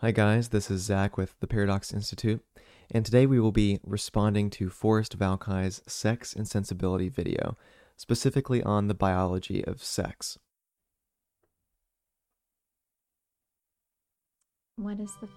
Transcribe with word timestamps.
Hi, 0.00 0.12
guys. 0.12 0.48
This 0.48 0.70
is 0.70 0.80
Zach 0.82 1.16
with 1.18 1.38
the 1.40 1.46
Paradox 1.46 1.92
Institute, 1.92 2.42
and 2.90 3.04
today 3.04 3.26
we 3.26 3.38
will 3.38 3.52
be 3.52 3.80
responding 3.84 4.48
to 4.50 4.70
Forrest 4.70 5.14
Valkai's 5.14 5.82
Sex 5.86 6.34
and 6.34 6.48
Sensibility 6.48 7.08
video, 7.10 7.58
specifically 7.96 8.62
on 8.62 8.88
the 8.88 8.94
biology 8.94 9.62
of 9.64 9.82
sex. 9.82 10.38
What 14.76 14.98
is 15.00 15.12
the? 15.20 15.28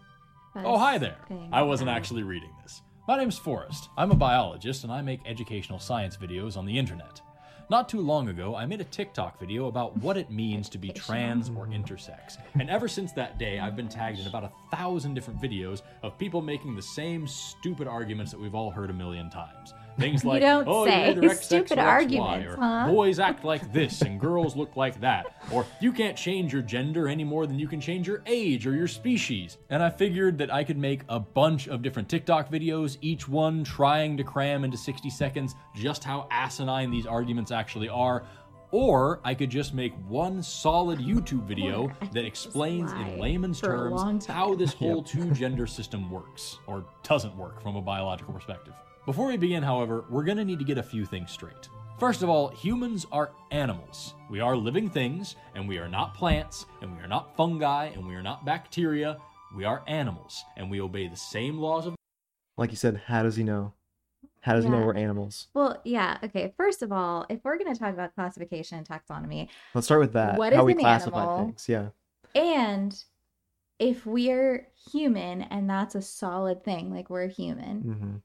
Oh, 0.56 0.78
hi 0.78 0.98
there. 0.98 1.18
thing 1.28 1.50
I 1.52 1.64
wasn't 1.64 1.90
about- 1.90 1.98
actually 1.98 2.24
reading 2.24 2.54
this. 2.62 2.82
My 3.08 3.18
name's 3.18 3.38
Forrest. 3.38 3.90
I'm 3.98 4.12
a 4.12 4.16
biologist 4.16 4.86
and 4.86 4.94
I 4.94 5.02
make 5.02 5.20
educational 5.26 5.80
science 5.80 6.16
videos 6.16 6.56
on 6.56 6.66
the 6.66 6.78
internet. 6.80 7.22
Not 7.74 7.90
too 7.90 8.02
long 8.02 8.30
ago, 8.30 8.56
I 8.56 8.68
made 8.68 8.82
a 8.82 8.84
TikTok 8.84 9.40
video 9.40 9.66
about 9.66 9.98
what 9.98 10.16
it 10.16 10.30
means 10.30 10.70
to 10.70 10.78
be 10.78 10.90
trans 10.90 11.50
or 11.50 11.66
intersex. 11.66 12.38
And 12.54 12.70
ever 12.70 12.88
since 12.88 13.14
that 13.14 13.40
day, 13.40 13.58
I've 13.58 13.76
been 13.76 13.90
tagged 13.90 14.20
in 14.20 14.28
about 14.28 14.44
a 14.44 14.52
thousand 14.70 15.16
different 15.16 15.42
videos 15.42 15.82
of 16.04 16.16
people 16.20 16.40
making 16.44 16.76
the 16.76 16.84
same 16.84 17.28
stupid 17.28 17.88
arguments 17.88 18.32
that 18.32 18.40
we've 18.40 18.54
all 18.54 18.70
heard 18.70 18.92
a 18.92 18.94
million 18.94 19.28
times. 19.28 19.74
Things 20.00 20.26
like, 20.26 20.42
don't 20.42 20.68
oh, 20.68 20.86
say 20.86 21.14
you're 21.14 21.24
either 21.24 21.36
XX 21.36 21.44
stupid 21.44 21.78
or 21.78 21.82
XY, 21.82 21.88
arguments, 21.88 22.54
or 22.54 22.58
huh? 22.58 22.88
boys 22.88 23.20
act 23.20 23.44
like 23.44 23.72
this 23.72 24.02
and 24.02 24.20
girls 24.20 24.56
look 24.56 24.76
like 24.76 25.00
that, 25.02 25.36
or 25.52 25.66
you 25.80 25.92
can't 25.92 26.18
change 26.18 26.52
your 26.52 26.62
gender 26.62 27.08
any 27.08 27.24
more 27.24 27.46
than 27.46 27.60
you 27.60 27.68
can 27.68 27.80
change 27.80 28.08
your 28.08 28.24
age 28.26 28.66
or 28.66 28.76
your 28.76 28.88
species. 28.88 29.58
And 29.70 29.84
I 29.84 29.90
figured 29.90 30.38
that 30.40 30.54
I 30.54 30.64
could 30.64 30.78
make 30.78 31.02
a 31.10 31.20
bunch 31.20 31.68
of 31.68 31.82
different 31.82 32.10
TikTok 32.10 32.52
videos, 32.52 32.98
each 33.02 33.28
one 33.28 33.64
trying 33.64 34.18
to 34.18 34.24
cram 34.24 34.64
into 34.64 34.78
60 34.78 35.10
seconds 35.10 35.56
just 35.76 36.04
how 36.04 36.28
asinine 36.32 36.90
these 36.90 37.06
arguments 37.06 37.52
actually 37.52 37.90
are. 37.90 38.24
Or 38.72 39.20
I 39.24 39.36
could 39.36 39.52
just 39.52 39.76
make 39.76 39.94
one 40.08 40.42
solid 40.42 40.98
YouTube 40.98 41.44
video 41.44 41.92
that 42.12 42.26
explains 42.26 42.92
in 42.94 43.20
layman's 43.20 43.60
for 43.60 43.88
a 43.88 43.90
long 43.92 44.14
terms 44.14 44.26
how 44.26 44.56
this 44.56 44.74
whole 44.80 45.04
two 45.04 45.30
gender 45.30 45.68
system 45.68 46.10
works, 46.10 46.58
or 46.66 46.84
doesn't 47.04 47.38
work 47.38 47.62
from 47.62 47.76
a 47.76 47.82
biological 47.84 48.34
perspective. 48.34 48.74
Before 49.06 49.28
we 49.28 49.36
begin, 49.36 49.64
however, 49.64 50.06
we're 50.10 50.24
going 50.24 50.38
to 50.38 50.46
need 50.46 50.60
to 50.60 50.66
get 50.66 50.78
a 50.78 50.84
few 50.84 51.06
things 51.06 51.30
straight. 51.30 51.68
First 52.00 52.24
of 52.24 52.30
all, 52.30 52.48
humans 52.48 53.06
are 53.12 53.32
animals. 53.52 54.14
We 54.30 54.40
are 54.40 54.56
living 54.56 54.90
things, 54.90 55.36
and 55.56 55.68
we 55.68 55.78
are 55.78 55.90
not 55.90 56.14
plants, 56.16 56.66
and 56.82 56.96
we 56.96 57.04
are 57.04 57.08
not 57.08 57.36
fungi, 57.36 57.88
and 57.88 58.08
we 58.08 58.16
are 58.16 58.22
not 58.22 58.46
bacteria. 58.46 59.18
We 59.56 59.66
are 59.66 59.84
animals, 59.88 60.46
and 60.56 60.72
we 60.72 60.80
obey 60.80 61.08
the 61.08 61.18
same 61.18 61.58
laws 61.60 61.86
of 61.86 61.96
Like 62.58 62.72
you 62.72 62.78
said, 62.78 63.02
how 63.06 63.24
does 63.24 63.36
he 63.36 63.44
know? 63.44 63.74
How 64.40 64.54
does 64.54 64.64
he 64.64 64.70
know 64.70 64.86
we're 64.86 64.96
animals? 64.96 65.48
Well, 65.54 65.82
yeah. 65.84 66.18
Okay. 66.24 66.54
First 66.56 66.82
of 66.82 66.92
all, 66.92 67.26
if 67.30 67.40
we're 67.44 67.58
going 67.58 67.74
to 67.74 67.80
talk 67.80 67.94
about 67.94 68.16
classification 68.16 68.78
and 68.78 68.88
taxonomy, 68.88 69.50
Let's 69.74 69.88
start 69.88 70.00
with 70.00 70.14
that. 70.14 70.38
What 70.38 70.54
how 70.54 70.62
is 70.62 70.66
we 70.66 70.72
an 70.74 70.80
classify 70.80 71.24
animal? 71.24 71.46
things. 71.46 71.68
Yeah. 71.68 71.90
and 72.36 73.04
if 73.80 74.06
we're 74.06 74.68
human 74.92 75.42
and 75.42 75.70
that's 75.70 75.96
a 75.96 76.02
solid 76.02 76.64
thing, 76.64 76.94
like 76.94 77.10
we're 77.10 77.28
human, 77.28 77.82
hmm 77.82 78.16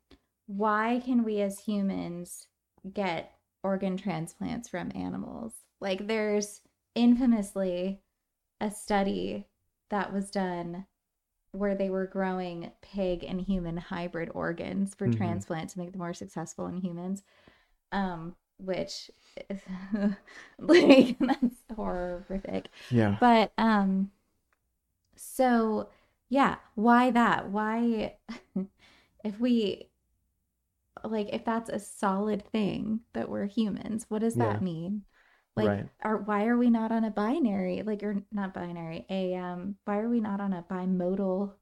why 0.48 1.02
can 1.06 1.24
we 1.24 1.42
as 1.42 1.60
humans 1.60 2.48
get 2.94 3.34
organ 3.64 3.98
transplants 3.98 4.68
from 4.68 4.92
animals? 4.96 5.54
Like 5.80 6.08
there's 6.08 6.62
infamously 6.96 8.02
a 8.60 8.70
study 8.70 9.46
that 9.90 10.12
was 10.12 10.30
done 10.30 10.86
where 11.52 11.74
they 11.74 11.90
were 11.90 12.06
growing 12.06 12.72
pig 12.82 13.24
and 13.24 13.40
human 13.40 13.76
hybrid 13.76 14.30
organs 14.34 14.94
for 14.94 15.08
Mhm. 15.08 15.08
transplant 15.08 15.70
to 15.70 15.78
make 15.78 15.92
them 15.92 16.00
more 16.00 16.14
successful 16.14 16.66
in 16.68 16.78
humans. 16.78 17.22
Um 17.92 18.36
which 18.58 19.10
is 19.50 19.60
like 20.58 21.18
that's 21.26 21.56
horrific. 21.76 22.70
Yeah. 22.90 23.18
But 23.20 23.52
um 23.58 24.12
so 25.16 25.88
yeah, 26.28 26.56
why 26.74 27.10
that? 27.10 27.48
Why 27.50 28.16
if 29.24 29.40
we 29.40 29.88
like 31.04 31.28
if 31.32 31.44
that's 31.44 31.70
a 31.70 31.78
solid 31.78 32.44
thing 32.52 33.00
that 33.12 33.28
we're 33.28 33.46
humans, 33.46 34.06
what 34.08 34.20
does 34.20 34.36
that 34.36 34.60
Yeah. 34.60 34.64
mean? 34.64 35.02
Like 35.56 35.66
Right. 35.68 35.88
are 36.02 36.18
why 36.18 36.46
are 36.46 36.56
we 36.56 36.70
not 36.70 36.92
on 36.92 37.04
a 37.04 37.10
binary 37.10 37.82
like 37.82 38.02
or 38.02 38.22
not 38.32 38.54
binary, 38.54 39.06
a 39.10 39.34
um 39.34 39.76
why 39.84 39.98
are 39.98 40.08
we 40.08 40.20
not 40.20 40.40
on 40.40 40.52
a 40.52 40.62
bimodal 40.70 41.54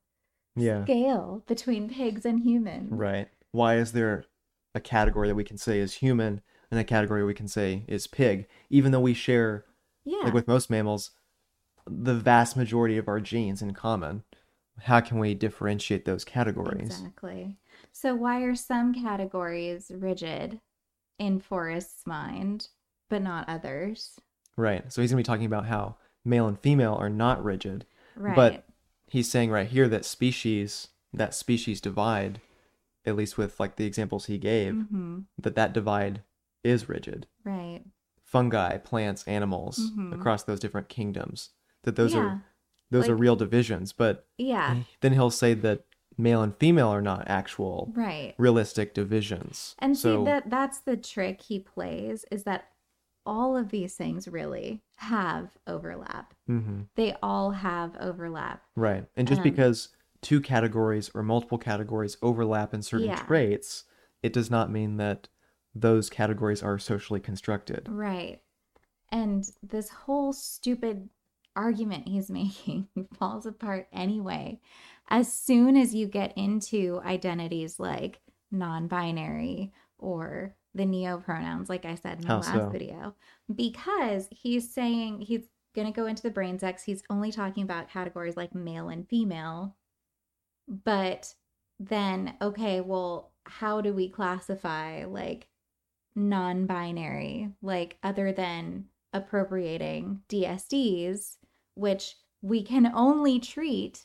Yeah. 0.55 0.83
scale 0.85 1.45
between 1.47 1.89
pigs 1.89 2.25
and 2.27 2.41
humans? 2.41 2.93
Right. 2.93 3.29
Why 3.53 3.77
is 3.77 3.93
there 3.93 4.25
a 4.75 4.81
category 4.81 5.29
that 5.29 5.35
we 5.35 5.45
can 5.45 5.59
say 5.59 5.79
is 5.81 5.95
human 5.95 6.43
and 6.71 6.79
a 6.79 6.85
category 6.85 7.25
we 7.25 7.35
can 7.35 7.49
say 7.49 7.85
is 7.89 8.07
pig, 8.07 8.47
even 8.71 8.93
though 8.93 9.01
we 9.01 9.15
share, 9.15 9.65
Yeah. 10.05 10.25
like 10.25 10.35
with 10.35 10.49
most 10.49 10.69
mammals, 10.71 11.13
the 11.87 12.15
vast 12.15 12.57
majority 12.57 12.99
of 12.99 13.09
our 13.09 13.21
genes 13.21 13.63
in 13.63 13.73
common? 13.73 14.25
How 14.83 15.01
can 15.01 15.19
we 15.19 15.35
differentiate 15.35 16.05
those 16.05 16.25
categories? 16.25 16.83
Exactly. 16.83 17.57
So 17.99 18.15
why 18.15 18.43
are 18.43 18.55
some 18.55 18.93
categories 18.93 19.91
rigid 19.91 20.61
in 21.19 21.41
Forrest's 21.41 22.07
mind, 22.07 22.69
but 23.09 23.23
not 23.23 23.49
others? 23.49 24.21
Right. 24.55 24.93
So 24.93 25.01
he's 25.01 25.13
going 25.13 25.25
to 25.25 25.27
be 25.27 25.33
talking 25.35 25.47
about 25.47 25.65
how 25.65 25.97
male 26.23 26.47
and 26.47 26.61
female 26.61 26.93
are 26.93 27.09
not 27.09 27.43
rigid. 27.43 27.87
Right. 28.15 28.37
But 28.37 28.67
he's 29.07 29.31
saying 29.31 29.51
right 29.51 29.67
here 29.67 29.89
that 29.89 30.05
species, 30.05 30.89
that 31.15 31.33
species 31.33 31.81
divide, 31.81 32.43
at 33.07 33.17
least 33.17 33.39
with 33.39 33.59
like 33.59 33.77
the 33.77 33.87
examples 33.87 34.27
he 34.27 34.37
gave, 34.37 34.75
hmm 34.75 35.21
that 35.39 35.55
that 35.55 35.73
divide 35.73 36.23
is 36.63 36.91
rigid. 36.91 37.27
Right. 37.45 37.81
Fungi, 38.23 38.77
plants, 38.77 39.25
animals 39.27 39.91
Mhm. 39.97 40.13
across 40.13 40.43
those 40.43 40.61
different 40.61 40.91
kingdoms. 40.91 41.51
That 41.85 41.97
those 41.97 42.13
Yeah. 42.13 42.21
are 42.21 42.45
those 42.91 43.09
are 43.09 43.17
real 43.17 43.37
divisions, 43.37 43.95
but 43.95 44.27
Yeah. 44.37 44.83
then 45.01 45.15
he'll 45.15 45.31
say 45.31 45.55
that 45.55 45.87
male 46.19 46.43
and 46.43 46.57
female 46.57 46.89
are 46.89 47.03
not 47.03 47.25
actual 47.29 47.93
Right. 47.95 48.35
realistic 48.39 48.95
divisions. 48.95 49.75
And 49.79 49.97
so 49.97 50.21
see 50.21 50.25
that 50.27 50.51
that's 50.51 50.79
the 50.81 50.97
trick 50.97 51.43
he 51.43 51.59
plays 51.59 52.25
is 52.31 52.45
that 52.45 52.71
all 53.25 53.57
of 53.57 53.71
these 53.71 53.97
things 53.97 54.29
really 54.29 54.83
have 54.97 55.57
overlap. 55.67 56.33
Mhm. 56.49 56.87
They 56.95 57.15
all 57.23 57.51
have 57.51 57.97
overlap. 57.99 58.63
Right. 58.77 59.07
And 59.17 59.27
just 59.27 59.41
Um, 59.41 59.45
because 59.45 59.89
two 60.23 60.41
categories 60.41 61.11
or 61.15 61.23
multiple 61.23 61.59
categories 61.59 62.17
overlap 62.23 62.73
in 62.73 62.83
certain 62.83 63.09
Yeah. 63.09 63.17
traits, 63.27 63.85
it 64.23 64.33
does 64.33 64.51
not 64.51 64.71
mean 64.71 64.97
that 64.97 65.29
those 65.75 66.09
categories 66.09 66.63
are 66.63 66.79
socially 66.79 67.21
constructed. 67.21 67.89
Right. 67.89 68.41
And 69.11 69.45
this 69.63 69.89
whole 69.91 70.33
stupid 70.33 71.11
argument 71.55 72.07
he's 72.09 72.31
making 72.31 72.89
falls 73.15 73.45
apart 73.47 73.89
anyway. 73.93 74.61
As 75.09 75.33
soon 75.33 75.77
as 75.77 75.95
you 75.95 76.07
get 76.07 76.37
into 76.37 77.01
identities 77.05 77.79
like 77.79 78.21
non 78.51 78.89
binary 78.89 79.73
or 79.99 80.55
the 80.75 80.85
neo 80.85 81.19
pronouns, 81.19 81.69
like 81.69 81.85
I 81.85 81.95
said 81.95 82.19
in 82.19 82.23
the 82.23 82.29
How 82.29 82.37
last 82.37 82.53
so? 82.53 82.69
video, 82.69 83.15
because 83.55 84.29
he's 84.31 84.73
saying 84.73 85.21
he's 85.21 85.49
going 85.75 85.87
to 85.87 85.93
go 85.93 86.07
into 86.07 86.23
the 86.23 86.31
brain 86.31 86.59
sex. 86.59 86.83
He's 86.83 87.03
only 87.11 87.31
talking 87.31 87.63
about 87.63 87.91
categories 87.91 88.37
like 88.37 88.55
male 88.55 88.89
and 88.89 89.09
female. 89.09 89.77
But 90.67 91.35
then, 91.79 92.35
okay, 92.43 92.81
well, 92.81 93.33
how 93.45 93.81
do 93.81 93.93
we 93.93 94.09
classify 94.09 95.05
like 95.05 95.49
non 96.17 96.67
binary, 96.67 97.51
like 97.63 97.99
other 98.03 98.33
than 98.33 98.87
appropriating 99.13 100.23
DSDs, 100.29 101.37
which 101.75 102.17
we 102.43 102.63
can 102.63 102.91
only 102.95 103.39
treat 103.39 104.05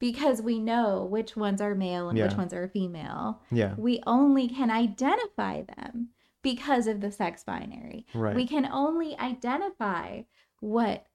because 0.00 0.42
we 0.42 0.58
know 0.58 1.04
which 1.08 1.36
ones 1.36 1.60
are 1.60 1.74
male 1.76 2.08
and 2.08 2.18
which 2.18 2.34
ones 2.34 2.52
are 2.52 2.66
female. 2.68 3.40
Yeah. 3.52 3.74
We 3.78 4.02
only 4.06 4.48
can 4.48 4.70
identify 4.70 5.62
them 5.62 6.08
because 6.42 6.86
of 6.88 7.00
the 7.00 7.12
sex 7.12 7.44
binary. 7.44 8.06
Right. 8.14 8.34
We 8.34 8.46
can 8.46 8.66
only 8.66 9.16
identify 9.18 10.22
what 10.60 11.06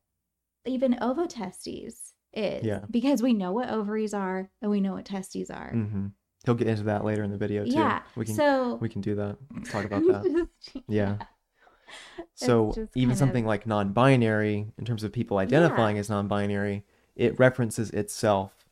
even 0.65 0.93
ovotestes 1.01 2.13
is 2.33 2.63
Yeah. 2.65 2.81
because 2.89 3.21
we 3.21 3.33
know 3.33 3.51
what 3.51 3.69
ovaries 3.69 4.13
are 4.13 4.49
and 4.61 4.69
we 4.71 4.79
know 4.81 4.93
what 4.93 5.05
testes 5.05 5.49
are. 5.49 5.71
hmm 5.71 6.07
He'll 6.45 6.53
get 6.53 6.67
into 6.67 6.83
that 6.83 7.03
later 7.03 7.23
in 7.23 7.31
the 7.31 7.37
video 7.39 7.65
too. 7.65 7.71
Yeah. 7.71 8.03
We 8.15 8.25
can 8.25 8.35
so 8.35 8.75
we 8.75 8.87
can 8.87 9.01
do 9.01 9.15
that. 9.15 9.37
Let's 9.55 9.71
talk 9.71 9.83
about 9.85 10.03
that. 10.03 10.47
Yeah. 10.87 11.17
So 12.35 12.73
even 12.95 13.15
something 13.15 13.45
of- 13.45 13.47
like 13.47 13.65
non-binary, 13.65 14.67
in 14.77 14.85
terms 14.85 15.03
of 15.03 15.11
people 15.11 15.37
identifying 15.37 15.97
as 15.97 16.09
non-binary, 16.09 16.83
it 17.15 17.39
references 17.39 17.89
itself 17.91 18.64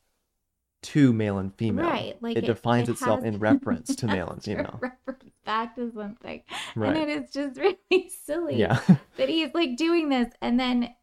to 0.83 1.11
male 1.13 1.37
and 1.37 1.53
female. 1.55 1.85
Right. 1.85 2.17
Like 2.21 2.37
it, 2.37 2.45
defines 2.45 2.89
itself 2.89 3.23
in 3.23 3.39
reference 3.39 3.95
to 3.95 4.07
male 4.15 4.29
and 4.29 4.43
female. 4.43 4.79
Reference 4.81 5.23
back 5.45 5.75
to 5.75 5.91
something. 5.93 6.41
Right. 6.75 6.95
And 6.95 7.09
it 7.09 7.23
is 7.23 7.31
just 7.31 7.59
really 7.59 8.09
silly 8.25 8.55
Yeah. 8.57 8.79
that 9.17 9.29
he's 9.29 9.53
like 9.53 9.75
doing 9.77 10.09
this. 10.09 10.33
And 10.41 10.59
then 10.59 10.93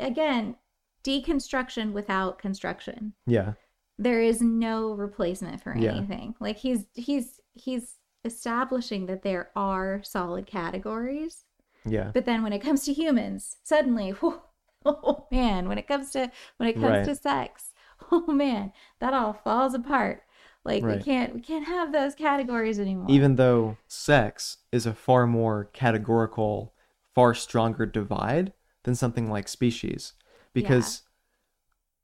again, 0.00 0.56
deconstruction 1.04 1.92
without 1.92 2.38
construction. 2.38 3.14
yeah. 3.26 3.54
There 4.00 4.22
is 4.22 4.40
no 4.40 4.92
replacement 4.92 5.60
for 5.60 5.76
Yeah. 5.76 5.96
anything. 5.96 6.36
Like 6.38 6.56
he's 6.58 6.84
he's 6.94 7.40
he's 7.54 7.96
establishing 8.24 9.06
that 9.06 9.22
there 9.22 9.50
are 9.56 10.02
solid 10.04 10.46
categories. 10.46 11.44
Yeah. 11.84 12.12
But 12.14 12.24
then 12.24 12.44
when 12.44 12.52
it 12.52 12.60
comes 12.60 12.84
to 12.84 12.92
humans, 12.92 13.56
suddenly, 13.64 14.10
whew, 14.10 14.40
oh 14.84 15.26
man, 15.32 15.68
when 15.68 15.78
it 15.78 15.88
comes 15.88 16.10
to 16.12 16.30
when 16.58 16.68
it 16.68 16.74
comes 16.74 16.84
Right. 16.86 17.04
to 17.06 17.16
sex, 17.16 17.67
oh 18.12 18.32
man, 18.32 18.72
that 19.00 19.14
all 19.14 19.32
falls 19.32 19.74
apart. 19.74 20.22
Like 20.64 20.82
we 20.82 20.98
can't 20.98 21.34
we 21.34 21.40
can't 21.40 21.66
have 21.66 21.92
those 21.92 22.14
categories 22.14 22.78
anymore. 22.78 23.06
Even 23.08 23.36
though 23.36 23.78
sex 23.86 24.58
is 24.70 24.84
a 24.84 24.92
far 24.92 25.26
more 25.26 25.70
categorical, 25.72 26.74
far 27.14 27.32
stronger 27.32 27.86
divide 27.86 28.52
than 28.82 28.94
something 28.94 29.30
like 29.30 29.48
species, 29.48 30.12
because 30.52 31.02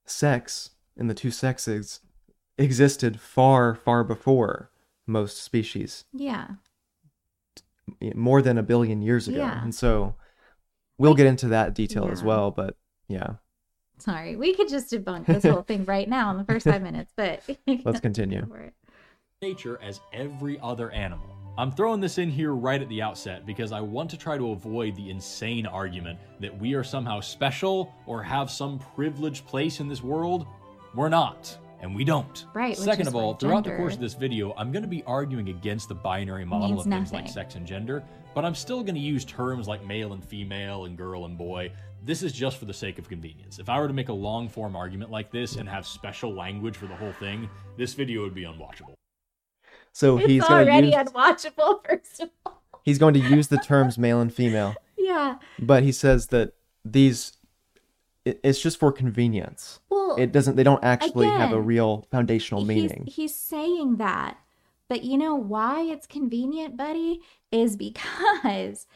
sex 0.07 0.71
and 0.97 1.11
the 1.11 1.15
two 1.15 1.31
sexes 1.31 2.01
existed 2.57 3.21
far, 3.21 3.75
far 3.75 4.05
before 4.05 4.71
most 5.07 5.43
species, 5.43 6.05
yeah. 6.13 6.49
more 8.15 8.41
than 8.41 8.57
a 8.57 8.63
billion 8.63 9.03
years 9.03 9.29
ago. 9.29 9.39
Yeah. 9.39 9.63
And 9.63 9.75
so 9.75 10.15
we'll 10.97 11.15
get 11.15 11.27
into 11.27 11.49
that 11.49 11.75
detail 11.75 12.09
as 12.11 12.23
well, 12.23 12.51
but 12.51 12.77
yeah, 13.09 13.35
Sorry, 13.99 14.37
we 14.37 14.55
could 14.55 14.69
just 14.69 14.91
debunk 14.91 15.27
this 15.27 15.45
whole 15.45 15.63
thing 15.63 15.85
right 15.85 16.09
now 16.09 16.31
in 16.31 16.37
the 16.37 16.45
first 16.45 16.67
five 16.67 16.83
minutes, 16.83 17.13
but 17.17 17.43
let's 17.85 18.01
continue. 18.01 18.41
Go 18.43 18.47
for 18.49 18.59
it. 18.61 18.75
nature 19.41 19.79
as 19.83 20.01
every 20.13 20.59
other 20.61 20.91
animal. 20.91 21.31
I'm 21.57 21.71
throwing 21.71 22.01
this 22.01 22.19
in 22.19 22.29
here 22.31 22.53
right 22.53 22.83
at 22.83 22.89
the 22.89 23.01
outset 23.01 23.47
because 23.47 23.71
I 23.71 23.81
want 23.81 24.11
to 24.11 24.19
try 24.19 24.37
to 24.37 24.51
avoid 24.51 24.97
the 24.97 25.11
insane 25.11 25.67
argument 25.67 26.19
that 26.41 26.59
we 26.59 26.75
are 26.75 26.83
somehow 26.83 27.21
special 27.21 27.95
or 28.07 28.23
have 28.25 28.51
some 28.51 28.81
privileged 28.97 29.47
place 29.47 29.79
in 29.79 29.87
this 29.87 30.03
world. 30.03 30.47
We're 30.97 31.09
not, 31.09 31.57
and 31.81 31.95
we 31.95 32.03
don't. 32.05 32.47
Right, 32.55 32.77
Second 32.77 33.07
of 33.07 33.15
why 33.15 33.23
all, 33.23 33.35
throughout 33.35 33.63
the 33.63 33.77
course 33.77 33.95
of 33.95 34.01
this 34.01 34.15
video, 34.15 34.53
I'm 34.57 34.73
going 34.73 34.83
to 34.83 34.89
be 34.89 35.05
arguing 35.05 35.49
against 35.51 35.89
the 35.89 35.95
binary 35.95 36.45
model 36.45 36.71
Means 36.71 36.87
of 36.87 36.93
things 36.93 37.13
like 37.13 37.29
sex 37.29 37.55
and 37.55 37.65
gender, 37.65 38.03
but 38.35 38.45
I'm 38.45 38.55
still 38.57 38.83
going 38.83 38.97
to 38.97 39.01
use 39.01 39.25
terms 39.25 39.69
like 39.69 39.87
male 39.87 40.13
and 40.13 40.25
female 40.25 40.87
and 40.87 40.99
girl 40.99 41.25
and 41.25 41.39
boy. 41.39 41.71
This 42.05 42.23
is 42.23 42.33
just 42.33 42.59
for 42.59 42.67
the 42.67 42.75
sake 42.75 42.99
of 42.99 43.09
convenience. 43.09 43.59
If 43.59 43.71
I 43.71 43.81
were 43.81 43.89
to 43.89 43.95
make 43.95 44.11
a 44.11 44.13
long 44.13 44.49
form 44.49 44.77
argument 44.77 45.11
like 45.11 45.31
this 45.31 45.57
and 45.57 45.67
have 45.67 45.87
special 45.87 46.35
language 46.35 46.77
for 46.77 46.87
the 46.87 46.95
whole 46.95 47.13
thing, 47.13 47.49
this 47.79 47.95
video 47.95 48.21
would 48.23 48.35
be 48.35 48.43
unwatchable. 48.43 48.93
So 49.93 50.19
It's 50.19 50.27
he's 50.27 50.43
going 50.47 50.67
to 50.67 50.71
already 50.71 50.87
use 50.89 50.97
unwatchable, 50.97 51.85
first 51.89 52.21
of 52.21 52.31
all. 52.45 52.63
he's 52.83 52.99
going 52.99 53.15
to 53.15 53.21
use 53.21 53.49
the 53.49 53.57
terms 53.57 53.97
male 53.97 54.21
and 54.21 54.33
female, 54.33 54.75
Yeah. 54.99 55.37
but 55.59 55.83
he 55.83 55.93
says 55.93 56.27
that 56.27 56.53
these 56.85 57.33
it, 58.27 58.39
it's 58.45 58.61
just 58.61 58.79
for 58.79 58.93
convenience. 58.93 59.81
Well, 59.89 60.17
It 60.17 60.31
doesn't. 60.33 60.57
They 60.57 60.63
don't 60.63 60.83
actually 60.85 61.27
have 61.29 61.53
a 61.53 61.61
real 61.61 62.07
foundational 62.11 62.61
he's, 62.63 62.69
meaning. 62.69 63.05
he's 63.07 63.35
saying 63.35 63.97
that. 63.97 64.37
But 64.89 65.05
you 65.05 65.17
know 65.17 65.35
why 65.35 65.83
it's 65.83 66.07
convenient, 66.07 66.77
buddy? 66.77 67.21
Is 67.51 67.77
because 67.77 68.87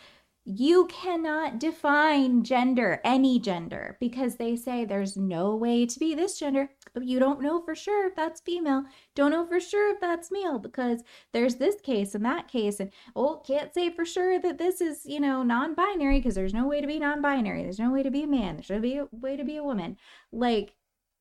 you 0.51 0.87
cannot 0.87 1.61
define 1.61 2.43
gender, 2.43 3.03
any 3.05 3.39
gender, 3.39 3.99
because 4.01 4.37
they 4.37 4.57
say 4.57 4.83
there's 4.83 5.15
no 5.15 5.55
way 5.55 5.85
to 5.85 5.99
be 5.99 6.15
this 6.15 6.39
gender. 6.39 6.71
You 6.99 7.19
don't 7.19 7.43
know 7.43 7.61
for 7.61 7.75
sure 7.75 8.07
if 8.07 8.17
that's 8.17 8.41
female. 8.41 8.85
Don't 9.15 9.33
know 9.33 9.45
for 9.47 9.61
sure 9.61 9.93
if 9.93 10.01
that's 10.01 10.31
male 10.31 10.59
because 10.59 11.03
there's 11.35 11.57
this 11.57 11.79
case 11.83 12.15
and 12.15 12.25
that 12.25 12.49
case. 12.49 12.81
And 12.81 12.91
oh, 13.15 13.43
can't 13.47 13.75
say 13.75 13.91
for 13.91 14.07
sure 14.07 14.41
that 14.41 14.57
this 14.57 14.81
is, 14.81 15.03
you 15.05 15.21
know, 15.21 15.43
non 15.43 15.75
binary 15.75 16.19
because 16.19 16.35
there's 16.35 16.55
no 16.55 16.67
way 16.67 16.81
to 16.81 16.87
be 16.87 16.99
non 16.99 17.21
binary. 17.21 17.63
There's 17.63 17.79
no 17.79 17.93
way 17.93 18.03
to 18.03 18.11
be 18.11 18.23
a 18.23 18.27
man. 18.27 18.57
There's 18.57 18.71
no 18.71 18.81
be 18.81 19.03
way 19.13 19.37
to 19.37 19.45
be 19.45 19.59
a 19.59 19.63
woman. 19.65 19.99
Like, 20.33 20.77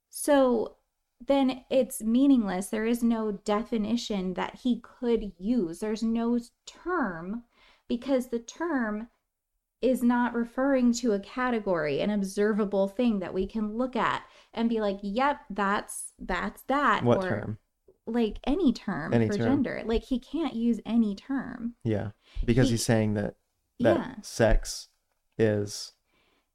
so 0.10 0.78
then 1.20 1.66
it's 1.70 2.02
meaningless. 2.02 2.68
There 2.68 2.86
is 2.86 3.04
no 3.04 3.34
definition 3.34 4.36
that 4.36 4.60
he 4.64 4.80
could 4.80 5.34
use. 5.38 5.80
There's 5.80 6.02
no 6.02 6.40
term 6.66 7.44
because 7.90 8.28
the 8.28 8.40
term 8.40 9.10
is 9.82 10.02
not 10.04 10.34
referring 10.34 10.92
to 10.92 11.12
a 11.14 11.20
category, 11.20 12.00
an 12.02 12.10
observable 12.10 12.88
thing 12.88 13.20
that 13.20 13.34
we 13.34 13.46
can 13.46 13.78
look 13.78 13.96
at 13.96 14.24
and 14.54 14.70
be 14.70 14.80
like, 14.82 14.98
"Yep, 15.04 15.42
that's 15.50 16.14
that's 16.20 16.64
that." 16.64 17.04
what 17.04 17.20
or 17.20 17.30
term? 17.30 17.58
Like 18.06 18.38
any 18.46 18.72
term 18.74 19.14
Any 19.14 19.28
for 19.28 19.36
term. 19.38 19.46
gender. 19.46 19.84
Like 19.86 20.04
he 20.04 20.18
can't 20.20 20.54
use 20.56 20.80
any 20.86 21.14
term. 21.16 21.76
Yeah, 21.84 22.12
because 22.46 22.68
he- 22.70 22.74
he's 22.74 22.86
saying 22.86 23.14
that 23.16 23.36
that 23.80 23.98
Yeah. 24.00 24.16
sex 24.22 24.88
is 25.38 25.94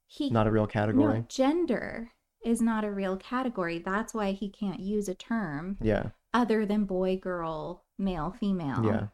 He 0.07 0.29
not 0.29 0.47
a 0.47 0.51
real 0.51 0.67
category. 0.67 1.19
No, 1.19 1.25
gender 1.29 2.11
is 2.43 2.61
not 2.61 2.83
a 2.83 2.91
real 2.91 3.15
category. 3.17 3.79
That's 3.79 4.13
why 4.13 4.31
he 4.33 4.49
can't 4.49 4.79
use 4.79 5.07
a 5.07 5.15
term 5.15 5.77
Yeah, 5.79 6.09
other 6.33 6.65
than 6.65 6.85
boy, 6.85 7.17
girl, 7.17 7.85
male, 7.97 8.31
female, 8.31 8.83
yeah, 8.83 9.07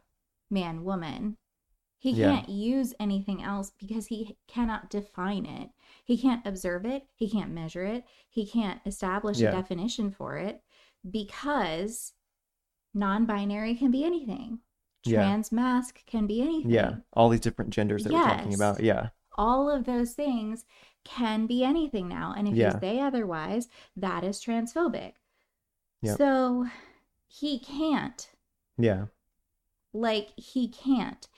man, 0.50 0.82
woman. 0.82 1.36
He 2.00 2.12
Yeah. 2.12 2.34
can't 2.36 2.48
use 2.48 2.94
anything 2.98 3.42
else 3.42 3.70
because 3.78 4.06
he 4.06 4.36
cannot 4.48 4.88
define 4.90 5.44
it. 5.44 5.70
He 6.02 6.16
can't 6.16 6.44
observe 6.46 6.84
it. 6.86 7.06
He 7.14 7.28
can't 7.30 7.52
measure 7.52 7.84
it. 7.84 8.04
He 8.28 8.46
can't 8.46 8.80
establish 8.86 9.38
Yeah. 9.38 9.50
a 9.50 9.52
definition 9.52 10.10
for 10.10 10.36
it 10.38 10.64
because 11.08 12.14
non 12.94 13.26
binary 13.26 13.74
can 13.74 13.90
be 13.90 14.02
anything. 14.04 14.60
Yeah. 15.04 15.18
Trans 15.24 15.52
mask 15.52 16.04
can 16.06 16.26
be 16.26 16.40
anything. 16.42 16.70
yeah. 16.70 16.96
All 17.12 17.28
these 17.28 17.40
different 17.40 17.70
genders 17.70 18.04
that 18.04 18.12
we're 18.12 18.18
talking 18.24 18.54
about. 18.54 18.80
Yeah, 18.82 19.10
all 19.36 19.70
of 19.70 19.84
those 19.84 20.14
things 20.14 20.64
can 21.04 21.46
be 21.46 21.62
anything 21.64 22.08
now. 22.08 22.34
And 22.36 22.48
if 22.48 22.54
Yeah. 22.54 22.74
you 22.74 22.80
say 22.80 23.00
otherwise, 23.00 23.68
that 23.96 24.24
is 24.24 24.42
transphobic. 24.42 25.14
Yep. 26.02 26.16
So 26.18 26.66
he 27.26 27.58
can't. 27.58 28.30
yeah, 28.78 29.06
Like, 29.92 30.30
he 30.38 30.68
can't. 30.68 31.28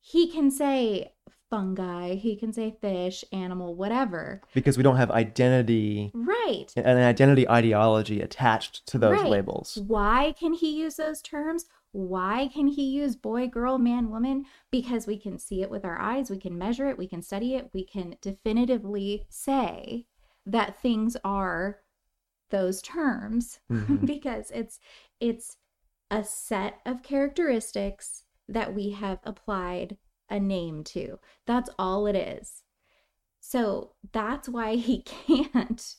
He 0.00 0.30
can 0.30 0.50
say 0.50 1.12
fungi, 1.50 2.14
he 2.14 2.36
can 2.36 2.52
say 2.52 2.76
fish, 2.80 3.24
animal, 3.32 3.74
whatever. 3.74 4.40
because 4.54 4.76
we 4.76 4.82
don't 4.82 4.96
have 4.96 5.10
identity 5.10 6.12
Right. 6.14 6.72
an 6.76 6.96
identity 6.98 7.48
ideology 7.48 8.20
attached 8.20 8.86
to 8.86 8.98
those 8.98 9.20
Right. 9.20 9.30
labels. 9.30 9.78
Why 9.86 10.32
can 10.38 10.52
he 10.54 10.70
use 10.80 10.96
those 10.96 11.20
terms? 11.20 11.66
Why 11.92 12.48
can 12.52 12.68
he 12.68 12.84
use 12.84 13.16
boy, 13.16 13.48
girl, 13.48 13.78
man, 13.78 14.10
woman? 14.10 14.44
Because 14.70 15.06
we 15.08 15.18
can 15.18 15.38
see 15.38 15.60
it 15.62 15.70
with 15.70 15.84
our 15.84 16.00
eyes, 16.00 16.30
we 16.30 16.38
can 16.38 16.56
measure 16.56 16.88
it, 16.88 16.96
we 16.98 17.08
can 17.08 17.20
study 17.22 17.54
it, 17.56 17.70
we 17.74 17.84
can 17.84 18.16
definitively 18.20 19.26
say 19.28 20.06
that 20.46 20.80
things 20.80 21.16
are 21.24 21.80
those 22.50 22.80
terms 22.80 23.60
Mhm. 23.70 24.06
because 24.06 24.50
it's 24.52 24.78
it's 25.18 25.56
a 26.10 26.22
set 26.24 26.80
of 26.86 27.02
characteristics 27.02 28.24
that 28.52 28.74
we 28.74 28.90
have 28.90 29.18
applied 29.24 29.96
a 30.28 30.38
name 30.40 30.84
to. 30.84 31.18
That's 31.46 31.70
all 31.78 32.06
it 32.06 32.16
is. 32.16 32.62
So 33.40 33.92
that's 34.12 34.48
why 34.48 34.76
he 34.76 35.02
can't 35.26 35.94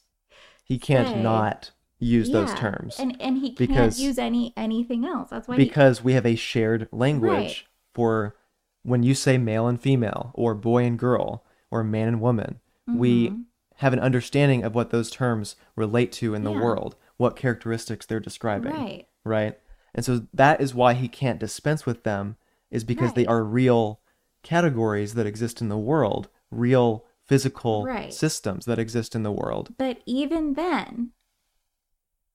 He 0.63 0.77
can't 0.77 1.07
say- 1.07 1.21
not 1.23 1.71
use 2.03 2.31
those 2.31 2.51
terms 2.55 2.99
and 2.99 3.15
and 3.21 3.37
he 3.37 3.51
because- 3.51 3.75
can't 3.75 3.99
use 3.99 4.17
any 4.17 4.53
anything 4.57 5.05
else. 5.05 5.29
That's 5.29 5.47
why 5.47 5.55
he, 5.57 5.65
because 5.65 6.03
we 6.03 6.13
have 6.13 6.25
a 6.25 6.35
shared 6.35 6.87
language 6.91 7.31
Right. 7.31 7.63
for 7.93 8.35
when 8.83 9.03
you 9.03 9.13
say 9.13 9.37
male 9.37 9.67
and 9.67 9.79
female 9.79 10.31
or 10.33 10.55
boy 10.55 10.83
and 10.85 10.97
girl 10.97 11.45
or 11.69 11.83
man 11.83 12.07
and 12.07 12.19
woman. 12.21 12.59
We 12.87 13.29
Mhm. 13.29 13.43
have 13.75 13.93
an 13.93 13.99
understanding 13.99 14.63
of 14.63 14.73
what 14.73 14.89
those 14.89 15.11
terms 15.11 15.55
relate 15.75 16.11
to 16.13 16.33
in 16.33 16.43
the 16.43 16.51
Yeah. 16.51 16.59
world, 16.61 16.95
what 17.17 17.35
characteristics 17.35 18.05
they're 18.07 18.19
describing. 18.19 18.71
right. 18.73 19.07
right? 19.23 19.59
And 19.93 20.03
so 20.03 20.25
that 20.33 20.59
is 20.61 20.73
why 20.73 20.93
he 20.95 21.07
can't 21.07 21.39
dispense 21.39 21.85
with 21.85 22.01
them, 22.03 22.37
is 22.71 22.83
because 22.83 23.13
they 23.13 23.25
are 23.25 23.43
real 23.43 24.01
categories 24.43 25.13
that 25.13 25.27
exist 25.27 25.61
in 25.61 25.69
the 25.69 25.77
world, 25.77 26.29
real 26.49 27.05
physical 27.25 27.85
Right. 27.85 28.13
systems 28.13 28.65
that 28.65 28.79
exist 28.79 29.15
in 29.15 29.23
the 29.23 29.31
world. 29.31 29.73
But 29.77 30.01
even 30.05 30.53
then, 30.53 31.11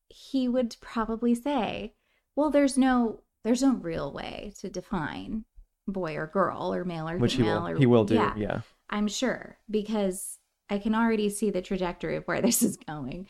he 0.09 0.49
would 0.49 0.77
probably 0.81 1.35
say, 1.35 1.95
"Well, 2.35 2.51
there's 2.51 2.79
no 2.79 3.21
there's 3.43 3.63
no 3.63 3.75
real 3.75 4.13
way 4.13 4.53
to 4.59 4.69
define 4.69 5.45
boy 5.87 6.17
or 6.17 6.27
girl 6.27 6.75
or 6.75 6.85
male 6.85 7.09
or 7.09 7.17
Which 7.19 7.35
he 7.35 7.43
will 7.43 7.69
or 7.69 7.77
he 7.77 7.87
will 7.87 8.05
do, 8.05 8.17
yeah, 8.17 8.35
yeah. 8.37 8.61
I'm 8.91 9.07
sure 9.07 9.59
because 9.71 10.39
I 10.69 10.79
can 10.79 10.95
already 10.97 11.29
see 11.31 11.51
the 11.51 11.63
trajectory 11.63 12.17
of 12.17 12.25
where 12.25 12.43
this 12.43 12.63
is 12.63 12.77
going. 12.77 13.29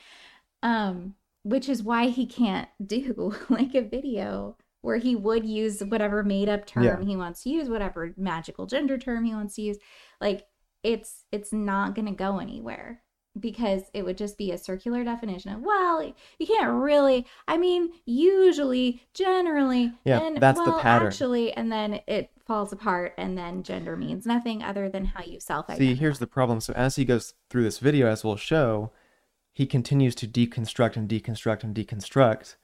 Um, 0.63 1.15
which 1.43 1.69
is 1.69 1.83
why 1.83 2.09
he 2.09 2.27
can't 2.27 2.69
do 2.85 3.35
like 3.49 3.75
a 3.75 3.83
video 3.83 4.57
where 4.83 4.97
he 4.99 5.17
would 5.17 5.45
use 5.45 5.81
whatever 5.81 6.23
made 6.23 6.49
up 6.49 6.67
term 6.67 6.85
Yeah. 6.85 7.03
he 7.03 7.17
wants 7.17 7.43
to 7.43 7.51
use, 7.51 7.69
whatever 7.69 8.13
magical 8.17 8.67
gender 8.67 8.99
term 8.99 9.25
he 9.25 9.35
wants 9.35 9.55
to 9.57 9.63
use. 9.63 9.79
Like 10.21 10.47
it's 10.83 11.25
it's 11.33 11.53
not 11.53 11.95
going 11.95 12.07
to 12.07 12.13
go 12.13 12.39
anywhere 12.39 13.03
because 13.39 13.83
it 13.93 14.03
would 14.05 14.17
just 14.17 14.39
be 14.39 14.51
a 14.51 14.57
circular 14.57 15.05
definition 15.05 15.53
of 15.53 15.61
well 15.61 16.03
you 16.39 16.47
can't 16.47 16.73
really 16.73 17.27
i 17.49 17.59
mean 17.59 17.91
usually 18.07 19.03
generally 19.13 19.93
Yeah, 20.05 20.21
and 20.23 20.39
that's 20.41 20.59
the 20.59 20.73
pattern. 20.81 21.09
actually 21.09 21.53
and 21.53 21.71
then 21.71 22.01
it 22.07 22.31
falls 22.47 22.73
apart 22.73 23.13
and 23.19 23.37
then 23.37 23.63
gender 23.63 23.97
means 23.97 24.25
nothing 24.25 24.63
other 24.63 24.89
than 24.89 25.05
how 25.07 25.23
you 25.25 25.41
self 25.41 25.69
identify. 25.69 25.93
See, 25.93 25.95
here's 25.99 26.19
the 26.19 26.27
problem. 26.27 26.61
So 26.61 26.73
as 26.75 26.97
he 26.97 27.05
goes 27.05 27.35
through 27.51 27.65
this 27.65 27.79
video, 27.79 28.07
as 28.07 28.25
we'll 28.25 28.37
show, 28.37 28.93
he 29.53 29.67
continues 29.67 30.15
to 30.17 30.29
deconstruct 30.29 30.97
and 30.97 31.09
deconstruct 31.09 31.65
and 31.65 31.75
deconstruct, 31.75 32.55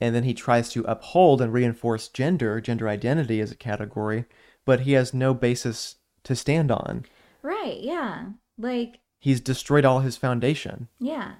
and 0.00 0.14
then 0.14 0.24
he 0.24 0.34
tries 0.34 0.68
to 0.70 0.82
uphold 0.84 1.40
and 1.42 1.52
reinforce 1.52 2.08
gender, 2.08 2.60
gender 2.60 2.88
identity 2.88 3.40
as 3.40 3.50
a 3.52 3.56
category, 3.56 4.24
but 4.64 4.80
he 4.80 4.92
has 4.92 5.12
no 5.12 5.34
basis 5.34 5.96
to 6.24 6.34
stand 6.36 6.70
on. 6.70 7.04
right 7.42 7.78
yeah 7.80 8.26
like 8.58 8.98
He's 9.18 9.40
destroyed 9.40 9.84
all 9.84 10.00
his 10.00 10.16
foundation. 10.16 10.88
yeah 10.98 11.32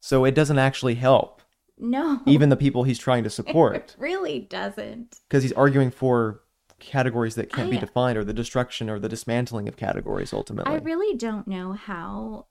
So 0.00 0.24
it 0.24 0.34
doesn't 0.34 0.58
actually 0.58 0.94
help 0.96 1.42
No. 1.78 2.20
even 2.26 2.48
the 2.48 2.56
people 2.56 2.84
he's 2.84 2.98
trying 2.98 3.24
to 3.24 3.30
support 3.38 3.76
it 3.76 3.96
really 3.98 4.40
doesn't. 4.40 5.20
because 5.28 5.42
he's 5.42 5.52
arguing 5.52 5.90
for 5.90 6.42
categories 6.78 7.34
that 7.36 7.50
can't 7.52 7.70
be 7.70 7.78
defined 7.78 8.18
or 8.18 8.24
the 8.24 8.34
destruction 8.34 8.90
or 8.90 8.98
the 8.98 9.08
dismantling 9.08 9.66
of 9.66 9.76
categories 9.78 10.32
ultimately. 10.34 10.74
I 10.74 10.78
really 10.78 11.16
don't 11.16 11.48
know 11.48 11.72
how 11.72 12.46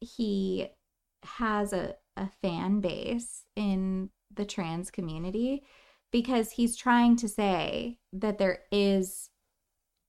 he 0.00 0.68
has 1.22 1.72
a, 1.72 1.96
a 2.16 2.28
fan 2.42 2.80
base 2.80 3.44
in 3.56 4.10
the 4.34 4.44
trans 4.44 4.90
community 4.90 5.62
because 6.10 6.52
he's 6.52 6.76
trying 6.76 7.16
to 7.16 7.28
say 7.28 7.98
that 8.12 8.38
there 8.38 8.60
is 8.70 9.30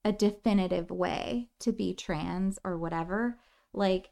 a 0.06 0.12
definitive 0.12 0.92
way 0.92 1.50
to 1.62 1.72
be 1.72 1.94
trans 1.94 2.60
or 2.66 2.78
whatever. 2.78 3.38
Like, 3.74 4.10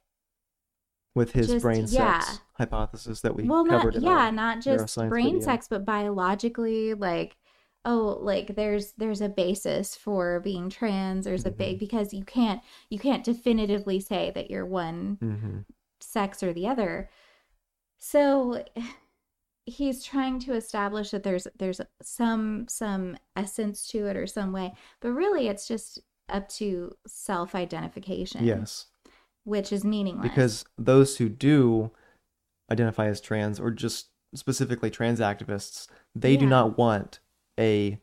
with 1.15 1.33
his 1.33 1.47
just- 1.47 1.63
brain 1.63 1.85
yeah. 1.89 2.19
sex 2.21 2.39
hypothesis 2.53 3.21
that 3.21 3.35
we 3.35 3.43
well, 3.43 3.65
covered 3.65 3.95
not, 3.95 4.03
yeah, 4.03 4.29
not 4.31 4.61
just 4.61 4.95
brain 5.09 5.33
video. 5.35 5.39
sex, 5.41 5.67
but 5.69 5.83
biologically, 5.85 6.93
like, 6.93 7.35
oh, 7.83 8.17
like 8.21 8.55
there's 8.55 8.93
there's 8.93 9.19
a 9.19 9.27
basis 9.27 9.93
for 9.95 10.39
being 10.39 10.69
trans. 10.69 11.25
There's 11.25 11.45
a 11.45 11.49
Mm-hmm. 11.49 11.57
big 11.57 11.79
because 11.79 12.13
you 12.13 12.23
can't 12.23 12.61
you 12.89 12.97
can't 12.97 13.25
definitively 13.25 13.99
say 13.99 14.31
that 14.35 14.49
you're 14.49 14.65
one 14.65 15.17
Mhm. 15.21 15.65
sex 15.99 16.41
or 16.41 16.53
the 16.53 16.67
other. 16.67 17.09
So 17.99 18.63
he's 19.65 20.03
trying 20.03 20.39
to 20.39 20.53
establish 20.53 21.11
that 21.11 21.23
there's 21.23 21.47
there's 21.57 21.81
some 22.01 22.65
some 22.67 23.17
essence 23.35 23.87
to 23.87 24.07
it 24.07 24.17
or 24.17 24.27
some 24.27 24.51
way, 24.51 24.73
but 24.99 25.11
really 25.11 25.47
it's 25.47 25.67
just 25.67 25.99
up 26.29 26.47
to 26.49 26.95
self-identification. 27.07 28.45
Yes, 28.45 28.87
which 29.43 29.71
is 29.71 29.83
meaningless. 29.83 30.29
because 30.29 30.65
those 30.77 31.17
who 31.17 31.29
do 31.29 31.91
identify 32.71 33.07
as 33.07 33.19
trans 33.21 33.59
or 33.59 33.71
just 33.71 34.07
specifically 34.33 34.89
trans 34.89 35.19
activists, 35.19 35.87
they 36.15 36.37
do 36.37 36.45
not 36.45 36.77
want 36.77 37.19
a 37.59 37.99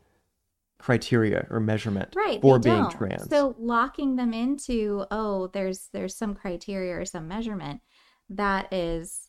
criteria 0.77 1.45
or 1.49 1.59
measurement 1.59 2.13
right 2.15 2.41
for 2.41 2.57
being 2.57 2.83
don't. 2.83 2.91
trans. 2.91 3.29
So 3.29 3.55
locking 3.59 4.15
them 4.15 4.33
into 4.33 5.05
oh, 5.11 5.47
there's 5.47 5.89
there's 5.91 6.15
some 6.15 6.35
criteria 6.35 6.95
or 6.95 7.05
some 7.05 7.27
measurement 7.27 7.81
that 8.29 8.71
is, 8.71 9.28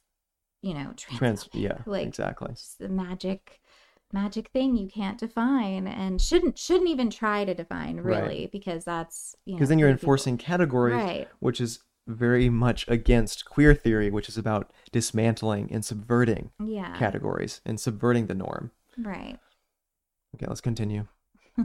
you 0.62 0.74
know, 0.74 0.92
trans, 0.96 1.48
yeah, 1.52 1.78
like 1.86 2.06
exactly. 2.06 2.54
the 2.78 2.88
magic 2.88 3.60
magic 4.12 4.48
thing 4.48 4.76
you 4.76 4.88
can't 4.88 5.18
define 5.18 5.86
and 5.86 6.20
shouldn't 6.20 6.58
shouldn't 6.58 6.90
even 6.90 7.08
try 7.10 7.44
to 7.44 7.54
define 7.54 7.96
Right. 7.98 8.22
really 8.22 8.48
because 8.50 8.84
that's 8.84 9.36
you 9.44 9.52
know 9.54 9.58
Because 9.58 9.68
then 9.68 9.78
you're 9.78 9.88
queer 9.88 9.96
people- 9.96 10.06
enforcing 10.06 10.36
categories, 10.38 10.94
right 11.04 11.28
which 11.38 11.60
is 11.60 11.80
very 12.08 12.48
much 12.48 12.88
against 12.88 13.44
queer 13.44 13.72
theory, 13.74 14.10
which 14.10 14.28
is 14.28 14.36
about 14.36 14.72
dismantling 14.90 15.70
and 15.72 15.84
subverting 15.84 16.50
yeah 16.58 16.96
categories 16.98 17.60
and 17.64 17.78
subverting 17.78 18.26
the 18.26 18.34
norm. 18.34 18.72
right 18.98 19.38
Okay, 20.34 20.46
let's 20.48 20.60
continue. 20.60 21.06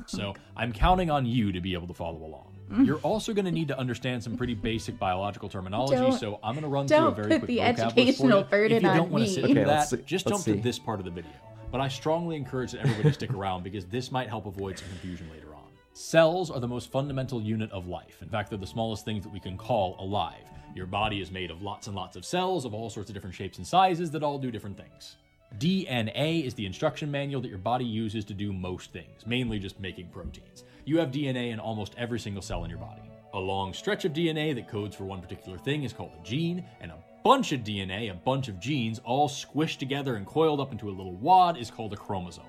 So 0.07 0.33
oh 0.35 0.41
I'm 0.57 0.73
counting 0.73 1.09
on 1.09 1.25
you 1.25 1.51
to 1.51 1.61
be 1.61 1.73
able 1.73 1.87
to 1.87 1.93
follow 1.93 2.17
along. 2.23 2.55
Mm. 2.71 2.85
You're 2.85 2.97
also 2.99 3.33
going 3.33 3.45
to 3.45 3.51
need 3.51 3.67
to 3.67 3.77
understand 3.77 4.23
some 4.23 4.35
pretty 4.35 4.55
basic 4.55 4.97
biological 4.97 5.47
terminology, 5.49 5.95
Don't- 5.95 6.19
so 6.19 6.39
I'm 6.43 6.53
going 6.55 6.63
to 6.63 6.67
run 6.69 6.87
through 6.87 6.97
a 6.97 6.99
don't 7.01 7.15
very 7.15 7.27
put 7.29 7.39
quick 7.41 7.47
the 7.47 7.57
vocab 7.59 7.67
list 7.67 7.77
for 7.77 7.85
educational 7.99 8.39
you. 8.39 8.45
burden 8.45 8.77
If 8.77 8.83
you 8.83 8.89
on 8.89 8.97
don't 8.97 9.11
want 9.11 9.21
me. 9.23 9.27
to 9.27 9.33
sit 9.35 9.43
Okay, 9.45 9.53
through 9.53 9.65
let's 9.65 9.89
that, 9.91 9.99
see- 9.99 10.05
just 10.05 10.25
let's 10.25 10.43
jump 10.43 10.57
to 10.57 10.63
this 10.63 10.79
part 10.79 10.99
of 10.99 11.05
the 11.05 11.11
video. 11.11 11.31
But 11.71 11.81
I 11.81 11.87
strongly 11.87 12.35
encourage 12.35 12.71
that 12.71 12.81
everybody 12.81 13.11
stick 13.13 13.31
around 13.33 13.63
because 13.63 13.85
this 13.85 14.11
might 14.11 14.29
help 14.29 14.45
avoid 14.47 14.77
some 14.79 14.87
confusion 14.89 15.29
later 15.31 15.53
on. 15.53 15.61
Cells 15.93 16.49
are 16.51 16.59
the 16.59 16.67
most 16.67 16.91
fundamental 16.91 17.41
unit 17.41 17.71
of 17.71 17.87
life. 17.87 18.17
In 18.21 18.27
fact, 18.29 18.49
they're 18.49 18.59
the 18.59 18.67
smallest 18.67 19.05
things 19.05 19.23
that 19.23 19.31
we 19.31 19.39
can 19.39 19.57
call 19.57 19.95
alive. 19.99 20.43
Your 20.75 20.85
body 20.87 21.21
is 21.21 21.31
made 21.31 21.51
of 21.51 21.61
lots 21.61 21.87
and 21.87 21.95
lots 21.95 22.15
of 22.17 22.25
cells 22.25 22.65
of 22.65 22.73
all 22.73 22.89
sorts 22.89 23.09
of 23.09 23.13
different 23.13 23.35
shapes 23.35 23.59
and 23.59 23.65
sizes 23.67 24.11
that 24.11 24.23
all 24.23 24.37
do 24.37 24.51
different 24.51 24.75
things. 24.77 25.15
DNA 25.57 26.45
is 26.45 26.53
the 26.53 26.65
instruction 26.65 27.09
manual 27.09 27.41
that 27.41 27.49
your 27.49 27.57
body 27.57 27.85
uses 27.85 28.25
to 28.25 28.33
do 28.33 28.51
most 28.51 28.91
things, 28.91 29.25
mainly 29.25 29.57
just 29.57 29.79
making 29.79 30.09
proteins. 30.09 30.63
You 30.83 30.99
have 30.99 31.11
DNA 31.11 31.51
in 31.51 31.59
almost 31.59 31.95
every 31.97 32.19
single 32.19 32.41
cell 32.41 32.63
in 32.63 32.69
your 32.69 32.79
body. 32.79 33.01
A 33.33 33.39
long 33.39 33.73
stretch 33.73 34.05
of 34.05 34.13
DNA 34.13 34.53
that 34.55 34.67
codes 34.67 34.95
for 34.95 35.05
one 35.05 35.21
particular 35.21 35.57
thing 35.57 35.83
is 35.83 35.93
called 35.93 36.11
a 36.19 36.25
gene, 36.25 36.65
and 36.81 36.91
a 36.91 36.97
bunch 37.23 37.51
of 37.53 37.61
DNA, 37.61 38.11
a 38.11 38.13
bunch 38.13 38.49
of 38.49 38.59
genes, 38.59 38.99
all 38.99 39.27
squished 39.29 39.79
together 39.79 40.15
and 40.15 40.25
coiled 40.25 40.59
up 40.59 40.71
into 40.71 40.89
a 40.89 40.91
little 40.91 41.15
wad 41.15 41.57
is 41.57 41.71
called 41.71 41.93
a 41.93 41.97
chromosome. 41.97 42.43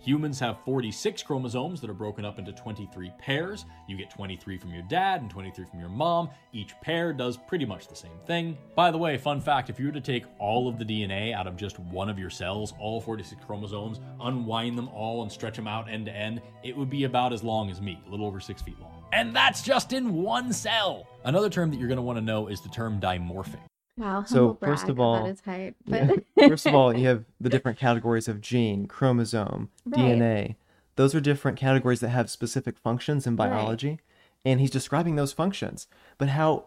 Humans 0.00 0.40
have 0.40 0.64
46 0.64 1.22
chromosomes 1.22 1.80
that 1.80 1.90
are 1.90 1.94
broken 1.94 2.24
up 2.24 2.38
into 2.38 2.52
23 2.52 3.12
pairs. 3.18 3.66
You 3.86 3.98
get 3.98 4.10
23 4.10 4.56
from 4.56 4.72
your 4.72 4.82
dad 4.84 5.20
and 5.20 5.30
23 5.30 5.66
from 5.66 5.78
your 5.78 5.90
mom. 5.90 6.30
Each 6.54 6.72
pair 6.80 7.12
does 7.12 7.36
pretty 7.36 7.66
much 7.66 7.86
the 7.86 7.94
same 7.94 8.18
thing. 8.26 8.56
By 8.74 8.90
the 8.90 8.98
way, 8.98 9.18
fun 9.18 9.42
fact 9.42 9.68
if 9.68 9.78
you 9.78 9.86
were 9.86 9.92
to 9.92 10.00
take 10.00 10.24
all 10.38 10.68
of 10.68 10.78
the 10.78 10.84
DNA 10.86 11.34
out 11.34 11.46
of 11.46 11.56
just 11.56 11.78
one 11.78 12.08
of 12.08 12.18
your 12.18 12.30
cells, 12.30 12.72
all 12.80 13.00
46 13.00 13.44
chromosomes, 13.44 14.00
unwind 14.22 14.78
them 14.78 14.88
all 14.88 15.22
and 15.22 15.30
stretch 15.30 15.56
them 15.56 15.68
out 15.68 15.90
end 15.90 16.06
to 16.06 16.12
end, 16.12 16.40
it 16.62 16.74
would 16.74 16.88
be 16.88 17.04
about 17.04 17.34
as 17.34 17.44
long 17.44 17.70
as 17.70 17.82
me, 17.82 18.00
a 18.06 18.10
little 18.10 18.26
over 18.26 18.40
six 18.40 18.62
feet 18.62 18.80
long. 18.80 19.04
And 19.12 19.36
that's 19.36 19.60
just 19.60 19.92
in 19.92 20.14
one 20.14 20.52
cell! 20.52 21.06
Another 21.24 21.50
term 21.50 21.70
that 21.70 21.78
you're 21.78 22.00
want 22.00 22.16
to 22.16 22.24
know 22.24 22.46
is 22.46 22.62
the 22.62 22.68
term 22.70 23.00
dimorphic. 23.00 23.60
Wow 23.96 24.24
So, 24.24 24.54
first 24.54 24.88
of 24.88 24.98
all- 25.00 25.16
about 25.16 25.28
his 25.28 25.40
height 25.42 25.74
Yeah. 25.86 26.10
First 26.48 26.66
of 26.66 26.74
all, 26.74 26.96
you 26.96 27.06
have 27.12 27.24
the 27.40 27.48
different 27.50 27.78
categories 27.78 28.28
of 28.28 28.40
gene, 28.40 28.86
chromosome, 28.86 29.70
Right. 29.84 30.00
DNA. 30.00 30.56
Those 30.96 31.14
are 31.14 31.20
different 31.20 31.58
categories 31.58 32.00
that 32.00 32.08
have 32.10 32.30
specific 32.30 32.78
functions 32.78 33.26
in 33.26 33.36
biology, 33.36 34.00
and 34.44 34.60
he's 34.60 34.70
describing 34.70 35.16
those 35.16 35.32
functions. 35.32 35.86
But 36.18 36.28
how 36.30 36.66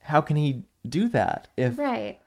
how 0.00 0.20
can 0.20 0.36
he 0.36 0.64
do 0.88 1.08
that 1.10 1.48
if 1.56 1.78
Right. 1.78 2.18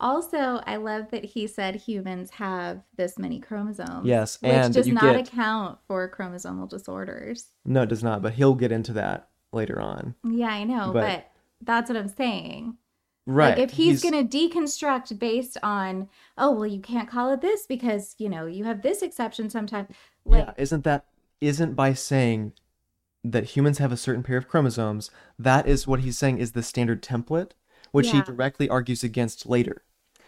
Also, 0.00 0.60
I 0.66 0.76
love 0.76 1.12
that 1.12 1.24
he 1.24 1.46
said 1.46 1.76
humans 1.76 2.30
have 2.30 2.82
this 2.96 3.16
many 3.20 3.38
chromosomes. 3.38 4.04
Yes, 4.04 4.36
which 4.42 4.72
does 4.72 4.88
not 4.88 5.02
get- 5.16 5.28
account 5.28 5.78
for 5.86 6.08
chromosomal 6.10 6.68
disorders. 6.68 7.46
no, 7.64 7.82
it 7.82 7.88
does 7.88 8.02
not? 8.02 8.20
But 8.20 8.32
he'll 8.34 8.56
get 8.56 8.72
into 8.72 8.92
that 8.94 9.28
later 9.52 9.80
on. 9.80 10.16
Yeah, 10.28 10.48
I 10.48 10.64
know, 10.64 10.90
But- 10.92 11.06
but, 11.06 11.26
that's 11.60 11.88
what 11.88 11.96
I'm 11.96 12.08
saying. 12.08 12.76
Right. 13.26 13.56
Like 13.56 13.58
if 13.58 13.70
he's, 13.72 14.02
going 14.02 14.26
to 14.26 14.38
deconstruct 14.38 15.18
based 15.18 15.56
on, 15.62 16.08
oh, 16.36 16.50
well, 16.52 16.66
you 16.66 16.80
can't 16.80 17.08
call 17.08 17.32
it 17.32 17.40
this 17.40 17.66
because, 17.66 18.16
you 18.18 18.28
know, 18.28 18.46
you 18.46 18.64
have 18.64 18.82
this 18.82 19.00
exception 19.00 19.48
sometimes. 19.48 19.88
Like, 20.24 20.46
yeah, 20.46 20.52
isn't 20.56 20.84
that 20.84 21.04
isn't 21.40 21.74
by 21.74 21.92
saying 21.92 22.52
that 23.24 23.44
humans 23.56 23.78
have 23.78 23.92
a 23.92 23.96
certain 23.96 24.22
pair 24.22 24.36
of 24.36 24.48
chromosomes, 24.48 25.10
that 25.38 25.66
is 25.68 25.86
what 25.86 26.00
he's 26.00 26.18
saying 26.18 26.38
is 26.38 26.52
the 26.52 26.62
standard 26.62 27.02
template, 27.02 27.52
which 27.92 28.10
he 28.10 28.20
directly 28.22 28.68
argues 28.68 29.04
against 29.04 29.46
later. 29.46 29.82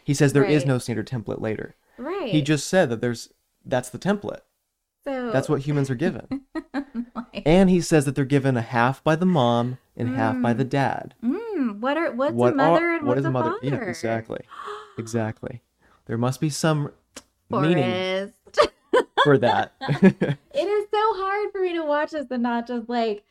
He 0.04 0.14
says 0.14 0.32
there 0.32 0.44
is 0.44 0.62
Right. 0.62 0.68
no 0.68 0.78
standard 0.78 1.08
template 1.08 1.40
later. 1.40 1.74
right. 1.98 2.30
He 2.30 2.42
just 2.42 2.68
said 2.68 2.90
that 2.90 3.00
there's 3.00 3.30
that's 3.64 3.88
the 3.90 3.98
template. 3.98 4.40
so 5.04 5.30
That's 5.32 5.48
what 5.48 5.62
humans 5.62 5.90
are 5.90 5.94
given. 5.94 6.42
like, 7.14 7.42
and 7.46 7.70
he 7.70 7.80
says 7.80 8.04
that 8.04 8.14
they're 8.14 8.24
given 8.24 8.56
a 8.56 8.62
half 8.62 9.02
by 9.02 9.16
the 9.16 9.26
mom 9.26 9.78
and 9.96 10.14
half 10.14 10.40
by 10.40 10.52
the 10.52 10.64
dad. 10.64 11.14
mm, 11.24 11.40
what 11.84 11.98
are 11.98 12.12
what's 12.12 12.32
what 12.32 12.54
a 12.54 12.56
mother 12.56 12.86
are, 12.86 12.94
and 12.94 13.06
what 13.06 13.16
what's 13.16 13.20
is 13.20 13.26
a 13.26 13.30
mother? 13.30 13.50
father? 13.50 13.66
Yeah, 13.66 13.88
exactly. 13.88 14.40
Exactly. 14.96 15.60
There 16.06 16.16
must 16.16 16.40
be 16.40 16.50
some 16.50 16.92
meaning 17.50 18.32
for 19.24 19.36
that. 19.38 19.74
it 19.80 20.38
is 20.54 20.86
so 20.88 21.14
hard 21.16 21.50
for 21.50 21.60
me 21.60 21.72
to 21.72 21.82
watch 21.82 22.12
this 22.12 22.26
and 22.30 22.44
not 22.44 22.68
just 22.68 22.88
like 22.88 23.24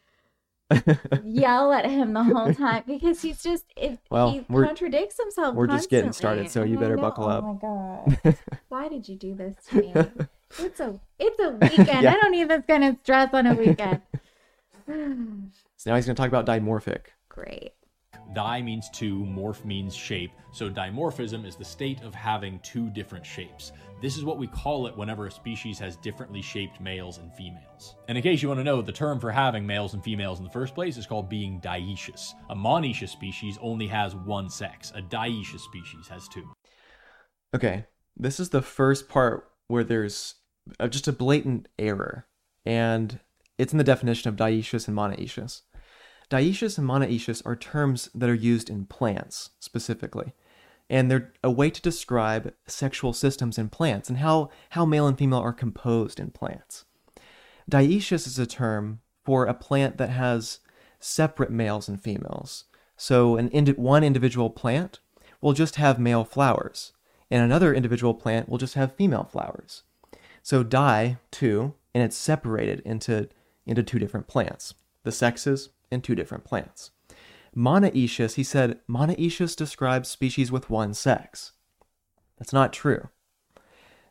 yell 1.24 1.72
at 1.72 1.86
him 1.86 2.12
the 2.12 2.22
whole 2.22 2.54
time 2.54 2.84
because 2.86 3.22
he's 3.22 3.42
just 3.42 3.64
it, 3.78 3.98
Well, 4.10 4.32
he 4.32 4.42
contradicts 4.42 5.18
himself. 5.18 5.56
we're 5.56 5.68
just 5.68 5.90
getting 5.90 6.12
started, 6.12 6.52
so 6.52 6.64
you 6.64 6.78
better 6.78 6.98
buckle 6.98 7.24
oh 7.24 7.30
up. 7.30 7.44
Oh 7.46 8.08
my 8.14 8.18
god, 8.18 8.38
why 8.68 8.90
did 8.90 9.08
you 9.08 9.16
do 9.16 9.34
this 9.34 9.56
to 9.70 9.78
me? 9.78 9.94
It's 10.60 10.82
a 10.82 11.00
it's 11.18 11.40
a 11.40 11.52
weekend. 11.52 12.04
Yeah. 12.04 12.12
I 12.12 12.18
don't 12.22 12.32
need 12.32 12.50
this 12.50 12.64
kind 12.68 12.84
of 12.84 12.98
stress 13.04 13.34
on 13.34 13.48
a 13.48 13.54
weekend. 13.54 14.02
so 14.86 15.90
now 15.90 15.96
he's 15.96 16.06
going 16.06 16.16
to 16.16 16.22
talk 16.22 16.28
about 16.28 16.46
dimorphic. 16.46 17.06
Great. 17.30 17.72
Di 18.34 18.62
means 18.62 18.90
two, 18.90 19.20
morph 19.25 19.63
means 19.63 19.96
shape, 19.96 20.32
so 20.52 20.70
dimorphism 20.70 21.46
is 21.46 21.56
the 21.56 21.66
state 21.66 22.02
of 22.02 22.16
having 22.16 22.60
two 22.60 22.90
different 22.90 23.25
shapes. 23.25 23.72
This 24.02 24.18
is 24.18 24.24
what 24.24 24.38
we 24.38 24.48
call 24.48 24.88
it 24.88 24.98
whenever 24.98 25.28
a 25.28 25.32
species 25.32 25.80
has 25.80 25.96
differently 25.98 26.42
shaped 26.42 26.82
males 26.82 27.20
and 27.20 27.34
females. 27.34 27.96
And 28.08 28.18
in 28.18 28.24
case 28.24 28.42
you 28.42 28.48
want 28.48 28.60
to 28.60 28.63
know, 28.63 28.82
the 28.82 28.92
term 28.92 29.20
for 29.20 29.32
having 29.32 29.66
males 29.66 29.94
and 29.94 30.04
females 30.04 30.40
in 30.40 30.44
the 30.44 30.52
first 30.52 30.75
place 30.75 30.98
is 30.98 31.06
called 31.06 31.30
being 31.30 31.62
dioecious. 31.62 32.34
A 32.50 32.56
monoecious 32.56 33.10
species 33.10 33.58
only 33.62 33.88
has 33.88 34.16
one 34.16 34.50
sex, 34.50 34.92
a 34.96 35.02
dioecious 35.02 35.62
species 35.62 36.08
has 36.10 36.28
two. 36.28 36.52
Okay, 37.56 37.86
this 38.18 38.40
is 38.40 38.50
the 38.50 38.62
first 38.62 39.08
part 39.08 39.50
where 39.68 39.84
there's 39.84 40.36
uh, 40.80 40.88
just 40.88 41.08
a 41.08 41.13
blatant 41.13 41.68
error, 41.78 42.25
and 42.66 43.20
it's 43.58 43.74
in 43.74 43.78
the 43.78 43.84
definition 43.84 44.30
of 44.30 44.36
dioecious 44.36 44.88
and 44.88 44.98
monoecious. 44.98 45.62
Dioecious 46.34 46.80
and 46.80 46.90
monoecious 46.90 47.44
are 47.46 47.56
terms 47.56 48.10
that 48.16 48.28
are 48.28 48.34
used 48.34 48.68
in 48.68 48.88
plants 48.88 49.52
specifically, 49.60 50.34
and 50.90 51.12
they're 51.12 51.32
a 51.44 51.52
way 51.52 51.70
to 51.70 51.80
describe 51.80 52.56
sexual 52.66 53.13
systems 53.13 53.60
in 53.60 53.70
plants 53.70 54.10
and 54.10 54.18
how, 54.18 54.50
how 54.72 54.84
male 54.84 55.06
and 55.06 55.16
female 55.16 55.38
are 55.38 55.54
composed 55.54 56.20
in 56.20 56.32
plants. 56.32 56.86
Dioecious 57.70 58.25
is 58.25 58.40
a 58.40 58.48
term 58.48 59.02
for 59.24 59.46
a 59.46 59.54
plant 59.54 59.98
that 59.98 60.10
has 60.10 60.58
separate 61.00 61.52
males 61.52 61.88
and 61.88 62.02
females. 62.02 62.63
So, 62.98 63.38
an 63.38 63.50
one 63.78 64.04
individual 64.04 64.50
plant 64.50 65.02
will 65.40 65.54
just 65.54 65.75
have 65.75 66.00
male 66.00 66.24
flowers, 66.24 66.94
and 67.30 67.44
another 67.44 67.75
individual 67.75 68.16
plant 68.16 68.50
will 68.50 68.58
just 68.58 68.74
have 68.74 68.96
female 68.96 69.25
flowers. 69.25 69.84
So 70.42 70.63
di 70.63 71.18
two, 71.30 71.75
and 71.94 72.04
it's 72.04 72.18
separated 72.18 72.80
into 72.80 73.30
into 73.68 73.84
two 73.84 74.00
different 74.00 74.25
plants, 74.25 74.74
the 75.04 75.12
sexes 75.12 75.70
in 75.94 76.02
two 76.02 76.16
different 76.16 76.44
plants. 76.44 76.92
Monoecious, 77.56 78.34
he 78.36 78.44
said, 78.44 78.80
monoecious 78.90 79.56
describes 79.56 80.10
species 80.10 80.52
with 80.52 80.70
one 80.70 80.94
sex. 80.94 81.54
That's 82.38 82.54
not 82.54 82.74
true. 82.74 83.10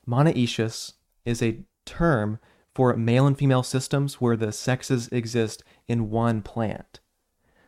Monoecious 0.06 0.94
is 1.24 1.42
a 1.42 1.64
term 1.84 2.38
for 2.74 2.96
male 2.96 3.26
and 3.26 3.36
female 3.36 3.62
systems 3.62 4.20
where 4.20 4.36
the 4.36 4.52
sexes 4.52 5.08
exist 5.08 5.62
in 5.88 6.08
one 6.08 6.40
plant. 6.40 7.00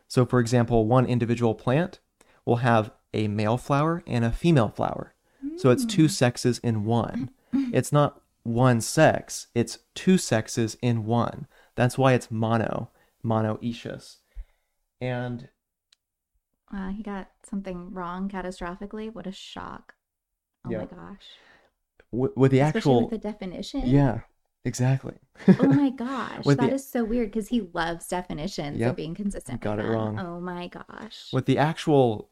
So, 0.07 0.25
for 0.25 0.39
example, 0.39 0.87
one 0.87 1.05
individual 1.05 1.53
plant 1.53 1.99
will 2.45 2.57
have 2.57 2.91
a 3.13 3.27
male 3.27 3.57
flower 3.57 4.03
and 4.07 4.25
a 4.25 4.31
female 4.31 4.69
flower. 4.69 5.13
So 5.57 5.69
it's 5.69 5.85
two 5.85 6.05
mm. 6.05 6.11
sexes 6.11 6.59
in 6.59 6.85
one. 6.85 7.29
It's 7.53 7.91
not 7.91 8.21
one 8.43 8.81
sex, 8.81 9.47
it's 9.55 9.79
two 9.95 10.17
sexes 10.17 10.77
in 10.81 11.05
one. 11.05 11.47
That's 11.75 11.97
why 11.97 12.13
it's 12.13 12.29
mono, 12.29 12.91
monoecious. 13.25 14.17
And 15.01 15.49
Wow, 16.71 16.89
he 16.95 17.03
got 17.03 17.29
something 17.49 17.91
wrong 17.93 18.27
catastrophically. 18.29 19.13
What 19.13 19.27
a 19.27 19.31
shock. 19.31 19.93
Oh 20.65 20.71
Yeah. 20.71 20.79
my 20.79 20.85
gosh. 20.85 21.25
w- 22.11 22.33
with 22.35 22.51
the 22.51 22.59
Especially 22.59 22.77
actual. 22.79 23.01
with 23.01 23.21
the 23.21 23.27
definition. 23.29 23.87
yeah, 23.87 24.21
exactly. 24.63 25.15
Oh 25.59 25.67
my 25.67 25.89
gosh. 26.05 26.43
That 26.45 26.57
the- 26.59 26.73
is 26.73 26.87
so 26.87 27.03
weird 27.03 27.31
because 27.31 27.49
he 27.49 27.69
loves 27.73 28.07
definitions 28.07 28.79
Yep. 28.79 28.89
of 28.91 28.95
being 28.95 29.13
consistent. 29.15 29.61
Got 29.61 29.79
it 29.79 29.83
them. 29.83 29.91
wrong. 29.91 30.19
Oh 30.19 30.39
my 30.39 30.67
gosh. 30.67 31.31
with 31.33 31.45
the 31.45 31.57
actual 31.57 32.29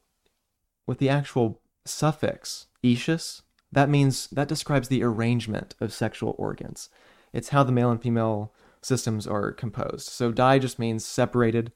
with 0.88 0.98
the 1.00 1.10
actual 1.10 1.62
suffix 1.86 2.68
ecious 2.82 3.42
that 3.72 3.90
means 3.90 4.28
that 4.28 4.48
describes 4.48 4.88
the 4.88 5.04
arrangement 5.04 5.76
of 5.82 5.92
sexual 5.94 6.34
organs 6.38 6.90
it's 7.34 7.50
how 7.50 7.64
the 7.64 7.72
male 7.72 7.90
and 7.92 8.02
female 8.02 8.54
systems 8.86 9.26
are 9.28 9.52
composed 9.52 10.08
so 10.08 10.32
di 10.32 10.60
just 10.60 10.78
means 10.80 11.06
separated 11.06 11.72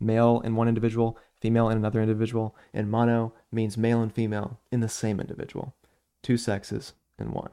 male 0.00 0.40
in 0.44 0.54
one 0.56 0.68
individual 0.68 1.18
female 1.40 1.68
in 1.68 1.76
another 1.76 2.00
individual 2.00 2.56
and 2.72 2.90
mono 2.90 3.32
means 3.52 3.76
male 3.76 4.00
and 4.02 4.12
female 4.12 4.60
in 4.72 4.80
the 4.80 4.88
same 4.88 5.20
individual 5.20 5.74
two 6.22 6.36
sexes 6.36 6.92
in 7.18 7.32
one 7.32 7.50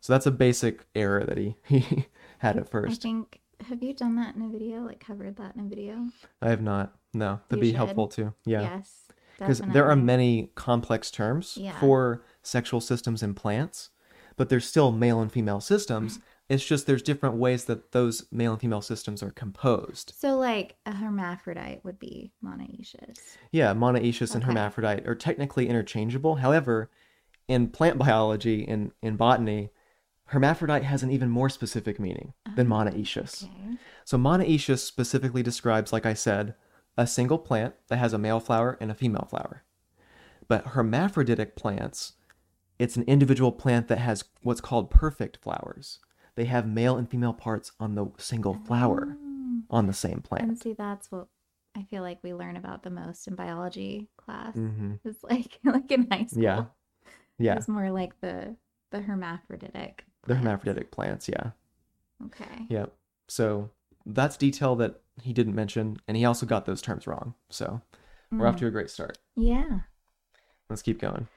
so 0.00 0.12
that's 0.12 0.26
a 0.26 0.30
basic 0.30 0.84
error 0.94 1.24
that 1.24 1.36
he, 1.38 1.56
he 1.64 2.06
had 2.38 2.56
at 2.56 2.68
first. 2.70 3.00
I 3.00 3.02
think 3.08 3.40
have 3.66 3.82
you 3.82 3.94
done 3.94 4.16
that 4.16 4.36
in 4.36 4.42
a 4.42 4.48
video? 4.48 4.80
Like 4.82 5.00
covered 5.00 5.36
that 5.36 5.56
in 5.56 5.62
a 5.62 5.68
video? 5.68 6.06
i 6.42 6.48
have 6.50 6.60
not 6.62 6.94
no 7.14 7.40
that'd 7.48 7.64
You 7.64 7.72
be 7.72 7.76
helpful 7.76 8.08
too 8.08 8.34
yeah 8.44 8.60
Yes. 8.62 9.08
because 9.38 9.60
there 9.60 9.88
are 9.90 9.96
many 9.96 10.50
complex 10.54 11.10
terms 11.10 11.56
Yeah. 11.60 11.78
for 11.80 12.22
sexual 12.42 12.80
systems 12.80 13.22
in 13.22 13.34
plants 13.34 13.90
but 14.36 14.50
there's 14.50 14.66
still 14.66 14.92
male 14.92 15.20
and 15.22 15.32
female 15.32 15.60
systems 15.60 16.20
it's 16.48 16.64
just 16.64 16.86
there's 16.86 17.02
different 17.02 17.36
ways 17.36 17.64
that 17.64 17.92
those 17.92 18.26
male 18.30 18.52
and 18.52 18.60
female 18.60 18.80
systems 18.82 19.22
are 19.22 19.30
composed 19.32 20.12
So 20.16 20.36
like 20.36 20.76
a 20.86 20.92
hermaphrodite 20.94 21.80
would 21.84 21.98
be 21.98 22.32
monoecious. 22.44 23.18
yeah 23.52 23.74
monoecious 23.74 24.34
and 24.34 24.44
hermaphrodite 24.44 25.06
are 25.06 25.14
technically 25.14 25.68
interchangeable 25.68 26.36
however 26.36 26.90
in 27.48 27.68
plant 27.68 27.98
biology 27.98 28.60
in, 28.62 28.92
in 29.02 29.16
botany 29.16 29.70
hermaphrodite 30.26 30.84
has 30.84 31.02
an 31.02 31.10
even 31.10 31.30
more 31.30 31.48
specific 31.48 31.98
meaning 32.00 32.32
than 32.56 32.66
oh, 32.72 32.76
monoecious 32.76 33.44
Okay. 33.44 33.76
so 34.04 34.16
monoecious 34.18 34.78
specifically 34.80 35.42
describes, 35.42 35.92
like 35.92 36.06
I 36.06 36.14
said, 36.14 36.54
a 36.96 37.06
single 37.06 37.38
plant 37.38 37.74
that 37.88 37.98
has 37.98 38.12
a 38.12 38.18
male 38.18 38.40
flower 38.40 38.78
and 38.80 38.90
a 38.90 38.94
female 38.94 39.26
flower. 39.28 39.64
But 40.48 40.68
hermaphroditic 40.68 41.54
plants, 41.56 42.12
it's 42.78 42.96
an 42.96 43.02
individual 43.04 43.52
plant 43.52 43.88
that 43.88 43.98
has 43.98 44.24
what's 44.42 44.60
called 44.60 44.90
perfect 44.90 45.36
flowers. 45.42 45.98
They 46.36 46.44
have 46.44 46.66
male 46.68 46.96
and 46.96 47.08
female 47.10 47.32
parts 47.32 47.72
on 47.80 47.94
the 47.94 48.06
single 48.18 48.54
flower 48.54 49.16
Mm. 49.20 49.62
on 49.70 49.86
the 49.86 49.92
same 49.92 50.20
plant. 50.20 50.44
And 50.48 50.58
see, 50.58 50.74
that's 50.74 51.10
what 51.10 51.28
I 51.74 51.82
feel 51.84 52.02
like 52.02 52.18
we 52.22 52.32
learn 52.34 52.56
about 52.56 52.82
the 52.82 52.90
most 52.90 53.26
in 53.26 53.34
biology 53.34 54.08
class. 54.16 54.54
hmm 54.54 54.94
It's 55.04 55.22
like 55.24 55.58
like 55.64 55.90
in 55.90 56.06
high 56.10 56.26
school. 56.26 56.42
Yeah. 56.42 56.64
Yeah, 57.38 57.56
It's 57.56 57.68
more 57.68 57.90
like 57.90 58.18
the 58.20 58.56
the 58.90 59.00
hermaphroditic. 59.02 60.04
the 60.22 60.26
plants. 60.28 60.44
hermaphroditic 60.44 60.90
plants. 60.90 61.28
Yeah, 61.28 61.50
Okay. 62.24 62.66
yeah. 62.70 62.86
So 63.28 63.70
that's 64.06 64.36
detail 64.38 64.76
that 64.76 65.00
he 65.20 65.32
didn't 65.34 65.54
mention, 65.54 65.98
and 66.08 66.16
he 66.16 66.24
also 66.24 66.46
got 66.46 66.64
those 66.66 66.80
terms 66.80 67.06
wrong. 67.06 67.34
So 67.50 67.82
we're 68.30 68.46
off 68.46 68.56
Mm. 68.56 68.60
to 68.60 68.66
a 68.68 68.70
great 68.70 68.88
start. 68.90 69.18
Yeah. 69.36 69.80
Let's 70.70 70.82
keep 70.82 70.98
going. 71.00 71.28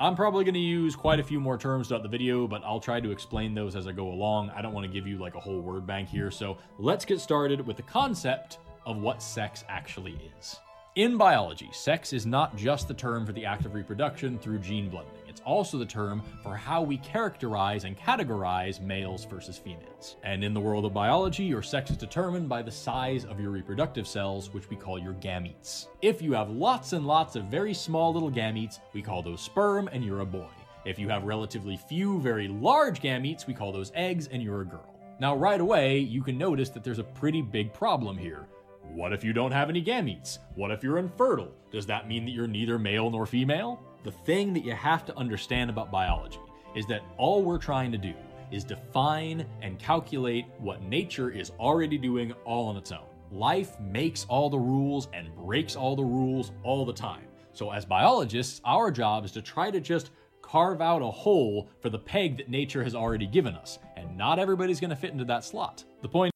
I'm 0.00 0.14
probably 0.14 0.44
going 0.44 0.54
to 0.54 0.60
use 0.60 0.94
quite 0.94 1.18
a 1.18 1.24
few 1.24 1.40
more 1.40 1.58
terms 1.58 1.88
throughout 1.88 2.04
the 2.04 2.08
video, 2.08 2.46
but 2.46 2.62
I'll 2.64 2.78
try 2.78 3.00
to 3.00 3.10
explain 3.10 3.52
those 3.52 3.74
as 3.74 3.88
I 3.88 3.92
go 3.92 4.08
along. 4.08 4.50
I 4.50 4.62
don't 4.62 4.72
want 4.72 4.86
to 4.86 4.92
give 4.92 5.08
you 5.08 5.18
like 5.18 5.34
a 5.34 5.40
whole 5.40 5.60
word 5.60 5.86
bank 5.86 6.08
here, 6.08 6.30
so 6.30 6.56
let's 6.78 7.04
get 7.04 7.20
started 7.20 7.66
with 7.66 7.76
the 7.76 7.82
concept 7.82 8.58
of 8.86 8.98
what 8.98 9.22
sex 9.22 9.64
actually 9.68 10.16
is. 10.38 10.60
In 10.98 11.16
biology, 11.16 11.68
sex 11.70 12.12
is 12.12 12.26
not 12.26 12.56
just 12.56 12.88
the 12.88 12.94
term 12.94 13.24
for 13.24 13.30
the 13.30 13.46
act 13.46 13.64
of 13.64 13.74
reproduction 13.74 14.36
through 14.36 14.58
gene 14.58 14.88
blending. 14.88 15.14
It's 15.28 15.40
also 15.42 15.78
the 15.78 15.86
term 15.86 16.20
for 16.42 16.56
how 16.56 16.82
we 16.82 16.96
characterize 16.96 17.84
and 17.84 17.96
categorize 17.96 18.80
males 18.80 19.24
versus 19.24 19.56
females. 19.56 20.16
And 20.24 20.42
in 20.42 20.52
the 20.52 20.60
world 20.60 20.84
of 20.84 20.92
biology, 20.92 21.44
your 21.44 21.62
sex 21.62 21.92
is 21.92 21.96
determined 21.96 22.48
by 22.48 22.62
the 22.62 22.72
size 22.72 23.24
of 23.24 23.38
your 23.38 23.52
reproductive 23.52 24.08
cells, 24.08 24.52
which 24.52 24.68
we 24.70 24.74
call 24.76 24.98
your 24.98 25.12
gametes. 25.12 25.86
If 26.02 26.20
you 26.20 26.32
have 26.32 26.50
lots 26.50 26.92
and 26.92 27.06
lots 27.06 27.36
of 27.36 27.44
very 27.44 27.74
small 27.74 28.12
little 28.12 28.32
gametes, 28.32 28.80
we 28.92 29.00
call 29.00 29.22
those 29.22 29.40
sperm 29.40 29.88
and 29.92 30.04
you're 30.04 30.22
a 30.22 30.26
boy. 30.26 30.50
If 30.84 30.98
you 30.98 31.08
have 31.10 31.22
relatively 31.22 31.76
few 31.76 32.18
very 32.20 32.48
large 32.48 33.00
gametes, 33.00 33.46
we 33.46 33.54
call 33.54 33.70
those 33.70 33.92
eggs 33.94 34.26
and 34.26 34.42
you're 34.42 34.62
a 34.62 34.66
girl. 34.66 34.98
Now, 35.20 35.36
right 35.36 35.60
away, 35.60 35.98
you 36.00 36.24
can 36.24 36.36
notice 36.36 36.70
that 36.70 36.82
there's 36.82 36.98
a 36.98 37.04
pretty 37.04 37.40
big 37.40 37.72
problem 37.72 38.18
here. 38.18 38.48
What 38.94 39.12
if 39.12 39.22
you 39.22 39.32
don't 39.32 39.52
have 39.52 39.68
any 39.68 39.82
gametes? 39.82 40.38
What 40.54 40.70
if 40.70 40.82
you're 40.82 40.98
infertile? 40.98 41.52
Does 41.70 41.86
that 41.86 42.08
mean 42.08 42.24
that 42.24 42.32
you're 42.32 42.48
neither 42.48 42.78
male 42.78 43.10
nor 43.10 43.26
female? 43.26 43.80
The 44.04 44.12
thing 44.12 44.52
that 44.54 44.64
you 44.64 44.72
have 44.72 45.04
to 45.06 45.16
understand 45.16 45.70
about 45.70 45.90
biology 45.90 46.40
is 46.74 46.86
that 46.86 47.02
all 47.16 47.42
we're 47.42 47.58
trying 47.58 47.92
to 47.92 47.98
do 47.98 48.14
is 48.50 48.64
define 48.64 49.46
and 49.62 49.78
calculate 49.78 50.46
what 50.58 50.82
nature 50.82 51.30
is 51.30 51.50
already 51.60 51.98
doing 51.98 52.32
all 52.44 52.68
on 52.68 52.76
its 52.76 52.92
own. 52.92 53.06
Life 53.30 53.78
makes 53.78 54.24
all 54.28 54.48
the 54.48 54.58
rules 54.58 55.08
and 55.12 55.34
breaks 55.36 55.76
all 55.76 55.94
the 55.94 56.02
rules 56.02 56.52
all 56.62 56.84
the 56.84 56.92
time. 56.92 57.24
So, 57.52 57.70
as 57.70 57.84
biologists, 57.84 58.60
our 58.64 58.90
job 58.90 59.24
is 59.24 59.32
to 59.32 59.42
try 59.42 59.70
to 59.70 59.80
just 59.80 60.10
carve 60.40 60.80
out 60.80 61.02
a 61.02 61.10
hole 61.10 61.68
for 61.80 61.90
the 61.90 61.98
peg 61.98 62.38
that 62.38 62.48
nature 62.48 62.82
has 62.82 62.94
already 62.94 63.26
given 63.26 63.54
us. 63.54 63.78
And 63.96 64.16
not 64.16 64.38
everybody's 64.38 64.80
going 64.80 64.90
to 64.90 64.96
fit 64.96 65.12
into 65.12 65.24
that 65.26 65.44
slot. 65.44 65.84
The 66.00 66.08
point 66.08 66.32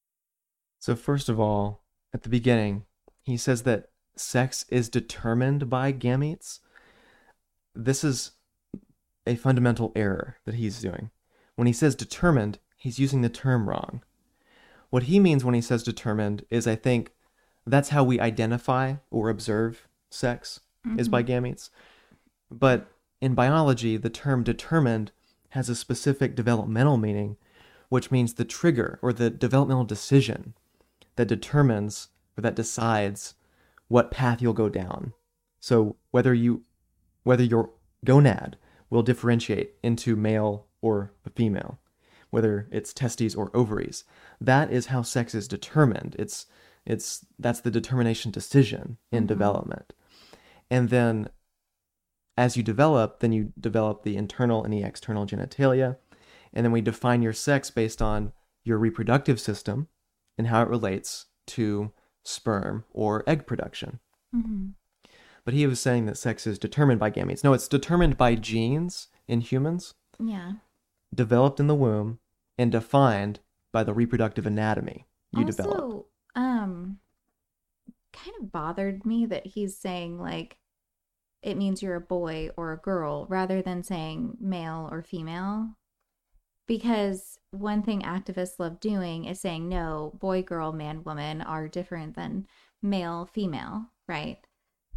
So, 0.81 0.95
first 0.95 1.29
of 1.29 1.41
all, 1.41 1.82
at 2.15 2.23
the 2.23 2.29
beginning, 2.29 2.85
he 3.23 3.37
says 3.37 3.63
that 3.63 3.89
sex 4.17 4.65
is 4.69 4.89
determined 4.89 5.71
by 5.71 5.93
gametes. 5.93 6.61
This 7.75 8.05
is 8.05 8.33
a 9.27 9.37
fundamental 9.37 9.93
error 9.95 10.37
that 10.45 10.57
he's 10.57 10.81
doing. 10.81 11.11
When 11.57 11.67
he 11.67 11.73
says 11.73 11.95
determined, 11.95 12.59
he's 12.77 12.99
using 12.99 13.23
the 13.23 13.29
term 13.29 13.69
wrong. 13.69 14.03
What 14.91 15.05
he 15.05 15.19
means 15.19 15.45
when 15.45 15.55
he 15.55 15.61
says 15.61 15.83
determined 15.83 16.45
is, 16.51 16.67
I 16.67 16.75
think, 16.77 17.13
that's 17.67 17.91
how 17.91 18.03
we 18.05 18.21
identify 18.21 18.97
or 19.11 19.31
observe 19.31 19.87
sex 20.11 20.61
is 20.99 21.09
by 21.09 21.23
mm-hmm. 21.23 21.47
gametes. 21.47 21.71
But 22.51 22.89
in 23.21 23.35
biology, 23.35 23.97
the 23.97 24.11
term 24.11 24.43
determined 24.43 25.13
has 25.51 25.69
a 25.69 25.77
specific 25.77 26.35
developmental 26.35 26.97
meaning, 26.97 27.37
which 27.89 28.11
means 28.11 28.35
the 28.35 28.45
trigger 28.45 28.99
or 29.01 29.13
the 29.13 29.31
developmental 29.31 29.85
decision 29.85 30.55
that 31.17 31.29
determines 31.29 32.09
or 32.37 32.43
that 32.43 32.57
decides 32.57 33.35
what 33.89 34.11
path 34.11 34.41
you'll 34.41 34.53
go 34.53 34.69
down. 34.69 35.13
So 35.61 35.97
whether 36.11 36.33
you 36.35 36.63
whether 37.25 37.45
your 37.45 37.71
gonad 38.05 38.55
will 38.91 39.03
differentiate 39.03 39.75
into 39.83 40.17
male 40.17 40.67
or 40.81 41.13
female, 41.37 41.79
whether 42.31 42.69
it's 42.73 42.93
testes 42.93 43.35
or 43.35 43.55
ovaries, 43.55 44.05
that 44.41 44.73
is 44.73 44.87
how 44.87 45.03
sex 45.03 45.35
is 45.35 45.47
determined. 45.47 46.17
It's 46.19 46.47
it's 46.85 47.25
that's 47.39 47.61
the 47.61 47.71
determination 47.71 48.31
decision 48.31 48.99
in 49.11 49.21
mm-hmm. 49.21 49.27
development. 49.27 49.93
And 50.71 50.89
then 50.89 51.29
as 52.37 52.57
you 52.57 52.63
develop, 52.63 53.21
then 53.21 53.33
you 53.33 53.53
develop 53.61 54.03
the 54.03 54.17
internal 54.17 54.65
and 54.65 54.73
the 54.73 54.83
external 54.83 55.27
genitalia. 55.27 55.99
And 56.53 56.65
then 56.65 56.73
we 56.73 56.81
define 56.81 57.23
your 57.23 57.33
sex 57.33 57.71
based 57.71 58.03
on 58.03 58.33
your 58.65 58.79
reproductive 58.79 59.39
system 59.39 59.89
and 60.39 60.47
how 60.49 60.63
it 60.63 60.69
relates 60.69 61.27
to 61.49 61.93
sperm 62.25 62.85
or 62.93 63.23
egg 63.27 63.47
production. 63.47 64.01
hmm 64.33 64.69
But 65.45 65.55
he 65.55 65.67
was 65.67 65.81
saying 65.81 66.07
that 66.07 66.17
sex 66.17 66.47
is 66.47 66.59
determined 66.59 67.01
by 67.01 67.11
gametes. 67.11 67.43
No, 67.45 67.53
it's 67.53 67.69
determined 67.69 68.17
by 68.17 68.35
genes 68.37 69.09
in 69.27 69.41
humans, 69.41 69.95
Yeah. 70.19 70.53
developed 71.15 71.59
in 71.61 71.67
the 71.67 71.75
womb, 71.75 72.19
and 72.59 72.71
defined 72.71 73.41
by 73.73 73.83
the 73.85 73.95
reproductive 73.95 74.47
anatomy 74.47 75.07
you 75.33 75.45
also, 75.45 75.53
develop. 75.63 76.07
um, 76.37 76.99
kind 78.13 78.37
of 78.41 78.53
bothered 78.53 79.05
me 79.07 79.25
that 79.27 79.47
he's 79.47 79.77
saying 79.77 80.19
like 80.21 80.59
it 81.43 81.57
means 81.57 81.83
you're 81.83 81.97
a 81.97 82.01
boy 82.01 82.51
or 82.57 82.73
a 82.73 82.77
girl 82.77 83.27
rather 83.29 83.61
than 83.63 83.83
saying 83.83 84.37
male 84.39 84.89
or 84.93 85.03
female. 85.03 85.71
Because 86.67 87.39
one 87.51 87.83
thing 87.83 88.03
activists 88.03 88.59
love 88.59 88.81
doing 88.81 89.25
is 89.25 89.41
saying, 89.41 89.69
no, 89.69 90.13
boy, 90.19 90.43
girl, 90.43 90.73
man, 90.73 91.05
woman 91.05 91.41
are 91.43 91.69
different 91.69 92.15
than 92.15 92.47
male, 92.81 93.27
female, 93.27 93.87
right? 94.09 94.39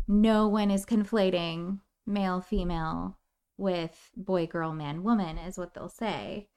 No 0.07 0.47
one 0.47 0.71
is 0.71 0.85
conflating 0.85 1.79
male, 2.05 2.39
female 2.41 3.17
with 3.57 4.11
boy, 4.15 4.45
girl, 4.47 4.73
man, 4.73 5.03
woman, 5.03 5.37
is 5.37 5.57
what 5.57 5.73
they'll 5.73 5.89
say, 5.89 6.49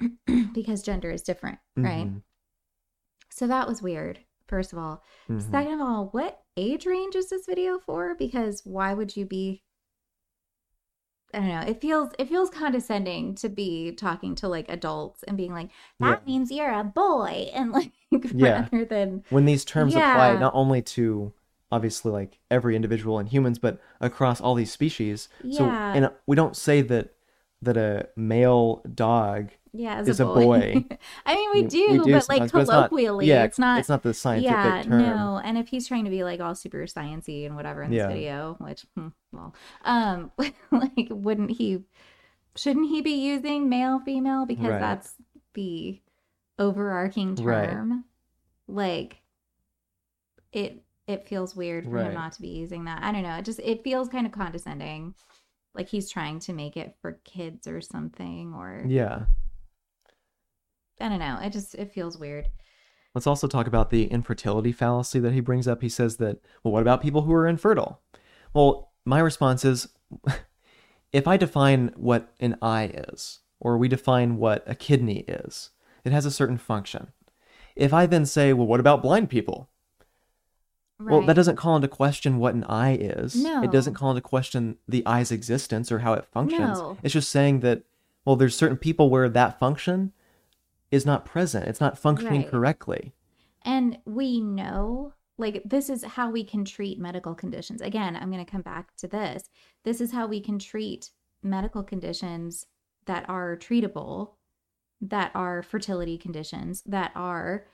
because 0.52 0.82
gender 0.82 1.10
is 1.10 1.22
different, 1.22 1.58
right? 1.76 2.06
Mhm. 2.06 2.22
So 3.30 3.46
that 3.46 3.68
was 3.68 3.82
weird, 3.82 4.20
first 4.46 4.72
of 4.72 4.78
all. 4.78 5.02
Mhm. 5.28 5.50
Second 5.50 5.74
of 5.74 5.80
all, 5.80 6.06
what 6.06 6.42
age 6.56 6.86
range 6.86 7.14
is 7.14 7.28
this 7.28 7.46
video 7.46 7.78
for? 7.78 8.14
Because 8.14 8.64
why 8.64 8.94
would 8.94 9.16
you 9.16 9.26
be 9.26 9.62
I 11.34 11.38
don't 11.38 11.48
know. 11.48 11.60
It 11.60 11.80
feels 11.80 12.10
it 12.18 12.28
feels 12.28 12.50
condescending 12.50 13.34
to 13.36 13.48
be 13.48 13.92
talking 13.92 14.34
to 14.36 14.48
like 14.48 14.66
adults 14.70 15.22
and 15.24 15.36
being 15.36 15.52
like, 15.52 15.70
that 16.00 16.22
Yeah. 16.22 16.26
means 16.26 16.50
you're 16.50 16.72
a 16.72 16.84
boy 16.84 17.50
and 17.54 17.72
like 17.72 17.92
Yeah. 18.32 18.68
rather 18.70 18.84
than 18.84 19.24
when 19.30 19.44
these 19.44 19.64
terms 19.64 19.94
apply 19.96 20.36
not 20.36 20.54
only 20.54 20.82
to 20.82 21.32
obviously 21.72 22.12
like 22.12 22.38
every 22.50 22.76
individual 22.76 23.18
in 23.18 23.26
humans 23.26 23.58
but 23.58 23.80
across 24.00 24.40
all 24.40 24.54
these 24.54 24.70
species 24.70 25.28
so 25.50 25.66
Yeah. 25.66 25.92
and 25.94 26.10
we 26.26 26.36
don't 26.36 26.56
say 26.56 26.80
that 26.82 27.12
that 27.60 27.76
a 27.76 28.08
male 28.16 28.82
dog 28.94 29.50
yeah, 29.78 29.96
as 29.96 30.20
a 30.20 30.24
a 30.24 30.26
boy. 30.26 30.44
boy. 30.44 30.84
I 31.26 31.34
mean 31.34 31.50
we 31.52 31.62
do, 31.64 31.98
but 32.04 32.28
like 32.28 32.48
sometimes, 32.48 32.52
but 32.52 32.60
it's 32.62 32.70
not- 32.70 32.88
colloquially, 32.88 33.26
yeah 33.26 33.44
it's 33.44 33.58
not 33.58 33.78
it's 33.80 33.88
not 33.88 34.02
the 34.02 34.14
scientific 34.14 34.54
term. 34.56 34.64
yeah, 34.76 34.82
term 34.82 34.98
no. 35.16 35.40
And 35.44 35.56
if 35.58 35.68
he's 35.68 35.86
trying 35.88 36.04
to 36.04 36.10
be 36.10 36.24
like 36.24 36.40
all 36.40 36.54
super 36.54 36.78
sciencey 36.84 37.46
and 37.46 37.54
whatever 37.56 37.82
in 37.82 37.90
this 37.90 37.98
Yeah. 37.98 38.08
video, 38.08 38.56
which 38.60 38.86
hmm, 38.94 39.08
well, 39.32 39.54
um, 39.84 40.30
like 40.70 41.08
wouldn't 41.10 41.50
he? 41.52 41.84
Shouldn't 42.56 42.88
he 42.88 43.02
be 43.02 43.12
using 43.12 43.68
male 43.68 44.00
female 44.00 44.46
because 44.46 44.64
Right. 44.66 44.80
that's 44.80 45.14
the 45.54 46.00
overarching 46.58 47.34
Right. 47.36 47.68
term? 47.70 48.04
Like 48.66 49.18
it 50.52 50.82
it 51.06 51.28
feels 51.28 51.54
weird 51.54 51.84
for 51.84 51.98
him 51.98 52.14
not 52.14 52.32
to 52.32 52.42
be 52.42 52.48
using 52.48 52.84
that. 52.86 53.02
I 53.02 53.12
don't 53.12 53.22
know. 53.22 53.36
It 53.36 53.44
just 53.44 53.60
it 53.60 53.84
feels 53.84 54.08
kind 54.08 54.26
of 54.26 54.32
condescending. 54.32 55.14
Like 55.74 55.88
he's 55.88 56.10
trying 56.10 56.38
to 56.40 56.52
make 56.54 56.76
it 56.76 56.96
for 57.02 57.20
kids 57.24 57.66
or 57.66 57.80
something 57.82 58.54
or 58.54 58.82
yeah 58.88 59.26
I 61.00 61.08
don't 61.08 61.18
know. 61.18 61.38
It 61.42 61.52
just 61.52 61.74
it 61.74 61.92
feels 61.92 62.18
weird. 62.18 62.48
Let's 63.14 63.26
also 63.26 63.46
talk 63.46 63.66
about 63.66 63.90
the 63.90 64.06
infertility 64.06 64.72
fallacy 64.72 65.18
that 65.20 65.32
he 65.32 65.40
brings 65.40 65.66
up. 65.66 65.80
He 65.80 65.88
says 65.88 66.16
that, 66.18 66.38
well, 66.62 66.72
what 66.72 66.82
about 66.82 67.00
people 67.00 67.22
who 67.22 67.32
are 67.32 67.46
infertile? 67.46 68.00
Well, 68.52 68.92
my 69.06 69.20
response 69.20 69.64
is 69.64 69.88
if 71.12 71.26
I 71.26 71.36
define 71.36 71.92
what 71.96 72.34
an 72.40 72.56
eye 72.60 72.90
is, 73.08 73.40
or 73.58 73.78
we 73.78 73.88
define 73.88 74.36
what 74.36 74.62
a 74.66 74.74
kidney 74.74 75.20
is, 75.26 75.70
it 76.04 76.12
has 76.12 76.26
a 76.26 76.30
certain 76.30 76.58
function. 76.58 77.08
If 77.74 77.92
I 77.92 78.06
then 78.06 78.26
say, 78.26 78.52
well, 78.52 78.66
what 78.66 78.80
about 78.80 79.02
blind 79.02 79.30
people? 79.30 79.70
Well, 80.98 81.22
that 81.22 81.36
doesn't 81.36 81.56
call 81.56 81.76
into 81.76 81.88
question 81.88 82.38
what 82.38 82.54
an 82.54 82.64
eye 82.64 82.94
is. 82.94 83.36
No. 83.36 83.62
It 83.62 83.70
doesn't 83.70 83.94
call 83.94 84.10
into 84.10 84.22
question 84.22 84.78
the 84.88 85.04
eye's 85.04 85.30
existence 85.30 85.92
or 85.92 85.98
how 85.98 86.14
it 86.14 86.24
functions. 86.24 86.78
No. 86.78 86.96
It's 87.02 87.12
just 87.12 87.28
saying 87.28 87.60
that, 87.60 87.82
well, 88.24 88.36
there's 88.36 88.56
certain 88.56 88.78
people 88.78 89.10
where 89.10 89.28
that 89.28 89.58
function 89.58 90.12
is 90.96 91.06
not 91.06 91.24
present. 91.24 91.66
It's 91.66 91.80
not 91.80 91.98
functioning 91.98 92.42
Right. 92.42 92.50
correctly. 92.50 93.12
And 93.62 93.98
we 94.04 94.40
know, 94.40 95.12
like, 95.38 95.62
this 95.64 95.88
is 95.90 96.02
how 96.04 96.30
we 96.30 96.42
can 96.42 96.64
treat 96.64 96.98
medical 96.98 97.34
conditions. 97.34 97.80
Again, 97.80 98.16
I'm 98.16 98.30
going 98.30 98.44
to 98.44 98.50
come 98.50 98.62
back 98.62 98.96
to 98.96 99.06
this. 99.06 99.48
This 99.84 100.00
is 100.00 100.12
how 100.12 100.26
we 100.26 100.40
can 100.40 100.58
treat 100.58 101.10
medical 101.42 101.82
conditions 101.82 102.66
that 103.04 103.28
are 103.28 103.56
treatable, 103.56 104.32
that 105.00 105.30
are 105.34 105.62
fertility 105.62 106.18
conditions, 106.18 106.82
that 106.86 107.12
are 107.14 107.66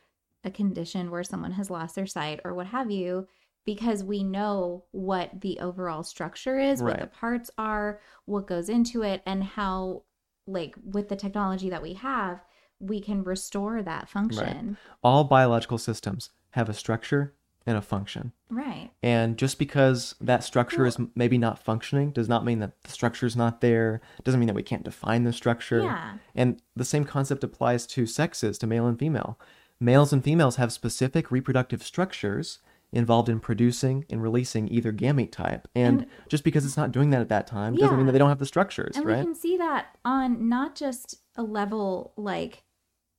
a 0.45 0.51
condition 0.51 1.11
where 1.11 1.23
someone 1.25 1.53
has 1.53 1.71
lost 1.71 1.95
their 1.95 2.07
sight 2.07 2.41
or 2.45 2.53
what 2.53 2.67
have 2.67 2.91
you, 2.91 3.29
because 3.65 4.03
we 4.03 4.25
know 4.25 4.85
what 4.91 5.41
the 5.41 5.61
overall 5.61 6.03
structure 6.03 6.59
is, 6.59 6.83
what 6.83 6.99
the 6.99 7.07
parts 7.07 7.49
are, 7.57 8.01
what 8.25 8.49
goes 8.49 8.69
into 8.69 9.03
it, 9.03 9.23
and 9.25 9.45
how, 9.45 10.03
like, 10.49 10.75
with 10.85 11.09
the 11.09 11.17
technology 11.17 11.71
that 11.71 11.83
we 11.83 11.95
have, 11.95 12.43
we 12.83 13.01
can 13.01 13.23
restore 13.23 13.83
that 13.83 14.09
function. 14.09 14.77
All 15.03 15.25
biological 15.25 15.79
systems 15.79 16.31
have 16.51 16.69
a 16.69 16.75
structure 16.75 17.35
and 17.65 17.79
a 17.79 17.83
function. 17.83 18.33
Right. 18.51 18.91
And 19.05 19.39
just 19.39 19.57
because 19.59 20.17
that 20.21 20.43
structure 20.43 20.85
is 20.85 20.99
maybe 21.15 21.39
not 21.39 21.63
functioning 21.63 22.11
does 22.11 22.29
not 22.29 22.45
mean 22.45 22.59
that 22.59 22.83
the 22.83 22.91
structure 22.91 23.25
is 23.25 23.37
not 23.37 23.61
there. 23.61 24.01
Doesn't 24.25 24.41
mean 24.41 24.49
that 24.49 24.57
we 24.57 24.65
can't 24.65 24.83
define 24.83 25.23
the 25.23 25.33
structure. 25.33 25.81
Yeah. 25.83 26.15
And 26.35 26.61
the 26.75 26.85
same 26.85 27.05
concept 27.05 27.45
applies 27.45 27.87
to 27.89 28.05
sexes, 28.05 28.59
to 28.59 28.67
male 28.67 28.87
and 28.89 28.99
female. 28.99 29.39
Males 29.79 30.13
and 30.13 30.25
females 30.25 30.57
have 30.57 30.73
specific 30.73 31.31
reproductive 31.31 31.85
structures 31.85 32.59
involved 32.93 33.29
in 33.29 33.41
producing 33.41 34.05
and 34.11 34.23
releasing 34.23 34.69
either 34.69 34.93
gamete 34.93 35.31
type. 35.33 35.67
And, 35.75 36.01
And- 36.03 36.11
just 36.29 36.43
because 36.45 36.65
it's 36.67 36.77
not 36.77 36.91
doing 36.93 37.11
that 37.11 37.21
at 37.21 37.29
that 37.29 37.47
time 37.47 37.75
doesn't 37.77 37.97
mean 37.97 38.07
that 38.07 38.13
they 38.13 38.19
don't 38.19 38.29
have 38.29 38.39
the 38.41 38.45
structures, 38.45 38.97
And 38.97 39.07
right? 39.07 39.19
we 39.21 39.25
can 39.25 39.35
see 39.35 39.57
that 39.57 39.97
on 40.05 40.49
not 40.49 40.75
just 40.75 41.21
a 41.37 41.43
level 41.45 42.13
like, 42.17 42.65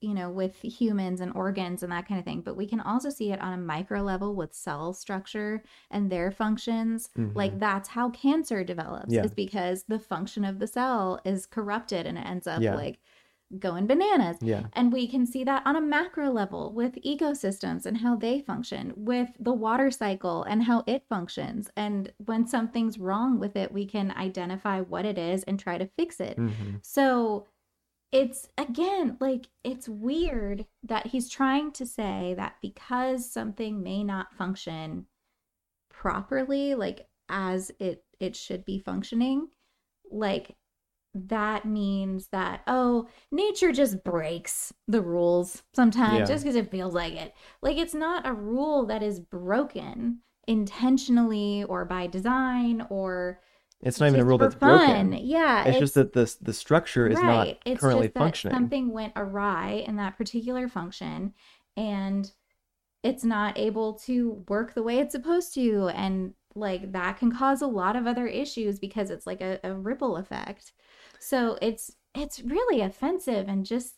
you 0.04 0.14
know, 0.14 0.30
with 0.30 0.56
humans 0.62 1.22
and 1.22 1.32
organs 1.36 1.82
and 1.84 1.92
that 1.92 2.08
kind 2.08 2.20
of 2.20 2.26
thing, 2.26 2.42
but 2.42 2.58
we 2.58 2.68
can 2.68 2.82
also 2.82 3.10
see 3.10 3.32
it 3.32 3.42
on 3.42 3.54
a 3.54 3.58
micro 3.58 4.02
level 4.02 4.36
with 4.36 4.54
cell 4.54 4.94
structure 4.94 5.64
and 5.90 6.12
their 6.12 6.30
functions. 6.32 7.10
Like 7.34 7.58
that's 7.60 7.90
how 7.90 8.10
cancer 8.10 8.64
develops, 8.64 9.06
Mm-hmm. 9.06 9.14
Yeah. 9.16 9.26
is 9.26 9.34
because 9.34 9.84
the 9.88 10.00
function 10.00 10.44
of 10.46 10.60
the 10.60 10.68
cell 10.68 11.20
is 11.26 11.46
corrupted 11.46 12.06
and 12.06 12.18
it 12.18 12.26
ends 12.26 12.48
up 12.48 12.62
Yeah. 12.62 12.76
like 12.76 13.00
going 13.60 13.86
bananas. 13.86 14.38
Yeah. 14.42 14.64
And 14.74 14.92
we 14.92 15.08
can 15.08 15.28
see 15.28 15.44
that 15.44 15.62
on 15.66 15.76
a 15.76 15.82
macro 15.82 16.32
level 16.32 16.74
with 16.74 16.96
ecosystems 17.06 17.86
and 17.86 17.98
how 18.00 18.16
they 18.16 18.42
function, 18.42 18.94
with 18.96 19.30
the 19.40 19.54
water 19.54 19.92
cycle 19.92 20.44
and 20.44 20.64
how 20.64 20.84
it 20.88 21.04
functions. 21.08 21.70
And 21.78 22.12
when 22.26 22.48
something's 22.48 22.98
wrong 22.98 23.38
with 23.40 23.56
it, 23.56 23.72
we 23.72 23.86
can 23.86 24.12
identify 24.18 24.82
what 24.82 25.06
it 25.06 25.20
is 25.20 25.44
and 25.44 25.60
try 25.60 25.78
to 25.78 25.86
fix 25.86 26.20
it. 26.20 26.38
hmm 26.38 26.78
So 26.82 27.46
it's 28.14 28.48
again 28.58 29.18
like 29.20 29.48
it's 29.64 29.90
weird 29.90 30.66
that 30.84 31.08
he's 31.08 31.30
trying 31.30 31.72
to 31.74 31.86
say 31.86 32.36
that 32.38 32.56
because 32.62 33.30
something 33.30 33.82
may 33.84 34.04
not 34.04 34.34
function 34.34 35.08
properly, 35.90 36.76
like 36.76 37.08
as 37.30 37.72
it 37.80 38.04
it 38.20 38.36
should 38.36 38.66
be 38.66 38.80
functioning, 38.80 39.50
like 40.12 40.56
that 41.16 41.66
means 41.66 42.28
that 42.32 42.62
oh 42.68 43.08
nature 43.32 43.72
just 43.72 44.04
breaks 44.04 44.74
the 44.88 45.02
rules 45.02 45.64
sometimes 45.74 46.28
Yeah. 46.30 46.36
just 46.36 46.44
because 46.44 46.56
it 46.56 46.72
feels 46.72 46.96
like 46.96 47.14
it 47.14 47.36
like 47.62 47.78
it's 47.78 47.94
not 47.94 48.26
a 48.28 48.34
rule 48.34 48.86
that 48.88 49.04
is 49.04 49.20
broken 49.20 50.20
intentionally 50.48 51.64
or 51.66 51.86
by 51.86 52.08
design 52.08 52.86
or 52.90 53.40
It's 53.84 54.00
not 54.00 54.08
even 54.08 54.20
a 54.22 54.26
rule 54.26 54.38
that's 54.38 54.56
broken. 54.56 55.14
yeah 55.14 55.66
It's, 55.66 55.80
just 55.80 55.94
that 55.96 56.14
the, 56.14 56.34
the 56.42 56.54
structure 56.54 57.08
is 57.08 57.22
not 57.22 57.48
it's 57.66 57.80
currently 57.82 58.08
just 58.08 58.14
that 58.16 58.20
functioning. 58.20 58.56
something 58.56 58.92
went 58.92 59.14
awry 59.16 59.84
in 59.88 59.96
that 59.98 60.18
particular 60.18 60.68
function 60.68 61.34
and 61.78 62.32
it's 63.04 63.24
not 63.24 63.58
able 63.58 63.94
to 63.94 64.44
work 64.48 64.74
the 64.74 64.84
way 64.84 65.00
it's 65.00 65.12
supposed 65.14 65.54
to 65.56 65.90
and 65.90 66.34
like 66.56 66.92
that 66.92 67.18
can 67.18 67.32
cause 67.32 67.62
a 67.62 67.68
lot 67.68 67.96
of 67.96 68.08
other 68.08 68.28
issues 68.28 68.80
because 68.80 69.10
it's 69.10 69.26
like 69.28 69.42
a, 69.42 69.60
a 69.64 69.74
ripple 69.74 70.18
effect 70.18 70.72
so 71.20 71.58
it's 71.62 71.92
it's 72.16 72.42
really 72.42 72.82
offensive 72.82 73.48
and 73.48 73.66
just 73.66 73.96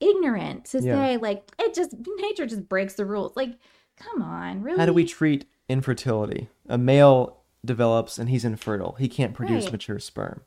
ignorant 0.00 0.64
to 0.66 0.80
Yeah. 0.82 0.94
say 0.96 1.16
like 1.18 1.50
it 1.58 1.74
just 1.74 1.94
nature 2.20 2.46
just 2.46 2.68
breaks 2.68 2.94
the 2.94 3.04
rules 3.04 3.36
like 3.36 3.50
come 3.96 4.22
on 4.22 4.62
really 4.62 4.78
How 4.78 4.86
do 4.86 4.92
we 4.94 5.04
treat 5.04 5.46
infertility? 5.68 6.48
A 6.68 6.78
male 6.78 7.39
develops 7.64 8.18
and 8.18 8.28
he's 8.30 8.44
infertile. 8.44 8.96
He 8.98 9.08
can't 9.08 9.34
produce 9.34 9.64
Right. 9.64 9.72
mature 9.72 9.98
sperm. 9.98 10.42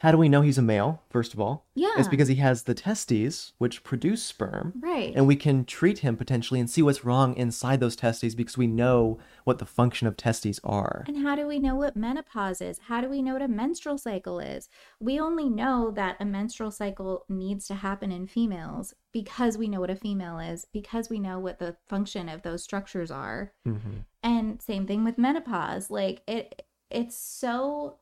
How 0.00 0.10
do 0.12 0.18
we 0.18 0.28
know 0.28 0.42
he's 0.42 0.58
a 0.58 0.62
male, 0.62 1.00
first 1.08 1.32
of 1.32 1.40
all? 1.40 1.64
yeah 1.74 1.88
It's 1.96 2.06
because 2.08 2.28
he 2.28 2.34
has 2.34 2.64
the 2.64 2.74
testes, 2.74 3.52
which 3.56 3.82
produce 3.82 4.22
sperm. 4.22 4.74
right 4.82 5.14
And 5.16 5.26
we 5.26 5.36
can 5.36 5.64
treat 5.64 6.00
him 6.00 6.18
potentially 6.18 6.60
and 6.60 6.68
see 6.68 6.82
what's 6.82 7.02
wrong 7.04 7.34
inside 7.34 7.80
those 7.80 7.96
testes 7.96 8.34
because 8.34 8.58
we 8.58 8.66
know 8.66 9.18
what 9.44 9.58
the 9.58 9.64
function 9.64 10.06
of 10.06 10.14
testes 10.14 10.60
are. 10.62 11.04
And 11.08 11.22
how 11.22 11.34
do 11.34 11.46
we 11.46 11.58
know 11.58 11.74
what 11.74 11.96
menopause 11.96 12.60
is? 12.60 12.78
How 12.88 13.00
do 13.00 13.08
we 13.08 13.22
know 13.22 13.32
what 13.34 13.42
a 13.42 13.48
menstrual 13.48 13.96
cycle 13.96 14.38
is? 14.38 14.68
We 15.00 15.18
only 15.18 15.48
know 15.48 15.90
that 15.92 16.16
a 16.20 16.26
menstrual 16.26 16.72
cycle 16.72 17.24
needs 17.30 17.66
to 17.68 17.76
happen 17.76 18.12
in 18.12 18.26
females 18.26 18.92
because 19.22 19.56
we 19.56 19.66
know 19.66 19.80
what 19.80 19.88
a 19.88 19.96
female 19.96 20.38
is, 20.38 20.66
because 20.74 21.08
we 21.08 21.18
know 21.18 21.38
what 21.38 21.58
the 21.58 21.74
function 21.88 22.28
of 22.28 22.42
those 22.42 22.62
structures 22.62 23.10
are. 23.10 23.52
hmm 23.64 24.00
And 24.22 24.60
same 24.60 24.86
thing 24.86 25.04
with 25.04 25.16
menopause. 25.16 25.90
Like 25.90 26.20
it 26.26 26.66
it's 26.90 27.16
so 27.16 27.96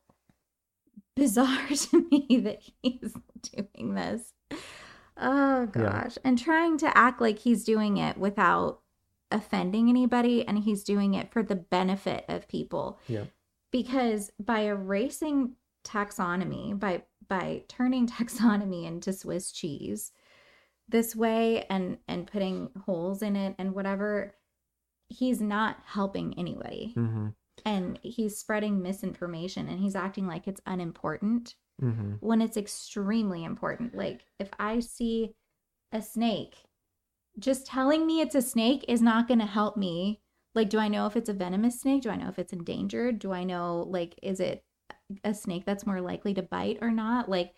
bizarre 1.15 1.67
to 1.69 2.05
me 2.11 2.39
that 2.43 2.61
he's 2.81 3.13
doing 3.53 3.95
this. 3.95 4.33
Oh 5.17 5.61
Yeah. 5.61 6.01
gosh. 6.03 6.17
And 6.25 6.37
trying 6.37 6.77
to 6.79 6.97
act 6.97 7.21
like 7.21 7.39
he's 7.39 7.63
doing 7.63 7.95
it 7.95 8.17
without 8.17 8.81
offending 9.31 9.87
anybody 9.87 10.45
and 10.45 10.59
he's 10.59 10.83
doing 10.83 11.13
it 11.13 11.31
for 11.31 11.41
the 11.43 11.55
benefit 11.55 12.25
of 12.27 12.47
people 12.49 12.99
Yeah. 13.07 13.23
because 13.71 14.31
by 14.37 14.61
erasing 14.61 15.55
taxonomy 15.85 16.77
by 16.77 17.03
by 17.27 17.63
turning 17.69 18.05
taxonomy 18.17 18.85
into 18.85 19.13
swiss 19.13 19.51
cheese 19.51 20.11
this 20.87 21.15
way 21.15 21.65
and 21.69 21.97
and 22.07 22.27
putting 22.27 22.69
holes 22.85 23.21
in 23.21 23.35
it 23.35 23.55
and 23.57 23.73
whatever 23.73 24.35
he's 25.09 25.41
not 25.41 25.77
helping 25.85 26.37
anybody. 26.37 26.93
Mm-hmm. 26.97 27.27
and 27.65 27.99
he's 28.03 28.37
spreading 28.37 28.81
misinformation 28.81 29.67
and 29.69 29.79
he's 29.79 29.95
acting 29.95 30.27
like 30.27 30.47
it's 30.47 30.61
unimportant 30.65 31.55
Mm-hmm. 31.83 32.13
when 32.21 32.41
it's 32.41 32.55
extremely 32.55 33.43
important. 33.43 33.93
Like 33.95 34.21
if 34.39 34.49
i 34.59 34.79
see 34.79 35.35
a 35.91 36.01
snake 36.01 36.55
just 37.37 37.67
telling 37.67 38.07
me 38.07 38.21
it's 38.21 38.33
a 38.35 38.41
snake 38.41 38.85
is 38.87 39.01
not 39.01 39.27
going 39.27 39.41
to 39.41 39.45
help 39.45 39.75
me. 39.75 40.21
Like 40.53 40.69
do 40.69 40.79
i 40.79 40.87
know 40.87 41.05
if 41.05 41.17
it's 41.17 41.27
a 41.27 41.33
venomous 41.33 41.81
snake? 41.81 42.03
Do 42.03 42.09
i 42.11 42.15
know 42.15 42.29
if 42.29 42.39
it's 42.39 42.53
endangered? 42.53 43.19
Do 43.19 43.33
i 43.33 43.43
know 43.43 43.85
like 43.89 44.17
is 44.23 44.39
it 44.39 44.63
a 45.25 45.33
snake 45.33 45.65
that's 45.65 45.85
more 45.85 45.99
likely 45.99 46.33
to 46.35 46.41
bite 46.43 46.77
or 46.81 46.91
not? 46.91 47.27
Like 47.27 47.55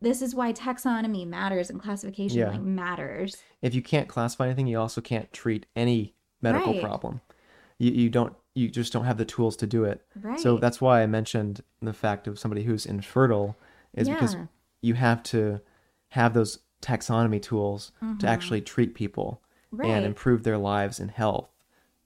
this 0.00 0.20
is 0.22 0.34
why 0.34 0.52
taxonomy 0.52 1.26
matters 1.26 1.70
and 1.70 1.80
classification 1.80 2.38
Yeah. 2.38 2.50
like 2.50 2.60
matters 2.62 3.36
If 3.62 3.74
you 3.74 3.82
can't 3.82 4.08
classify 4.08 4.46
anything, 4.46 4.66
you 4.66 4.78
also 4.78 5.00
can't 5.00 5.32
treat 5.32 5.66
any 5.74 6.14
medical 6.42 6.72
Right. 6.72 6.80
problem. 6.82 7.20
You 7.78 7.90
you 7.92 8.10
don't 8.10 8.34
you 8.54 8.68
just 8.68 8.92
don't 8.92 9.04
have 9.04 9.16
the 9.18 9.24
tools 9.24 9.56
to 9.56 9.66
do 9.66 9.82
it. 9.84 10.06
right 10.22 10.38
So 10.38 10.58
that's 10.58 10.80
why 10.80 11.02
I 11.02 11.06
mentioned 11.06 11.62
the 11.82 11.92
fact 11.92 12.28
of 12.28 12.38
somebody 12.38 12.62
who's 12.64 12.86
infertile 12.86 13.56
is 13.94 14.08
because 14.08 14.36
you 14.82 14.94
have 14.94 15.22
to 15.24 15.60
have 16.10 16.34
those 16.34 16.60
taxonomy 16.80 17.40
tools 17.42 17.90
Mhm. 18.02 18.20
to 18.20 18.28
actually 18.28 18.60
treat 18.60 18.94
people 18.94 19.42
right 19.72 19.90
and 19.90 20.06
improve 20.06 20.42
their 20.44 20.58
lives 20.58 21.00
and 21.00 21.10
health 21.10 21.50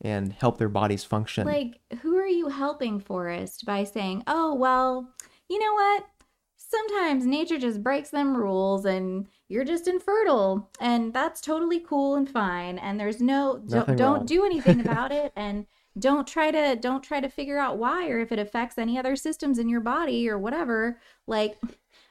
and 0.01 0.33
help 0.33 0.57
their 0.59 0.68
bodies 0.70 1.05
function. 1.05 1.46
Like, 1.46 1.81
who 2.03 2.16
are 2.16 2.27
you 2.27 2.48
helping, 2.48 3.01
Forrest, 3.01 3.66
by 3.66 3.83
saying, 3.85 4.22
oh, 4.27 4.55
well, 4.55 5.12
you 5.51 5.59
know 5.59 5.74
what? 5.74 6.07
Sometimes 6.71 7.25
nature 7.25 7.59
just 7.59 7.83
breaks 7.83 8.11
them 8.11 8.37
rules 8.37 8.85
and 8.85 9.27
you're 9.49 9.65
just 9.65 9.89
infertile 9.89 10.69
and 10.81 11.15
that's 11.15 11.41
totally 11.41 11.81
cool 11.81 12.15
and 12.17 12.29
fine 12.29 12.79
and 12.79 13.01
there's 13.01 13.21
no 13.21 13.55
don't, 13.59 13.71
Nothing 13.71 13.97
don't 13.97 14.17
wrong. 14.19 14.27
do 14.27 14.45
anything 14.45 14.81
about 14.81 15.11
it 15.11 15.33
and 15.35 15.67
don't 15.99 16.27
try 16.29 16.51
to 16.51 16.77
don't 16.77 17.03
try 17.03 17.21
to 17.21 17.29
figure 17.29 17.59
out 17.59 17.79
why 17.79 18.09
or 18.09 18.21
if 18.21 18.31
it 18.33 18.39
affects 18.39 18.77
any 18.77 18.99
other 18.99 19.17
systems 19.17 19.59
in 19.59 19.69
your 19.69 19.81
body 19.81 20.29
or 20.29 20.39
whatever 20.39 21.01
like 21.27 21.59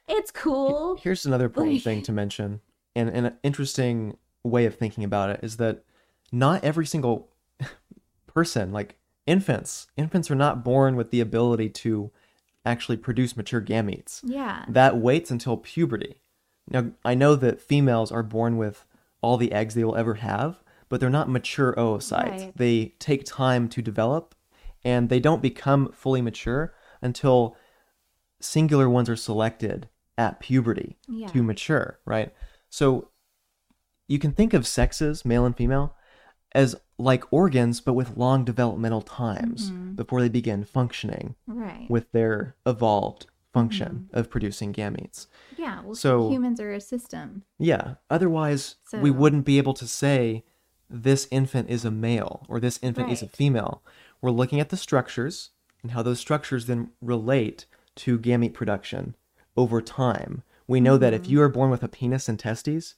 it's 0.07 0.31
cool 0.31 0.97
Here's 1.01 1.25
another 1.25 1.45
important 1.45 1.83
thing 1.83 2.01
to 2.03 2.11
mention, 2.11 2.61
and, 2.95 3.09
and 3.09 3.27
an 3.27 3.37
interesting 3.43 4.17
way 4.43 4.65
of 4.65 4.75
thinking 4.75 5.03
about 5.03 5.29
it 5.29 5.41
is 5.43 5.57
that 5.57 5.83
not 6.31 6.63
every 6.63 6.85
single 6.85 7.29
person, 8.27 8.71
like 8.71 8.97
infants, 9.25 9.87
infants 9.97 10.31
are 10.31 10.35
not 10.35 10.63
born 10.63 10.95
with 10.95 11.11
the 11.11 11.19
ability 11.19 11.69
to 11.69 12.11
actually 12.67 12.97
produce 12.97 13.35
mature 13.37 13.61
gametes. 13.61 14.21
yeah 14.23 14.65
That 14.67 14.97
waits 14.97 15.31
until 15.31 15.57
puberty. 15.57 16.21
Now, 16.69 16.91
I 17.05 17.13
know 17.15 17.35
that 17.35 17.61
females 17.61 18.11
are 18.11 18.23
born 18.23 18.57
with 18.57 18.85
all 19.21 19.37
the 19.37 19.51
eggs 19.53 19.73
they 19.73 19.83
will 19.83 19.95
ever 19.95 20.15
have, 20.15 20.61
but 20.89 20.99
they're 20.99 21.09
not 21.09 21.29
mature 21.29 21.73
oocytes. 21.75 22.29
Right. 22.29 22.51
They 22.55 22.93
take 22.99 23.23
time 23.25 23.67
to 23.69 23.81
develop, 23.81 24.35
and 24.83 25.09
they 25.09 25.19
don't 25.19 25.41
become 25.41 25.91
fully 25.91 26.21
mature 26.21 26.73
until 27.01 27.55
singular 28.39 28.89
ones 28.89 29.09
are 29.09 29.15
selected 29.15 29.89
at 30.17 30.39
puberty 30.39 30.97
Yeah. 31.07 31.27
to 31.27 31.41
mature, 31.43 31.99
right? 32.05 32.33
So 32.69 33.09
you 34.07 34.19
can 34.19 34.31
think 34.31 34.53
of 34.53 34.67
sexes, 34.67 35.25
male 35.25 35.45
and 35.45 35.55
female, 35.55 35.95
as 36.53 36.75
like 36.97 37.23
organs, 37.31 37.81
but 37.81 37.93
with 37.93 38.17
long 38.17 38.43
developmental 38.45 39.01
times 39.01 39.71
Mhm. 39.71 39.95
before 39.95 40.21
they 40.21 40.29
begin 40.29 40.63
functioning 40.63 41.35
right 41.45 41.89
with 41.89 42.11
their 42.11 42.55
evolved 42.65 43.27
function 43.53 44.07
Mm-hmm. 44.09 44.19
of 44.19 44.29
producing 44.29 44.73
gametes. 44.73 45.27
yeah 45.57 45.81
well 45.83 45.95
so- 45.95 46.29
humans 46.29 46.59
are 46.59 46.73
a 46.73 46.81
system 46.81 47.43
Yeah, 47.59 47.95
otherwise 48.09 48.75
we 48.93 49.09
wouldn't 49.11 49.45
be 49.45 49.57
able 49.57 49.73
to 49.75 49.87
say 49.87 50.43
this 50.89 51.27
infant 51.31 51.69
is 51.69 51.83
a 51.85 51.91
male 51.91 52.45
or 52.47 52.59
this 52.59 52.79
infant 52.81 53.11
is 53.11 53.21
a 53.21 53.27
female. 53.27 53.83
We're 54.21 54.31
looking 54.31 54.59
at 54.59 54.69
the 54.69 54.77
structures 54.77 55.51
and 55.83 55.91
how 55.91 56.01
those 56.01 56.19
structures 56.19 56.65
then 56.65 56.91
relate 57.01 57.65
to 57.97 58.17
gamete 58.19 58.53
production 58.53 59.15
over 59.55 59.81
time. 59.81 60.43
We 60.67 60.79
know 60.79 60.97
that 60.97 61.13
Mm-hmm. 61.13 61.23
if 61.23 61.29
you 61.29 61.41
are 61.41 61.49
born 61.49 61.69
with 61.71 61.83
a 61.83 61.87
penis 61.87 62.29
and 62.29 62.37
testes, 62.39 62.95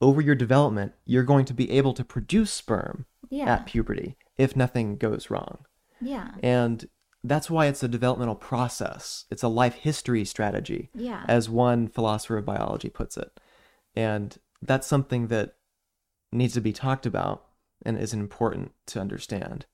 over 0.00 0.20
your 0.20 0.34
development, 0.34 0.92
you're 1.04 1.22
going 1.22 1.44
to 1.46 1.54
be 1.54 1.70
able 1.70 1.94
to 1.94 2.04
produce 2.04 2.52
sperm 2.52 3.06
yeah 3.30 3.54
at 3.54 3.66
puberty 3.66 4.16
if 4.36 4.56
nothing 4.56 4.96
goes 4.96 5.30
wrong. 5.30 5.64
yeah 6.00 6.32
And 6.42 6.88
that's 7.22 7.48
why 7.48 7.66
it's 7.66 7.82
a 7.82 7.88
developmental 7.88 8.34
process. 8.34 9.24
It's 9.30 9.42
a 9.42 9.48
life 9.48 9.74
history 9.74 10.24
strategy, 10.24 10.90
yeah 10.94 11.24
as 11.28 11.48
one 11.48 11.88
philosopher 11.88 12.38
of 12.38 12.44
biology 12.44 12.90
puts 12.90 13.16
it. 13.16 13.40
And 13.96 14.36
that's 14.60 14.86
something 14.86 15.28
that 15.28 15.54
needs 16.32 16.54
to 16.54 16.60
be 16.60 16.72
talked 16.72 17.06
about 17.06 17.46
and 17.84 17.98
is 17.98 18.12
important 18.12 18.72
to 18.86 19.00
understand. 19.00 19.66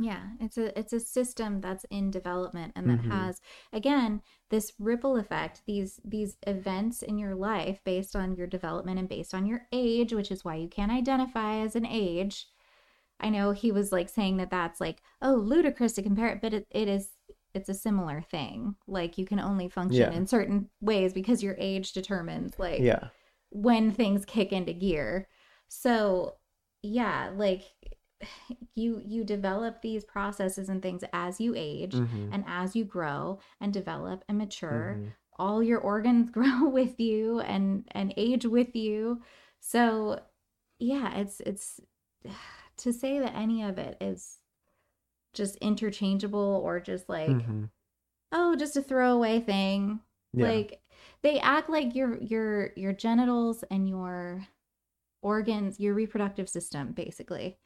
Yeah, 0.00 0.28
it's 0.40 0.56
a 0.56 0.78
it's 0.78 0.92
a 0.92 1.00
system 1.00 1.60
that's 1.60 1.84
in 1.90 2.10
development 2.12 2.72
and 2.76 2.88
that 2.88 3.00
Mhm. 3.00 3.10
has 3.10 3.40
again 3.72 4.22
this 4.48 4.72
ripple 4.78 5.16
effect, 5.16 5.62
these 5.66 6.00
these 6.04 6.36
events 6.46 7.02
in 7.02 7.18
your 7.18 7.34
life 7.34 7.82
based 7.84 8.14
on 8.14 8.36
your 8.36 8.46
development 8.46 8.98
and 9.00 9.08
based 9.08 9.34
on 9.34 9.44
your 9.46 9.66
age, 9.72 10.12
which 10.12 10.30
is 10.30 10.44
why 10.44 10.54
you 10.54 10.68
can't 10.68 10.92
identify 10.92 11.56
as 11.56 11.74
an 11.74 11.84
age. 11.86 12.46
I 13.20 13.30
know 13.30 13.52
he 13.52 13.72
was 13.72 13.92
like 13.92 14.08
saying 14.08 14.36
that 14.38 14.50
that's 14.50 14.80
like 14.80 15.02
oh 15.22 15.34
ludicrous 15.34 15.94
to 15.94 16.02
compare 16.02 16.28
it, 16.28 16.40
but 16.40 16.54
it, 16.54 16.66
it 16.70 16.88
is 16.88 17.10
it's 17.54 17.68
a 17.68 17.74
similar 17.74 18.20
thing. 18.22 18.76
Like 18.86 19.18
you 19.18 19.26
can 19.26 19.40
only 19.40 19.68
function 19.68 20.12
Yeah. 20.12 20.12
in 20.12 20.26
certain 20.26 20.70
ways 20.80 21.12
because 21.12 21.42
your 21.42 21.56
age 21.58 21.92
determines 21.92 22.58
like 22.58 22.80
Yeah. 22.82 23.08
when 23.50 23.90
things 23.92 24.24
kick 24.24 24.52
into 24.52 24.72
gear. 24.74 25.28
So, 25.68 26.36
yeah, 26.82 27.30
like 27.34 27.64
you 28.74 29.00
you 29.04 29.24
develop 29.24 29.80
these 29.82 30.04
processes 30.04 30.68
and 30.68 30.82
things 30.82 31.04
as 31.12 31.40
you 31.40 31.54
age 31.56 31.94
Mhm. 31.94 32.30
and 32.32 32.44
as 32.46 32.74
you 32.76 32.84
grow 32.84 33.38
and 33.60 33.72
develop 33.72 34.24
and 34.28 34.38
mature. 34.38 34.96
Mhm. 34.98 35.12
All 35.38 35.62
your 35.62 35.80
organs 35.80 36.30
grow 36.38 36.68
with 36.68 36.98
you 37.00 37.40
and 37.40 37.86
and 37.92 38.12
age 38.16 38.44
with 38.46 38.74
you. 38.74 39.22
So, 39.60 40.20
yeah, 40.78 41.16
it's 41.18 41.40
it's 41.40 41.80
to 42.78 42.92
say 42.92 43.18
that 43.20 43.34
any 43.34 43.62
of 43.62 43.78
it 43.78 43.96
is 44.00 44.40
just 45.34 45.56
interchangeable 45.56 46.60
or 46.64 46.80
just 46.80 47.08
like 47.08 47.30
Mhm. 47.30 47.70
oh, 48.32 48.56
just 48.56 48.76
a 48.76 48.82
throwaway 48.82 49.40
thing. 49.40 50.00
Yeah. 50.32 50.48
Like 50.48 50.82
they 51.22 51.38
act 51.40 51.70
like 51.70 51.94
your 51.94 52.18
your 52.18 52.72
your 52.76 52.92
genitals 52.92 53.62
and 53.70 53.88
your 53.88 54.46
organs, 55.22 55.80
your 55.80 55.94
reproductive 55.94 56.48
system 56.48 56.92
basically 56.92 57.58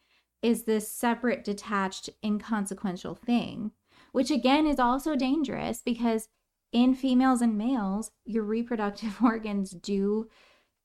is 0.43 0.65
this 0.65 0.89
separate 0.89 1.45
detached 1.45 2.11
inconsequential 2.25 3.15
thing, 3.15 3.73
which 4.13 4.31
again 4.31 4.67
is 4.67 4.79
also 4.81 5.15
dangerous 5.17 5.81
because 5.83 6.29
in 6.73 6.95
females 6.95 7.41
and 7.43 7.57
males, 7.57 8.11
your 8.25 8.43
reproductive 8.45 9.17
organs 9.23 9.71
do 9.71 10.29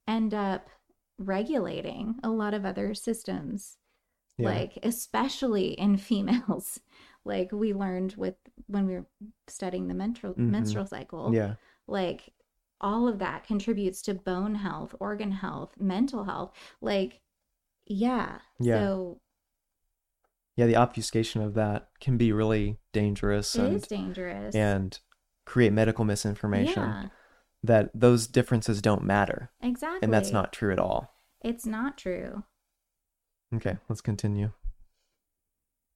end 0.08 0.34
up 0.34 0.70
regulating 1.18 2.16
a 2.24 2.30
lot 2.30 2.54
of 2.54 2.66
other 2.66 2.94
systems 2.94 3.78
Yeah. 4.38 4.50
like 4.50 4.78
especially 4.84 5.70
in 5.74 5.98
females 6.10 6.80
like 7.26 7.52
we 7.52 7.74
learned 7.74 8.14
with 8.18 8.36
when 8.68 8.86
we 8.88 8.94
were 8.94 9.08
studying 9.48 9.88
the 9.88 9.96
menstrual 9.96 10.36
Mhm. 10.36 10.50
menstrual 10.52 10.86
cycle 10.86 11.34
yeah. 11.34 11.56
like 11.88 12.34
all 12.80 13.08
of 13.08 13.18
that 13.20 13.46
contributes 13.46 14.02
to 14.04 14.14
bone 14.14 14.54
health 14.56 14.94
organ 15.00 15.32
health 15.32 15.74
mental 15.80 16.24
health 16.26 16.52
like 16.82 17.22
yeah, 17.88 18.40
Yeah. 18.60 18.80
so 18.82 19.22
Yeah, 20.58 20.66
the 20.66 20.76
obfuscation 20.76 21.42
of 21.42 21.54
that 21.54 21.90
can 22.02 22.18
be 22.18 22.32
really 22.34 22.78
dangerous 22.92 23.56
it 23.56 23.62
and 23.64 23.76
is 23.76 23.84
dangerous 23.84 24.54
and 24.56 25.00
create 25.46 25.72
medical 25.72 26.04
misinformation 26.04 26.84
yeah 26.84 27.08
that 27.64 27.90
those 27.94 28.28
differences 28.28 28.82
don't 28.84 29.04
matter. 29.04 29.50
exactly 29.62 30.00
And 30.04 30.14
that's 30.14 30.32
not 30.32 30.54
true 30.54 30.72
at 30.72 30.80
all. 30.80 31.14
it's 31.44 31.66
not 31.66 31.98
true 31.98 32.44
Okay, 33.56 33.78
let's 33.90 34.02
continue. 34.02 34.52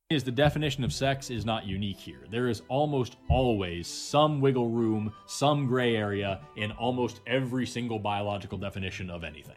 is 0.10 0.24
the 0.24 0.32
definition 0.32 0.84
of 0.84 0.92
sex 0.92 1.30
is 1.30 1.46
not 1.46 1.66
unique 1.68 1.98
here. 2.00 2.22
There 2.30 2.48
is 2.50 2.62
almost 2.68 3.18
always 3.30 3.88
some 3.88 4.42
wiggle 4.42 4.70
room, 4.70 5.14
some 5.28 5.68
gray 5.68 5.96
area 5.96 6.42
in 6.58 6.72
almost 6.74 7.22
every 7.28 7.66
single 7.68 8.00
biological 8.00 8.58
definition 8.58 9.10
of 9.10 9.24
anything. 9.24 9.56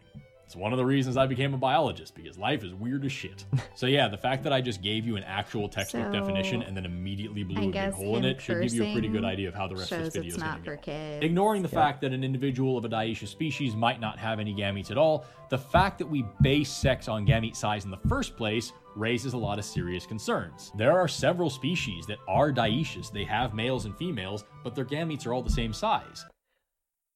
It's 0.54 0.58
It's 0.58 0.62
one 0.62 0.72
of 0.72 0.76
the 0.78 0.86
reasons 0.86 1.16
I 1.16 1.26
became 1.26 1.52
a 1.52 1.56
biologist 1.58 2.14
because 2.14 2.38
life 2.38 2.62
is 2.62 2.72
weird 2.74 3.04
as 3.04 3.10
shit. 3.10 3.44
so 3.74 3.86
yeah, 3.86 4.06
the 4.06 4.16
fact 4.16 4.44
that 4.44 4.52
I 4.52 4.60
just 4.60 4.82
gave 4.82 5.04
you 5.04 5.16
an 5.16 5.24
actual 5.24 5.68
textbook 5.68 6.06
So, 6.06 6.12
definition 6.12 6.62
and 6.62 6.76
then 6.76 6.84
immediately 6.84 7.42
blew 7.42 7.60
I 7.60 7.64
a 7.64 7.86
big 7.86 7.92
hole 7.92 8.16
in 8.18 8.24
it 8.24 8.40
should 8.40 8.62
give 8.62 8.72
you 8.72 8.84
a 8.84 8.92
pretty 8.92 9.08
good 9.08 9.24
idea 9.24 9.48
of 9.48 9.54
how 9.56 9.66
the 9.66 9.74
rest 9.74 9.90
of 9.90 10.04
this 10.04 10.14
video 10.14 10.28
it's 10.28 10.36
is 10.36 10.42
going 10.42 10.52
not 10.52 10.58
to 10.58 10.64
for 10.64 10.76
go. 10.76 10.82
kids. 10.82 11.24
Ignoring 11.24 11.62
the 11.62 11.68
Yeah. 11.68 11.74
fact 11.74 12.02
that 12.02 12.12
an 12.12 12.22
individual 12.22 12.78
of 12.78 12.84
a 12.84 12.88
dioecious 12.88 13.26
species 13.30 13.74
might 13.74 13.98
not 14.00 14.16
have 14.20 14.38
any 14.38 14.54
gametes 14.54 14.92
at 14.92 14.96
all, 14.96 15.24
the 15.50 15.58
fact 15.58 15.98
that 15.98 16.06
we 16.06 16.24
base 16.40 16.70
sex 16.70 17.08
on 17.08 17.26
gamete 17.26 17.56
size 17.56 17.84
in 17.84 17.90
the 17.90 17.96
first 18.08 18.36
place 18.36 18.72
raises 18.94 19.32
a 19.32 19.36
lot 19.36 19.58
of 19.58 19.64
serious 19.64 20.06
concerns. 20.06 20.70
There 20.76 20.92
are 20.96 21.08
several 21.08 21.50
species 21.50 22.06
that 22.06 22.18
are 22.28 22.52
dioecious, 22.52 23.10
they 23.10 23.24
have 23.24 23.54
males 23.54 23.86
and 23.86 23.96
females, 23.96 24.44
but 24.62 24.76
their 24.76 24.84
gametes 24.84 25.26
are 25.26 25.34
all 25.34 25.42
the 25.42 25.50
same 25.50 25.72
size. 25.72 26.24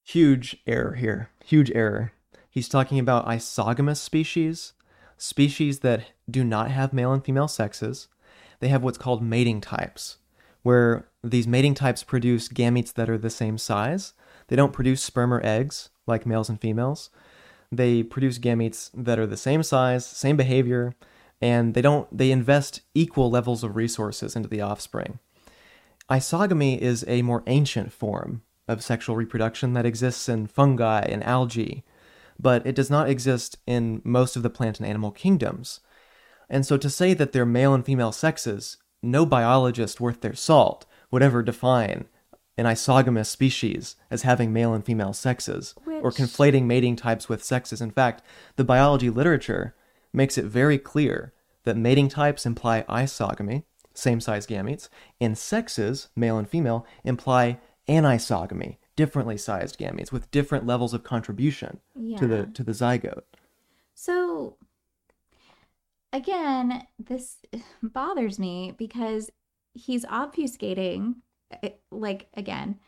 Huge 0.04 0.56
error 0.66 0.94
here. 0.96 1.30
Huge 1.44 1.70
error. 1.70 2.12
He's 2.50 2.68
talking 2.68 2.98
about 2.98 3.26
isogamous 3.26 3.98
species, 3.98 4.72
species 5.16 5.80
that 5.80 6.12
do 6.30 6.44
not 6.44 6.70
have 6.70 6.92
male 6.92 7.12
and 7.12 7.24
female 7.24 7.48
sexes. 7.48 8.08
They 8.60 8.68
have 8.68 8.82
what's 8.82 8.98
called 8.98 9.22
mating 9.22 9.60
types, 9.60 10.18
where 10.62 11.08
these 11.22 11.46
mating 11.46 11.74
types 11.74 12.02
produce 12.02 12.48
gametes 12.48 12.92
that 12.94 13.10
are 13.10 13.18
the 13.18 13.30
same 13.30 13.58
size. 13.58 14.14
They 14.48 14.56
don't 14.56 14.72
produce 14.72 15.02
sperm 15.02 15.32
or 15.32 15.44
eggs 15.44 15.90
like 16.06 16.26
males 16.26 16.48
and 16.48 16.60
females. 16.60 17.10
They 17.70 18.02
produce 18.02 18.38
gametes 18.38 18.90
that 18.94 19.18
are 19.18 19.26
the 19.26 19.36
same 19.36 19.62
size, 19.62 20.06
same 20.06 20.36
behavior, 20.36 20.94
and 21.40 21.74
they 21.74 21.82
don't 21.82 22.08
they 22.16 22.30
invest 22.30 22.80
equal 22.94 23.30
levels 23.30 23.62
of 23.62 23.76
resources 23.76 24.34
into 24.34 24.48
the 24.48 24.60
offspring. 24.60 25.18
Isogamy 26.10 26.78
is 26.78 27.04
a 27.06 27.22
more 27.22 27.42
ancient 27.46 27.92
form 27.92 28.42
of 28.66 28.82
sexual 28.82 29.16
reproduction 29.16 29.74
that 29.74 29.86
exists 29.86 30.28
in 30.28 30.46
fungi 30.46 31.00
and 31.00 31.22
algae, 31.24 31.84
but 32.38 32.66
it 32.66 32.74
does 32.74 32.90
not 32.90 33.08
exist 33.08 33.58
in 33.66 34.00
most 34.04 34.36
of 34.36 34.42
the 34.42 34.50
plant 34.50 34.78
and 34.78 34.88
animal 34.88 35.10
kingdoms. 35.10 35.80
And 36.48 36.64
so 36.64 36.76
to 36.76 36.88
say 36.88 37.14
that 37.14 37.32
they're 37.32 37.46
male 37.46 37.74
and 37.74 37.84
female 37.84 38.12
sexes, 38.12 38.78
no 39.02 39.26
biologist 39.26 40.00
worth 40.00 40.20
their 40.20 40.34
salt 40.34 40.86
would 41.10 41.22
ever 41.22 41.42
define 41.42 42.06
an 42.56 42.66
isogamous 42.66 43.26
species 43.26 43.96
as 44.10 44.22
having 44.22 44.52
male 44.52 44.74
and 44.74 44.84
female 44.84 45.12
sexes 45.12 45.74
or 45.86 46.10
conflating 46.10 46.64
mating 46.64 46.96
types 46.96 47.28
with 47.28 47.44
sexes. 47.44 47.80
In 47.80 47.90
fact, 47.92 48.22
the 48.56 48.64
biology 48.64 49.10
literature 49.10 49.76
makes 50.12 50.36
it 50.36 50.44
very 50.44 50.78
clear 50.78 51.32
that 51.64 51.76
mating 51.76 52.08
types 52.08 52.46
imply 52.46 52.82
isogamy, 52.88 53.62
same 53.94 54.20
size 54.20 54.46
gametes, 54.46 54.88
and 55.20 55.38
sexes, 55.38 56.08
male 56.16 56.38
and 56.38 56.48
female, 56.48 56.84
imply 57.04 57.58
anisogamy, 57.88 58.78
differently 58.98 59.36
sized 59.38 59.78
gametes 59.78 60.10
with 60.10 60.28
different 60.32 60.66
levels 60.66 60.92
of 60.92 61.04
contribution 61.04 61.78
to 62.16 62.26
the 62.26 62.46
to 62.46 62.64
the 62.64 62.72
zygote. 62.72 63.22
So 63.94 64.56
again, 66.12 66.82
this 66.98 67.36
bothers 67.82 68.40
me 68.40 68.74
because 68.76 69.30
he's 69.72 70.04
obfuscating 70.06 71.14
eh, 71.62 71.70
like 71.92 72.26
again 72.34 72.80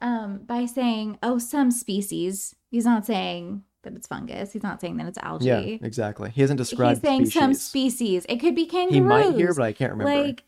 um 0.00 0.38
by 0.46 0.64
saying, 0.64 1.18
"Oh, 1.22 1.36
some 1.36 1.70
species." 1.70 2.56
He's 2.70 2.86
not 2.86 3.04
saying 3.04 3.64
that 3.82 3.92
it's 3.92 4.06
fungus. 4.06 4.54
He's 4.54 4.62
not 4.62 4.80
saying 4.80 4.96
that 4.96 5.06
it's 5.06 5.18
algae. 5.18 5.44
Yeah, 5.44 5.58
exactly. 5.86 6.30
He 6.30 6.40
hasn't 6.40 6.56
described 6.56 7.00
He's 7.00 7.02
saying 7.02 7.26
species. 7.26 7.40
some 7.42 7.52
species. 7.52 8.26
It 8.26 8.38
could 8.38 8.54
be 8.54 8.64
kangaroos. 8.64 8.94
he 8.94 9.00
might 9.00 9.34
here, 9.34 9.52
but 9.52 9.64
I 9.64 9.72
can't 9.74 9.92
remember. 9.92 10.22
Like, 10.22 10.44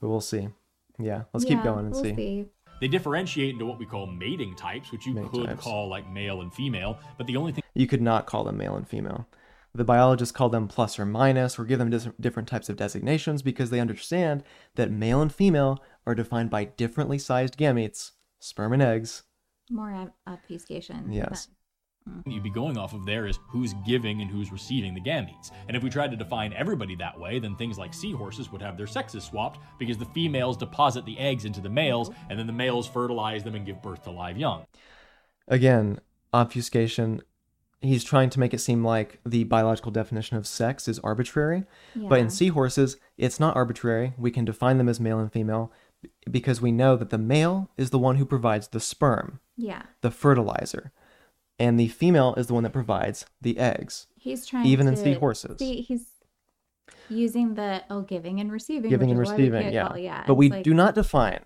but 0.00 0.08
we'll 0.08 0.20
see. 0.20 0.48
Yeah, 0.98 1.22
let's 1.32 1.44
keep 1.44 1.62
going 1.62 1.86
and 1.86 1.92
we'll 1.92 2.02
see. 2.02 2.46
They 2.80 2.88
differentiate 2.88 3.50
into 3.54 3.66
what 3.66 3.78
we 3.78 3.86
call 3.86 4.06
mating 4.06 4.54
types, 4.56 4.92
which 4.92 5.06
you 5.06 5.14
Mating 5.14 5.30
could 5.30 5.46
types. 5.46 5.62
call 5.62 5.88
like 5.88 6.08
male 6.10 6.40
and 6.42 6.52
female, 6.52 6.98
but 7.16 7.26
the 7.26 7.36
only 7.36 7.52
thing 7.52 7.62
You 7.74 7.86
could 7.86 8.02
not 8.02 8.26
call 8.26 8.44
them 8.44 8.56
male 8.56 8.76
and 8.76 8.86
female. 8.88 9.26
The 9.74 9.84
biologists 9.84 10.32
call 10.32 10.48
them 10.48 10.66
plus 10.68 10.98
or 10.98 11.04
minus 11.06 11.58
or 11.58 11.64
give 11.64 11.78
them 11.78 11.90
dis- 11.90 12.08
different 12.18 12.48
types 12.48 12.68
of 12.68 12.76
designations 12.76 13.42
because 13.42 13.70
they 13.70 13.80
understand 13.80 14.42
that 14.76 14.90
male 14.90 15.20
and 15.20 15.32
female 15.32 15.82
are 16.06 16.14
defined 16.14 16.50
by 16.50 16.64
differently 16.64 17.18
sized 17.18 17.56
gametes, 17.56 18.12
sperm 18.40 18.72
and 18.72 18.82
eggs. 18.82 19.24
More 19.70 19.92
ob- 19.92 20.12
obfuscation. 20.26 21.12
Yes. 21.12 21.48
You'd 22.26 22.42
be 22.42 22.48
mm-hmm. 22.48 22.58
going 22.58 22.78
off 22.78 22.94
of 22.94 23.04
there 23.04 23.26
is 23.26 23.38
who's 23.48 23.74
giving 23.86 24.20
and 24.22 24.30
who's 24.30 24.52
receiving 24.52 24.94
the 24.94 25.00
gametes. 25.00 25.50
And 25.66 25.76
if 25.76 25.82
we 25.82 25.90
tried 25.90 26.10
to 26.10 26.16
define 26.16 26.52
everybody 26.52 26.94
that 26.96 27.18
way, 27.18 27.38
then 27.38 27.56
things 27.56 27.78
like 27.78 27.94
seahorses 27.94 28.50
would 28.50 28.62
have 28.62 28.76
their 28.76 28.86
sexes 28.86 29.24
swapped 29.24 29.60
because 29.78 29.98
the 29.98 30.04
females 30.06 30.56
deposit 30.56 31.04
the 31.04 31.18
eggs 31.18 31.44
into 31.44 31.60
the 31.60 31.68
males 31.68 32.10
and 32.30 32.38
then 32.38 32.46
the 32.46 32.52
males 32.52 32.86
fertilize 32.86 33.42
them 33.44 33.54
and 33.54 33.66
give 33.66 33.82
birth 33.82 34.02
to 34.04 34.10
live 34.10 34.36
young. 34.36 34.66
Again, 35.46 36.00
obfuscation. 36.32 37.22
He's 37.80 38.02
trying 38.02 38.30
to 38.30 38.40
make 38.40 38.52
it 38.52 38.58
seem 38.58 38.84
like 38.84 39.20
the 39.24 39.44
biological 39.44 39.92
definition 39.92 40.36
of 40.36 40.48
sex 40.48 40.88
is 40.88 40.98
arbitrary. 40.98 41.64
But 41.94 42.18
in 42.18 42.28
seahorses, 42.28 42.96
it's 43.16 43.38
not 43.38 43.54
arbitrary. 43.54 44.14
We 44.18 44.32
can 44.32 44.44
define 44.44 44.78
them 44.78 44.88
as 44.88 44.98
male 44.98 45.20
and 45.20 45.32
female 45.32 45.72
because 46.30 46.60
we 46.60 46.72
know 46.72 46.96
that 46.96 47.10
the 47.10 47.18
male 47.18 47.70
is 47.76 47.90
the 47.90 47.98
one 47.98 48.16
who 48.16 48.24
provides 48.24 48.68
the 48.68 48.80
sperm, 48.80 49.40
Yeah. 49.56 49.82
the 50.00 50.10
fertilizer, 50.10 50.92
and 51.58 51.78
the 51.78 51.88
female 51.88 52.34
is 52.36 52.46
the 52.46 52.54
one 52.54 52.62
that 52.64 52.72
provides 52.72 53.26
the 53.40 53.58
eggs. 53.58 54.06
He's 54.16 54.46
trying 54.46 54.64
to 54.64 54.68
Even 54.70 54.86
in 54.88 54.96
seahorses. 54.96 55.58
See, 55.58 55.80
he's 55.80 56.06
using 57.08 57.54
the 57.54 57.82
oh 57.90 58.02
giving 58.02 58.40
and 58.40 58.50
receiving. 58.52 58.90
Giving 58.90 59.10
and 59.10 59.20
is 59.20 59.28
why 59.28 59.36
we 59.36 59.42
receiving, 59.50 59.72
yeah. 59.72 59.88
call- 59.88 59.98
yeah. 59.98 60.24
But 60.26 60.34
we 60.34 60.50
like- 60.50 60.64
do 60.64 60.74
not 60.74 60.94
define 60.94 61.40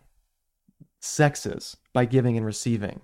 sexes 1.01 1.77
by 1.93 2.05
giving 2.05 2.37
and 2.37 2.47
receiving. 2.47 3.03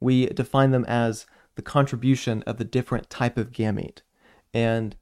We 0.00 0.26
define 0.26 0.70
them 0.70 0.84
as 0.86 1.26
the 1.56 1.62
contribution 1.62 2.42
of 2.46 2.56
the 2.58 2.64
different 2.64 3.10
type 3.10 3.38
of 3.38 3.52
gamete. 3.52 4.00
And 4.52 4.96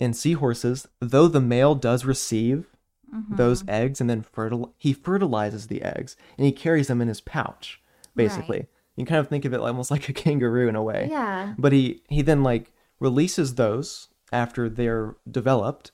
in 0.00 0.12
seahorses, 0.12 0.86
though 1.00 1.28
the 1.28 1.40
male 1.40 1.74
does 1.74 2.04
receive 2.04 2.66
Mhm. 3.14 3.36
those 3.36 3.64
eggs 3.68 4.00
and 4.00 4.10
then 4.10 4.22
fertil- 4.24 4.72
he 4.76 4.92
fertilizes 4.92 5.68
the 5.68 5.82
eggs 5.82 6.16
and 6.36 6.44
he 6.46 6.52
carries 6.52 6.88
them 6.88 7.00
in 7.00 7.08
his 7.08 7.20
pouch, 7.20 7.80
basically. 8.16 8.58
Right. 8.60 8.68
You 8.96 9.04
can 9.04 9.14
kind 9.14 9.20
of 9.20 9.28
think 9.28 9.44
of 9.44 9.52
it 9.52 9.60
almost 9.60 9.90
like 9.90 10.08
a 10.08 10.12
kangaroo 10.12 10.68
in 10.68 10.76
a 10.76 10.82
way. 10.82 11.08
Yeah. 11.10 11.54
But 11.58 11.72
he 11.72 12.02
he 12.08 12.22
then 12.22 12.42
like 12.42 12.72
releases 13.00 13.54
those 13.56 14.08
after 14.32 14.68
they're 14.68 15.16
developed, 15.30 15.90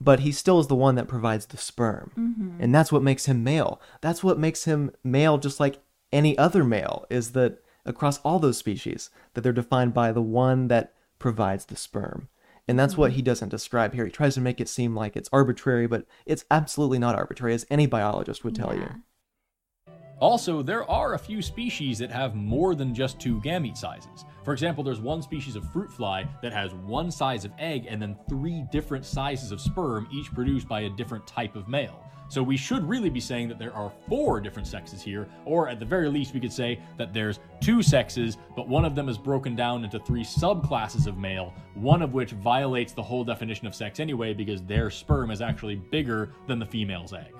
but 0.00 0.20
he 0.20 0.32
still 0.32 0.58
is 0.60 0.66
the 0.68 0.74
one 0.74 0.94
that 0.96 1.08
provides 1.08 1.46
the 1.46 1.56
sperm. 1.56 2.12
Mhm. 2.16 2.62
And 2.62 2.74
that's 2.74 2.90
what 2.92 3.02
makes 3.02 3.26
him 3.26 3.44
male. 3.44 3.80
That's 4.00 4.22
what 4.24 4.38
makes 4.38 4.64
him 4.64 4.90
male 5.02 5.38
just 5.38 5.60
like 5.60 5.80
any 6.12 6.36
other 6.38 6.64
male 6.64 7.06
is 7.10 7.32
that 7.32 7.58
across 7.84 8.18
all 8.20 8.38
those 8.38 8.56
species 8.56 9.10
that 9.34 9.42
they're 9.42 9.52
defined 9.52 9.92
by 9.92 10.12
the 10.12 10.22
one 10.22 10.68
that 10.68 10.94
provides 11.18 11.66
the 11.66 11.76
sperm. 11.76 12.28
And 12.66 12.78
that's 12.78 12.96
what 12.96 13.12
he 13.12 13.20
doesn't 13.20 13.50
describe 13.50 13.92
here. 13.92 14.06
He 14.06 14.10
tries 14.10 14.34
to 14.36 14.40
make 14.40 14.58
it 14.58 14.70
seem 14.70 14.94
like 14.96 15.16
it's 15.16 15.28
arbitrary, 15.32 15.86
but 15.86 16.06
it's 16.24 16.46
absolutely 16.50 16.98
not 16.98 17.14
arbitrary 17.14 17.52
as 17.52 17.66
any 17.68 17.86
biologist 17.86 18.42
would 18.42 18.54
tell 18.54 18.74
you. 18.74 18.88
Also, 20.20 20.62
there 20.62 20.88
are 20.88 21.14
a 21.14 21.18
few 21.18 21.42
species 21.42 21.98
that 21.98 22.10
have 22.10 22.34
more 22.34 22.74
than 22.74 22.94
just 22.94 23.20
two 23.20 23.40
gamete 23.40 23.76
sizes. 23.76 24.24
For 24.44 24.52
example, 24.52 24.84
there's 24.84 25.00
one 25.00 25.22
species 25.22 25.56
of 25.56 25.70
fruit 25.72 25.92
fly 25.92 26.28
that 26.42 26.52
has 26.52 26.72
one 26.74 27.10
size 27.10 27.44
of 27.44 27.52
egg 27.58 27.86
and 27.88 28.00
then 28.00 28.16
three 28.28 28.64
different 28.70 29.04
sizes 29.04 29.52
of 29.52 29.60
sperm, 29.60 30.08
each 30.12 30.32
produced 30.32 30.68
by 30.68 30.82
a 30.82 30.90
different 30.90 31.26
type 31.26 31.56
of 31.56 31.68
male. 31.68 32.00
So 32.28 32.42
we 32.42 32.56
should 32.56 32.88
really 32.88 33.10
be 33.10 33.20
saying 33.20 33.48
that 33.48 33.58
there 33.58 33.74
are 33.74 33.92
four 34.08 34.40
different 34.40 34.66
sexes 34.66 35.02
here, 35.02 35.28
or 35.44 35.68
at 35.68 35.78
the 35.78 35.84
very 35.84 36.08
least, 36.08 36.32
we 36.32 36.40
could 36.40 36.52
say 36.52 36.80
that 36.96 37.12
there's 37.12 37.38
two 37.60 37.82
sexes, 37.82 38.38
but 38.56 38.66
one 38.66 38.84
of 38.84 38.94
them 38.94 39.08
is 39.08 39.18
broken 39.18 39.54
down 39.54 39.84
into 39.84 39.98
three 40.00 40.24
subclasses 40.24 41.06
of 41.06 41.18
male, 41.18 41.52
one 41.74 42.02
of 42.02 42.14
which 42.14 42.32
violates 42.32 42.92
the 42.92 43.02
whole 43.02 43.24
definition 43.24 43.66
of 43.66 43.74
sex 43.74 44.00
anyway 44.00 44.32
because 44.32 44.62
their 44.62 44.90
sperm 44.90 45.30
is 45.30 45.42
actually 45.42 45.76
bigger 45.76 46.32
than 46.46 46.58
the 46.58 46.66
female's 46.66 47.12
egg. 47.12 47.34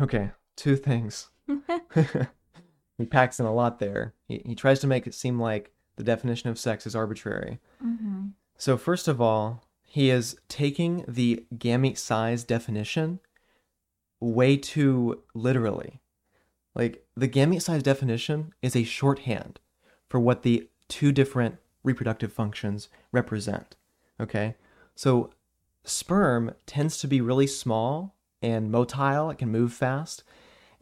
Okay, 0.00 0.30
two 0.56 0.76
things. 0.76 1.30
he 2.98 3.06
packs 3.06 3.40
in 3.40 3.46
a 3.46 3.54
lot 3.54 3.78
there. 3.78 4.14
He, 4.26 4.42
he 4.44 4.54
tries 4.54 4.80
to 4.80 4.86
make 4.86 5.06
it 5.06 5.14
seem 5.14 5.40
like 5.40 5.72
the 5.96 6.04
definition 6.04 6.50
of 6.50 6.58
sex 6.58 6.86
is 6.86 6.96
arbitrary. 6.96 7.60
Mhm. 7.82 8.32
So, 8.56 8.76
first 8.76 9.08
of 9.08 9.20
all, 9.20 9.64
he 9.82 10.10
is 10.10 10.36
taking 10.48 11.04
the 11.06 11.44
gamete 11.54 11.98
size 11.98 12.44
definition 12.44 13.20
way 14.20 14.56
too 14.56 15.22
literally. 15.34 16.00
Like, 16.74 17.04
the 17.16 17.28
gamete 17.28 17.62
size 17.62 17.82
definition 17.82 18.52
is 18.62 18.74
a 18.74 18.84
shorthand 18.84 19.60
for 20.08 20.18
what 20.18 20.42
the 20.42 20.68
two 20.88 21.12
different 21.12 21.56
reproductive 21.82 22.32
functions 22.32 22.88
represent. 23.12 23.76
Okay? 24.18 24.56
So, 24.94 25.30
sperm 25.84 26.54
tends 26.66 26.98
to 26.98 27.06
be 27.06 27.20
really 27.20 27.46
small 27.46 28.16
and 28.42 28.70
motile, 28.70 29.32
it 29.32 29.38
can 29.38 29.50
move 29.50 29.72
fast, 29.72 30.22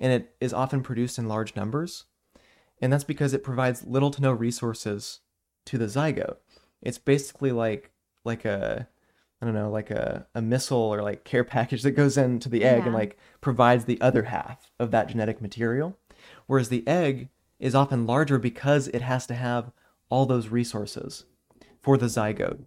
and 0.02 0.12
it 0.12 0.34
is 0.40 0.52
often 0.52 0.82
produced 0.82 1.16
in 1.16 1.28
large 1.28 1.54
numbers. 1.54 2.04
And 2.82 2.92
that's 2.92 3.04
because 3.04 3.32
it 3.32 3.44
provides 3.44 3.86
little 3.86 4.10
to 4.10 4.20
no 4.20 4.32
resources 4.32 5.20
to 5.66 5.78
the 5.78 5.86
zygote. 5.86 6.36
It's 6.82 6.98
basically 6.98 7.52
like 7.52 7.92
like 8.24 8.44
a 8.44 8.88
I 9.40 9.44
don't 9.44 9.54
know, 9.54 9.70
like 9.70 9.90
a, 9.90 10.26
a 10.34 10.42
missile 10.42 10.76
or 10.76 11.02
like 11.02 11.24
care 11.24 11.44
package 11.56 11.82
that 11.82 11.92
goes 11.92 12.18
into 12.18 12.48
the 12.48 12.64
egg 12.64 12.84
and 12.84 12.92
like 12.92 13.16
provides 13.40 13.84
the 13.84 14.00
other 14.00 14.24
half 14.24 14.72
of 14.78 14.90
that 14.90 15.08
genetic 15.08 15.40
material. 15.40 15.96
Whereas 16.46 16.68
the 16.68 16.86
egg 16.86 17.28
is 17.60 17.74
often 17.74 18.06
larger 18.06 18.38
because 18.38 18.88
it 18.88 19.02
has 19.02 19.26
to 19.28 19.34
have 19.34 19.70
all 20.08 20.26
those 20.26 20.48
resources 20.48 21.24
for 21.80 21.96
the 21.96 22.06
zygote. 22.06 22.64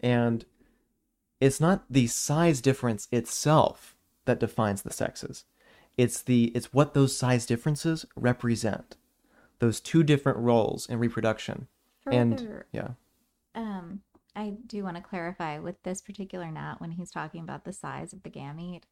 And 0.00 0.44
it's 1.40 1.60
not 1.60 1.84
the 1.88 2.08
size 2.08 2.60
difference 2.60 3.06
itself 3.12 3.96
that 4.24 4.40
defines 4.40 4.82
the 4.82 4.92
sexes. 4.92 5.44
It's 5.96 6.22
the 6.22 6.46
it's 6.54 6.72
what 6.72 6.94
those 6.94 7.16
size 7.16 7.46
differences 7.46 8.06
represent. 8.16 8.96
Those 9.58 9.80
two 9.80 10.02
different 10.02 10.38
roles 10.38 10.88
in 10.88 10.98
reproduction. 10.98 11.68
And 12.10 12.64
yeah. 12.72 12.88
um, 13.54 14.00
I 14.34 14.54
do 14.66 14.82
want 14.82 14.96
to 14.96 15.02
clarify 15.02 15.58
with 15.58 15.82
this 15.82 16.00
particular 16.00 16.50
gnat 16.50 16.80
when 16.80 16.90
he's 16.92 17.10
talking 17.10 17.42
about 17.42 17.64
the 17.64 17.72
size 17.72 18.12
of 18.12 18.22
the 18.22 18.30
gamete. 18.30 18.82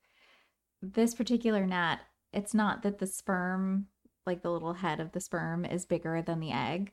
This 0.80 1.14
particular 1.14 1.66
gnat, 1.66 2.00
it's 2.32 2.54
not 2.54 2.82
that 2.82 2.98
the 2.98 3.06
sperm, 3.06 3.86
like 4.26 4.42
the 4.42 4.50
little 4.52 4.74
head 4.74 5.00
of 5.00 5.12
the 5.12 5.20
sperm, 5.20 5.64
is 5.64 5.84
bigger 5.86 6.22
than 6.22 6.40
the 6.40 6.52
egg. 6.52 6.92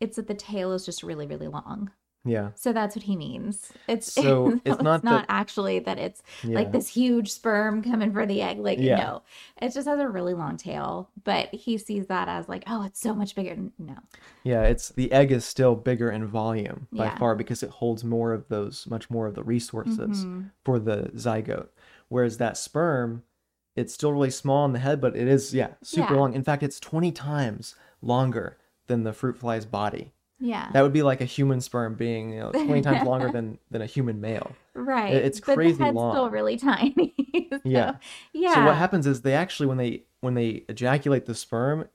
It's 0.00 0.16
that 0.16 0.26
the 0.26 0.34
tail 0.34 0.72
is 0.72 0.84
just 0.84 1.02
really, 1.02 1.26
really 1.26 1.48
long. 1.48 1.92
Yeah. 2.24 2.50
So 2.54 2.72
that's 2.72 2.94
what 2.94 3.02
he 3.02 3.16
means. 3.16 3.72
It's 3.88 4.12
So 4.12 4.48
no, 4.48 4.60
it's 4.64 4.82
not 4.82 5.02
that- 5.02 5.26
actually 5.28 5.80
that 5.80 5.98
it's 5.98 6.22
Yeah. 6.44 6.54
like 6.54 6.70
this 6.72 6.88
huge 6.88 7.30
sperm 7.32 7.82
coming 7.82 8.12
for 8.12 8.26
the 8.26 8.40
egg. 8.42 8.58
Like 8.60 8.78
Yeah. 8.78 8.96
no, 8.96 9.22
it 9.60 9.72
just 9.72 9.88
has 9.88 9.98
a 9.98 10.08
really 10.08 10.34
long 10.34 10.56
tail. 10.56 11.10
But 11.24 11.52
he 11.52 11.78
sees 11.78 12.06
that 12.06 12.28
as 12.28 12.48
like, 12.48 12.62
oh, 12.68 12.84
it's 12.84 13.00
so 13.00 13.14
much 13.14 13.34
bigger. 13.34 13.56
No, 13.78 13.96
Yeah, 14.44 14.62
it's 14.62 14.90
the 14.90 15.10
egg 15.12 15.32
is 15.32 15.44
still 15.44 15.74
bigger 15.74 16.10
in 16.10 16.26
volume 16.26 16.86
by 16.92 17.06
Yeah. 17.06 17.18
far 17.18 17.34
because 17.34 17.62
it 17.62 17.70
holds 17.70 18.04
more 18.04 18.32
of 18.32 18.48
those, 18.48 18.86
much 18.88 19.10
more 19.10 19.26
of 19.26 19.34
the 19.34 19.42
resources 19.44 20.24
Mhm. 20.24 20.50
for 20.64 20.78
the 20.78 21.10
zygote. 21.16 21.68
Whereas 22.08 22.36
that 22.38 22.56
sperm, 22.56 23.24
it's 23.74 23.94
still 23.94 24.12
really 24.12 24.30
small 24.30 24.64
in 24.66 24.72
the 24.72 24.78
head, 24.78 25.00
but 25.00 25.16
it 25.16 25.26
is, 25.26 25.54
yeah, 25.54 25.74
super 25.82 26.14
long. 26.14 26.34
In 26.34 26.44
fact, 26.44 26.62
it's 26.62 26.78
20 26.78 27.10
times 27.10 27.74
longer 28.02 28.58
than 28.86 29.02
the 29.02 29.12
fruit 29.12 29.38
fly's 29.38 29.64
body. 29.64 30.12
Yeah, 30.44 30.68
That 30.72 30.82
would 30.82 30.92
be 30.92 31.02
like 31.02 31.20
a 31.20 31.24
human 31.24 31.60
sperm 31.60 31.94
being, 31.94 32.32
you 32.32 32.40
know, 32.40 32.50
20 32.50 32.82
times 32.82 33.06
longer 33.06 33.30
than, 33.30 33.58
than 33.70 33.80
a 33.80 33.86
human 33.86 34.20
male. 34.20 34.50
right. 34.74 35.14
it's 35.14 35.38
but 35.40 35.54
crazy 35.54 35.78
the 35.78 35.84
head's 35.84 35.94
long. 35.96 36.12
still 36.14 36.30
really 36.30 36.56
tiny. 36.70 37.14
So, 37.50 37.60
Yeah. 37.64 37.96
yeah. 38.32 38.54
So 38.54 38.64
what 38.64 38.76
happens 38.76 39.06
is 39.06 39.22
they 39.22 39.34
actually 39.34 39.66
when 39.66 39.78
they 39.78 40.02
when 40.20 40.34
they 40.34 40.64
ejaculate 40.68 41.26
the 41.26 41.34
sperm, 41.34 41.88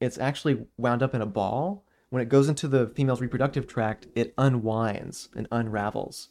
it's 0.00 0.18
actually 0.18 0.66
wound 0.76 1.02
up 1.02 1.14
in 1.14 1.22
a 1.22 1.26
ball. 1.26 1.84
When 2.10 2.20
it 2.20 2.28
goes 2.28 2.48
into 2.48 2.66
the 2.68 2.88
female's 2.88 3.20
reproductive 3.20 3.66
tract, 3.66 4.06
it 4.14 4.34
unwinds 4.36 5.28
and 5.36 5.46
unravels. 5.52 6.28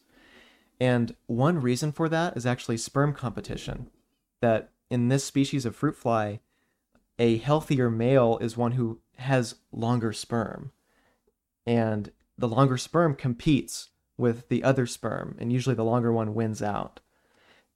And 0.80 1.16
one 1.28 1.60
reason 1.62 1.92
for 1.92 2.10
that 2.10 2.36
is 2.36 2.46
actually 2.46 2.78
sperm 2.78 3.14
competition. 3.14 3.90
That 4.42 4.72
in 4.90 5.08
this 5.08 5.24
species 5.24 5.66
of 5.66 5.76
fruit 5.76 5.96
fly, 5.96 6.40
a 7.18 7.38
healthier 7.38 7.90
male 7.90 8.38
is 8.42 8.58
one 8.58 8.74
who 8.74 9.00
has 9.18 9.56
longer 9.72 10.12
sperm. 10.12 10.72
And 11.66 12.12
the 12.38 12.48
longer 12.48 12.78
sperm 12.78 13.16
competes 13.16 13.90
with 14.18 14.50
the 14.50 14.64
other 14.64 14.86
sperm, 14.86 15.36
and 15.40 15.52
usually 15.52 15.76
the 15.76 15.84
longer 15.84 16.12
one 16.12 16.34
wins 16.34 16.62
out. 16.62 17.00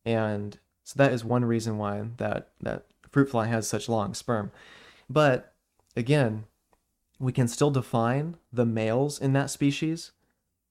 And 0.05 0.57
so 0.83 0.93
that 0.97 1.11
is 1.11 1.25
one 1.25 1.45
reason 1.45 1.77
why 1.77 2.03
that 2.17 2.49
that 2.61 2.85
fruit 3.09 3.29
fly 3.29 3.47
has 3.47 3.67
such 3.67 3.89
long 3.89 4.13
sperm. 4.13 4.51
But 5.09 5.53
again, 5.95 6.45
we 7.19 7.31
can 7.31 7.47
still 7.47 7.71
define 7.71 8.37
the 8.51 8.65
males 8.65 9.19
in 9.19 9.33
that 9.33 9.49
species 9.49 10.11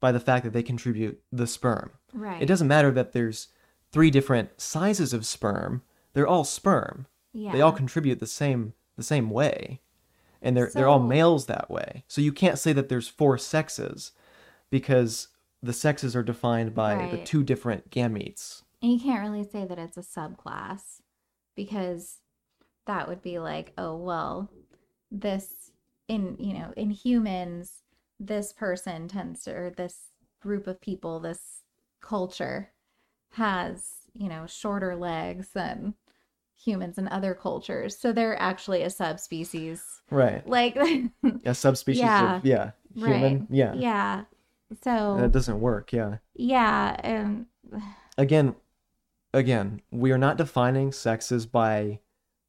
by 0.00 0.12
the 0.12 0.20
fact 0.20 0.44
that 0.44 0.52
they 0.52 0.62
contribute 0.62 1.20
the 1.32 1.46
sperm. 1.46 1.90
right. 2.12 2.42
It 2.42 2.46
doesn't 2.46 2.68
matter 2.68 2.90
that 2.90 3.12
there's 3.12 3.48
three 3.90 4.10
different 4.10 4.60
sizes 4.60 5.12
of 5.12 5.24
sperm. 5.24 5.82
They're 6.12 6.26
all 6.26 6.44
sperm. 6.44 7.06
Yeah. 7.32 7.52
They 7.52 7.60
all 7.60 7.72
contribute 7.72 8.20
the 8.20 8.26
same 8.26 8.74
the 8.96 9.02
same 9.02 9.30
way. 9.30 9.80
And 10.45 10.57
they're 10.57 10.70
they're 10.72 10.88
all 10.88 11.01
males 11.01 11.47
that 11.47 11.70
way. 11.70 12.05
So 12.07 12.20
you 12.20 12.32
can't 12.32 12.59
say 12.59 12.72
that 12.74 12.88
there's 12.88 13.09
four 13.09 13.38
sexes 13.38 14.12
because 14.70 15.28
the 15.62 15.72
sexes 15.72 16.14
are 16.14 16.22
defined 16.22 16.74
by 16.74 17.09
the 17.11 17.18
two 17.18 17.42
different 17.42 17.90
gametes. 17.90 18.62
And 18.82 18.92
you 18.92 19.01
can't 19.01 19.22
really 19.22 19.49
say 19.49 19.64
that 19.64 19.78
it's 19.78 19.97
a 19.97 20.03
subclass 20.03 21.01
because 21.57 22.18
that 22.86 23.09
would 23.09 23.22
be 23.22 23.38
like, 23.38 23.72
oh, 23.78 23.97
well, 23.97 24.51
this 25.11 25.70
in, 26.07 26.36
you 26.38 26.53
know, 26.53 26.72
in 26.76 26.90
humans, 26.90 27.82
this 28.20 28.53
person 28.53 29.09
tends 29.09 29.45
to, 29.45 29.53
or 29.53 29.70
this 29.70 30.11
group 30.40 30.66
of 30.66 30.80
people, 30.80 31.18
this 31.18 31.62
culture 32.03 32.72
has, 33.32 33.95
you 34.12 34.28
know, 34.28 34.47
shorter 34.47 34.95
legs 34.95 35.49
than 35.55 35.95
humans 36.64 36.98
and 36.98 37.08
other 37.08 37.34
cultures. 37.34 37.96
So 37.98 38.12
they're 38.12 38.40
actually 38.40 38.82
a 38.82 38.90
subspecies. 38.90 39.82
Right. 40.10 40.46
Like, 40.48 40.76
a 41.44 41.54
subspecies 41.54 42.00
Yeah. 42.02 42.36
of 42.36 42.44
yeah 42.46 42.70
human 42.94 43.22
Right. 43.40 43.46
yeah 43.50 43.74
yeah. 43.74 44.24
So, 44.82 45.16
that 45.20 45.32
doesn't 45.32 45.60
work 45.60 45.92
yeah 45.92 46.18
yeah. 46.34 46.96
And 47.04 47.46
again 48.18 48.54
again 49.32 49.82
we 49.90 50.12
are 50.12 50.18
not 50.18 50.36
defining 50.38 50.92
sexes 50.92 51.46
by 51.46 52.00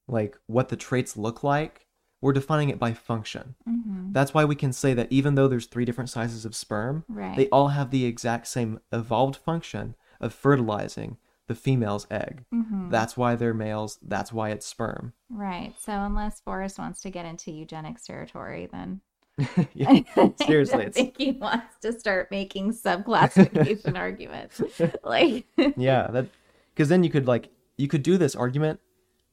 like 0.08 0.38
what 0.48 0.70
the 0.70 0.76
traits 0.76 1.18
look 1.18 1.44
like 1.44 1.88
we're 2.22 2.34
defining 2.34 2.70
it 2.70 2.78
by 2.80 2.94
function 2.94 3.56
mhm, 3.68 4.14
that's 4.14 4.34
why 4.34 4.46
we 4.46 4.56
can 4.56 4.72
say 4.72 4.94
that 4.94 5.12
even 5.12 5.34
though 5.36 5.48
there's 5.48 5.66
three 5.66 5.86
different 5.86 6.10
sizes 6.12 6.46
of 6.46 6.56
sperm 6.56 7.04
right. 7.08 7.36
they 7.36 7.50
all 7.50 7.70
have 7.70 7.90
the 7.90 8.06
exact 8.06 8.46
same 8.48 8.80
evolved 8.92 9.36
function 9.36 9.96
of 10.22 10.34
fertilizing 10.34 11.18
the 11.48 11.56
female's 11.56 12.08
egg 12.10 12.46
Mhm. 12.54 12.90
that's 12.90 13.16
why 13.16 13.36
they're 13.36 13.54
males 13.54 14.00
that's 14.02 14.32
why 14.34 14.50
it's 14.50 14.66
sperm 14.66 15.14
Right. 15.30 15.74
So 15.80 15.92
unless 15.92 16.40
Forrest 16.42 16.78
wants 16.78 17.02
to 17.02 17.10
get 17.10 17.26
into 17.26 17.52
eugenics 17.52 18.06
territory, 18.06 18.70
then 18.72 19.02
yeah, 19.74 19.90
I 20.16 20.34
seriously 20.46 20.86
it's 20.86 20.96
think 20.98 21.18
he 21.18 21.32
wants 21.32 21.78
to 21.82 22.00
start 22.00 22.30
making 22.32 22.72
subclassification 22.74 23.98
arguments. 23.98 24.62
Like, 25.04 25.46
yeah 25.76 26.08
that 26.12 26.28
because 26.74 26.90
then 26.90 27.04
you 27.04 27.10
could 27.10 27.28
like 27.28 27.50
you 27.78 27.88
could 27.88 28.04
do 28.04 28.18
this 28.18 28.36
argument 28.36 28.80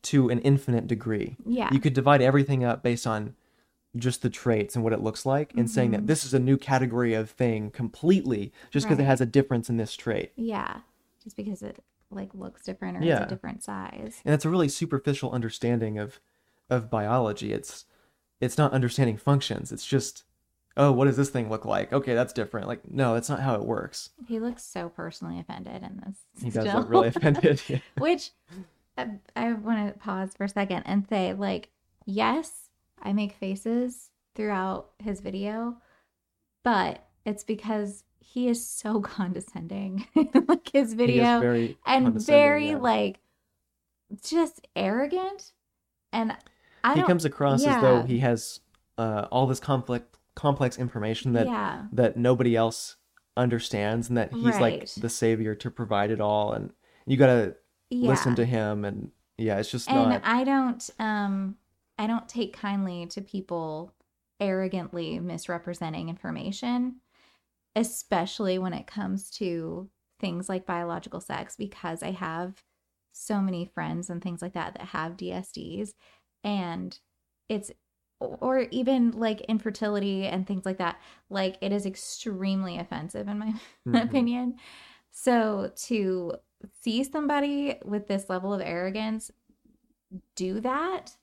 to 0.03 0.29
an 0.31 0.41
infinite 0.41 0.87
degree 0.89 1.37
yeah, 1.47 1.69
you 1.73 1.79
could 1.79 1.93
divide 1.95 2.21
everything 2.23 2.65
up 2.65 2.83
based 2.83 3.07
on 3.07 3.35
just 3.97 4.23
the 4.23 4.31
traits 4.31 4.75
and 4.75 4.83
what 4.83 4.93
it 4.95 5.01
looks 5.03 5.25
like 5.27 5.53
and 5.55 5.71
saying 5.71 5.91
that 5.93 6.03
Mhm. 6.03 6.07
this 6.07 6.25
is 6.25 6.33
a 6.35 6.39
new 6.41 6.57
category 6.57 7.13
of 7.15 7.31
thing 7.31 7.71
completely 7.71 8.51
just 8.71 8.87
because 8.87 8.99
it 8.99 9.05
has 9.05 9.21
a 9.21 9.27
difference 9.27 9.69
in 9.69 9.77
this 9.77 9.95
trait 9.95 10.33
yeah, 10.37 10.79
just 11.23 11.37
because 11.37 11.63
it 11.63 11.85
like 12.15 12.35
looks 12.35 12.63
different 12.63 12.97
or 12.97 13.01
it's 13.01 13.07
Yeah. 13.07 13.25
a 13.25 13.29
different 13.29 13.63
size. 13.63 14.21
and 14.25 14.35
it's 14.35 14.45
a 14.45 14.51
really 14.51 14.69
superficial 14.69 15.31
understanding 15.33 15.99
of 15.99 16.21
of 16.71 16.91
biology 16.91 17.53
it's 17.53 17.85
it's 18.41 18.57
not 18.59 18.73
understanding 18.73 19.17
functions 19.17 19.73
it's 19.73 19.85
just 19.87 20.25
oh 20.77 20.91
what 20.91 21.05
does 21.07 21.17
this 21.17 21.29
thing 21.31 21.51
look 21.51 21.65
like 21.65 21.93
okay 21.93 22.15
that's 22.15 22.33
different 22.33 22.67
like 22.67 22.81
no 22.91 23.15
that's 23.15 23.29
not 23.29 23.41
how 23.41 23.55
it 23.55 23.65
works 23.65 24.11
He 24.27 24.39
looks 24.41 24.63
so 24.65 24.89
personally 24.89 25.39
offended 25.39 25.83
in 25.83 26.03
this. 26.07 26.17
he 26.43 26.51
does 26.51 26.73
look 26.75 26.89
really 26.89 27.09
offended 27.15 27.61
Yeah. 27.69 27.79
Which 27.99 28.31
uh, 28.97 29.07
I 29.37 29.53
want 29.53 29.93
to 29.93 29.99
pause 29.99 30.35
for 30.37 30.45
a 30.45 30.49
second 30.51 30.83
and 30.85 31.09
say, 31.09 31.33
like, 31.33 31.71
yes, 32.05 32.69
I 33.03 33.15
make 33.15 33.33
faces 33.33 34.11
throughout 34.35 34.91
his 34.99 35.21
video, 35.21 35.79
but 36.63 37.07
it's 37.25 37.43
because 37.43 38.05
he 38.23 38.49
is 38.49 38.67
so 38.67 39.01
condescending. 39.01 40.07
like 40.49 40.71
his 40.73 40.95
video 40.95 41.41
very 41.41 41.77
and 41.87 42.21
very 42.21 42.71
yeah. 42.71 42.77
like 42.77 43.21
just 44.23 44.67
arrogant. 44.77 45.53
And 46.13 46.37
I 46.85 46.95
he 46.95 47.03
comes 47.03 47.25
across 47.25 47.65
as 47.65 47.81
though 47.81 48.03
he 48.03 48.19
has 48.19 48.61
uh, 48.99 49.27
all 49.31 49.47
this 49.47 49.61
complex 49.61 50.07
complex 50.35 50.79
information 50.79 51.35
that 51.35 51.47
yeah, 51.47 51.83
that 51.93 52.17
nobody 52.17 52.57
else 52.57 52.97
understands 53.37 54.09
and 54.09 54.17
that 54.17 54.33
he's 54.33 54.59
like 54.59 54.87
the 54.95 55.09
savior 55.09 55.55
to 55.55 55.71
provide 55.71 56.11
it 56.11 56.21
all 56.21 56.53
and 56.53 56.71
you 57.07 57.17
gotta 57.17 57.55
yeah. 57.89 58.09
listen 58.09 58.35
to 58.35 58.45
him 58.45 58.85
and 58.85 59.11
yeah 59.39 59.59
it's 59.59 59.71
just 59.71 59.89
and 59.89 60.11
not 60.11 60.23
I 60.25 60.45
don't 60.45 60.91
um 60.99 61.57
I 61.99 62.07
don't 62.07 62.29
take 62.29 62.55
kindly 62.55 63.07
to 63.07 63.21
people 63.21 63.95
arrogantly 64.41 65.21
misrepresenting 65.21 66.09
information, 66.09 66.97
especially 67.77 68.59
when 68.59 68.73
it 68.73 68.87
comes 68.87 69.31
to 69.31 69.89
things 70.21 70.49
like 70.49 70.67
biological 70.67 71.21
sex 71.21 71.57
because 71.57 72.03
I 72.03 72.11
have 72.13 72.63
so 73.13 73.41
many 73.41 73.65
friends 73.67 74.09
and 74.11 74.23
things 74.23 74.43
like 74.43 74.55
that 74.55 74.75
that 74.75 74.89
have 74.89 75.17
DSDs 75.17 75.95
and 76.45 76.99
it's 77.49 77.71
or 78.21 78.61
even 78.71 79.11
like 79.13 79.41
infertility 79.43 80.27
and 80.27 80.47
things 80.47 80.65
like 80.65 80.79
that 80.79 81.01
like 81.29 81.57
it 81.61 81.73
is 81.73 81.87
extremely 81.87 82.79
offensive 82.79 83.29
in 83.29 83.39
my 83.39 83.53
Mhm. 83.87 84.03
opinion 84.03 84.55
so 85.11 85.73
to 85.77 86.35
see 86.83 87.03
somebody 87.05 87.77
with 87.85 88.07
this 88.07 88.31
level 88.31 88.55
of 88.55 88.61
arrogance 88.61 89.31
do 90.37 90.61
that 90.61 91.17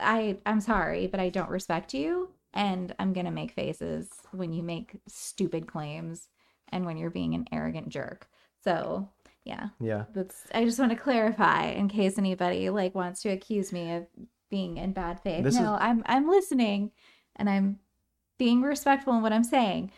i 0.00 0.36
i'm 0.46 0.60
sorry 0.60 1.06
but 1.06 1.20
i 1.20 1.28
don't 1.28 1.50
respect 1.50 1.94
you 1.94 2.30
and 2.58 2.94
i'm 2.98 3.12
gonna 3.14 3.30
make 3.30 3.52
faces 3.52 4.10
when 4.32 4.52
you 4.52 4.62
make 4.62 4.96
stupid 5.06 5.66
claims 5.66 6.28
and 6.70 6.84
when 6.84 6.98
you're 6.98 7.08
being 7.08 7.34
an 7.34 7.46
arrogant 7.52 7.88
jerk 7.88 8.28
so 8.62 9.08
yeah 9.44 9.68
yeah 9.80 10.04
that's 10.12 10.46
i 10.54 10.64
just 10.64 10.78
want 10.78 10.90
to 10.90 10.96
clarify 10.98 11.66
in 11.66 11.88
case 11.88 12.18
anybody 12.18 12.68
like 12.68 12.94
wants 12.94 13.22
to 13.22 13.30
accuse 13.30 13.72
me 13.72 13.92
of 13.94 14.06
being 14.50 14.76
in 14.76 14.92
bad 14.92 15.20
faith 15.20 15.44
This 15.44 15.54
is- 15.54 15.60
no 15.60 15.76
i'm 15.80 16.02
i'm 16.06 16.28
listening 16.28 16.90
and 17.36 17.48
i'm 17.48 17.78
being 18.38 18.60
respectful 18.60 19.14
in 19.14 19.22
what 19.22 19.32
i'm 19.32 19.44
saying 19.44 19.90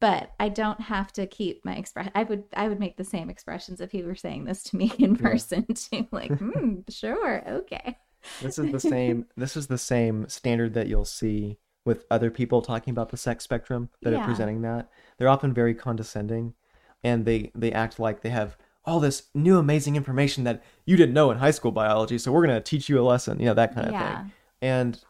but 0.00 0.32
I 0.40 0.48
don't 0.48 0.80
have 0.80 1.12
to 1.12 1.26
keep 1.26 1.62
my 1.62 1.74
express. 1.76 2.08
I 2.14 2.22
would 2.22 2.44
I 2.56 2.68
would 2.68 2.80
make 2.80 2.96
the 2.96 3.04
same 3.04 3.28
expressions 3.28 3.82
if 3.82 3.92
he 3.92 4.02
were 4.02 4.14
saying 4.14 4.44
this 4.46 4.62
to 4.62 4.76
me 4.76 4.90
in 4.98 5.14
person 5.14 5.66
too. 5.74 6.08
Like, 6.10 6.32
hmm, 6.38 6.76
sure, 6.88 7.46
okay. 7.46 7.98
This 8.40 8.58
is 8.58 8.72
the 8.72 8.80
same. 8.80 9.26
this 9.36 9.58
is 9.58 9.66
the 9.66 9.76
same 9.76 10.26
standard 10.30 10.72
that 10.72 10.86
you'll 10.86 11.04
see 11.04 11.58
with 11.84 12.04
other 12.10 12.30
people 12.30 12.60
talking 12.62 12.92
about 12.92 13.08
the 13.10 13.16
sex 13.16 13.44
spectrum 13.44 13.88
that 14.02 14.12
Yeah. 14.12 14.20
are 14.20 14.24
presenting 14.24 14.62
that. 14.62 14.90
They're 15.18 15.28
often 15.28 15.52
very 15.54 15.74
condescending, 15.74 16.54
and 17.02 17.24
they 17.24 17.50
they 17.54 17.72
act 17.72 17.98
like 17.98 18.20
they 18.22 18.30
have 18.30 18.56
all 18.84 19.00
this 19.00 19.28
new 19.34 19.58
amazing 19.58 19.96
information 19.96 20.44
that 20.44 20.62
you 20.86 20.96
didn't 20.96 21.14
know 21.14 21.30
in 21.30 21.38
high 21.38 21.50
school 21.50 21.70
biology. 21.72 22.18
So 22.18 22.32
we're 22.32 22.46
gonna 22.46 22.60
teach 22.60 22.88
you 22.88 23.00
a 23.00 23.02
lesson. 23.02 23.38
You 23.40 23.46
know 23.46 23.54
that 23.54 23.74
kind 23.74 23.86
of 23.86 23.92
Yeah. 23.92 24.22
thing. 24.22 24.32
And 24.62 25.04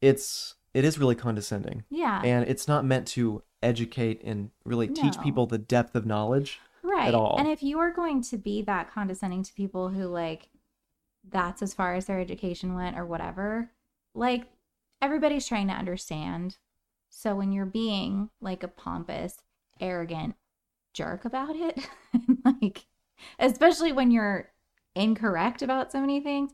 it's 0.00 0.54
it 0.74 0.84
is 0.84 0.98
really 0.98 1.14
condescending, 1.14 1.84
Yeah. 1.88 2.20
and 2.22 2.46
it's 2.46 2.68
not 2.68 2.84
meant 2.84 3.06
to 3.08 3.42
educate 3.62 4.20
and 4.22 4.50
really 4.64 4.88
teach 4.88 5.18
people 5.20 5.46
the 5.46 5.58
depth 5.58 5.94
of 5.94 6.04
knowledge. 6.06 6.60
right. 6.82 7.08
at 7.08 7.14
all. 7.14 7.36
And 7.36 7.48
if 7.48 7.64
you 7.64 7.78
are 7.80 7.90
going 7.90 8.22
to 8.22 8.38
be 8.38 8.62
that 8.62 8.92
condescending 8.92 9.42
to 9.42 9.52
people 9.54 9.88
who 9.88 10.06
like 10.06 10.48
that's 11.28 11.60
as 11.60 11.74
far 11.74 11.94
as 11.96 12.06
their 12.06 12.20
education 12.20 12.74
went 12.74 12.96
or 12.96 13.04
whatever, 13.04 13.70
like 14.14 14.44
everybody's 15.00 15.46
trying 15.46 15.68
to 15.68 15.74
understand. 15.74 16.58
So 17.10 17.34
when 17.34 17.52
you're 17.52 17.66
being 17.66 18.30
like 18.40 18.62
a 18.62 18.68
pompous, 18.68 19.36
arrogant 19.80 20.34
jerk 20.94 21.24
about 21.24 21.56
it, 21.56 21.86
like 22.44 22.86
especially 23.38 23.92
when 23.92 24.10
you're 24.10 24.50
incorrect 24.94 25.62
about 25.62 25.92
so 25.92 26.00
many 26.00 26.20
things, 26.20 26.52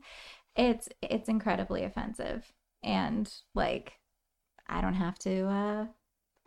it's 0.55 0.87
it's 1.01 1.29
incredibly 1.29 1.83
offensive. 1.83 2.51
And 2.83 3.31
like 3.55 3.93
I 4.67 4.81
don't 4.81 4.93
have 4.95 5.17
to 5.19 5.47
uh 5.47 5.85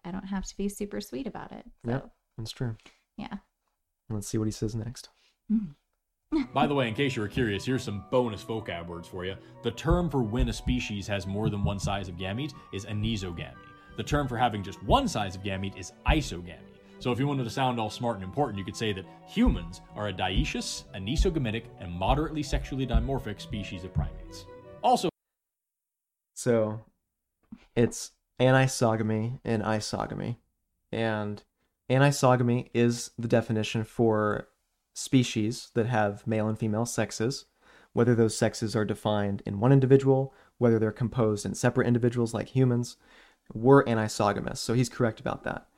I 0.04 0.10
don't 0.12 0.26
have 0.26 0.46
to 0.46 0.56
be 0.56 0.68
super 0.68 1.00
sweet 1.00 1.26
about 1.26 1.52
it. 1.52 1.64
So 1.84 1.90
Yep. 1.92 2.10
That's 2.38 2.52
true. 2.52 2.76
yeah. 3.16 3.38
Let's 4.08 4.28
see 4.28 4.38
what 4.38 4.44
he 4.46 4.52
says 4.52 4.74
next. 4.76 5.08
By 6.52 6.66
the 6.66 6.74
way, 6.74 6.88
in 6.88 6.94
case 6.94 7.16
you 7.16 7.22
were 7.22 7.28
curious, 7.28 7.64
here's 7.64 7.82
some 7.82 8.04
bonus 8.10 8.42
vocab 8.42 8.86
words 8.86 9.08
for 9.08 9.24
you. 9.24 9.36
The 9.62 9.70
term 9.70 10.10
for 10.10 10.22
when 10.22 10.48
a 10.48 10.52
species 10.52 11.06
has 11.06 11.26
more 11.26 11.48
than 11.48 11.64
one 11.64 11.78
size 11.78 12.08
of 12.08 12.16
gamete 12.16 12.52
is 12.72 12.84
anisogamy. 12.86 13.54
The 13.96 14.02
term 14.02 14.28
for 14.28 14.36
having 14.36 14.62
just 14.62 14.82
one 14.82 15.08
size 15.08 15.36
of 15.36 15.42
gamete 15.42 15.78
is 15.78 15.92
isogamy. 16.06 16.58
So 16.98 17.12
if 17.12 17.18
you 17.18 17.26
wanted 17.26 17.44
to 17.44 17.50
sound 17.50 17.78
all 17.78 17.90
smart 17.90 18.16
and 18.16 18.24
important, 18.24 18.58
you 18.58 18.64
could 18.64 18.76
say 18.76 18.92
that 18.92 19.04
humans 19.26 19.82
are 19.94 20.08
a 20.08 20.12
dioecious, 20.12 20.84
anisogametic, 20.94 21.64
and 21.80 21.92
moderately 21.92 22.42
sexually 22.42 22.86
dimorphic 22.86 23.40
species 23.40 23.84
of 23.84 23.92
primates. 23.92 24.46
Also, 24.82 25.08
So 26.34 26.80
it's 27.74 28.12
anisogamy 28.40 29.40
and 29.44 29.62
isogamy. 29.62 30.36
And 30.92 31.42
anisogamy 31.90 32.70
is 32.72 33.10
the 33.18 33.28
definition 33.28 33.84
for 33.84 34.48
species 34.96 35.70
that 35.74 35.86
have 35.86 36.26
male 36.26 36.48
and 36.48 36.58
female 36.58 36.86
sexes, 36.86 37.44
whether 37.92 38.14
those 38.14 38.36
sexes 38.36 38.74
are 38.74 38.84
defined 38.84 39.42
in 39.44 39.60
one 39.60 39.70
individual, 39.72 40.32
whether 40.56 40.78
they're 40.78 40.90
composed 40.90 41.44
in 41.44 41.54
separate 41.54 41.86
individuals 41.86 42.32
like 42.32 42.48
humans. 42.48 42.96
We're 43.52 43.84
anisogamous, 43.84 44.56
so 44.56 44.72
he's 44.72 44.88
correct 44.88 45.20
about 45.20 45.44
that. 45.44 45.68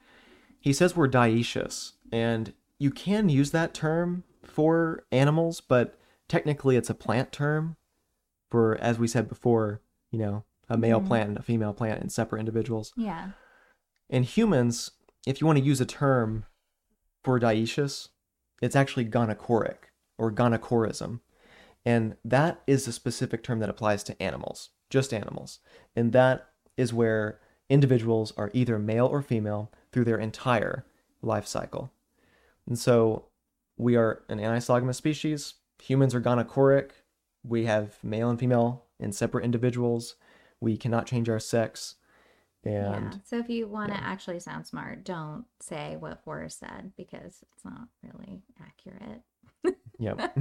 He 0.61 0.73
says 0.73 0.95
we're 0.95 1.09
dioecious, 1.09 1.93
and 2.13 2.53
you 2.79 2.93
can 2.93 3.29
use 3.29 3.51
that 3.51 3.75
term 3.75 4.23
for 4.45 5.05
animals, 5.11 5.61
but 5.61 5.99
technically 6.29 6.77
it's 6.77 6.91
a 6.91 6.95
plant 6.95 7.33
term 7.33 7.77
for, 8.51 8.77
as 8.77 8.99
we 9.01 9.09
said 9.09 9.29
before, 9.29 9.83
you 10.13 10.19
know, 10.21 10.45
a 10.69 10.79
male 10.79 11.01
Mhm. 11.01 11.07
plant 11.09 11.29
and 11.31 11.39
a 11.39 11.43
female 11.43 11.73
plant 11.75 12.03
in 12.03 12.09
separate 12.09 12.39
individuals. 12.39 12.93
Yeah. 12.97 13.31
In 14.09 14.23
humans, 14.23 14.93
if 15.27 15.41
you 15.41 15.47
want 15.47 15.59
to 15.59 15.65
use 15.65 15.81
a 15.81 15.87
term 15.87 16.47
for 17.25 17.39
dioecious, 17.41 18.09
it's 18.61 18.77
actually 18.77 19.05
gonochoric 19.05 19.77
or 20.17 20.33
gonochorism. 20.33 21.21
And 21.85 22.17
that 22.25 22.61
is 22.67 22.87
a 22.87 22.93
specific 22.93 23.43
term 23.43 23.61
that 23.61 23.71
applies 23.71 24.03
to 24.05 24.23
animals, 24.23 24.71
just 24.91 25.15
animals. 25.15 25.61
And 25.97 26.13
that 26.13 26.49
is 26.77 26.93
where 26.93 27.41
individuals 27.69 28.33
are 28.37 28.51
either 28.53 28.79
male 28.79 29.07
or 29.07 29.23
female 29.23 29.71
through 29.93 30.05
their 30.05 30.19
entire 30.19 30.85
life 31.23 31.47
cycle. 31.47 31.93
And 32.67 32.79
so 32.79 33.27
we 33.77 33.97
are 33.97 34.23
an 34.29 34.39
anisogamous 34.39 34.97
species. 34.97 35.55
Humans 35.83 36.15
are 36.15 36.21
gonochoric. 36.21 36.91
We 37.43 37.65
have 37.67 37.99
male 38.03 38.29
and 38.29 38.39
female 38.39 38.85
in 38.99 39.13
separate 39.13 39.45
individuals. 39.45 40.17
We 40.61 40.77
cannot 40.77 41.07
change 41.07 41.29
our 41.29 41.39
sex. 41.39 41.95
And 42.65 42.75
yeah. 42.75 43.11
So 43.25 43.39
if 43.39 43.49
you 43.49 43.67
want 43.69 43.93
to 43.93 43.99
yeah. 43.99 44.05
actually 44.05 44.41
sound 44.41 44.67
smart, 44.67 45.05
don't 45.05 45.45
say 45.61 45.97
what 45.99 46.23
Forrest 46.25 46.59
said 46.59 46.93
because 46.97 47.43
it's 47.55 47.65
not 47.65 47.89
really 48.03 48.43
accurate. 48.61 49.23
yep. 49.99 50.37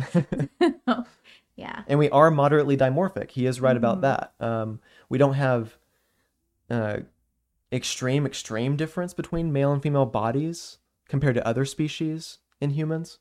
yeah. 1.55 1.83
and 1.87 1.99
we 1.99 2.09
are 2.09 2.31
moderately 2.31 2.75
dimorphic. 2.77 3.31
He 3.31 3.45
is 3.45 3.61
right 3.61 3.77
about 3.77 3.99
Mhm. 3.99 4.01
that. 4.01 4.33
Um, 4.39 4.79
we 5.09 5.17
don't 5.17 5.33
have 5.35 5.77
uh, 6.69 6.97
extreme, 7.71 8.25
extreme 8.25 8.75
difference 8.75 9.13
between 9.13 9.53
male 9.53 9.71
and 9.71 9.81
female 9.81 10.05
bodies 10.05 10.79
compared 11.07 11.35
to 11.35 11.47
other 11.47 11.65
species 11.65 12.39
in 12.59 12.71
humans, 12.71 13.19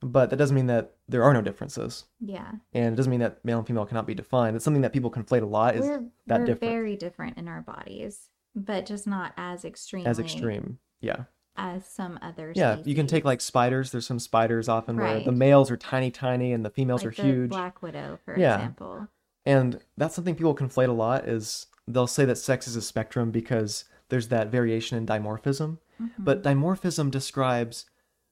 but 0.00 0.30
that 0.30 0.36
doesn't 0.36 0.54
mean 0.54 0.66
that 0.66 0.94
there 1.10 1.22
are 1.24 1.32
no 1.34 1.42
differences, 1.42 2.04
Yeah. 2.20 2.52
and 2.72 2.92
it 2.94 2.96
doesn't 2.96 3.10
mean 3.10 3.20
that 3.20 3.44
male 3.44 3.58
and 3.58 3.66
female 3.66 3.86
cannot 3.86 4.06
be 4.06 4.14
defined. 4.14 4.56
It's 4.56 4.64
something 4.64 4.82
that 4.82 4.92
people 4.92 5.10
conflate 5.10 5.42
a 5.42 5.46
lot. 5.46 5.74
Is 5.76 5.82
we're 5.82 6.04
that 6.26 6.40
we're 6.40 6.46
different? 6.46 6.72
very 6.72 6.96
different 6.96 7.36
in 7.38 7.48
our 7.48 7.60
bodies, 7.62 8.30
but 8.54 8.86
just 8.86 9.06
not 9.06 9.32
as 9.36 9.64
extreme. 9.64 10.06
as 10.06 10.18
extreme? 10.18 10.78
Yeah, 11.00 11.24
as 11.56 11.86
some 11.86 12.18
others. 12.22 12.56
yeah. 12.56 12.78
You 12.84 12.94
can 12.94 13.06
take 13.06 13.24
like 13.24 13.40
spiders. 13.40 13.90
There's 13.92 14.06
some 14.06 14.18
spiders 14.18 14.68
often 14.68 14.96
where 14.96 15.20
the 15.20 15.32
males 15.32 15.70
are 15.70 15.76
tiny, 15.76 16.10
tiny, 16.10 16.52
and 16.52 16.64
the 16.64 16.70
females 16.70 17.04
like 17.04 17.12
are 17.18 17.22
the 17.22 17.28
huge. 17.28 17.50
Black 17.50 17.82
Widow, 17.82 18.18
for 18.24 18.38
Yeah. 18.38 18.54
example. 18.56 19.08
And 19.46 19.80
that's 19.96 20.14
something 20.14 20.34
people 20.34 20.54
conflate 20.54 20.88
a 20.88 20.92
lot 20.92 21.26
is 21.28 21.66
they'll 21.88 22.06
say 22.06 22.24
that 22.26 22.36
sex 22.36 22.68
is 22.68 22.76
a 22.76 22.82
spectrum 22.82 23.30
because 23.30 23.84
there's 24.10 24.28
that 24.28 24.48
variation 24.48 24.96
in 24.98 25.06
dimorphism. 25.06 25.78
Mm-hmm. 26.00 26.24
But 26.24 26.42
dimorphism 26.42 27.10
describes 27.10 27.86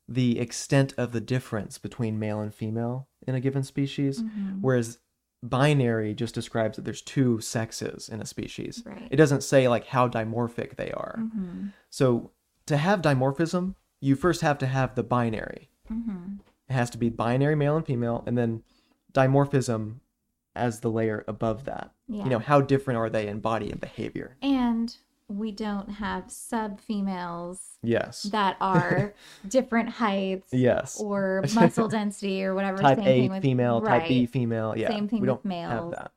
the 0.09 0.39
extent 0.39 0.95
of 0.97 1.13
the 1.13 1.21
difference 1.21 1.77
between 1.79 2.19
male 2.19 2.41
and 2.41 2.55
female 2.55 3.09
in 3.27 3.35
a 3.35 3.41
given 3.41 3.63
species, 3.63 4.23
Mhm. 4.23 4.61
whereas 4.63 4.99
binary 5.43 6.15
just 6.15 6.35
describes 6.35 6.77
that 6.77 6.85
there's 6.85 7.03
two 7.03 7.41
sexes 7.41 8.09
in 8.09 8.21
a 8.21 8.27
species. 8.27 8.83
Right. 8.85 9.07
It 9.11 9.17
doesn't 9.17 9.43
say 9.43 9.69
like 9.69 9.87
how 9.87 10.09
dimorphic 10.09 10.77
they 10.77 10.91
are. 10.93 11.17
Mhm. 11.19 11.73
So 11.91 12.33
to 12.67 12.77
have 12.77 13.03
dimorphism, 13.03 13.75
you 14.01 14.17
first 14.17 14.41
have 14.41 14.59
to 14.59 14.67
have 14.67 14.95
the 14.95 15.03
binary. 15.03 15.69
Mhm. 15.91 16.41
It 16.69 16.73
has 16.73 16.91
to 16.91 16.99
be 16.99 17.09
binary 17.11 17.55
male 17.55 17.77
and 17.77 17.87
female, 17.87 18.25
and 18.27 18.37
then 18.37 18.63
dimorphism 19.13 20.01
as 20.55 20.81
the 20.81 20.91
layer 20.91 21.25
above 21.29 21.65
that. 21.65 21.93
Yeah. 22.09 22.25
You 22.25 22.31
know, 22.31 22.39
how 22.39 22.61
different 22.61 22.99
are 22.99 23.11
they 23.11 23.27
in 23.29 23.41
body 23.41 23.71
and 23.71 23.81
behavior? 23.81 24.37
And 24.43 24.97
we 25.29 25.53
don't 25.53 25.91
have 25.91 26.31
sub 26.31 26.81
females 26.81 27.61
Yes. 27.83 28.23
that 28.25 28.57
are 28.61 29.13
different 29.49 29.91
heights 29.91 30.49
yes. 30.53 30.99
or 31.01 31.45
muscle 31.55 31.87
density 31.89 32.43
or 32.43 32.55
whatever. 32.55 32.79
type 32.79 32.99
A 32.99 33.29
with, 33.29 33.43
female, 33.43 33.81
type 33.83 34.09
B 34.09 34.25
female. 34.27 34.75
Yeah. 34.77 34.89
Same 34.89 35.07
thing 35.09 35.21
we 35.21 35.29
with 35.29 35.43
don't 35.43 35.53
have 35.53 35.91
that. 35.93 36.13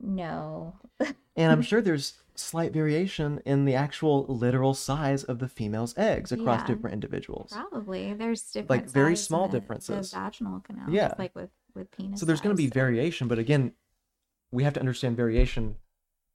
No. 0.00 0.74
And 1.38 1.52
I'm 1.52 1.60
sure 1.60 1.82
there's 1.82 2.14
slight 2.34 2.72
variation 2.72 3.42
in 3.44 3.66
the 3.66 3.74
actual 3.74 4.24
literal 4.24 4.72
size 4.72 5.22
of 5.24 5.38
the 5.38 5.48
female's 5.48 5.92
eggs 5.98 6.32
across 6.32 6.60
Yeah. 6.62 6.66
different 6.68 6.94
individuals. 6.94 7.52
Probably. 7.52 8.14
There's 8.14 8.40
different 8.40 8.70
Like, 8.70 8.88
very 8.88 9.16
small 9.16 9.46
the- 9.46 9.52
the 9.52 9.60
differences. 9.60 10.14
vaginal 10.14 10.60
canal. 10.60 10.88
Yeah. 10.88 11.12
Like 11.18 11.34
with, 11.34 11.50
with 11.74 11.90
penis. 11.90 12.18
So 12.20 12.24
there's 12.24 12.40
going 12.40 12.56
to 12.56 12.62
be 12.62 12.68
variation, 12.68 13.28
but 13.28 13.38
again, 13.38 13.72
we 14.50 14.64
have 14.64 14.72
to 14.74 14.80
understand 14.80 15.14
variation 15.14 15.76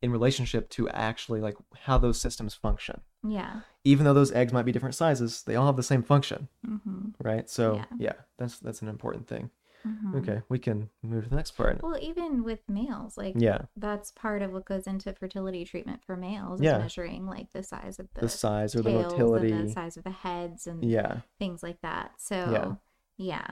in 0.02 0.12
relationship 0.12 0.70
to 0.72 0.90
actually 0.90 1.42
like 1.42 1.56
how 1.82 1.98
those 1.98 2.20
systems 2.20 2.54
function. 2.54 3.02
Yeah. 3.28 3.62
Even 3.84 4.06
though 4.06 4.14
those 4.14 4.32
eggs 4.32 4.54
might 4.54 4.66
be 4.66 4.72
different 4.72 4.96
sizes, 4.96 5.44
they 5.44 5.56
all 5.56 5.66
have 5.68 5.76
the 5.76 5.84
same 5.84 6.04
function, 6.04 6.48
Mm-hmm. 6.68 7.10
right? 7.20 7.50
So 7.50 7.76
Yeah. 7.76 7.86
yeah, 7.98 8.14
that's 8.38 8.60
that's 8.60 8.82
an 8.82 8.88
important 8.88 9.28
thing. 9.28 9.50
hmm 9.84 10.18
Okay, 10.18 10.42
we 10.50 10.60
can 10.60 10.90
move 11.02 11.24
to 11.24 11.30
the 11.30 11.36
next 11.36 11.52
part. 11.52 11.82
Well, 11.82 11.98
even 12.00 12.44
with 12.44 12.60
males, 12.70 13.18
like 13.18 13.36
Yeah, 13.38 13.60
that's 13.76 14.12
part 14.12 14.42
of 14.42 14.52
what 14.52 14.66
goes 14.66 14.86
into 14.88 15.14
fertility 15.14 15.66
treatment 15.66 16.04
for 16.06 16.16
males 16.16 16.60
is 16.60 16.66
Yeah. 16.66 16.78
measuring 16.78 17.26
like 17.26 17.52
the 17.54 17.64
size 17.64 17.98
of 18.00 18.08
the, 18.14 18.22
the 18.22 18.30
size 18.30 18.76
or 18.76 18.82
the 18.84 18.90
motility. 18.92 19.52
and 19.52 19.70
the 19.70 19.74
size 19.74 19.98
of 19.98 20.04
the 20.04 20.12
heads 20.12 20.68
and 20.68 20.84
Yeah, 20.84 21.22
things 21.40 21.64
like 21.64 21.82
that. 21.82 22.12
So 22.18 22.78
yeah, 23.18 23.48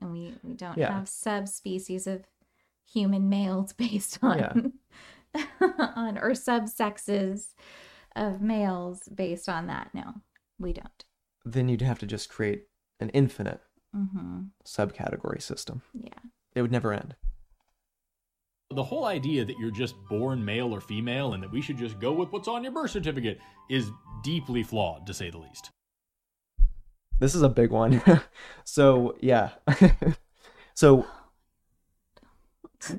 and 0.00 0.12
we 0.12 0.34
we 0.42 0.54
don't 0.54 0.78
Yeah. 0.78 0.92
have 0.92 1.08
subspecies 1.08 2.06
of 2.06 2.24
human 2.84 3.28
males 3.30 3.72
based 3.84 4.18
on 4.22 4.72
on 5.96 6.18
or 6.18 6.30
subsexes 6.32 7.54
of 8.16 8.40
males 8.40 9.08
based 9.14 9.48
on 9.48 9.66
that. 9.68 9.90
No, 9.94 10.14
we 10.58 10.72
don't. 10.72 11.04
then 11.44 11.68
you'd 11.68 11.82
have 11.82 11.98
to 12.00 12.06
just 12.06 12.28
create 12.28 12.64
an 13.00 13.08
infinite 13.10 13.60
Mm-hmm. 13.94 14.44
subcategory 14.66 15.42
system. 15.42 15.82
Yeah. 15.92 16.08
It 16.54 16.62
would 16.62 16.72
never 16.72 16.94
end. 16.94 17.14
The 18.70 18.82
whole 18.82 19.04
idea 19.04 19.44
that 19.44 19.58
you're 19.58 19.70
just 19.70 19.94
born 20.08 20.42
male 20.42 20.72
or 20.74 20.80
female 20.80 21.34
and 21.34 21.42
that 21.42 21.52
we 21.52 21.60
should 21.60 21.76
just 21.76 22.00
go 22.00 22.10
with 22.14 22.32
what's 22.32 22.48
on 22.48 22.62
your 22.64 22.72
birth 22.72 22.90
certificate 22.92 23.38
is 23.68 23.90
deeply 24.24 24.62
flawed, 24.62 25.06
to 25.06 25.12
say 25.12 25.28
the 25.28 25.36
least. 25.36 25.72
This 27.20 27.34
is 27.34 27.42
a 27.42 27.50
big 27.50 27.70
one. 27.70 28.00
so, 28.64 29.14
yeah. 29.20 29.50
so, 30.74 31.04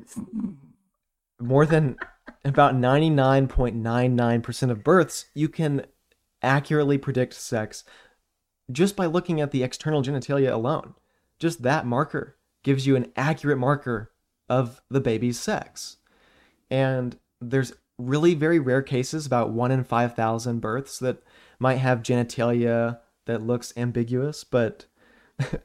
more 1.40 1.66
than 1.66 1.98
about 2.46 2.76
99.99% 2.76 4.70
of 4.70 4.84
births, 4.84 5.26
you 5.34 5.50
can 5.50 5.86
accurately 6.42 6.98
predict 6.98 7.34
sex 7.34 7.84
just 8.72 8.96
by 8.96 9.06
looking 9.06 9.42
at 9.42 9.52
the 9.52 9.64
external 9.64 10.02
genitalia 10.02 10.52
alone. 10.52 10.94
Just 11.40 11.64
that 11.64 11.86
marker 11.86 12.38
gives 12.64 12.88
you 12.88 12.96
an 12.96 13.12
accurate 13.16 13.58
marker 13.58 14.12
of 14.50 14.82
the 14.90 15.02
baby's 15.02 15.40
sex. 15.40 15.98
And 16.70 17.18
there's 17.42 17.74
really 17.98 18.34
very 18.34 18.60
rare 18.60 18.82
cases, 18.82 19.26
about 19.26 19.52
1 19.52 19.72
in 19.72 19.84
5,000 19.84 20.60
births, 20.60 21.00
that 21.00 21.22
might 21.60 21.76
have 21.76 22.02
genitalia 22.02 23.00
that 23.26 23.42
looks 23.42 23.74
ambiguous, 23.78 24.44
but 24.44 24.86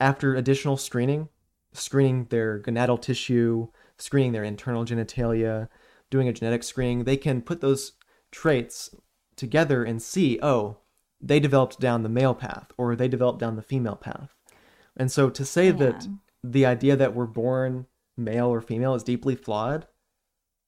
after 0.00 0.34
additional 0.34 0.76
screening, 0.76 1.28
screening 1.72 2.26
their 2.26 2.58
gonadal 2.60 3.00
tissue, 3.00 3.68
screening 3.98 4.32
their 4.32 4.44
internal 4.44 4.84
genitalia, 4.84 5.68
doing 6.10 6.28
a 6.28 6.32
genetic 6.32 6.62
screening, 6.62 7.04
they 7.04 7.16
can 7.16 7.42
put 7.42 7.60
those 7.60 7.92
traits 8.30 8.94
together 9.36 9.84
and 9.84 10.02
see, 10.02 10.38
oh, 10.42 10.78
they 11.20 11.40
developed 11.40 11.80
down 11.80 12.02
the 12.02 12.08
male 12.08 12.34
path 12.34 12.70
or 12.76 12.94
they 12.94 13.08
developed 13.08 13.38
down 13.38 13.56
the 13.56 13.62
female 13.62 13.96
path. 13.96 14.34
And 14.96 15.10
so 15.10 15.30
to 15.30 15.44
say 15.44 15.70
that 15.70 16.06
the 16.42 16.66
idea 16.66 16.96
that 16.96 17.14
we're 17.14 17.26
born 17.26 17.86
male 18.16 18.46
or 18.46 18.60
female 18.60 18.94
is 18.94 19.02
deeply 19.02 19.34
flawed, 19.34 19.86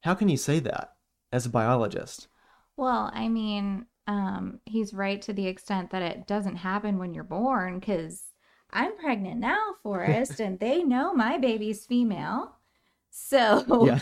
how 0.03 0.15
can 0.15 0.29
you 0.29 0.37
say 0.37 0.59
that 0.61 0.95
as 1.33 1.47
a 1.47 1.51
biologist? 1.51 2.29
Well, 2.77 3.11
I 3.13 3.29
mean, 3.29 3.87
um, 4.07 4.61
he's 4.65 4.95
right 4.95 5.21
to 5.23 5.33
the 5.33 5.47
extent 5.47 5.91
that 5.91 6.03
it 6.03 6.27
doesn't 6.27 6.57
happen 6.57 6.99
when 6.99 7.15
you're 7.15 7.25
born 7.25 7.79
because 7.79 8.25
I'm 8.71 8.97
pregnant 8.97 9.41
now, 9.41 9.59
Forrest, 9.83 10.41
and 10.41 10.59
they 10.59 10.83
know 10.83 11.13
my 11.13 11.39
baby's 11.39 11.87
female. 11.87 12.56
So 13.19 13.87
yeah. 13.87 14.01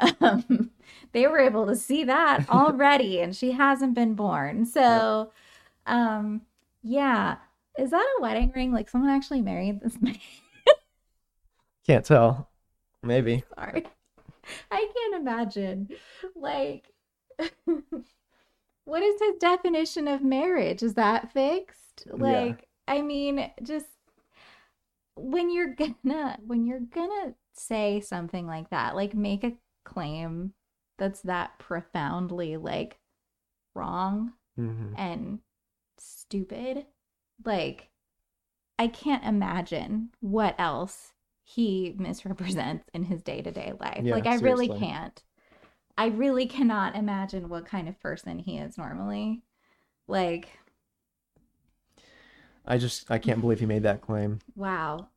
um, 0.20 0.70
they 1.12 1.26
were 1.26 1.38
able 1.38 1.66
to 1.66 1.76
see 1.76 2.04
that 2.04 2.48
already, 2.48 3.20
and 3.20 3.34
she 3.34 3.52
hasn't 3.52 3.94
been 3.94 4.14
born. 4.14 4.64
So, 4.64 5.32
yep. 5.86 5.96
um, 5.96 6.42
yeah. 6.82 7.36
Is 7.76 7.90
that 7.90 8.06
a 8.18 8.22
wedding 8.22 8.52
ring? 8.54 8.72
Like 8.72 8.88
someone 8.88 9.10
actually 9.10 9.40
married 9.40 9.80
this 9.80 10.00
man? 10.00 10.18
Can't 11.86 12.04
tell. 12.04 12.48
Maybe. 13.02 13.44
Sorry. 13.58 13.84
I 14.70 14.88
can't 14.94 15.20
imagine. 15.20 15.88
Like, 16.36 16.84
what 18.84 19.02
is 19.02 19.20
his 19.20 19.36
definition 19.40 20.06
of 20.06 20.22
marriage? 20.22 20.82
Is 20.82 20.94
that 20.94 21.32
fixed? 21.32 22.06
Like, 22.06 22.68
yeah. 22.88 22.94
I 22.94 23.02
mean, 23.02 23.50
just 23.62 23.86
when 25.16 25.50
you're 25.52 25.74
gonna 25.74 26.38
when 26.46 26.66
you're 26.66 26.80
gonna 26.80 27.34
say 27.54 28.00
something 28.00 28.46
like 28.46 28.70
that, 28.70 28.94
like 28.94 29.14
make 29.14 29.44
a 29.44 29.52
claim 29.84 30.52
that's 30.98 31.20
that 31.22 31.58
profoundly 31.58 32.56
like 32.56 32.98
wrong 33.74 34.32
mm-hmm. 34.58 34.94
and 34.96 35.40
stupid. 35.98 36.86
Like, 37.44 37.90
I 38.78 38.88
can't 38.88 39.24
imagine 39.24 40.10
what 40.20 40.54
else 40.58 41.12
he 41.42 41.94
misrepresents 41.98 42.88
in 42.94 43.04
his 43.04 43.22
day 43.22 43.42
to 43.42 43.50
day 43.50 43.72
life. 43.78 44.00
Yeah, 44.02 44.14
like, 44.14 44.26
I 44.26 44.36
seriously. 44.36 44.68
really 44.68 44.80
can't. 44.80 45.22
I 45.96 46.06
really 46.06 46.46
cannot 46.46 46.96
imagine 46.96 47.48
what 47.48 47.66
kind 47.66 47.88
of 47.88 48.00
person 48.00 48.38
he 48.38 48.58
is 48.58 48.76
normally. 48.76 49.42
Like, 50.08 50.48
I 52.66 52.78
just 52.78 53.10
I 53.10 53.18
can't 53.18 53.40
believe 53.40 53.60
he 53.60 53.66
made 53.66 53.82
that 53.82 54.00
claim. 54.00 54.40
Wow. 54.56 55.08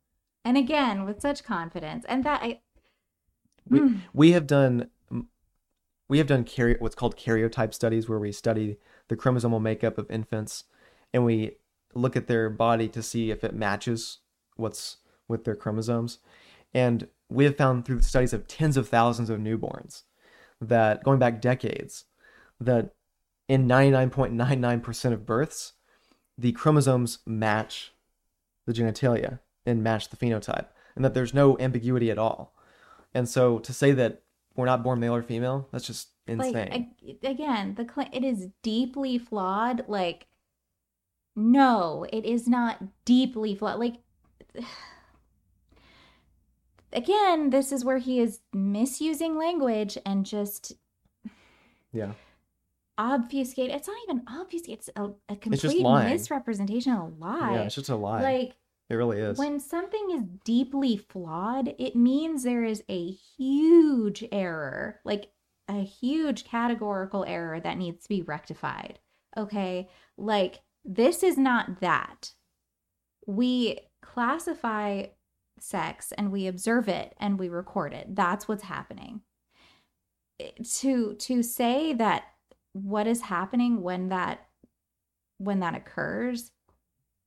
And 0.48 0.56
again, 0.56 1.04
with 1.04 1.20
such 1.20 1.44
confidence. 1.44 2.06
And 2.08 2.24
that 2.24 2.42
I 2.42 2.62
we, 3.70 3.80
mm. 3.82 4.00
we 4.14 4.32
have 4.32 4.48
done 4.48 4.90
we 6.08 6.20
have 6.20 6.28
done 6.28 6.46
karyo, 6.46 6.80
what's 6.80 6.96
called 6.96 7.18
karyotype 7.18 7.74
studies 7.74 8.08
where 8.08 8.18
we 8.18 8.32
study 8.32 8.78
the 9.10 9.18
chromosomal 9.18 9.62
makeup 9.62 9.98
of 9.98 10.10
infants 10.10 10.64
and 11.14 11.26
we 11.26 11.58
look 11.94 12.16
at 12.16 12.28
their 12.28 12.50
body 12.50 12.88
to 12.88 13.04
see 13.04 13.30
if 13.30 13.44
it 13.44 13.54
matches 13.54 14.20
what's 14.56 14.98
with 15.28 15.44
their 15.44 15.54
chromosomes. 15.56 16.20
And 16.74 17.10
we 17.28 17.44
have 17.44 17.58
found 17.58 17.84
through 17.84 18.04
studies 18.04 18.32
of 18.32 18.48
tens 18.48 18.78
of 18.78 18.88
thousands 18.88 19.30
of 19.30 19.42
newborns 19.42 20.04
that 20.62 21.04
going 21.04 21.20
back 21.20 21.42
decades 21.42 22.06
that 22.62 22.94
in 23.50 23.68
99.99% 23.68 25.12
of 25.12 25.26
births 25.26 25.74
the 26.38 26.54
chromosomes 26.54 27.20
match 27.26 27.92
the 28.66 28.72
genitalia 28.72 29.40
and 29.68 29.84
match 29.84 30.10
the 30.10 30.18
phenotype 30.18 30.68
and 30.96 31.06
that 31.06 31.14
there's 31.14 31.34
no 31.34 31.58
ambiguity 31.60 32.10
at 32.10 32.18
all. 32.18 32.56
And 33.14 33.28
so 33.30 33.60
to 33.60 33.74
say 33.74 33.92
that 33.94 34.24
we're 34.58 34.66
not 34.66 34.84
born 34.84 35.00
male 35.00 35.16
or 35.16 35.24
female 35.24 35.70
that's 35.72 35.88
just 35.88 36.10
insane. 36.26 36.70
like 36.70 37.24
again 37.24 37.76
the 37.76 37.88
cl- 37.88 38.10
it 38.12 38.26
is 38.26 38.48
deeply 38.64 39.18
flawed 39.18 39.86
like 39.88 40.28
no 41.36 42.06
it 42.12 42.26
is 42.26 42.48
not 42.48 42.84
deeply 43.06 43.56
flawed 43.56 43.80
like 43.80 43.96
again 46.92 47.52
this 47.52 47.72
is 47.72 47.86
where 47.86 48.00
he 48.00 48.20
is 48.20 48.40
misusing 48.52 49.38
language 49.38 49.98
and 50.06 50.26
just 50.26 50.74
yeah. 51.94 52.12
obfuscate 52.98 53.70
it's 53.70 53.88
not 53.88 53.98
even 54.04 54.24
obfuscate 54.28 54.74
it's 54.80 54.90
a, 54.96 55.10
a 55.30 55.36
complete 55.36 55.84
misrepresentation 55.84 56.94
a 56.94 57.08
lie. 57.08 57.54
Yeah 57.54 57.62
it's 57.62 57.76
just 57.76 57.90
a 57.90 57.96
lie. 57.96 58.22
Like 58.22 58.56
it 58.90 58.96
really 58.96 59.20
is. 59.20 59.38
When 59.38 59.60
something 59.60 60.12
is 60.12 60.24
deeply 60.44 60.98
flawed 60.98 61.74
it 61.78 61.96
means 61.96 62.44
there 62.44 62.64
is 62.64 62.84
a 62.90 63.12
huge 63.38 64.24
error 64.32 65.00
like 65.04 65.32
a 65.70 65.84
huge 65.84 66.46
categorical 66.46 67.26
error 67.26 67.60
that 67.60 67.78
needs 67.78 68.04
to 68.04 68.10
be 68.10 68.22
rectified 68.22 69.00
okay? 69.38 69.88
Like 70.18 70.62
this 70.84 71.24
is 71.24 71.38
not 71.38 71.80
that. 71.80 72.32
We 73.26 73.80
classify 74.02 75.08
sex 75.60 76.12
and 76.18 76.32
we 76.32 76.48
observe 76.48 76.88
it 76.90 77.16
and 77.20 77.40
we 77.40 77.50
record 77.50 77.94
it. 77.94 78.16
That's 78.16 78.48
what's 78.48 78.64
happening. 78.64 79.22
To 80.80 81.16
to 81.16 81.44
say 81.44 81.94
that 81.94 82.26
what 82.74 83.08
is 83.08 83.22
happening 83.22 83.82
when 83.82 84.10
that 84.10 84.48
when 85.40 85.60
that 85.62 85.76
occurs 85.76 86.52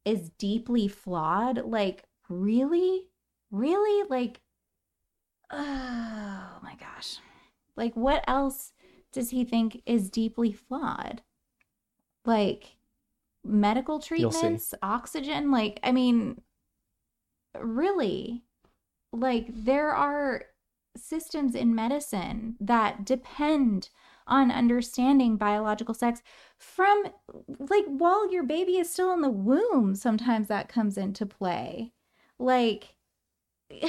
is 0.05 0.30
deeply 0.38 0.88
flawed 0.88 1.64
like 1.64 2.05
really? 2.28 3.09
Really? 3.51 4.09
Like 4.09 4.40
oh 5.51 6.59
my 6.62 6.76
gosh. 6.78 7.18
Like 7.76 7.94
what 7.94 8.24
else 8.26 8.72
does 9.12 9.30
he 9.30 9.44
think 9.44 9.82
is 9.86 10.11
deeply 10.11 10.53
flawed? 10.53 11.22
Like 12.24 12.76
medical 13.42 13.98
treatments 13.98 14.74
oxygen 14.82 15.51
like 15.51 15.80
i 15.82 15.90
mean 15.90 16.40
really? 17.59 18.42
Like 19.12 19.46
there 19.48 19.90
are 19.90 20.44
systems 20.96 21.55
in 21.55 21.74
medicine 21.74 22.57
that 22.61 23.05
depend 23.05 23.90
on 24.31 24.51
understanding 24.51 25.37
biological 25.37 25.95
sex 25.95 26.22
from 26.57 27.05
like 27.59 27.85
while 27.87 28.33
your 28.33 28.45
baby 28.45 28.78
is 28.78 28.91
still 28.91 29.12
in 29.12 29.20
the 29.20 29.28
womb 29.28 29.95
sometimes 29.95 30.49
that 30.49 30.68
comes 30.68 30.97
into 30.97 31.26
play 31.26 31.93
like 32.39 32.95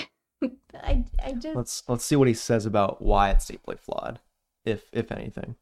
I, 0.83 1.05
I 1.23 1.33
just 1.33 1.55
let's 1.55 1.83
let's 1.87 2.03
see 2.03 2.15
what 2.15 2.27
he 2.27 2.33
says 2.33 2.65
about 2.65 3.01
why 3.01 3.29
it's 3.29 3.45
deeply 3.45 3.77
flawed 3.77 4.19
if 4.65 4.85
if 4.91 5.11
anything 5.11 5.55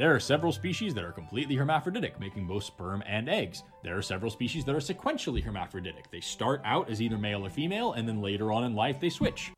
there 0.00 0.14
are 0.14 0.20
several 0.20 0.50
species 0.50 0.94
that 0.94 1.04
are 1.04 1.12
completely 1.12 1.56
hermaphroditic, 1.56 2.18
making 2.18 2.46
both 2.46 2.64
sperm 2.64 3.02
and 3.06 3.28
eggs. 3.28 3.64
There 3.84 3.98
are 3.98 4.00
several 4.00 4.30
species 4.30 4.64
that 4.64 4.74
are 4.74 4.78
sequentially 4.78 5.44
hermaphroditic. 5.44 6.10
They 6.10 6.20
start 6.20 6.62
out 6.64 6.88
as 6.88 7.02
either 7.02 7.18
male 7.18 7.44
or 7.44 7.50
female, 7.50 7.92
and 7.92 8.08
then 8.08 8.22
later 8.22 8.50
on 8.50 8.64
in 8.64 8.74
life 8.74 8.98
they 8.98 9.10
switch. 9.10 9.52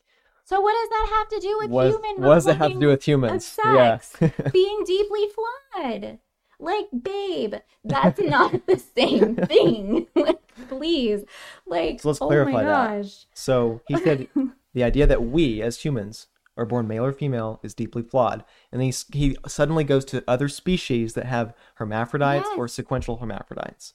So 0.44 0.60
what 0.60 0.72
does 0.72 0.88
that 0.88 1.12
have 1.16 1.28
to 1.28 1.40
do 1.40 1.58
with 1.60 1.70
what, 1.70 1.86
human? 1.88 2.22
What 2.22 2.34
does 2.34 2.46
it 2.46 2.56
have 2.56 2.72
to 2.72 2.78
do 2.78 2.88
with 2.88 3.04
humans? 3.04 3.46
Sex 3.46 4.16
yeah. 4.20 4.28
being 4.52 4.82
deeply 4.84 5.28
flawed. 5.28 6.18
Like, 6.58 6.86
babe, 7.02 7.54
that's 7.84 8.20
not 8.22 8.66
the 8.66 8.78
same 8.78 9.36
thing. 9.36 10.06
like, 10.14 10.40
please, 10.68 11.24
like, 11.66 12.00
so 12.00 12.08
let's 12.08 12.22
oh 12.22 12.28
clarify 12.28 12.62
that. 12.62 13.12
So 13.34 13.82
he 13.88 13.96
said 13.98 14.28
the 14.72 14.84
idea 14.84 15.06
that 15.06 15.24
we 15.24 15.60
as 15.60 15.80
humans 15.80 16.28
are 16.56 16.66
born 16.66 16.86
male 16.86 17.04
or 17.04 17.12
female 17.12 17.58
is 17.62 17.74
deeply 17.74 18.02
flawed, 18.02 18.44
and 18.70 18.82
he 18.82 18.92
he 19.12 19.36
suddenly 19.46 19.84
goes 19.84 20.04
to 20.06 20.24
other 20.28 20.48
species 20.48 21.14
that 21.14 21.26
have 21.26 21.54
hermaphrodites 21.76 22.46
yes. 22.48 22.58
or 22.58 22.68
sequential 22.68 23.18
hermaphrodites. 23.18 23.94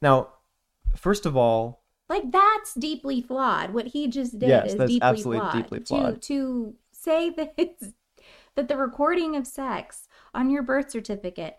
Now, 0.00 0.34
first 0.96 1.24
of 1.26 1.36
all, 1.36 1.81
like 2.12 2.30
that's 2.30 2.74
deeply 2.74 3.22
flawed. 3.22 3.72
What 3.72 3.86
he 3.86 4.06
just 4.06 4.38
did 4.38 4.48
yes, 4.48 4.74
is 4.74 4.90
deeply 4.90 5.22
flawed. 5.22 5.52
deeply 5.52 5.80
flawed. 5.80 6.22
To, 6.22 6.28
to 6.28 6.74
say 6.92 7.30
that 7.30 7.54
it's 7.56 7.92
that 8.54 8.68
the 8.68 8.76
recording 8.76 9.34
of 9.36 9.46
sex 9.46 10.08
on 10.34 10.50
your 10.50 10.62
birth 10.62 10.90
certificate 10.90 11.56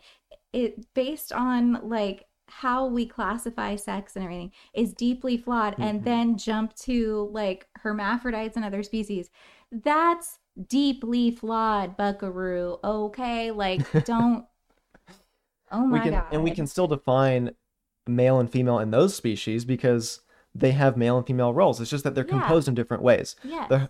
it 0.54 0.86
based 0.93 1.34
on 1.34 1.80
like 1.89 2.26
how 2.47 2.86
we 2.86 3.06
classify 3.06 3.76
sex 3.76 4.16
and 4.16 4.24
everything 4.24 4.51
is 4.74 4.93
deeply 4.93 5.38
flawed 5.38 5.76
and 5.80 6.01
Mhm. 6.01 6.04
then 6.04 6.38
jump 6.38 6.76
to 6.76 7.30
like 7.32 7.68
hermaphrodites 7.78 8.56
and 8.56 8.64
other 8.64 8.84
species 8.84 9.32
that's 9.72 10.38
deeply 10.68 11.32
flawed 11.32 11.97
buckaroo 11.97 12.78
okay 12.84 13.49
like 13.49 13.82
don't 14.06 14.45
oh 15.72 15.88
my 15.88 15.97
we 15.97 16.04
can 16.04 16.12
god 16.12 16.26
and 16.32 16.43
we 16.43 16.51
can 16.51 16.68
still 16.68 16.88
define 16.88 17.56
male 18.06 18.39
and 18.39 18.51
female 18.51 18.78
in 18.80 18.91
those 18.91 19.16
species 19.16 19.66
because 19.66 20.22
they 20.56 20.72
have 20.72 20.95
male 20.97 21.18
and 21.18 21.26
female 21.26 21.54
roles. 21.54 21.82
It's 21.82 21.89
just 21.89 22.04
that 22.04 22.16
they're 22.16 22.26
Yeah. 22.26 22.39
composed 22.39 22.68
in 22.68 22.76
different 22.76 23.04
ways. 23.04 23.36
yes 23.43 23.68
The 23.70 23.89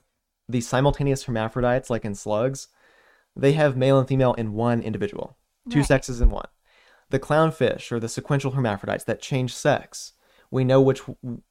the 0.49 0.59
simultaneous 0.61 1.23
hermaphrodites, 1.23 1.89
like 1.89 2.03
in 2.03 2.13
slugs, 2.15 2.67
they 3.35 3.53
have 3.53 3.77
male 3.77 3.97
and 3.97 4.07
female 4.07 4.33
in 4.33 4.53
one 4.53 4.81
individual, 4.81 5.37
two 5.69 5.79
Right. 5.79 5.87
sexes 5.87 6.19
in 6.19 6.29
one. 6.29 6.47
The 7.11 7.19
clownfish 7.19 7.91
or 7.93 7.99
the 7.99 8.09
sequential 8.09 8.51
hermaphrodites 8.51 9.05
that 9.05 9.21
change 9.21 9.55
sex, 9.55 10.13
we 10.51 10.63
know 10.65 10.81
which 10.81 11.01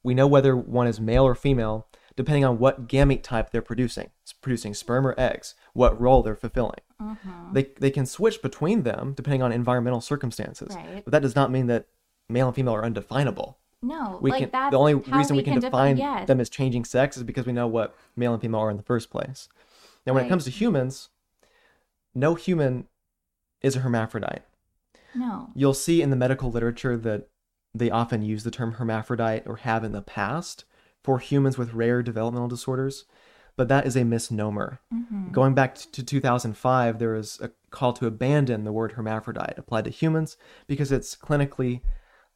we 0.03 0.15
know 0.15 0.27
whether 0.27 0.55
one 0.57 0.87
is 0.87 1.01
male 1.01 1.25
or 1.25 1.35
female 1.35 1.87
depending 2.15 2.45
on 2.45 2.59
what 2.59 2.87
gamete 2.87 3.23
type 3.23 3.51
they're 3.51 3.63
producing. 3.63 4.11
It's 4.23 4.35
producing 4.35 4.75
sperm 4.75 5.07
or 5.07 5.15
eggs, 5.17 5.55
what 5.73 5.99
role 5.99 6.23
they're 6.23 6.37
fulfilling. 6.37 6.81
Mhm. 7.01 7.55
They 7.55 7.65
they 7.81 7.91
can 7.91 8.05
switch 8.05 8.43
between 8.43 8.83
them 8.83 9.15
depending 9.17 9.43
on 9.43 9.51
environmental 9.53 10.03
circumstances. 10.03 10.77
Right. 10.77 11.03
But 11.05 11.13
that 11.13 11.23
does 11.23 11.35
not 11.35 11.51
mean 11.51 11.67
that 11.69 11.87
male 12.29 12.49
and 12.49 12.55
female 12.55 12.75
are 12.75 12.85
undefinable. 12.85 13.59
No 13.83 14.19
We 14.23 14.31
like 14.31 14.41
can 14.41 14.51
that's 14.53 14.71
the 14.71 14.79
only 14.79 14.95
reason 14.95 15.37
we 15.37 15.43
can, 15.43 15.61
define 15.61 15.97
yes. 15.97 16.27
them 16.27 16.41
as 16.41 16.49
changing 16.49 16.85
sex 16.85 17.17
is 17.17 17.23
because 17.25 17.47
we 17.47 17.53
know 17.53 17.67
what 17.67 17.97
male 18.17 18.33
and 18.33 18.41
female 18.41 18.61
are 18.61 18.71
in 18.71 18.77
the 18.77 18.83
first 18.83 19.11
place. 19.11 19.49
Now 20.07 20.15
when 20.15 20.25
it 20.25 20.29
comes 20.29 20.45
to 20.45 20.51
humans, 20.51 21.09
no 22.15 22.35
human 22.35 22.87
is 23.61 23.77
a 23.77 23.81
hermaphrodite. 23.81 24.43
no 25.15 25.51
You'll 25.55 25.75
see 25.75 26.03
in 26.03 26.11
the 26.11 26.17
medical 26.17 26.51
literature 26.51 26.97
that 26.97 27.29
they 27.75 27.91
often 27.91 28.23
use 28.23 28.45
the 28.45 28.51
term 28.51 28.73
hermaphrodite 28.73 29.47
or 29.47 29.57
have 29.57 29.85
in 29.85 29.93
the 29.93 30.03
past 30.03 30.65
for 31.03 31.19
humans 31.19 31.57
with 31.59 31.75
rare 31.75 32.03
developmental 32.03 32.49
disorders, 32.49 33.07
but 33.57 33.69
that 33.69 33.87
is 33.87 33.97
a 33.97 34.05
misnomer. 34.05 34.79
Mhm. 34.93 35.33
Going 35.33 35.55
back 35.55 35.75
to 35.75 36.03
2005, 36.03 36.99
there 36.99 37.13
was 37.15 37.41
a 37.41 37.51
call 37.71 37.93
to 37.95 38.07
abandon 38.07 38.65
the 38.65 38.73
word 38.73 38.93
hermaphrodite 38.93 39.55
applied 39.57 39.85
to 39.85 39.91
humans 39.91 40.37
because 40.67 40.93
it's 40.93 41.17
clinically 41.17 41.81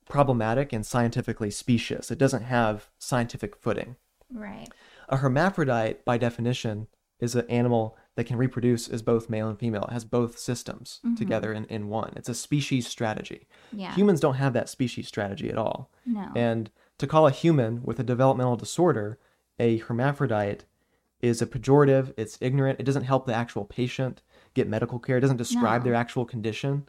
problematic 0.09 0.73
and 0.73 0.85
scientifically 0.87 1.51
specious. 1.51 2.11
It 2.11 2.19
doesn't 2.19 2.45
have 2.45 2.89
scientific 2.99 3.57
footing. 3.57 3.97
right 4.33 4.69
A 5.09 5.19
hermaphrodite, 5.19 6.05
by 6.05 6.19
definition, 6.19 6.89
is 7.21 7.35
an 7.37 7.47
animal 7.49 7.97
that 8.17 8.25
can 8.25 8.37
reproduce 8.37 8.89
as 8.89 9.03
both 9.03 9.31
male 9.31 9.49
and 9.49 9.59
female. 9.59 9.85
It 9.85 9.93
has 9.93 10.05
both 10.05 10.39
systems 10.39 11.01
Mhm. 11.05 11.17
together 11.17 11.53
in, 11.53 11.65
in 11.67 11.89
one. 11.89 12.13
It's 12.17 12.29
a 12.29 12.35
species 12.35 12.87
strategy. 12.89 13.47
yeah 13.73 13.95
Humans 13.95 14.21
don't 14.21 14.35
have 14.35 14.53
that 14.55 14.69
species 14.69 15.07
strategy 15.09 15.49
at 15.51 15.57
all. 15.59 15.91
no 16.05 16.29
And 16.35 16.71
to 16.99 17.07
call 17.07 17.27
a 17.27 17.31
human 17.31 17.83
with 17.85 18.01
a 18.01 18.05
developmental 18.05 18.57
disorder 18.57 19.19
a 19.59 19.79
hermaphrodite 19.79 20.65
is 21.23 21.41
a 21.41 21.47
pejorative, 21.47 22.13
it's 22.19 22.37
ignorant, 22.41 22.79
it 22.81 22.85
doesn't 22.85 23.05
help 23.05 23.27
the 23.27 23.35
actual 23.35 23.65
patient 23.65 24.23
get 24.55 24.69
medical 24.69 24.99
care, 24.99 25.17
it 25.19 25.21
doesn't 25.23 25.37
describe 25.39 25.81
No. 25.83 25.85
their 25.87 25.95
actual 25.95 26.25
condition. 26.27 26.87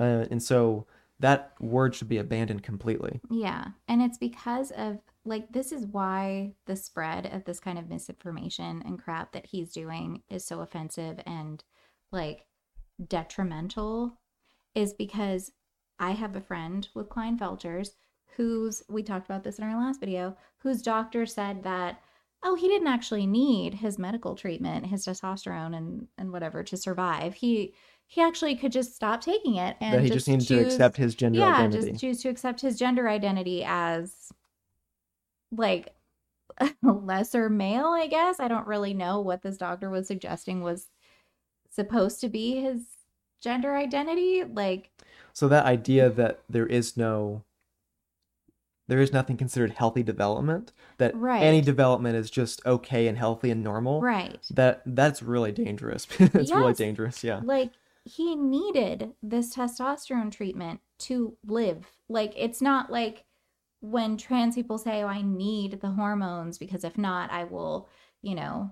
Uh, 0.00 0.24
and 0.30 0.42
so 0.42 0.86
that 1.20 1.54
word 1.60 1.94
should 1.94 2.08
be 2.08 2.18
abandoned 2.18 2.62
completely. 2.62 3.20
Yeah. 3.30 3.68
And 3.88 4.02
it's 4.02 4.18
because 4.18 4.70
of 4.72 4.98
like 5.24 5.52
this 5.52 5.72
is 5.72 5.86
why 5.86 6.54
the 6.66 6.76
spread 6.76 7.26
of 7.26 7.44
this 7.44 7.58
kind 7.58 7.78
of 7.78 7.88
misinformation 7.88 8.82
and 8.84 9.02
crap 9.02 9.32
that 9.32 9.46
he's 9.46 9.72
doing 9.72 10.22
is 10.28 10.44
so 10.44 10.60
offensive 10.60 11.20
and 11.26 11.64
like 12.12 12.46
detrimental 13.08 14.18
is 14.74 14.92
because 14.92 15.52
I 15.98 16.10
have 16.12 16.36
a 16.36 16.40
friend 16.40 16.86
with 16.94 17.08
Klinefelters 17.08 17.90
who's 18.36 18.82
we 18.88 19.02
talked 19.02 19.26
about 19.26 19.42
this 19.42 19.58
in 19.58 19.64
our 19.64 19.80
last 19.80 20.00
video, 20.00 20.36
whose 20.58 20.82
doctor 20.82 21.24
said 21.24 21.62
that 21.62 22.00
oh, 22.46 22.54
he 22.54 22.68
didn't 22.68 22.86
actually 22.86 23.26
need 23.26 23.74
his 23.74 23.98
medical 23.98 24.36
treatment, 24.36 24.86
his 24.86 25.04
testosterone 25.04 25.76
and 25.76 26.06
and 26.16 26.32
whatever 26.32 26.62
to 26.62 26.76
survive. 26.76 27.34
He 27.34 27.74
he 28.06 28.22
actually 28.22 28.54
could 28.54 28.70
just 28.72 28.94
stop 28.94 29.20
taking 29.20 29.56
it 29.56 29.76
and 29.80 29.94
that 29.94 30.02
he 30.02 30.10
just, 30.10 30.28
needed 30.28 30.46
to 30.46 30.62
choose- 30.62 30.74
accept 30.74 30.96
his 30.96 31.14
gender 31.14 31.40
yeah, 31.40 31.56
identity. 31.56 31.90
just 31.90 32.00
choose 32.00 32.22
to 32.22 32.28
accept 32.28 32.60
his 32.60 32.78
gender 32.78 33.08
identity 33.08 33.64
as 33.66 34.32
like 35.50 35.92
lesser 36.82 37.48
male, 37.48 37.88
I 37.88 38.06
guess. 38.06 38.38
I 38.38 38.48
don't 38.48 38.66
really 38.66 38.94
know 38.94 39.20
what 39.20 39.42
this 39.42 39.56
doctor 39.56 39.90
was 39.90 40.06
suggesting 40.06 40.62
was 40.62 40.88
supposed 41.68 42.20
to 42.20 42.28
be 42.28 42.60
his 42.60 42.82
gender 43.40 43.74
identity. 43.74 44.44
Like, 44.44 44.90
So 45.32 45.48
that 45.48 45.66
idea 45.66 46.08
that 46.10 46.40
there 46.48 46.66
is 46.66 46.96
no 46.96 47.42
there 48.88 49.00
is 49.00 49.12
nothing 49.12 49.36
considered 49.36 49.72
healthy 49.72 50.02
development, 50.02 50.72
that 50.98 51.16
Right. 51.16 51.42
any 51.42 51.60
development 51.60 52.16
is 52.16 52.30
just 52.30 52.64
okay 52.64 53.08
and 53.08 53.18
healthy 53.18 53.50
and 53.50 53.62
normal. 53.64 54.00
right. 54.00 54.38
That 54.50 54.82
that's 54.86 55.22
really 55.22 55.52
dangerous. 55.52 56.06
it's 56.18 56.52
really 56.52 56.74
dangerous, 56.74 57.22
yeah. 57.24 57.40
Like, 57.44 57.72
he 58.04 58.36
needed 58.36 59.12
this 59.22 59.54
testosterone 59.54 60.30
treatment 60.30 60.80
to 60.98 61.36
live. 61.44 61.86
Like, 62.08 62.32
it's 62.36 62.62
not 62.62 62.90
like 62.90 63.24
when 63.80 64.16
trans 64.16 64.54
people 64.54 64.78
say, 64.78 65.02
Oh, 65.02 65.08
I 65.08 65.22
need 65.22 65.80
the 65.80 65.90
hormones 65.90 66.56
because 66.58 66.84
if 66.84 66.96
not, 66.96 67.30
I 67.32 67.44
will, 67.44 67.88
you 68.22 68.34
know, 68.34 68.70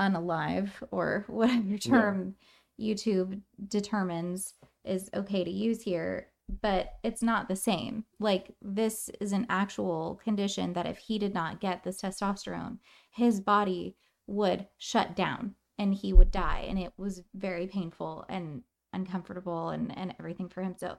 unalive 0.00 0.70
or 0.90 1.24
whatever 1.28 1.78
term 1.78 2.34
YouTube 2.80 3.40
determines 3.68 4.54
is 4.84 5.08
okay 5.14 5.44
to 5.44 5.50
use 5.50 5.82
here. 5.82 6.28
But 6.60 6.94
it's 7.02 7.22
not 7.22 7.48
the 7.48 7.56
same. 7.56 8.04
Like, 8.18 8.54
this 8.60 9.10
is 9.20 9.32
an 9.32 9.46
actual 9.48 10.20
condition 10.22 10.74
that 10.74 10.86
if 10.86 10.98
he 10.98 11.18
did 11.18 11.32
not 11.34 11.60
get 11.60 11.82
this 11.82 12.02
testosterone, 12.02 12.78
his 13.10 13.40
body 13.40 13.96
would 14.26 14.66
shut 14.78 15.16
down 15.16 15.54
and 15.78 15.94
he 15.94 16.12
would 16.12 16.30
die. 16.30 16.66
And 16.68 16.78
it 16.78 16.92
was 16.96 17.22
very 17.34 17.66
painful 17.66 18.24
and 18.28 18.62
uncomfortable 18.92 19.70
and, 19.70 19.96
and 19.96 20.14
everything 20.18 20.48
for 20.48 20.62
him. 20.62 20.74
So, 20.78 20.98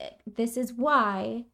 eh, 0.00 0.10
this 0.26 0.56
is 0.56 0.72
why 0.72 1.46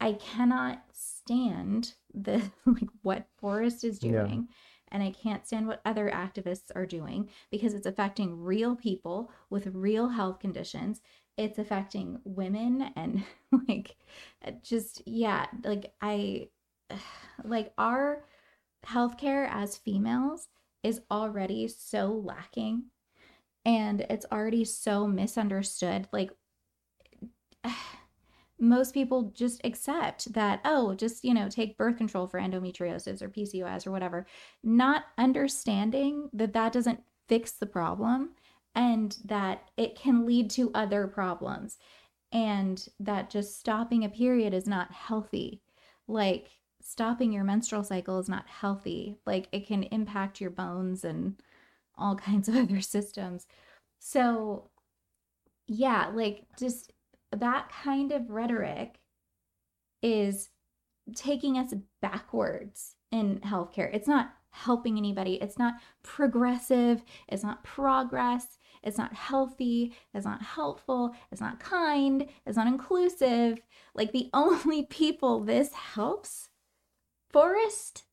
I 0.00 0.14
cannot 0.14 0.82
stand 0.92 1.94
the 2.14 2.50
like 2.66 2.88
what 3.02 3.26
Forrest 3.38 3.84
is 3.84 3.98
Yeah. 4.00 4.26
doing. 4.26 4.48
And 4.92 5.02
I 5.04 5.12
can't 5.12 5.46
stand 5.46 5.68
what 5.68 5.80
other 5.84 6.10
activists 6.10 6.72
are 6.74 6.86
doing 6.86 7.30
because 7.50 7.74
it's 7.74 7.86
affecting 7.86 8.42
real 8.42 8.74
people 8.74 9.30
with 9.48 9.68
real 9.68 10.08
health 10.08 10.40
conditions. 10.40 11.00
It's 11.40 11.58
affecting 11.58 12.20
women 12.24 12.92
and 12.96 13.24
like 13.68 13.96
just 14.62 15.02
yeah, 15.06 15.46
like 15.64 15.92
I 16.02 16.48
like 17.44 17.72
our 17.78 18.24
healthcare 18.86 19.48
as 19.50 19.76
females 19.76 20.48
is 20.82 21.00
already 21.10 21.68
so 21.68 22.22
lacking 22.24 22.84
and 23.64 24.06
it's 24.08 24.26
already 24.30 24.64
so 24.64 25.06
misunderstood. 25.06 26.08
Like 26.12 26.30
most 28.58 28.92
people 28.92 29.32
just 29.34 29.60
accept 29.64 30.32
that, 30.34 30.60
oh, 30.64 30.94
just, 30.94 31.24
you 31.24 31.34
know, 31.34 31.48
take 31.48 31.78
birth 31.78 31.96
control 31.96 32.26
for 32.26 32.40
endometriosis 32.40 33.22
or 33.22 33.28
PCOS 33.28 33.86
or 33.86 33.90
whatever, 33.90 34.26
not 34.62 35.04
understanding 35.18 36.28
that 36.32 36.52
that 36.52 36.72
doesn't 36.72 37.02
fix 37.28 37.52
the 37.52 37.66
problem 37.66 38.30
and 38.74 39.16
that 39.24 39.70
it 39.76 39.96
can 39.96 40.26
lead 40.26 40.50
to 40.50 40.70
other 40.74 41.06
problems 41.06 41.78
and 42.32 42.88
that 43.00 43.30
just 43.30 43.58
stopping 43.58 44.04
a 44.04 44.08
period 44.08 44.54
is 44.54 44.66
not 44.66 44.92
healthy. 44.92 45.62
Like, 46.06 46.50
stopping 46.80 47.32
your 47.32 47.44
menstrual 47.44 47.84
cycle 47.84 48.18
is 48.18 48.28
not 48.28 48.46
healthy. 48.46 49.16
Like, 49.26 49.48
it 49.52 49.66
can 49.66 49.84
impact 49.84 50.40
your 50.40 50.50
bones 50.50 51.04
and 51.04 51.40
all 51.96 52.14
kinds 52.16 52.48
of 52.48 52.56
other 52.56 52.80
systems. 52.80 53.46
So, 53.98 54.70
yeah, 55.66 56.10
like, 56.14 56.46
just 56.58 56.92
that 57.32 57.70
kind 57.70 58.12
of 58.12 58.30
rhetoric 58.30 59.00
is 60.02 60.48
taking 61.14 61.58
us 61.58 61.74
backwards 62.00 62.94
in 63.10 63.40
healthcare. 63.40 63.90
It's 63.92 64.08
not 64.08 64.32
helping 64.50 64.98
anybody. 64.98 65.34
It's 65.34 65.58
not 65.58 65.74
progressive. 66.02 67.02
It's 67.28 67.42
not 67.42 67.64
progress. 67.64 68.58
It's 68.82 68.98
not 68.98 69.14
healthy. 69.14 69.94
It's 70.14 70.24
not 70.24 70.42
helpful. 70.42 71.14
It's 71.30 71.40
not 71.40 71.60
kind. 71.60 72.26
It's 72.46 72.56
not 72.56 72.66
inclusive. 72.66 73.60
Like 73.94 74.12
the 74.12 74.30
only 74.34 74.84
people 74.84 75.40
this 75.40 75.72
helps, 75.72 76.48
Forrest, 77.28 78.04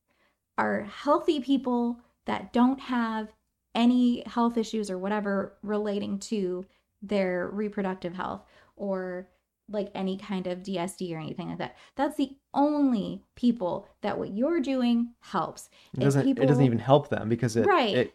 are 0.56 0.82
healthy 0.82 1.40
people 1.40 2.00
that 2.26 2.52
don't 2.52 2.80
have 2.80 3.32
any 3.74 4.22
health 4.26 4.56
issues 4.56 4.90
or 4.90 4.98
whatever 4.98 5.56
relating 5.62 6.18
to 6.18 6.66
their 7.00 7.48
reproductive 7.52 8.14
health 8.14 8.42
or 8.76 9.28
like 9.70 9.90
any 9.94 10.16
kind 10.16 10.46
of 10.46 10.62
DSD 10.62 11.14
or 11.14 11.18
anything 11.18 11.48
like 11.48 11.58
that. 11.58 11.76
That's 11.94 12.16
the 12.16 12.36
only 12.54 13.22
people 13.36 13.86
that 14.02 14.18
what 14.18 14.32
you're 14.32 14.60
doing 14.60 15.12
helps. 15.20 15.68
It 15.94 16.00
doesn't 16.00 16.26
it 16.26 16.46
doesn't 16.46 16.64
even 16.64 16.78
help 16.78 17.08
them 17.08 17.28
because 17.28 17.56
it 17.56 17.66
Right. 17.66 17.94
it 17.96 18.14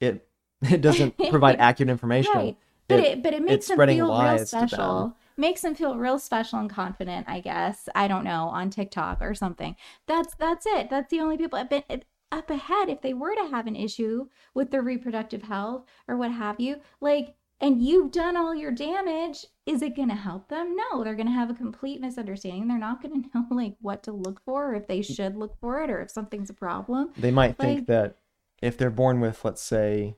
it 0.00 0.28
it 0.70 0.80
doesn't 0.80 1.16
provide 1.30 1.56
accurate 1.58 1.90
information. 1.90 2.32
Right. 2.34 2.56
But 2.88 3.00
It- 3.00 3.04
it, 3.06 3.22
but 3.22 3.34
it 3.34 3.42
makes 3.42 3.68
them 3.68 3.76
feel 3.78 3.86
real 3.86 4.08
lies 4.08 4.50
to 4.50 4.56
them. 4.56 4.68
special. 4.68 5.16
Makes 5.36 5.62
them 5.62 5.74
feel 5.74 5.96
real 5.96 6.18
special 6.18 6.58
and 6.58 6.68
confident, 6.68 7.26
I 7.28 7.40
guess. 7.40 7.88
I 7.94 8.06
don't 8.06 8.24
know, 8.24 8.48
on 8.48 8.68
TikTok 8.70 9.18
or 9.22 9.34
something. 9.34 9.76
That's 10.06 10.34
that's 10.34 10.66
it. 10.66 10.90
That's 10.90 11.10
the 11.10 11.20
only 11.20 11.38
people 11.38 11.58
it, 11.70 12.04
up 12.30 12.50
ahead 12.50 12.88
if 12.88 13.00
they 13.02 13.14
were 13.14 13.34
to 13.34 13.48
have 13.50 13.66
an 13.66 13.76
issue 13.76 14.28
with 14.54 14.70
their 14.70 14.82
reproductive 14.82 15.44
health 15.44 15.84
or 16.06 16.16
what 16.16 16.32
have 16.32 16.60
you. 16.60 16.76
Like 17.00 17.34
and 17.62 17.80
you've 17.80 18.10
done 18.10 18.36
all 18.36 18.54
your 18.56 18.72
damage, 18.72 19.46
is 19.66 19.82
it 19.82 19.94
going 19.94 20.08
to 20.08 20.16
help 20.16 20.48
them? 20.48 20.74
No, 20.74 21.04
they're 21.04 21.14
going 21.14 21.28
to 21.28 21.32
have 21.32 21.48
a 21.48 21.54
complete 21.54 22.00
misunderstanding. 22.00 22.66
They're 22.66 22.76
not 22.76 23.00
going 23.00 23.22
to 23.30 23.30
know 23.34 23.46
like 23.50 23.76
what 23.80 24.02
to 24.02 24.12
look 24.12 24.40
for 24.44 24.72
or 24.72 24.74
if 24.74 24.88
they 24.88 25.00
should 25.00 25.36
look 25.36 25.56
for 25.60 25.80
it 25.82 25.88
or 25.88 26.02
if 26.02 26.10
something's 26.10 26.50
a 26.50 26.54
problem. 26.54 27.10
They 27.16 27.30
might 27.30 27.56
think 27.56 27.86
that 27.86 28.16
if 28.60 28.76
they're 28.76 28.90
born 28.90 29.20
with, 29.20 29.44
let's 29.44 29.62
say, 29.62 30.16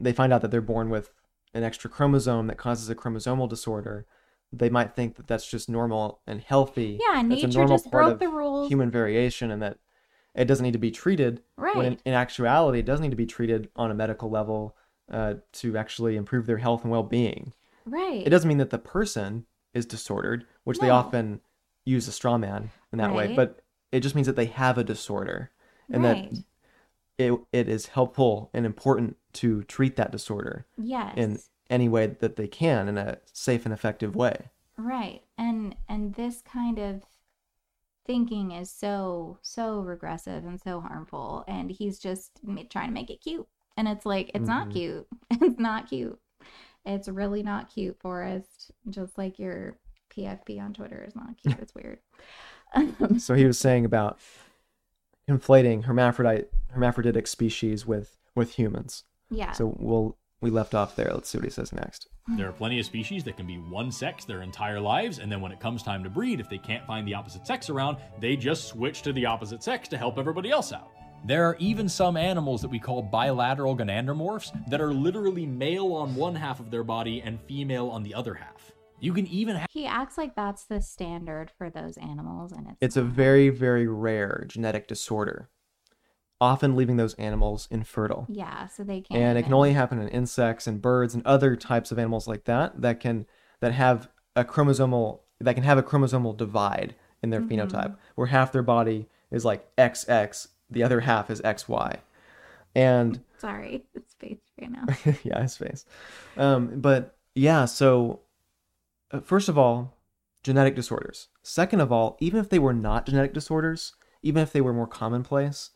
they 0.00 0.12
find 0.12 0.32
out 0.32 0.42
that 0.42 0.50
they're 0.50 0.60
born 0.60 0.90
with 0.90 1.12
an 1.54 1.64
extra 1.64 1.90
chromosome 1.90 2.46
that 2.46 2.58
causes 2.58 2.88
a 2.88 2.94
chromosomal 2.94 3.48
disorder, 3.48 4.06
they 4.52 4.68
might 4.68 4.94
think 4.94 5.16
that 5.16 5.26
that's 5.26 5.48
just 5.50 5.68
normal 5.68 6.20
and 6.26 6.40
healthy. 6.40 6.98
Yeah, 7.00 7.22
nature 7.22 7.48
normal 7.48 7.76
just 7.76 7.90
part 7.90 8.04
broke 8.04 8.12
of 8.14 8.18
the 8.20 8.28
rules. 8.28 8.68
Human 8.68 8.90
variation, 8.90 9.50
and 9.50 9.62
that 9.62 9.78
it 10.34 10.46
doesn't 10.46 10.64
need 10.64 10.72
to 10.72 10.78
be 10.78 10.90
treated. 10.90 11.42
Right. 11.56 11.76
When 11.76 11.86
in, 11.86 11.98
in 12.04 12.14
actuality, 12.14 12.78
it 12.78 12.86
does 12.86 13.00
need 13.00 13.10
to 13.10 13.16
be 13.16 13.26
treated 13.26 13.68
on 13.76 13.90
a 13.90 13.94
medical 13.94 14.30
level 14.30 14.76
uh, 15.10 15.34
to 15.54 15.76
actually 15.76 16.16
improve 16.16 16.46
their 16.46 16.58
health 16.58 16.82
and 16.82 16.90
well-being. 16.90 17.52
right. 17.86 18.26
It 18.26 18.30
doesn't 18.30 18.48
mean 18.48 18.58
that 18.58 18.70
the 18.70 18.78
person 18.78 19.46
is 19.74 19.86
disordered, 19.86 20.46
which 20.64 20.78
they 20.78 20.90
often 20.90 21.40
use 21.84 22.08
a 22.08 22.12
straw 22.12 22.38
man 22.38 22.70
in 22.92 22.98
that 22.98 23.14
way, 23.14 23.34
but 23.34 23.60
it 23.92 24.00
just 24.00 24.14
means 24.14 24.26
that 24.26 24.36
they 24.36 24.46
have 24.46 24.78
a 24.78 24.84
disorder 24.84 25.50
and 25.90 26.04
right. 26.04 26.30
that 26.30 26.44
it, 27.18 27.38
it 27.52 27.68
is 27.68 27.86
helpful 27.86 28.50
and 28.54 28.64
important 28.64 29.16
to 29.34 29.62
treat 29.64 29.96
that 29.96 30.12
disorder 30.12 30.66
yes. 30.76 31.14
in 31.16 31.38
any 31.68 31.88
way 31.88 32.06
that 32.06 32.36
they 32.36 32.48
can 32.48 32.88
in 32.88 32.96
a 32.96 33.18
safe 33.32 33.64
and 33.66 33.74
effective 33.74 34.14
way. 34.16 34.50
Right. 34.76 35.22
And 35.36 35.74
and 35.88 36.14
this 36.14 36.40
kind 36.40 36.78
of 36.78 37.02
thinking 38.06 38.52
is 38.52 38.70
so 38.70 39.38
so 39.42 39.80
regressive 39.80 40.44
and 40.46 40.60
so 40.60 40.80
harmful 40.80 41.44
and 41.46 41.70
he's 41.70 41.98
just 41.98 42.40
trying 42.70 42.88
to 42.88 42.94
make 42.94 43.10
it 43.10 43.20
cute. 43.20 43.46
And 43.76 43.86
it's 43.88 44.06
like 44.06 44.30
it's 44.34 44.48
not 44.48 44.68
Mhm. 44.68 44.72
cute. 44.72 45.08
It's 45.42 45.58
not 45.58 45.88
cute. 45.88 46.18
It's 46.86 47.08
really 47.08 47.42
not 47.42 47.68
cute, 47.68 47.98
Forrest. 48.00 48.70
Just 48.88 49.18
like 49.18 49.38
your 49.38 49.76
PFP 50.10 50.60
on 50.60 50.72
Twitter 50.72 51.04
is 51.06 51.14
not 51.14 51.36
cute. 51.36 51.58
It's 51.60 51.74
weird. 51.74 51.98
So 53.18 53.34
he 53.34 53.46
was 53.46 53.58
saying 53.58 53.84
about 53.86 54.18
conflating 55.28 55.84
hermaphrodite 55.84 56.46
hermaphroditic 56.70 57.26
species 57.26 57.86
with 57.86 58.16
with 58.34 58.54
humans. 58.54 59.04
yeah. 59.30 59.52
So 59.52 59.74
we'll 59.78 60.16
we 60.40 60.50
left 60.50 60.74
off 60.74 60.94
there. 60.94 61.10
Let's 61.12 61.28
see 61.28 61.38
what 61.38 61.44
he 61.44 61.50
says 61.50 61.72
next. 61.72 62.08
There 62.36 62.48
are 62.48 62.52
plenty 62.52 62.78
of 62.78 62.86
species 62.86 63.24
that 63.24 63.36
can 63.36 63.46
be 63.46 63.56
one 63.56 63.90
sex 63.90 64.24
their 64.24 64.42
entire 64.42 64.78
lives, 64.78 65.18
and 65.18 65.32
then 65.32 65.40
when 65.40 65.50
it 65.50 65.58
comes 65.58 65.82
time 65.82 66.04
to 66.04 66.10
breed, 66.10 66.38
if 66.38 66.48
they 66.48 66.58
can't 66.58 66.86
find 66.86 67.08
the 67.08 67.14
opposite 67.14 67.46
sex 67.46 67.70
around, 67.70 67.96
they 68.20 68.36
just 68.36 68.68
switch 68.68 69.02
to 69.02 69.12
the 69.12 69.26
opposite 69.26 69.62
sex 69.64 69.88
to 69.88 69.98
help 69.98 70.18
everybody 70.18 70.50
else 70.50 70.72
out. 70.72 70.92
There 71.24 71.44
are 71.48 71.56
even 71.58 71.88
some 71.88 72.16
animals 72.16 72.62
that 72.62 72.68
we 72.68 72.78
call 72.78 73.02
bilateral 73.02 73.76
gynandromorphs 73.76 74.52
that 74.68 74.80
are 74.80 74.92
literally 74.92 75.46
male 75.46 75.92
on 75.92 76.14
one 76.14 76.36
half 76.36 76.60
of 76.60 76.70
their 76.70 76.84
body 76.84 77.22
and 77.22 77.40
female 77.40 77.88
on 77.88 78.04
the 78.04 78.14
other 78.14 78.34
half. 78.34 78.72
You 79.00 79.12
can 79.12 79.26
even 79.28 79.56
have 79.56 79.68
he 79.70 79.86
acts 79.86 80.18
like 80.18 80.34
that's 80.34 80.64
the 80.64 80.80
standard 80.80 81.50
for 81.56 81.70
those 81.70 81.96
animals 81.98 82.52
and 82.52 82.66
it's 82.68 82.76
It's 82.80 82.96
a 82.96 83.02
very 83.02 83.48
very 83.48 83.86
rare 83.86 84.44
genetic 84.48 84.88
disorder, 84.88 85.48
often 86.40 86.76
leaving 86.76 86.96
those 86.96 87.14
animals 87.14 87.68
infertile. 87.70 88.26
yeah, 88.28 88.66
so 88.66 88.82
they 88.84 89.00
can't 89.00 89.20
and 89.20 89.38
it 89.38 89.42
can 89.42 89.48
even- 89.50 89.54
only 89.54 89.72
happen 89.72 90.00
in 90.00 90.08
insects 90.08 90.66
and 90.66 90.80
birds 90.82 91.14
and 91.14 91.24
other 91.26 91.56
types 91.56 91.92
of 91.92 91.98
animals 91.98 92.26
like 92.28 92.44
that 92.44 92.80
that 92.80 93.00
can 93.00 93.26
that 93.60 93.72
have 93.72 94.08
a 94.36 94.44
chromosomal 94.44 95.20
that 95.40 95.54
can 95.54 95.64
have 95.64 95.78
a 95.78 95.82
chromosomal 95.82 96.36
divide 96.36 96.94
in 97.22 97.30
their 97.30 97.40
Mm-hmm. 97.40 97.60
phenotype 97.60 97.96
where 98.16 98.26
half 98.28 98.52
their 98.52 98.62
body 98.62 99.08
is 99.30 99.44
like 99.44 99.68
XX, 99.76 100.48
the 100.70 100.82
other 100.82 101.00
half 101.00 101.30
is 101.30 101.40
XY. 101.42 101.98
And 102.74 103.20
sorry, 103.38 103.84
it's 103.94 104.12
space 104.12 104.38
right 104.60 104.70
now. 104.70 104.84
yeah, 105.24 105.42
his 105.42 105.56
face. 105.56 105.84
Um, 106.36 106.80
but 106.80 107.16
yeah, 107.34 107.64
so 107.64 108.20
Uh, 109.10 109.20
first 109.20 109.48
of 109.48 109.56
all, 109.58 109.96
genetic 110.42 110.74
disorders. 110.74 111.28
Second 111.42 111.80
of 111.80 111.90
all, 111.92 112.16
even 112.20 112.40
if 112.40 112.48
they 112.48 112.58
were 112.58 112.72
not 112.74 113.06
genetic 113.06 113.32
disorders, 113.34 113.94
even 114.22 114.42
if 114.42 114.52
they 114.52 114.60
were 114.60 114.72
more 114.72 114.86
commonplace, 114.86 115.70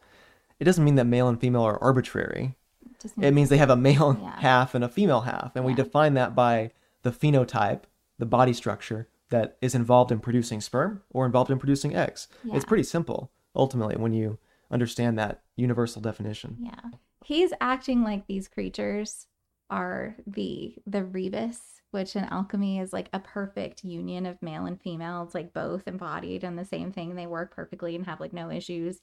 it 0.61 0.65
doesn't 0.65 0.85
mean 0.85 0.95
that 0.97 1.05
male 1.07 1.29
and 1.29 1.41
female 1.41 1.63
are 1.63 1.83
arbitrary. 1.83 2.55
Just 3.01 3.19
It 3.19 3.33
means 3.35 3.49
they 3.49 3.57
have 3.59 3.71
a 3.71 3.77
male 3.77 4.17
Yeah. 4.21 4.39
half 4.41 4.75
and 4.75 4.85
a 4.85 4.89
female 4.89 5.23
half, 5.23 5.57
and 5.57 5.65
we 5.65 5.75
define 5.75 6.15
that 6.15 6.35
by 6.35 6.71
the 7.03 7.11
phenotype, 7.11 7.83
the 8.19 8.27
body 8.27 8.53
structure 8.53 9.09
that 9.31 9.57
is 9.61 9.75
involved 9.75 10.13
in 10.13 10.21
producing 10.21 10.61
sperm 10.61 11.03
or 11.11 11.27
involved 11.27 11.51
in 11.51 11.59
producing 11.59 11.97
eggs. 11.97 12.29
It's 12.53 12.65
pretty 12.65 12.85
simple 12.85 13.33
ultimately 13.57 13.97
when 13.97 14.13
you 14.13 14.39
understand 14.71 15.19
that 15.19 15.43
universal 15.57 16.01
definition. 16.01 16.59
Yeah. 16.61 16.91
He's 17.25 17.53
acting 17.61 18.03
like 18.03 18.27
these 18.27 18.47
creatures 18.49 19.27
are 19.71 20.17
the 20.27 20.77
the 20.87 21.03
Rebis, 21.03 21.81
which 21.93 22.17
in 22.17 22.25
alchemy 22.25 22.81
is 22.81 22.93
like 22.93 23.09
a 23.13 23.21
perfect 23.21 23.85
union 23.85 24.27
of 24.27 24.43
male 24.43 24.67
and 24.67 24.81
female. 24.81 25.23
It's 25.23 25.35
like 25.35 25.53
both 25.53 25.87
embodied 25.87 26.43
in 26.43 26.57
the 26.57 26.65
same 26.65 26.91
thing. 26.91 27.15
They 27.15 27.27
work 27.27 27.55
perfectly 27.55 27.95
and 27.95 28.05
have 28.07 28.19
like 28.19 28.33
no 28.33 28.51
issues. 28.51 29.01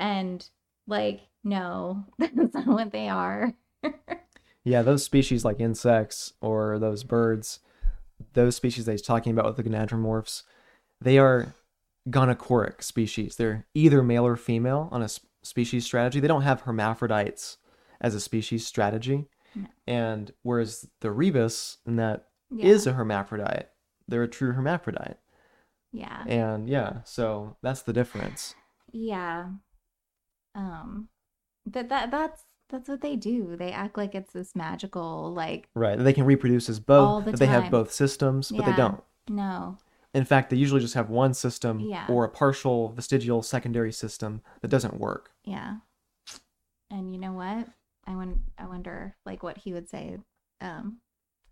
And 0.00 0.46
like, 0.86 1.20
no, 1.44 2.04
that's 2.18 2.54
not 2.54 2.66
what 2.66 2.90
they 2.90 3.08
are. 3.08 3.52
Yeah, 4.64 4.82
those 4.82 5.04
species 5.04 5.44
like 5.44 5.60
insects 5.60 6.32
or 6.40 6.80
those 6.80 7.04
birds, 7.04 7.60
those 8.32 8.56
species 8.56 8.84
that 8.86 8.92
he's 8.92 9.02
talking 9.02 9.32
about 9.32 9.46
with 9.46 9.56
the 9.56 9.62
gynandromorphs, 9.62 10.42
they 11.00 11.18
are 11.18 11.54
gonochoric 12.10 12.82
species. 12.82 13.36
They're 13.36 13.66
either 13.74 14.02
male 14.02 14.26
or 14.26 14.36
female 14.36 14.88
on 14.90 15.02
a 15.02 15.08
species 15.42 15.84
strategy. 15.84 16.18
They 16.18 16.28
don't 16.28 16.42
have 16.42 16.62
hermaphrodites 16.62 17.58
as 18.00 18.14
a 18.14 18.20
species 18.20 18.66
strategy. 18.66 19.28
No. 19.56 19.66
And 19.86 20.32
whereas 20.42 20.88
the 21.00 21.08
Rebis, 21.08 21.78
and 21.86 21.98
that 21.98 22.28
is 22.56 22.86
Yeah. 22.86 22.92
a 22.92 22.94
hermaphrodite, 22.94 23.66
they're 24.06 24.22
a 24.22 24.28
true 24.28 24.52
hermaphrodite. 24.52 25.16
yeah. 25.92 26.24
And 26.28 26.68
yeah, 26.68 27.02
so 27.04 27.56
that's 27.62 27.82
the 27.82 27.92
difference. 27.92 28.54
Yeah. 28.92 29.50
Um 30.54 31.08
that 31.66 31.88
that 31.88 32.10
that's 32.10 32.44
that's 32.68 32.88
what 32.88 33.00
they 33.00 33.16
do. 33.16 33.56
They 33.56 33.70
act 33.72 33.96
like 33.96 34.14
it's 34.14 34.32
this 34.32 34.54
magical 34.56 35.32
like 35.32 35.68
Right. 35.74 35.98
They 35.98 36.12
can 36.12 36.24
reproduce 36.24 36.68
as 36.68 36.80
both, 36.80 37.24
the 37.24 37.32
they 37.32 37.46
have 37.46 37.70
both 37.70 37.92
systems, 37.92 38.50
but 38.52 38.64
they 38.66 38.72
don't. 38.74 39.02
no. 39.28 39.78
In 40.14 40.24
fact, 40.24 40.48
they 40.50 40.56
usually 40.56 40.80
just 40.80 40.94
have 40.94 41.10
one 41.10 41.34
system 41.34 41.78
Yeah. 41.80 42.06
or 42.08 42.24
a 42.24 42.28
partial 42.28 42.88
vestigial 42.92 43.42
secondary 43.42 43.92
system 43.92 44.40
that 44.62 44.68
doesn't 44.68 44.98
work. 44.98 45.32
Yeah. 45.44 45.78
And 46.90 47.12
you 47.12 47.20
know 47.20 47.32
what? 47.34 47.68
I 48.06 48.14
won- 48.16 48.44
I 48.58 48.66
wonder 48.66 49.16
like 49.26 49.42
what 49.42 49.58
he 49.58 49.72
would 49.72 49.88
say 49.88 50.18
um 50.60 50.98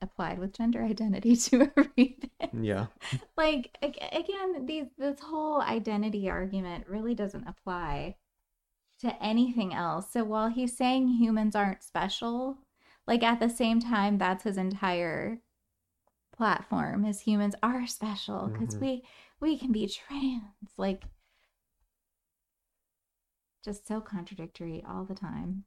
applied 0.00 0.38
with 0.38 0.52
gender 0.52 0.82
identity 0.94 1.36
to 1.36 1.70
everything. 1.76 2.30
Yeah. 2.62 2.86
like 3.36 3.76
again, 3.82 4.66
these 4.66 4.86
this 4.98 5.20
whole 5.20 5.60
identity 5.60 6.28
argument 6.30 6.86
really 6.88 7.14
doesn't 7.14 7.46
apply 7.48 8.16
to 9.00 9.22
anything 9.22 9.74
else. 9.74 10.10
So 10.12 10.24
while 10.24 10.48
he's 10.48 10.76
saying 10.76 11.08
humans 11.08 11.56
aren't 11.56 11.82
special, 11.82 12.58
like 13.06 13.22
at 13.22 13.40
the 13.40 13.48
same 13.50 13.80
time 13.80 14.18
that's 14.18 14.44
his 14.44 14.56
entire 14.56 15.40
platform 16.36 17.04
is 17.04 17.20
humans 17.20 17.54
are 17.62 17.86
special 17.86 18.48
because 18.48 18.74
Mhm. 18.76 18.80
we 18.80 19.04
we 19.40 19.58
can 19.58 19.72
be 19.72 19.86
trans 19.86 20.42
like 20.76 21.04
just 23.64 23.86
so 23.86 24.00
contradictory 24.00 24.84
all 24.86 25.04
the 25.04 25.14
time 25.14 25.64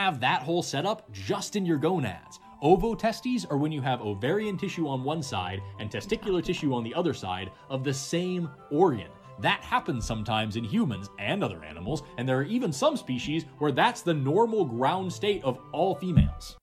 have 0.00 0.18
that 0.18 0.42
whole 0.42 0.62
setup 0.62 1.12
just 1.12 1.56
in 1.56 1.66
your 1.66 1.76
gonads. 1.76 2.40
Ovotestes 2.62 3.44
are 3.50 3.58
when 3.58 3.70
you 3.70 3.82
have 3.82 4.00
ovarian 4.00 4.56
tissue 4.56 4.88
on 4.88 5.04
one 5.04 5.22
side 5.22 5.60
and 5.78 5.90
testicular 5.90 6.42
tissue 6.42 6.72
on 6.72 6.82
the 6.82 6.94
other 6.94 7.12
side 7.12 7.50
of 7.68 7.84
the 7.84 7.92
same 7.92 8.48
organ. 8.70 9.08
That 9.40 9.62
happens 9.62 10.06
sometimes 10.06 10.56
in 10.56 10.64
humans 10.64 11.10
and 11.18 11.44
other 11.44 11.62
animals, 11.62 12.02
and 12.16 12.26
there 12.26 12.38
are 12.38 12.44
even 12.44 12.72
some 12.72 12.96
species 12.96 13.44
where 13.58 13.72
that's 13.72 14.00
the 14.00 14.14
normal 14.14 14.64
ground 14.64 15.12
state 15.12 15.44
of 15.44 15.58
all 15.72 15.94
females. 15.94 16.56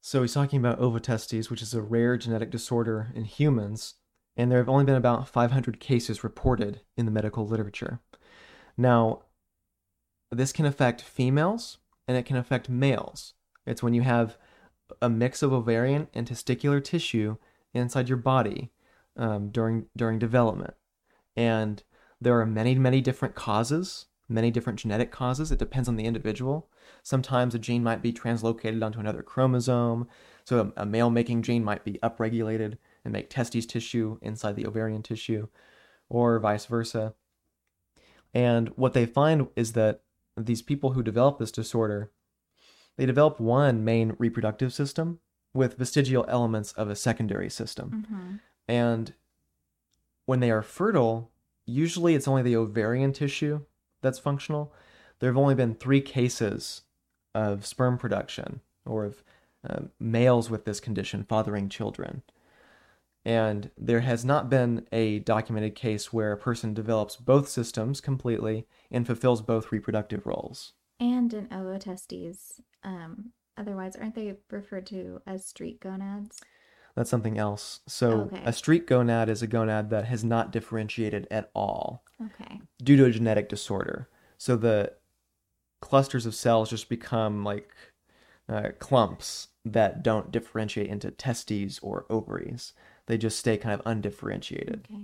So 0.00 0.22
he's 0.22 0.34
talking 0.34 0.58
about 0.58 0.80
ovotestes, 0.80 1.50
which 1.50 1.62
is 1.62 1.72
a 1.72 1.82
rare 1.82 2.16
genetic 2.16 2.50
disorder 2.50 3.12
in 3.14 3.24
humans, 3.24 3.94
and 4.36 4.50
there 4.50 4.58
have 4.58 4.68
only 4.68 4.84
been 4.84 4.96
about 4.96 5.28
500 5.28 5.78
cases 5.78 6.24
reported 6.24 6.80
in 6.96 7.06
the 7.06 7.12
medical 7.12 7.46
literature. 7.46 8.00
Now, 8.76 9.22
this 10.36 10.52
can 10.52 10.66
affect 10.66 11.02
females 11.02 11.78
and 12.06 12.16
it 12.16 12.24
can 12.24 12.36
affect 12.36 12.68
males. 12.68 13.34
It's 13.66 13.82
when 13.82 13.94
you 13.94 14.02
have 14.02 14.36
a 15.02 15.08
mix 15.08 15.42
of 15.42 15.52
ovarian 15.52 16.08
and 16.14 16.26
testicular 16.26 16.82
tissue 16.82 17.36
inside 17.74 18.08
your 18.08 18.18
body 18.18 18.70
um, 19.16 19.50
during 19.50 19.86
during 19.96 20.18
development, 20.18 20.74
and 21.36 21.82
there 22.20 22.40
are 22.40 22.46
many 22.46 22.74
many 22.76 23.00
different 23.00 23.34
causes 23.34 24.06
many 24.28 24.50
different 24.50 24.78
genetic 24.78 25.10
causes. 25.10 25.52
It 25.52 25.58
depends 25.58 25.88
on 25.88 25.96
the 25.96 26.04
individual. 26.04 26.68
Sometimes 27.02 27.54
a 27.54 27.58
gene 27.58 27.82
might 27.82 28.02
be 28.02 28.12
translocated 28.12 28.84
onto 28.84 29.00
another 29.00 29.22
chromosome. 29.22 30.08
So 30.44 30.72
a, 30.76 30.82
a 30.82 30.86
male 30.86 31.10
making 31.10 31.42
gene 31.42 31.64
might 31.64 31.84
be 31.84 31.98
upregulated 32.02 32.78
and 33.04 33.12
make 33.12 33.30
testes 33.30 33.66
tissue 33.66 34.18
inside 34.22 34.56
the 34.56 34.66
ovarian 34.66 35.02
tissue, 35.02 35.48
or 36.08 36.38
vice 36.40 36.66
versa. 36.66 37.14
And 38.34 38.68
what 38.70 38.92
they 38.92 39.06
find 39.06 39.48
is 39.54 39.72
that 39.72 40.02
these 40.36 40.62
people 40.62 40.92
who 40.92 41.02
develop 41.02 41.38
this 41.38 41.52
disorder, 41.52 42.10
they 42.96 43.06
develop 43.06 43.40
one 43.40 43.84
main 43.84 44.14
reproductive 44.18 44.72
system 44.72 45.20
with 45.54 45.78
vestigial 45.78 46.24
elements 46.28 46.72
of 46.72 46.88
a 46.88 46.96
secondary 46.96 47.48
system. 47.48 48.06
Mm-hmm. 48.06 48.36
And 48.68 49.14
when 50.26 50.40
they 50.40 50.50
are 50.50 50.62
fertile, 50.62 51.30
usually 51.64 52.14
it's 52.14 52.28
only 52.28 52.42
the 52.42 52.56
ovarian 52.56 53.12
tissue 53.12 53.60
that's 54.02 54.18
functional. 54.18 54.72
There 55.18 55.30
have 55.30 55.38
only 55.38 55.54
been 55.54 55.74
three 55.74 56.00
cases 56.00 56.82
of 57.34 57.64
sperm 57.64 57.98
production 57.98 58.60
or 58.84 59.04
of 59.04 59.22
uh, 59.68 59.80
males 59.98 60.50
with 60.50 60.64
this 60.64 60.80
condition 60.80 61.24
fathering 61.24 61.68
children. 61.68 62.22
And 63.26 63.72
there 63.76 64.00
has 64.00 64.24
not 64.24 64.48
been 64.48 64.86
a 64.92 65.18
documented 65.18 65.74
case 65.74 66.12
where 66.12 66.30
a 66.30 66.38
person 66.38 66.72
develops 66.74 67.16
both 67.16 67.48
systems 67.48 68.00
completely 68.00 68.68
and 68.88 69.04
fulfills 69.04 69.42
both 69.42 69.72
reproductive 69.72 70.26
roles. 70.26 70.74
And 71.00 71.34
in 71.34 71.48
ovotestes, 71.52 72.60
um, 72.84 73.32
otherwise, 73.56 73.96
aren't 73.96 74.14
they 74.14 74.36
referred 74.48 74.86
to 74.86 75.22
as 75.26 75.44
streak 75.44 75.80
gonads? 75.80 76.40
That's 76.94 77.10
something 77.10 77.36
else. 77.36 77.80
So, 77.88 78.30
Okay. 78.32 78.42
a 78.44 78.52
streak 78.52 78.86
gonad 78.86 79.28
is 79.28 79.42
a 79.42 79.48
gonad 79.48 79.90
that 79.90 80.04
has 80.04 80.22
not 80.22 80.52
differentiated 80.52 81.26
at 81.30 81.50
all. 81.54 82.04
Okay. 82.24 82.60
due 82.82 82.96
to 82.96 83.04
a 83.06 83.10
genetic 83.10 83.48
disorder. 83.48 84.08
So 84.38 84.56
the 84.56 84.92
clusters 85.80 86.26
of 86.26 86.34
cells 86.34 86.70
just 86.70 86.88
become 86.88 87.42
like 87.44 87.74
uh, 88.48 88.70
clumps 88.78 89.48
that 89.64 90.02
don't 90.02 90.30
differentiate 90.30 90.86
into 90.88 91.10
testes 91.10 91.78
or 91.80 92.06
ovaries. 92.08 92.72
They 93.06 93.18
just 93.18 93.38
stay 93.38 93.56
kind 93.56 93.74
of 93.78 93.82
undifferentiated. 93.86 94.86
Okay. 94.90 95.02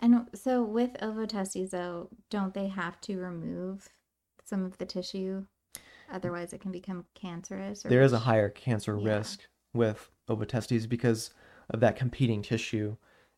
And 0.00 0.28
so 0.34 0.62
with 0.62 0.96
ovotestes, 1.02 1.70
though, 1.70 2.08
don't 2.30 2.54
they 2.54 2.68
have 2.68 3.00
to 3.02 3.18
remove 3.18 3.88
some 4.44 4.64
of 4.64 4.78
the 4.78 4.86
tissue? 4.86 5.44
Otherwise, 6.10 6.52
it 6.52 6.60
can 6.60 6.72
become 6.72 7.04
cancerous. 7.14 7.84
Or 7.84 7.88
There 7.88 8.02
is 8.02 8.12
a 8.12 8.20
higher 8.20 8.48
cancer 8.48 8.96
Yeah. 8.98 9.16
risk 9.16 9.40
with 9.74 10.10
ovotestes 10.28 10.86
because 10.86 11.32
of 11.68 11.80
that 11.80 11.96
competing 11.96 12.42
tissue 12.42 12.96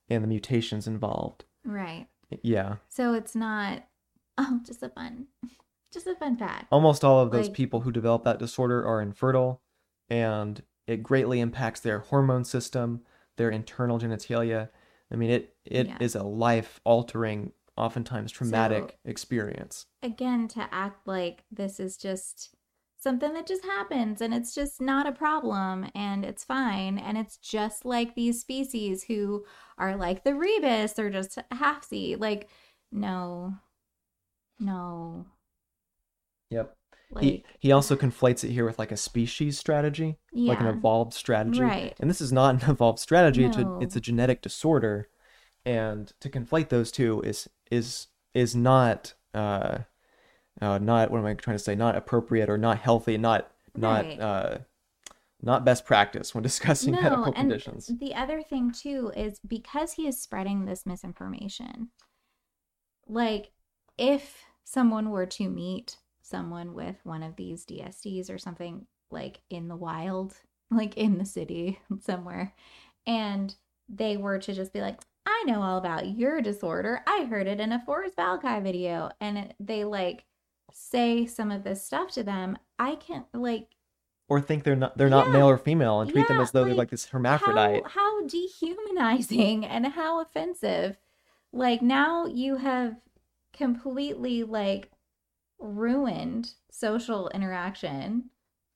and 0.09 0.23
the 0.23 0.29
mutations 0.29 0.87
involved. 0.87 1.45
Right. 1.65 2.07
Yeah. 2.43 2.77
So 2.89 3.15
it's 3.15 3.35
not. 3.35 3.85
Oh, 4.39 4.61
just 4.65 4.83
a 4.83 4.89
fun, 4.89 5.27
just 5.93 6.07
a 6.07 6.15
fun 6.15 6.35
fact. 6.37 6.67
Almost 6.71 7.05
all 7.05 7.21
of 7.21 7.31
those 7.31 7.49
Like- 7.49 7.57
people 7.57 7.81
who 7.81 7.93
develop 7.93 8.25
that 8.25 8.39
disorder 8.39 8.87
are 8.87 9.03
infertile, 9.03 9.61
and 10.09 10.63
it 10.87 11.03
greatly 11.03 11.41
impacts 11.41 11.81
their 11.81 11.99
hormone 11.99 12.45
system, 12.45 13.03
their 13.41 13.51
internal 13.51 13.99
genitalia. 13.99 14.69
I 15.11 15.17
mean, 15.17 15.31
it 15.31 15.57
it 15.65 15.89
is 15.99 16.15
Yeah. 16.15 16.21
a 16.21 16.25
life 16.25 16.79
altering, 16.85 17.53
oftentimes 17.77 18.31
traumatic 18.31 18.91
So- 18.91 19.11
experience. 19.11 19.87
Again, 20.03 20.47
to 20.49 20.69
act 20.71 21.07
like 21.09 21.45
this 21.51 21.81
is 21.81 21.97
just 21.97 22.55
something 22.99 23.33
that 23.33 23.47
just 23.47 23.65
happens 23.65 24.21
and 24.21 24.35
it's 24.35 24.55
just 24.55 24.79
not 24.79 25.07
a 25.07 25.13
problem 25.13 25.89
and 25.95 26.23
it's 26.23 26.45
fine 26.45 26.99
and 26.99 27.17
it's 27.17 27.39
just 27.39 27.87
like 27.87 28.15
these 28.15 28.39
species 28.43 29.05
who 29.05 29.47
are 29.79 29.97
like 29.97 30.23
the 30.23 30.33
Rebis 30.33 30.99
or 30.99 31.09
just 31.09 31.39
halfsy. 31.51 32.21
Like, 32.21 32.51
no, 32.93 33.55
no. 34.59 35.25
Yep. 36.51 36.77
Like, 37.11 37.25
he 37.25 37.45
he 37.59 37.73
also 37.73 37.97
conflates 37.97 38.45
it 38.45 38.53
here 38.53 38.65
with 38.65 38.79
like 38.79 38.93
a 38.93 38.97
species 38.97 39.59
strategy, 39.59 40.19
like 40.33 40.61
an 40.61 40.67
evolved 40.67 41.13
strategy. 41.13 41.61
Right. 41.61 41.95
And 41.99 42.09
this 42.09 42.21
is 42.21 42.33
not 42.33 42.63
an 42.63 42.71
evolved 42.71 43.01
strategy. 43.01 43.45
It's 43.45 43.59
a 43.59 43.79
it's 43.81 43.97
a 43.97 44.01
genetic 44.01 44.43
disorder, 44.43 45.09
and 45.65 46.13
to 46.21 46.29
conflate 46.29 46.69
those 46.69 46.93
two 46.93 47.21
is 47.23 47.49
is 47.71 48.07
is 48.33 48.55
not 48.55 49.15
uh, 49.35 49.79
uh 50.61 50.79
not 50.79 51.11
what 51.11 51.19
am 51.19 51.27
I 51.27 51.35
trying 51.35 51.57
to 51.57 51.63
say? 51.63 51.75
Not 51.75 51.97
appropriate 51.97 52.49
or 52.49 52.59
not 52.59 52.79
healthy. 52.79 53.19
Not 53.19 53.51
not 53.77 54.05
Right. 54.05 54.21
uh 54.21 54.59
not 55.43 55.65
best 55.65 55.85
practice 55.85 56.35
when 56.35 56.43
discussing 56.51 56.93
medical 56.93 57.25
and 57.25 57.35
conditions. 57.35 57.91
The 57.99 58.15
other 58.15 58.43
thing 58.43 58.73
too 58.73 59.11
is 59.17 59.41
because 59.41 59.95
he 59.95 60.07
is 60.07 60.21
spreading 60.21 60.65
this 60.65 60.87
misinformation. 60.87 61.91
Like 63.09 63.51
if 63.99 64.45
someone 64.63 65.11
were 65.11 65.27
to 65.27 65.49
meet 65.49 65.97
someone 66.31 66.75
with 66.75 66.97
one 67.05 67.23
of 67.23 67.37
these 67.37 67.67
DSDs 67.67 68.31
or 68.31 68.39
something 68.39 68.87
like 69.11 69.41
in 69.51 69.69
the 69.69 69.77
wild, 69.77 70.35
like 70.71 70.97
in 70.97 71.19
the 71.19 71.25
city 71.25 71.81
somewhere, 72.01 72.55
and 73.07 73.55
they 73.89 74.17
were 74.17 74.39
to 74.39 74.55
just 74.55 74.73
be 74.73 74.81
like, 74.81 75.01
I 75.27 75.43
know 75.47 75.63
all 75.63 75.79
about 75.79 76.07
your 76.09 76.41
disorder. 76.41 77.03
I 77.07 77.25
heard 77.25 77.47
it 77.47 77.61
in 77.61 77.73
a 77.73 77.83
Forrest 77.85 78.17
Valkai 78.17 78.63
video. 78.63 79.11
And 79.21 79.37
it, 79.39 79.55
they 79.61 79.85
like 79.85 80.25
say 80.73 81.27
some 81.27 81.51
of 81.51 81.65
this 81.65 81.85
stuff 81.85 82.13
to 82.13 82.23
them. 82.23 82.57
I 82.79 82.95
can't 82.95 83.27
like 83.35 83.69
Or 84.29 84.41
think 84.41 84.65
they're 84.65 84.77
not 84.77 84.97
they're 84.97 85.11
not 85.11 85.27
Yeah. 85.27 85.33
male 85.33 85.49
or 85.49 85.59
female 85.59 86.01
and 86.01 86.11
treat 86.11 86.27
them 86.29 86.41
as 86.41 86.53
though 86.53 86.61
they're 86.65 86.71
like, 86.71 86.79
like 86.79 86.91
this 86.91 87.07
hermaphrodite. 87.07 87.83
how, 87.85 87.89
how 87.89 88.27
dehumanizing 88.27 89.65
and 89.75 89.87
how 89.89 90.21
offensive. 90.21 90.97
Like 91.53 91.83
now 91.83 92.27
you 92.27 92.57
have 92.57 92.97
completely 93.53 94.45
like 94.45 94.91
ruined 95.61 96.53
social 96.71 97.29
interaction 97.31 98.31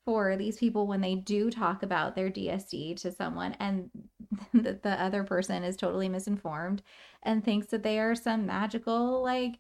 for 0.05 0.37
these 0.37 0.59
people 0.59 0.87
when 0.87 1.01
they 1.01 1.15
do 1.15 1.51
talk 1.51 1.83
about 1.83 2.15
their 2.15 2.31
DSD 2.31 3.01
to 3.01 3.11
someone 3.11 3.57
and 3.59 3.91
the, 4.53 4.79
the 4.83 5.03
other 5.03 5.25
person 5.25 5.65
is 5.65 5.77
totally 5.77 6.09
misinformed 6.09 6.83
and 7.23 7.43
thinks 7.43 7.69
that 7.69 7.83
they 7.83 7.99
are 7.99 8.15
some 8.15 8.47
magical 8.47 9.23
like 9.23 9.59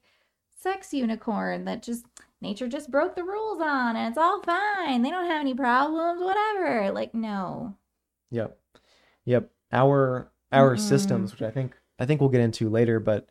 sex 0.60 0.92
unicorn 0.92 1.64
that 1.64 1.82
just 1.82 2.04
nature 2.40 2.68
just 2.68 2.90
broke 2.90 3.16
the 3.16 3.24
rules 3.24 3.60
on 3.60 3.96
and 3.96 4.08
it's 4.08 4.18
all 4.18 4.42
fine. 4.42 5.02
They 5.02 5.10
don't 5.10 5.26
have 5.26 5.40
any 5.40 5.54
problems, 5.54 6.22
whatever. 6.22 6.90
Like 6.92 7.14
no. 7.14 7.76
Yep. 8.30 8.58
Yep. 9.24 9.50
Our 9.72 10.30
our 10.52 10.76
Mm-mm. 10.76 10.80
systems, 10.80 11.32
which 11.32 11.42
I 11.42 11.50
think 11.50 11.76
I 11.98 12.06
think 12.06 12.20
we'll 12.20 12.30
get 12.30 12.40
into 12.40 12.68
later, 12.68 13.00
but 13.00 13.28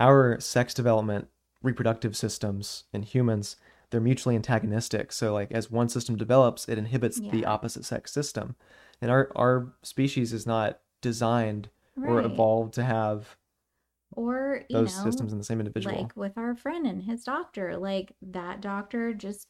our 0.00 0.40
sex 0.40 0.74
development 0.74 1.28
reproductive 1.62 2.16
systems 2.16 2.84
in 2.92 3.02
humans, 3.02 3.56
they're 3.90 4.00
mutually 4.00 4.34
antagonistic. 4.34 5.12
So 5.12 5.32
like 5.32 5.50
as 5.52 5.70
one 5.70 5.88
system 5.88 6.16
develops, 6.16 6.68
it 6.68 6.78
inhibits 6.78 7.20
the 7.20 7.44
opposite 7.44 7.84
sex 7.84 8.12
system. 8.12 8.56
And 9.00 9.10
our 9.10 9.30
our 9.36 9.72
species 9.82 10.32
is 10.32 10.46
not 10.46 10.80
designed 11.00 11.70
or 11.96 12.20
evolved 12.20 12.74
to 12.74 12.84
have 12.84 13.36
or 14.12 14.62
you 14.68 14.76
those 14.76 14.96
know, 14.96 15.04
systems 15.04 15.32
in 15.32 15.38
the 15.38 15.44
same 15.44 15.60
individual. 15.60 16.02
like 16.02 16.16
with 16.16 16.38
our 16.38 16.54
friend 16.54 16.86
and 16.86 17.02
his 17.02 17.24
doctor 17.24 17.76
like 17.76 18.14
that 18.22 18.60
doctor 18.60 19.12
just 19.12 19.48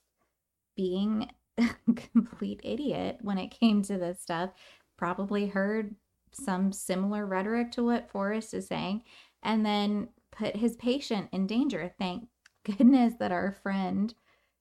being 0.76 1.28
a 1.58 1.68
complete 2.12 2.60
idiot 2.64 3.18
when 3.22 3.38
it 3.38 3.48
came 3.48 3.82
to 3.82 3.98
this 3.98 4.20
stuff 4.20 4.50
probably 4.96 5.46
heard 5.46 5.94
some 6.32 6.72
similar 6.72 7.24
rhetoric 7.26 7.72
to 7.72 7.84
what 7.84 8.10
Forrest 8.10 8.54
is 8.54 8.66
saying 8.66 9.02
and 9.42 9.64
then 9.64 10.08
put 10.38 10.56
his 10.56 10.76
patient 10.76 11.28
in 11.32 11.46
danger. 11.46 11.92
Thank 11.98 12.28
goodness 12.64 13.14
that 13.18 13.32
our 13.32 13.52
friend 13.62 14.14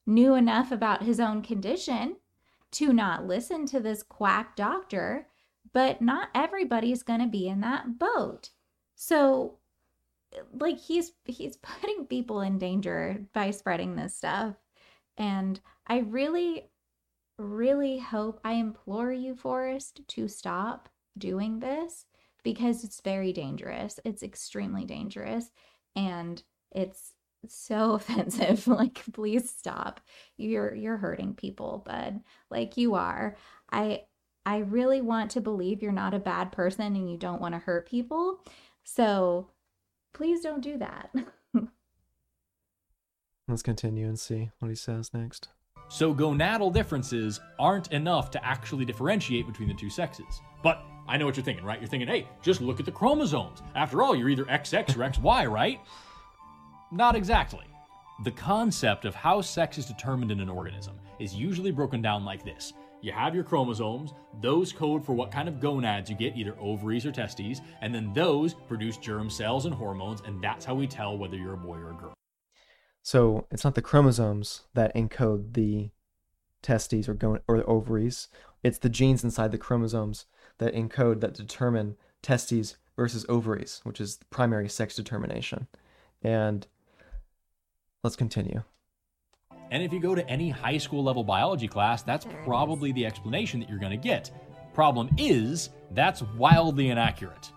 knew 0.06 0.36
enough 0.36 0.72
about 0.72 1.04
his 1.04 1.20
own 1.20 1.42
condition 1.42 2.16
to 2.72 2.94
not 2.94 3.26
listen 3.26 3.66
to 3.68 3.80
this 3.80 4.04
quack 4.04 4.56
doctor 4.56 5.28
but 5.74 6.02
not 6.02 6.30
everybody's 6.34 7.04
going 7.04 7.20
to 7.20 7.28
be 7.28 7.48
in 7.48 7.62
that 7.62 8.00
boat. 8.00 8.50
So 8.96 9.60
like 10.60 10.80
he's 10.80 11.12
he's 11.26 11.58
putting 11.82 12.06
people 12.06 12.42
in 12.42 12.58
danger 12.58 13.26
by 13.34 13.52
spreading 13.52 13.96
this 13.96 14.16
stuff. 14.16 14.56
And 15.18 15.60
i 15.88 16.00
really 16.00 16.70
really 17.38 18.00
hope 18.00 18.40
i 18.44 18.54
implore 18.54 19.12
you 19.14 19.36
forrest 19.36 20.02
to 20.08 20.28
stop 20.28 20.90
doing 21.18 21.60
this 21.60 22.06
because 22.54 22.84
it's 22.84 23.02
very 23.02 23.34
dangerous 23.34 24.00
it's 24.06 24.24
extremely 24.24 24.86
dangerous 24.86 25.52
and 25.96 26.44
it's 26.72 27.14
so 27.48 27.92
offensive 27.94 28.68
like 28.68 29.04
please 29.14 29.50
stop 29.50 30.02
you're 30.38 30.74
you're 30.76 30.98
hurting 30.98 31.34
people 31.34 31.84
bud 31.86 32.20
like 32.50 32.78
you 32.78 32.96
are 32.96 33.36
i 33.72 34.02
i 34.46 34.58
really 34.58 35.02
want 35.02 35.32
to 35.32 35.42
believe 35.42 35.82
you're 35.82 35.92
not 35.92 36.14
a 36.14 36.20
bad 36.20 36.52
person 36.52 36.96
and 36.96 37.10
you 37.10 37.18
don't 37.18 37.42
want 37.42 37.54
to 37.54 37.60
hurt 37.60 37.90
people 37.90 38.40
so 38.84 39.50
please 40.18 40.42
don't 40.42 40.62
do 40.62 40.78
that. 40.80 41.14
Let's 43.48 43.62
continue 43.62 44.08
and 44.08 44.20
see 44.20 44.50
what 44.60 44.70
he 44.70 44.76
says 44.76 45.14
next. 45.14 45.50
So 45.90 46.14
gonadal 46.14 46.74
differences 46.74 47.40
aren't 47.60 47.94
enough 47.94 48.32
to 48.32 48.46
actually 48.46 48.84
differentiate 48.84 49.46
between 49.46 49.68
the 49.70 49.76
two 49.76 49.90
sexes. 49.90 50.42
But 50.64 50.84
I 51.08 51.18
know 51.18 51.26
what 51.26 51.38
you're 51.38 51.44
thinking, 51.44 51.64
right? 51.64 51.80
You're 51.80 51.90
thinking, 51.90 52.10
hey, 52.10 52.28
just 52.42 52.62
look 52.62 52.80
at 52.80 52.86
the 52.86 52.92
chromosomes. 52.92 53.62
After 53.76 54.02
all, 54.02 54.16
you're 54.16 54.30
either 54.30 54.46
XX 54.46 54.96
or 54.96 55.10
XY, 55.10 55.50
right? 55.50 55.80
Not 56.92 57.16
exactly. 57.16 57.66
The 58.24 58.32
concept 58.32 59.06
of 59.06 59.16
how 59.16 59.42
sex 59.42 59.78
is 59.78 59.86
determined 59.86 60.32
in 60.32 60.40
an 60.40 60.50
organism 60.50 61.00
is 61.20 61.34
usually 61.34 61.72
broken 61.72 62.02
down 62.02 62.26
like 62.26 62.44
this. 62.44 62.74
You 63.02 63.12
have 63.12 63.36
your 63.36 63.44
chromosomes, 63.44 64.14
those 64.42 64.74
code 64.74 65.06
for 65.06 65.14
what 65.14 65.32
kind 65.32 65.48
of 65.48 65.60
gonads 65.60 66.10
you 66.10 66.16
get, 66.16 66.36
either 66.36 66.56
ovaries 66.60 67.06
or 67.06 67.12
testes, 67.12 67.62
and 67.82 67.94
then 67.94 68.12
those 68.14 68.54
produce 68.54 68.98
germ 68.98 69.30
cells 69.30 69.66
and 69.66 69.76
hormones, 69.76 70.22
and 70.26 70.44
that's 70.44 70.66
how 70.66 70.74
we 70.74 70.88
tell 70.88 71.18
whether 71.18 71.38
you're 71.38 71.54
a 71.54 71.58
boy 71.58 71.78
or 71.78 71.92
a 71.92 71.96
girl. 71.96 72.14
So 73.04 73.46
it's 73.52 73.64
not 73.64 73.76
the 73.76 73.82
chromosomes 73.82 74.64
that 74.74 74.94
encode 74.96 75.54
the 75.54 75.92
testes 76.64 77.08
or 77.08 77.14
gon- 77.14 77.42
or 77.48 77.58
the 77.58 77.66
ovaries. 77.66 78.28
It's 78.64 78.80
the 78.80 78.90
genes 78.90 79.24
inside 79.24 79.52
the 79.52 79.58
chromosomes 79.58 80.26
that 80.60 80.74
encode 80.74 81.22
that 81.22 81.34
determine 81.34 81.96
testes 82.22 82.78
versus 82.96 83.26
ovaries, 83.30 83.82
which 83.84 84.02
is 84.02 84.20
primary 84.30 84.68
sex 84.68 84.96
determination. 84.96 85.68
And 86.22 86.66
let's 88.04 88.16
continue. 88.16 88.64
And 89.70 89.84
if 89.84 89.92
you 89.92 90.00
go 90.00 90.16
to 90.16 90.28
any 90.30 90.50
high 90.50 90.78
school 90.78 91.04
level 91.04 91.24
biology 91.24 91.68
class, 91.68 92.02
that's 92.02 92.26
probably 92.44 92.92
the 92.92 93.06
explanation 93.06 93.60
that 93.60 93.70
you're 93.70 93.80
going 93.80 93.92
to 93.92 93.98
get. 93.98 94.32
Problem 94.74 95.10
is, 95.18 95.70
that's 95.92 96.22
wildly 96.22 96.90
inaccurate. 96.90 97.52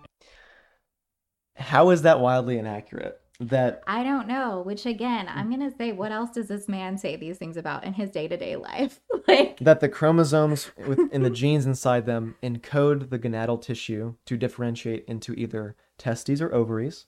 How 1.57 1.91
is 1.91 2.03
that 2.03 2.21
wildly 2.21 2.59
inaccurate? 2.59 3.20
That 3.43 3.82
I 3.86 4.03
don't 4.03 4.28
know, 4.28 4.61
which 4.61 4.84
again, 4.84 5.26
I'm 5.26 5.47
mm. 5.47 5.57
going 5.57 5.70
to 5.70 5.76
say, 5.76 5.93
what 5.93 6.12
else 6.12 6.30
does 6.30 6.49
this 6.49 6.68
man 6.68 6.99
say 6.99 7.16
these 7.16 7.38
things 7.38 7.57
about 7.57 7.84
in 7.84 7.95
his 7.95 8.11
day 8.11 8.28
to 8.28 8.36
day 8.36 8.57
life? 8.57 9.01
like, 9.28 9.59
that 9.61 9.80
the 9.80 9.88
chromosomes 9.88 10.70
within 10.86 11.22
the 11.22 11.30
genes 11.30 11.64
inside 11.64 12.05
them 12.05 12.36
encode 12.43 13.09
the 13.09 13.18
gonadal 13.18 13.62
tissue 13.62 14.14
to 14.26 14.36
differentiate 14.36 15.07
into 15.07 15.32
either 15.32 15.74
testes 15.97 16.43
or 16.43 16.53
ovaries, 16.53 17.07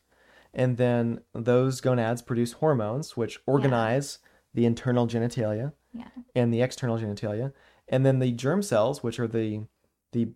and 0.54 0.78
then 0.78 1.20
those 1.34 1.82
gonads 1.82 2.22
produce 2.22 2.52
hormones 2.52 3.14
which 3.14 3.38
organize 3.46 4.18
the 4.54 4.64
internal 4.64 5.06
genitalia 5.06 5.72
yeah. 5.92 6.08
and 6.34 6.52
the 6.52 6.62
external 6.62 6.98
genitalia, 6.98 7.52
and 7.88 8.06
then 8.06 8.20
the 8.20 8.32
germ 8.32 8.62
cells, 8.62 9.02
which 9.02 9.20
are 9.20 9.28
the 9.28 9.66
the 10.12 10.28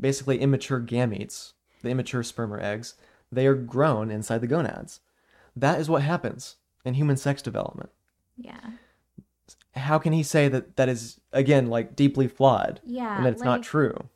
basically 0.00 0.40
immature 0.40 0.80
gametes, 0.80 1.52
the 1.82 1.90
immature 1.90 2.22
sperm 2.22 2.52
or 2.52 2.60
eggs, 2.60 2.94
they 3.30 3.46
are 3.46 3.54
grown 3.54 4.10
inside 4.10 4.40
the 4.40 4.46
gonads. 4.46 5.00
That 5.56 5.80
is 5.80 5.88
what 5.88 6.02
happens 6.02 6.56
in 6.84 6.94
human 6.94 7.16
sex 7.16 7.42
development. 7.42 7.90
Yeah. 8.36 8.60
How 9.74 9.98
can 9.98 10.12
he 10.12 10.22
say 10.22 10.48
that 10.48 10.76
that 10.76 10.88
is 10.88 11.20
again 11.32 11.68
like 11.68 11.96
deeply 11.96 12.28
flawed 12.28 12.80
Yeah. 12.84 13.16
and 13.16 13.26
that 13.26 13.32
it's 13.34 13.42
not 13.42 13.62
true? 13.62 14.08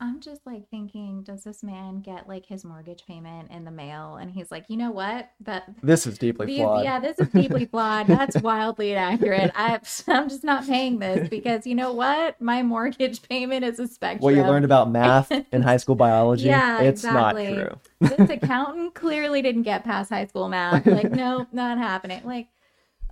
I'm 0.00 0.20
just 0.20 0.46
like 0.46 0.68
thinking, 0.70 1.24
does 1.24 1.42
this 1.42 1.64
man 1.64 2.02
get 2.02 2.28
like 2.28 2.46
his 2.46 2.64
mortgage 2.64 3.04
payment 3.04 3.50
in 3.50 3.64
the 3.64 3.72
mail? 3.72 4.14
And 4.14 4.30
he's 4.30 4.48
like, 4.52 4.64
you 4.68 4.76
know 4.76 4.92
what? 4.92 5.28
That 5.40 5.64
This 5.82 6.06
is 6.06 6.18
deeply 6.18 6.46
these, 6.46 6.58
flawed. 6.60 6.84
yeah, 6.84 7.00
this 7.00 7.18
is 7.18 7.26
deeply 7.30 7.64
flawed. 7.70 8.06
That's 8.06 8.40
wildly 8.40 8.92
inaccurate. 8.92 9.50
I, 9.56 9.80
I'm 10.06 10.28
just 10.28 10.44
not 10.44 10.64
paying 10.66 11.00
this 11.00 11.28
because 11.28 11.66
you 11.66 11.74
know 11.74 11.92
what? 11.92 12.40
My 12.40 12.62
mortgage 12.62 13.22
payment 13.28 13.64
is 13.64 13.80
a 13.80 13.88
spectrum. 13.88 14.22
what 14.22 14.34
you 14.36 14.42
learned 14.42 14.64
about 14.64 14.88
math 14.88 15.32
in 15.32 15.62
high 15.62 15.78
school 15.78 15.94
biology, 15.96 16.44
Yeah, 16.46 16.80
it's 16.80 17.02
exactly. 17.02 17.54
not 17.54 17.80
true. 18.00 18.16
this 18.16 18.30
accountant 18.42 18.94
clearly 18.94 19.42
didn't 19.42 19.62
get 19.64 19.82
past 19.82 20.10
high 20.10 20.26
school 20.26 20.48
math. 20.48 20.86
Like, 20.86 21.10
nope, 21.10 21.48
not 21.50 21.76
happening. 21.76 22.22
Like, 22.24 22.46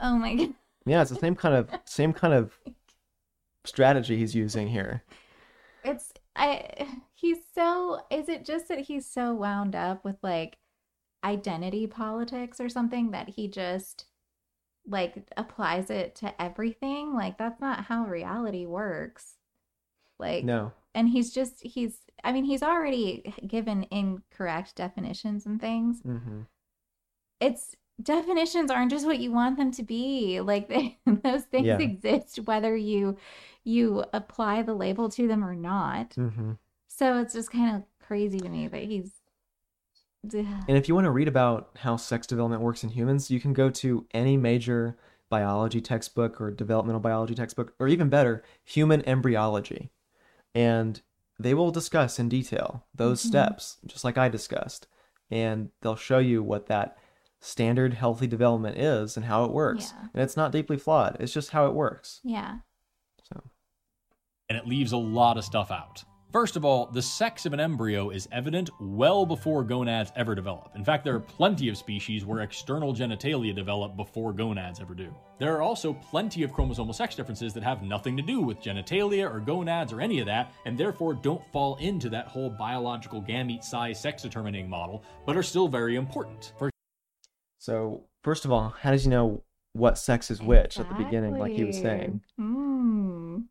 oh 0.00 0.16
my 0.16 0.34
god. 0.36 0.54
Yeah, 0.84 1.02
it's 1.02 1.10
the 1.10 1.16
same 1.18 1.34
kind 1.34 1.56
of 1.56 1.68
same 1.84 2.12
kind 2.12 2.32
of 2.32 2.56
strategy 3.64 4.16
he's 4.16 4.36
using 4.36 4.68
here. 4.68 5.02
It's 5.82 6.12
I 6.36 7.00
he's 7.14 7.38
so 7.54 8.00
is 8.10 8.28
it 8.28 8.44
just 8.44 8.68
that 8.68 8.80
he's 8.80 9.06
so 9.10 9.34
wound 9.34 9.74
up 9.74 10.04
with 10.04 10.16
like 10.22 10.58
identity 11.24 11.86
politics 11.86 12.60
or 12.60 12.68
something 12.68 13.10
that 13.10 13.30
he 13.30 13.48
just 13.48 14.06
like 14.86 15.28
applies 15.36 15.90
it 15.90 16.14
to 16.16 16.40
everything? 16.40 17.14
Like 17.14 17.38
that's 17.38 17.60
not 17.60 17.84
how 17.86 18.04
reality 18.04 18.66
works. 18.66 19.36
Like 20.18 20.44
No. 20.44 20.72
and 20.94 21.08
he's 21.08 21.32
just 21.32 21.62
he's 21.62 21.98
I 22.24 22.32
mean 22.32 22.44
he's 22.44 22.62
already 22.62 23.34
given 23.46 23.86
incorrect 23.90 24.76
definitions 24.76 25.46
and 25.46 25.60
things. 25.60 26.00
hmm 26.02 26.42
it's 27.40 27.76
definitions 28.02 28.70
aren't 28.70 28.90
just 28.90 29.06
what 29.06 29.18
you 29.20 29.32
want 29.32 29.56
them 29.56 29.70
to 29.72 29.82
be 29.82 30.40
like 30.40 30.68
they, 30.68 30.98
those 31.06 31.44
things 31.44 31.66
Yeah. 31.66 31.78
exist 31.78 32.40
whether 32.44 32.76
you 32.76 33.16
you 33.64 34.04
apply 34.12 34.62
the 34.62 34.74
label 34.74 35.08
to 35.08 35.26
them 35.26 35.44
or 35.44 35.54
not 35.54 36.14
hmm 36.14 36.52
so 36.88 37.18
it's 37.18 37.32
just 37.34 37.50
kind 37.50 37.76
of 37.76 37.82
crazy 38.06 38.38
to 38.38 38.48
me 38.48 38.68
that 38.68 38.82
he's 38.82 39.12
And 40.32 40.76
if 40.76 40.88
you 40.88 40.94
want 40.94 41.04
to 41.04 41.10
read 41.10 41.28
about 41.28 41.70
how 41.78 41.96
sex 41.96 42.26
development 42.26 42.62
works 42.62 42.82
in 42.82 42.90
humans, 42.90 43.30
you 43.30 43.38
can 43.40 43.52
go 43.52 43.70
to 43.70 44.06
any 44.12 44.36
major 44.36 44.96
biology 45.28 45.80
textbook 45.80 46.40
or 46.40 46.50
developmental 46.50 47.00
biology 47.00 47.34
textbook, 47.34 47.74
or 47.78 47.88
even 47.88 48.08
better, 48.08 48.42
human 48.64 49.02
embryology. 49.08 49.90
And 50.54 51.00
they 51.38 51.54
will 51.54 51.70
discuss 51.70 52.18
in 52.18 52.28
detail 52.28 52.86
those 52.94 53.20
Mhm. 53.20 53.26
steps, 53.26 53.78
just 53.86 54.04
like 54.04 54.18
I 54.18 54.28
discussed. 54.28 54.86
And 55.30 55.70
they'll 55.82 55.96
show 55.96 56.18
you 56.18 56.42
what 56.42 56.66
that 56.66 56.96
standard 57.46 57.94
healthy 57.94 58.26
development 58.26 58.76
is 58.76 59.16
and 59.16 59.24
how 59.26 59.44
it 59.44 59.52
works. 59.52 59.92
Yeah. 59.94 60.08
And 60.14 60.22
it's 60.22 60.36
not 60.36 60.52
deeply 60.52 60.76
flawed, 60.76 61.16
it's 61.20 61.32
just 61.32 61.50
how 61.50 61.66
it 61.66 61.74
works. 61.74 62.20
yeah 62.24 62.56
So, 63.22 63.42
and 64.48 64.58
it 64.58 64.66
leaves 64.66 64.92
a 64.92 64.96
lot 64.96 65.38
of 65.38 65.44
stuff 65.44 65.70
out. 65.70 66.04
First 66.32 66.56
of 66.56 66.64
all, 66.64 66.86
the 66.86 67.00
sex 67.00 67.46
of 67.46 67.52
an 67.52 67.60
embryo 67.60 68.10
is 68.10 68.28
evident 68.32 68.68
well 68.80 69.24
before 69.24 69.62
gonads 69.62 70.12
ever 70.16 70.34
develop. 70.34 70.72
In 70.74 70.84
fact, 70.84 71.04
there 71.04 71.14
are 71.14 71.20
plenty 71.20 71.68
of 71.68 71.78
species 71.78 72.26
where 72.26 72.40
external 72.40 72.92
genitalia 72.92 73.54
develop 73.54 73.96
before 73.96 74.32
gonads 74.32 74.80
ever 74.80 74.92
do. 74.92 75.14
There 75.38 75.54
are 75.54 75.62
also 75.62 75.94
plenty 75.94 76.42
of 76.42 76.50
chromosomal 76.50 76.94
sex 76.94 77.14
differences 77.14 77.54
that 77.54 77.62
have 77.62 77.82
nothing 77.82 78.16
to 78.16 78.22
do 78.22 78.40
with 78.40 78.60
genitalia 78.60 79.32
or 79.32 79.38
gonads 79.38 79.92
or 79.92 80.00
any 80.00 80.18
of 80.18 80.26
that, 80.26 80.52
and 80.66 80.76
therefore 80.76 81.14
don't 81.14 81.46
fall 81.52 81.76
into 81.76 82.10
that 82.10 82.26
whole 82.26 82.50
biological 82.50 83.22
gamete 83.22 83.64
size 83.64 84.00
sex 84.00 84.22
determining 84.22 84.68
model, 84.68 85.04
but 85.24 85.36
are 85.36 85.44
still 85.44 85.68
very 85.68 85.94
important. 85.94 86.52
For 86.58 86.70
so 87.66 88.04
first 88.22 88.44
of 88.44 88.52
all, 88.52 88.74
how 88.80 88.90
does 88.92 89.04
he 89.04 89.10
know 89.10 89.42
what 89.72 89.98
sex 89.98 90.30
is 90.30 90.40
which 90.40 90.78
at 90.80 90.88
the 90.88 90.94
beginning, 90.94 91.36
like 91.38 91.52
he 91.52 91.64
was 91.64 91.76
saying? 91.78 92.22
mm. 92.40 93.44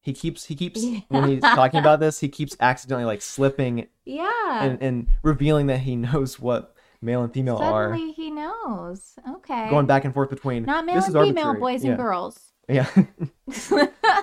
he 0.00 0.12
keeps 0.12 0.44
he 0.46 0.54
keeps 0.54 0.82
when 1.08 1.28
he's 1.28 1.40
talking 1.42 1.80
about 1.80 2.00
this 2.00 2.20
he 2.20 2.28
keeps 2.28 2.56
accidentally 2.60 3.04
like 3.04 3.20
slipping 3.20 3.86
yeah 4.06 4.64
and, 4.64 4.82
and 4.82 5.06
revealing 5.22 5.66
that 5.66 5.80
he 5.80 5.94
knows 5.96 6.38
what 6.40 6.74
male 7.02 7.22
and 7.22 7.32
female 7.34 7.58
are. 7.58 7.90
suddenly 7.92 8.12
he 8.12 8.30
knows 8.30 9.14
okay 9.28 9.68
going 9.70 9.86
back 9.86 10.04
and 10.06 10.14
forth 10.14 10.30
between 10.30 10.64
not 10.64 10.84
male 10.86 10.94
this 10.96 11.06
and 11.08 11.16
is 11.16 11.22
female 11.28 11.48
arbitrary. 11.48 11.60
boys 11.74 11.84
yeah. 11.84 11.90
and 11.90 11.98
girls 11.98 12.52
yeah 12.68 12.88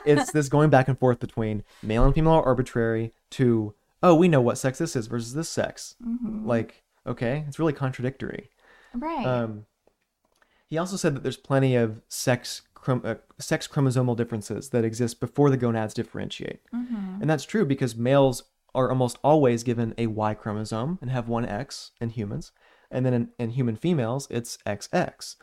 it's 0.05 0.31
this 0.31 0.49
going 0.49 0.69
back 0.69 0.87
and 0.87 0.97
forth 0.99 1.19
between 1.19 1.63
male 1.83 2.03
and 2.05 2.13
female 2.15 2.33
are 2.33 2.43
arbitrary 2.45 3.13
to 3.31 3.73
oh 4.01 4.15
we 4.15 4.27
know 4.27 4.41
what 4.41 4.57
sex 4.57 4.77
this 4.79 4.95
is 4.95 5.07
versus 5.07 5.33
this 5.33 5.49
sex 5.49 5.95
Mhm. 6.03 6.45
like 6.45 6.83
okay 7.05 7.43
it's 7.47 7.59
really 7.59 7.73
contradictory 7.73 8.49
right 8.93 9.25
um 9.25 9.65
he 10.67 10.77
also 10.77 10.95
said 10.97 11.15
that 11.15 11.23
there's 11.23 11.37
plenty 11.37 11.75
of 11.75 12.01
sex 12.07 12.61
chrom- 12.75 13.05
uh, 13.05 13.15
sex 13.39 13.67
chromosomal 13.67 14.15
differences 14.17 14.69
that 14.69 14.83
exist 14.85 15.19
before 15.19 15.49
the 15.49 15.57
gonads 15.57 15.93
differentiate 15.93 16.61
Mhm. 16.73 17.21
And 17.21 17.29
that's 17.29 17.45
true 17.45 17.65
because 17.65 17.95
males 17.95 18.43
are 18.73 18.89
almost 18.89 19.17
always 19.23 19.63
given 19.63 19.93
a 19.97 20.07
Y 20.07 20.33
chromosome 20.33 20.97
and 21.01 21.09
have 21.09 21.29
one 21.29 21.45
X 21.45 21.91
in 22.01 22.09
humans. 22.09 22.51
And 22.91 23.05
then 23.05 23.13
in, 23.13 23.29
in 23.39 23.49
human 23.51 23.77
females, 23.77 24.27
it's 24.29 24.57
XX. 24.65 25.37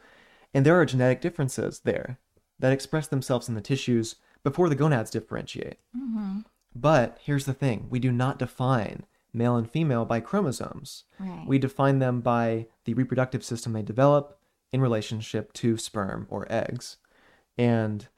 And 0.52 0.66
there 0.66 0.78
are 0.78 0.84
genetic 0.84 1.22
differences 1.22 1.80
there 1.80 2.18
that 2.58 2.72
express 2.72 3.06
themselves 3.08 3.48
in 3.48 3.54
the 3.54 3.62
tissues 3.62 4.16
before 4.42 4.68
the 4.68 4.74
gonads 4.74 5.10
differentiate. 5.10 5.78
Mhm. 5.96 6.44
But 6.74 7.18
here's 7.22 7.46
the 7.46 7.54
thing 7.54 7.86
we 7.88 7.98
do 7.98 8.12
not 8.12 8.38
define 8.38 9.06
male 9.34 9.56
and 9.56 9.70
female 9.70 10.04
by 10.04 10.20
chromosomes. 10.20 11.04
right 11.18 11.46
We 11.46 11.58
define 11.58 11.98
them 11.98 12.20
by 12.20 12.66
the 12.84 12.94
reproductive 12.94 13.44
system 13.44 13.72
they 13.72 13.82
develop 13.82 14.38
in 14.72 14.80
relationship 14.80 15.52
to 15.54 15.76
sperm 15.76 16.26
or 16.30 16.46
eggs. 16.50 16.96
And 17.58 18.08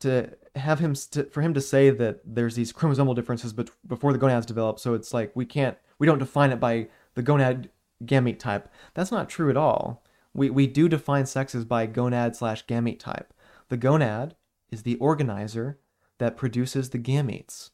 to 0.00 0.30
have 0.56 0.78
him 0.78 0.94
st- 0.94 1.32
for 1.32 1.42
him 1.42 1.54
to 1.54 1.60
say 1.60 1.90
that 1.90 2.20
there's 2.24 2.54
these 2.56 2.72
chromosomal 2.72 3.14
differences 3.14 3.52
bet- 3.52 3.70
before 3.86 4.12
the 4.12 4.18
gonads 4.18 4.46
develop, 4.46 4.78
so 4.78 4.94
it's 4.94 5.12
like 5.12 5.30
we 5.34 5.44
can't 5.44 5.76
we 5.98 6.06
don't 6.06 6.18
define 6.18 6.50
it 6.50 6.60
by 6.60 6.88
the 7.14 7.22
gonad 7.22 7.68
gamete 8.04 8.38
type. 8.38 8.68
That's 8.94 9.12
not 9.12 9.28
true 9.28 9.50
at 9.50 9.56
all. 9.56 10.02
We 10.32 10.48
we 10.48 10.66
do 10.66 10.88
define 10.88 11.26
sexes 11.26 11.64
by 11.64 11.86
gonad 11.86 12.34
slash 12.34 12.64
gamete 12.66 12.98
type. 12.98 13.34
The 13.68 13.76
gonad 13.78 14.32
is 14.70 14.82
the 14.84 14.96
organizer 14.96 15.78
that 16.18 16.36
produces 16.36 16.90
the 16.90 16.98
gametes. 16.98 17.70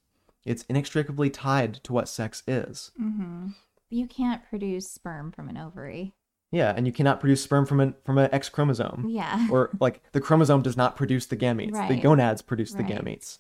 It's 0.47 0.65
inextricably 0.69 1.29
tied 1.29 1.75
to 1.85 1.93
what 1.93 2.09
sex 2.09 2.43
is. 2.47 2.93
hmm 2.97 3.49
You 3.91 4.07
can't 4.07 4.43
produce 4.49 4.89
sperm 4.91 5.33
from 5.33 5.49
an 5.49 5.57
ovary. 5.59 6.15
Yeah, 6.53 6.73
and 6.77 6.87
you 6.87 6.93
cannot 6.93 7.19
produce 7.21 7.43
sperm 7.43 7.67
from 7.67 7.81
an 7.81 7.95
from 8.05 8.19
an 8.19 8.31
X 8.33 8.49
chromosome. 8.49 9.07
Yeah. 9.09 9.49
Or 9.51 9.71
like 9.81 10.01
the 10.13 10.21
chromosome 10.21 10.63
does 10.63 10.77
not 10.77 10.97
produce 10.97 11.27
the 11.27 11.37
gametes. 11.37 11.89
The 11.89 11.97
gonads 12.01 12.41
produce 12.41 12.73
the 12.73 12.85
gametes. 12.85 13.39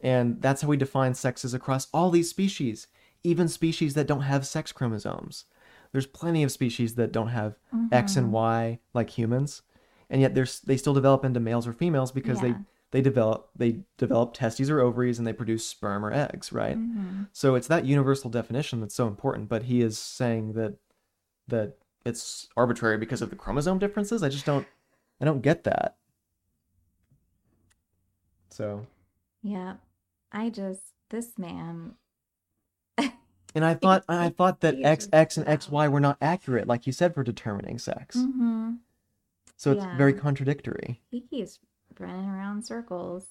And 0.00 0.40
that's 0.42 0.62
how 0.62 0.68
we 0.68 0.76
define 0.76 1.14
sexes 1.14 1.54
across 1.54 1.88
all 1.92 2.10
these 2.10 2.28
species, 2.30 2.86
even 3.22 3.48
species 3.48 3.94
that 3.94 4.06
don't 4.06 4.22
have 4.22 4.46
sex 4.46 4.72
chromosomes. 4.72 5.44
There's 5.92 6.06
plenty 6.06 6.42
of 6.42 6.50
species 6.52 6.94
that 6.96 7.12
don't 7.12 7.28
have 7.28 7.56
X 7.92 8.12
Mm-hmm. 8.12 8.18
and 8.18 8.32
Y 8.32 8.78
like 8.94 9.10
humans, 9.10 9.62
and 10.10 10.20
yet 10.20 10.34
there's 10.34 10.60
they 10.60 10.76
still 10.78 10.94
develop 10.94 11.24
into 11.24 11.40
males 11.40 11.66
or 11.66 11.72
females 11.74 12.10
because 12.12 12.42
Yeah. 12.42 12.48
they 12.48 12.54
develop 12.92 13.50
they 13.56 13.80
develop 13.98 14.32
testes 14.34 14.70
or 14.70 14.80
ovaries 14.80 15.18
and 15.18 15.26
they 15.26 15.32
produce 15.32 15.66
sperm 15.66 16.04
or 16.04 16.12
eggs, 16.12 16.52
right? 16.52 16.78
Mhm. 16.78 17.28
So 17.32 17.54
it's 17.54 17.66
that 17.68 17.84
universal 17.84 18.30
definition 18.30 18.80
that's 18.80 18.94
so 18.94 19.06
important. 19.06 19.48
But 19.48 19.64
he 19.64 19.82
is 19.82 19.98
saying 19.98 20.52
that 20.54 20.76
that 21.48 21.76
it's 22.04 22.48
arbitrary 22.56 22.98
because 22.98 23.20
of 23.22 23.30
the 23.30 23.36
chromosome 23.36 23.78
differences. 23.78 24.22
I 24.22 24.28
just 24.28 24.46
don't 24.46 24.66
I 25.20 25.24
don't 25.24 25.42
get 25.42 25.64
that. 25.64 25.96
So 28.50 28.86
Yeah. 29.42 29.76
I 30.32 30.50
just 30.50 30.82
this 31.10 31.38
man. 31.38 31.94
and 32.98 33.64
I 33.64 33.74
thought 33.82 34.04
I 34.08 34.30
thought 34.30 34.60
that 34.60 34.76
X 34.82 35.08
X 35.12 35.36
and. 35.36 35.48
X 35.48 35.68
Y 35.70 35.88
were 35.88 36.00
not 36.00 36.18
accurate, 36.20 36.66
like 36.66 36.86
you 36.86 36.92
said, 36.92 37.14
for 37.14 37.22
determining 37.22 37.78
sex. 37.78 38.16
hmm 38.16 38.74
So 39.56 39.72
it's 39.72 39.84
very 39.96 40.14
contradictory. 40.14 41.02
He 41.10 41.20
keeps 41.20 41.58
running 42.00 42.28
around 42.28 42.64
circles. 42.64 43.26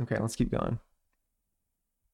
Okay, 0.00 0.18
let's 0.18 0.36
keep 0.36 0.50
going. 0.50 0.78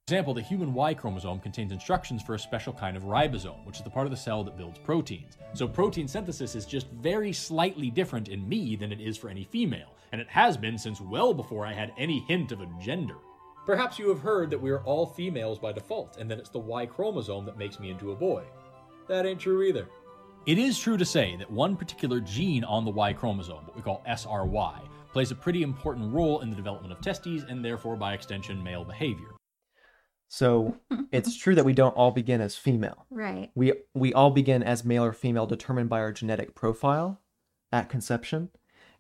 For 0.07 0.15
example, 0.15 0.35
the 0.35 0.43
human 0.43 0.73
Y 0.73 0.95
chromosome 0.95 1.41
contains 1.41 1.73
instructions 1.73 2.23
for 2.23 2.35
a 2.35 2.39
special 2.39 2.73
kind 2.73 2.97
of 2.97 3.03
ribosome, 3.05 3.67
which 3.67 3.79
is 3.79 3.83
the 3.83 3.91
part 3.91 4.07
of 4.07 4.13
the 4.13 4.17
cell 4.17 4.45
that 4.45 4.57
builds 4.57 4.79
proteins. 4.79 5.37
So 5.53 5.67
protein 5.67 6.07
synthesis 6.07 6.55
is 6.55 6.65
just 6.65 6.89
very 6.91 7.33
slightly 7.33 7.91
different 7.91 8.29
in 8.29 8.49
me 8.49 8.77
than 8.77 8.93
it 8.93 9.01
is 9.01 9.17
for 9.17 9.29
any 9.29 9.43
female, 9.43 9.95
and 10.13 10.21
it 10.21 10.29
has 10.29 10.57
been 10.57 10.79
since 10.79 11.01
well 11.01 11.35
before 11.35 11.67
I 11.67 11.73
had 11.73 11.93
any 11.99 12.21
hint 12.21 12.53
of 12.53 12.61
a 12.61 12.69
gender. 12.81 13.17
Perhaps 13.67 13.99
you 13.99 14.09
have 14.09 14.21
heard 14.21 14.49
that 14.51 14.63
we 14.63 14.71
are 14.71 14.85
all 14.85 15.07
females 15.07 15.59
by 15.59 15.73
default, 15.73 16.19
and 16.19 16.31
that 16.31 16.39
it's 16.39 16.51
the 16.51 16.59
Y 16.61 16.87
chromosome 16.87 17.45
that 17.45 17.59
makes 17.59 17.81
me 17.81 17.91
into 17.91 18.13
a 18.13 18.15
boy. 18.15 18.45
That 19.09 19.27
ain't 19.27 19.41
true 19.41 19.63
either. 19.63 19.89
It 20.47 20.59
is 20.59 20.79
true 20.79 20.97
to 20.97 21.05
say 21.05 21.35
that 21.35 21.51
one 21.51 21.77
particular 21.77 22.21
gene 22.21 22.63
on 22.63 22.85
the 22.85 22.93
Y 22.93 23.13
chromosome, 23.13 23.67
what 23.67 23.75
we 23.75 23.83
call 23.83 24.05
SRY, 24.07 24.83
plays 25.17 25.31
a 25.31 25.35
pretty 25.35 25.63
important 25.63 26.13
role 26.13 26.41
in 26.43 26.51
the 26.51 26.57
development 26.57 26.93
of 26.93 27.01
testes 27.01 27.43
and 27.49 27.65
therefore, 27.65 27.97
by 27.97 28.13
extension, 28.13 28.63
male 28.63 28.85
behavior. 28.85 29.29
So 30.29 30.77
it's 31.11 31.35
true 31.35 31.55
that 31.55 31.65
we 31.65 31.73
don't 31.73 31.97
all 31.97 32.11
begin 32.11 32.43
as 32.43 32.55
female. 32.55 33.07
Right. 33.09 33.51
We 33.55 33.73
we 33.95 34.13
all 34.13 34.31
begin 34.31 34.63
as 34.63 34.85
male 34.85 35.03
or 35.03 35.15
female 35.15 35.47
determined 35.47 35.89
by 35.89 36.01
our 36.01 36.13
genetic 36.13 36.55
profile 36.55 37.23
at 37.73 37.89
conception, 37.89 38.51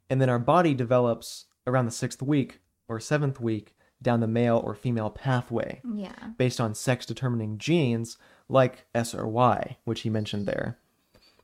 and 0.08 0.18
then 0.18 0.30
our 0.30 0.38
body 0.38 0.72
develops 0.72 1.48
around 1.66 1.84
the 1.84 1.90
sixth 1.90 2.22
week 2.22 2.60
or 2.88 2.98
seventh 2.98 3.38
week 3.38 3.74
down 4.00 4.20
the 4.20 4.26
male 4.26 4.62
or 4.64 4.74
female 4.74 5.10
pathway 5.10 5.82
Yeah. 5.84 6.14
based 6.38 6.62
on 6.62 6.74
sex 6.74 7.04
determining 7.04 7.58
genes 7.58 8.16
like 8.48 8.86
SRY, 8.94 9.76
which 9.84 10.00
he 10.00 10.08
mentioned 10.08 10.46
there. 10.46 10.78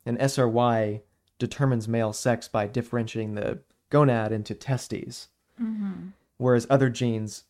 And 0.07 0.17
SRY 0.19 1.03
determines 1.39 1.87
male 1.87 2.15
sex 2.15 2.49
by 2.49 2.69
differentiating 2.69 3.35
the 3.35 3.61
gonad 3.93 4.31
into 4.31 4.55
testes, 4.55 5.29
hmm 5.59 6.09
whereas 6.39 6.67
other 6.69 6.91
genes 6.91 7.45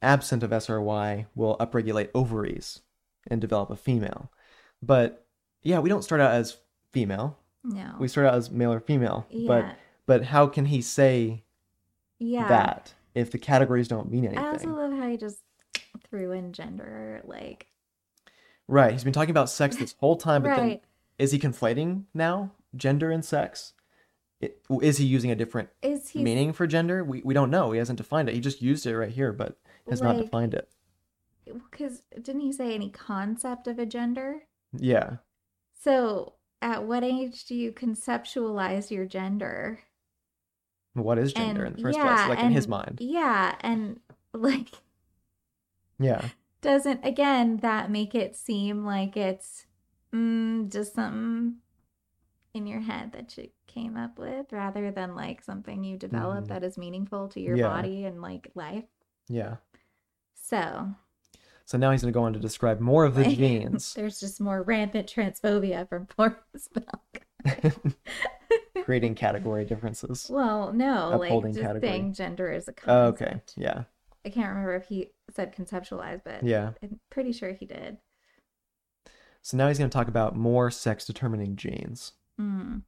absent 0.00 0.44
of 0.44 0.50
SRY 0.50 1.26
will 1.34 1.56
upregulate 1.58 2.10
ovaries 2.14 2.80
and 3.26 3.40
develop 3.40 3.70
a 3.70 3.76
female. 3.76 4.30
But 4.80 5.26
yeah, 5.62 5.80
we 5.80 5.88
don't 5.88 6.04
start 6.04 6.20
out 6.20 6.30
as 6.32 6.58
female. 6.92 7.38
No. 7.64 7.96
We 7.98 8.06
start 8.06 8.26
out 8.28 8.34
as 8.34 8.50
male 8.52 8.72
or 8.72 8.78
female. 8.78 9.26
But 9.30 9.36
Yeah. 9.36 9.46
but 9.48 9.76
but 10.06 10.24
how 10.26 10.46
can 10.46 10.66
he 10.66 10.80
say 10.82 11.42
yeah. 12.18 12.46
that 12.46 12.94
if 13.14 13.30
the 13.32 13.38
categories 13.38 13.88
don't 13.88 14.10
mean 14.10 14.26
anything? 14.26 14.44
I 14.44 14.50
also 14.50 14.68
love 14.68 14.92
how 14.92 15.08
he 15.08 15.16
just 15.16 15.40
threw 16.08 16.30
in 16.32 16.52
gender. 16.52 17.22
Like, 17.24 17.66
Right. 18.68 18.92
He's 18.92 19.04
been 19.04 19.12
talking 19.12 19.30
about 19.30 19.50
sex 19.50 19.76
this 19.76 19.94
whole 19.98 20.16
time, 20.16 20.42
but 20.42 20.56
then 20.56 20.80
is 21.18 21.32
he 21.32 21.38
conflating 21.38 22.04
now 22.14 22.52
gender 22.76 23.10
and 23.10 23.24
sex? 23.24 23.73
It, 24.44 24.62
is 24.82 24.98
he 24.98 25.06
using 25.06 25.30
a 25.30 25.34
different 25.34 25.70
he 25.80 26.22
meaning 26.22 26.52
for 26.52 26.66
gender? 26.66 27.02
We, 27.02 27.22
we 27.22 27.32
don't 27.32 27.50
know. 27.50 27.72
He 27.72 27.78
hasn't 27.78 27.96
defined 27.96 28.28
it. 28.28 28.34
He 28.34 28.40
just 28.40 28.60
used 28.60 28.86
it 28.86 28.96
right 28.96 29.10
here, 29.10 29.32
but 29.32 29.56
has 29.88 30.02
not 30.02 30.18
defined 30.18 30.52
it. 30.52 30.68
Because 31.70 32.02
didn't 32.20 32.42
he 32.42 32.52
say 32.52 32.74
any 32.74 32.90
concept 32.90 33.66
of 33.66 33.78
a 33.78 33.86
gender? 33.86 34.42
Yeah. 34.76 35.16
So, 35.82 36.34
at 36.60 36.84
what 36.84 37.04
age 37.04 37.44
do 37.46 37.54
you 37.54 37.72
conceptualize 37.72 38.90
your 38.90 39.06
gender? 39.06 39.80
What 40.92 41.18
is 41.18 41.32
gender 41.32 41.64
in 41.64 41.74
the 41.74 41.82
first 41.82 41.98
yeah, 41.98 42.16
place? 42.16 42.28
Like 42.28 42.44
in 42.44 42.52
his 42.52 42.68
mind. 42.68 42.98
Yeah, 43.00 43.54
and 43.60 44.00
like, 44.32 44.70
Yeah. 45.98 46.28
doesn't 46.60 47.04
again 47.04 47.58
that 47.58 47.90
make 47.90 48.14
it 48.14 48.36
seem 48.36 48.84
like 48.84 49.16
it's 49.16 49.66
mm, 50.12 50.70
just 50.70 50.94
something 50.94 51.56
in 52.54 52.66
your 52.66 52.80
head 52.80 53.12
that 53.12 53.36
you 53.36 53.48
came 53.74 53.96
up 53.96 54.18
with 54.18 54.52
rather 54.52 54.90
than 54.92 55.16
like 55.16 55.42
something 55.42 55.82
you 55.82 55.96
develop 55.96 56.44
Mhm. 56.44 56.48
that 56.48 56.62
is 56.62 56.78
meaningful 56.78 57.28
to 57.30 57.40
your 57.40 57.56
Yeah. 57.56 57.68
body 57.68 58.04
and 58.04 58.22
like 58.22 58.50
life? 58.54 58.84
Yeah. 59.28 59.56
So, 60.34 60.94
So 61.66 61.78
now 61.78 61.90
he's 61.90 62.02
going 62.02 62.12
to 62.12 62.18
go 62.18 62.24
on 62.24 62.34
to 62.34 62.38
describe 62.38 62.78
more 62.78 63.04
of 63.06 63.14
the 63.14 63.24
like, 63.24 63.36
genes, 63.38 63.94
There's 63.94 64.20
just 64.20 64.40
more 64.40 64.62
rampant 64.62 65.08
transphobia 65.12 65.88
from 65.88 66.06
poor 66.16 66.38
Spelk. 66.56 67.22
creating 68.84 69.14
category 69.14 69.64
differences. 69.64 70.28
Well, 70.30 70.72
no, 70.72 71.16
like 71.18 71.28
Upholding 71.30 71.52
just 71.54 71.62
category. 71.64 71.90
saying 71.90 72.12
gender 72.12 72.52
is 72.52 72.68
a 72.68 72.74
Oh, 72.86 73.06
okay. 73.08 73.40
Yeah. 73.56 73.84
I 74.26 74.30
can't 74.30 74.48
remember 74.50 74.74
if 74.76 74.86
he 74.86 75.10
said 75.30 75.54
conceptualize, 75.56 76.20
but 76.24 76.42
Yeah. 76.42 76.72
I'm 76.82 77.00
pretty 77.10 77.32
sure 77.32 77.52
he 77.52 77.66
did. 77.66 77.98
So 79.42 79.56
now 79.56 79.68
he's 79.68 79.78
going 79.78 79.90
to 79.90 79.94
talk 79.94 80.08
about 80.08 80.36
more 80.36 80.70
sex 80.70 81.04
determining 81.06 81.56
genes. 81.56 82.12
Mm. 82.40 82.82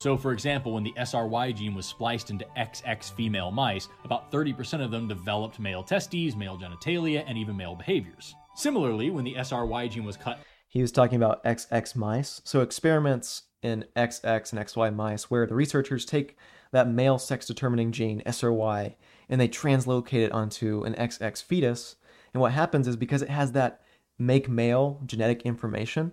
So, 0.00 0.16
for 0.18 0.32
example, 0.32 0.74
when 0.74 0.84
the 0.84 0.92
SRY 0.98 1.54
gene 1.54 1.74
was 1.74 1.86
spliced 1.86 2.28
into 2.28 2.44
XX 2.56 3.10
female 3.12 3.50
mice, 3.50 3.88
about 4.04 4.30
30% 4.30 4.84
of 4.84 4.90
them 4.90 5.08
developed 5.08 5.58
male 5.58 5.82
testes, 5.82 6.36
male 6.36 6.58
genitalia, 6.58 7.24
and 7.26 7.38
even 7.38 7.56
male 7.56 7.74
behaviors. 7.74 8.34
Similarly, 8.54 9.10
when 9.10 9.24
the 9.24 9.34
SRY 9.36 9.88
gene 9.90 10.04
was 10.04 10.18
cut 10.18 10.38
He 10.68 10.82
was 10.82 10.92
talking 10.92 11.16
about 11.16 11.42
XX 11.44 11.96
mice. 11.96 12.42
So 12.44 12.60
experiments 12.60 13.44
in 13.62 13.86
XX 13.96 14.52
and 14.52 14.66
XY 14.66 14.94
mice 14.94 15.30
where 15.30 15.46
the 15.46 15.54
researchers 15.54 16.04
take 16.04 16.36
that 16.72 16.88
male 16.88 17.18
sex 17.18 17.46
determining 17.46 17.90
gene, 17.90 18.22
SRY, 18.26 18.96
and 19.30 19.40
they 19.40 19.48
translocate 19.48 20.26
it 20.26 20.32
onto 20.32 20.82
an 20.84 20.94
XX 20.94 21.42
fetus. 21.42 21.96
And 22.34 22.42
what 22.42 22.52
happens 22.52 22.86
is 22.86 22.96
because 22.96 23.22
it 23.22 23.30
has 23.30 23.52
that 23.52 23.80
make 24.18 24.46
male 24.46 25.00
genetic 25.06 25.42
information, 25.42 26.12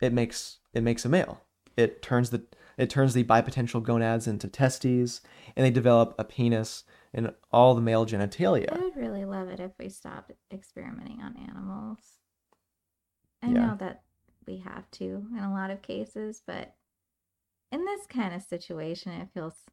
it 0.00 0.12
makes 0.12 0.58
it 0.72 0.82
makes 0.82 1.04
a 1.04 1.08
male. 1.08 1.44
It 1.76 2.02
turns 2.02 2.30
the 2.30 2.42
it 2.78 2.88
turns 2.88 3.12
the 3.12 3.24
bipotential 3.24 3.82
gonads 3.82 4.26
into 4.26 4.48
testes, 4.48 5.20
and 5.56 5.66
they 5.66 5.70
develop 5.70 6.14
a 6.18 6.24
penis 6.24 6.84
and 7.12 7.32
all 7.52 7.74
the 7.74 7.80
male 7.80 8.06
genitalia. 8.06 8.72
I 8.72 8.78
would 8.78 8.96
really 8.96 9.24
love 9.24 9.48
it 9.48 9.60
if 9.60 9.72
we 9.78 9.88
stopped 9.88 10.32
experimenting 10.52 11.20
on 11.20 11.36
animals. 11.36 11.98
I 13.42 13.48
Yeah. 13.48 13.66
know 13.66 13.76
that 13.80 14.02
we 14.46 14.58
have 14.58 14.90
to 14.92 15.26
in 15.32 15.38
a 15.38 15.52
lot 15.52 15.70
of 15.70 15.82
cases, 15.82 16.42
but 16.46 16.74
in 17.70 17.84
this 17.84 18.06
kind 18.06 18.34
of 18.34 18.42
situation, 18.42 19.12
it 19.12 19.28
feels 19.34 19.64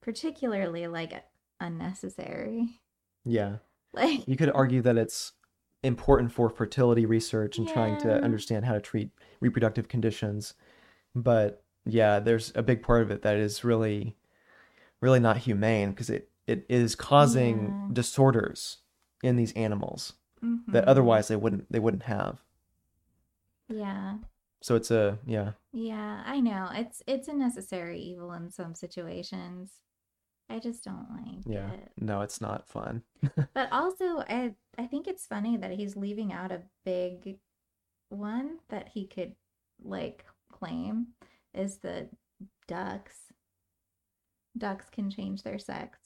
particularly 0.00 0.86
like 0.86 1.12
unnecessary. 1.60 2.80
Yeah. 3.24 3.56
Like, 3.92 4.28
You 4.28 4.36
could 4.36 4.52
argue 4.54 4.82
that 4.82 4.96
it's 4.96 5.32
important 5.82 6.30
for 6.30 6.48
fertility 6.48 7.06
research 7.06 7.58
and 7.58 7.66
trying 7.66 7.98
to 8.02 8.22
understand 8.22 8.64
how 8.64 8.74
to 8.74 8.80
treat 8.80 9.10
reproductive 9.40 9.88
conditions. 9.88 10.54
But 11.12 11.64
yeah, 11.92 12.20
there's 12.20 12.52
a 12.54 12.62
big 12.62 12.82
part 12.82 13.02
of 13.02 13.10
it 13.10 13.22
that 13.22 13.36
is 13.36 13.64
really, 13.64 14.16
really 15.00 15.20
not 15.20 15.38
humane 15.38 15.90
because 15.90 16.10
it, 16.10 16.30
it 16.46 16.66
is 16.68 16.94
causing 16.96 17.66
Yeah. 17.68 17.88
disorders 17.92 18.78
in 19.22 19.36
these 19.36 19.52
animals 19.54 20.14
that 20.72 20.84
mhm. 20.84 20.88
otherwise 20.88 21.28
they 21.28 21.36
wouldn't 21.36 21.70
they 21.72 21.80
wouldn't 21.80 22.04
have. 22.04 22.42
yeah, 23.68 24.18
So 24.62 24.74
it's 24.76 24.90
a 24.90 25.18
yeah 25.26 25.52
yeah, 25.72 26.22
I 26.26 26.40
know 26.40 26.68
it's 26.72 27.02
it's 27.06 27.28
a 27.28 27.32
necessary 27.34 28.00
evil 28.00 28.32
in 28.32 28.50
some 28.50 28.74
situations. 28.74 29.72
I 30.50 30.58
just 30.60 30.84
don't 30.84 31.08
like 31.10 31.46
yeah 31.46 31.70
it. 31.74 31.92
no 32.00 32.20
it's 32.22 32.40
not 32.40 32.68
fun. 32.68 33.02
But 33.54 33.70
also, 33.72 34.20
I 34.28 34.54
I 34.78 34.86
think 34.86 35.06
it's 35.08 35.26
funny 35.26 35.56
that 35.56 35.72
he's 35.72 35.96
leaving 35.96 36.32
out 36.32 36.52
a 36.52 36.62
big 36.84 37.38
one 38.10 38.58
that 38.68 38.88
he 38.90 39.06
could 39.06 39.34
like 39.82 40.24
claim 40.52 41.08
is 41.54 41.78
the 41.78 42.08
ducks. 42.68 43.16
Ducks 44.56 44.86
can 44.90 45.10
change 45.10 45.42
their 45.42 45.58
sex 45.58 45.98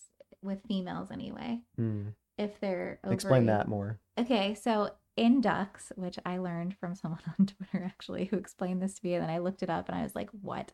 with 0.43 0.63
females 0.69 1.11
anyway 1.11 1.61
Hmm. 1.77 2.09
if 2.37 2.61
they're 2.61 3.01
Explain 3.05 3.47
that 3.47 3.69
more. 3.69 3.99
Okay, 4.19 4.55
so 4.55 4.91
in 5.17 5.41
ducks, 5.41 5.93
which 5.97 6.19
I 6.27 6.39
learned 6.39 6.77
from 6.77 6.95
someone 6.95 7.21
on 7.39 7.47
Twitter 7.47 7.85
actually 7.85 8.27
who 8.27 8.37
explained 8.37 8.83
this 8.83 8.99
to 8.99 9.07
me, 9.07 9.15
and 9.15 9.23
then 9.23 9.31
I 9.31 9.39
looked 9.39 9.63
it 9.63 9.71
up 9.71 9.89
and 9.89 9.97
I 9.97 10.03
was 10.03 10.15
like, 10.15 10.31
what? 10.43 10.73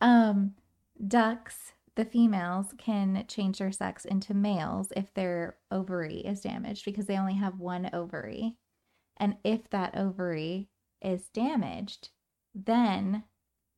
Um, 0.00 0.54
ducks, 1.06 1.72
the 1.96 2.04
females 2.04 2.72
can 2.78 3.24
change 3.26 3.58
their 3.58 3.72
sex 3.72 4.04
into 4.04 4.32
males 4.32 4.92
if 4.96 5.12
their 5.14 5.56
ovary 5.72 6.18
is 6.18 6.40
damaged 6.40 6.84
because 6.84 7.06
they 7.06 7.18
only 7.18 7.34
have 7.34 7.58
one 7.58 7.90
ovary. 7.92 8.56
And 9.16 9.36
if 9.44 9.68
that 9.70 9.96
ovary 9.96 10.68
is 11.02 11.28
damaged, 11.28 12.10
then 12.54 13.24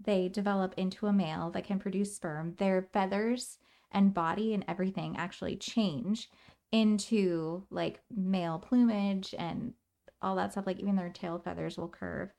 they 0.05 0.29
develop 0.29 0.75
into 0.77 1.07
a 1.07 1.13
male 1.13 1.51
that 1.51 1.65
can 1.65 1.79
produce 1.79 2.15
sperm, 2.15 2.55
their 2.59 2.89
feathers 2.93 3.59
and 3.91 4.15
body 4.15 4.55
and 4.55 4.65
everything 4.69 5.17
actually 5.17 5.57
change 5.57 6.31
into 6.73 7.65
like 7.71 8.01
male 8.15 8.59
plumage 8.59 9.35
and 9.39 9.75
all 10.23 10.37
that 10.37 10.53
stuff. 10.53 10.67
Like 10.67 10.81
even 10.81 10.97
their 10.97 11.11
tail 11.11 11.39
feathers 11.39 11.77
will 11.77 11.89
curve. 11.89 12.31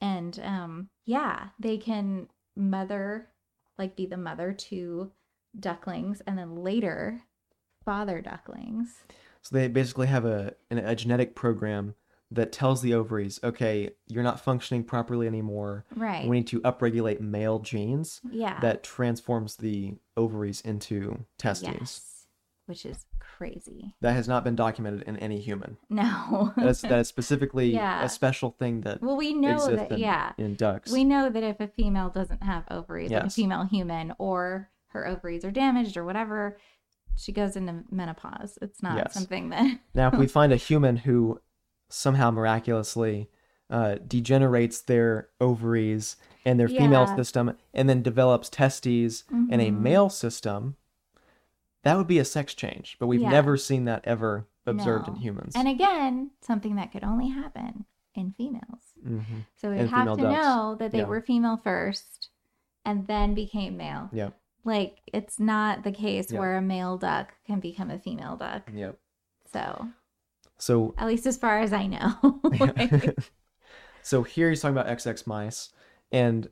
And 0.00 0.38
um, 0.42 0.88
yeah, 1.04 1.48
they 1.58 1.78
can 1.78 2.28
mother, 2.56 3.28
like 3.78 3.96
be 3.96 4.06
the 4.06 4.16
mother 4.16 4.52
to 4.52 5.10
ducklings 5.58 6.22
and 6.26 6.38
then 6.38 6.56
later 6.56 7.20
father 7.84 8.20
ducklings. 8.20 9.00
So 9.42 9.56
they 9.56 9.68
basically 9.68 10.06
have 10.06 10.24
a 10.24 10.54
a 10.70 10.94
genetic 10.94 11.34
program 11.34 11.94
that 12.34 12.52
tells 12.52 12.82
the 12.82 12.94
ovaries, 12.94 13.38
okay, 13.44 13.90
you're 14.08 14.22
not 14.22 14.40
functioning 14.40 14.84
properly 14.84 15.26
anymore. 15.26 15.84
Right. 15.94 16.26
We 16.26 16.38
need 16.38 16.46
to 16.48 16.60
upregulate 16.60 17.20
male 17.20 17.58
genes 17.58 18.20
yeah. 18.30 18.58
that 18.60 18.82
transforms 18.82 19.56
the 19.56 19.94
ovaries 20.16 20.60
into 20.62 21.24
testes. 21.38 21.68
Yes. 21.78 22.08
Which 22.66 22.86
is 22.86 23.04
crazy. 23.18 23.94
That 24.00 24.12
has 24.12 24.28
not 24.28 24.44
been 24.44 24.56
documented 24.56 25.02
in 25.02 25.16
any 25.18 25.40
human. 25.40 25.76
No. 25.90 26.52
That's 26.56 26.80
that 26.82 27.00
is 27.00 27.08
specifically 27.08 27.70
Yeah. 27.74 28.04
a 28.04 28.08
special 28.08 28.50
thing 28.58 28.82
that 28.82 29.02
well, 29.02 29.16
we 29.16 29.34
know 29.34 29.68
that, 29.74 29.92
in, 29.92 29.98
yeah. 29.98 30.32
in 30.38 30.54
ducks. 30.54 30.90
We 30.92 31.04
know 31.04 31.28
that 31.28 31.42
if 31.42 31.60
a 31.60 31.66
female 31.66 32.08
doesn't 32.08 32.42
have 32.42 32.64
ovaries, 32.70 33.10
like 33.10 33.24
a 33.24 33.30
female 33.30 33.64
human, 33.64 34.14
or 34.18 34.70
her 34.88 35.06
ovaries 35.06 35.44
are 35.44 35.50
damaged 35.50 35.96
or 35.96 36.04
whatever, 36.04 36.56
she 37.16 37.32
goes 37.32 37.56
into 37.56 37.82
menopause. 37.90 38.58
It's 38.62 38.82
not 38.82 38.96
Yes. 38.96 39.14
something 39.14 39.50
that. 39.50 39.80
Now, 39.94 40.08
if 40.08 40.14
we 40.14 40.26
find 40.38 40.52
a 40.52 40.56
human 40.56 40.96
who 40.96 41.40
somehow 41.92 42.30
miraculously 42.30 43.28
uh, 43.70 43.96
degenerates 44.06 44.80
their 44.82 45.28
ovaries 45.40 46.16
and 46.44 46.60
their 46.60 46.68
female 46.68 47.06
system 47.06 47.56
and 47.72 47.88
then 47.88 48.02
develops 48.02 48.50
testes 48.50 49.24
and 49.30 49.60
a 49.62 49.70
male 49.70 50.10
system, 50.10 50.76
that 51.82 51.96
would 51.96 52.06
be 52.06 52.18
a 52.18 52.24
sex 52.24 52.54
change. 52.54 52.96
But 52.98 53.06
we've 53.06 53.20
Yeah. 53.22 53.30
never 53.30 53.56
seen 53.56 53.84
that 53.86 54.02
ever 54.04 54.46
observed 54.66 55.08
in 55.08 55.16
humans. 55.16 55.54
And 55.56 55.66
again, 55.68 56.30
something 56.40 56.76
that 56.76 56.92
could 56.92 57.02
only 57.04 57.28
happen 57.28 57.84
in 58.14 58.32
females. 58.32 58.92
Mhm. 59.04 59.46
So 59.56 59.70
we 59.70 59.78
have 59.78 60.16
to 60.16 60.22
ducks. 60.22 60.36
know 60.36 60.74
that 60.78 60.92
they 60.92 60.98
Yeah. 60.98 61.04
were 61.06 61.20
female 61.22 61.56
first 61.56 62.28
and 62.84 63.06
then 63.06 63.32
became 63.34 63.76
male. 63.76 64.10
Yeah. 64.12 64.30
Like 64.64 65.00
it's 65.12 65.40
not 65.40 65.82
the 65.82 65.92
case 65.92 66.30
Yeah. 66.30 66.38
where 66.40 66.56
a 66.56 66.62
male 66.62 66.98
duck 66.98 67.34
can 67.46 67.58
become 67.58 67.90
a 67.90 67.98
female 67.98 68.36
duck. 68.36 68.70
Yep. 68.72 68.98
So 69.52 69.88
So 70.62 70.94
at 70.96 71.08
least 71.08 71.26
as 71.26 71.36
far 71.36 71.58
as 71.58 71.72
I 71.72 71.88
know. 71.88 72.40
Like, 72.44 73.16
so 74.02 74.22
here 74.22 74.48
he's 74.48 74.60
talking 74.60 74.76
about 74.78 74.86
XX 74.96 75.26
mice, 75.26 75.70
and 76.12 76.48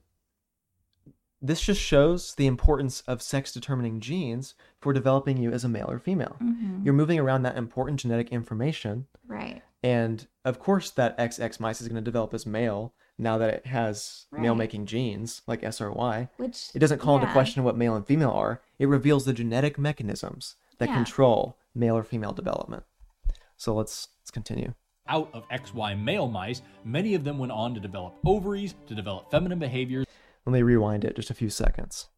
this 1.41 1.61
just 1.61 1.81
shows 1.81 2.35
the 2.35 2.49
importance 2.49 3.03
of 3.07 3.23
sex 3.23 3.53
determining 3.53 4.01
genes 4.01 4.55
for 4.81 4.93
developing 4.93 5.37
you 5.37 5.53
as 5.53 5.63
a 5.63 5.69
male 5.69 5.89
or 5.89 6.01
female. 6.01 6.37
mhm, 6.43 6.85
You're 6.85 6.93
moving 6.93 7.21
around 7.21 7.45
that 7.45 7.57
important 7.57 8.01
genetic 8.01 8.31
information, 8.31 9.07
right. 9.29 9.63
and 9.85 10.27
of 10.45 10.59
course, 10.59 10.91
that 10.91 11.17
XX 11.17 11.61
mice 11.61 11.81
is 11.81 11.87
going 11.87 12.03
to 12.03 12.11
develop 12.11 12.35
as 12.35 12.45
male 12.45 12.93
now 13.17 13.39
that 13.39 13.55
it 13.55 13.67
has 13.67 14.27
male 14.33 14.57
making 14.57 14.87
genes 14.87 15.43
like 15.47 15.61
SRY. 15.63 16.29
Which 16.37 16.71
It 16.75 16.81
doesn't 16.81 16.99
call 16.99 17.15
into 17.17 17.31
question 17.31 17.63
what 17.63 17.77
male 17.77 17.95
and 17.95 18.05
female 18.05 18.31
are, 18.31 18.61
it 18.81 18.87
reveals 18.87 19.25
the 19.25 19.33
genetic 19.33 19.79
mechanisms 19.79 20.57
that 20.79 20.89
Yeah. 20.89 20.97
control 20.97 21.57
male 21.77 21.97
or 21.97 22.03
female 22.03 22.33
development. 22.33 22.83
So 23.61 23.75
let's 23.75 24.09
let's 24.23 24.31
continue. 24.31 24.73
Out 25.07 25.29
of 25.35 25.47
XY 25.51 26.03
male 26.03 26.29
mice, 26.29 26.63
many 26.83 27.15
of 27.15 27.25
them 27.25 27.39
went 27.39 27.53
on 27.53 27.75
to 27.75 27.81
develop 27.81 28.17
ovaries, 28.25 28.75
to 28.87 28.95
develop 28.95 29.31
feminine 29.31 29.59
behaviors, 29.59 30.07
Let 30.47 30.53
me 30.55 30.63
rewind 30.63 31.05
it 31.05 31.15
just 31.15 31.29
a 31.29 31.35
few 31.35 31.51
seconds. 31.51 32.09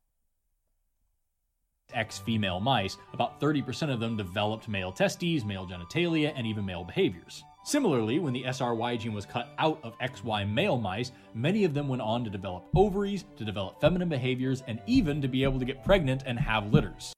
X 1.92 2.18
female 2.18 2.60
mice, 2.60 2.96
about 3.12 3.40
30% 3.40 3.92
of 3.92 3.98
them 3.98 4.16
developed 4.16 4.68
male 4.68 4.92
testes, 4.92 5.44
male 5.44 5.66
genitalia, 5.66 6.32
and 6.36 6.46
even 6.46 6.64
male 6.64 6.84
behaviors. 6.84 7.42
Similarly, 7.64 8.20
when 8.20 8.32
the 8.32 8.44
SRY 8.44 8.96
gene 8.96 9.12
was 9.12 9.26
cut 9.26 9.48
out 9.58 9.80
of 9.82 9.98
XY 9.98 10.48
male 10.48 10.78
mice, 10.78 11.10
many 11.34 11.64
of 11.64 11.74
them 11.74 11.88
went 11.88 12.02
on 12.02 12.22
to 12.22 12.30
develop 12.30 12.68
ovaries, 12.76 13.24
to 13.36 13.44
develop 13.44 13.80
feminine 13.80 14.08
behaviors, 14.08 14.62
and 14.68 14.80
even 14.86 15.20
to 15.20 15.26
be 15.26 15.42
able 15.42 15.58
to 15.58 15.64
get 15.64 15.84
pregnant 15.84 16.22
and 16.24 16.38
have 16.38 16.72
litters. 16.72 17.12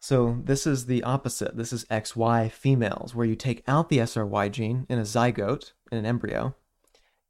So 0.00 0.40
this 0.44 0.66
is 0.66 0.86
the 0.86 1.02
opposite. 1.02 1.56
This 1.56 1.72
is 1.72 1.84
XY 1.86 2.52
females, 2.52 3.14
where 3.14 3.26
you 3.26 3.34
take 3.34 3.64
out 3.66 3.88
the 3.88 3.98
SRY 3.98 4.50
gene 4.50 4.86
in 4.88 4.98
a 4.98 5.02
zygote, 5.02 5.72
in 5.90 5.98
an 5.98 6.06
embryo, 6.06 6.54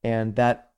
and 0.03 0.37
that 0.37 0.73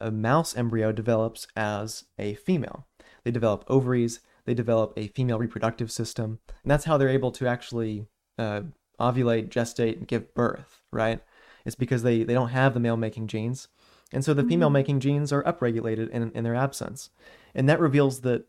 a 0.00 0.10
mouse 0.10 0.56
embryo 0.56 0.92
develops 0.92 1.46
as 1.56 2.04
a 2.18 2.34
female. 2.34 2.86
They 3.24 3.30
develop 3.30 3.64
ovaries, 3.68 4.20
they 4.44 4.54
develop 4.54 4.92
a 4.96 5.08
female 5.08 5.38
reproductive 5.38 5.90
system, 5.90 6.40
and 6.62 6.70
that's 6.70 6.84
how 6.84 6.98
they're 6.98 7.08
able 7.08 7.30
to 7.32 7.46
actually 7.46 8.06
uh, 8.38 8.62
ovulate, 9.00 9.48
gestate, 9.48 9.96
and 9.96 10.08
give 10.08 10.34
birth, 10.34 10.82
right? 10.90 11.20
It's 11.64 11.76
because 11.76 12.02
they, 12.02 12.24
they 12.24 12.34
don't 12.34 12.48
have 12.48 12.74
the 12.74 12.80
male 12.80 12.96
making 12.96 13.28
genes. 13.28 13.68
And 14.12 14.24
so 14.24 14.34
the 14.34 14.44
female 14.44 14.68
making 14.68 15.00
genes 15.00 15.32
are 15.32 15.42
upregulated 15.44 16.10
in, 16.10 16.30
in 16.32 16.44
their 16.44 16.54
absence. 16.54 17.10
And 17.54 17.68
that 17.68 17.80
reveals 17.80 18.20
that 18.22 18.44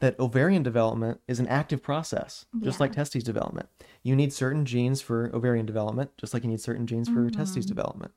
that 0.00 0.18
ovarian 0.20 0.62
development 0.62 1.20
is 1.26 1.40
an 1.40 1.46
active 1.48 1.82
process, 1.82 2.44
just 2.60 2.78
Yeah. 2.78 2.84
like 2.84 2.92
testes 2.92 3.24
development. 3.24 3.68
You 4.02 4.14
need 4.14 4.32
certain 4.32 4.66
genes 4.66 5.00
for 5.00 5.34
ovarian 5.34 5.64
development, 5.64 6.10
just 6.18 6.34
like 6.34 6.42
you 6.44 6.50
need 6.50 6.60
certain 6.60 6.86
genes 6.86 7.08
for 7.08 7.30
testes 7.30 7.64
mm-hmm. 7.64 7.74
development. 7.74 8.12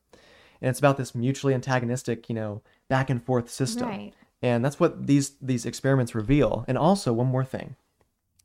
And 0.61 0.69
it's 0.69 0.79
about 0.79 0.97
this 0.97 1.15
mutually 1.15 1.53
antagonistic, 1.53 2.27
you 2.27 2.35
know, 2.35 2.61
back 2.89 3.09
and 3.09 3.23
forth 3.23 3.49
system. 3.49 3.87
Right. 3.87 4.13
And 4.41 4.63
that's 4.63 4.79
what 4.79 5.07
these 5.07 5.31
these 5.41 5.65
experiments 5.65 6.13
reveal. 6.13 6.65
And 6.67 6.77
also 6.77 7.13
one 7.13 7.27
more 7.27 7.45
thing. 7.45 7.75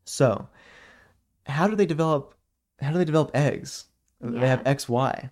So, 0.04 0.48
how 1.46 1.66
do 1.66 1.74
they 1.74 1.86
develop 1.86 2.34
how 2.80 2.92
do 2.92 2.98
they 2.98 3.04
develop 3.04 3.30
eggs? 3.34 3.86
They 4.20 4.46
have 4.48 4.64
XY. 4.64 5.30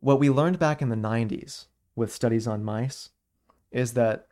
What 0.00 0.18
we 0.18 0.28
learned 0.28 0.58
back 0.58 0.82
in 0.82 0.88
the 0.88 0.96
90s 0.96 1.66
with 1.94 2.12
studies 2.12 2.48
on 2.48 2.64
mice 2.64 3.10
is 3.70 3.94
that 3.94 4.26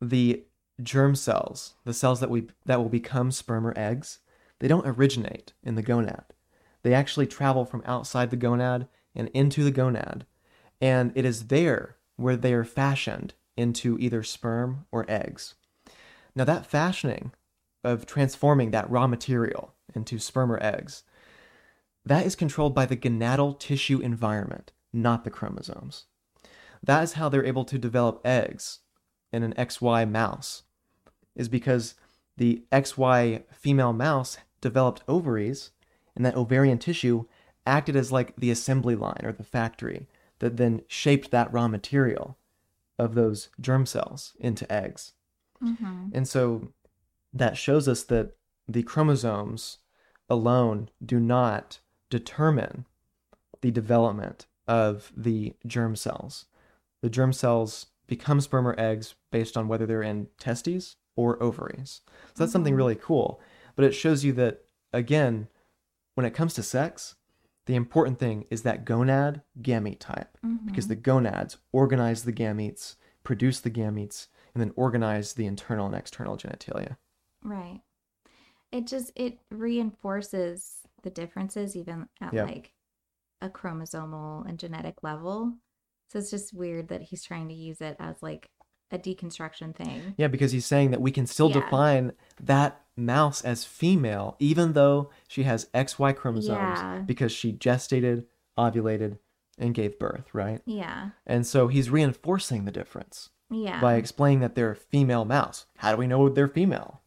the 0.00 0.44
germ 0.82 1.14
cells, 1.14 1.74
the 1.84 1.94
cells 1.94 2.20
that 2.20 2.30
we 2.30 2.48
that 2.64 2.78
will 2.78 2.88
become 2.88 3.30
sperm 3.30 3.66
or 3.66 3.74
eggs, 3.76 4.18
they 4.58 4.68
don't 4.68 4.86
originate 4.86 5.52
in 5.62 5.74
the 5.74 5.82
gonad. 5.82 6.24
They 6.82 6.94
actually 6.94 7.26
travel 7.26 7.64
from 7.64 7.82
outside 7.84 8.30
the 8.30 8.36
gonad 8.36 8.88
and 9.14 9.28
into 9.28 9.64
the 9.64 9.72
gonad, 9.72 10.22
and 10.80 11.12
it 11.14 11.24
is 11.24 11.48
there 11.48 11.96
where 12.16 12.36
they 12.36 12.52
are 12.52 12.64
fashioned 12.64 13.34
into 13.56 13.98
either 13.98 14.22
sperm 14.22 14.86
or 14.92 15.04
eggs. 15.08 15.54
Now 16.34 16.44
that 16.44 16.66
fashioning 16.66 17.32
of 17.82 18.06
transforming 18.06 18.70
that 18.70 18.90
raw 18.90 19.06
material 19.06 19.74
into 19.94 20.18
sperm 20.18 20.52
or 20.52 20.62
eggs, 20.62 21.02
that 22.04 22.26
is 22.26 22.36
controlled 22.36 22.74
by 22.74 22.86
the 22.86 22.96
gonadal 22.96 23.58
tissue 23.58 23.98
environment, 23.98 24.72
not 24.92 25.24
the 25.24 25.30
chromosomes. 25.30 26.04
That 26.82 27.02
is 27.02 27.14
how 27.14 27.28
they're 27.28 27.44
able 27.44 27.64
to 27.64 27.78
develop 27.78 28.20
eggs 28.24 28.80
in 29.32 29.42
an 29.42 29.54
XY 29.54 30.08
mouse, 30.08 30.62
is 31.36 31.48
because 31.48 31.94
the 32.36 32.64
XY 32.72 33.44
female 33.52 33.92
mouse 33.92 34.38
developed 34.60 35.02
ovaries, 35.06 35.70
and 36.16 36.24
that 36.24 36.36
ovarian 36.36 36.78
tissue 36.78 37.26
acted 37.66 37.94
as 37.94 38.10
like 38.10 38.34
the 38.36 38.50
assembly 38.50 38.96
line 38.96 39.20
or 39.22 39.32
the 39.32 39.44
factory 39.44 40.08
that 40.38 40.56
then 40.56 40.82
shaped 40.88 41.30
that 41.30 41.52
raw 41.52 41.68
material 41.68 42.36
of 42.98 43.14
those 43.14 43.48
germ 43.60 43.86
cells 43.86 44.34
into 44.38 44.70
eggs. 44.72 45.12
Mhm. 45.62 46.10
And 46.14 46.26
so 46.26 46.72
that 47.32 47.56
shows 47.56 47.88
us 47.88 48.02
that 48.04 48.36
the 48.68 48.82
chromosomes 48.82 49.78
alone 50.28 50.90
do 51.04 51.20
not 51.20 51.80
determine 52.10 52.86
the 53.60 53.70
development 53.70 54.46
of 54.66 55.12
the 55.16 55.54
germ 55.66 55.96
cells. 55.96 56.46
The 57.00 57.10
germ 57.10 57.32
cells 57.32 57.86
become 58.06 58.40
sperm 58.40 58.66
or 58.66 58.78
eggs 58.78 59.14
based 59.30 59.56
on 59.56 59.68
whether 59.68 59.86
they're 59.86 60.02
in 60.02 60.28
testes 60.38 60.96
or 61.16 61.42
ovaries. 61.42 62.02
So 62.34 62.44
that's 62.44 62.52
something 62.52 62.72
mm-hmm. 62.72 62.78
really 62.78 62.94
cool. 62.94 63.40
But 63.74 63.84
it 63.84 63.92
shows 63.92 64.24
you 64.24 64.32
that, 64.34 64.64
again, 64.92 65.48
when 66.14 66.26
it 66.26 66.34
comes 66.34 66.54
to 66.54 66.62
sex, 66.62 67.16
the 67.66 67.74
important 67.74 68.18
thing 68.18 68.46
is 68.50 68.62
that 68.62 68.84
gonad 68.84 69.42
gamete 69.60 69.98
type 69.98 70.38
because 70.66 70.84
mm-hmm. 70.84 70.88
the 70.88 70.96
gonads 70.96 71.58
organize 71.72 72.22
the 72.22 72.32
gametes, 72.32 72.96
produce 73.24 73.60
the 73.60 73.70
gametes, 73.70 74.28
and 74.54 74.62
then 74.62 74.72
organize 74.76 75.34
the 75.34 75.46
internal 75.46 75.86
and 75.86 75.94
external 75.94 76.36
genitalia. 76.36 76.96
Right. 77.42 77.80
It 78.72 78.86
just 78.86 79.12
it 79.16 79.38
reinforces 79.50 80.80
the 81.02 81.10
differences 81.10 81.76
even 81.76 82.08
at 82.20 82.32
Yeah. 82.32 82.44
like 82.44 82.72
a 83.40 83.48
chromosomal 83.48 84.48
and 84.48 84.58
genetic 84.58 85.02
level. 85.02 85.54
So 86.08 86.18
it's 86.18 86.30
just 86.30 86.54
weird 86.54 86.88
that 86.88 87.02
he's 87.02 87.24
trying 87.24 87.48
to 87.48 87.54
use 87.54 87.80
it 87.80 87.96
as 87.98 88.22
like 88.22 88.48
a 88.90 88.98
deconstruction 88.98 89.74
thing. 89.74 90.14
Yeah, 90.16 90.28
because 90.28 90.52
he's 90.52 90.66
saying 90.66 90.90
that 90.92 91.00
we 91.00 91.10
can 91.10 91.26
still 91.26 91.48
Yeah. 91.50 91.60
define 91.60 92.12
that 92.40 92.82
mouse 92.96 93.42
as 93.42 93.64
female, 93.64 94.36
even 94.38 94.72
though 94.74 95.10
she 95.28 95.42
has 95.42 95.68
XY 95.74 96.12
chromosomes, 96.12 96.78
Yeah. 96.78 97.02
because 97.04 97.32
she 97.32 97.52
gestated, 97.52 98.26
ovulated, 98.56 99.18
and 99.58 99.74
gave 99.74 99.98
birth, 99.98 100.32
right? 100.34 100.60
Yeah. 100.66 101.10
And 101.26 101.46
so 101.46 101.68
he's 101.68 101.90
reinforcing 101.90 102.64
the 102.64 102.72
difference. 102.72 103.30
Yeah. 103.48 103.80
by 103.80 103.94
explaining 103.94 104.40
that 104.40 104.56
they're 104.56 104.72
a 104.72 104.76
female 104.76 105.24
mouse. 105.24 105.66
How 105.76 105.92
do 105.92 105.98
we 105.98 106.08
know 106.08 106.28
they're 106.28 106.48
female? 106.48 107.00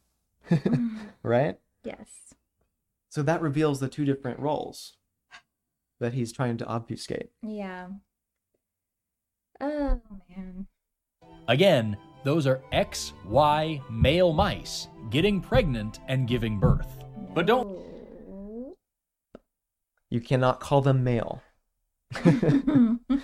Mm-hmm. 0.49 0.97
right? 1.23 1.59
yes. 1.83 2.33
So 3.09 3.21
that 3.23 3.41
reveals 3.41 3.81
the 3.81 3.89
two 3.89 4.05
different 4.05 4.39
roles 4.39 4.93
that 5.99 6.13
he's 6.13 6.31
trying 6.31 6.55
to 6.57 6.65
obfuscate. 6.65 7.31
Yeah. 7.41 7.89
Oh 9.59 9.99
man. 10.29 10.67
Again, 11.47 11.97
those 12.23 12.45
are 12.45 12.61
XY 12.73 13.89
male 13.89 14.33
mice 14.33 14.87
getting 15.09 15.41
pregnant 15.41 15.99
and 16.07 16.27
giving 16.27 16.59
birth. 16.59 17.03
But 17.33 17.45
don't 17.45 17.79
You 20.09 20.21
cannot 20.21 20.59
call 20.59 20.81
them 20.81 21.03
male. 21.03 21.41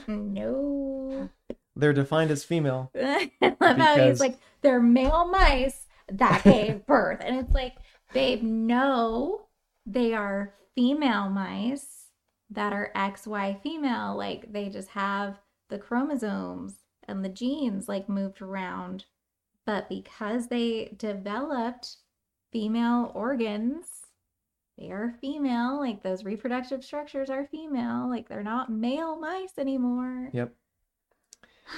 no. 0.08 1.30
They're 1.76 1.94
defined 1.94 2.32
as 2.32 2.44
female. 2.44 2.92
I 2.96 3.32
love 3.60 3.78
how 3.78 4.08
he's 4.08 4.20
like, 4.20 4.38
they're 4.62 4.80
male 4.80 5.28
mice 5.28 5.88
that 6.12 6.44
gave 6.44 6.86
birth. 6.88 7.20
And 7.22 7.38
it's 7.38 7.54
like, 7.54 7.76
babe, 8.14 8.42
no, 8.44 9.48
they 9.86 10.14
are 10.14 10.54
female 10.76 11.30
mice 11.30 12.12
that 12.50 12.72
are 12.74 12.92
XY 12.96 13.62
female. 13.62 14.16
Like, 14.16 14.54
they 14.54 14.70
just 14.70 14.90
have 14.90 15.40
the 15.70 15.80
chromosomes 15.80 16.76
and 17.08 17.24
the 17.24 17.30
genes 17.30 17.88
like 17.88 18.10
moved 18.10 18.42
around. 18.42 19.06
But 19.66 19.90
because 19.90 20.48
they 20.48 20.94
developed 20.98 21.98
female 22.52 23.12
organs, 23.16 23.86
they 24.78 24.92
are 24.92 25.16
female. 25.22 25.80
Like, 25.80 26.04
those 26.04 26.24
reproductive 26.24 26.84
structures 26.84 27.30
are 27.30 27.46
female. 27.46 28.08
Like, 28.10 28.28
they're 28.28 28.44
not 28.44 28.72
male 28.72 29.18
mice 29.18 29.58
anymore. 29.58 30.30
Yep. 30.34 30.54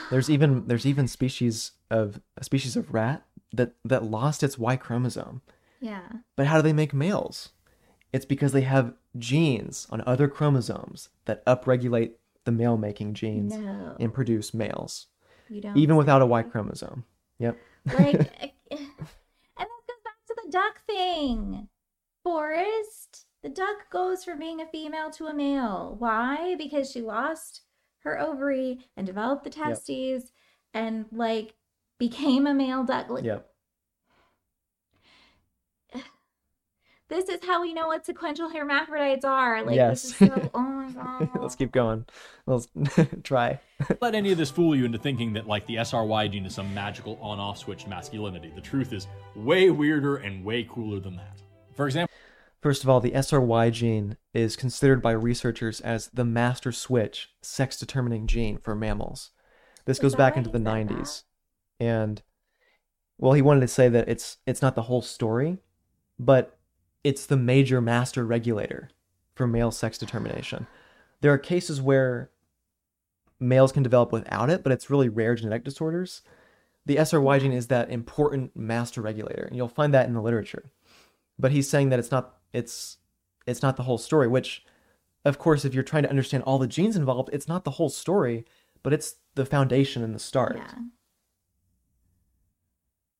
There's 0.09 0.29
even 0.29 0.67
there's 0.67 0.85
even 0.85 1.07
species 1.07 1.71
of 1.89 2.19
a 2.35 2.43
species 2.43 2.75
of 2.75 2.93
rat 2.93 3.23
that 3.53 3.73
that 3.85 4.03
lost 4.03 4.43
its 4.43 4.57
Y 4.57 4.75
chromosome. 4.75 5.41
Yeah. 5.79 6.07
But 6.35 6.47
how 6.47 6.57
do 6.57 6.61
they 6.63 6.73
make 6.73 6.93
males? 6.93 7.49
It's 8.11 8.25
because 8.25 8.51
they 8.51 8.61
have 8.61 8.93
genes 9.17 9.87
on 9.89 10.03
other 10.05 10.27
chromosomes 10.27 11.09
that 11.25 11.45
upregulate 11.45 12.13
the 12.45 12.51
male 12.51 12.77
making 12.77 13.13
genes 13.13 13.55
No. 13.55 13.95
and 13.99 14.13
produce 14.13 14.53
males, 14.53 15.07
You 15.49 15.61
don't. 15.61 15.77
even 15.77 15.95
without 15.95 16.21
a 16.21 16.25
Y. 16.25 16.43
Chromosome. 16.43 17.03
Yep. 17.39 17.57
Like, 17.85 18.15
eh, 18.41 18.49
eh, 18.71 18.77
and 18.77 18.79
that 19.57 19.67
goes 19.87 20.03
back 20.03 20.25
to 20.27 20.35
the 20.43 20.51
duck 20.51 20.81
thing. 20.87 21.67
Forrest, 22.23 23.25
the 23.43 23.49
duck 23.49 23.89
goes 23.89 24.23
from 24.23 24.39
being 24.39 24.61
a 24.61 24.67
female 24.67 25.09
to 25.11 25.27
a 25.27 25.33
male. 25.33 25.95
Why? 25.97 26.55
Because 26.57 26.91
she 26.91 27.01
lost 27.01 27.61
her 27.99 28.19
ovary 28.19 28.79
and 28.95 29.05
developed 29.07 29.43
the 29.43 29.49
testes 29.49 30.31
and 30.73 31.05
like 31.11 31.55
became 31.99 32.45
a 32.47 32.53
male 32.53 32.83
duck. 32.83 33.09
Like, 33.09 33.23
Yep. 33.23 33.49
This 37.09 37.29
is 37.29 37.39
how 37.45 37.61
we 37.61 37.73
know 37.73 37.87
what 37.87 38.05
sequential 38.05 38.49
hermaphrodites 38.49 39.23
are. 39.23 39.63
Like, 39.63 39.75
Yes. 39.75 40.03
this 40.03 40.21
is 40.21 40.27
so. 40.27 40.49
Oh 40.53 40.59
my 40.61 40.91
god. 40.91 41.29
Let's 41.39 41.55
keep 41.55 41.71
going. 41.71 42.05
Let's 42.45 42.67
try. 43.23 43.59
let 44.01 44.13
any 44.15 44.31
of 44.31 44.37
this 44.37 44.49
fool 44.51 44.75
you 44.75 44.85
into 44.85 44.97
thinking 44.97 45.33
that 45.33 45.47
like 45.47 45.65
the 45.67 45.75
SRY 45.77 46.29
gene 46.31 46.45
is 46.45 46.55
some 46.55 46.73
magical 46.73 47.17
on-off 47.21 47.57
switch 47.57 47.83
to 47.83 47.89
masculinity. 47.89 48.51
The 48.55 48.61
truth 48.61 48.91
is 48.93 49.07
way 49.35 49.69
weirder 49.69 50.17
and 50.17 50.43
way 50.43 50.67
cooler 50.69 50.99
than 50.99 51.15
that. 51.17 51.37
For 51.75 51.85
example, 51.85 52.13
First 52.59 52.83
of 52.83 52.89
all, 52.89 52.99
the 52.99 53.11
SRY 53.11 53.69
gene 53.71 54.17
is 54.33 54.55
considered 54.55 54.99
by 55.01 55.11
researchers 55.11 55.79
as 55.79 56.07
the 56.07 56.25
master 56.25 56.71
switch 56.71 57.29
sex 57.41 57.77
determining 57.77 58.25
gene 58.25 58.57
for 58.57 58.73
mammals. 58.75 59.29
This 59.85 59.99
goes 59.99 60.15
back 60.15 60.35
into 60.35 60.49
the 60.49 60.57
said 60.57 60.65
90s. 60.89 61.23
And 61.79 62.21
well, 63.19 63.33
he 63.33 63.43
wanted 63.43 63.61
to 63.61 63.67
say 63.67 63.87
that 63.89 64.09
it's 64.09 64.37
it's 64.47 64.61
not 64.63 64.73
the 64.75 64.81
whole 64.83 65.03
story, 65.03 65.59
but 66.17 66.56
it's 67.03 67.25
the 67.25 67.37
major 67.37 67.81
master 67.81 68.25
regulator 68.25 68.89
for 69.35 69.47
male 69.47 69.71
sex 69.71 69.97
determination. 69.97 70.67
There 71.21 71.31
are 71.31 71.37
cases 71.37 71.81
where 71.81 72.31
males 73.39 73.71
can 73.71 73.83
develop 73.83 74.11
without 74.11 74.49
it, 74.49 74.63
but 74.63 74.71
it's 74.71 74.89
really 74.89 75.09
rare 75.09 75.35
genetic 75.35 75.63
disorders. 75.63 76.21
The 76.85 76.97
SRY 76.97 77.39
gene 77.39 77.51
is 77.51 77.67
that 77.67 77.89
important 77.91 78.55
master 78.55 79.01
regulator, 79.01 79.43
and 79.43 79.55
you'll 79.55 79.67
find 79.67 79.93
that 79.93 80.07
in 80.07 80.13
the 80.13 80.21
literature. 80.21 80.71
But 81.37 81.51
he's 81.51 81.69
saying 81.69 81.89
that 81.89 81.99
it's 81.99 82.11
not 82.11 82.37
it's 82.53 82.97
it's 83.45 83.61
not 83.61 83.77
the 83.77 83.83
whole 83.83 83.97
story, 83.97 84.27
which 84.27 84.65
of 85.25 85.37
course 85.37 85.65
if 85.65 85.73
you're 85.73 85.83
trying 85.83 86.03
to 86.03 86.09
understand 86.09 86.43
all 86.43 86.57
the 86.57 86.67
genes 86.67 86.95
involved, 86.95 87.29
it's 87.33 87.47
not 87.47 87.63
the 87.63 87.71
whole 87.71 87.89
story, 87.89 88.45
but 88.83 88.93
it's 88.93 89.15
the 89.35 89.45
foundation 89.45 90.03
and 90.03 90.15
the 90.15 90.19
start. 90.19 90.57
Yeah. 90.57 90.73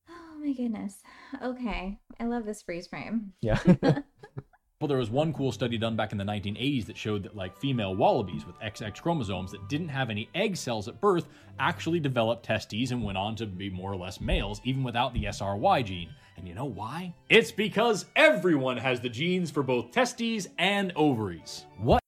Oh 0.09 0.39
my 0.39 0.53
goodness. 0.53 0.97
Okay. 1.41 1.99
I 2.19 2.25
love 2.25 2.45
this 2.45 2.61
freeze 2.61 2.87
frame. 2.87 3.33
Yeah. 3.41 3.59
well, 3.81 4.87
there 4.87 4.97
was 4.97 5.09
one 5.09 5.33
cool 5.33 5.51
study 5.51 5.77
done 5.77 5.95
back 5.95 6.11
in 6.11 6.17
the 6.17 6.23
1980s 6.23 6.85
that 6.87 6.97
showed 6.97 7.23
that 7.23 7.35
like 7.35 7.57
female 7.57 7.95
wallabies 7.95 8.45
with 8.45 8.55
XX 8.59 9.01
chromosomes 9.01 9.51
that 9.51 9.67
didn't 9.69 9.89
have 9.89 10.09
any 10.09 10.29
egg 10.35 10.55
cells 10.57 10.87
at 10.87 10.99
birth 11.01 11.27
actually 11.59 11.99
developed 11.99 12.45
testes 12.45 12.91
and 12.91 13.03
went 13.03 13.17
on 13.17 13.35
to 13.35 13.45
be 13.45 13.69
more 13.69 13.91
or 13.91 13.95
less 13.97 14.19
males 14.21 14.61
even 14.63 14.83
without 14.83 15.13
the 15.13 15.25
SRY 15.25 15.83
gene. 15.83 16.09
And 16.37 16.47
you 16.47 16.53
know 16.53 16.65
why? 16.65 17.13
It's 17.29 17.51
because 17.51 18.05
everyone 18.15 18.77
has 18.77 18.99
the 19.01 19.09
genes 19.09 19.49
for 19.49 19.63
both 19.63 19.91
testes 19.91 20.47
and 20.59 20.93
ovaries. 20.95 21.65
What 21.77 22.01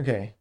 okay. 0.00 0.34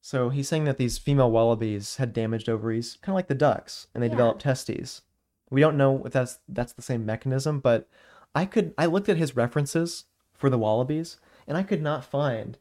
So 0.00 0.28
he's 0.28 0.48
saying 0.48 0.64
that 0.64 0.78
these 0.78 0.98
female 0.98 1.30
wallabies 1.30 1.96
had 1.96 2.12
damaged 2.12 2.48
ovaries, 2.48 2.96
kind 3.02 3.12
of 3.12 3.16
like 3.16 3.26
the 3.26 3.34
ducks, 3.34 3.88
and 3.92 4.02
they 4.02 4.06
Yeah. 4.06 4.12
developed 4.12 4.42
testes. 4.42 5.02
We 5.50 5.60
don't 5.60 5.76
know 5.76 6.02
if 6.04 6.12
that's 6.12 6.38
that's 6.48 6.72
the 6.72 6.82
same 6.82 7.06
mechanism, 7.06 7.60
but 7.60 7.88
I 8.34 8.44
could 8.44 8.74
I 8.76 8.86
looked 8.86 9.08
at 9.08 9.16
his 9.16 9.36
references 9.36 10.04
for 10.34 10.50
the 10.50 10.58
wallabies, 10.58 11.18
and 11.46 11.56
I 11.56 11.62
could 11.62 11.82
not 11.82 12.04
find 12.04 12.58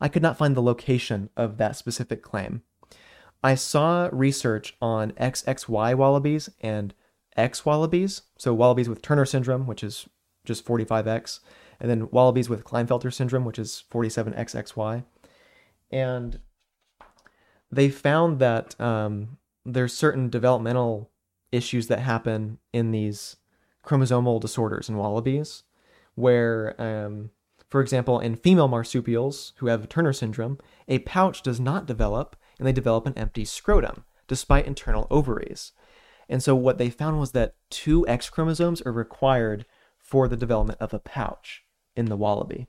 I 0.00 0.08
could 0.08 0.22
not 0.22 0.36
find 0.36 0.56
the 0.56 0.62
location 0.62 1.30
of 1.36 1.56
that 1.58 1.76
specific 1.76 2.22
claim. 2.22 2.62
I 3.42 3.54
saw 3.54 4.08
research 4.12 4.76
on 4.80 5.12
XXY 5.12 5.94
wallabies 5.94 6.48
and 6.60 6.94
X 7.36 7.64
wallabies, 7.64 8.22
so 8.38 8.54
wallabies 8.54 8.88
with 8.88 9.02
Turner 9.02 9.24
syndrome, 9.24 9.66
which 9.66 9.84
is 9.84 10.08
just 10.44 10.64
45X, 10.64 11.40
and 11.80 11.90
then 11.90 12.08
wallabies 12.10 12.48
with 12.48 12.64
Klinefelter 12.64 13.12
syndrome, 13.12 13.44
which 13.44 13.58
is 13.58 13.84
47XXY. 13.90 15.04
And 15.90 16.40
they 17.70 17.88
found 17.88 18.38
that 18.38 18.78
um, 18.80 19.38
there's 19.64 19.92
certain 19.92 20.30
developmental 20.30 21.10
issues 21.54 21.86
that 21.86 22.00
happen 22.00 22.58
in 22.72 22.90
these 22.90 23.36
chromosomal 23.84 24.40
disorders 24.40 24.88
in 24.88 24.96
wallabies, 24.96 25.62
where, 26.14 26.74
um, 26.80 27.30
for 27.68 27.80
example, 27.80 28.18
in 28.20 28.36
female 28.36 28.68
marsupials 28.68 29.52
who 29.58 29.66
have 29.66 29.88
Turner 29.88 30.12
syndrome, 30.12 30.58
a 30.88 30.98
pouch 31.00 31.42
does 31.42 31.60
not 31.60 31.86
develop 31.86 32.36
and 32.58 32.66
they 32.66 32.72
develop 32.72 33.06
an 33.06 33.16
empty 33.16 33.44
scrotum 33.44 34.04
despite 34.26 34.66
internal 34.66 35.06
ovaries. 35.10 35.72
And 36.28 36.42
so 36.42 36.54
what 36.54 36.78
they 36.78 36.88
found 36.88 37.20
was 37.20 37.32
that 37.32 37.54
two 37.70 38.06
X 38.08 38.30
chromosomes 38.30 38.80
are 38.82 38.92
required 38.92 39.66
for 39.98 40.28
the 40.28 40.36
development 40.36 40.80
of 40.80 40.94
a 40.94 40.98
pouch 40.98 41.64
in 41.94 42.06
the 42.06 42.16
wallaby. 42.16 42.68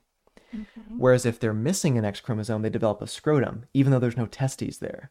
Okay. 0.54 0.64
Whereas 0.96 1.26
if 1.26 1.40
they're 1.40 1.52
missing 1.54 1.96
an 1.96 2.04
X 2.04 2.20
chromosome, 2.20 2.62
they 2.62 2.70
develop 2.70 3.00
a 3.02 3.06
scrotum, 3.06 3.64
even 3.74 3.90
though 3.90 3.98
there's 3.98 4.16
no 4.16 4.26
testes 4.26 4.78
there. 4.78 5.10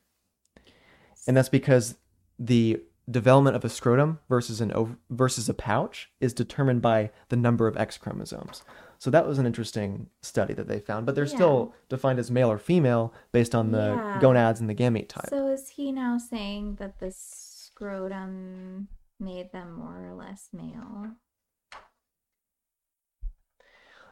And 1.27 1.35
that's 1.35 1.49
because 1.49 1.95
the 2.37 2.81
development 3.09 3.55
of 3.55 3.63
a 3.63 3.69
scrotum 3.69 4.19
versus 4.29 4.61
an 4.61 4.71
ov- 4.73 4.97
versus 5.09 5.47
a 5.47 5.53
pouch 5.53 6.09
is 6.19 6.33
determined 6.33 6.81
by 6.81 7.11
the 7.29 7.35
number 7.35 7.67
of 7.67 7.77
X 7.77 7.97
chromosomes. 7.97 8.63
So 8.97 9.11
that 9.11 9.27
was 9.27 9.37
an 9.37 9.45
interesting 9.45 10.09
study 10.21 10.53
that 10.53 10.67
they 10.67 10.79
found, 10.79 11.05
but 11.05 11.13
they're 11.15 11.25
Yeah. 11.25 11.35
still 11.35 11.73
defined 11.89 12.17
as 12.17 12.31
male 12.31 12.49
or 12.51 12.57
female 12.57 13.13
based 13.31 13.53
on 13.53 13.71
the 13.71 13.93
Yeah. 13.95 14.19
gonads 14.19 14.59
and 14.59 14.69
the 14.69 14.75
gamete 14.75 15.09
type. 15.09 15.29
So 15.29 15.47
is 15.47 15.69
he 15.69 15.91
now 15.91 16.17
saying 16.17 16.75
that 16.75 16.99
the 16.99 17.11
scrotum 17.11 18.87
made 19.19 19.51
them 19.51 19.73
more 19.73 20.07
or 20.07 20.15
less 20.15 20.49
male? 20.51 21.11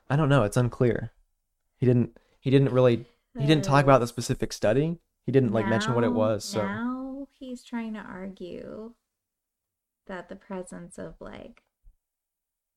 I 0.10 0.16
don't 0.16 0.30
know, 0.30 0.44
it's 0.44 0.58
unclear. 0.58 1.12
He 1.78 1.86
didn't 1.86 2.18
he 2.40 2.52
didn't 2.52 2.72
really 2.72 3.06
he 3.40 3.48
didn't 3.48 3.64
talk 3.64 3.86
oh. 3.86 3.88
about 3.88 4.00
the 4.00 4.08
specific 4.08 4.54
study. 4.54 5.00
He 5.26 5.32
didn't 5.32 5.54
like 5.54 5.68
mention 5.68 5.96
what 5.96 6.04
it 6.04 6.12
was, 6.12 6.44
so 6.44 6.62
now 6.62 6.93
he's 7.44 7.64
trying 7.64 7.94
to 7.94 8.00
argue 8.00 8.94
that 10.08 10.30
the 10.30 10.36
presence 10.36 10.98
of 10.98 11.16
like 11.20 11.64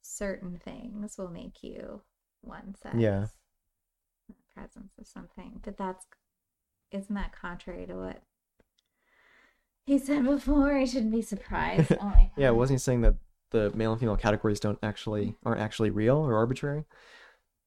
certain 0.02 0.60
things 0.62 1.16
will 1.18 1.30
make 1.30 1.62
you 1.62 2.02
one 2.40 2.74
sex. 2.80 2.96
Yeah. 2.98 3.26
The 4.28 4.34
presence 4.54 4.92
of 4.98 5.06
something, 5.06 5.60
but 5.62 5.76
that's 5.76 6.06
isn't 6.90 7.14
that 7.14 7.32
contrary 7.32 7.86
to 7.86 7.94
what 7.94 8.22
he 9.84 9.98
said 9.98 10.24
before? 10.24 10.76
I 10.76 10.84
shouldn't 10.84 11.12
be 11.12 11.22
surprised. 11.22 11.92
Oh 12.00 12.04
my 12.04 12.30
Yeah, 12.36 12.50
wasn't 12.50 12.80
he 12.80 12.82
saying 12.82 13.02
that 13.02 13.14
the 13.50 13.70
male 13.74 13.92
and 13.92 14.00
female 14.00 14.16
categories 14.16 14.60
don't 14.60 14.78
actually 14.82 15.34
aren't 15.44 15.60
actually 15.60 15.90
real 15.90 16.16
or 16.16 16.36
arbitrary? 16.36 16.84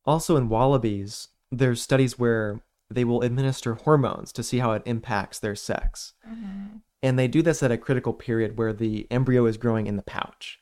Also 0.06 0.36
in 0.36 0.50
wallabies, 0.50 1.30
there's 1.52 1.82
studies 1.82 2.20
where 2.20 2.62
they 2.90 3.04
will 3.04 3.22
administer 3.22 3.76
hormones 3.76 4.32
to 4.34 4.44
see 4.44 4.60
how 4.60 4.72
it 4.72 4.82
impacts 4.86 5.40
their 5.40 5.56
sex. 5.56 6.14
Mhm. 6.28 6.82
And 7.02 7.18
they 7.18 7.28
do 7.28 7.42
this 7.42 7.64
at 7.64 7.72
a 7.72 7.78
critical 7.78 8.14
period 8.14 8.58
where 8.58 8.74
the 8.74 9.08
embryo 9.10 9.46
is 9.46 9.58
growing 9.58 9.88
in 9.88 9.96
the 9.96 10.04
pouch. 10.04 10.60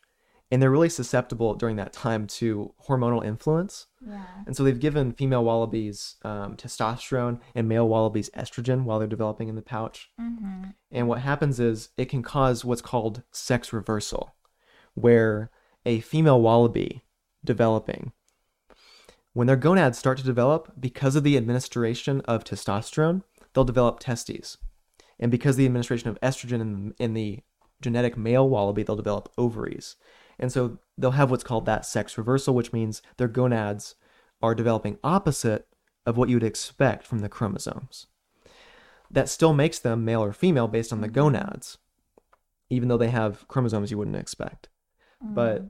And 0.50 0.62
they're 0.62 0.72
really 0.72 0.88
susceptible 0.88 1.56
during 1.56 1.76
that 1.76 1.92
time 1.92 2.26
to 2.28 2.74
hormonal 2.88 3.26
influence. 3.26 3.88
Yeah. 4.08 4.24
And 4.46 4.56
so 4.56 4.64
they've 4.64 4.80
given 4.80 5.12
female 5.12 5.44
wallabies 5.44 6.16
um, 6.24 6.56
testosterone 6.56 7.42
and 7.54 7.68
male 7.68 7.88
wallabies 7.88 8.30
estrogen 8.30 8.84
while 8.84 8.98
they're 8.98 9.10
developing 9.10 9.50
in 9.50 9.56
the 9.56 9.62
pouch. 9.62 10.10
Mm-hmm. 10.22 10.70
And 10.92 11.08
what 11.10 11.20
happens 11.20 11.60
is 11.60 11.90
it 11.98 12.06
can 12.06 12.24
cause 12.24 12.64
what's 12.64 12.82
called 12.82 13.24
sex 13.32 13.74
reversal, 13.74 14.36
where 14.94 15.52
a 15.86 16.00
female 16.00 16.42
wallaby 16.42 17.04
developing, 17.44 18.14
when 19.34 19.48
their 19.48 19.58
gonads 19.58 19.98
start 19.98 20.18
to 20.20 20.24
develop, 20.24 20.72
because 20.80 21.18
of 21.18 21.24
the 21.24 21.36
administration 21.36 22.22
of 22.22 22.46
testosterone, 22.46 23.24
they'll 23.54 23.66
develop 23.66 24.00
testes. 24.00 24.58
And 25.20 25.32
because 25.32 25.56
the 25.56 25.66
administration 25.66 26.10
of 26.10 26.20
estrogen 26.22 26.62
in, 26.62 26.94
in 27.00 27.14
the 27.14 27.40
genetic 27.82 28.18
male 28.18 28.48
wallaby, 28.48 28.84
they'll 28.84 28.96
develop 28.96 29.32
ovaries. 29.38 29.96
And 30.40 30.52
so 30.52 30.78
they'll 30.98 31.12
have 31.12 31.32
what's 31.32 31.44
called 31.44 31.66
that 31.66 31.86
sex 31.86 32.18
reversal, 32.18 32.54
which 32.54 32.74
means 32.74 33.02
their 33.18 33.28
gonads 33.28 33.96
are 34.42 34.54
developing 34.54 34.98
opposite 35.04 35.68
of 36.06 36.18
what 36.18 36.30
you 36.30 36.36
would 36.36 36.44
expect 36.44 37.06
from 37.06 37.20
the 37.20 37.30
chromosomes. 37.30 38.08
That 39.10 39.30
still 39.30 39.54
makes 39.54 39.80
them 39.80 40.06
male 40.06 40.24
or 40.24 40.34
female 40.34 40.68
based 40.68 40.94
on 40.94 41.02
the 41.02 41.08
mm-hmm. 41.08 41.16
gonads, 41.16 41.78
even 42.70 42.88
though 42.88 42.98
they 42.98 43.10
have 43.10 43.48
chromosomes 43.48 43.90
you 43.90 43.98
wouldn't 43.98 44.18
expect. 44.18 44.70
Mm. 45.24 45.34
But 45.34 45.66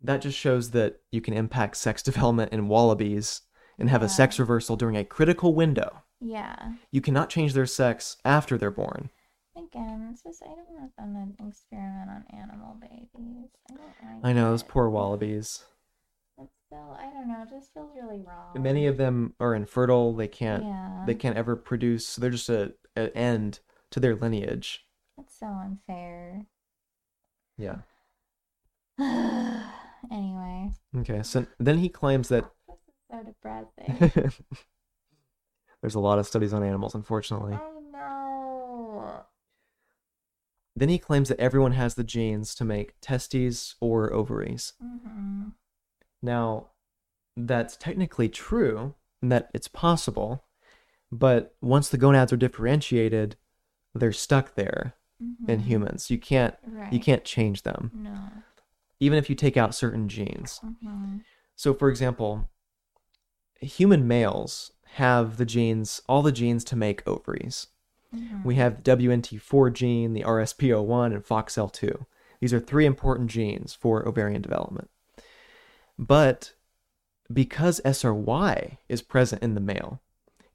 that 0.00 0.20
just 0.20 0.38
shows 0.38 0.70
that 0.70 1.00
you 1.10 1.20
can 1.20 1.34
impact 1.34 1.76
sex 1.76 2.02
development 2.02 2.52
in 2.52 2.68
wallabies 2.68 3.42
and 3.78 3.90
have 3.90 4.02
Yeah. 4.02 4.06
a 4.06 4.10
sex 4.10 4.38
reversal 4.38 4.76
during 4.76 4.96
a 4.96 5.04
critical 5.04 5.54
window. 5.54 6.02
Yeah. 6.22 6.74
You 6.90 7.00
cannot 7.00 7.30
change 7.30 7.52
their 7.52 7.66
sex 7.66 8.16
after 8.24 8.56
they're 8.56 8.70
born. 8.70 9.10
Again, 9.56 10.08
it's 10.12 10.22
just 10.22 10.42
I 10.42 10.46
don't 10.46 10.70
want 10.70 10.96
them 10.96 11.34
to 11.38 11.48
experiment 11.48 12.10
on 12.10 12.24
animal 12.32 12.76
babies. 12.80 13.50
I 13.70 13.74
don't 13.74 14.14
like 14.14 14.24
I 14.24 14.32
know 14.32 14.50
those 14.50 14.62
poor 14.62 14.88
wallabies. 14.88 15.64
It's 16.38 16.54
still 16.66 16.96
I 16.98 17.10
don't 17.10 17.28
know, 17.28 17.42
it 17.42 17.50
just 17.50 17.74
feels 17.74 17.90
really 17.94 18.22
wrong. 18.26 18.62
Many 18.62 18.86
of 18.86 18.96
them 18.96 19.34
are 19.40 19.54
infertile. 19.54 20.14
They 20.14 20.28
can't. 20.28 20.62
Yeah. 20.64 21.04
They 21.06 21.14
can't 21.14 21.36
ever 21.36 21.56
produce. 21.56 22.06
So 22.06 22.20
they're 22.20 22.30
just 22.30 22.48
a, 22.48 22.72
an 22.96 23.10
end 23.14 23.60
to 23.90 24.00
their 24.00 24.14
lineage. 24.14 24.86
That's 25.16 25.38
so 25.38 25.46
unfair. 25.46 26.46
Yeah. 27.58 27.78
anyway. 30.10 30.70
Okay. 30.98 31.22
So 31.22 31.46
then 31.58 31.78
he 31.78 31.88
claims 31.88 32.28
that 32.28 32.50
This 32.68 32.78
is 32.88 32.94
so 33.10 33.22
depressing. 33.22 34.32
there's 35.82 35.94
a 35.94 36.00
lot 36.00 36.18
of 36.18 36.26
studies 36.26 36.52
on 36.54 36.62
animals, 36.62 36.94
unfortunately. 36.94 37.58
oh 37.60 37.82
no. 37.92 39.24
Then 40.74 40.88
he 40.88 40.98
claims 40.98 41.28
that 41.28 41.38
everyone 41.40 41.72
has 41.72 41.94
the 41.96 42.04
genes 42.04 42.54
to 42.54 42.64
make 42.64 42.94
testes 43.02 43.74
or 43.80 44.10
ovaries. 44.12 44.72
Mm-hmm. 44.82 45.48
Now, 46.22 46.68
that's 47.36 47.76
technically 47.76 48.28
true, 48.30 48.94
and 49.20 49.30
that 49.32 49.50
it's 49.52 49.68
possible, 49.68 50.44
but 51.10 51.54
once 51.60 51.88
the 51.90 51.98
gonads 51.98 52.32
are 52.32 52.36
differentiated, 52.38 53.36
they're 53.94 54.12
stuck 54.12 54.54
there 54.54 54.94
in 55.46 55.60
humans. 55.60 56.10
You 56.10 56.18
can't 56.18 56.54
Mm-hmm. 56.66 56.76
Right. 56.78 56.92
you 56.92 57.00
can't 57.00 57.24
change 57.24 57.62
them, 57.62 57.90
No. 57.94 58.18
even 58.98 59.18
if 59.18 59.28
you 59.28 59.36
take 59.36 59.56
out 59.56 59.74
certain 59.74 60.08
genes. 60.08 60.58
Mm-hmm. 60.64 61.18
So, 61.54 61.74
for 61.74 61.88
example, 61.90 62.48
human 63.60 64.08
males 64.08 64.72
have 64.96 65.36
the 65.38 65.46
genes, 65.46 66.02
all 66.08 66.22
the 66.22 66.32
genes 66.32 66.64
to 66.64 66.76
make 66.76 67.06
ovaries. 67.06 67.68
Mm-hmm. 68.14 68.42
We 68.44 68.56
have 68.56 68.82
the 68.82 68.96
WNT4 68.96 69.72
gene, 69.72 70.12
the 70.12 70.22
RSPO1, 70.22 71.14
and 71.14 71.24
FOXL2. 71.24 72.04
These 72.40 72.52
are 72.52 72.60
three 72.60 72.84
important 72.84 73.30
genes 73.30 73.74
for 73.74 74.06
ovarian 74.06 74.42
development. 74.42 74.90
But 75.98 76.52
because 77.32 77.80
SRY 77.84 78.78
is 78.88 79.00
present 79.00 79.42
in 79.42 79.54
the 79.54 79.60
male, 79.60 80.02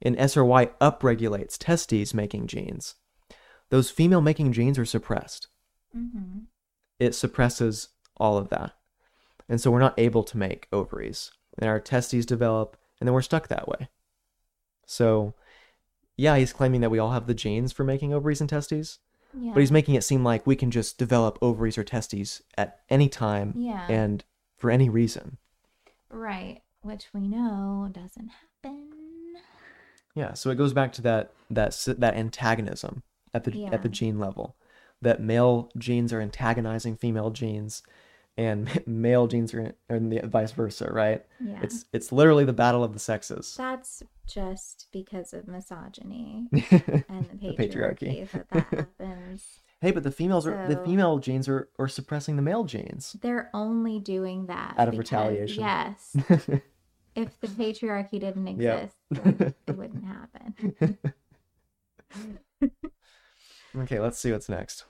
and 0.00 0.16
SRY 0.16 0.70
upregulates 0.80 1.58
testes 1.58 2.14
making 2.14 2.46
genes, 2.46 2.94
those 3.70 3.90
female 3.90 4.20
making 4.20 4.52
genes 4.52 4.78
are 4.78 4.84
suppressed. 4.84 5.48
Mm-hmm. 5.96 6.40
It 7.00 7.14
suppresses 7.14 7.88
all 8.16 8.38
of 8.38 8.50
that. 8.50 8.74
And 9.48 9.60
so 9.60 9.70
we're 9.70 9.80
not 9.80 9.98
able 9.98 10.22
to 10.24 10.38
make 10.38 10.68
ovaries. 10.72 11.32
And 11.58 11.68
our 11.68 11.80
testes 11.80 12.26
develop, 12.26 12.76
and 13.00 13.08
then 13.08 13.14
we're 13.14 13.22
stuck 13.22 13.48
that 13.48 13.66
way. 13.66 13.88
So, 14.92 15.34
yeah, 16.16 16.36
he's 16.38 16.52
claiming 16.54 16.80
that 16.80 16.90
we 16.90 16.98
all 16.98 17.10
have 17.12 17.26
the 17.26 17.34
genes 17.34 17.72
for 17.72 17.84
making 17.84 18.12
ovaries 18.14 18.40
and 18.40 18.48
testes, 18.48 18.98
Yeah. 19.38 19.52
but 19.52 19.60
he's 19.60 19.70
making 19.70 19.94
it 19.94 20.02
seem 20.02 20.24
like 20.24 20.46
we 20.46 20.56
can 20.56 20.70
just 20.70 20.96
develop 20.98 21.38
ovaries 21.42 21.76
or 21.76 21.84
testes 21.84 22.42
at 22.56 22.80
any 22.88 23.08
time 23.10 23.52
Yeah. 23.54 23.86
and 23.88 24.24
for 24.56 24.70
any 24.70 24.88
reason. 24.88 25.36
Right. 26.10 26.62
Which 26.80 27.08
we 27.12 27.28
know 27.28 27.90
doesn't 27.92 28.28
happen. 28.30 28.88
Yeah, 30.14 30.32
so 30.32 30.48
it 30.50 30.56
goes 30.56 30.72
back 30.72 30.92
to 30.94 31.02
that 31.02 31.32
that 31.50 31.76
that 31.98 32.14
antagonism 32.14 33.02
at 33.34 33.44
the 33.44 33.66
at 33.66 33.82
the 33.82 33.88
gene 33.88 34.18
level, 34.18 34.56
that 35.02 35.20
male 35.20 35.70
genes 35.76 36.12
are 36.14 36.20
antagonizing 36.20 36.98
female 36.98 37.30
genes, 37.30 37.82
and 38.38 38.82
male 38.86 39.26
genes 39.26 39.52
are, 39.52 39.74
and 39.90 40.10
the 40.10 40.20
vice 40.26 40.52
versa, 40.52 40.88
right? 40.90 41.26
Yeah. 41.44 41.58
It's 41.62 41.84
it's 41.92 42.10
literally 42.12 42.44
the 42.46 42.52
battle 42.54 42.82
of 42.82 42.94
the 42.94 42.98
sexes. 42.98 43.54
That's 43.58 44.02
just 44.26 44.86
because 44.92 45.34
of 45.34 45.46
misogyny 45.48 46.48
and 46.52 46.62
the 46.70 47.54
patriarchy. 47.58 47.58
patriarchy, 47.58 48.30
that 48.30 48.50
that 48.50 48.66
happens. 48.72 49.44
Hey, 49.80 49.92
but 49.92 50.02
the 50.02 50.10
females 50.10 50.44
are 50.44 50.66
the 50.66 50.82
female 50.84 51.18
genes 51.20 51.48
are, 51.48 51.68
are 51.78 51.86
suppressing 51.86 52.34
the 52.34 52.42
male 52.42 52.64
genes. 52.64 53.16
They're 53.22 53.48
only 53.54 54.00
doing 54.00 54.46
that 54.46 54.74
Out 54.76 54.88
of 54.88 54.92
because- 54.96 54.98
retaliation. 55.12 55.62
Yes. 55.62 56.16
if 57.14 57.38
the 57.40 57.46
patriarchy 57.46 58.18
didn't 58.18 58.48
Yep. 58.60 58.82
exist, 58.82 58.96
then 59.10 59.54
it 59.68 59.76
wouldn't 59.76 60.04
happen. 60.04 60.98
okay, 63.76 64.00
let's 64.00 64.18
see 64.18 64.32
what's 64.32 64.48
next. 64.48 64.84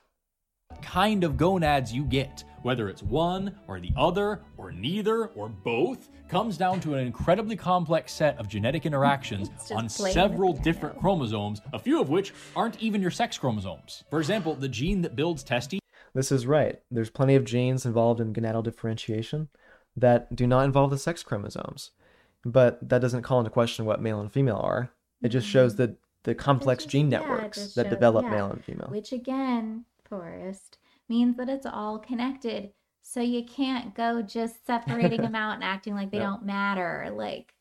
Kind 0.82 1.24
of 1.24 1.36
gonads 1.36 1.93
you 1.93 2.05
get, 2.05 2.45
whether 2.62 2.89
it's 2.89 3.03
one 3.03 3.55
or 3.66 3.81
the 3.81 3.93
other 3.97 4.43
or 4.57 4.73
neither 4.73 5.27
or 5.28 5.49
both, 5.49 6.09
comes 6.28 6.57
down 6.57 6.81
to 6.81 6.95
an 6.95 7.07
incredibly 7.07 7.57
complex 7.57 8.12
set 8.12 8.39
of 8.39 8.49
genetic 8.49 8.86
interactions 8.86 9.51
on 9.70 9.89
several 9.89 10.53
different 10.53 10.95
piano. 10.95 11.01
chromosomes, 11.01 11.61
a 11.73 11.78
few 11.78 12.01
of 12.01 12.09
which 12.09 12.32
aren't 12.57 12.81
even 12.82 13.01
your 13.01 13.11
sex 13.11 13.39
chromosomes. 13.39 14.05
For 14.11 14.19
example, 14.19 14.55
the 14.55 14.69
gene 14.69 15.03
that 15.03 15.16
builds 15.16 15.43
testes 15.43 15.81
This 16.15 16.32
is 16.32 16.47
right. 16.47 16.81
There's 16.90 17.11
plenty 17.11 17.35
of 17.35 17.45
genes 17.45 17.86
involved 17.86 18.20
in 18.20 18.32
gonadal 18.32 18.65
differentiation 18.65 19.49
that 19.97 20.35
do 20.35 20.47
not 20.47 20.65
involve 20.65 20.90
the 20.90 20.99
sex 20.99 21.23
chromosomes. 21.23 21.90
But 22.45 22.89
that 22.89 23.01
doesn't 23.01 23.23
call 23.23 23.40
into 23.40 23.51
question 23.51 23.85
what 23.85 24.01
male 24.01 24.20
and 24.20 24.32
female 24.32 24.61
are. 24.62 24.90
It 25.23 25.31
just 25.31 25.47
shows 25.47 25.74
mm-hmm. 25.74 25.82
the 25.82 25.97
the 26.24 26.35
complex 26.35 26.85
just- 26.85 26.93
gene 26.93 27.11
yeah, 27.11 27.20
networks 27.20 27.74
that 27.74 27.85
shows- 27.86 27.90
develop 27.90 28.24
yeah. 28.24 28.31
male 28.31 28.51
and 28.51 28.65
female. 28.65 28.89
Which 28.90 29.12
again, 29.12 29.85
Forrest, 30.09 30.79
means 31.09 31.37
that 31.37 31.49
it's 31.49 31.67
all 31.67 31.99
connected. 31.99 32.73
So 33.03 33.21
you 33.21 33.45
can't 33.45 33.95
go 33.95 34.23
just 34.23 34.67
separating 34.67 35.21
them 35.23 35.35
out 35.35 35.55
and 35.55 35.65
acting 35.65 35.95
like 35.95 36.11
they 36.11 36.19
Yep. 36.19 36.27
don't 36.27 36.45
matter. 36.47 37.11
Like, 37.15 37.55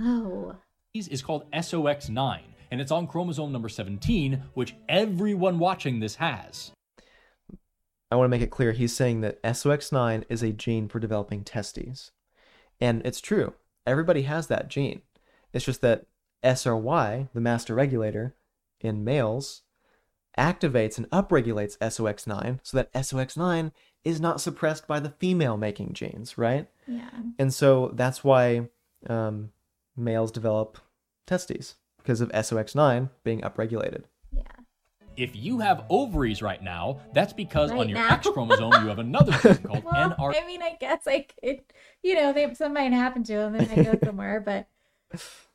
oh, 0.00 0.56
is 0.94 1.22
called 1.22 1.50
SOX9, 1.52 2.40
and 2.70 2.80
it's 2.80 2.90
on 2.90 3.06
chromosome 3.06 3.52
number 3.52 3.68
17, 3.68 4.42
which 4.54 4.74
everyone 4.88 5.58
watching 5.58 6.00
this 6.00 6.16
has. 6.16 6.72
I 8.10 8.16
want 8.16 8.26
to 8.26 8.30
make 8.30 8.42
it 8.42 8.50
clear 8.50 8.72
he's 8.72 8.94
saying 8.94 9.20
that 9.22 9.42
SOX9 9.42 10.24
is 10.28 10.42
a 10.42 10.52
gene 10.52 10.88
for 10.88 11.00
developing 11.00 11.44
testes. 11.44 12.12
And 12.80 13.02
it's 13.04 13.20
true. 13.20 13.54
Everybody 13.86 14.22
has 14.22 14.46
that 14.46 14.68
gene. 14.68 15.02
It's 15.52 15.64
just 15.64 15.80
that 15.80 16.06
SRY, 16.44 17.28
the 17.34 17.40
master 17.40 17.74
regulator 17.74 18.34
in 18.80 19.04
males, 19.04 19.62
activates 20.36 20.98
and 20.98 21.08
upregulates 21.10 21.78
SOX9 21.78 22.60
so 22.62 22.76
that 22.76 22.92
SOX9 22.92 23.72
is 24.04 24.20
not 24.20 24.40
suppressed 24.40 24.86
by 24.86 25.00
the 25.00 25.10
female 25.10 25.56
making 25.56 25.92
genes, 25.92 26.38
right? 26.38 26.68
yeah. 26.86 27.10
And 27.38 27.52
so 27.52 27.90
that's 27.94 28.22
why 28.22 28.68
um, 29.08 29.50
males 29.96 30.30
develop 30.30 30.78
testes 31.26 31.76
because 31.98 32.20
of 32.20 32.30
SOX9 32.30 33.10
being 33.24 33.40
upregulated. 33.40 34.04
Yeah. 34.32 34.42
If 35.16 35.34
you 35.34 35.60
have 35.60 35.84
ovaries 35.88 36.42
right 36.42 36.62
now, 36.62 37.00
that's 37.14 37.32
because 37.32 37.70
on 37.70 37.88
your 37.88 37.98
now. 37.98 38.14
X 38.14 38.28
chromosome 38.28 38.70
you 38.82 38.88
have 38.88 38.98
another 38.98 39.32
gene 39.32 39.56
called 39.64 39.84
Well, 39.84 40.10
NR. 40.10 40.34
I 40.40 40.46
mean, 40.46 40.62
I 40.62 40.76
guess 40.78 41.06
I 41.06 41.26
could, 41.42 41.60
you 42.02 42.14
know, 42.14 42.32
they, 42.34 42.44
something 42.54 42.74
might 42.74 42.92
happen 42.92 43.24
to 43.24 43.32
them. 43.32 43.54
They 43.54 43.66
might 43.66 43.84
go 43.84 43.98
somewhere, 44.04 44.40
but 44.40 44.68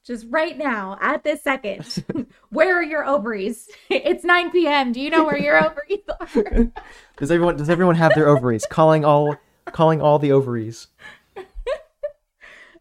just 0.03 0.25
right 0.29 0.57
now, 0.57 0.97
at 0.99 1.23
this 1.23 1.43
second, 1.43 2.03
where 2.49 2.77
are 2.79 2.83
your 2.83 3.05
ovaries? 3.05 3.69
It's 3.89 4.23
9 4.23 4.51
p.m. 4.51 4.91
Do 4.91 4.99
you 5.01 5.09
know 5.09 5.25
where 5.25 5.37
your 5.37 5.57
ovaries 5.57 5.99
are? 6.19 6.71
Does 7.17 7.29
everyone 7.29 7.57
does 7.57 7.69
everyone 7.69 7.95
have 7.95 8.13
their 8.15 8.27
ovaries? 8.27 8.65
calling 8.65 9.05
all 9.05 9.35
calling 9.67 10.01
all 10.01 10.17
the 10.17 10.31
ovaries. 10.31 10.87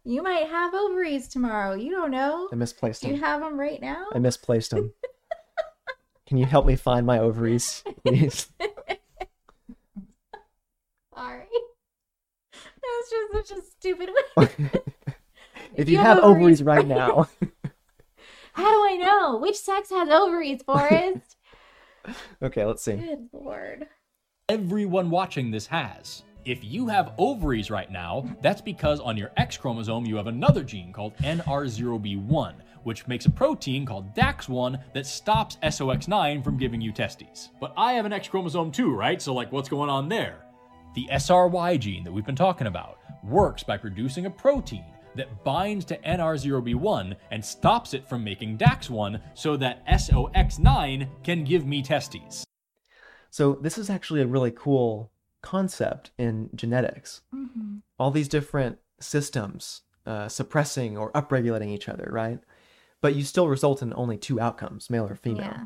You 0.03 0.23
might 0.23 0.47
have 0.47 0.73
ovaries 0.73 1.27
tomorrow. 1.27 1.75
You 1.75 1.91
don't 1.91 2.09
know. 2.09 2.49
I 2.51 2.55
misplaced 2.55 3.03
Do 3.03 3.09
you 3.09 3.17
have 3.17 3.41
them 3.41 3.59
right 3.59 3.79
now? 3.79 4.07
I 4.13 4.17
misplaced 4.17 4.71
them. 4.71 4.93
Can 6.25 6.37
you 6.37 6.45
help 6.45 6.65
me 6.65 6.75
find 6.75 7.05
my 7.05 7.19
ovaries, 7.19 7.83
please? 8.03 8.47
Sorry. 11.13 11.45
That 12.51 12.81
was 12.83 13.09
just 13.11 13.49
such 13.49 13.59
a 13.59 13.61
stupid 13.61 14.09
way. 14.37 14.47
If 15.75 15.89
you 15.89 15.97
have 15.97 16.19
ovaries 16.19 16.63
right 16.63 16.87
now. 16.87 17.29
How 18.53 18.69
do 18.69 18.93
I 18.93 18.97
know? 18.97 19.37
Which 19.37 19.55
sex 19.57 19.89
has 19.91 20.09
ovaries, 20.09 20.61
Forrest? 20.63 21.37
okay, 22.43 22.65
let's 22.65 22.83
see. 22.83 22.95
Good 22.95 23.29
lord. 23.31 23.87
everyone 24.49 25.09
watching 25.09 25.51
this 25.51 25.67
has. 25.67 26.23
If 26.43 26.63
you 26.63 26.87
have 26.87 27.13
ovaries 27.19 27.69
right 27.69 27.91
now, 27.91 28.25
that's 28.41 28.61
because 28.61 28.99
on 28.99 29.15
your 29.15 29.31
X 29.37 29.57
chromosome 29.57 30.05
you 30.05 30.15
have 30.15 30.27
another 30.27 30.63
gene 30.63 30.91
called 30.91 31.15
NR0B1, 31.17 32.55
which 32.83 33.07
makes 33.07 33.27
a 33.27 33.29
protein 33.29 33.85
called 33.85 34.15
DAX1 34.15 34.81
that 34.93 35.05
stops 35.05 35.57
SOX9 35.61 36.43
from 36.43 36.57
giving 36.57 36.81
you 36.81 36.91
testes. 36.91 37.49
But 37.59 37.73
I 37.77 37.93
have 37.93 38.05
an 38.05 38.13
X 38.13 38.27
chromosome 38.27 38.71
too, 38.71 38.91
right? 38.93 39.21
So, 39.21 39.33
like, 39.35 39.51
what's 39.51 39.69
going 39.69 39.91
on 39.91 40.09
there? 40.09 40.41
The 40.95 41.07
SRY 41.11 41.79
gene 41.79 42.03
that 42.03 42.11
we've 42.11 42.25
been 42.25 42.35
talking 42.35 42.67
about 42.67 42.97
works 43.23 43.61
by 43.63 43.77
producing 43.77 44.25
a 44.25 44.29
protein 44.31 44.85
that 45.15 45.43
binds 45.43 45.85
to 45.85 45.97
NR0B1 45.99 47.15
and 47.31 47.43
stops 47.43 47.93
it 47.93 48.07
from 48.07 48.23
making 48.23 48.57
DAX1 48.57 49.21
so 49.33 49.57
that 49.57 49.85
SOX9 49.87 51.07
can 51.23 51.43
give 51.43 51.65
me 51.65 51.81
testes. 51.81 52.43
So 53.29 53.53
this 53.53 53.77
is 53.77 53.89
actually 53.89 54.21
a 54.21 54.27
really 54.27 54.51
cool 54.51 55.11
concept 55.41 56.11
in 56.17 56.49
genetics. 56.53 57.21
Mm-hmm. 57.33 57.77
All 57.97 58.11
these 58.11 58.27
different 58.27 58.79
systems 58.99 59.81
uh, 60.05 60.27
suppressing 60.27 60.97
or 60.97 61.11
upregulating 61.11 61.69
each 61.69 61.89
other, 61.89 62.09
right? 62.11 62.39
But 63.01 63.15
you 63.15 63.23
still 63.23 63.47
result 63.47 63.81
in 63.81 63.93
only 63.95 64.17
two 64.17 64.39
outcomes, 64.39 64.89
male 64.89 65.07
or 65.07 65.15
female. 65.15 65.45
Yeah. 65.45 65.63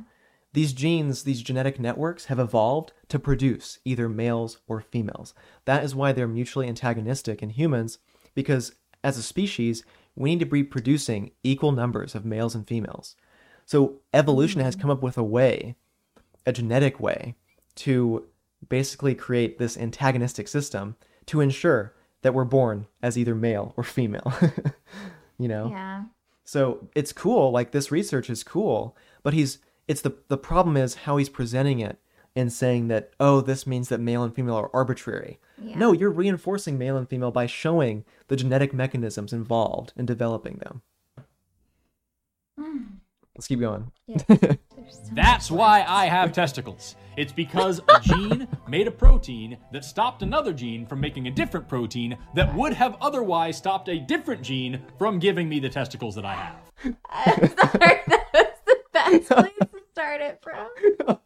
These 0.53 0.72
genes, 0.72 1.23
these 1.23 1.41
genetic 1.41 1.81
networks 1.81 2.26
have 2.26 2.39
evolved 2.39 2.93
to 3.09 3.19
produce 3.19 3.80
either 3.84 4.07
males 4.07 4.59
or 4.67 4.80
females. 4.80 5.34
That 5.65 5.84
is 5.84 5.93
why 5.93 6.13
they're 6.13 6.30
mutually 6.30 6.69
antagonistic 6.69 7.43
in 7.43 7.49
humans, 7.49 7.97
because 8.35 8.73
as 9.06 9.18
a 9.19 9.23
species, 9.23 9.84
we 10.15 10.32
need 10.32 10.40
to 10.40 10.45
be 10.45 10.64
producing 10.64 11.32
equal 11.44 11.72
numbers 11.72 12.15
of 12.15 12.26
males 12.26 12.56
and 12.56 12.68
females. 12.68 13.15
So 13.65 14.02
evolution 14.14 14.61
has 14.61 14.73
hmm. 14.76 14.82
come 14.82 14.90
up 14.90 15.03
with 15.03 15.18
a 15.18 15.23
way, 15.23 15.76
a 16.45 16.52
genetic 16.52 16.99
way, 16.99 17.36
to 17.76 18.26
basically 18.68 19.14
create 19.14 19.60
this 19.60 19.77
antagonistic 19.77 20.48
system 20.48 20.95
to 21.27 21.40
ensure 21.40 21.94
that 22.23 22.34
we're 22.34 22.45
born 22.45 22.88
as 23.03 23.18
either 23.18 23.36
male 23.36 23.73
or 23.77 23.84
female. 23.84 24.34
you 25.38 25.48
know? 25.48 25.69
Yeah. 25.69 26.06
So 26.44 26.88
it's 26.95 27.14
cool, 27.14 27.52
like 27.52 27.72
this 27.72 27.91
research 27.91 28.30
is 28.30 28.44
cool, 28.44 28.95
but 29.23 29.34
he's 29.34 29.60
it's 29.88 30.02
the 30.02 30.15
the 30.27 30.38
problem 30.38 30.77
is 30.77 30.95
how 30.95 31.18
he's 31.18 31.30
presenting 31.30 31.80
it 31.80 31.99
and 32.36 32.52
saying 32.52 32.88
that 32.88 33.11
oh 33.19 33.41
this 33.41 33.68
means 33.68 33.90
that 33.90 33.99
male 33.99 34.23
and 34.23 34.34
female 34.34 34.56
are 34.56 34.69
arbitrary. 34.73 35.40
Yeah. 35.61 35.77
No, 35.77 35.91
you're 35.94 36.10
reinforcing 36.11 36.77
male 36.77 36.98
and 36.98 37.07
female 37.07 37.32
by 37.32 37.45
showing 37.45 38.03
the 38.27 38.36
genetic 38.36 38.73
mechanisms 38.73 39.32
involved 39.34 39.94
in 39.95 40.06
developing 40.06 40.57
them. 40.57 40.82
Mm. 42.60 42.86
Let's 43.36 43.48
keep 43.48 43.60
going. 43.60 43.91
Yes. 44.07 44.23
So 44.88 45.10
That's 45.14 45.49
much 45.49 45.57
why. 45.57 45.86
I 45.88 46.06
have 46.06 46.32
testicles. 46.32 46.95
It's 47.18 47.32
because 47.34 47.82
a 47.90 47.99
gene 48.02 48.48
made 48.68 48.88
a 48.88 48.91
protein 48.91 49.57
that 49.72 49.84
stopped 49.84 50.22
another 50.22 50.53
gene 50.53 50.86
from 50.86 50.99
making 50.99 51.27
a 51.27 51.32
different 51.32 51.68
protein 51.68 52.19
that 52.36 52.53
would 52.53 52.73
have 52.73 52.95
otherwise 53.02 53.57
stopped 53.57 53.90
a 53.90 53.98
different 53.98 54.44
gene 54.44 54.84
from 54.99 55.18
giving 55.18 55.49
me 55.49 55.60
the 55.60 55.69
testicles 55.69 56.14
that 56.15 56.23
I 56.26 56.36
have. 56.36 56.95
I'm 57.10 57.49
sorry. 57.57 58.02
That 58.07 58.32
was 58.44 58.60
the 58.65 58.77
best 58.94 59.27
place 59.30 59.53
to 59.60 59.82
start 59.91 60.22
it 60.22 60.44
from. 60.44 61.18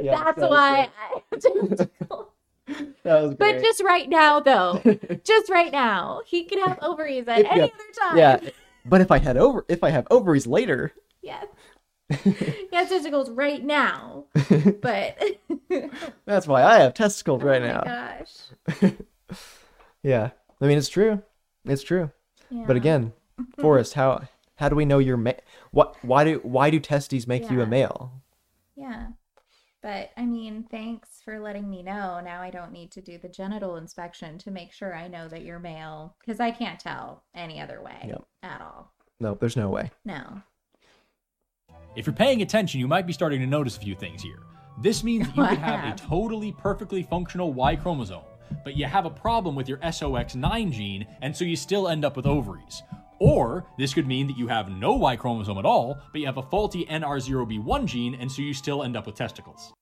Yeah, 0.00 0.22
That's 0.24 0.38
that 0.38 0.50
why 0.50 0.82
good. 0.82 0.90
I 1.00 1.20
have 1.30 1.40
testicles. 1.40 2.26
That 3.04 3.22
was 3.22 3.34
But 3.36 3.60
just 3.62 3.82
right 3.84 4.08
now, 4.08 4.40
though, 4.40 4.80
just 5.24 5.48
right 5.50 5.70
now, 5.70 6.22
he 6.26 6.44
can 6.44 6.58
have 6.60 6.78
ovaries 6.82 7.28
at 7.28 7.40
If- 7.40 7.46
any 7.46 7.60
yeah. 7.60 7.64
other 7.66 8.10
time. 8.10 8.18
yeah, 8.18 8.50
but 8.84 9.00
if 9.00 9.10
I 9.12 9.18
had 9.18 9.36
over 9.36 9.64
if 9.68 9.84
I 9.84 9.90
have 9.90 10.06
ovaries 10.10 10.46
later, 10.46 10.92
Yes. 11.22 11.46
He 12.22 12.68
has 12.72 12.88
testicles 12.88 13.30
right 13.30 13.64
now, 13.64 14.26
but 14.80 15.18
that's 16.24 16.46
why 16.46 16.62
I 16.62 16.78
have 16.78 16.94
testicles 16.94 17.42
right 17.42 17.60
now. 17.60 17.82
oh 17.84 17.88
my 17.88 17.92
now. 17.92 18.18
gosh. 18.80 18.92
Yeah, 20.02 20.30
I 20.60 20.66
mean 20.66 20.78
it's 20.78 20.88
true, 20.88 21.22
it's 21.64 21.82
true. 21.82 22.10
But 22.50 22.76
again, 22.76 23.12
Forrest, 23.58 23.94
how 23.94 24.22
how 24.56 24.68
do 24.68 24.76
we 24.76 24.84
know 24.84 24.98
you're 24.98 25.16
ma- 25.16 25.32
what? 25.72 25.96
Why 26.02 26.22
do 26.24 26.38
why 26.44 26.70
do 26.70 26.78
testes 26.78 27.26
make 27.26 27.50
you 27.50 27.60
a 27.60 27.66
male? 27.66 28.12
Yeah. 28.76 29.08
But 29.82 30.10
I 30.16 30.24
mean, 30.26 30.64
thanks 30.70 31.15
for 31.26 31.40
letting 31.40 31.68
me 31.68 31.82
know. 31.82 32.20
Now 32.24 32.40
I 32.40 32.50
don't 32.50 32.70
need 32.70 32.92
to 32.92 33.02
do 33.02 33.18
the 33.18 33.28
genital 33.28 33.76
inspection 33.76 34.38
to 34.38 34.52
make 34.52 34.72
sure 34.72 34.94
I 34.94 35.08
know 35.08 35.26
that 35.28 35.42
you're 35.42 35.58
male 35.58 36.14
because 36.20 36.38
I 36.38 36.52
can't 36.52 36.78
tell 36.78 37.24
any 37.34 37.60
other 37.60 37.82
way 37.82 37.96
Yep. 38.06 38.22
at 38.44 38.60
all. 38.60 38.92
No, 39.18 39.34
there's 39.34 39.56
no 39.56 39.68
way. 39.68 39.90
No. 40.04 40.40
If 41.96 42.06
you're 42.06 42.14
paying 42.14 42.42
attention, 42.42 42.78
you 42.78 42.86
might 42.86 43.08
be 43.08 43.12
starting 43.12 43.40
to 43.40 43.46
notice 43.46 43.76
a 43.76 43.80
few 43.80 43.96
things 43.96 44.22
here. 44.22 44.38
This 44.80 45.02
means 45.02 45.26
that 45.26 45.36
you 45.36 45.42
I 45.42 45.48
could 45.50 45.58
have 45.58 45.92
a 45.92 45.96
totally 45.96 46.52
perfectly 46.52 47.02
functional 47.02 47.52
Y 47.52 47.74
chromosome, 47.74 48.22
but 48.62 48.76
you 48.76 48.84
have 48.86 49.04
a 49.04 49.10
problem 49.10 49.56
with 49.56 49.68
your 49.68 49.78
SOX9 49.78 50.70
gene, 50.70 51.06
and 51.22 51.36
so 51.36 51.44
you 51.44 51.56
still 51.56 51.88
end 51.88 52.04
up 52.04 52.16
with 52.16 52.26
ovaries. 52.26 52.84
Or 53.18 53.66
this 53.78 53.94
could 53.94 54.06
mean 54.06 54.28
that 54.28 54.38
you 54.38 54.46
have 54.46 54.70
no 54.70 54.92
Y 54.92 55.16
chromosome 55.16 55.58
at 55.58 55.64
all, 55.64 55.98
but 56.12 56.20
you 56.20 56.26
have 56.26 56.36
a 56.36 56.42
faulty 56.42 56.84
NR0B1 56.86 57.86
gene, 57.86 58.14
and 58.14 58.30
so 58.30 58.42
you 58.42 58.54
still 58.54 58.84
end 58.84 58.96
up 58.96 59.06
with 59.06 59.16
testicles. 59.16 59.72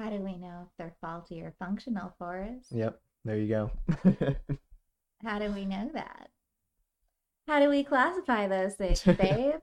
How 0.00 0.08
do 0.08 0.16
we 0.16 0.34
know 0.38 0.62
if 0.66 0.68
they're 0.78 0.94
faulty 1.02 1.42
or 1.42 1.52
functional 1.58 2.14
for 2.16 2.42
us? 2.42 2.64
Yep, 2.70 2.98
there 3.26 3.36
you 3.36 3.48
go. 3.48 3.70
How 5.22 5.38
do 5.38 5.52
we 5.52 5.66
know 5.66 5.90
that? 5.92 6.30
How 7.46 7.60
do 7.60 7.68
we 7.68 7.84
classify 7.84 8.48
those 8.48 8.76
things, 8.76 9.02
babe? 9.18 9.60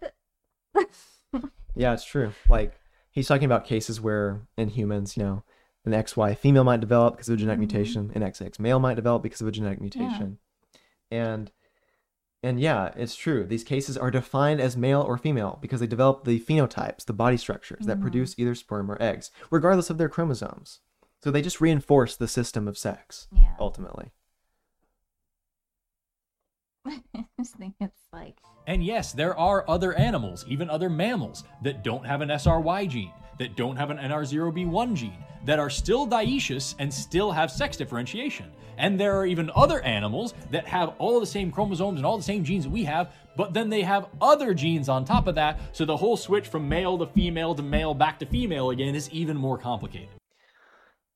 yeah, 1.76 1.93
it's 1.93 2.05
true. 2.05 2.34
Like 2.49 2.73
he's 3.09 3.27
talking 3.27 3.45
about 3.45 3.65
cases 3.65 3.99
where 3.99 4.41
in 4.57 4.69
humans, 4.69 5.18
you 5.18 5.23
know, 5.23 5.43
an 5.85 5.93
XY 5.93 6.38
female 6.38 6.64
might 6.64 6.81
develop 6.81 7.15
because 7.15 7.30
of 7.30 7.34
a 7.34 7.38
genetic 7.38 7.57
Mhm. 7.57 7.61
mutation, 7.61 8.11
an 8.14 8.22
XX 8.22 8.59
male 8.59 8.80
might 8.80 8.93
develop 8.95 9.23
because 9.23 9.41
of 9.41 9.47
a 9.47 9.51
genetic 9.51 9.81
mutation, 9.81 10.38
and 11.09 11.51
and 12.43 12.59
yeah, 12.59 12.91
it's 12.95 13.15
true. 13.15 13.45
These 13.45 13.64
cases 13.64 13.97
are 13.97 14.11
defined 14.11 14.61
as 14.61 14.77
male 14.77 15.01
or 15.01 15.18
female 15.18 15.57
because 15.61 15.80
they 15.80 15.88
develop 15.88 16.23
the 16.23 16.39
phenotypes, 16.39 17.05
the 17.05 17.14
body 17.14 17.38
structures 17.38 17.85
that 17.85 17.97
Mhm. 17.97 18.01
produce 18.01 18.35
either 18.38 18.55
sperm 18.55 18.91
or 18.91 19.01
eggs, 19.01 19.31
regardless 19.49 19.89
of 19.89 19.97
their 19.97 20.09
chromosomes. 20.09 20.80
So 21.23 21.31
they 21.31 21.41
just 21.41 21.59
reinforce 21.61 22.15
the 22.15 22.27
system 22.27 22.68
of 22.68 22.77
sex 22.77 23.27
Yeah. 23.31 23.55
ultimately. 23.59 24.11
I 26.85 27.26
just 27.39 27.55
think 27.55 27.76
it's 27.80 28.05
like, 28.14 28.38
And 28.68 28.84
yes, 28.84 29.14
there 29.14 29.35
are 29.38 29.64
other 29.69 29.93
animals, 29.93 30.45
even 30.47 30.69
other 30.69 30.89
mammals, 30.89 31.43
that 31.64 31.84
don't 31.84 32.05
have 32.05 32.22
an 32.22 32.30
SRY 32.30 32.85
gene, 32.85 33.14
that 33.39 33.55
don't 33.55 33.76
have 33.76 33.89
an 33.89 33.97
NR0B1 33.97 34.95
gene, 34.95 35.23
that 35.45 35.59
are 35.59 35.69
still 35.69 36.07
dioecious 36.07 36.76
and 36.80 36.93
still 36.93 37.31
have 37.31 37.51
sex 37.51 37.77
differentiation. 37.77 38.51
And 38.77 38.99
there 38.99 39.18
are 39.18 39.26
even 39.26 39.49
other 39.55 39.81
animals 39.81 40.34
that 40.51 40.68
have 40.68 40.93
all 40.99 41.19
the 41.19 41.26
same 41.26 41.51
chromosomes 41.51 41.99
and 41.99 42.05
all 42.05 42.18
the 42.18 42.23
same 42.23 42.43
genes 42.43 42.65
that 42.65 42.69
we 42.69 42.84
have, 42.84 43.11
but 43.35 43.53
then 43.53 43.69
they 43.69 43.81
have 43.81 44.07
other 44.22 44.53
genes 44.53 44.89
on 44.89 45.05
top 45.05 45.27
of 45.27 45.35
that, 45.35 45.59
so 45.72 45.85
the 45.85 45.97
whole 45.97 46.18
switch 46.18 46.47
from 46.47 46.69
male 46.69 46.97
to 46.97 47.07
female 47.07 47.55
to 47.55 47.64
male 47.64 47.93
back 47.93 48.19
to 48.19 48.26
female 48.26 48.69
again 48.69 48.95
is 48.95 49.09
even 49.11 49.38
more 49.38 49.57
complicated. 49.57 50.09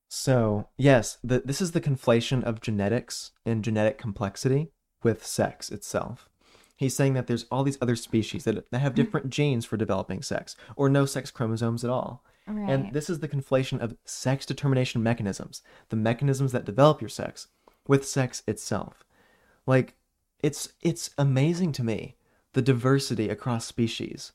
So, 0.09 0.67
yes, 0.77 1.17
the, 1.23 1.41
this 1.45 1.61
is 1.61 1.71
the 1.71 1.81
conflation 1.81 2.43
of 2.43 2.61
genetics 2.61 3.31
and 3.45 3.63
genetic 3.63 3.97
complexity 3.97 4.71
with 5.03 5.25
sex 5.25 5.69
itself. 5.69 6.27
He's 6.81 6.95
saying 6.95 7.13
that 7.13 7.27
there's 7.27 7.45
all 7.51 7.63
these 7.63 7.77
other 7.79 7.95
species 7.95 8.43
that, 8.45 8.71
that 8.71 8.79
have 8.79 8.95
different 8.95 9.29
genes 9.29 9.65
for 9.65 9.77
developing 9.77 10.23
sex, 10.23 10.55
or 10.75 10.89
no 10.89 11.05
sex 11.05 11.29
chromosomes 11.29 11.83
at 11.83 11.91
all. 11.91 12.23
right. 12.47 12.69
And 12.71 12.91
this 12.91 13.07
is 13.07 13.19
the 13.19 13.27
conflation 13.27 13.79
of 13.79 13.95
sex 14.03 14.47
determination 14.47 15.03
mechanisms, 15.03 15.61
the 15.89 15.95
mechanisms 15.95 16.51
that 16.53 16.65
develop 16.65 16.99
your 16.99 17.07
sex, 17.09 17.47
with 17.87 18.07
sex 18.07 18.41
itself. 18.47 19.03
Like, 19.67 19.93
it's 20.41 20.73
it's 20.81 21.11
amazing 21.19 21.71
to 21.73 21.83
me 21.83 22.15
the 22.53 22.63
diversity 22.63 23.29
across 23.29 23.63
species 23.65 24.31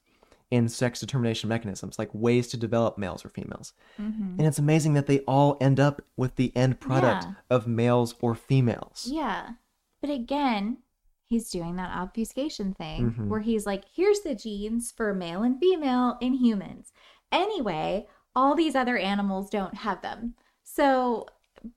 in 0.49 0.69
sex 0.69 1.01
determination 1.01 1.49
mechanisms, 1.49 1.99
like 1.99 2.11
ways 2.15 2.47
to 2.47 2.57
develop 2.57 2.97
males 2.97 3.25
or 3.25 3.29
females. 3.29 3.73
Mhm. 4.01 4.39
And 4.39 4.43
it's 4.47 4.61
amazing 4.61 4.95
that 4.95 5.09
they 5.09 5.19
all 5.27 5.57
end 5.61 5.81
up 5.81 6.01
with 6.17 6.37
the 6.37 6.53
end 6.57 6.79
product 6.79 7.25
Yeah. 7.25 7.33
of 7.51 7.67
males 7.67 8.15
or 8.21 8.37
females. 8.37 9.09
Yeah. 9.11 9.55
But 10.01 10.11
again, 10.11 10.79
he's 11.29 11.51
doing 11.51 11.77
that 11.77 11.97
obfuscation 11.97 12.73
thing 12.75 13.13
Mhm. 13.13 13.29
where 13.29 13.41
he's 13.41 13.67
like, 13.67 13.85
here's 13.93 14.21
the 14.21 14.35
genes 14.35 14.93
for 14.93 15.13
male 15.13 15.43
and 15.43 15.59
female 15.59 16.17
in 16.21 16.35
humans. 16.35 16.93
Anyway, 17.33 18.07
all 18.35 18.55
these 18.55 18.75
other 18.77 18.97
animals 18.97 19.51
don't 19.51 19.75
have 19.75 20.03
them. 20.03 20.35
So, 20.63 21.27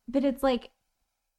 but 0.08 0.24
it's 0.24 0.44
like, 0.44 0.72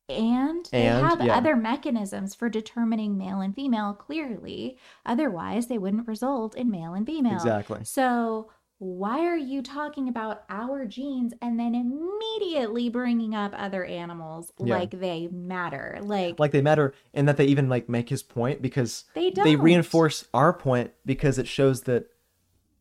and 0.08 0.66
they 0.72 0.86
have 0.86 1.22
yeah. 1.22 1.36
other 1.36 1.54
mechanisms 1.54 2.34
for 2.34 2.48
determining 2.48 3.16
male 3.16 3.40
and 3.40 3.54
female 3.54 3.92
clearly. 3.92 4.76
Otherwise, 5.06 5.68
they 5.68 5.78
wouldn't 5.78 6.08
result 6.08 6.56
in 6.56 6.68
male 6.68 6.94
and 6.94 7.06
female. 7.06 7.34
Exactly. 7.34 7.84
So, 7.84 8.50
why 8.82 9.20
are 9.27 9.36
you 9.36 9.61
talking 9.62 10.09
about 10.09 10.43
our 10.48 10.86
genes 10.86 11.35
and 11.43 11.61
then 11.61 11.74
immediately 11.74 12.89
bringing 12.89 13.35
up 13.35 13.52
other 13.55 13.85
animals 13.85 14.51
Yeah. 14.59 14.78
like 14.78 14.90
they 14.98 15.28
matter? 15.31 15.98
Like, 16.02 16.40
like 16.40 16.51
they 16.52 16.62
matter 16.62 16.94
and 17.12 17.28
that 17.28 17.36
they 17.36 17.44
even 17.44 17.69
like 17.69 17.90
make 17.90 18.09
his 18.09 18.23
point 18.23 18.62
because 18.62 19.05
they 19.15 19.31
don't. 19.31 19.44
they 19.44 19.55
reinforce 19.57 20.27
our 20.32 20.55
point 20.55 20.93
because 21.05 21.39
it 21.39 21.47
shows 21.47 21.82
that 21.82 22.07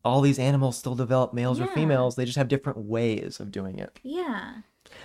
all 0.02 0.22
these 0.22 0.38
animals 0.38 0.78
still 0.78 0.94
develop 0.94 1.34
males 1.34 1.60
or 1.60 1.66
females 1.66 2.16
they 2.16 2.24
just 2.24 2.38
have 2.38 2.48
different 2.48 2.78
ways 2.78 3.38
of 3.38 3.52
doing 3.52 3.78
it 3.78 4.00
Yeah. 4.02 4.54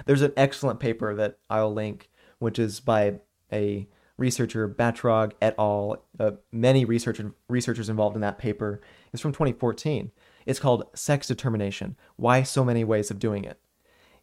there's 0.06 0.22
an 0.22 0.32
excellent 0.38 0.80
paper 0.80 1.14
that 1.16 1.40
i'll 1.50 1.74
link 1.74 2.10
which 2.40 2.58
is 2.58 2.80
by 2.80 3.20
a 3.52 3.86
researcher 4.18 4.70
Bachtrog 4.70 5.34
et 5.42 5.54
al 5.60 6.02
uh, 6.18 6.32
many 6.54 6.86
research 6.86 7.20
researchers 7.50 7.90
involved 7.90 8.16
in 8.16 8.22
that 8.22 8.38
paper 8.38 8.80
it's 9.12 9.22
from 9.22 9.34
2014 9.34 10.12
it's 10.46 10.60
called 10.60 10.86
sex 10.94 11.28
determination 11.28 11.96
why 12.16 12.44
so 12.44 12.64
many 12.64 12.84
ways 12.84 13.10
of 13.12 13.20
doing 13.20 13.44
it 13.44 13.60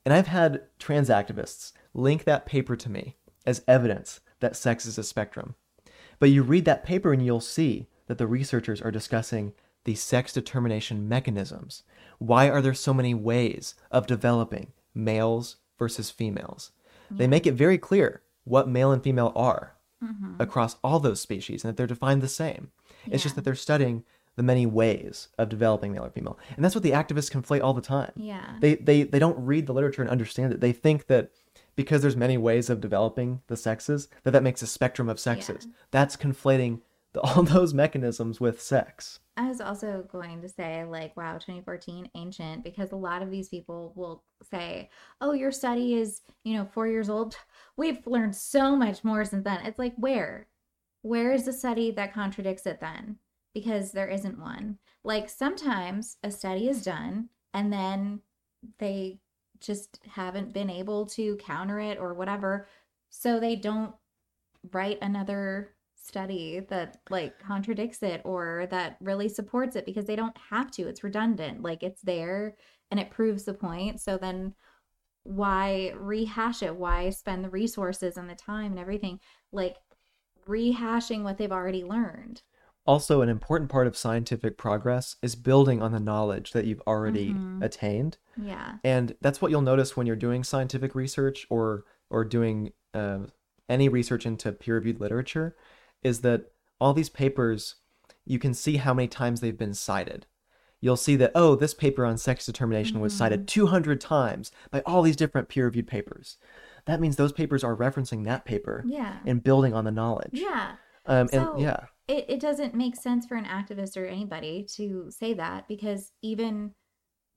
and 0.05 0.13
I've 0.13 0.27
had 0.27 0.63
trans 0.79 1.09
activists 1.09 1.73
link 1.95 2.25
that 2.25 2.47
paper 2.47 2.77
to 2.77 2.91
me 2.91 3.17
as 3.47 3.63
evidence 3.69 4.21
that 4.41 4.57
sex 4.57 4.87
is 4.87 4.99
a 4.99 5.05
spectrum. 5.05 5.55
But 6.19 6.31
you 6.31 6.43
read 6.43 6.65
that 6.65 6.85
paper 6.85 7.13
and 7.13 7.25
you'll 7.25 7.41
see 7.41 7.89
that 8.07 8.19
the 8.19 8.27
researchers 8.27 8.83
are 8.83 8.91
discussing 8.91 9.53
the 9.85 9.95
sex 9.95 10.33
determination 10.33 11.09
mechanisms. 11.09 11.83
Why 12.19 12.49
are 12.49 12.63
there 12.63 12.75
so 12.75 12.95
many 12.95 13.15
ways 13.15 13.75
of 13.91 14.07
developing 14.07 14.73
males 14.95 15.57
versus 15.79 16.11
females? 16.11 16.71
They 17.11 17.27
make 17.27 17.47
it 17.47 17.53
very 17.53 17.77
clear 17.77 18.23
what 18.45 18.69
male 18.69 18.91
and 18.91 19.03
female 19.03 19.33
are 19.37 19.75
mm-hmm. 20.03 20.41
across 20.41 20.77
all 20.83 20.99
those 20.99 21.21
species 21.21 21.63
and 21.63 21.69
that 21.69 21.77
they're 21.77 21.87
defined 21.87 22.23
the 22.23 22.29
same. 22.29 22.71
It's 23.07 23.23
just 23.23 23.35
that 23.35 23.45
they're 23.45 23.55
studying 23.55 24.05
the 24.37 24.43
many 24.43 24.67
ways 24.67 25.29
of 25.39 25.49
developing 25.49 25.93
male 25.93 26.05
or 26.05 26.11
female. 26.11 26.39
And 26.57 26.65
that's 26.65 26.75
what 26.75 26.83
the 26.85 26.93
activists 26.93 27.31
conflate 27.31 27.63
all 27.63 27.75
the 27.75 27.83
time 27.83 28.13
Yeah. 28.17 28.57
they 28.61 28.77
they 28.77 29.03
they 29.03 29.19
don't 29.19 29.39
read 29.45 29.67
the 29.67 29.75
literature 29.75 30.03
and 30.03 30.11
understand 30.11 30.53
it. 30.53 30.61
They 30.61 30.73
think 30.73 31.07
that 31.09 31.31
because 31.77 32.03
there's 32.03 32.17
many 32.17 32.37
ways 32.39 32.69
of 32.71 32.81
developing 32.81 33.41
the 33.47 33.57
sexes 33.57 34.09
that 34.25 34.31
that 34.33 34.43
makes 34.43 34.63
a 34.63 34.67
spectrum 34.67 35.09
of 35.09 35.19
sexes. 35.21 35.69
That's 35.91 36.17
conflating 36.17 36.81
the, 37.13 37.21
all 37.23 37.43
those 37.43 37.75
mechanisms 37.75 38.41
with 38.41 38.61
sex. 38.61 39.21
I 39.37 39.49
was 39.49 39.63
also 39.63 40.05
going 40.13 40.43
to 40.43 40.49
say, 40.49 40.85
like, 40.85 41.17
wow, 41.17 41.35
2014, 41.35 42.11
ancient, 42.15 42.63
because 42.63 42.93
a 42.93 42.97
lot 42.97 43.23
of 43.23 43.31
these 43.31 43.49
people 43.49 43.93
will 43.97 44.23
say, 44.51 44.91
oh, 45.23 45.33
your 45.33 45.51
study 45.53 45.95
is, 45.95 46.21
you 46.45 46.55
know, 46.55 46.69
four 46.75 46.87
years 46.87 47.09
old. 47.09 47.37
We've 47.79 48.07
learned 48.07 48.37
so 48.37 48.77
much 48.77 49.03
more 49.05 49.25
since 49.25 49.45
then. 49.45 49.65
It's 49.65 49.79
like, 49.79 49.95
where? 49.97 50.49
Where 51.01 51.33
is 51.33 51.47
the 51.47 51.53
study 51.55 51.91
that 51.93 52.13
contradicts 52.13 52.67
it 52.67 52.81
then? 52.81 53.17
Because 53.55 53.93
there 53.93 54.09
isn't 54.09 54.39
one. 54.39 54.79
Like, 55.05 55.29
sometimes 55.29 56.17
a 56.23 56.31
study 56.31 56.69
is 56.69 56.83
done 56.83 57.29
and 57.53 57.73
then 57.73 58.21
they 58.79 59.19
just 59.61 60.01
haven't 60.09 60.53
been 60.53 60.71
able 60.71 61.07
to 61.07 61.37
counter 61.37 61.81
it 61.81 61.99
or 61.99 62.15
whatever. 62.15 62.69
So 63.11 63.39
they 63.39 63.57
don't 63.57 63.95
write 64.73 64.99
another 65.03 65.75
study 65.95 66.61
that 66.69 66.99
like 67.11 67.39
contradicts 67.39 68.03
it 68.03 68.21
or 68.25 68.67
that 68.71 68.97
really 69.01 69.29
supports 69.29 69.77
it 69.77 69.87
because 69.87 70.07
they 70.07 70.17
don't 70.17 70.37
have 70.51 70.71
to. 70.73 70.89
It's 70.89 71.05
redundant. 71.05 71.63
Like 71.63 71.83
it's 71.83 72.03
there 72.03 72.57
and 72.91 72.99
it 72.99 73.11
proves 73.11 73.45
the 73.45 73.55
point. 73.55 74.01
So 74.01 74.19
then 74.19 74.55
why 75.23 75.93
rehash 75.97 76.63
it? 76.63 76.75
Why 76.75 77.11
spend 77.11 77.45
the 77.45 77.51
resources 77.51 78.17
and 78.17 78.29
the 78.29 78.35
time 78.35 78.73
and 78.73 78.81
everything 78.81 79.21
like 79.53 79.77
rehashing 80.49 81.23
what 81.23 81.39
they've 81.39 81.53
already 81.53 81.85
learned? 81.85 82.43
Also, 82.85 83.21
an 83.23 83.29
important 83.29 83.71
part 83.71 83.87
of 83.87 83.97
scientific 83.97 84.59
progress 84.59 85.17
is 85.23 85.37
building 85.37 85.81
on 85.81 85.93
the 85.93 86.01
knowledge 86.01 86.51
that 86.53 86.65
you've 86.65 86.83
already 86.87 87.33
Mhm. 87.33 87.63
attained. 87.63 88.19
Yeah. 88.37 88.79
And 88.83 89.15
that's 89.21 89.41
what 89.41 89.51
you'll 89.53 89.61
notice 89.63 89.97
when 89.97 90.07
you're 90.07 90.17
doing 90.17 90.43
scientific 90.43 90.95
research 90.95 91.47
or 91.51 91.85
or 92.11 92.25
doing 92.25 92.73
uh, 92.93 93.21
any 93.71 93.89
research 93.89 94.27
into 94.27 94.53
peer-reviewed 94.53 95.01
literature, 95.01 95.57
is 96.03 96.21
that 96.21 96.53
all 96.79 96.93
these 96.93 97.09
papers, 97.09 97.77
you 98.27 98.39
can 98.39 98.53
see 98.53 98.77
how 98.77 98.93
many 98.93 99.09
times 99.09 99.41
they've 99.41 99.57
been 99.57 99.73
cited. 99.73 100.27
You'll 100.81 100.99
see 100.99 101.17
that 101.17 101.33
oh, 101.35 101.55
this 101.55 101.73
paper 101.73 102.05
on 102.05 102.19
sex 102.19 102.45
determination 102.45 103.01
was 103.01 103.17
cited 103.17 103.49
200 103.49 103.99
times 103.99 104.53
by 104.71 104.81
all 104.85 105.01
these 105.01 105.17
different 105.17 105.49
peer-reviewed 105.49 105.87
papers. 105.87 106.37
That 106.85 107.01
means 107.01 107.17
those 107.17 107.33
papers 107.33 107.65
are 107.65 107.75
referencing 107.77 108.25
that 108.25 108.45
paper 108.45 108.83
Yeah. 108.85 109.21
and 109.25 109.43
building 109.43 109.73
on 109.73 109.85
the 109.85 109.91
knowledge. 109.93 110.33
Yeah. 110.35 110.73
Um, 111.07 111.29
So- 111.29 111.53
and 111.53 111.63
yeah, 111.63 111.87
it, 112.09 112.27
it 112.29 112.41
doesn't 112.41 112.75
make 112.75 112.97
sense 112.97 113.27
for 113.27 113.37
an 113.37 113.45
activist 113.45 113.97
or 113.97 114.05
anybody 114.07 114.67
to 114.77 115.11
say 115.11 115.35
that 115.35 115.69
because 115.69 116.13
even 116.23 116.73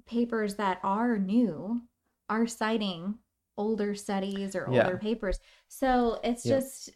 papers 0.05 0.55
that 0.55 0.79
are 0.83 1.17
new 1.17 1.81
are 2.29 2.47
citing 2.47 3.15
older 3.57 3.95
studies 3.95 4.55
or 4.55 4.67
Yeah. 4.71 4.85
older 4.85 4.97
papers. 4.97 5.39
So 5.67 6.19
it's 6.23 6.45
Yeah. 6.45 6.55
just 6.57 6.89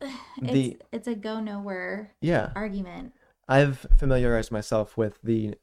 it's 0.00 0.52
The- 0.52 0.76
it's 0.92 1.08
a 1.08 1.14
go 1.14 1.40
nowhere 1.40 2.14
yeah. 2.20 2.52
argument. 2.54 3.12
I've 3.48 3.86
familiarized 3.96 4.52
myself 4.52 4.96
with 4.96 5.18
the 5.22 5.54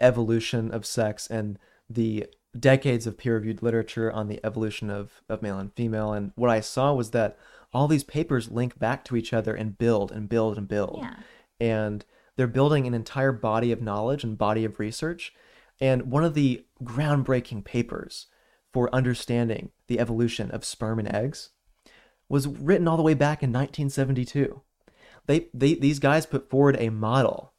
evolution 0.00 0.70
of 0.72 0.84
sex 0.86 1.26
and 1.28 1.58
the 1.88 2.26
decades 2.58 3.06
of 3.06 3.18
peer-reviewed 3.18 3.62
literature 3.62 4.10
on 4.10 4.28
the 4.28 4.40
evolution 4.44 4.88
of, 4.90 5.22
of 5.28 5.42
male 5.42 5.58
and 5.58 5.72
female. 5.74 6.12
And 6.12 6.32
what 6.36 6.50
I 6.50 6.60
saw 6.60 6.94
was 6.94 7.10
that 7.10 7.36
all 7.74 7.88
these 7.88 8.04
papers 8.04 8.50
link 8.50 8.78
back 8.78 9.04
to 9.04 9.16
each 9.16 9.32
other 9.32 9.54
and 9.54 9.76
build 9.76 10.12
and 10.12 10.28
build 10.28 10.56
and 10.56 10.68
build. 10.68 11.00
Yeah. 11.02 11.14
And 11.60 12.04
they're 12.36 12.46
building 12.46 12.86
an 12.86 12.94
entire 12.94 13.32
body 13.32 13.72
of 13.72 13.82
knowledge 13.82 14.24
and 14.24 14.38
body 14.38 14.64
of 14.64 14.78
research. 14.78 15.32
And 15.80 16.10
one 16.10 16.24
of 16.24 16.34
the 16.34 16.64
groundbreaking 16.82 17.64
papers 17.64 18.26
for 18.72 18.94
understanding 18.94 19.70
the 19.86 19.98
evolution 19.98 20.50
of 20.50 20.64
sperm 20.64 20.98
and 20.98 21.12
eggs 21.12 21.50
was 22.28 22.48
written 22.48 22.88
all 22.88 22.96
the 22.96 23.02
way 23.02 23.14
back 23.14 23.42
in 23.42 23.50
1972 23.50 24.62
they, 25.26 25.48
they 25.54 25.74
these 25.74 25.98
guys 25.98 26.26
put 26.26 26.50
forward 26.50 26.76
a 26.78 26.90
model 26.90 27.52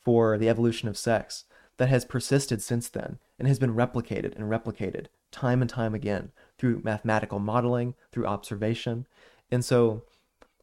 for 0.00 0.36
the 0.38 0.48
evolution 0.48 0.88
of 0.88 0.98
sex 0.98 1.44
that 1.76 1.88
has 1.88 2.04
persisted 2.04 2.62
since 2.62 2.88
then 2.88 3.18
and 3.38 3.48
has 3.48 3.58
been 3.58 3.74
replicated 3.74 4.34
and 4.36 4.50
replicated 4.50 5.06
time 5.30 5.60
and 5.60 5.70
time 5.70 5.94
again 5.94 6.32
through 6.58 6.82
mathematical 6.84 7.38
modeling, 7.38 7.94
through 8.10 8.26
observation. 8.26 9.06
And 9.52 9.64
so 9.64 10.02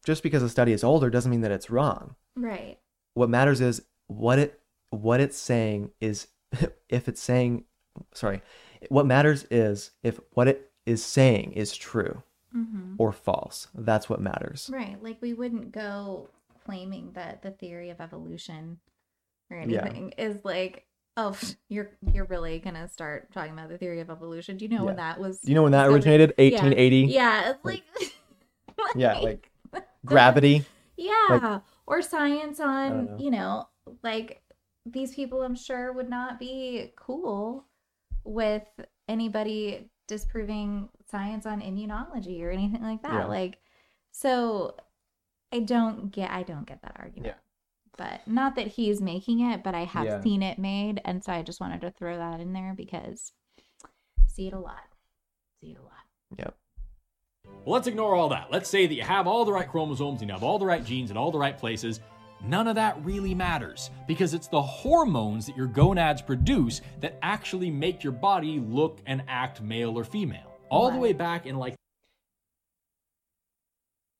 just 0.05 0.23
because 0.23 0.43
a 0.43 0.49
study 0.49 0.73
is 0.73 0.83
older 0.83 1.09
doesn't 1.09 1.31
mean 1.31 1.41
that 1.41 1.51
it's 1.51 1.69
wrong. 1.69 2.15
Right. 2.35 2.77
What 3.13 3.29
matters 3.29 3.61
is 3.61 3.83
what 4.07 4.39
it 4.39 4.59
what 4.89 5.19
it's 5.21 5.37
saying 5.37 5.91
is 6.01 6.27
if 6.89 7.07
it's 7.07 7.21
saying 7.21 7.65
sorry, 8.13 8.41
what 8.89 9.05
matters 9.05 9.45
is 9.51 9.91
if 10.03 10.19
what 10.31 10.47
it 10.47 10.71
is 10.85 11.03
saying 11.05 11.53
is 11.53 11.75
true 11.75 12.23
hmm 12.51 12.95
or 12.97 13.11
false. 13.13 13.67
That's 13.75 14.09
what 14.09 14.19
matters. 14.19 14.69
Right. 14.73 15.01
Like 15.01 15.21
we 15.21 15.33
wouldn't 15.33 15.71
go 15.71 16.29
claiming 16.65 17.11
that 17.13 17.41
the 17.43 17.51
theory 17.51 17.89
of 17.91 18.01
evolution 18.01 18.79
or 19.51 19.57
Yeah. 19.57 19.83
anything 19.85 20.13
is 20.17 20.43
like, 20.43 20.85
oh, 21.15 21.37
you're 21.69 21.91
you're 22.13 22.25
really 22.25 22.59
gonna 22.59 22.87
start 22.87 23.31
talking 23.31 23.53
about 23.53 23.69
the 23.69 23.77
theory 23.77 23.99
of 23.99 24.09
evolution. 24.09 24.57
Do 24.57 24.65
you 24.65 24.69
know 24.69 24.85
when 24.85 24.95
that 24.95 25.19
was? 25.19 25.39
Do 25.41 25.51
you 25.51 25.55
know 25.55 25.63
when 25.63 25.73
that 25.73 25.87
originated? 25.87 26.33
1880. 26.37 26.97
Yeah, 27.13 27.51
it's 27.51 27.63
like, 27.63 27.83
Yeah, 28.95 29.19
like 29.19 29.51
gravity. 30.05 30.65
yeah, 30.97 31.59
or 31.85 32.01
science 32.01 32.59
on 32.59 33.05
know. 33.05 33.17
you 33.19 33.31
know 33.31 33.67
like 34.03 34.41
these 34.85 35.13
people. 35.13 35.41
I'm 35.43 35.55
sure 35.55 35.91
would 35.93 36.09
not 36.09 36.39
be 36.39 36.91
cool 36.95 37.65
with 38.23 38.63
anybody 39.07 39.89
disproving 40.07 40.89
science 41.09 41.45
on 41.45 41.61
immunology 41.61 42.41
or 42.43 42.49
anything 42.51 42.81
like 42.81 43.01
that. 43.03 43.13
Yeah. 43.13 43.25
Like, 43.25 43.57
so 44.11 44.75
I 45.51 45.59
don't 45.59 46.11
get 46.11 46.31
I 46.31 46.43
don't 46.43 46.65
get 46.65 46.81
that 46.81 46.95
argument. 46.99 47.35
Yeah. 47.35 47.39
But 47.97 48.21
not 48.27 48.55
that 48.55 48.67
he's 48.67 49.01
making 49.01 49.41
it, 49.41 49.61
but 49.63 49.75
I 49.75 49.83
have 49.83 50.05
Yeah. 50.05 50.21
seen 50.21 50.41
it 50.41 50.57
made, 50.57 51.01
and 51.05 51.23
so 51.23 51.33
I 51.33 51.41
just 51.41 51.59
wanted 51.59 51.81
to 51.81 51.91
throw 51.91 52.17
that 52.17 52.39
in 52.39 52.53
there 52.53 52.73
because 52.75 53.33
see 54.27 54.47
it 54.47 54.53
a 54.53 54.59
lot. 54.59 54.83
See 55.59 55.71
it 55.71 55.77
a 55.77 55.81
lot. 55.81 56.05
Yep. 56.37 56.55
Well, 57.65 57.73
let's 57.73 57.87
ignore 57.87 58.15
all 58.15 58.29
that. 58.29 58.51
Let's 58.51 58.69
say 58.69 58.87
that 58.87 58.93
you 58.93 59.03
have 59.03 59.27
all 59.27 59.45
the 59.45 59.53
right 59.53 59.67
chromosomes, 59.67 60.21
and 60.21 60.29
you 60.29 60.33
have 60.33 60.43
all 60.43 60.59
the 60.59 60.65
right 60.65 60.83
genes 60.83 61.11
in 61.11 61.17
all 61.17 61.31
the 61.31 61.39
right 61.39 61.57
places. 61.57 61.99
None 62.41 62.67
of 62.67 62.75
that 62.75 63.03
really 63.03 63.35
matters 63.35 63.89
because 64.07 64.33
it's 64.33 64.47
the 64.47 64.61
hormones 64.61 65.45
that 65.45 65.57
your 65.57 65.67
gonads 65.67 66.21
produce 66.21 66.81
that 67.01 67.17
actually 67.21 67.69
make 67.69 68.03
your 68.03 68.13
body 68.13 68.59
look 68.59 68.99
and 69.05 69.23
act 69.27 69.61
male 69.61 69.97
or 69.97 70.03
female. 70.03 70.57
All 70.69 70.91
the 70.91 70.97
way 70.97 71.13
back 71.13 71.45
in 71.45 71.57
like 71.57 71.75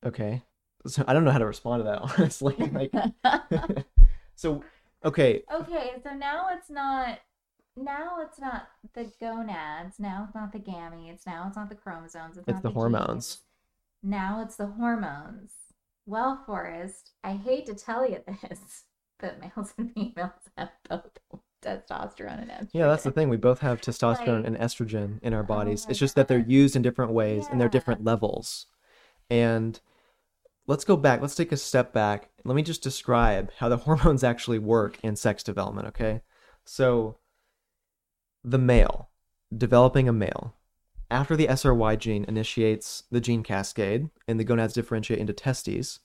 Okay. 0.06 0.41
So 0.88 1.03
I 1.07 1.14
don't 1.14 1.23
know 1.23 1.31
how 1.31 1.38
to 1.39 1.45
respond 1.45 1.81
to 1.81 1.84
that 1.85 2.01
honestly. 2.19 2.56
Like 2.57 2.91
so 4.35 4.64
okay, 5.06 5.43
Okay, 5.53 5.93
so 6.03 6.11
now 6.11 6.47
it's 6.51 6.69
not 6.69 7.19
now 7.84 8.18
it's 8.22 8.39
not 8.39 8.68
the 8.93 9.11
gonads, 9.19 9.99
now 9.99 10.26
it's 10.27 10.35
not 10.35 10.51
the 10.51 10.60
gametes, 10.60 11.26
now 11.26 11.45
it's 11.47 11.56
not 11.57 11.69
the 11.69 11.76
chromosomes, 11.76 12.38
it's, 12.38 12.47
It's 12.47 12.56
not 12.56 12.64
the 12.64 12.72
hormones. 12.72 13.35
genes. 13.35 13.38
Now 14.03 14.41
it's 14.41 14.56
the 14.56 14.68
hormones. 14.68 15.51
Well, 16.06 16.41
Forrest, 16.45 17.11
I 17.23 17.34
hate 17.34 17.65
to 17.68 17.73
tell 17.76 18.10
you 18.10 18.19
this, 18.27 18.84
but 19.19 19.39
males 19.39 19.73
and 19.77 19.93
females 19.93 20.31
have 20.57 20.69
both 20.89 21.10
testosterone 21.61 22.41
and 22.41 22.49
estrogen. 22.51 22.69
Yeah, 22.73 22.88
that's 22.88 23.03
the 23.03 23.11
thing. 23.11 23.30
We 23.30 23.38
both 23.38 23.60
have 23.60 23.81
testosterone 23.81 24.39
Like- 24.43 24.47
and 24.47 24.57
estrogen 24.57 25.22
in 25.22 25.34
our 25.34 25.43
bodies. 25.43 25.85
my 25.85 25.91
it's 25.91 25.99
just 25.99 26.15
that 26.15 26.27
they're 26.27 26.39
oh 26.39 26.49
used 26.49 26.76
in 26.76 26.81
different 26.81 27.11
ways 27.11 27.45
and 27.51 27.60
they're 27.60 27.68
different 27.69 28.03
levels. 28.03 28.65
And 29.30 29.80
let's 30.68 30.85
go 30.85 30.95
back. 30.95 31.22
Let's 31.22 31.35
take 31.35 31.51
a 31.51 31.57
step 31.57 31.93
back. 31.93 32.30
Let 32.45 32.56
me 32.56 32.64
just 32.64 32.81
describe 32.81 33.51
how 33.57 33.68
the 33.69 33.77
hormones 33.85 34.23
actually 34.23 34.60
work 34.60 34.97
in 35.03 35.15
sex 35.15 35.43
development, 35.43 35.88
okay? 35.89 36.22
So, 36.65 37.18
the 38.44 38.57
male, 38.57 39.10
developing 39.56 40.07
a 40.07 40.14
male, 40.14 40.56
after 41.11 41.36
the 41.36 41.48
SRY 41.48 41.98
gene 41.98 42.26
initiates 42.28 43.03
the 43.10 43.20
gene 43.20 43.41
cascade 43.44 44.10
and 44.28 44.40
the 44.40 44.44
gonads 44.44 44.74
differentiate 44.74 45.20
into 45.20 45.34
testes, 45.34 45.99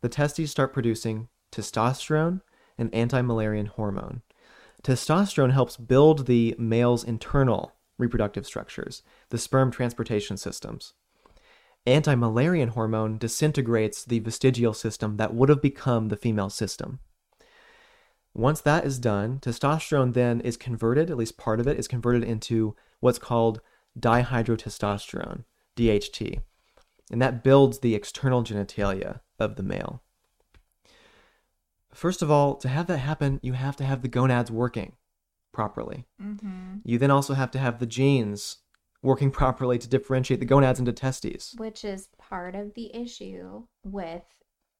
the 0.00 0.08
testes 0.08 0.50
start 0.50 0.72
producing 0.72 1.28
testosterone 1.52 2.40
and 2.76 2.92
anti 2.94 3.20
Müllerian 3.20 3.68
hormone. 3.68 4.22
Testosterone 4.82 5.52
helps 5.52 5.76
build 5.76 6.26
the 6.26 6.54
male's 6.58 7.04
internal 7.04 7.74
reproductive 7.98 8.46
structures, 8.46 9.02
the 9.28 9.38
sperm 9.38 9.70
transportation 9.70 10.36
systems. 10.36 10.94
Anti 11.86 12.14
Müllerian 12.14 12.70
hormone 12.70 13.18
disintegrates 13.18 14.04
the 14.04 14.18
vestigial 14.18 14.74
system 14.74 15.16
that 15.18 15.34
would 15.34 15.48
have 15.48 15.62
become 15.62 16.08
the 16.08 16.16
female 16.16 16.50
system. 16.50 16.98
Once 18.34 18.60
that 18.60 18.84
is 18.84 18.98
done, 18.98 19.38
testosterone 19.40 20.14
then 20.14 20.40
is 20.40 20.56
converted, 20.56 21.10
at 21.10 21.16
least 21.16 21.36
part 21.36 21.60
of 21.60 21.66
it 21.66 21.78
is 21.78 21.88
converted 21.88 22.22
into 22.22 22.76
what's 23.00 23.18
called 23.18 23.60
dihydrotestosterone, 23.98 25.44
DHT. 25.76 26.40
And 27.10 27.20
that 27.20 27.42
builds 27.42 27.80
the 27.80 27.94
external 27.94 28.44
genitalia 28.44 29.20
of 29.38 29.56
the 29.56 29.62
male. 29.64 30.02
First 31.92 32.22
of 32.22 32.30
all, 32.30 32.54
to 32.56 32.68
have 32.68 32.86
that 32.86 32.98
happen, 32.98 33.40
you 33.42 33.54
have 33.54 33.74
to 33.76 33.84
have 33.84 34.02
the 34.02 34.08
gonads 34.08 34.50
working 34.50 34.92
properly. 35.52 36.06
Mm-hmm. 36.22 36.76
You 36.84 36.98
then 36.98 37.10
also 37.10 37.34
have 37.34 37.50
to 37.52 37.58
have 37.58 37.80
the 37.80 37.86
genes 37.86 38.58
working 39.02 39.30
properly 39.32 39.78
to 39.78 39.88
differentiate 39.88 40.38
the 40.40 40.46
gonads 40.46 40.78
into 40.78 40.92
testes. 40.92 41.54
Which 41.56 41.84
is 41.84 42.08
part 42.18 42.54
of 42.54 42.74
the 42.74 42.94
issue 42.94 43.64
with 43.84 44.22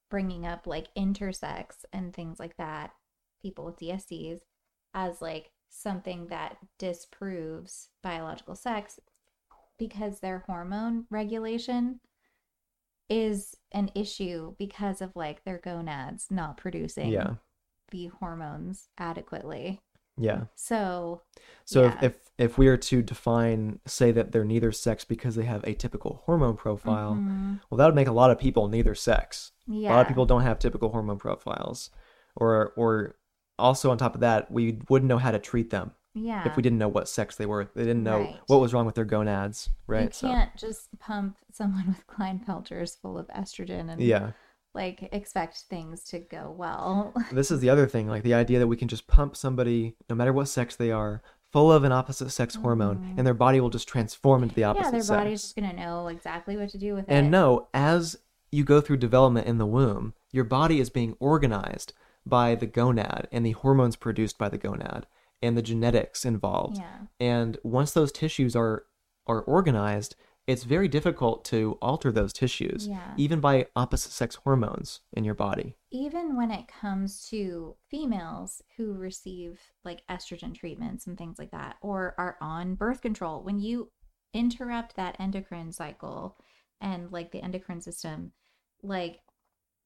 bringing 0.09 0.47
up 0.47 0.67
like 0.67 0.89
intersex 0.97 1.85
and 1.93 2.15
things 2.15 2.39
like 2.39 2.57
that, 2.59 2.93
people 3.41 3.65
with 3.65 3.79
DSDs, 3.79 4.41
as 4.95 5.21
like 5.23 5.51
something 5.69 6.27
that 6.29 6.57
disproves 6.79 7.89
biological 8.03 8.55
sex 8.57 8.99
because 9.79 10.21
their 10.21 10.41
hormone 10.47 11.07
regulation 11.11 12.01
is 13.09 13.57
an 13.73 13.91
issue 13.95 14.55
because 14.59 15.01
of 15.01 15.15
like 15.17 15.45
their 15.45 15.59
gonads 15.59 16.27
not 16.31 16.57
producing 16.57 17.09
Yeah. 17.11 17.35
the 17.91 18.07
hormones 18.07 18.89
adequately. 18.99 19.81
Yeah. 20.17 20.45
So, 20.55 21.23
So 21.65 21.85
Yeah. 21.85 21.99
if, 22.03 22.31
if 22.37 22.59
we 22.59 22.69
are 22.69 22.77
to 22.77 23.03
define 23.03 23.81
say 23.87 24.13
that 24.13 24.33
they're 24.33 24.45
neither 24.45 24.71
sex 24.73 25.05
because 25.05 25.35
they 25.35 25.45
have 25.45 25.63
atypical 25.63 26.21
hormone 26.25 26.57
profile, 26.57 27.15
mhm. 27.15 27.61
well 27.71 27.79
that 27.79 27.87
would 27.87 27.95
make 27.95 28.09
a 28.09 28.13
lot 28.13 28.31
of 28.31 28.39
people 28.39 28.69
neither 28.69 28.95
sex. 28.95 29.53
yeah. 29.67 29.91
A 29.91 29.95
lot 29.95 30.03
of 30.03 30.09
people 30.09 30.27
don't 30.27 30.43
have 30.43 30.59
typical 30.59 30.91
hormone 30.91 31.19
profiles. 31.19 31.91
Or 32.37 32.73
or 32.77 33.17
also 33.61 33.91
on 33.91 33.99
top 33.99 34.15
of 34.15 34.21
that, 34.23 34.51
we 34.51 34.79
wouldn't 34.89 35.09
know 35.09 35.19
how 35.19 35.31
to 35.31 35.39
treat 35.39 35.71
them 35.71 35.93
yeah. 36.15 36.47
if 36.47 36.57
we 36.57 36.63
didn't 36.63 36.79
know 36.79 36.89
what 36.89 37.09
sex 37.09 37.37
they 37.37 37.47
were. 37.47 37.71
They 37.75 37.83
didn't 37.85 38.03
know 38.03 38.21
Right. 38.21 38.37
what 38.47 38.61
was 38.61 38.73
wrong 38.75 38.87
with 38.87 38.95
their 38.95 39.05
gonads, 39.05 39.69
right? 39.87 40.13
You 40.23 40.29
can't 40.29 40.57
just 40.57 40.89
pump 40.99 41.37
someone 41.53 41.87
with 41.89 42.07
Klinefelters 42.07 43.01
full 43.01 43.19
of 43.19 43.29
estrogen 43.29 43.91
and 43.91 44.01
yeah. 44.01 44.33
like 44.75 45.09
expect 45.13 45.65
things 45.69 46.05
to 46.05 46.19
go 46.19 46.55
well. 46.57 47.15
this 47.33 47.51
is 47.51 47.61
the 47.61 47.71
other 47.71 47.87
thing 47.87 48.09
like 48.09 48.23
the 48.23 48.35
idea 48.35 48.59
that 48.59 48.67
we 48.69 48.77
can 48.77 48.89
just 48.89 49.07
pump 49.07 49.37
somebody 49.37 49.97
no 50.09 50.17
matter 50.17 50.33
what 50.33 50.49
sex 50.49 50.77
they 50.77 50.91
are 50.91 51.23
full 51.53 51.73
of 51.73 51.83
an 51.83 51.91
opposite 51.91 52.31
sex 52.31 52.55
hormone 52.55 53.15
and 53.17 53.27
their 53.27 53.35
body 53.35 53.59
will 53.61 53.71
just 53.71 53.89
transform 53.89 54.45
into 54.45 54.55
the 54.55 54.63
opposite 54.63 54.87
Mm-hmm. 54.87 54.95
yeah, 54.95 54.99
their 54.99 55.03
sex 55.03 55.19
body's 55.19 55.43
just 55.43 55.57
gonna 55.57 55.73
know 55.73 56.07
exactly 56.07 56.57
what 56.57 56.69
to 56.71 56.79
do 56.79 56.95
with 56.95 57.09
it. 57.09 57.13
and 57.13 57.29
no 57.31 57.67
as 57.75 58.17
you 58.53 58.63
go 58.63 58.81
through 58.81 58.99
development 58.99 59.49
in 59.49 59.59
the 59.59 59.67
womb 59.67 60.15
your 60.31 60.45
body 60.45 60.79
is 60.79 60.91
being 60.91 61.17
organized 61.19 61.93
by 62.31 62.55
the 62.55 62.67
gonad 62.67 63.27
and 63.33 63.45
the 63.45 63.53
hormones 63.53 63.97
produced 63.97 64.39
by 64.39 64.49
the 64.49 64.59
gonad 64.59 65.05
and 65.43 65.57
the 65.57 65.63
genetics 65.63 66.25
involved 66.25 66.79
Yeah. 66.79 67.07
and 67.19 67.59
once 67.63 67.93
those 67.93 68.13
tissues 68.13 68.55
are 68.57 68.85
are 69.27 69.43
organized 69.43 70.17
it's 70.47 70.65
very 70.65 70.89
difficult 70.89 71.45
to 71.45 71.79
alter 71.81 72.11
those 72.11 72.33
tissues 72.33 72.89
Yeah. 72.89 73.15
even 73.17 73.41
by 73.41 73.67
opposite 73.77 74.11
sex 74.13 74.37
hormones 74.37 75.01
in 75.13 75.23
your 75.25 75.35
body 75.35 75.77
Even 75.91 76.37
when 76.37 76.51
it 76.51 76.67
comes 76.67 77.29
to 77.29 77.77
females 77.89 78.63
who 78.77 78.95
receive 78.95 79.61
like 79.85 80.03
estrogen 80.09 80.55
treatments 80.55 81.07
and 81.07 81.17
things 81.19 81.39
like 81.39 81.51
that, 81.53 81.77
or 81.83 82.15
are 82.19 82.37
on 82.41 82.75
birth 82.75 83.01
control, 83.03 83.43
when 83.43 83.59
you 83.61 83.91
interrupt 84.33 84.97
that 84.97 85.17
endocrine 85.21 85.73
cycle 85.73 86.37
and 86.81 87.13
like 87.13 87.31
the 87.33 87.43
endocrine 87.43 87.81
system, 87.81 88.33
like 88.83 89.21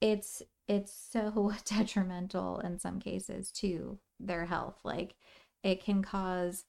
it's 0.00 0.42
it's 0.66 0.92
so 0.92 1.52
detrimental 1.64 2.60
in 2.60 2.78
some 2.78 3.00
cases 3.00 3.50
to 3.52 3.98
their 4.20 4.46
health. 4.46 4.78
Like 4.84 5.14
it 5.62 5.82
can 5.82 6.02
cause 6.02 6.64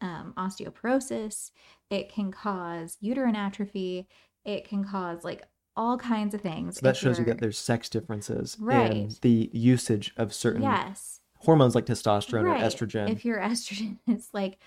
um, 0.00 0.34
osteoporosis, 0.36 1.50
it 1.90 2.10
can 2.10 2.30
cause 2.30 2.98
uterine 3.00 3.36
atrophy, 3.36 4.06
it 4.44 4.68
can 4.68 4.84
cause 4.84 5.24
like 5.24 5.42
all 5.76 5.98
kinds 5.98 6.34
of 6.34 6.40
things. 6.40 6.76
So 6.76 6.80
that 6.82 6.96
shows 6.96 7.18
you 7.18 7.24
that 7.26 7.38
there's 7.38 7.58
sex 7.58 7.88
differences 7.88 8.56
in 8.58 8.64
Right. 8.64 9.18
the 9.20 9.50
usage 9.52 10.12
of 10.16 10.32
certain 10.32 10.62
yes, 10.62 11.20
hormones 11.38 11.74
like 11.74 11.86
testosterone 11.86 12.44
right. 12.44 12.62
or 12.62 12.66
estrogen. 12.66 13.10
If 13.10 13.24
your 13.24 13.38
estrogen 13.40 13.98
is 14.06 14.28
like 14.32 14.58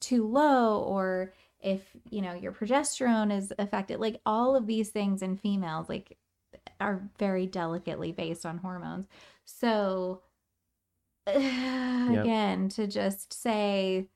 too 0.00 0.26
low, 0.26 0.82
or 0.82 1.32
if 1.60 1.82
you 2.10 2.22
know 2.22 2.34
your 2.34 2.52
progesterone 2.52 3.36
is 3.36 3.52
affected, 3.58 3.98
like 3.98 4.20
all 4.26 4.56
of 4.56 4.66
these 4.66 4.90
things 4.90 5.22
in 5.22 5.36
females, 5.36 5.88
like 5.88 6.16
are 6.80 7.08
very 7.18 7.46
delicately 7.46 8.12
based 8.12 8.46
on 8.46 8.58
hormones. 8.58 9.06
So 9.44 10.22
again, 11.26 12.68
to 12.70 12.86
just 12.86 13.32
say 13.32 14.06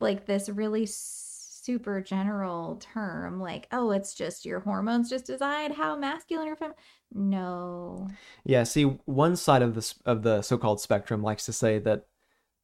like 0.00 0.26
this 0.26 0.48
really 0.48 0.86
super 0.86 2.00
general 2.00 2.76
term, 2.76 3.40
like 3.40 3.66
oh, 3.72 3.90
it's 3.90 4.14
just 4.14 4.46
your 4.46 4.60
hormones 4.60 5.10
just 5.10 5.26
decide 5.26 5.72
how 5.72 5.96
masculine 5.96 6.48
or 6.48 6.56
feminine. 6.56 6.78
No, 7.12 8.08
yeah, 8.44 8.64
see, 8.64 8.84
one 9.04 9.36
side 9.36 9.62
of 9.62 9.74
this 9.74 9.94
of 10.04 10.22
the 10.22 10.42
so-called 10.42 10.80
spectrum 10.80 11.22
likes 11.22 11.46
to 11.46 11.52
say 11.52 11.78
that, 11.80 12.06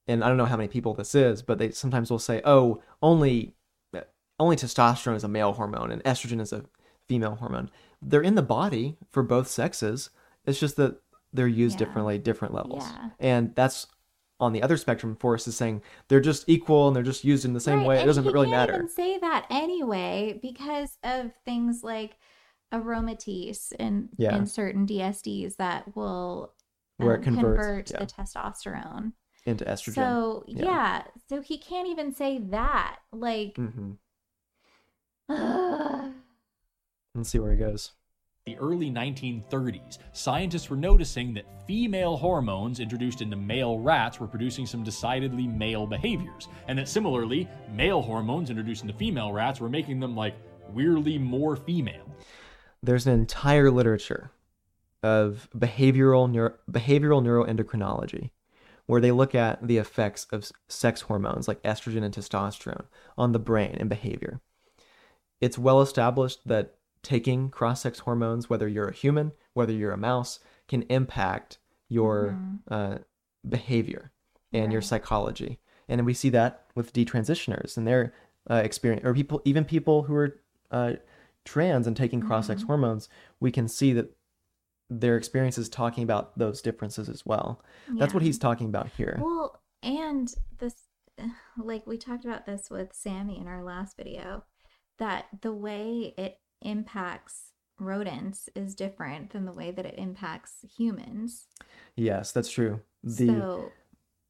and 0.07 0.25
I 0.25 0.29
don't 0.29 0.37
know 0.37 0.45
how 0.45 0.57
many 0.57 0.69
people 0.69 0.95
this 0.95 1.15
is, 1.15 1.43
but 1.43 1.59
they 1.59 1.71
sometimes 1.71 2.11
will 2.11 2.19
say, 2.19 2.41
"Oh, 2.45 2.83
only 3.03 3.55
uh, 3.97 4.01
only 4.39 4.57
testosterone 4.57 5.17
is 5.17 5.25
a 5.25 5.29
male 5.29 5.53
hormone 5.53 5.93
and 5.93 6.03
estrogen 6.05 6.41
is 6.41 6.53
a 6.53 6.65
female 7.09 7.37
hormone." 7.37 7.71
They're 8.03 8.23
in 8.23 8.35
the 8.35 8.43
body 8.43 8.97
for 9.11 9.23
both 9.23 9.49
sexes. 9.49 10.11
It's 10.47 10.59
just 10.61 10.77
that 10.77 11.01
they're 11.33 11.47
used 11.47 11.79
Yeah. 11.81 11.87
differently, 11.87 12.19
different 12.19 12.55
levels, 12.55 12.85
Yeah. 12.85 13.11
and 13.19 13.55
that's 13.55 13.87
on 14.41 14.53
the 14.55 14.63
other 14.63 14.77
spectrum. 14.79 15.15
Forrest 15.17 15.47
is 15.49 15.57
saying 15.57 15.83
they're 16.09 16.21
just 16.21 16.49
equal 16.49 16.87
and 16.89 16.97
they're 16.97 17.03
just 17.03 17.25
used 17.25 17.45
in 17.45 17.53
the 17.53 17.61
same 17.61 17.81
Right, 17.81 17.87
way. 17.89 17.97
It 17.97 18.01
and 18.01 18.07
doesn't 18.09 18.25
he 18.25 18.31
really 18.31 18.47
can't 18.47 18.57
matter. 18.71 18.75
Even 18.77 18.89
say 18.89 19.19
that 19.19 19.47
anyway 19.51 20.39
because 20.43 20.97
of 21.05 21.31
things 21.45 21.85
like 21.85 22.17
aromatase 22.73 23.73
and 23.79 24.09
Yeah. 24.17 24.35
in 24.37 24.47
certain 24.47 24.87
DSDs 24.87 25.57
that 25.57 25.95
will 25.95 26.55
Where 26.97 27.15
it 27.15 27.19
um, 27.19 27.25
converts, 27.25 27.67
convert 27.67 27.91
yeah. 27.91 27.99
the 27.99 28.07
testosterone. 28.07 29.13
Into 29.47 29.65
estrogen. 29.67 29.95
So 29.95 30.45
Yeah. 30.47 30.65
yeah. 30.65 31.03
so 31.29 31.43
he 31.43 31.59
can't 31.59 31.89
even 31.89 32.13
say 32.13 32.39
that. 32.39 33.01
Like, 33.13 33.57
hmm 33.57 33.93
ugh. 35.29 36.13
Let's 37.15 37.31
see 37.31 37.39
where 37.41 37.53
he 37.53 37.59
goes. 37.59 37.93
the 38.47 38.57
early 38.59 38.91
1930s, 38.91 39.99
scientists 40.13 40.71
were 40.71 40.77
noticing 40.77 41.35
that 41.35 41.45
female 41.67 42.17
hormones 42.17 42.81
introduced 42.81 43.21
into 43.21 43.37
male 43.37 43.79
rats 43.79 44.19
were 44.19 44.27
producing 44.27 44.67
some 44.67 44.83
decidedly 44.83 45.47
male 45.47 45.87
behaviors, 45.87 46.49
and 46.67 46.79
that 46.79 46.89
similarly, 46.89 47.49
male 47.73 48.01
hormones 48.01 48.51
introduced 48.51 48.83
into 48.83 48.95
female 48.95 49.33
rats 49.33 49.61
were 49.61 49.69
making 49.69 50.01
them 50.01 50.17
like 50.17 50.35
weirdly 50.73 51.19
more 51.19 51.57
female. 51.57 52.05
there's 52.83 53.07
an 53.07 53.13
entire 53.13 53.71
literature 53.71 54.31
of 55.03 55.49
behavioral 55.57 56.31
neuro, 56.31 56.55
behavioral 56.71 57.23
neuroendocrinology 57.23 58.31
where 58.87 59.01
they 59.01 59.13
look 59.13 59.35
at 59.35 59.67
the 59.67 59.79
effects 59.79 60.27
of 60.33 60.51
sex 60.69 61.03
hormones 61.03 61.47
like 61.47 61.63
estrogen 61.63 62.03
and 62.03 62.15
testosterone 62.15 62.87
on 63.17 63.33
the 63.33 63.39
brain 63.39 63.77
and 63.79 63.89
behavior. 63.89 64.41
It's 65.41 65.59
well 65.59 65.81
established 65.81 66.41
that 66.47 66.75
taking 67.03 67.49
cross-sex 67.51 68.01
hormones 68.01 68.51
whether 68.51 68.69
you're 68.69 68.89
a 68.89 68.95
human, 68.95 69.33
whether 69.55 69.73
you're 69.73 69.93
a 69.93 69.99
mouse 69.99 70.41
can 70.69 70.83
impact 70.83 71.59
your 71.89 72.39
uh, 72.71 72.99
behavior 73.49 74.13
and 74.53 74.73
your 74.73 74.83
psychology. 74.83 75.59
And 75.89 76.07
we 76.07 76.15
see 76.15 76.29
that 76.31 76.67
with 76.75 76.93
detransitioners 76.93 77.77
and 77.77 77.87
their 77.87 78.13
uh, 78.49 78.63
experience 78.65 79.05
or 79.05 79.13
people 79.15 79.43
even 79.45 79.65
people 79.65 80.05
who 80.05 80.15
are 80.15 80.41
uh, 80.71 80.93
trans 81.45 81.87
and 81.87 81.97
taking 81.97 82.21
cross-sex 82.21 82.63
hormones, 82.63 83.09
we 83.41 83.51
can 83.51 83.67
see 83.67 83.93
that 83.95 84.15
their 84.89 85.17
experiences 85.17 85.69
talking 85.69 86.03
about 86.05 86.37
those 86.39 86.61
differences 86.63 87.09
as 87.09 87.25
well. 87.25 87.63
That's 87.89 88.13
what 88.13 88.23
he's 88.23 88.39
talking 88.39 88.67
about 88.67 88.89
here. 88.97 89.19
Well, 89.21 89.61
and 89.83 90.33
this 90.59 90.75
like 91.59 91.87
we 91.87 91.97
talked 91.97 92.25
about 92.25 92.47
this 92.47 92.71
with 92.71 92.93
Sammy 92.93 93.39
in 93.39 93.47
our 93.47 93.63
last 93.63 93.97
video 93.97 94.45
that 94.99 95.27
the 95.41 95.53
way 95.53 96.15
it 96.17 96.39
impacts 96.63 97.53
rodents 97.79 98.49
is 98.55 98.75
different 98.75 99.31
than 99.31 99.47
the 99.47 99.53
way 99.53 99.71
that 99.71 99.87
it 99.87 99.95
impacts 99.97 100.65
humans. 100.77 101.47
Yes, 101.97 102.33
that's 102.33 102.51
true. 102.51 102.81
The 103.03 103.27
so 103.27 103.73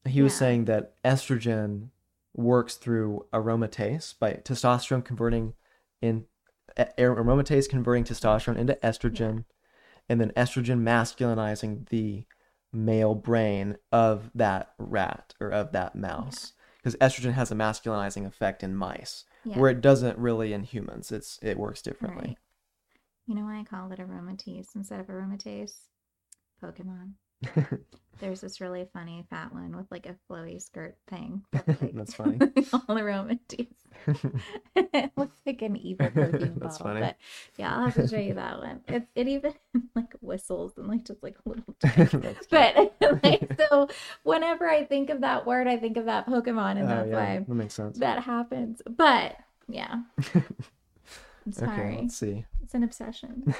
he 0.05 0.21
was 0.21 0.33
yeah. 0.33 0.39
saying 0.39 0.65
that 0.65 0.95
estrogen 1.03 1.89
works 2.33 2.75
through 2.75 3.25
aromatase 3.33 4.17
by 4.17 4.33
testosterone 4.33 5.03
converting 5.03 5.53
in 6.01 6.25
aromatase 6.77 7.67
converting 7.69 8.05
testosterone 8.05 8.57
into 8.57 8.77
estrogen 8.81 9.43
and 10.07 10.21
then 10.21 10.31
estrogen 10.37 10.81
masculinizing 10.81 11.87
the 11.89 12.25
male 12.71 13.13
brain 13.13 13.75
of 13.91 14.31
that 14.33 14.71
rat 14.77 15.33
or 15.41 15.49
of 15.49 15.73
that 15.73 15.93
mouse 15.93 16.53
because 16.77 16.95
estrogen 16.95 17.33
has 17.33 17.51
a 17.51 17.55
masculinizing 17.55 18.25
effect 18.25 18.63
in 18.63 18.73
mice 18.73 19.25
yeah. 19.45 19.57
where 19.57 19.69
it 19.69 19.81
doesn't 19.81 20.17
really 20.17 20.53
in 20.53 20.63
humans 20.63 21.11
it's 21.11 21.39
it 21.41 21.57
works 21.57 21.81
differently 21.81 22.27
Right. 22.29 22.37
You 23.27 23.35
know 23.35 23.43
why 23.43 23.59
I 23.59 23.63
call 23.63 23.91
it 23.91 23.99
Aromatisse 23.99 24.75
instead 24.75 24.99
of 24.99 25.07
aromatase? 25.07 25.73
Pokemon. 26.61 27.13
There's 28.19 28.41
this 28.41 28.61
really 28.61 28.87
funny 28.93 29.25
fat 29.31 29.51
one 29.51 29.75
with 29.75 29.87
like 29.89 30.05
a 30.05 30.15
flowy 30.29 30.61
skirt 30.61 30.95
thing. 31.07 31.43
like- 31.53 31.93
That's 31.95 32.13
funny. 32.13 32.37
All 32.73 32.95
Aromatisse. 32.95 33.67
it 34.75 35.11
looks 35.17 35.37
like 35.45 35.61
an 35.63 35.75
evil 35.75 36.09
perfume 36.11 36.57
That's 36.59 36.77
bottle. 36.77 36.87
funny. 36.93 37.01
But 37.01 37.17
yeah, 37.57 37.75
I'll 37.75 37.85
have 37.85 37.95
to 37.95 38.07
show 38.07 38.19
you 38.19 38.35
that 38.35 38.59
one. 38.59 38.81
It, 38.87 39.07
it 39.15 39.27
even 39.27 39.53
like 39.95 40.13
whistles 40.21 40.73
and 40.77 40.87
like 40.87 41.03
just 41.05 41.23
like 41.23 41.37
little. 41.45 41.75
But 42.51 42.93
like 43.23 43.59
so 43.69 43.87
whenever 44.23 44.67
I 44.69 44.85
think 44.85 45.09
of 45.09 45.21
that 45.21 45.47
word, 45.47 45.67
I 45.67 45.77
think 45.77 45.97
of 45.97 46.05
that 46.05 46.27
Pokemon 46.27 46.71
and 46.77 46.83
Oh, 46.83 46.87
that's 46.87 47.09
yeah, 47.09 47.15
why 47.15 47.39
that 47.39 47.49
makes 47.49 47.73
sense 47.73 47.97
that 47.99 48.21
happens. 48.23 48.81
But 48.87 49.35
yeah. 49.67 50.01
I'm 51.45 51.51
sorry. 51.53 51.71
okay 51.95 52.01
let's 52.01 52.17
see 52.17 52.45
It's 52.61 52.75
an 52.75 52.83
obsession. 52.83 53.51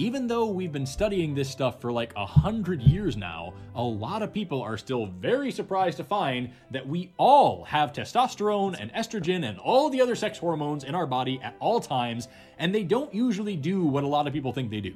Even 0.00 0.26
though 0.26 0.46
we've 0.46 0.72
been 0.72 0.86
studying 0.86 1.34
this 1.34 1.50
stuff 1.50 1.78
for 1.78 1.92
like 1.92 2.14
a 2.16 2.24
hundred 2.24 2.80
years 2.80 3.18
now, 3.18 3.52
a 3.74 3.82
lot 3.82 4.22
of 4.22 4.32
people 4.32 4.62
are 4.62 4.78
still 4.78 5.04
very 5.04 5.52
surprised 5.52 5.98
to 5.98 6.04
find 6.04 6.48
that 6.70 6.88
we 6.88 7.12
all 7.18 7.64
have 7.64 7.92
testosterone 7.92 8.74
and 8.80 8.90
estrogen 8.94 9.46
and 9.46 9.58
all 9.58 9.90
the 9.90 10.00
other 10.00 10.14
sex 10.14 10.38
hormones 10.38 10.84
in 10.84 10.94
our 10.94 11.06
body 11.06 11.38
at 11.42 11.54
all 11.60 11.80
times, 11.80 12.28
and 12.56 12.74
they 12.74 12.82
don't 12.82 13.12
usually 13.12 13.56
do 13.56 13.84
what 13.84 14.02
a 14.02 14.06
lot 14.06 14.26
of 14.26 14.32
people 14.32 14.54
think 14.54 14.70
they 14.70 14.80
do. 14.80 14.94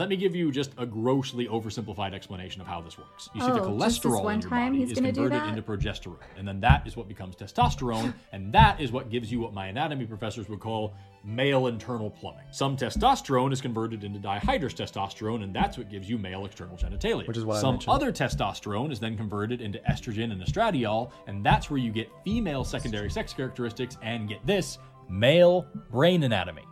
Let 0.00 0.08
me 0.08 0.16
give 0.16 0.34
you 0.34 0.50
just 0.50 0.70
a 0.78 0.86
grossly 0.86 1.46
oversimplified 1.46 2.14
explanation 2.14 2.62
of 2.62 2.66
how 2.66 2.80
this 2.80 2.96
works. 2.96 3.28
You 3.34 3.42
see, 3.42 3.48
the 3.48 3.60
Oh, 3.60 3.78
just 3.78 4.02
cholesterol 4.02 4.32
in 4.32 4.40
your 4.40 4.48
time 4.48 4.72
body 4.72 4.84
is 4.84 4.98
converted 4.98 5.42
into 5.42 5.60
progesterone, 5.60 6.16
and 6.38 6.48
then 6.48 6.58
that 6.60 6.86
is 6.86 6.96
what 6.96 7.06
becomes 7.06 7.36
testosterone, 7.36 8.14
and 8.32 8.50
that 8.50 8.80
is 8.80 8.92
what 8.92 9.10
gives 9.10 9.30
you 9.30 9.40
what 9.40 9.52
my 9.52 9.66
anatomy 9.66 10.06
professors 10.06 10.48
would 10.48 10.58
call 10.58 10.94
male 11.22 11.66
internal 11.66 12.08
plumbing. 12.08 12.46
Some 12.50 12.78
testosterone 12.78 13.52
is 13.52 13.60
converted 13.60 14.02
into 14.02 14.18
dihydrotestosterone, 14.20 15.44
and 15.44 15.54
that's 15.54 15.76
what 15.76 15.90
gives 15.90 16.08
you 16.08 16.16
male 16.16 16.46
external 16.46 16.78
genitalia. 16.78 17.28
Which 17.28 17.36
is 17.36 17.44
what 17.44 17.58
I 17.58 17.60
Some 17.60 17.74
mentioned. 17.74 17.92
other 17.94 18.10
testosterone 18.10 18.90
is 18.90 19.00
then 19.00 19.18
converted 19.18 19.60
into 19.60 19.80
estrogen 19.80 20.32
and 20.32 20.40
estradiol, 20.40 21.10
and 21.26 21.44
that's 21.44 21.68
where 21.68 21.78
you 21.78 21.92
get 21.92 22.10
female 22.24 22.64
secondary 22.64 23.10
sex 23.10 23.34
characteristics 23.34 23.98
and 24.00 24.30
get 24.30 24.46
this 24.46 24.78
male 25.10 25.66
brain 25.90 26.22
anatomy. 26.22 26.64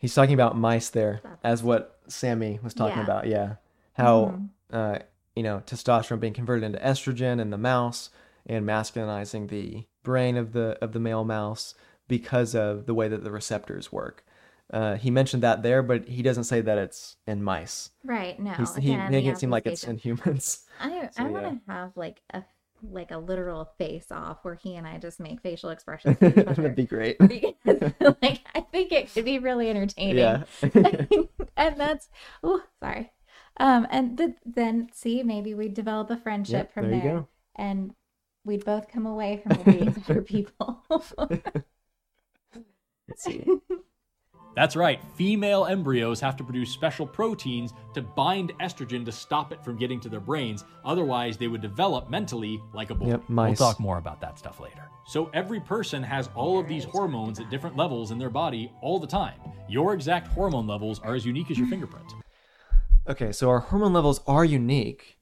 He's 0.00 0.14
talking 0.14 0.34
about 0.34 0.56
mice 0.56 0.88
there, 0.88 1.20
as 1.44 1.62
what 1.62 1.98
Sammy 2.08 2.58
was 2.62 2.74
talking 2.74 2.98
Yeah. 2.98 3.04
about. 3.04 3.26
Yeah, 3.28 3.54
how 3.92 4.34
Mhm. 4.34 4.48
uh, 4.72 4.98
you 5.36 5.42
know 5.44 5.62
testosterone 5.66 6.18
being 6.20 6.32
converted 6.32 6.64
into 6.64 6.78
estrogen 6.78 7.38
in 7.40 7.50
the 7.50 7.58
mouse 7.58 8.10
and 8.46 8.66
masculinizing 8.66 9.48
the 9.48 9.86
brain 10.02 10.36
of 10.36 10.52
the 10.52 10.76
of 10.82 10.92
the 10.92 11.00
male 11.00 11.24
mouse 11.24 11.74
because 12.08 12.54
of 12.54 12.86
the 12.86 12.94
way 12.94 13.06
that 13.08 13.22
the 13.22 13.30
receptors 13.30 13.92
work. 13.92 14.24
Uh, 14.72 14.94
he 14.96 15.10
mentioned 15.10 15.42
that 15.42 15.62
there, 15.62 15.82
but 15.82 16.08
he 16.08 16.22
doesn't 16.22 16.44
say 16.44 16.60
that 16.60 16.78
it's 16.78 17.16
in 17.26 17.42
mice. 17.42 17.90
Right. 18.04 18.38
No. 18.40 18.52
He's, 18.52 18.74
he 18.76 18.92
again, 18.92 19.10
making 19.10 19.30
it 19.30 19.38
seem 19.38 19.50
like 19.50 19.66
it's 19.66 19.84
in 19.84 19.98
humans. 19.98 20.64
I 20.80 21.08
so, 21.12 21.24
I 21.24 21.28
want 21.28 21.44
to 21.66 21.72
have 21.72 21.96
like 21.96 22.22
a 22.32 22.42
like 22.82 23.10
a 23.10 23.18
literal 23.18 23.70
face 23.78 24.06
off 24.10 24.38
where 24.42 24.54
he 24.54 24.76
and 24.76 24.86
I 24.86 24.98
just 24.98 25.20
make 25.20 25.40
facial 25.42 25.70
expressions. 25.70 26.18
to 26.18 26.26
each 26.28 26.36
other. 26.46 26.54
That'd 26.54 26.74
be 26.76 26.84
great. 26.86 27.18
because 27.64 27.92
like 28.22 28.40
I 28.54 28.60
think 28.60 28.92
it 28.92 29.12
could 29.12 29.24
be 29.24 29.38
really 29.38 29.68
entertaining. 29.70 30.16
Yeah. 30.18 30.44
and 31.56 31.76
that's 31.76 32.08
oh 32.42 32.62
sorry. 32.80 33.12
Um 33.58 33.86
and 33.90 34.16
th- 34.18 34.34
then 34.44 34.88
see 34.92 35.22
maybe 35.22 35.54
we 35.54 35.68
develop 35.68 36.10
a 36.10 36.16
friendship 36.16 36.70
Yep, 36.70 36.74
from 36.74 36.90
there 36.90 37.00
there, 37.00 37.24
and 37.56 37.94
we'd 38.44 38.64
both 38.64 38.88
come 38.88 39.06
away 39.06 39.42
from 39.46 39.62
being 39.62 39.90
better 39.92 40.22
people. 40.22 40.82
Let's 44.56 44.74
see. 44.74 44.76
That's 44.76 44.76
right, 44.76 45.00
female 45.14 45.66
embryos 45.66 46.20
have 46.20 46.36
to 46.36 46.44
produce 46.44 46.70
special 46.70 47.06
proteins 47.06 47.72
to 47.94 48.02
bind 48.02 48.52
estrogen 48.60 49.04
to 49.04 49.12
stop 49.12 49.52
it 49.52 49.64
from 49.64 49.76
getting 49.76 50.00
to 50.00 50.08
their 50.08 50.20
brains. 50.20 50.64
Otherwise, 50.84 51.36
they 51.36 51.48
would 51.48 51.60
develop 51.60 52.10
mentally 52.10 52.60
like 52.72 52.90
a 52.90 52.94
boy. 52.94 53.06
Yep, 53.08 53.28
mice. 53.28 53.58
We'll 53.58 53.70
talk 53.70 53.80
more 53.80 53.98
about 53.98 54.20
that 54.20 54.38
stuff 54.38 54.60
later. 54.60 54.88
So, 55.06 55.30
every 55.34 55.60
person 55.60 56.02
has 56.02 56.28
all 56.34 56.58
of 56.58 56.68
these 56.68 56.84
hormones 56.84 57.40
at 57.40 57.50
different 57.50 57.76
levels 57.76 58.10
in 58.10 58.18
their 58.18 58.30
body 58.30 58.72
all 58.80 58.98
the 58.98 59.06
time. 59.06 59.40
Your 59.68 59.94
exact 59.94 60.28
hormone 60.28 60.66
levels 60.66 61.00
are 61.00 61.14
as 61.14 61.24
unique 61.24 61.50
as 61.50 61.58
your 61.58 61.68
fingerprint. 61.68 62.12
Okay, 63.08 63.32
so 63.32 63.48
our 63.48 63.60
hormone 63.60 63.92
levels 63.92 64.20
are 64.26 64.44
unique 64.44 65.18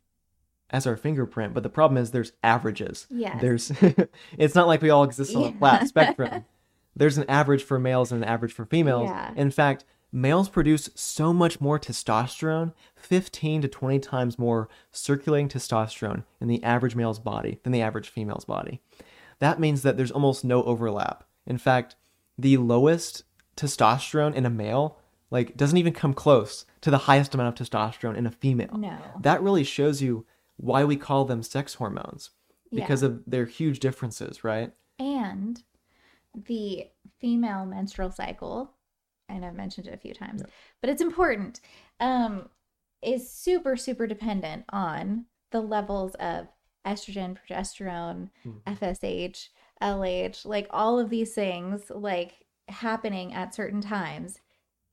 as 0.70 0.86
our 0.86 0.96
fingerprint, 0.96 1.54
but 1.54 1.62
the 1.62 1.70
problem 1.70 1.96
is 1.96 2.10
there's 2.10 2.32
averages. 2.42 3.06
Yes. 3.10 3.40
There's 3.40 3.72
it's 4.38 4.54
not 4.54 4.66
like 4.66 4.82
we 4.82 4.90
all 4.90 5.04
exist 5.04 5.34
on 5.34 5.44
a 5.44 5.52
flat 5.52 5.88
spectrum. 5.88 6.44
There's 6.98 7.18
an 7.18 7.24
average 7.28 7.62
for 7.62 7.78
males 7.78 8.12
and 8.12 8.22
an 8.22 8.28
average 8.28 8.52
for 8.52 8.64
females. 8.66 9.08
Yeah. 9.08 9.32
In 9.36 9.50
fact, 9.50 9.84
males 10.12 10.48
produce 10.48 10.90
so 10.94 11.32
much 11.32 11.60
more 11.60 11.78
testosterone, 11.78 12.72
15 12.96 13.62
to 13.62 13.68
20 13.68 13.98
times 14.00 14.38
more 14.38 14.68
circulating 14.90 15.48
testosterone 15.48 16.24
in 16.40 16.48
the 16.48 16.62
average 16.64 16.96
male's 16.96 17.18
body 17.18 17.60
than 17.62 17.72
the 17.72 17.82
average 17.82 18.08
female's 18.08 18.44
body. 18.44 18.80
That 19.38 19.60
means 19.60 19.82
that 19.82 19.96
there's 19.96 20.10
almost 20.10 20.44
no 20.44 20.62
overlap. 20.64 21.24
In 21.46 21.58
fact, 21.58 21.94
the 22.36 22.56
lowest 22.56 23.22
testosterone 23.56 24.34
in 24.34 24.44
a 24.46 24.50
male 24.50 24.98
like 25.30 25.56
doesn't 25.56 25.76
even 25.78 25.92
come 25.92 26.14
close 26.14 26.64
to 26.80 26.90
the 26.90 26.98
highest 26.98 27.34
amount 27.34 27.60
of 27.60 27.68
testosterone 27.68 28.16
in 28.16 28.26
a 28.26 28.30
female. 28.30 28.76
No. 28.78 28.96
That 29.20 29.42
really 29.42 29.64
shows 29.64 30.00
you 30.00 30.24
why 30.56 30.84
we 30.84 30.96
call 30.96 31.24
them 31.26 31.42
sex 31.42 31.74
hormones 31.74 32.30
because 32.74 33.02
Yeah. 33.02 33.08
of 33.08 33.22
their 33.26 33.44
huge 33.46 33.78
differences, 33.80 34.42
right? 34.42 34.72
and 35.00 35.62
the 36.34 36.86
female 37.18 37.64
menstrual 37.66 38.10
cycle 38.10 38.72
and 39.28 39.44
i've 39.44 39.54
mentioned 39.54 39.86
it 39.86 39.94
a 39.94 39.98
few 39.98 40.14
times 40.14 40.42
but 40.80 40.90
it's 40.90 41.02
important 41.02 41.60
um 42.00 42.48
is 43.02 43.30
super 43.30 43.76
super 43.76 44.06
dependent 44.06 44.64
on 44.70 45.24
the 45.50 45.60
levels 45.60 46.14
of 46.16 46.48
estrogen 46.86 47.36
progesterone 47.36 48.30
Mhm. 48.46 48.62
fsh 48.78 49.48
lh 49.80 50.44
like 50.44 50.66
all 50.70 50.98
of 50.98 51.10
these 51.10 51.34
things 51.34 51.90
like 51.90 52.44
happening 52.68 53.32
at 53.34 53.54
certain 53.54 53.80
times 53.80 54.40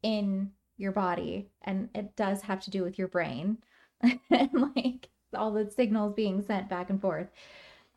in 0.03 0.51
your 0.77 0.91
body 0.91 1.49
and 1.63 1.89
it 1.95 2.15
does 2.15 2.41
have 2.43 2.61
to 2.61 2.71
do 2.71 2.83
with 2.83 2.97
your 2.97 3.07
brain 3.07 3.57
and 4.29 4.49
like 4.75 5.09
all 5.33 5.51
the 5.51 5.69
signals 5.71 6.13
being 6.13 6.41
sent 6.41 6.69
back 6.69 6.89
and 6.89 7.01
forth 7.01 7.27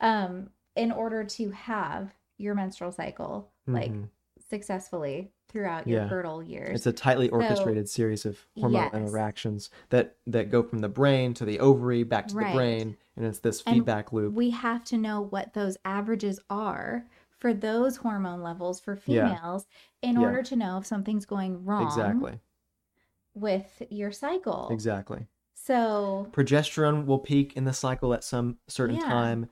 um 0.00 0.50
in 0.76 0.92
order 0.92 1.24
to 1.24 1.50
have 1.50 2.14
your 2.38 2.54
menstrual 2.54 2.92
cycle 2.92 3.50
like 3.66 3.90
Mhm. 3.90 4.08
successfully 4.48 5.32
throughout 5.48 5.86
your 5.86 6.06
fertile 6.08 6.42
years 6.42 6.76
It's 6.76 6.86
a 6.86 6.92
tightly 6.92 7.28
orchestrated 7.30 7.88
series 7.88 8.24
of 8.24 8.38
hormone 8.58 8.84
Yes. 8.84 8.94
interactions 8.94 9.70
that 9.90 10.16
that 10.26 10.50
go 10.50 10.62
from 10.62 10.78
the 10.80 10.88
brain 10.88 11.34
to 11.34 11.44
the 11.44 11.58
ovary 11.60 12.02
back 12.04 12.28
to 12.28 12.34
Right. 12.36 12.46
the 12.46 12.52
brain, 12.56 12.96
and 13.16 13.24
it's 13.26 13.40
this 13.40 13.60
And 13.66 13.76
feedback 13.78 14.12
loop. 14.12 14.34
we 14.34 14.50
have 14.50 14.84
to 14.84 14.96
know 14.96 15.20
what 15.20 15.52
those 15.54 15.76
averages 15.84 16.38
are 16.48 17.06
for 17.30 17.52
those 17.54 17.96
hormone 17.98 18.42
levels 18.42 18.80
for 18.80 18.94
Yeah. 19.06 19.24
females 19.28 19.66
in 20.02 20.16
Yeah. 20.16 20.26
order 20.26 20.42
to 20.44 20.56
know 20.56 20.78
if 20.78 20.86
something's 20.86 21.26
going 21.26 21.64
wrong 21.64 21.86
exactly, 21.86 22.40
with 23.34 23.82
your 23.90 24.12
cycle. 24.12 24.68
exactly. 24.70 25.26
So 25.54 26.28
Progesterone 26.32 27.06
will 27.06 27.18
peak 27.18 27.56
in 27.56 27.64
the 27.64 27.72
cycle 27.72 28.14
at 28.14 28.24
some 28.24 28.58
certain 28.68 28.96
Yeah. 28.96 29.04
time, 29.08 29.48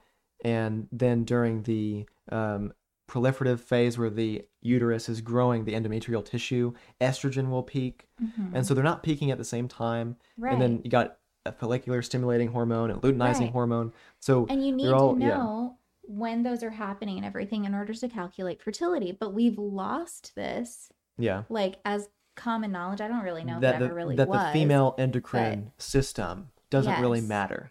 and 0.47 0.87
then 0.93 1.25
during 1.25 1.63
the 1.65 2.07
um, 2.31 2.73
proliferative 3.09 3.61
phase 3.61 3.99
where 3.99 4.11
the 4.11 4.45
uterus 4.63 5.09
is 5.09 5.21
growing 5.21 5.65
the 5.65 5.75
endometrial 5.75 6.25
tissue, 6.25 6.73
estrogen 7.01 7.51
will 7.51 7.63
peak, 7.63 8.09
mhm, 8.23 8.51
and 8.55 8.67
so 8.67 8.73
they're 8.75 8.85
not 8.93 9.03
peaking 9.03 9.31
at 9.31 9.39
the 9.39 9.45
same 9.45 9.69
time. 9.69 10.17
right. 10.39 10.53
And 10.53 10.61
then 10.63 10.81
you 10.85 10.91
got 10.91 11.19
a 11.45 11.53
follicular 11.53 12.03
stimulating 12.03 12.49
hormone 12.49 12.91
and 12.91 13.01
luteinizing 13.03 13.41
Right. 13.41 13.53
hormone. 13.53 13.93
So 14.21 14.47
and 14.49 14.67
you 14.67 14.73
need 14.75 14.89
all 14.93 15.15
to 15.15 15.21
yeah. 15.21 15.37
know 15.37 15.79
when 16.03 16.43
those 16.43 16.63
are 16.63 16.71
happening 16.71 17.17
and 17.17 17.25
everything 17.27 17.65
in 17.65 17.75
order 17.75 17.95
to 17.95 18.09
calculate 18.09 18.61
fertility. 18.63 19.13
But 19.13 19.33
we've 19.35 19.59
lost 19.59 20.35
this 20.35 20.91
Yeah. 21.19 21.45
like 21.49 21.77
as 21.85 22.09
common 22.37 22.71
knowledge. 22.73 23.01
I 23.01 23.09
don't 23.09 23.23
really 23.25 23.45
know 23.45 23.61
that 23.61 23.77
if 23.77 23.77
it 23.77 23.79
the, 23.79 23.85
ever 23.87 23.95
really 23.95 24.17
that 24.17 24.29
was. 24.29 24.43
the 24.45 24.53
female 24.53 24.95
endocrine 24.99 25.73
system 25.79 26.51
doesn't 26.71 27.01
really 27.01 27.21
matter. 27.21 27.71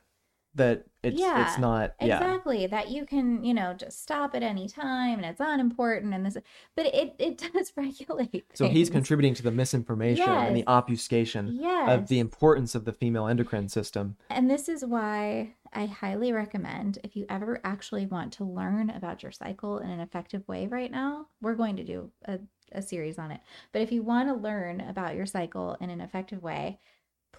That 0.55 0.85
It's 1.05 1.19
Yeah, 1.19 1.47
it's 1.47 1.59
not 1.59 1.93
yeah. 2.01 2.17
exactly 2.17 2.65
that 2.67 2.89
you 2.89 3.05
can 3.05 3.43
you 3.43 3.53
know 3.53 3.73
just 3.73 4.01
stop 4.01 4.35
at 4.35 4.43
any 4.43 4.67
time 4.67 5.19
and 5.19 5.25
it's 5.25 5.39
unimportant 5.39 6.13
and 6.13 6.25
this 6.25 6.37
but 6.75 6.87
it 6.87 7.15
it 7.19 7.37
does 7.53 7.71
regulate 7.75 8.45
So 8.53 8.67
he's 8.67 8.89
contributing 8.89 9.33
to 9.35 9.43
the 9.43 9.51
misinformation 9.51 10.27
and 10.27 10.55
the 10.55 10.65
obfuscation 10.67 11.57
yes 11.59 11.89
of 11.89 12.07
the 12.07 12.19
importance 12.19 12.75
of 12.75 12.85
the 12.85 12.93
female 12.93 13.27
endocrine 13.27 13.69
system. 13.69 14.17
And 14.29 14.49
this 14.49 14.67
is 14.67 14.83
why 14.83 15.55
I 15.73 15.85
highly 15.85 16.31
recommend 16.31 16.99
if 17.03 17.15
you 17.15 17.25
ever 17.29 17.59
actually 17.63 18.05
want 18.05 18.33
to 18.33 18.43
learn 18.45 18.89
about 18.89 19.21
your 19.21 19.31
cycle 19.31 19.79
in 19.79 19.89
an 19.89 19.99
effective 19.99 20.47
way 20.47 20.67
right 20.67 20.91
now, 20.91 21.27
we're 21.41 21.55
going 21.55 21.75
to 21.75 21.83
do 21.83 22.11
a, 22.25 22.39
a 22.71 22.81
series 22.81 23.19
on 23.19 23.31
it. 23.31 23.41
But 23.71 23.81
if 23.81 23.91
you 23.91 24.01
want 24.01 24.29
to 24.29 24.33
learn 24.33 24.81
about 24.81 25.15
your 25.15 25.25
cycle 25.25 25.77
in 25.79 25.89
an 25.89 26.01
effective 26.01 26.41
way, 26.41 26.79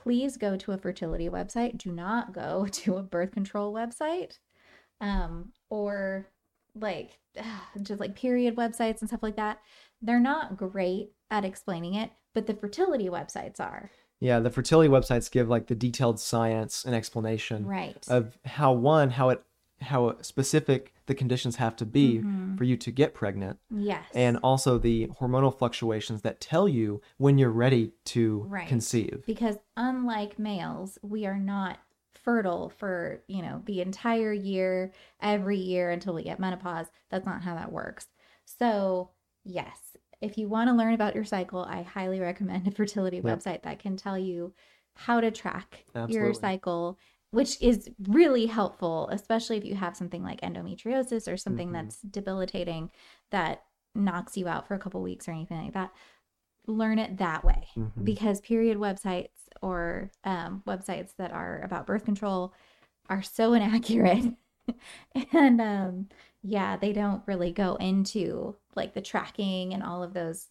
please 0.07 0.37
go 0.37 0.57
to 0.57 0.71
a 0.71 0.79
fertility 0.79 1.29
website. 1.29 1.77
Do 1.79 1.91
not 1.91 2.33
go 2.33 2.69
to 2.71 2.97
a 2.97 3.03
birth 3.03 3.33
control 3.33 3.75
website 3.75 4.39
um, 5.01 5.51
or 5.69 6.29
like 6.77 7.19
just 7.83 7.99
like 7.99 8.15
period 8.15 8.55
websites 8.55 9.01
and 9.01 9.09
stuff 9.09 9.23
like 9.25 9.35
that. 9.35 9.59
They're 10.01 10.21
not 10.21 10.57
great 10.57 11.11
at 11.29 11.45
explaining 11.45 11.95
it, 11.95 12.11
but 12.35 12.47
the 12.47 12.55
fertility 12.55 13.09
websites 13.09 13.59
are. 13.59 13.91
Yeah, 14.21 14.39
the 14.39 14.51
fertility 14.51 14.89
websites 14.89 15.29
give 15.29 15.49
like 15.49 15.67
the 15.67 15.75
detailed 15.75 16.21
science 16.21 16.85
and 16.85 16.95
explanation 16.95 17.67
Right. 17.67 18.07
of 18.07 18.39
how 18.45 18.75
one 18.75 19.11
how 19.11 19.31
it 19.31 19.43
how 19.81 20.17
specific 20.23 20.95
the 21.07 21.15
conditions 21.15 21.57
have 21.57 21.77
to 21.77 21.87
be 21.87 22.19
Mhm. 22.19 22.57
for 22.59 22.65
you 22.65 22.77
to 22.77 22.91
get 22.91 23.15
pregnant 23.15 23.59
yes. 23.71 24.05
and 24.15 24.37
also 24.43 24.79
the 24.79 25.07
hormonal 25.21 25.57
fluctuations 25.57 26.23
that 26.23 26.41
tell 26.41 26.69
you 26.69 27.01
when 27.17 27.39
you're 27.39 27.51
ready 27.51 27.93
to 28.07 28.45
Right. 28.49 28.69
conceive. 28.69 29.23
because 29.27 29.57
unlike 29.77 30.39
males, 30.39 30.99
we 31.03 31.27
are 31.27 31.39
not 31.39 31.79
fertile 32.15 32.71
for, 32.71 33.23
you 33.29 33.41
know, 33.43 33.63
the 33.67 33.81
entire 33.81 34.33
year, 34.33 34.93
every 35.21 35.59
year 35.59 35.91
until 35.91 36.13
we 36.15 36.25
get 36.25 36.41
menopause. 36.41 36.87
That's 37.09 37.25
not 37.27 37.43
how 37.43 37.55
that 37.55 37.71
works. 37.73 38.09
So, 38.45 39.11
yes, 39.45 39.97
if 40.21 40.37
you 40.39 40.49
want 40.49 40.69
to 40.69 40.75
learn 40.75 40.95
about 40.95 41.15
your 41.15 41.25
cycle, 41.25 41.61
I 41.61 41.83
highly 41.83 42.19
recommend 42.21 42.67
a 42.67 42.71
fertility 42.73 43.19
Yep. 43.19 43.25
website 43.25 43.63
that 43.63 43.79
can 43.79 43.97
tell 43.97 44.19
you 44.19 44.53
how 44.95 45.21
to 45.21 45.31
track 45.31 45.85
your 46.09 46.33
cycle, 46.41 46.99
which 47.31 47.61
is 47.61 47.89
really 48.09 48.47
helpful, 48.47 49.09
especially 49.13 49.57
if 49.57 49.65
you 49.65 49.75
have 49.75 49.97
something 49.97 50.23
like 50.23 50.41
endometriosis 50.41 51.31
or 51.31 51.37
something 51.37 51.69
Mhm. 51.71 51.73
that's 51.73 52.01
debilitating 52.03 52.91
that 53.31 53.65
knocks 53.95 54.37
you 54.37 54.49
out 54.49 54.67
for 54.67 54.75
a 54.75 54.79
couple 54.79 55.03
weeks 55.03 55.29
or 55.29 55.33
anything 55.33 55.63
like 55.63 55.73
that. 55.75 55.93
Learn 56.67 56.99
it 56.99 57.19
that 57.19 57.45
way 57.45 57.69
Mhm. 57.77 58.05
because 58.05 58.41
period 58.41 58.79
websites 58.79 59.49
or 59.63 60.11
um, 60.25 60.63
websites 60.67 61.15
that 61.17 61.33
are 61.33 61.61
about 61.63 61.87
birth 61.87 62.05
control 62.05 62.53
are 63.09 63.23
so 63.23 63.53
inaccurate 63.55 64.35
and 65.33 65.61
um, 65.61 66.09
yeah 66.43 66.77
they 66.77 66.93
don't 66.93 67.23
really 67.27 67.53
go 67.53 67.77
into 67.77 68.57
like 68.75 68.95
the 68.95 69.01
tracking 69.01 69.73
and 69.73 69.83
all 69.83 70.03
of 70.03 70.13
those 70.13 70.49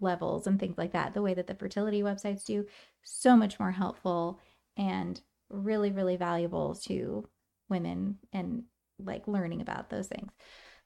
levels 0.00 0.46
and 0.46 0.60
things 0.60 0.76
like 0.76 0.92
that 0.92 1.14
the 1.14 1.22
way 1.22 1.32
that 1.34 1.46
the 1.46 1.54
fertility 1.54 2.02
websites 2.02 2.44
do 2.44 2.66
so 3.02 3.36
much 3.36 3.58
more 3.58 3.70
helpful 3.72 4.38
and 4.76 5.22
really 5.54 5.90
really 5.90 6.16
valuable 6.16 6.74
to 6.74 7.26
women 7.68 8.18
and 8.32 8.64
like 8.98 9.26
learning 9.26 9.60
about 9.60 9.90
those 9.90 10.06
things 10.06 10.30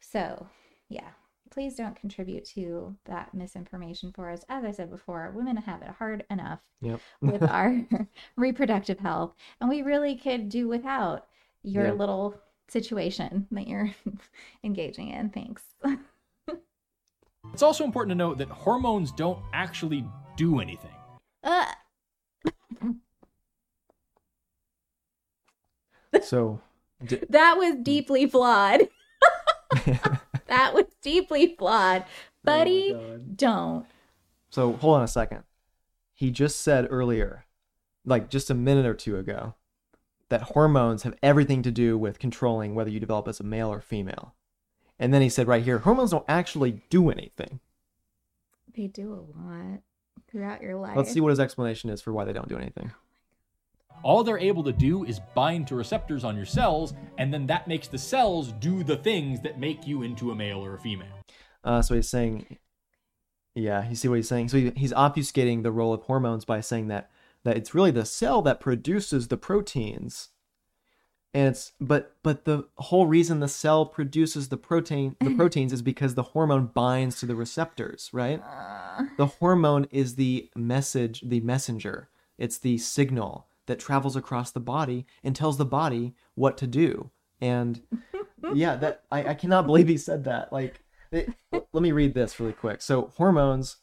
so 0.00 0.46
yeah 0.88 1.08
please 1.50 1.74
don't 1.76 1.96
contribute 1.96 2.44
to 2.44 2.94
that 3.06 3.32
misinformation 3.34 4.12
for 4.12 4.30
us 4.30 4.44
as 4.48 4.64
i 4.64 4.70
said 4.70 4.90
before 4.90 5.32
women 5.34 5.56
have 5.56 5.82
it 5.82 5.88
hard 5.98 6.24
enough 6.30 6.60
Yep. 6.80 7.00
with 7.20 7.42
our 7.50 7.84
reproductive 8.36 8.98
health 8.98 9.34
and 9.60 9.68
we 9.68 9.82
really 9.82 10.16
could 10.16 10.48
do 10.48 10.68
without 10.68 11.26
your 11.62 11.92
little 11.92 12.34
situation 12.68 13.46
that 13.50 13.66
you're 13.66 13.90
engaging 14.64 15.08
in 15.10 15.30
thanks 15.30 15.62
It's 17.52 17.62
also 17.62 17.84
important 17.84 18.10
to 18.10 18.14
note 18.14 18.38
that 18.38 18.48
hormones 18.48 19.10
don't 19.10 19.38
actually 19.54 20.04
do 20.36 20.60
anything. 20.60 20.90
uh, 21.42 21.64
so 26.24 26.60
d- 27.04 27.20
that 27.30 27.56
was 27.58 27.76
deeply 27.82 28.26
flawed 28.26 28.88
that 30.46 30.72
was 30.74 30.86
deeply 31.02 31.54
flawed 31.56 32.02
oh 32.06 32.06
buddy 32.44 32.94
Oh 32.94 33.18
don't 33.36 33.86
So 34.50 34.72
hold 34.72 34.96
on 34.96 35.02
a 35.02 35.08
second. 35.08 35.42
He 36.14 36.30
just 36.30 36.60
said 36.60 36.86
earlier, 36.90 37.44
like 38.04 38.28
just 38.30 38.50
a 38.50 38.54
minute 38.54 38.86
or 38.86 38.94
two 38.94 39.16
ago, 39.18 39.54
that 40.30 40.42
hormones 40.42 41.02
have 41.04 41.14
everything 41.22 41.62
to 41.62 41.70
do 41.70 41.96
with 41.98 42.18
controlling 42.18 42.74
whether 42.74 42.90
you 42.90 42.98
develop 42.98 43.28
as 43.28 43.38
a 43.40 43.44
male 43.44 43.70
or 43.70 43.80
female. 43.80 44.34
And 44.98 45.14
then 45.14 45.22
he 45.22 45.28
said 45.28 45.46
right 45.46 45.62
here, 45.62 45.78
hormones 45.78 46.10
don't 46.10 46.24
actually 46.28 46.82
do 46.90 47.08
anything. 47.10 47.60
they 48.74 48.86
do 48.88 49.12
a 49.12 49.22
lot 49.38 49.80
throughout 50.28 50.60
your 50.60 50.76
life 50.76 50.96
Let's 50.96 51.12
see 51.12 51.20
what 51.20 51.30
his 51.30 51.40
explanation 51.40 51.88
is 51.90 52.00
for 52.02 52.12
why 52.12 52.24
they 52.24 52.32
don't 52.32 52.48
do 52.48 52.56
anything. 52.56 52.90
All 54.02 54.22
they're 54.24 54.38
able 54.38 54.62
to 54.64 54.72
do 54.72 55.04
is 55.04 55.20
bind 55.34 55.66
to 55.68 55.74
receptors 55.74 56.24
on 56.24 56.36
your 56.36 56.46
cells, 56.46 56.94
and 57.18 57.32
then 57.32 57.46
that 57.46 57.68
makes 57.68 57.88
the 57.88 57.98
cells 57.98 58.52
do 58.52 58.82
the 58.82 58.96
things 58.96 59.40
that 59.42 59.58
make 59.58 59.86
you 59.86 60.02
into 60.02 60.30
a 60.30 60.34
male 60.34 60.64
or 60.64 60.74
a 60.74 60.78
female. 60.78 61.08
Uh, 61.64 61.82
so 61.82 61.94
he's 61.94 62.08
saying, 62.08 62.58
yeah, 63.54 63.88
you 63.88 63.96
see 63.96 64.08
what 64.08 64.16
he's 64.16 64.28
saying. 64.28 64.48
So 64.48 64.56
he, 64.56 64.72
he's 64.76 64.92
obfuscating 64.92 65.62
the 65.62 65.72
role 65.72 65.92
of 65.92 66.02
hormones 66.02 66.44
by 66.44 66.60
saying 66.60 66.88
that 66.88 67.10
that 67.44 67.56
it's 67.56 67.74
really 67.74 67.90
the 67.90 68.04
cell 68.04 68.42
that 68.42 68.60
produces 68.60 69.28
the 69.28 69.36
proteins, 69.36 70.28
and 71.34 71.48
it's 71.48 71.72
but 71.80 72.16
but 72.22 72.44
the 72.44 72.66
whole 72.76 73.06
reason 73.06 73.40
the 73.40 73.48
cell 73.48 73.86
produces 73.86 74.48
the 74.48 74.56
protein 74.56 75.16
the 75.20 75.34
proteins 75.36 75.72
is 75.72 75.82
because 75.82 76.14
the 76.14 76.22
hormone 76.22 76.66
binds 76.66 77.18
to 77.20 77.26
the 77.26 77.36
receptors, 77.36 78.10
right? 78.12 78.42
Uh, 78.42 79.04
The 79.16 79.26
hormone 79.26 79.86
is 79.90 80.14
the 80.14 80.50
message, 80.56 81.22
the 81.26 81.40
messenger. 81.40 82.08
It's 82.38 82.58
the 82.58 82.78
signal 82.78 83.47
that 83.68 83.78
travels 83.78 84.16
across 84.16 84.50
the 84.50 84.60
body 84.60 85.06
and 85.22 85.36
tells 85.36 85.56
the 85.56 85.64
body 85.64 86.14
what 86.34 86.58
to 86.58 86.66
do. 86.66 87.10
And 87.40 87.80
yeah, 88.54 88.74
that 88.76 89.04
I, 89.12 89.28
I 89.28 89.34
cannot 89.34 89.66
believe 89.66 89.86
he 89.86 89.96
said 89.96 90.24
that. 90.24 90.52
Like, 90.52 90.82
it, 91.12 91.32
let 91.52 91.82
me 91.82 91.92
read 91.92 92.14
this 92.14 92.40
really 92.40 92.52
quick. 92.52 92.82
So 92.82 93.12
hormones, 93.16 93.76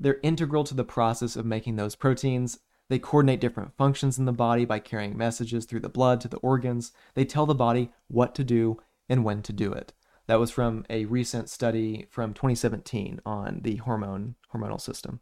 they're 0.00 0.20
integral 0.22 0.64
to 0.64 0.74
the 0.74 0.84
process 0.84 1.36
of 1.36 1.44
making 1.44 1.76
those 1.76 1.94
proteins. 1.94 2.60
They 2.88 2.98
coordinate 2.98 3.40
different 3.40 3.76
functions 3.76 4.18
in 4.18 4.24
the 4.24 4.32
body 4.32 4.64
by 4.64 4.78
carrying 4.78 5.16
messages 5.16 5.66
through 5.66 5.80
the 5.80 5.88
blood 5.90 6.20
to 6.22 6.28
the 6.28 6.38
organs. 6.38 6.92
They 7.14 7.26
tell 7.26 7.44
the 7.44 7.54
body 7.54 7.90
what 8.06 8.34
to 8.36 8.44
do 8.44 8.78
and 9.08 9.24
when 9.24 9.42
to 9.42 9.52
do 9.52 9.72
it. 9.72 9.92
That 10.26 10.38
was 10.38 10.50
from 10.50 10.86
a 10.88 11.06
recent 11.06 11.50
study 11.50 12.06
from 12.10 12.34
2017 12.34 13.20
on 13.26 13.60
the 13.62 13.76
hormone 13.76 14.36
hormonal 14.54 14.80
system. 14.80 15.20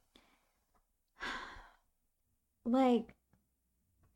like 2.65 3.16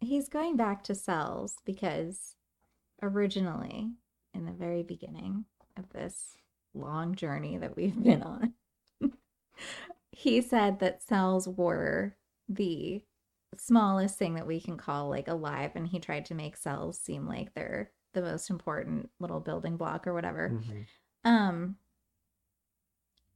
he's 0.00 0.28
going 0.28 0.56
back 0.56 0.82
to 0.84 0.94
cells 0.94 1.56
because 1.64 2.34
originally 3.02 3.90
in 4.34 4.44
the 4.44 4.52
very 4.52 4.82
beginning 4.82 5.44
of 5.76 5.88
this 5.90 6.36
long 6.74 7.14
journey 7.14 7.56
that 7.58 7.76
we've 7.76 8.02
been 8.02 8.22
on 8.22 8.52
he 10.12 10.40
said 10.40 10.78
that 10.80 11.02
cells 11.02 11.48
were 11.48 12.16
the 12.48 13.02
smallest 13.56 14.16
thing 14.16 14.34
that 14.34 14.46
we 14.46 14.60
can 14.60 14.76
call 14.76 15.08
like 15.08 15.28
alive 15.28 15.72
and 15.74 15.88
he 15.88 15.98
tried 15.98 16.24
to 16.24 16.34
make 16.34 16.56
cells 16.56 16.98
seem 16.98 17.26
like 17.26 17.52
they're 17.54 17.90
the 18.14 18.22
most 18.22 18.50
important 18.50 19.08
little 19.18 19.40
building 19.40 19.76
block 19.76 20.06
or 20.06 20.14
whatever 20.14 20.50
Mhm, 20.50 20.86
um 21.24 21.76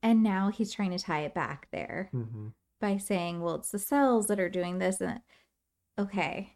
and 0.02 0.22
now 0.22 0.50
he's 0.50 0.70
trying 0.72 0.90
to 0.90 0.98
tie 0.98 1.20
it 1.22 1.34
back 1.34 1.68
there 1.72 2.10
mhm. 2.14 2.52
by 2.80 2.98
saying, 2.98 3.40
well, 3.40 3.54
it's 3.56 3.70
the 3.70 3.78
cells 3.78 4.26
that 4.26 4.38
are 4.38 4.50
doing 4.50 4.78
this. 4.78 5.00
And 5.00 5.20
okay. 5.98 6.53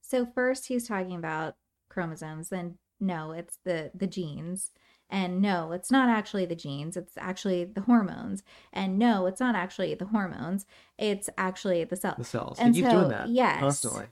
So 0.00 0.24
first 0.24 0.66
he's 0.66 0.86
talking 0.86 1.16
about 1.16 1.56
chromosomes, 1.88 2.48
then 2.50 2.78
no, 3.00 3.32
it's 3.32 3.58
the 3.64 3.90
the 3.94 4.06
genes. 4.06 4.70
And 5.08 5.40
no, 5.40 5.70
it's 5.72 5.90
not 5.90 6.08
actually 6.08 6.46
the 6.46 6.56
genes, 6.56 6.96
it's 6.96 7.12
actually 7.16 7.64
the 7.64 7.82
hormones. 7.82 8.42
And 8.72 8.98
no, 8.98 9.26
it's 9.26 9.40
not 9.40 9.54
actually 9.54 9.94
the 9.94 10.06
hormones, 10.06 10.66
it's 10.98 11.28
actually 11.38 11.82
the 11.84 11.96
cells. 11.96 12.16
The 12.18 12.24
cells. 12.24 12.58
And 12.58 12.74
he 12.74 12.80
keeps 12.82 12.92
so, 12.92 12.98
doing 12.98 13.10
that 13.10 13.28
yes. 13.28 13.60
constantly. 13.60 14.06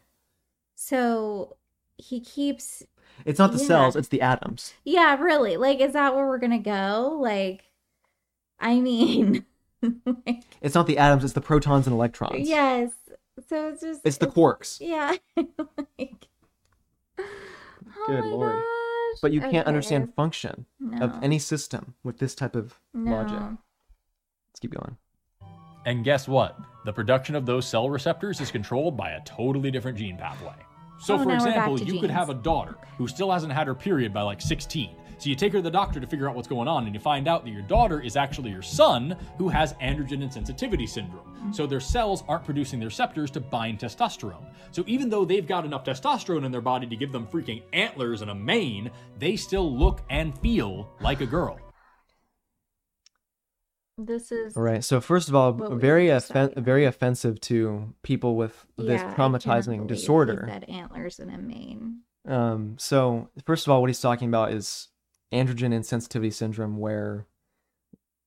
So 0.74 1.56
he 1.96 2.20
keeps 2.20 2.82
It's 3.24 3.38
not 3.38 3.52
the 3.52 3.58
Yeah. 3.58 3.66
cells, 3.66 3.96
it's 3.96 4.08
the 4.08 4.20
atoms. 4.20 4.74
Yeah, 4.84 5.16
really. 5.20 5.56
Like, 5.56 5.80
is 5.80 5.92
that 5.92 6.14
where 6.14 6.26
we're 6.26 6.38
gonna 6.38 6.58
go? 6.58 7.16
Like, 7.20 7.70
I 8.58 8.80
mean, 8.80 9.44
like, 9.82 10.42
It's 10.60 10.74
not 10.74 10.86
the 10.86 10.98
atoms, 10.98 11.22
it's 11.24 11.32
the 11.34 11.40
protons 11.40 11.86
and 11.86 11.94
electrons. 11.94 12.48
yes. 12.48 12.92
So 13.48 13.68
it's 13.68 13.80
just 13.82 14.00
It's 14.04 14.18
the 14.18 14.26
quarks. 14.26 14.78
Yeah. 14.80 15.14
like, 15.36 16.28
oh 17.18 18.04
Good 18.06 18.20
my 18.24 18.26
lord. 18.30 18.52
gosh. 18.52 18.62
But 19.22 19.32
you 19.32 19.40
can't 19.40 19.54
Okay. 19.56 19.64
understand 19.64 20.14
function 20.14 20.66
no. 20.80 21.04
of 21.04 21.22
any 21.22 21.38
system 21.38 21.94
with 22.02 22.18
this 22.18 22.34
type 22.34 22.56
of 22.56 22.78
logic. 22.94 23.38
Let's 23.38 24.60
keep 24.60 24.72
going. 24.74 24.96
And 25.86 26.04
guess 26.04 26.26
what? 26.26 26.58
The 26.84 26.92
production 26.92 27.34
of 27.34 27.44
those 27.46 27.66
cell 27.66 27.90
receptors 27.90 28.40
is 28.40 28.50
controlled 28.50 28.96
by 28.96 29.10
a 29.10 29.20
totally 29.24 29.70
different 29.70 29.98
gene 29.98 30.16
pathway. 30.16 30.54
So, 31.00 31.14
Oh, 31.14 31.18
for 31.18 31.24
now 31.26 31.30
we're 31.38 31.38
back 31.38 31.46
example, 31.56 31.78
to 31.78 31.84
you 31.84 32.00
could 32.00 32.10
have 32.10 32.30
a 32.30 32.34
daughter 32.34 32.76
who 32.96 33.06
still 33.08 33.30
hasn't 33.30 33.52
had 33.52 33.66
her 33.66 33.74
period 33.74 34.14
by 34.14 34.22
like 34.22 34.40
16. 34.40 34.96
So 35.18 35.28
you 35.30 35.34
take 35.36 35.52
her 35.52 35.58
to 35.58 35.62
the 35.62 35.70
doctor 35.70 36.00
to 36.00 36.06
figure 36.06 36.28
out 36.28 36.34
what's 36.34 36.48
going 36.48 36.68
on, 36.68 36.86
and 36.86 36.94
you 36.94 37.00
find 37.00 37.28
out 37.28 37.44
that 37.44 37.50
your 37.50 37.62
daughter 37.62 38.00
is 38.00 38.16
actually 38.16 38.50
your 38.50 38.62
son 38.62 39.16
who 39.38 39.48
has 39.48 39.72
androgen 39.74 40.22
insensitivity 40.22 40.88
syndrome. 40.88 41.52
So 41.52 41.66
their 41.66 41.80
cells 41.80 42.24
aren't 42.28 42.44
producing 42.44 42.78
their 42.80 42.88
receptors 42.88 43.30
to 43.32 43.40
bind 43.40 43.78
testosterone. 43.78 44.46
So 44.70 44.82
even 44.86 45.08
though 45.10 45.24
they've 45.24 45.46
got 45.46 45.64
enough 45.64 45.84
testosterone 45.84 46.44
in 46.44 46.52
their 46.52 46.60
body 46.60 46.86
to 46.86 46.96
give 46.96 47.12
them 47.12 47.26
freaking 47.26 47.62
antlers 47.72 48.22
and 48.22 48.30
a 48.30 48.34
mane, 48.34 48.90
they 49.18 49.36
still 49.36 49.76
look 49.76 50.02
and 50.10 50.36
feel 50.38 50.88
like 51.00 51.20
a 51.20 51.26
girl. 51.26 51.58
This 53.96 54.32
is 54.32 54.56
All 54.56 54.62
right. 54.62 54.82
So 54.82 55.00
first 55.00 55.28
of 55.28 55.36
all, 55.36 55.52
very 55.52 56.10
offen- 56.10 56.52
very 56.56 56.84
offensive 56.84 57.40
to 57.42 57.94
people 58.02 58.34
with 58.34 58.66
this 58.76 59.00
Yeah, 59.00 59.10
I 59.12 59.14
cannot 59.14 59.40
traumatizing 59.42 59.64
believe 59.66 59.80
he 59.82 59.86
disorder. 59.86 60.48
said 60.50 60.64
antlers 60.64 61.20
and 61.20 61.30
a 61.32 61.38
mane. 61.38 62.00
Um, 62.26 62.74
so 62.78 63.28
first 63.46 63.66
of 63.66 63.70
all, 63.70 63.80
what 63.80 63.90
he's 63.90 64.00
talking 64.00 64.26
about 64.28 64.52
is 64.52 64.88
androgen 65.32 65.72
insensitivity 65.72 66.32
syndrome, 66.32 66.78
where 66.78 67.26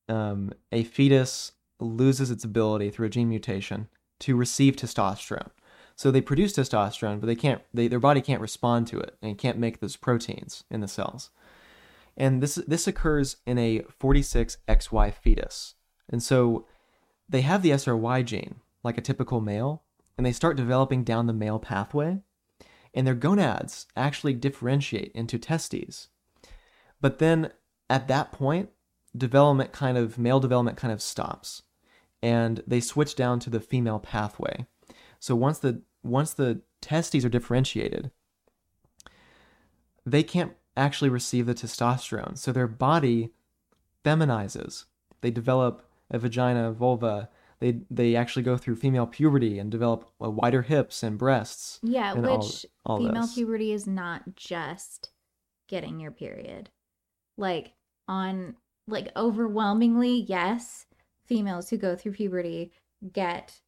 um, 0.08 0.52
a 0.72 0.84
fetus 0.84 1.52
loses 1.80 2.30
its 2.30 2.44
ability 2.44 2.90
through 2.90 3.06
a 3.06 3.10
gene 3.10 3.28
mutation 3.28 3.88
to 4.20 4.36
receive 4.36 4.76
testosterone. 4.76 5.50
So 5.94 6.10
they 6.10 6.20
produce 6.20 6.52
testosterone, 6.52 7.20
but 7.20 7.26
they 7.26 7.34
can't. 7.34 7.62
They, 7.74 7.88
their 7.88 7.98
body 7.98 8.20
can't 8.20 8.40
respond 8.40 8.86
to 8.88 8.98
it 8.98 9.16
and 9.20 9.38
can't 9.38 9.58
make 9.58 9.80
those 9.80 9.96
proteins 9.96 10.64
in 10.70 10.80
the 10.80 10.88
cells. 10.88 11.30
And 12.16 12.42
this 12.42 12.56
this 12.56 12.86
occurs 12.86 13.36
in 13.46 13.58
a 13.58 13.80
46XY 14.00 15.14
fetus. 15.14 15.74
And 16.08 16.22
so 16.22 16.66
they 17.28 17.42
have 17.42 17.62
the 17.62 17.70
SRY 17.70 18.24
gene, 18.24 18.56
like 18.82 18.96
a 18.96 19.02
typical 19.02 19.40
male, 19.40 19.82
and 20.16 20.24
they 20.24 20.32
start 20.32 20.56
developing 20.56 21.04
down 21.04 21.26
the 21.26 21.32
male 21.32 21.58
pathway 21.58 22.22
and 22.94 23.06
their 23.06 23.14
gonads 23.14 23.86
actually 23.96 24.34
differentiate 24.34 25.12
into 25.14 25.38
testes. 25.38 26.08
But 27.00 27.18
then 27.18 27.52
at 27.88 28.08
that 28.08 28.32
point, 28.32 28.70
development 29.16 29.72
kind 29.72 29.96
of 29.96 30.18
male 30.18 30.40
development 30.40 30.76
kind 30.76 30.92
of 30.92 31.02
stops, 31.02 31.62
and 32.22 32.62
they 32.66 32.80
switch 32.80 33.14
down 33.14 33.40
to 33.40 33.50
the 33.50 33.60
female 33.60 33.98
pathway. 33.98 34.66
So 35.18 35.34
once 35.34 35.58
the 35.58 35.82
once 36.02 36.32
the 36.32 36.60
testes 36.80 37.24
are 37.24 37.28
differentiated, 37.28 38.10
they 40.04 40.22
can't 40.22 40.52
actually 40.76 41.10
receive 41.10 41.46
the 41.46 41.54
testosterone. 41.54 42.38
So 42.38 42.52
their 42.52 42.68
body 42.68 43.30
feminizes. 44.04 44.84
They 45.20 45.30
develop 45.30 45.88
a 46.10 46.18
vagina, 46.18 46.72
vulva. 46.72 47.28
They 47.60 47.80
they 47.90 48.14
actually 48.14 48.44
go 48.44 48.56
through 48.56 48.76
female 48.76 49.06
puberty 49.06 49.58
and 49.58 49.70
develop 49.70 50.10
uh, 50.22 50.30
wider 50.30 50.62
hips 50.62 51.02
and 51.02 51.18
breasts. 51.18 51.80
Yeah, 51.82 52.14
and 52.14 52.26
all- 52.26 52.38
which 52.38 52.66
all 52.86 52.98
female 52.98 53.22
this. 53.22 53.34
puberty 53.34 53.72
is 53.72 53.86
not 53.86 54.34
just 54.36 55.10
getting 55.66 55.98
your 56.00 56.12
period. 56.12 56.70
Like 57.38 57.72
on 58.06 58.56
like 58.86 59.10
overwhelmingly, 59.16 60.26
yes, 60.28 60.84
females 61.24 61.70
who 61.70 61.78
go 61.78 61.96
through 61.96 62.12
puberty 62.12 62.72
get 63.12 63.60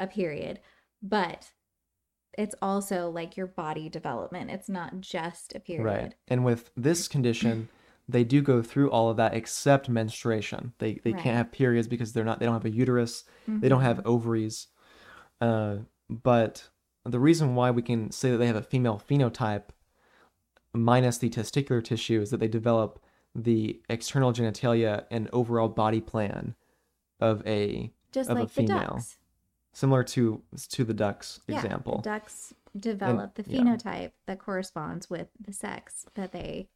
a 0.00 0.06
period, 0.06 0.60
but 1.02 1.52
it's 2.36 2.54
also 2.62 3.10
like 3.10 3.36
your 3.36 3.48
body 3.48 3.88
development. 3.88 4.50
It's 4.50 4.68
not 4.68 5.00
just 5.00 5.54
a 5.54 5.60
period. 5.60 5.84
Right. 5.84 6.14
And 6.28 6.44
with 6.44 6.70
this 6.76 7.08
condition, 7.08 7.68
they 8.08 8.24
do 8.24 8.40
go 8.40 8.62
through 8.62 8.90
all 8.90 9.10
of 9.10 9.16
that 9.18 9.34
except 9.34 9.88
menstruation. 9.88 10.72
They 10.78 10.94
they 11.04 11.12
Right. 11.12 11.22
can't 11.22 11.36
have 11.36 11.52
periods 11.52 11.88
because 11.88 12.12
they're 12.12 12.24
not 12.24 12.38
they 12.38 12.46
don't 12.46 12.54
have 12.54 12.64
a 12.64 12.70
uterus. 12.70 13.24
They 13.46 13.68
don't 13.68 13.82
have 13.82 14.06
ovaries. 14.06 14.68
Uh, 15.40 15.78
but 16.08 16.68
the 17.04 17.20
reason 17.20 17.54
why 17.54 17.70
we 17.70 17.82
can 17.82 18.10
say 18.10 18.30
that 18.30 18.38
they 18.38 18.46
have 18.46 18.56
a 18.56 18.62
female 18.62 19.02
phenotype 19.06 19.70
minus 20.72 21.18
the 21.18 21.30
testicular 21.30 21.82
tissue 21.82 22.20
is 22.20 22.30
that 22.30 22.38
they 22.38 22.48
develop 22.48 23.02
the 23.34 23.80
external 23.88 24.32
genitalia 24.32 25.04
and 25.10 25.28
overall 25.32 25.68
body 25.68 26.00
plan 26.00 26.54
of 27.20 27.46
a 27.46 27.92
Just 28.12 28.30
of 28.30 28.36
a 28.36 28.40
like 28.40 28.48
the 28.54 28.62
female. 28.62 28.78
ducks. 28.96 29.18
similar 29.72 30.02
to 30.04 30.42
to 30.70 30.84
the 30.84 30.94
ducks 30.94 31.40
Yeah, 31.46 31.56
example. 31.56 31.96
the 31.98 32.10
ducks 32.10 32.54
develop 32.78 33.34
the 33.34 33.44
yeah. 33.46 33.60
phenotype 33.60 34.12
that 34.26 34.38
corresponds 34.38 35.08
with 35.10 35.28
the 35.40 35.52
sex 35.52 36.06
that 36.14 36.32
they 36.32 36.68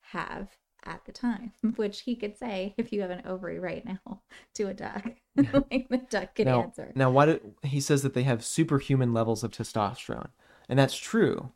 have 0.00 0.48
at 0.84 1.04
the 1.04 1.12
time, 1.12 1.52
which 1.76 2.00
he 2.02 2.16
could 2.16 2.36
say 2.36 2.74
if 2.78 2.92
you 2.92 3.02
have 3.02 3.10
an 3.10 3.22
ovary 3.26 3.58
right 3.58 3.84
now 3.84 4.22
to 4.54 4.68
a 4.68 4.74
duck, 4.74 5.04
like 5.36 5.88
the 5.90 6.00
duck 6.08 6.34
could 6.34 6.46
now, 6.46 6.62
answer. 6.62 6.92
Now, 6.94 7.10
why 7.10 7.26
did 7.26 7.54
he 7.62 7.80
says 7.80 8.02
that 8.02 8.14
they 8.14 8.22
have 8.22 8.42
superhuman 8.44 9.12
levels 9.12 9.44
of 9.44 9.50
testosterone, 9.50 10.30
and 10.68 10.78
that's 10.78 10.96
true, 10.96 11.52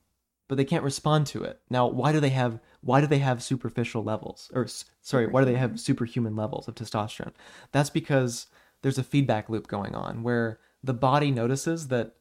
but 0.49 0.57
they 0.57 0.65
can't 0.65 0.85
respond 0.85 1.27
to 1.29 1.43
it. 1.43 1.61
Now, 1.71 1.87
why 1.87 2.13
do 2.13 2.21
they 2.21 2.31
have 2.31 2.61
why 2.81 3.01
do 3.01 3.07
they 3.07 3.19
have 3.19 3.43
superficial 3.43 4.05
levels, 4.05 4.51
or 4.55 4.67
sorry, 5.01 5.27
why 5.27 5.41
do 5.41 5.47
they 5.47 5.59
have 5.59 5.81
superhuman 5.81 6.37
levels 6.37 6.69
of 6.69 6.75
testosterone? 6.75 7.33
That's 7.73 7.91
because 7.91 8.47
there's 8.83 8.99
a 8.99 9.03
feedback 9.03 9.49
loop 9.49 9.67
going 9.67 9.95
on 9.95 10.23
where 10.23 10.59
the 10.83 10.93
body 10.93 11.31
notices 11.31 11.89
that 11.89 12.15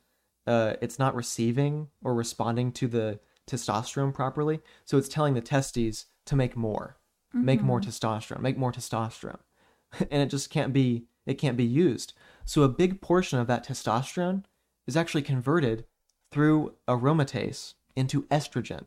uh, 0.48 0.76
it's 0.82 0.98
not 0.98 1.16
receiving 1.16 1.90
or 2.04 2.14
responding 2.14 2.72
to 2.74 2.88
the 2.88 3.20
testosterone 3.46 4.14
properly, 4.14 4.62
so 4.86 4.98
it's 4.98 5.10
telling 5.10 5.34
the 5.34 5.42
testes 5.42 6.06
to 6.26 6.36
make 6.36 6.56
more, 6.56 6.98
make 7.34 7.62
more 7.62 7.82
testosterone, 7.82 8.40
make 8.40 8.58
more 8.58 8.72
testosterone, 8.72 9.40
and 10.12 10.22
it 10.22 10.30
just 10.30 10.50
can't 10.50 10.72
be 10.72 11.06
it 11.26 11.36
can't 11.36 11.58
be 11.58 11.66
used. 11.66 12.14
So 12.46 12.64
a 12.64 12.70
big 12.70 13.02
portion 13.02 13.40
of 13.40 13.48
that 13.48 13.66
testosterone 13.66 14.44
is 14.88 14.98
actually 14.98 15.22
converted 15.22 15.86
through 16.32 16.74
aromatase 16.88 17.76
into 17.96 18.24
estrogen. 18.24 18.86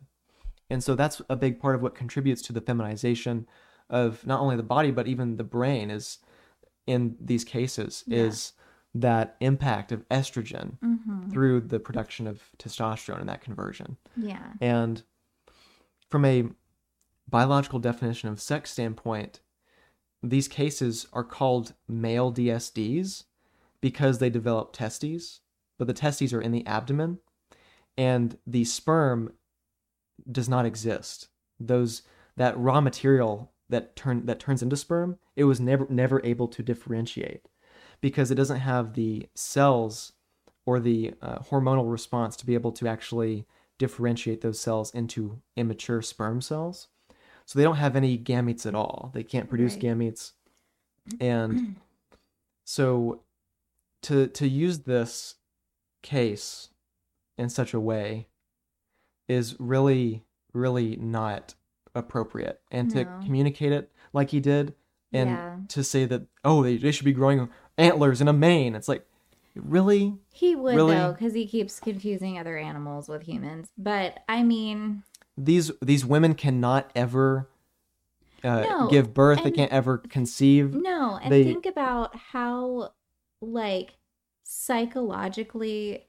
And 0.69 0.83
so 0.83 0.95
that's 0.95 1.23
a 1.28 1.37
big 1.37 1.61
part 1.61 1.74
of 1.74 1.83
what 1.83 1.95
contributes 1.95 2.43
to 2.43 2.53
the 2.53 2.61
feminization 2.61 3.47
of 3.89 4.27
not 4.27 4.41
only 4.41 4.57
the 4.57 4.62
body 4.65 4.91
but 4.91 5.07
even 5.07 5.37
the 5.37 5.45
brain 5.45 5.91
is 5.91 6.19
in 6.87 7.16
these 7.20 7.45
cases 7.45 8.03
is 8.09 8.53
that 8.95 9.37
impact 9.41 9.93
of 9.93 10.09
estrogen 10.09 10.78
Mm-hmm. 10.83 11.31
through 11.31 11.61
the 11.61 11.78
production 11.78 12.27
of 12.27 12.43
testosterone 12.59 13.20
and 13.20 13.28
that 13.28 13.43
conversion. 13.43 13.97
Yeah. 14.16 14.53
And 14.61 15.03
from 16.11 16.24
a 16.24 16.45
biological 17.28 17.78
definition 17.78 18.28
of 18.28 18.41
sex 18.41 18.70
standpoint, 18.70 19.41
these 20.23 20.49
cases 20.49 21.07
are 21.12 21.24
called 21.24 21.74
male 21.89 22.33
DSDs 22.33 23.24
because 23.81 24.19
they 24.19 24.31
develop 24.31 24.73
testes, 24.73 25.41
but 25.78 25.87
the 25.87 25.93
testes 25.93 26.33
are 26.33 26.41
in 26.41 26.53
the 26.53 26.66
abdomen 26.66 27.19
and 27.97 28.39
the 28.47 28.64
sperm 28.64 29.32
does 30.31 30.48
not 30.48 30.66
exist. 30.66 31.28
Those 31.59 32.02
that 32.36 32.59
raw 32.59 32.81
material 32.81 33.52
that 33.68 33.97
turn 33.97 34.27
that 34.27 34.39
turns 34.40 34.62
into 34.62 34.77
sperm, 34.77 35.18
it 35.35 35.44
was 35.44 35.60
never 35.60 35.86
never 35.89 36.20
able 36.24 36.48
to 36.48 36.62
differentiate 36.62 37.47
because 38.01 38.31
it 38.31 38.35
doesn't 38.36 38.60
have 38.60 38.94
the 38.94 39.28
cells 39.35 40.12
or 40.66 40.81
the 40.81 41.14
uh, 41.23 41.39
hormonal 41.39 41.90
response 41.90 42.36
to 42.36 42.47
be 42.47 42.55
able 42.55 42.73
to 42.73 42.89
actually 42.89 43.47
differentiate 43.78 44.40
those 44.40 44.59
cells 44.59 44.93
into 44.94 45.40
immature 45.56 46.02
sperm 46.02 46.40
cells. 46.40 46.89
So 47.44 47.59
they 47.59 47.62
don't 47.64 47.77
have 47.77 47.94
any 47.94 48.18
gametes 48.18 48.66
at 48.66 48.74
all. 48.74 49.10
They 49.14 49.23
can't 49.23 49.48
produce 49.48 49.74
Right. 49.74 49.82
gametes. 49.82 50.32
And 51.20 51.77
so 52.64 53.23
to 54.02 54.27
to 54.27 54.48
use 54.48 54.81
this 54.81 55.36
case 56.02 56.70
in 57.39 57.49
such 57.49 57.73
a 57.75 57.81
way 57.81 58.27
is 59.29 59.57
really 59.59 60.25
really 60.53 60.97
not 60.97 61.55
appropriate 61.95 62.61
and 62.71 62.91
to 62.91 63.05
communicate 63.25 63.73
it 63.73 63.91
like 64.13 64.31
he 64.31 64.41
did 64.41 64.75
and 65.13 65.31
Yeah. 65.31 65.57
to 65.69 65.85
say 65.85 66.05
that 66.07 66.23
oh 66.45 66.63
they, 66.63 66.77
they 66.77 66.93
should 66.93 67.05
be 67.05 67.13
growing 67.13 67.49
antlers 67.79 68.21
and 68.21 68.29
a 68.31 68.33
mane 68.33 68.75
it's 68.75 68.89
like 68.89 69.07
really 69.55 70.15
He 70.33 70.55
would 70.55 70.77
Really? 70.77 70.95
though, 70.97 71.13
because 71.13 71.33
he 71.35 71.47
keeps 71.47 71.81
confusing 71.81 72.39
other 72.39 72.59
animals 72.59 73.09
with 73.09 73.23
humans. 73.23 73.69
But 73.79 74.19
I 74.29 74.43
mean, 74.43 75.03
these 75.39 75.71
these 75.81 76.05
women 76.05 76.35
cannot 76.35 76.91
ever 76.95 77.49
uh, 78.45 78.61
No, 78.69 78.89
give 78.89 79.15
birth 79.15 79.43
they 79.45 79.51
can't 79.51 79.73
ever 79.73 79.97
conceive 79.97 80.75
no. 80.75 81.19
And 81.23 81.33
They- 81.33 81.45
think 81.45 81.65
about 81.65 82.15
how, 82.17 82.93
like, 83.41 83.95
psychologically 84.45 86.07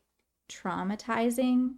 traumatizing 0.50 1.76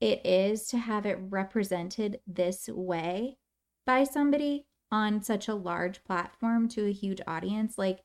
it 0.00 0.20
is 0.24 0.66
to 0.68 0.76
have 0.78 1.06
it 1.06 1.18
represented 1.18 2.20
this 2.26 2.68
way 2.68 3.38
by 3.86 4.04
somebody 4.04 4.66
on 4.90 5.22
such 5.22 5.48
a 5.48 5.54
large 5.54 6.04
platform 6.04 6.68
to 6.68 6.86
a 6.86 6.92
huge 6.92 7.20
audience. 7.26 7.78
Like, 7.78 8.00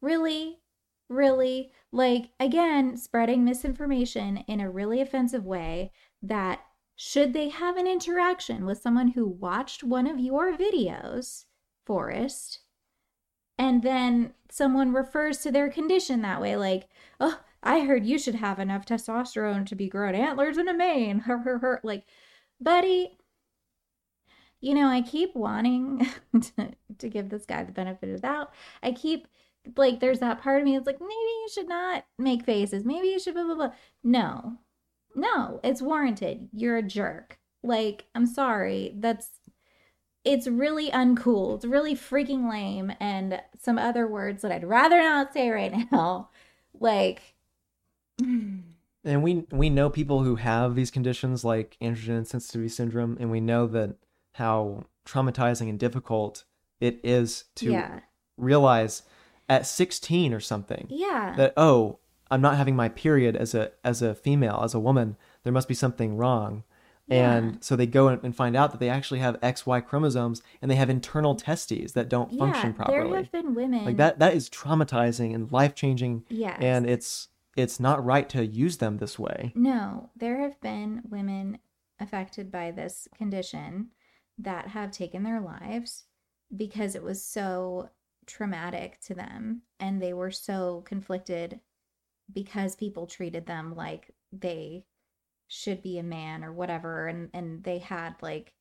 really? 0.00 0.58
Really? 1.08 1.70
Like, 1.92 2.30
again, 2.40 2.96
spreading 2.96 3.44
misinformation 3.44 4.38
in 4.48 4.60
a 4.60 4.70
really 4.70 5.00
offensive 5.00 5.44
way 5.44 5.92
that 6.22 6.60
should 6.96 7.32
they 7.32 7.50
have 7.50 7.76
an 7.76 7.86
interaction 7.86 8.66
with 8.66 8.80
someone 8.80 9.08
who 9.08 9.26
watched 9.26 9.84
one 9.84 10.06
of 10.06 10.18
your 10.18 10.56
videos, 10.56 11.44
Forrest, 11.84 12.60
and 13.58 13.82
then 13.82 14.32
someone 14.50 14.92
refers 14.92 15.38
to 15.38 15.52
their 15.52 15.70
condition 15.70 16.22
that 16.22 16.40
way, 16.40 16.56
like, 16.56 16.88
oh, 17.20 17.40
I 17.66 17.80
heard 17.80 18.06
you 18.06 18.18
should 18.18 18.36
have 18.36 18.60
enough 18.60 18.86
testosterone 18.86 19.66
to 19.66 19.74
be 19.74 19.88
growing 19.88 20.14
antlers 20.14 20.56
and 20.56 20.68
a 20.68 20.74
mane. 20.74 21.18
Her, 21.26 21.38
her, 21.38 21.58
her. 21.58 21.80
Like, 21.82 22.04
buddy, 22.60 23.18
you 24.60 24.72
know, 24.74 24.86
I 24.86 25.02
keep 25.02 25.34
wanting 25.34 26.06
to, 26.40 26.70
to 26.98 27.08
give 27.08 27.28
this 27.28 27.44
guy 27.44 27.64
the 27.64 27.72
benefit 27.72 28.08
of 28.08 28.16
the 28.16 28.22
doubt. 28.22 28.52
I 28.82 28.92
keep, 28.92 29.26
like, 29.76 29.98
there's 29.98 30.20
that 30.20 30.40
part 30.40 30.60
of 30.60 30.64
me 30.64 30.74
that's 30.76 30.86
like, 30.86 31.00
maybe 31.00 31.10
you 31.10 31.48
should 31.52 31.68
not 31.68 32.06
make 32.18 32.44
faces. 32.44 32.84
Maybe 32.84 33.08
you 33.08 33.18
should 33.18 33.34
blah, 33.34 33.44
blah, 33.44 33.54
blah. 33.54 33.72
No, 34.04 34.58
no, 35.16 35.60
it's 35.64 35.82
warranted. 35.82 36.48
You're 36.52 36.76
a 36.76 36.82
jerk. 36.82 37.38
Like, 37.64 38.06
I'm 38.14 38.26
sorry. 38.26 38.92
That's, 38.96 39.28
it's 40.24 40.46
really 40.46 40.90
uncool. 40.90 41.56
It's 41.56 41.64
really 41.64 41.96
freaking 41.96 42.48
lame. 42.48 42.92
And 43.00 43.42
some 43.60 43.76
other 43.78 44.06
words 44.06 44.42
that 44.42 44.52
I'd 44.52 44.64
rather 44.64 44.98
not 44.98 45.32
say 45.32 45.50
right 45.50 45.74
now. 45.92 46.30
Like, 46.78 47.35
And 48.18 49.22
we 49.22 49.46
we 49.50 49.70
know 49.70 49.88
people 49.90 50.22
who 50.24 50.36
have 50.36 50.74
these 50.74 50.90
conditions 50.90 51.44
like 51.44 51.76
androgen 51.80 52.20
insensitivity 52.22 52.70
syndrome, 52.70 53.16
and 53.20 53.30
we 53.30 53.40
know 53.40 53.66
that 53.68 53.96
how 54.32 54.84
traumatizing 55.04 55.68
and 55.68 55.78
difficult 55.78 56.44
it 56.80 56.98
is 57.04 57.44
to 57.54 57.70
yeah. 57.72 58.00
realize 58.36 59.02
at 59.48 59.66
16 59.66 60.34
or 60.34 60.40
something 60.40 60.86
Yeah. 60.90 61.32
that 61.36 61.54
oh 61.56 62.00
i'm 62.30 62.40
not 62.40 62.56
having 62.56 62.74
my 62.74 62.88
period 62.88 63.36
as 63.36 63.54
a 63.54 63.70
as 63.84 64.02
a 64.02 64.14
female 64.16 64.60
as 64.64 64.74
a 64.74 64.80
woman 64.80 65.16
there 65.44 65.52
must 65.52 65.68
be 65.68 65.74
something 65.74 66.16
wrong 66.16 66.64
Yeah. 67.06 67.34
and 67.36 67.64
so 67.64 67.76
they 67.76 67.86
go 67.86 68.08
and 68.08 68.34
find 68.36 68.56
out 68.56 68.72
that 68.72 68.80
they 68.80 68.90
actually 68.90 69.20
have 69.20 69.40
xy 69.40 69.86
chromosomes 69.86 70.42
and 70.60 70.68
they 70.70 70.74
have 70.74 70.90
internal 70.90 71.36
testes 71.36 71.92
that 71.92 72.08
don't 72.08 72.36
function 72.36 72.74
properly 72.74 73.08
There 73.10 73.16
have 73.22 73.32
been 73.32 73.54
women 73.54 73.84
like 73.84 73.96
that 73.98 74.18
that 74.18 74.34
is 74.34 74.50
traumatizing 74.50 75.32
and 75.34 75.50
life 75.52 75.74
changing 75.76 76.24
Yes. 76.28 76.58
and 76.60 76.90
it's 76.90 77.28
it's 77.56 77.80
not 77.80 78.04
right 78.04 78.28
to 78.28 78.46
use 78.46 78.76
them 78.76 78.98
this 78.98 79.18
way 79.18 79.52
No, 79.54 80.10
there 80.16 80.40
have 80.40 80.60
been 80.60 81.02
women 81.08 81.58
affected 81.98 82.50
by 82.50 82.70
this 82.70 83.08
condition 83.16 83.88
that 84.38 84.68
have 84.68 84.90
taken 84.90 85.22
their 85.22 85.40
lives 85.40 86.04
because 86.54 86.94
it 86.94 87.02
was 87.02 87.24
so 87.24 87.88
traumatic 88.26 89.00
to 89.00 89.14
them 89.14 89.62
and 89.80 90.00
they 90.00 90.12
were 90.12 90.30
so 90.30 90.82
conflicted 90.86 91.60
because 92.32 92.76
people 92.76 93.06
treated 93.06 93.46
them 93.46 93.74
like 93.74 94.10
they 94.32 94.84
should 95.48 95.80
be 95.80 95.98
a 95.98 96.02
man 96.02 96.44
or 96.44 96.52
whatever 96.52 97.06
and 97.06 97.30
and 97.32 97.62
they 97.62 97.78
had 97.78 98.14
like 98.20 98.52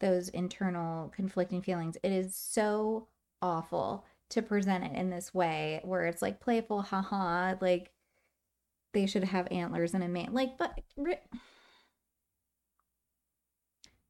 those 0.00 0.28
internal 0.30 1.08
conflicting 1.10 1.62
feelings. 1.62 1.96
It 2.02 2.10
is 2.10 2.34
so 2.34 3.08
awful 3.40 4.04
to 4.30 4.42
present 4.42 4.84
it 4.84 4.92
in 4.94 5.10
this 5.10 5.32
way 5.34 5.80
where 5.84 6.06
it's 6.06 6.22
like 6.22 6.40
playful 6.40 6.82
haha 6.82 7.54
like 7.60 7.90
they 8.92 9.06
should 9.06 9.24
have 9.24 9.46
antlers 9.50 9.94
and 9.94 10.02
a 10.02 10.08
man 10.08 10.32
like 10.32 10.56
but 10.58 10.80
re- 10.96 11.18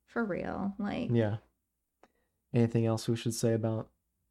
for 0.07 0.25
real 0.25 0.75
like 0.79 1.09
yeah. 1.13 1.37
Anything 2.53 2.85
else 2.85 3.09
we 3.09 3.15
should 3.15 3.35
say 3.35 3.53
about 3.55 3.89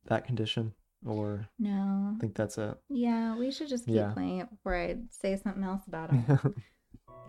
that 0.08 0.26
condition 0.26 0.74
or 1.06 1.48
no. 1.58 2.14
i 2.16 2.20
think 2.20 2.36
that's 2.36 2.58
it? 2.58 2.78
Yeah 2.90 3.38
we 3.38 3.50
should 3.52 3.70
just 3.70 3.86
keep 3.86 3.96
Yeah. 3.96 4.12
playing 4.12 4.40
it 4.40 4.50
before 4.50 4.76
i 4.76 4.98
say 5.12 5.38
something 5.38 5.64
else 5.64 5.88
about 5.88 6.10
it 6.14 6.54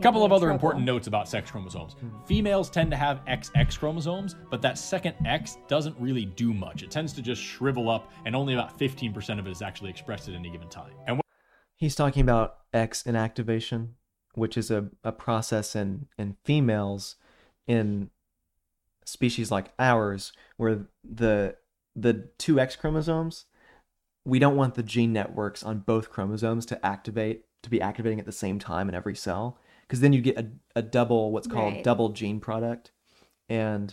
A 0.01 0.03
couple 0.03 0.25
of 0.25 0.33
other 0.33 0.51
important 0.51 0.87
notes 0.87 1.09
about 1.09 1.29
sex 1.29 1.51
chromosomes. 1.51 1.95
Females 2.25 2.71
tend 2.71 2.91
to 2.91 2.97
have 2.97 3.23
XX 3.27 3.79
chromosomes, 3.79 4.35
but 4.51 4.63
that 4.63 4.79
second 4.79 5.15
X 5.27 5.59
doesn't 5.69 5.95
really 6.01 6.25
do 6.25 6.55
much. 6.55 6.83
It 6.83 6.91
tends 6.91 7.13
to 7.13 7.21
just 7.21 7.43
shrivel 7.43 7.91
up, 7.91 8.11
and 8.25 8.35
only 8.35 8.55
about 8.55 8.79
15% 8.79 9.39
of 9.39 9.47
it 9.47 9.51
is 9.51 9.61
actually 9.61 9.91
expressed 9.91 10.27
at 10.31 10.35
any 10.35 10.49
given 10.49 10.71
time. 10.71 10.93
And 11.07 11.21
He's 11.77 11.95
talking 11.95 12.23
about 12.23 12.61
X 12.73 13.03
inactivation, 13.03 13.89
which 14.33 14.57
is 14.57 14.71
a, 14.71 14.89
a 15.05 15.13
process 15.13 15.77
in, 15.77 16.07
in 16.17 16.39
females 16.45 17.17
in 17.67 18.09
species 19.05 19.51
like 19.51 19.71
ours 19.79 20.33
where 20.57 20.87
the 21.05 21.57
the 21.95 22.31
two 22.39 22.59
X 22.59 22.75
chromosomes, 22.75 23.45
we 24.25 24.39
don't 24.39 24.57
want 24.57 24.77
the 24.77 24.83
gene 24.83 25.13
networks 25.13 25.63
on 25.63 25.81
both 25.81 26.09
chromosomes 26.09 26.65
to 26.67 26.87
activate 26.87 27.45
to 27.63 27.69
be 27.69 27.83
activating 27.83 28.19
at 28.19 28.25
the 28.25 28.33
same 28.33 28.59
time 28.59 28.89
in 28.89 28.95
every 28.95 29.15
cell. 29.15 29.59
Because 29.91 30.03
then 30.03 30.13
you 30.13 30.21
get 30.21 30.39
a, 30.39 30.47
a 30.77 30.83
double 30.83 31.33
what's 31.33 31.49
called 31.49 31.75
Right. 31.75 31.83
double 31.83 32.11
gene 32.11 32.39
product. 32.39 32.93
And 33.49 33.93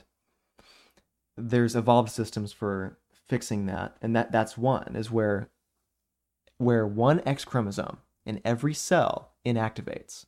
there's 1.36 1.76
evolved 1.76 2.12
systems 2.12 2.54
for 2.54 3.00
fixing 3.28 3.66
that. 3.66 3.98
And 4.00 4.16
that 4.16 4.32
that's 4.32 4.56
one, 4.56 4.96
is 4.96 5.10
where 5.10 5.50
where 6.60 6.86
one 6.86 7.24
X 7.26 7.44
chromosome 7.44 7.98
in 8.28 8.42
every 8.46 8.76
cell 8.76 9.32
inactivates. 9.44 10.28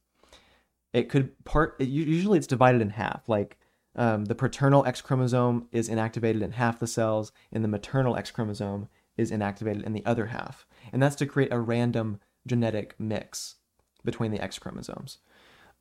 It 0.92 1.08
could 1.08 1.44
part. 1.46 1.76
It, 1.78 1.88
usually, 1.90 2.40
it's 2.40 2.48
divided 2.48 2.82
in 2.82 2.90
half. 2.90 3.30
Like 3.30 3.60
um, 3.96 4.26
the 4.26 4.34
paternal 4.34 4.84
X 4.88 5.02
chromosome 5.02 5.68
is 5.72 5.88
inactivated 5.88 6.42
in 6.42 6.54
half 6.54 6.80
the 6.80 6.88
cells, 6.88 7.32
and 7.52 7.64
the 7.64 7.68
maternal 7.68 8.16
X 8.16 8.32
chromosome 8.32 8.90
is 9.18 9.32
inactivated 9.32 9.84
in 9.84 9.94
the 9.94 10.06
other 10.08 10.26
half. 10.26 10.66
And 10.92 11.00
that's 11.04 11.16
to 11.18 11.28
create 11.28 11.54
a 11.54 11.60
random 11.60 12.22
genetic 12.48 12.96
mix 12.98 13.58
between 14.04 14.32
the 14.32 14.42
X 14.42 14.58
chromosomes. 14.58 15.20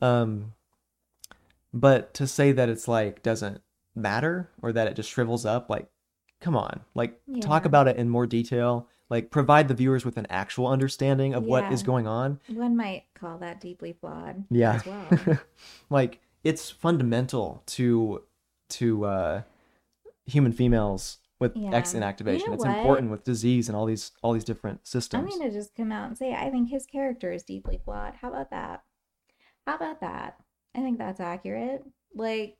Um, 0.00 0.54
but 1.72 2.14
to 2.14 2.26
say 2.26 2.52
that 2.52 2.68
it's 2.68 2.88
like 2.88 3.22
doesn't 3.22 3.60
matter 3.94 4.48
or 4.62 4.72
that 4.72 4.86
it 4.88 4.94
just 4.94 5.10
shrivels 5.10 5.44
up, 5.44 5.68
like, 5.68 5.86
come 6.40 6.56
on, 6.56 6.80
like 6.94 7.20
talk 7.40 7.64
about 7.64 7.88
it 7.88 7.96
in 7.96 8.08
more 8.08 8.26
detail. 8.26 8.86
Like 9.10 9.30
provide 9.30 9.68
the 9.68 9.74
viewers 9.74 10.04
with 10.04 10.18
an 10.18 10.26
actual 10.28 10.66
understanding 10.66 11.32
of 11.32 11.44
what 11.44 11.72
is 11.72 11.82
going 11.82 12.06
on. 12.06 12.40
one 12.48 12.76
might 12.76 13.04
call 13.18 13.38
that 13.38 13.58
deeply 13.60 13.94
flawed 13.94 14.44
Yeah. 14.50 14.74
as 14.74 14.86
well 14.86 15.38
like 15.90 16.20
it's 16.44 16.70
fundamental 16.70 17.62
to 17.68 18.22
to 18.68 19.04
uh 19.06 19.42
human 20.26 20.52
females 20.52 21.18
with 21.40 21.56
X 21.72 21.94
inactivation. 21.94 22.40
You 22.40 22.46
know 22.48 22.52
it's 22.52 22.64
what? 22.66 22.76
important 22.76 23.10
with 23.10 23.24
disease 23.24 23.68
and 23.70 23.74
all 23.76 23.86
these 23.86 24.12
all 24.22 24.34
these 24.34 24.44
different 24.44 24.86
systems. 24.86 25.32
i'm 25.32 25.38
gonna 25.38 25.50
just 25.50 25.74
come 25.74 25.90
out 25.90 26.08
and 26.08 26.18
say 26.18 26.34
i 26.34 26.50
think 26.50 26.68
his 26.68 26.84
character 26.84 27.32
is 27.32 27.42
deeply 27.42 27.80
flawed 27.82 28.12
how 28.20 28.28
about 28.28 28.50
that 28.50 28.82
how 29.68 29.76
about 29.76 30.00
that 30.00 30.36
i 30.74 30.80
think 30.80 30.98
that's 30.98 31.20
accurate 31.20 31.84
like 32.14 32.56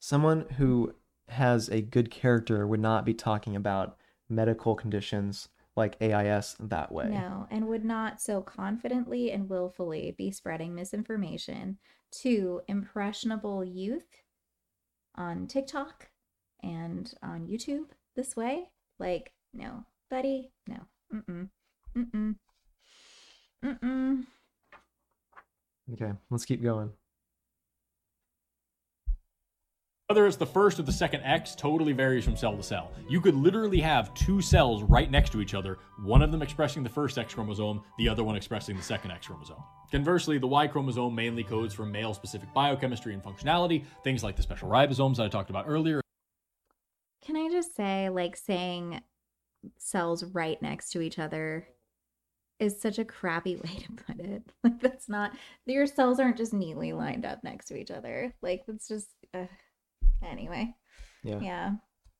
Someone 0.00 0.46
who 0.56 0.94
has 1.28 1.68
a 1.68 1.80
good 1.80 2.10
character 2.10 2.66
would 2.66 2.80
not 2.80 3.04
be 3.04 3.14
talking 3.14 3.56
about 3.56 3.96
medical 4.28 4.74
conditions 4.74 5.48
like 5.76 6.00
AIS 6.00 6.56
that 6.60 6.90
way. 6.92 7.08
No, 7.08 7.46
and 7.50 7.66
would 7.68 7.84
not 7.84 8.20
so 8.20 8.40
confidently 8.40 9.30
and 9.30 9.48
willfully 9.48 10.14
be 10.16 10.30
spreading 10.30 10.74
misinformation 10.74 11.78
to 12.22 12.62
impressionable 12.68 13.64
youth 13.64 14.22
on 15.14 15.46
TikTok 15.46 16.10
and 16.62 17.12
on 17.22 17.46
YouTube 17.46 17.88
this 18.16 18.36
way. 18.36 18.70
Like, 18.98 19.32
no, 19.52 19.84
buddy, 20.10 20.52
no. 20.66 20.78
Mm-mm. 21.12 21.48
Mm-mm. 21.96 22.36
Mm-mm. 23.64 24.26
Okay, 25.92 26.12
let's 26.30 26.44
keep 26.44 26.62
going. 26.62 26.90
Whether 30.08 30.26
it's 30.26 30.36
the 30.36 30.46
first 30.46 30.78
or 30.78 30.82
the 30.84 30.92
second 30.92 31.20
X 31.22 31.54
totally 31.54 31.92
varies 31.92 32.24
from 32.24 32.34
cell 32.34 32.56
to 32.56 32.62
cell. 32.62 32.92
You 33.10 33.20
could 33.20 33.34
literally 33.34 33.80
have 33.80 34.14
two 34.14 34.40
cells 34.40 34.82
right 34.82 35.10
next 35.10 35.32
to 35.32 35.42
each 35.42 35.52
other, 35.52 35.78
one 36.02 36.22
of 36.22 36.32
them 36.32 36.40
expressing 36.40 36.82
the 36.82 36.88
first 36.88 37.18
X 37.18 37.34
chromosome, 37.34 37.82
the 37.98 38.08
other 38.08 38.24
one 38.24 38.34
expressing 38.34 38.74
the 38.74 38.82
second 38.82 39.10
X 39.10 39.26
chromosome. 39.26 39.62
Conversely, 39.90 40.38
the 40.38 40.46
Y 40.46 40.66
chromosome 40.66 41.14
mainly 41.14 41.44
codes 41.44 41.74
for 41.74 41.84
male 41.84 42.14
specific 42.14 42.52
biochemistry 42.54 43.12
and 43.12 43.22
functionality, 43.22 43.84
things 44.02 44.24
like 44.24 44.34
the 44.34 44.42
special 44.42 44.70
ribosomes 44.70 45.16
that 45.16 45.24
I 45.24 45.28
talked 45.28 45.50
about 45.50 45.66
earlier, 45.68 46.00
Can 47.22 47.36
I 47.36 47.50
just 47.50 47.76
say, 47.76 48.08
like, 48.08 48.34
saying 48.36 49.02
cells 49.76 50.24
right 50.24 50.60
next 50.62 50.90
to 50.92 51.02
each 51.02 51.18
other 51.18 51.68
is 52.58 52.80
such 52.80 52.98
a 52.98 53.04
crappy 53.04 53.56
way 53.64 53.76
to 53.86 53.92
put 54.04 54.20
it. 54.20 54.42
Like, 54.64 54.80
that's 54.80 55.08
not, 55.08 55.32
your 55.66 55.86
cells 55.86 56.20
aren't 56.20 56.36
just 56.36 56.52
neatly 56.52 56.92
lined 56.92 57.24
up 57.24 57.44
next 57.44 57.66
to 57.66 57.76
each 57.76 57.90
other. 57.90 58.32
Like, 58.42 58.64
it's 58.68 58.88
just, 58.88 59.08
uh, 59.34 59.46
anyway. 60.24 60.74
Yeah. 61.22 61.40
Yeah. 61.40 61.70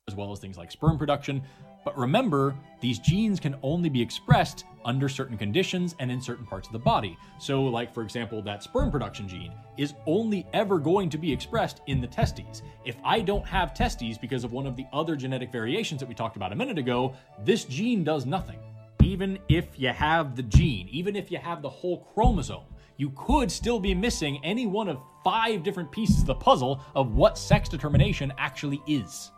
as 0.09 0.15
well 0.15 0.32
as 0.32 0.39
things 0.39 0.56
like 0.56 0.70
sperm 0.70 0.98
production. 0.98 1.43
But 1.85 1.97
remember, 1.97 2.55
these 2.81 2.98
genes 2.98 3.40
can 3.40 3.56
only 3.62 3.89
be 3.89 4.02
expressed 4.02 4.65
under 4.85 5.09
certain 5.09 5.39
conditions 5.39 5.94
and 5.98 6.10
in 6.10 6.20
certain 6.20 6.47
parts 6.47 6.66
of 6.66 6.73
the 6.73 6.78
body. 6.78 7.16
So, 7.39 7.62
like 7.62 7.94
for 7.94 8.02
example, 8.02 8.43
that 8.43 8.62
sperm 8.62 8.90
production 8.90 9.28
gene 9.28 9.52
is 9.77 9.94
only 10.06 10.47
ever 10.52 10.78
going 10.78 11.09
to 11.10 11.19
be 11.19 11.32
expressed 11.32 11.81
in 11.86 12.01
the 12.01 12.06
testes. 12.06 12.62
If 12.85 12.97
I 13.05 13.20
don't 13.20 13.47
have 13.47 13.74
testes 13.74 14.19
because 14.19 14.44
of 14.44 14.52
one 14.52 14.66
of 14.66 14.77
the 14.77 14.86
other 14.93 15.15
genetic 15.16 15.52
variations 15.52 16.01
that 16.01 16.09
we 16.09 16.15
talked 16.15 16.36
about 16.36 16.52
a 16.52 16.56
minute 16.56 16.78
ago, 16.78 17.15
this 17.44 17.65
gene 17.65 18.02
does 18.05 18.27
nothing. 18.27 18.59
Even 19.09 19.39
if 19.48 19.78
you 19.78 19.89
have 19.89 20.36
the 20.36 20.43
gene, 20.43 20.86
even 20.90 21.16
if 21.16 21.30
you 21.30 21.39
have 21.39 21.62
the 21.62 21.68
whole 21.70 22.06
chromosome, 22.12 22.64
you 22.98 23.10
could 23.16 23.51
still 23.51 23.80
be 23.80 23.94
missing 23.94 24.39
any 24.44 24.66
one 24.66 24.86
of 24.86 25.01
five 25.24 25.62
different 25.62 25.90
pieces 25.90 26.20
of 26.20 26.26
the 26.26 26.35
puzzle 26.35 26.85
of 26.94 27.14
what 27.14 27.39
sex 27.39 27.70
determination 27.70 28.30
actually 28.36 28.82
is. 28.86 29.30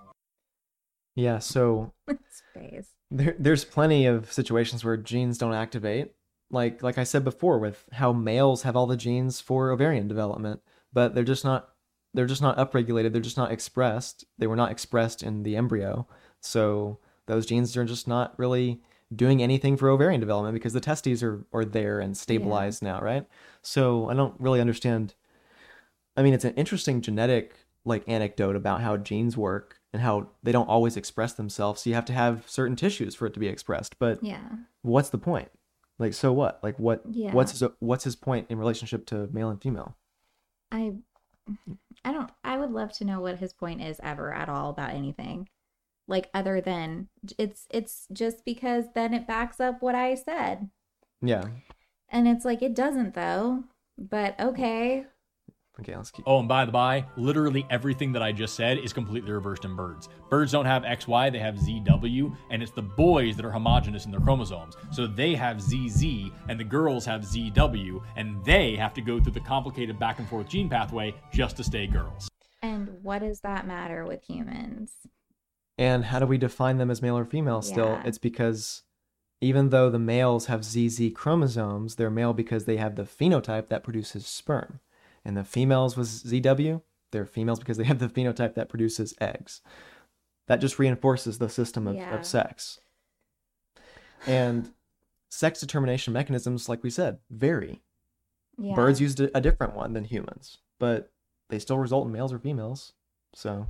Yeah, 1.15 1.39
so 1.39 1.93
there, 3.13 3.37
there's 3.39 3.65
plenty 3.65 4.07
of 4.07 4.33
situations 4.33 4.85
where 4.85 4.97
genes 4.97 5.39
don't 5.39 5.55
activate 5.55 6.11
like 6.51 6.83
like 6.83 6.99
I 6.99 7.05
said 7.05 7.23
before 7.23 7.61
with 7.61 7.85
how 7.93 8.13
males 8.13 8.63
have 8.63 8.75
all 8.75 8.89
the 8.89 8.97
genes 8.97 9.41
for 9.41 9.71
ovarian 9.71 10.09
development, 10.09 10.61
but 10.93 11.15
they're 11.15 11.23
just 11.23 11.45
not 11.45 11.69
they're 12.13 12.27
just 12.27 12.43
not 12.43 12.59
upregulated, 12.59 13.13
they're 13.13 13.21
just 13.21 13.37
not 13.37 13.53
expressed. 13.53 14.25
They 14.37 14.49
were 14.49 14.57
not 14.57 14.73
expressed 14.73 15.23
in 15.23 15.45
the 15.45 15.55
embryo. 15.55 16.09
So 16.41 16.99
those 17.27 17.47
genes 17.47 17.77
are 17.77 17.85
just 17.85 18.09
not 18.09 18.37
really 18.37 18.81
doing 19.15 19.43
anything 19.43 19.77
for 19.77 19.89
ovarian 19.89 20.21
development 20.21 20.55
because 20.55 20.73
the 20.73 20.81
testes 20.81 21.23
are 21.23 21.45
are 21.53 21.65
there 21.65 22.01
and 22.01 22.17
stabilized 22.17 22.83
now, 22.83 23.01
right? 23.01 23.27
So 23.63 24.09
I 24.09 24.15
don't 24.15 24.39
really 24.41 24.61
understand 24.61 25.15
I 26.17 26.23
mean, 26.23 26.35
it's 26.35 26.45
an 26.45 26.55
interesting 26.55 27.01
genetic 27.01 27.55
like 27.85 28.07
anecdote 28.09 28.57
about 28.57 28.83
how 28.83 28.97
genes 28.97 29.37
work 29.37 29.81
and 29.93 30.03
how 30.03 30.29
they 30.43 30.53
don't 30.53 30.69
always 30.69 30.97
express 30.97 31.33
themselves. 31.33 31.83
So 31.83 31.91
you 31.91 31.95
have 31.95 32.05
to 32.07 32.13
have 32.13 32.45
certain 32.47 32.77
tissues 32.77 33.15
for 33.15 33.27
it 33.27 33.35
to 33.35 33.41
be 33.41 33.49
expressed. 33.49 33.99
But 33.99 34.23
Yeah. 34.23 34.43
what's 34.83 35.09
the 35.09 35.19
point? 35.19 35.51
Like, 35.99 36.15
so 36.15 36.33
what? 36.33 36.61
Like, 36.63 36.79
what? 36.79 37.03
Yeah. 37.11 37.33
What's 37.33 37.53
his, 37.59 37.69
what's 37.79 38.05
his 38.05 38.17
point 38.17 38.47
in 38.51 38.59
relationship 38.59 39.07
to 39.07 39.29
male 39.33 39.51
and 39.51 39.61
female? 39.61 39.97
I 40.71 40.95
I 42.05 42.13
don't 42.13 42.31
I 42.45 42.59
would 42.59 42.71
love 42.71 42.93
to 42.95 43.05
know 43.05 43.21
what 43.21 43.39
his 43.39 43.53
point 43.53 43.83
is 43.83 44.01
ever 44.03 44.33
at 44.33 44.49
all 44.49 44.71
about 44.71 44.91
anything. 44.91 45.49
Like 46.11 46.29
other 46.35 46.61
than 46.61 47.09
it's 47.39 47.67
it's 47.71 48.09
just 48.13 48.45
because 48.45 48.87
then 48.95 49.15
it 49.15 49.29
backs 49.29 49.61
up 49.61 49.81
what 49.81 49.95
I 49.95 50.17
said. 50.17 50.69
Yeah. 51.23 51.45
And 52.09 52.27
it's 52.27 52.45
like 52.45 52.63
it 52.63 52.75
doesn't 52.75 53.15
though. 53.15 53.65
But 53.97 54.39
okay. 54.41 55.07
Okay, 55.79 55.97
let's 55.97 56.11
keep. 56.11 56.25
Oh, 56.27 56.41
and 56.41 56.49
by 56.49 56.65
the 56.67 56.73
by, 56.73 57.07
literally 57.17 57.65
everything 57.71 58.13
that 58.13 58.23
I 58.23 58.33
just 58.33 58.55
said 58.55 58.79
is 58.79 58.93
completely 58.93 59.31
reversed 59.31 59.65
in 59.65 59.77
birds. 59.77 60.09
Birds 60.29 60.53
don't 60.53 60.67
have 60.67 60.83
XY, 60.83 61.33
they 61.33 61.39
have 61.39 61.55
ZW, 61.55 62.37
and 62.51 62.63
it's 62.63 62.73
the 62.73 62.83
boys 62.83 63.37
that 63.37 63.47
are 63.47 63.51
homogenous 63.51 64.05
in 64.05 64.11
their 64.11 64.21
chromosomes. 64.21 64.75
So 64.91 65.07
they 65.07 65.35
have 65.37 65.63
ZZ, 65.63 66.05
and 66.49 66.61
the 66.61 66.65
girls 66.65 67.07
have 67.07 67.23
ZW, 67.23 68.03
and 68.17 68.45
they 68.45 68.77
have 68.77 68.93
to 68.95 69.01
go 69.01 69.21
through 69.21 69.33
the 69.33 69.41
complicated 69.41 69.99
back 69.99 70.19
and 70.19 70.29
forth 70.29 70.49
gene 70.49 70.69
pathway 70.69 71.15
just 71.33 71.57
to 71.57 71.65
stay 71.65 71.87
girls. 71.87 72.29
And 72.61 72.99
what 73.03 73.21
does 73.21 73.41
that 73.41 73.67
matter 73.67 74.05
with 74.05 74.23
humans? 74.25 74.93
And 75.81 76.05
how 76.05 76.19
do 76.19 76.27
we 76.27 76.37
define 76.39 76.77
them 76.79 76.91
as 76.91 77.01
male 77.01 77.17
or 77.17 77.25
female 77.25 77.63
still? 77.63 77.87
Yeah. 77.87 78.03
It's 78.05 78.19
because 78.19 78.83
even 79.41 79.71
though 79.71 79.89
the 79.89 79.99
males 79.99 80.47
have 80.47 80.63
ZZ 80.65 81.11
chromosomes, 81.15 81.97
they're 81.97 82.11
male 82.11 82.35
because 82.35 82.67
they 82.67 82.77
have 82.77 82.97
the 82.97 83.05
phenotype 83.05 83.69
that 83.69 83.83
produces 83.83 84.27
sperm. 84.27 84.81
And 85.25 85.37
the 85.39 85.45
females 85.45 85.97
with 85.97 86.07
ZW, 86.09 86.83
they're 87.13 87.25
females 87.25 87.59
because 87.59 87.79
they 87.79 87.85
have 87.91 87.99
the 87.99 88.09
phenotype 88.09 88.55
that 88.55 88.69
produces 88.69 89.15
eggs. 89.21 89.63
That 90.49 90.61
just 90.61 90.79
reinforces 90.79 91.39
the 91.39 91.49
system 91.49 91.87
of, 91.87 91.97
Yeah. 91.97 92.15
of 92.15 92.27
sex. 92.27 92.81
And 94.27 94.71
sex 95.31 95.61
determination 95.61 96.13
mechanisms, 96.13 96.69
like 96.69 96.83
we 96.83 96.91
said, 96.91 97.19
vary. 97.31 97.81
Yeah. 98.59 98.75
Birds 98.75 99.01
used 99.01 99.21
a, 99.21 99.35
a 99.35 99.41
different 99.41 99.75
one 99.75 99.95
than 99.95 100.05
humans, 100.05 100.59
but 100.79 101.11
they 101.49 101.59
still 101.59 101.79
result 101.79 102.07
in 102.07 102.13
males 102.13 102.33
or 102.35 102.39
females. 102.39 102.93
So, 103.35 103.67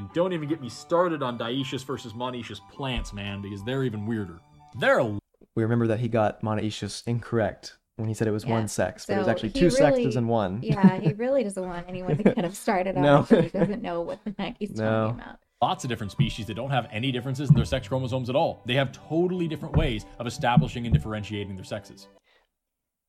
And 0.00 0.10
don't 0.14 0.32
even 0.32 0.48
get 0.48 0.62
me 0.62 0.70
started 0.70 1.22
on 1.22 1.38
dioecious 1.38 1.84
versus 1.84 2.14
monoecious 2.14 2.58
plants, 2.70 3.12
man, 3.12 3.42
because 3.42 3.62
they're 3.62 3.84
even 3.84 4.06
weirder. 4.06 4.40
They're 4.78 4.98
a 5.00 5.04
we 5.56 5.62
remember 5.62 5.86
that 5.88 6.00
he 6.00 6.08
got 6.08 6.40
monoecious 6.42 7.02
incorrect 7.06 7.76
when 7.96 8.08
he 8.08 8.14
said 8.14 8.26
it 8.26 8.30
was 8.30 8.44
Yeah. 8.44 8.52
one 8.52 8.66
sex, 8.68 9.04
but 9.04 9.16
it 9.16 9.18
was 9.18 9.28
actually 9.28 9.50
two 9.50 9.66
really- 9.66 9.70
sexes 9.76 10.16
in 10.16 10.26
one. 10.26 10.60
yeah, 10.62 10.98
he 11.00 11.12
really 11.12 11.44
doesn't 11.44 11.62
want 11.62 11.86
anyone 11.86 12.16
to 12.16 12.22
get 12.22 12.38
him 12.38 12.52
started 12.52 12.96
on 12.96 13.02
No. 13.10 13.20
it 13.20 13.28
'cause 13.28 13.42
he 13.44 13.48
doesn't 13.50 13.82
know 13.82 14.00
what 14.00 14.24
the 14.24 14.34
heck 14.38 14.56
he's 14.58 14.70
No. 14.70 15.08
talking 15.08 15.20
about. 15.20 15.38
lots 15.60 15.84
of 15.84 15.90
different 15.90 16.12
species 16.12 16.46
that 16.46 16.54
don't 16.54 16.70
have 16.70 16.88
any 16.90 17.12
differences 17.12 17.50
in 17.50 17.54
their 17.56 17.66
sex 17.66 17.86
chromosomes 17.86 18.30
at 18.30 18.36
all. 18.36 18.62
They 18.64 18.72
have 18.76 18.92
totally 18.92 19.48
different 19.48 19.76
ways 19.76 20.06
of 20.18 20.26
establishing 20.26 20.86
and 20.86 20.94
differentiating 20.94 21.54
their 21.56 21.64
sexes. 21.66 22.08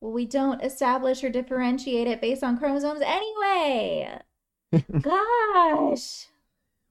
Well, 0.02 0.12
we 0.12 0.26
don't 0.26 0.60
establish 0.62 1.24
or 1.24 1.30
differentiate 1.30 2.06
it 2.08 2.20
based 2.20 2.44
on 2.44 2.58
chromosomes 2.58 3.00
anyway. 3.02 4.18
Gosh. 5.00 6.26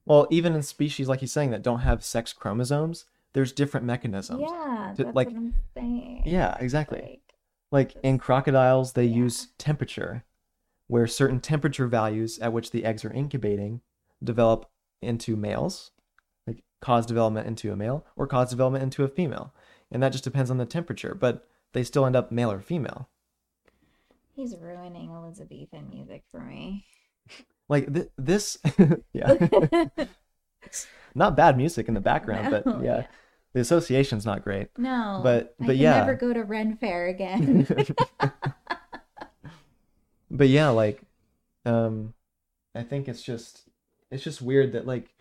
Well, 0.06 0.28
even 0.30 0.53
in 0.56 0.64
species 0.64 1.07
like 1.07 1.19
he's 1.19 1.32
saying 1.32 1.52
that 1.52 1.61
don't 1.64 1.80
have 1.80 2.03
sex 2.03 2.34
chromosomes, 2.34 3.06
there's 3.34 3.52
different 3.53 3.86
mechanisms. 3.86 4.41
Yeah, 4.41 4.94
To- 4.98 5.03
that's 5.06 5.15
like- 5.15 5.28
what 5.28 5.38
I'm 5.38 5.53
saying. 5.73 6.23
Yeah, 6.26 6.57
exactly. 6.60 6.99
Like, 7.02 7.18
Like 7.73 7.95
in 8.03 8.18
crocodiles, 8.18 8.94
they 8.94 9.06
Yeah. 9.06 9.15
use 9.15 9.48
temperature, 9.57 10.26
where 10.88 11.07
certain 11.07 11.40
temperature 11.40 11.88
values 11.88 12.38
at 12.40 12.52
which 12.52 12.72
the 12.72 12.84
eggs 12.84 13.06
are 13.06 13.14
incubating 13.14 13.80
develop 14.22 14.69
into 15.02 15.38
males, 15.38 15.91
like 16.45 16.64
cause 16.82 17.06
development 17.06 17.48
into 17.48 17.72
a 17.72 17.78
male, 17.78 18.06
or 18.18 18.28
cause 18.28 18.49
development 18.49 18.84
into 18.84 19.06
a 19.06 19.07
female. 19.07 19.53
And 19.90 20.03
that 20.03 20.11
just 20.11 20.26
depends 20.26 20.52
on 20.52 20.57
the 20.57 20.65
temperature, 20.65 21.15
but 21.15 21.48
they 21.72 21.84
still 21.86 22.06
end 22.06 22.18
up 22.18 22.30
male 22.32 22.52
or 22.52 22.60
female. 22.60 23.07
he's 24.34 24.56
ruining 24.57 25.11
Elizabethan 25.11 25.90
music 25.90 26.23
for 26.32 26.40
me. 26.41 26.86
Like 27.70 27.94
th- 27.94 28.10
this, 28.18 28.58
yeah, 29.14 29.48
not 31.16 31.36
bad 31.38 31.58
music 31.58 31.88
in 31.88 31.94
the 31.94 32.02
background, 32.02 32.52
No, 32.52 32.62
but 32.62 32.84
yeah, 32.84 33.06
the 33.54 33.62
association's 33.62 34.26
not 34.26 34.44
great. 34.44 34.68
No, 34.78 35.22
But- 35.24 35.56
I 35.62 35.66
but 35.68 35.74
can 35.74 35.82
yeah. 35.82 35.98
never 36.00 36.16
go 36.16 36.34
to 36.34 36.44
Ren 36.44 36.76
Fair 36.78 37.08
again. 37.08 37.68
but 40.30 40.48
yeah, 40.50 40.70
like, 40.70 41.02
um, 41.66 42.14
I 42.76 42.84
think 42.84 43.08
it's 43.08 43.22
just, 43.22 43.64
it's 44.10 44.24
just 44.24 44.42
weird 44.42 44.74
that 44.74 44.86
like, 44.88 45.14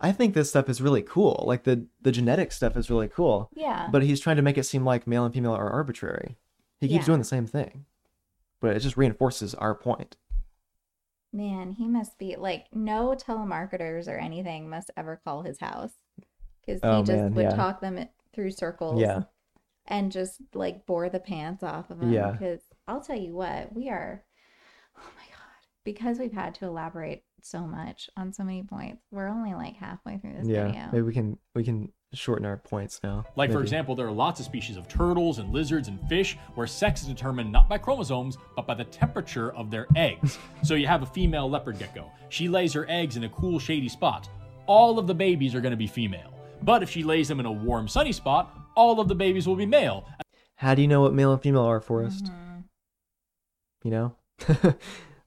I 0.00 0.10
think 0.12 0.34
this 0.34 0.48
stuff 0.48 0.68
is 0.68 0.80
really 0.80 1.02
cool. 1.02 1.44
Like 1.46 1.62
the 1.62 1.86
the 2.00 2.10
genetic 2.10 2.50
stuff 2.50 2.76
is 2.76 2.90
really 2.90 3.06
cool, 3.06 3.48
yeah, 3.54 3.88
but 3.92 4.02
he's 4.02 4.18
trying 4.18 4.34
to 4.36 4.42
make 4.42 4.58
it 4.58 4.64
seem 4.64 4.84
like 4.84 5.06
male 5.06 5.24
and 5.24 5.32
female 5.32 5.52
are 5.52 5.70
arbitrary. 5.70 6.36
He 6.80 6.88
keeps 6.88 7.02
Yeah. 7.02 7.06
doing 7.06 7.18
the 7.20 7.24
same 7.24 7.46
thing, 7.46 7.84
but 8.60 8.74
it 8.74 8.80
just 8.80 8.96
reinforces 8.96 9.54
our 9.54 9.76
point. 9.76 10.16
Man, 11.32 11.72
he 11.72 11.86
must 11.88 12.18
be 12.18 12.36
like 12.36 12.66
no 12.72 13.14
telemarketers 13.14 14.08
or 14.08 14.16
anything 14.18 14.68
must 14.68 14.90
ever 14.96 15.20
call 15.24 15.42
his 15.42 15.58
house 15.60 15.92
because 16.64 16.80
he 16.80 16.86
Oh, 16.88 16.98
just 17.02 17.10
man, 17.18 17.34
would 17.34 17.42
yeah. 17.44 17.56
talk 17.56 17.80
them 17.80 18.06
through 18.34 18.50
circles. 18.50 19.00
Yeah. 19.00 19.22
and 19.86 20.12
just 20.12 20.40
like 20.54 20.86
bore 20.86 21.08
the 21.08 21.18
pants 21.20 21.62
off 21.62 21.90
of 21.90 21.98
them. 22.00 22.12
Yeah. 22.12 22.30
Because 22.32 22.60
I'll 22.86 23.00
tell 23.00 23.18
you 23.18 23.34
what, 23.34 23.74
we 23.74 23.88
are, 23.90 24.22
oh 24.96 25.10
my 25.16 25.24
God, 25.24 25.66
because 25.84 26.18
we've 26.18 26.32
had 26.32 26.54
to 26.56 26.66
elaborate 26.66 27.24
so 27.42 27.62
much 27.66 28.08
on 28.16 28.32
so 28.32 28.44
many 28.44 28.62
points, 28.62 29.02
we're 29.10 29.26
only 29.28 29.54
like 29.54 29.74
halfway 29.76 30.18
through 30.18 30.34
this 30.38 30.46
yeah, 30.48 30.66
video. 30.66 30.88
maybe 30.92 31.02
we 31.02 31.12
can 31.12 31.38
we 31.56 31.64
can 31.64 31.92
shorten 32.14 32.44
our 32.44 32.56
points 32.58 33.00
now. 33.02 33.24
Like, 33.36 33.50
for 33.52 33.62
example, 33.62 33.94
there 33.94 34.06
are 34.06 34.12
lots 34.12 34.38
of 34.40 34.46
species 34.46 34.76
of 34.76 34.88
turtles 34.88 35.38
and 35.38 35.52
lizards 35.52 35.88
and 35.88 36.00
fish 36.08 36.36
where 36.54 36.66
sex 36.66 37.02
is 37.02 37.08
determined 37.08 37.50
not 37.50 37.68
by 37.68 37.78
chromosomes, 37.78 38.36
but 38.54 38.66
by 38.66 38.74
the 38.74 38.84
temperature 38.84 39.52
of 39.54 39.70
their 39.70 39.86
eggs. 39.96 40.38
so 40.62 40.74
you 40.74 40.86
have 40.86 41.02
a 41.02 41.06
female 41.06 41.48
leopard 41.48 41.78
gecko. 41.78 42.10
She 42.28 42.48
lays 42.48 42.72
her 42.74 42.86
eggs 42.88 43.16
in 43.16 43.24
a 43.24 43.28
cool, 43.30 43.58
shady 43.58 43.88
spot. 43.88 44.28
All 44.66 44.98
of 44.98 45.06
the 45.06 45.14
babies 45.14 45.54
are 45.54 45.60
going 45.60 45.72
to 45.72 45.76
be 45.76 45.86
female. 45.86 46.32
But 46.62 46.82
if 46.82 46.90
she 46.90 47.02
lays 47.02 47.28
them 47.28 47.40
in 47.40 47.46
a 47.46 47.52
warm, 47.52 47.88
sunny 47.88 48.12
spot, 48.12 48.56
all 48.76 49.00
of 49.00 49.08
the 49.08 49.14
babies 49.14 49.46
will 49.46 49.56
be 49.56 49.66
male. 49.66 50.06
How 50.56 50.74
do 50.74 50.82
you 50.82 50.88
know 50.88 51.00
what 51.00 51.12
male 51.14 51.32
and 51.32 51.42
female 51.42 51.62
are, 51.64 51.80
Forrest? 51.80 52.26
Mhm. 52.26 52.64
You 53.84 53.90
know, 53.90 54.16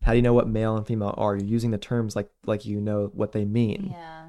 how 0.02 0.12
do 0.12 0.16
you 0.16 0.22
know 0.22 0.34
what 0.34 0.48
male 0.48 0.78
and 0.78 0.88
female 0.88 1.14
are? 1.18 1.36
You're 1.36 1.46
using 1.46 1.72
the 1.72 1.78
terms 1.78 2.16
like 2.16 2.30
like 2.46 2.66
you 2.66 2.80
know 2.80 3.12
what 3.14 3.34
they 3.34 3.44
mean. 3.44 3.90
Yeah. 3.92 4.28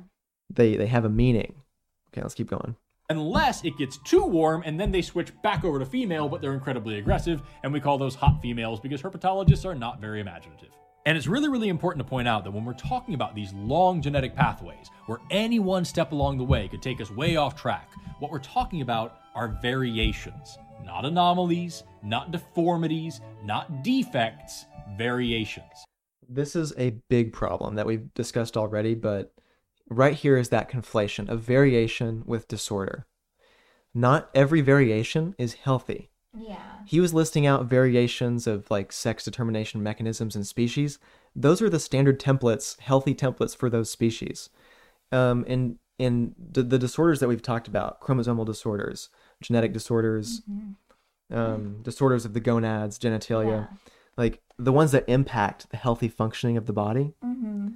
They 0.51 0.77
they 0.77 0.87
have 0.87 1.05
a 1.05 1.09
meaning. 1.09 1.63
Okay, 2.17 2.23
let's 2.23 2.35
keep 2.35 2.49
going. 2.49 2.75
Unless 3.11 3.63
it 3.65 3.77
gets 3.77 3.99
too 3.99 4.25
warm 4.25 4.63
and 4.65 4.81
then 4.81 4.91
they 4.91 5.03
switch 5.03 5.31
back 5.43 5.65
over 5.65 5.79
to 5.79 5.85
female, 5.85 6.31
but 6.31 6.41
they're 6.41 6.55
incredibly 6.55 6.99
aggressive, 6.99 7.43
and 7.63 7.71
we 7.73 7.79
call 7.79 7.99
those 7.99 8.15
hot 8.15 8.41
females 8.41 8.81
because 8.81 9.03
herpetologists 9.03 9.67
are 9.67 9.75
not 9.75 10.01
very 10.01 10.21
imaginative. 10.21 10.71
And 11.05 11.17
it's 11.17 11.27
really, 11.27 11.49
really 11.51 11.69
important 11.69 12.05
to 12.05 12.09
point 12.09 12.27
out 12.27 12.43
that 12.45 12.51
when 12.51 12.65
we're 12.65 12.73
talking 12.73 13.15
about 13.15 13.35
these 13.35 13.53
long 13.53 14.01
genetic 14.01 14.35
pathways, 14.35 14.89
where 15.05 15.21
any 15.31 15.59
one 15.59 15.85
step 15.85 16.13
along 16.13 16.39
the 16.39 16.45
way 16.45 16.69
could 16.69 16.83
take 16.83 17.01
us 17.01 17.11
way 17.11 17.37
off 17.37 17.55
track, 17.55 17.93
what 18.19 18.33
we're 18.33 18.39
talking 18.39 18.81
about 18.81 19.21
are 19.35 19.57
variations, 19.61 20.59
not 20.83 21.05
anomalies, 21.05 21.83
not 22.03 22.33
deformities, 22.33 23.21
not 23.45 23.85
defects, 23.85 24.65
variations. 24.97 25.85
This 26.29 26.57
is 26.57 26.73
a 26.77 26.97
big 27.09 27.33
problem 27.33 27.77
that 27.77 27.87
we've 27.87 28.13
discussed 28.15 28.57
already, 28.57 28.95
but 28.95 29.33
right 29.89 30.15
here 30.15 30.37
is 30.37 30.49
that 30.51 30.71
conflation 30.71 31.29
of 31.29 31.41
variation 31.41 32.23
with 32.27 32.49
disorder. 32.49 33.07
Not 33.95 34.29
every 34.35 34.61
variation 34.61 35.35
is 35.39 35.55
healthy. 35.55 36.11
Yeah. 36.39 36.59
He 36.85 37.01
was 37.01 37.15
listing 37.15 37.47
out 37.47 37.65
variations 37.67 38.47
of 38.47 38.71
like 38.71 38.93
sex 38.93 39.25
determination 39.25 39.83
mechanisms 39.83 40.37
and 40.37 40.47
species. 40.47 40.99
Those 41.35 41.63
are 41.63 41.71
the 41.71 41.81
standard 41.81 42.21
templates, 42.21 42.79
healthy 42.81 43.15
templates 43.15 43.57
for 43.57 43.71
those 43.71 43.91
species. 43.91 44.51
Um, 45.13 45.45
in 45.47 45.79
in 45.99 46.35
the, 46.53 46.63
the 46.63 46.79
disorders 46.79 47.21
that 47.21 47.29
we've 47.29 47.41
talked 47.41 47.69
about, 47.69 48.03
chromosomal 48.03 48.45
disorders, 48.45 49.09
genetic 49.41 49.73
disorders, 49.73 50.43
um, 51.31 51.81
disorders 51.83 52.27
of 52.27 52.35
the 52.35 52.41
gonads, 52.41 52.99
genitalia, 52.99 53.49
Yeah. 53.71 53.77
like 54.19 54.43
the 54.59 54.73
ones 54.73 54.93
that 54.93 55.05
impact 55.09 55.71
the 55.71 55.79
healthy 55.79 56.09
functioning 56.09 56.59
of 56.59 56.67
the 56.67 56.75
body. 56.75 57.15
Mm-hmm. 57.25 57.69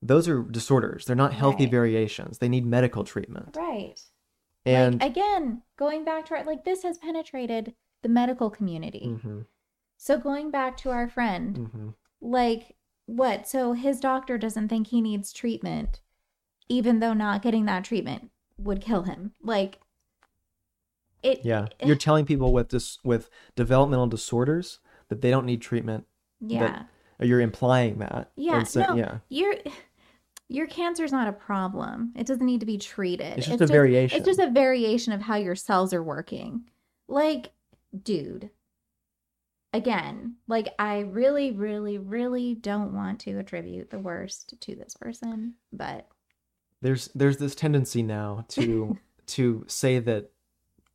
Those 0.00 0.28
are 0.28 0.42
disorders. 0.42 1.04
They're 1.06 1.16
not 1.16 1.32
healthy 1.32 1.64
Right. 1.64 1.70
variations. 1.72 2.38
They 2.38 2.48
need 2.48 2.64
medical 2.66 3.04
treatment. 3.04 3.56
Right. 3.56 4.00
And 4.64 5.00
like 5.00 5.10
again, 5.12 5.62
going 5.76 6.04
back 6.04 6.26
to 6.26 6.34
our 6.36 6.44
like 6.44 6.64
this 6.64 6.82
has 6.82 6.98
penetrated 6.98 7.74
the 8.02 8.08
medical 8.08 8.48
community. 8.50 9.18
Mhm, 9.22 9.46
So 9.96 10.18
going 10.18 10.50
back 10.50 10.76
to 10.78 10.90
our 10.90 11.08
friend, 11.08 11.56
mhm. 11.58 11.94
like 12.20 12.76
what? 13.06 13.48
So 13.48 13.72
his 13.72 13.98
doctor 13.98 14.38
doesn't 14.38 14.68
think 14.68 14.88
he 14.88 15.00
needs 15.00 15.32
treatment, 15.32 16.00
even 16.68 17.00
though 17.00 17.14
not 17.14 17.42
getting 17.42 17.64
that 17.64 17.84
treatment 17.84 18.30
would 18.58 18.80
kill 18.80 19.02
him. 19.02 19.32
Like 19.42 19.80
it. 21.22 21.40
yeah, 21.44 21.66
you're 21.84 21.96
telling 21.96 22.24
people 22.26 22.52
with 22.52 22.68
this 22.68 22.98
with 23.02 23.28
developmental 23.56 24.06
disorders 24.06 24.78
that 25.08 25.20
they 25.22 25.30
don't 25.30 25.46
need 25.46 25.60
treatment. 25.60 26.06
Yeah. 26.40 26.84
Or 27.18 27.26
you're 27.26 27.40
implying 27.40 27.98
that. 27.98 28.30
Yeah. 28.36 28.62
So- 28.62 28.82
no. 28.82 28.94
yeah. 28.94 29.18
Your 29.28 29.54
your 30.48 30.66
cancer 30.66 31.04
is 31.04 31.12
not 31.12 31.28
a 31.28 31.32
problem. 31.32 32.12
It 32.16 32.26
doesn't 32.26 32.44
need 32.44 32.60
to 32.60 32.66
be 32.66 32.78
treated. 32.78 33.38
It's 33.38 33.46
just 33.46 33.60
a 33.60 33.66
variation. 33.66 34.16
It's 34.16 34.26
just 34.26 34.40
a 34.40 34.50
variation 34.50 35.12
of 35.12 35.22
how 35.22 35.36
your 35.36 35.54
cells 35.54 35.92
are 35.92 36.02
working. 36.02 36.68
Like, 37.06 37.52
dude. 38.02 38.50
Again, 39.74 40.36
like 40.46 40.68
I 40.78 41.00
really, 41.00 41.52
really, 41.52 41.98
really 41.98 42.54
don't 42.54 42.94
want 42.94 43.20
to 43.20 43.38
attribute 43.38 43.90
the 43.90 43.98
worst 43.98 44.54
to 44.60 44.74
this 44.74 44.94
person, 44.94 45.54
but 45.72 46.08
there's 46.80 47.08
there's 47.14 47.36
this 47.36 47.54
tendency 47.54 48.02
now 48.02 48.46
to 48.48 48.96
to 49.26 49.64
say 49.68 49.98
that 49.98 50.30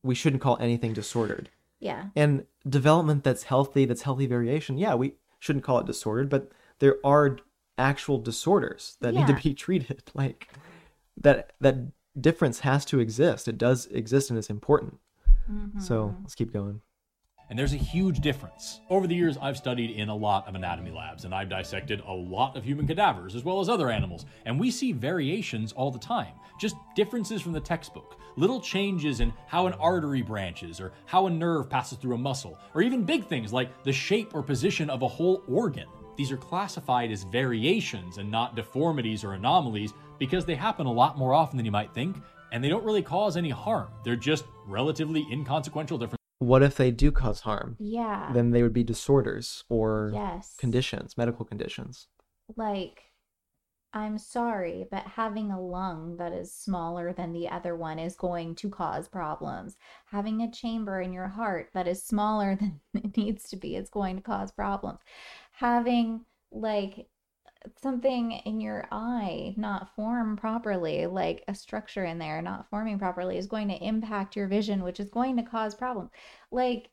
we 0.02 0.16
shouldn't 0.16 0.42
call 0.42 0.58
anything 0.60 0.94
disordered 0.94 1.50
yeah. 1.80 2.06
and 2.16 2.46
development 2.68 3.24
that's 3.24 3.44
healthy 3.44 3.86
that's 3.86 4.02
healthy 4.02 4.26
variation 4.26 4.78
yeah 4.78 4.96
we 4.96 5.14
shouldn't 5.40 5.64
call 5.64 5.80
it 5.80 5.86
disordered 5.86 6.30
but 6.30 6.52
there 6.80 6.98
are 7.04 7.38
actual 7.78 8.18
disorders 8.20 8.98
that 9.02 9.14
need 9.14 9.28
to 9.28 9.40
be 9.42 9.54
treated 9.66 10.04
like 10.14 10.48
that 11.18 11.54
that 11.60 11.76
difference 12.20 12.60
has 12.60 12.86
to 12.86 13.00
exist 13.00 13.48
it 13.48 13.58
does 13.58 13.88
exist 13.88 14.30
and 14.30 14.38
it's 14.38 14.50
important 14.50 15.00
so 15.80 16.08
Mm-hmm. 16.10 16.24
let's 16.24 16.36
keep 16.36 16.54
going 16.54 16.80
And 17.50 17.60
there's 17.60 17.74
a 17.74 17.78
huge 17.78 18.22
difference. 18.22 18.80
Over 18.90 19.08
the 19.08 19.14
years, 19.16 19.38
I've 19.42 19.58
studied 19.58 19.92
in 19.92 20.08
a 20.08 20.16
lot 20.16 20.48
of 20.48 20.56
anatomy 20.56 20.92
labs, 20.92 21.26
and 21.26 21.36
I've 21.36 21.50
dissected 21.50 22.02
a 22.08 22.14
lot 22.14 22.56
of 22.56 22.64
human 22.64 22.88
cadavers 22.88 23.36
as 23.36 23.44
well 23.44 23.60
as 23.60 23.68
other 23.68 23.90
animals, 23.90 24.26
and 24.46 24.58
we 24.58 24.72
see 24.72 24.94
variations 24.94 25.74
all 25.74 25.92
the 25.92 26.00
time. 26.00 26.34
Just 26.62 26.78
differences 26.96 27.42
from 27.42 27.52
the 27.52 27.60
textbook. 27.60 28.16
Little 28.38 28.62
changes 28.62 29.20
in 29.20 29.34
how 29.48 29.68
an 29.68 29.74
artery 29.74 30.22
branches, 30.22 30.80
or 30.80 30.94
how 31.06 31.28
a 31.28 31.30
nerve 31.30 31.70
passes 31.70 31.98
through 31.98 32.16
a 32.16 32.18
muscle, 32.18 32.58
or 32.74 32.82
even 32.82 33.04
big 33.04 33.28
things 33.28 33.52
like 33.52 33.84
the 33.84 33.92
shape 33.94 34.34
or 34.34 34.42
position 34.42 34.90
of 34.90 35.02
a 35.02 35.08
whole 35.08 35.44
organ. 35.50 35.88
These 36.16 36.32
are 36.32 36.38
classified 36.38 37.12
as 37.12 37.24
variations 37.24 38.18
and 38.18 38.30
not 38.30 38.56
deformities 38.56 39.24
or 39.24 39.34
anomalies 39.34 39.94
because 40.20 40.46
they 40.46 40.56
happen 40.56 40.86
a 40.86 40.92
lot 40.92 41.18
more 41.18 41.34
often 41.34 41.58
than 41.58 41.66
you 41.66 41.72
might 41.72 41.94
think, 41.94 42.18
and 42.52 42.64
they 42.64 42.70
don't 42.70 42.84
really 42.86 43.02
cause 43.02 43.36
any 43.36 43.50
harm. 43.50 43.90
They're 44.04 44.16
just 44.16 44.46
relatively 44.68 45.26
inconsequential 45.32 45.98
differences. 45.98 46.20
what 46.40 46.62
if 46.64 46.76
they 46.76 46.92
do 46.92 47.12
cause 47.12 47.40
harm 47.42 47.76
Yeah. 47.80 48.30
then 48.34 48.52
they 48.52 48.64
would 48.64 48.74
be 48.74 48.84
disorders 48.84 49.64
or 49.70 50.12
yes. 50.14 50.56
conditions 50.58 51.18
medical 51.18 51.46
conditions 51.46 52.08
like 52.58 53.04
I'm 53.96 54.18
sorry, 54.18 54.88
but 54.90 55.04
having 55.04 55.52
a 55.52 55.62
lung 55.62 56.18
that 56.18 56.34
is 56.34 56.52
smaller 56.52 57.14
than 57.14 57.32
the 57.32 57.48
other 57.48 57.76
one 57.76 58.00
is 58.00 58.16
going 58.16 58.56
to 58.56 58.68
cause 58.68 59.08
problems. 59.08 59.78
Having 60.08 60.42
a 60.42 60.52
chamber 60.52 61.00
in 61.00 61.14
your 61.14 61.28
heart 61.28 61.70
that 61.76 61.88
is 61.88 62.02
smaller 62.02 62.56
than 62.60 62.82
it 62.96 63.16
needs 63.16 63.48
to 63.50 63.56
be 63.56 63.76
is 63.76 63.90
going 63.90 64.16
to 64.16 64.24
cause 64.24 64.52
problems. 64.52 64.98
Having 65.54 66.26
like 66.52 67.08
something 67.82 68.32
in 68.32 68.60
your 68.60 68.86
eye 68.92 69.54
not 69.58 69.96
form 69.96 70.36
properly, 70.36 71.06
like 71.06 71.44
a 71.48 71.56
structure 71.56 72.04
in 72.04 72.20
there 72.20 72.42
not 72.42 72.70
forming 72.70 73.00
properly, 73.00 73.38
is 73.38 73.48
going 73.48 73.70
to 73.70 73.76
impact 73.84 74.36
your 74.36 74.48
vision, 74.48 74.84
which 74.84 75.00
is 75.00 75.10
going 75.10 75.38
to 75.38 75.44
cause 75.44 75.76
problems. 75.76 76.12
Like, 76.52 76.90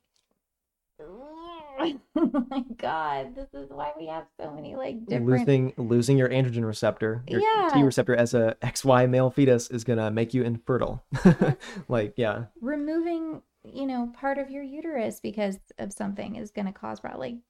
oh 1.00 1.98
my 2.14 2.62
God, 2.76 3.34
this 3.34 3.48
is 3.54 3.70
why 3.70 3.92
we 3.98 4.06
have 4.06 4.26
so 4.38 4.52
many 4.52 4.76
like 4.76 5.04
different. 5.06 5.26
losing 5.26 5.72
losing 5.78 6.18
your 6.18 6.28
androgen 6.28 6.64
receptor 6.66 7.24
your 7.26 7.40
T 7.40 7.46
Yeah. 7.78 7.84
receptor 7.84 8.14
as 8.14 8.34
a 8.34 8.56
XY 8.62 9.08
male 9.08 9.30
fetus 9.30 9.70
is 9.70 9.82
gonna 9.82 10.10
make 10.10 10.34
you 10.34 10.42
infertile 10.42 11.02
like 11.88 12.14
yeah 12.16 12.44
removing 12.60 13.42
you 13.64 13.86
know 13.86 14.12
part 14.14 14.38
of 14.38 14.50
your 14.50 14.62
uterus 14.62 15.20
because 15.20 15.58
of 15.78 15.92
something 15.92 16.36
is 16.36 16.50
going 16.50 16.66
to 16.66 16.72
cause 16.72 17.00
problem 17.00 17.40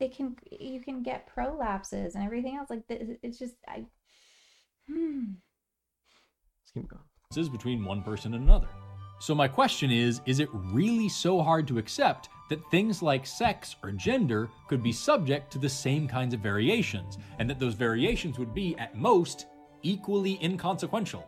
like 0.00 0.10
it 0.10 0.16
can 0.16 0.36
you 0.50 0.80
can 0.80 1.02
get 1.02 1.28
prolapses 1.34 2.14
and 2.14 2.24
everything 2.24 2.56
else 2.56 2.70
like 2.70 2.86
th- 2.88 3.18
it's 3.22 3.38
just 3.38 3.54
i 3.66 3.84
hmm. 4.86 5.24
let's 6.60 6.72
keep 6.72 6.88
going 6.88 7.02
differences 7.30 7.50
between 7.50 7.84
one 7.84 8.02
person 8.02 8.34
and 8.34 8.44
another. 8.44 8.68
So, 9.20 9.34
my 9.34 9.48
question 9.48 9.90
is 9.90 10.20
is 10.26 10.40
it 10.40 10.48
really 10.52 11.08
so 11.08 11.42
hard 11.42 11.66
to 11.68 11.78
accept 11.78 12.28
that 12.50 12.70
things 12.70 13.02
like 13.02 13.26
sex 13.26 13.76
or 13.82 13.90
gender 13.90 14.48
could 14.68 14.82
be 14.82 14.92
subject 14.92 15.52
to 15.52 15.58
the 15.58 15.68
same 15.68 16.08
kinds 16.08 16.34
of 16.34 16.40
variations, 16.40 17.18
and 17.38 17.50
that 17.50 17.58
those 17.58 17.74
variations 17.74 18.38
would 18.38 18.54
be, 18.54 18.76
at 18.78 18.96
most, 18.96 19.46
equally 19.82 20.38
inconsequential? 20.42 21.24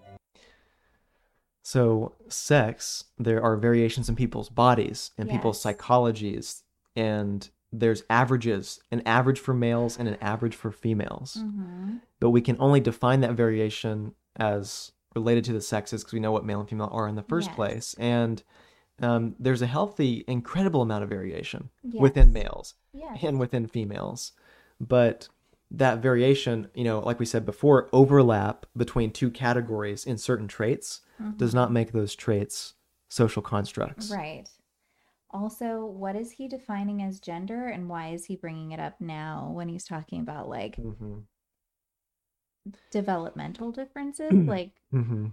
so 1.63 2.15
sex 2.27 3.05
there 3.19 3.43
are 3.43 3.55
variations 3.55 4.09
in 4.09 4.17
people's 4.17 4.49
bodies 4.49 5.11
and 5.19 5.29
people's 5.29 5.63
psychologies 5.63 6.63
and 6.97 7.51
there's 7.73 8.03
averages 8.11 8.81
an 8.91 9.03
average 9.07 9.39
for 9.39 9.55
males 9.55 9.99
and 9.99 10.09
an 10.09 10.17
average 10.21 10.57
for 10.57 10.71
females 10.71 11.39
mm-hmm. 11.41 11.97
but 12.19 12.31
we 12.31 12.41
can 12.41 12.57
only 12.59 12.81
define 12.81 13.21
that 13.21 13.33
variation 13.33 14.13
as 14.37 14.93
related 15.15 15.45
to 15.45 15.53
the 15.53 15.61
sexes 15.61 16.03
because 16.03 16.13
we 16.13 16.21
know 16.21 16.33
what 16.33 16.45
male 16.45 16.61
and 16.61 16.69
female 16.69 16.91
are 16.93 17.09
in 17.09 17.15
the 17.17 17.23
first 17.23 17.49
Yes. 17.49 17.57
place 17.57 17.95
and 17.99 18.43
um, 19.03 19.35
there's 19.39 19.63
a 19.63 19.67
healthy 19.67 20.25
incredible 20.29 20.83
amount 20.83 21.03
of 21.03 21.09
variation 21.09 21.71
within 21.95 22.33
males 22.33 22.75
yeah 22.93 23.17
and 23.23 23.41
within 23.41 23.67
females. 23.67 24.33
But 24.79 25.29
that 25.71 25.99
variation, 26.01 26.69
you 26.75 26.85
know, 26.85 27.01
like 27.01 27.19
we 27.19 27.27
said 27.27 27.47
before, 27.47 27.89
overlap 27.93 28.67
between 28.77 29.11
two 29.11 29.31
categories 29.31 30.05
in 30.05 30.19
certain 30.19 30.49
traits 30.49 31.01
does 31.37 31.55
not 31.55 31.71
make 31.73 31.93
those 31.93 32.15
traits 32.15 32.75
social 33.09 33.43
constructs. 33.43 34.11
right 34.11 34.49
also 35.33 35.85
what 35.85 36.17
is 36.17 36.33
he 36.33 36.49
defining 36.49 37.03
as 37.03 37.21
gender 37.21 37.69
and 37.69 37.89
why 37.89 38.09
is 38.09 38.25
he 38.25 38.37
bringing 38.37 38.73
it 38.73 38.81
up 38.81 39.01
now 39.01 39.51
when 39.55 39.69
he's 39.69 39.85
talking 39.85 40.21
about 40.21 40.49
like 40.49 40.77
hmm 40.77 41.19
developmental 42.91 43.73
differences 43.73 44.33
like 44.47 44.71
hmm 44.91 45.27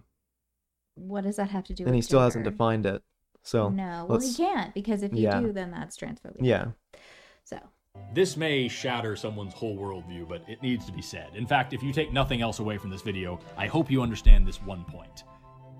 what 0.95 1.24
does 1.24 1.36
that 1.36 1.49
have 1.52 1.64
to 1.64 1.74
do 1.74 1.84
And 1.84 1.94
with 1.94 1.95
he 1.95 2.02
still 2.02 2.22
hasn't 2.22 2.44
defined 2.44 2.86
it. 2.86 3.03
So 3.44 3.69
no 3.69 4.06
well 4.07 4.19
he 4.19 4.26
let's- 4.26 4.38
can't 4.38 4.74
because 4.74 5.03
if 5.03 5.14
you 5.14 5.19
yeah. 5.19 5.40
do 5.41 5.52
then 5.53 5.72
that's 5.72 5.98
transphobia 5.98 6.38
yeah, 6.41 6.65
so 7.44 7.57
This 8.14 8.36
may 8.38 8.68
shatter 8.68 9.15
someone's 9.15 9.53
whole 9.53 9.78
worldview, 9.78 10.28
but 10.28 10.44
it 10.48 10.61
needs 10.61 10.86
to 10.86 10.91
be 10.91 11.02
said. 11.02 11.30
In 11.36 11.45
fact, 11.48 11.74
if 11.74 11.82
you 11.84 11.91
take 11.94 12.11
nothing 12.14 12.41
else 12.41 12.60
away 12.60 12.78
from 12.78 12.90
this 12.90 13.02
video, 13.02 13.40
I 13.57 13.68
hope 13.68 13.90
you 13.91 14.02
understand 14.02 14.45
this 14.48 14.61
one 14.61 14.84
point. 14.86 15.24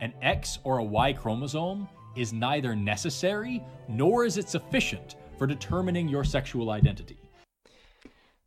An 0.02 0.14
X 0.22 0.60
or 0.64 0.78
a 0.80 0.84
Y 0.84 1.14
chromosome 1.14 1.88
is 2.18 2.34
neither 2.34 2.76
necessary 2.76 3.64
nor 3.88 4.26
is 4.26 4.38
it 4.38 4.50
sufficient 4.50 5.16
for 5.38 5.48
determining 5.48 6.08
your 6.08 6.24
sexual 6.24 6.72
identity. 6.72 7.18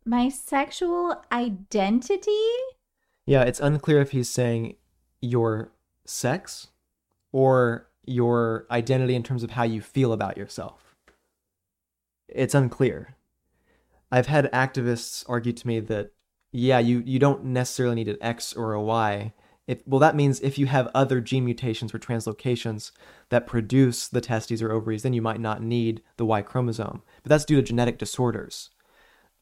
My 0.05 0.29
sexual 0.29 1.21
identity? 1.31 2.31
yeah. 3.25 3.43
It's 3.43 3.59
unclear 3.59 4.01
if 4.01 4.11
he's 4.11 4.29
saying 4.29 4.75
your 5.21 5.71
sex 6.05 6.67
or 7.31 7.87
your 8.05 8.65
identity 8.71 9.15
in 9.15 9.23
terms 9.23 9.43
of 9.43 9.51
how 9.51 9.63
you 9.63 9.81
feel 9.81 10.11
about 10.11 10.37
yourself. 10.37 10.95
It's 12.27 12.55
unclear. 12.55 13.15
I've 14.11 14.27
had 14.27 14.51
activists 14.51 15.23
argue 15.29 15.53
to 15.53 15.67
me 15.67 15.79
that 15.81 16.11
yeah, 16.51 16.79
you 16.79 17.01
you 17.05 17.19
don't 17.19 17.45
necessarily 17.45 17.95
need 17.95 18.09
an 18.09 18.17
X 18.21 18.53
or 18.53 18.73
a 18.73 18.81
Y. 18.81 19.33
If 19.71 19.81
well, 19.87 20.01
that 20.01 20.17
means 20.17 20.41
if 20.41 20.57
you 20.57 20.65
have 20.65 20.89
other 20.93 21.21
gene 21.21 21.45
mutations 21.45 21.93
or 21.93 21.99
translocations 21.99 22.91
that 23.29 23.47
produce 23.47 24.09
the 24.09 24.19
testes 24.19 24.61
or 24.61 24.69
ovaries, 24.69 25.03
then 25.03 25.13
you 25.13 25.21
might 25.21 25.39
not 25.39 25.63
need 25.63 26.01
the 26.17 26.25
Y 26.25 26.41
chromosome. 26.41 27.03
But 27.23 27.29
that's 27.29 27.45
due 27.45 27.55
to 27.55 27.61
genetic 27.61 27.97
disorders. 27.97 28.71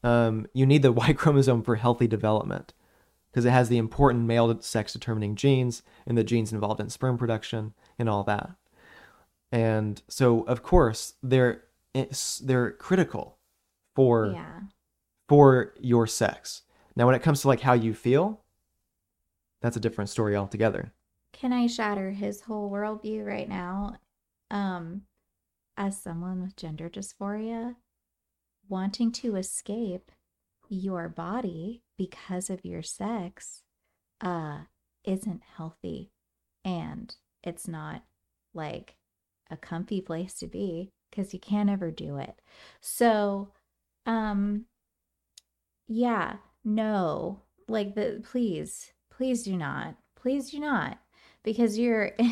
Um, 0.04 0.46
you 0.54 0.66
need 0.66 0.82
the 0.82 0.92
Y 1.06 1.12
chromosome 1.14 1.64
for 1.64 1.74
healthy 1.74 2.06
development 2.06 2.72
because 3.32 3.44
it 3.44 3.50
has 3.50 3.68
the 3.68 3.76
important 3.76 4.26
male 4.26 4.60
sex 4.62 4.92
determining 4.92 5.34
genes 5.34 5.82
and 6.06 6.16
the 6.16 6.22
genes 6.22 6.52
involved 6.52 6.80
in 6.80 6.90
sperm 6.90 7.18
production 7.18 7.74
and 7.98 8.08
all 8.08 8.22
that. 8.22 8.50
And 9.50 10.00
so, 10.06 10.42
of 10.42 10.62
course, 10.62 11.14
they're 11.24 11.64
they're 12.40 12.70
critical 12.70 13.38
for 13.96 14.30
Yeah. 14.32 14.60
for 15.28 15.74
your 15.80 16.06
sex. 16.06 16.62
Now, 16.94 17.06
when 17.06 17.16
it 17.16 17.22
comes 17.22 17.40
to 17.42 17.48
like 17.48 17.62
how 17.62 17.72
you 17.72 17.94
feel, 17.94 18.39
that's 19.60 19.76
a 19.76 19.80
different 19.80 20.10
story 20.10 20.36
altogether. 20.36 20.92
Can 21.32 21.52
I 21.52 21.66
shatter 21.66 22.10
his 22.10 22.42
whole 22.42 22.70
worldview 22.70 23.24
right 23.24 23.48
now? 23.48 23.96
Um, 24.50 25.02
as 25.76 26.00
someone 26.00 26.42
with 26.42 26.56
gender 26.56 26.88
dysphoria, 26.88 27.76
wanting 28.68 29.12
to 29.12 29.36
escape 29.36 30.10
your 30.68 31.08
body 31.08 31.82
because 31.96 32.50
of 32.50 32.64
your 32.64 32.82
sex, 32.82 33.62
uh, 34.20 34.58
isn't 35.04 35.42
healthy 35.56 36.10
and 36.64 37.14
it's 37.42 37.66
not 37.66 38.04
like 38.52 38.96
a 39.50 39.56
comfy 39.56 40.00
place 40.00 40.34
to 40.34 40.46
be 40.46 40.90
because 41.10 41.32
you 41.32 41.40
can't 41.40 41.70
ever 41.70 41.90
do 41.90 42.18
it. 42.18 42.40
So, 42.80 43.48
um, 44.06 44.66
yeah, 45.88 46.36
no, 46.64 47.42
like 47.68 47.94
the 47.94 48.22
please, 48.22 48.92
please 49.20 49.42
do 49.42 49.54
not, 49.54 49.96
please 50.16 50.50
do 50.50 50.58
not, 50.58 50.98
because 51.44 51.78
you're. 51.78 52.12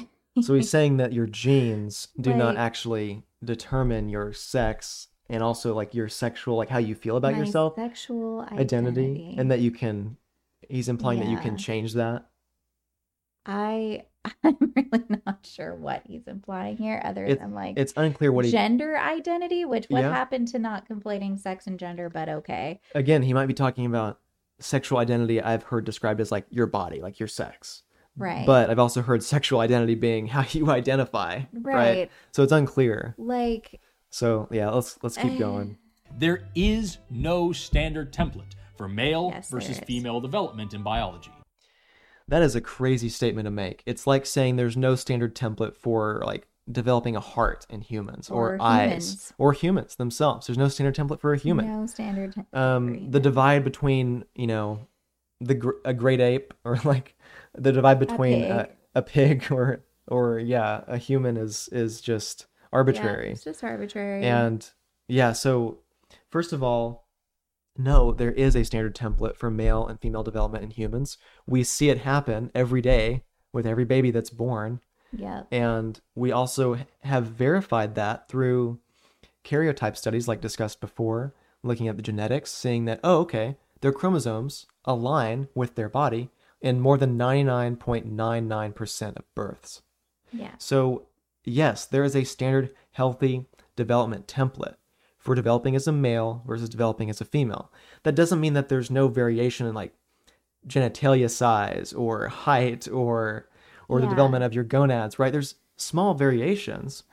So 0.41 0.55
he's 0.55 0.71
saying 0.71 0.99
that 0.99 1.13
your 1.13 1.27
genes 1.27 2.09
do 2.21 2.33
not 2.33 2.57
actually 2.57 3.25
determine 3.45 4.09
your 4.09 4.33
sex 4.33 5.09
and 5.29 5.43
also 5.43 5.75
like 5.75 5.95
your 5.95 6.09
sexual 6.09 6.57
like 6.57 6.69
how 6.69 6.79
you 6.79 6.95
feel 6.95 7.17
about 7.17 7.37
yourself 7.37 7.75
sexual 7.75 8.43
identity, 8.43 8.69
identity, 8.79 9.35
and 9.37 9.51
that 9.51 9.59
you 9.59 9.73
can 9.73 10.17
he's 10.69 10.89
implying 10.89 11.19
that 11.19 11.29
you 11.29 11.39
can 11.39 11.57
change 11.57 11.95
that. 11.95 12.27
I 13.47 14.05
I'm 14.45 14.57
really 14.77 15.05
not 15.27 15.45
sure 15.45 15.75
what 15.75 16.03
he's 16.07 16.29
implying 16.29 16.77
here, 16.77 17.03
other 17.05 17.35
than 17.35 17.53
like 17.53 17.77
It's 17.77 17.95
unclear 17.97 18.31
what 18.31 18.45
he 18.45 18.53
gender 18.53 18.97
identity, 18.97 19.65
which 19.65 19.87
what 19.89 20.03
Yeah. 20.03 20.13
happened 20.13 20.47
to 20.49 20.61
not 20.61 20.89
conflating 20.89 21.37
sex 21.37 21.67
and 21.67 21.81
gender, 21.81 22.09
but 22.09 22.29
okay. 22.29 22.81
again, 22.95 23.23
he 23.23 23.33
might 23.33 23.47
be 23.47 23.55
talking 23.55 23.87
about 23.87 24.21
sexual 24.61 24.99
identity 24.99 25.41
I've 25.41 25.63
heard 25.65 25.85
described 25.85 26.21
as 26.21 26.33
like 26.33 26.47
your 26.51 26.67
body, 26.67 27.01
like 27.01 27.19
your 27.21 27.29
sex. 27.29 27.83
Right. 28.17 28.45
But 28.47 28.69
I've 28.71 28.79
also 28.81 29.01
heard 29.03 29.23
sexual 29.23 29.61
identity 29.61 29.95
being 29.95 30.27
how 30.27 30.45
you 30.51 30.71
identify. 30.71 31.43
Right. 31.53 31.75
Right. 31.75 32.11
So 32.33 32.43
it's 32.43 32.53
unclear. 32.53 33.15
Like 33.19 33.81
So 34.11 34.49
yeah, 34.51 34.71
let's 34.71 34.99
let's 35.03 35.17
keep 35.17 35.33
Eh. 35.33 35.39
going. 35.39 35.79
There 36.19 36.49
is 36.55 36.99
no 37.11 37.53
standard 37.53 38.13
template 38.13 38.55
for 38.77 38.89
male 38.89 39.31
Yes, 39.35 39.51
versus 39.51 39.79
female 39.81 40.21
development 40.21 40.73
in 40.75 40.83
biology. 40.83 41.31
That 42.29 42.43
is 42.43 42.55
a 42.55 42.61
crazy 42.61 43.09
statement 43.09 43.47
to 43.47 43.51
make. 43.51 43.83
It's 43.87 44.07
like 44.07 44.27
saying 44.27 44.57
there's 44.57 44.77
no 44.77 44.95
standard 44.97 45.35
template 45.35 45.77
for 45.77 46.23
like 46.27 46.47
developing 46.71 47.17
a 47.17 47.21
heart 47.21 47.67
in 47.71 47.81
humans 47.81 48.29
or, 48.31 48.55
Or 48.55 48.59
eyes 48.63 48.89
humans. 48.89 49.33
or 49.39 49.53
humans 49.53 49.97
themselves. 49.97 50.47
There's 50.47 50.59
no 50.59 50.69
standard 50.69 50.95
template 50.95 51.21
for 51.21 51.33
a 51.33 51.39
human. 51.39 51.67
no 51.67 51.87
standard. 51.87 52.35
um, 52.53 53.11
the 53.11 53.21
divide 53.21 53.65
between 53.65 54.25
you 54.35 54.47
know 54.47 54.87
the 55.41 55.55
gr- 55.55 55.81
a 55.85 55.95
great 55.95 56.21
ape 56.21 56.53
or 56.65 56.77
like 56.85 57.17
the 57.55 57.73
divide 57.73 57.99
between 57.99 58.45
a, 58.45 58.65
pig. 58.65 58.77
a 58.95 59.03
pig 59.03 59.53
or 59.53 59.85
or 60.09 60.39
yeah 60.39 60.83
a 60.87 60.99
human 60.99 61.37
is 61.37 61.69
is 61.73 62.01
just 62.01 62.47
Yeah, 62.51 62.67
arbitrary 62.73 63.31
it's 63.31 63.45
just 63.45 63.63
arbitrary. 63.65 64.25
and 64.25 64.69
yeah 65.09 65.33
so 65.33 65.79
first 66.31 66.53
of 66.53 66.63
all 66.63 67.07
no 67.77 68.13
there 68.13 68.33
is 68.33 68.57
a 68.57 68.65
standard 68.65 68.95
template 68.97 69.37
for 69.37 69.51
male 69.51 69.87
and 69.87 70.01
female 70.01 70.23
development 70.23 70.65
in 70.65 70.71
humans 70.71 71.17
we 71.47 71.63
see 71.63 71.89
it 71.89 71.99
happen 71.99 72.51
every 72.55 72.81
day 72.83 73.23
with 73.53 73.67
every 73.67 73.85
baby 73.85 74.11
that's 74.11 74.31
born 74.31 74.81
yep. 75.13 75.47
and 75.51 76.01
we 76.15 76.33
also 76.33 76.79
have 77.03 77.27
verified 77.27 77.95
that 77.95 78.29
through 78.29 78.79
karyotype 79.45 79.97
studies 79.97 80.29
like 80.29 80.41
discussed 80.41 80.81
before, 80.81 81.35
looking 81.63 81.89
at 81.89 81.97
the 81.97 82.03
genetics, 82.03 82.51
seeing 82.51 82.85
that, 82.85 83.01
oh, 83.03 83.19
okay, 83.21 83.57
their 83.81 83.93
chromosomes 83.93 84.67
align 84.85 85.49
with 85.55 85.75
their 85.75 85.89
body 85.89 86.31
in 86.61 86.81
more 86.81 86.99
than 86.99 87.19
99.99% 87.19 89.17
of 89.17 89.35
births. 89.35 89.83
Yeah. 90.33 90.53
So, 90.59 91.07
yes, 91.45 91.85
there 91.87 92.05
is 92.05 92.17
a 92.17 92.25
standard 92.25 92.75
healthy 92.93 93.47
development 93.77 94.27
template 94.27 94.75
for 95.19 95.35
developing 95.35 95.77
as 95.77 95.87
a 95.87 95.93
male 95.93 96.43
versus 96.47 96.69
developing 96.69 97.11
as 97.11 97.21
a 97.21 97.25
female. 97.25 97.73
That 98.03 98.15
doesn't 98.15 98.41
mean 98.41 98.55
that 98.55 98.69
there's 98.69 98.91
no 98.91 99.09
variation 99.09 99.67
in 99.67 99.75
like 99.75 99.95
genitalia 100.67 101.31
size 101.31 101.93
or 101.93 102.29
height 102.29 102.89
or 102.89 103.49
or 103.89 104.01
the 104.01 104.07
development 104.07 104.45
of 104.45 104.55
your 104.55 104.65
gonads, 104.65 105.19
right? 105.19 105.33
There's 105.33 105.57
small 105.77 106.15
variations, 106.15 107.05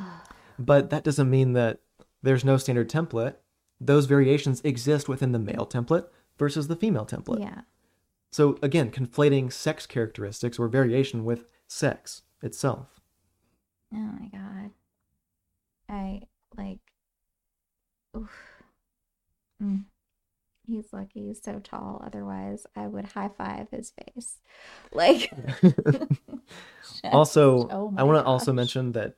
but 0.58 0.90
that 0.90 1.04
doesn't 1.04 1.30
mean 1.30 1.52
that 1.52 1.80
there's 2.22 2.44
no 2.44 2.56
standard 2.56 2.90
template. 2.90 3.36
Those 3.80 4.06
variations 4.06 4.60
exist 4.62 5.08
within 5.08 5.32
the 5.32 5.38
male 5.38 5.66
template 5.66 6.06
versus 6.38 6.68
the 6.68 6.76
female 6.76 7.06
template. 7.06 7.40
yeah. 7.40 7.62
So 8.32 8.58
again, 8.62 8.90
conflating 8.90 9.52
sex 9.52 9.86
characteristics 9.86 10.58
or 10.58 10.66
variation 10.66 11.24
with 11.24 11.44
sex 11.68 12.22
itself. 12.42 13.00
Oh 13.92 13.96
my 13.96 14.26
god. 14.26 14.70
I 15.88 16.22
like. 16.56 16.80
Oof. 18.16 18.30
Mm. 19.62 19.84
He's 20.66 20.92
lucky 20.92 21.28
he's 21.28 21.42
so 21.42 21.60
tall. 21.62 22.02
Otherwise, 22.06 22.66
I 22.74 22.86
would 22.86 23.06
high 23.06 23.30
five 23.36 23.68
his 23.70 23.90
face. 23.90 24.38
Like. 24.92 25.32
also, 27.04 27.68
oh 27.70 27.94
I 27.96 28.02
want 28.02 28.24
to 28.24 28.24
also 28.24 28.52
mention 28.52 28.92
that 28.92 29.14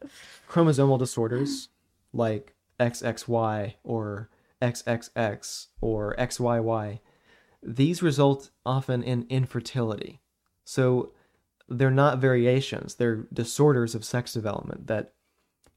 chromosomal 0.49 0.99
disorders 0.99 1.68
like 2.12 2.55
XXY 2.81 3.75
or 3.84 4.31
XXX 4.60 5.66
or 5.81 6.15
XYY, 6.18 7.00
these 7.62 8.02
result 8.02 8.50
often 8.65 9.02
in 9.02 9.26
infertility. 9.28 10.20
So 10.65 11.12
they're 11.68 11.91
not 11.91 12.18
variations, 12.18 12.97
they're 12.97 13.26
disorders 13.33 13.94
of 13.94 14.05
sex 14.05 14.33
development 14.33 14.86
that 14.86 15.12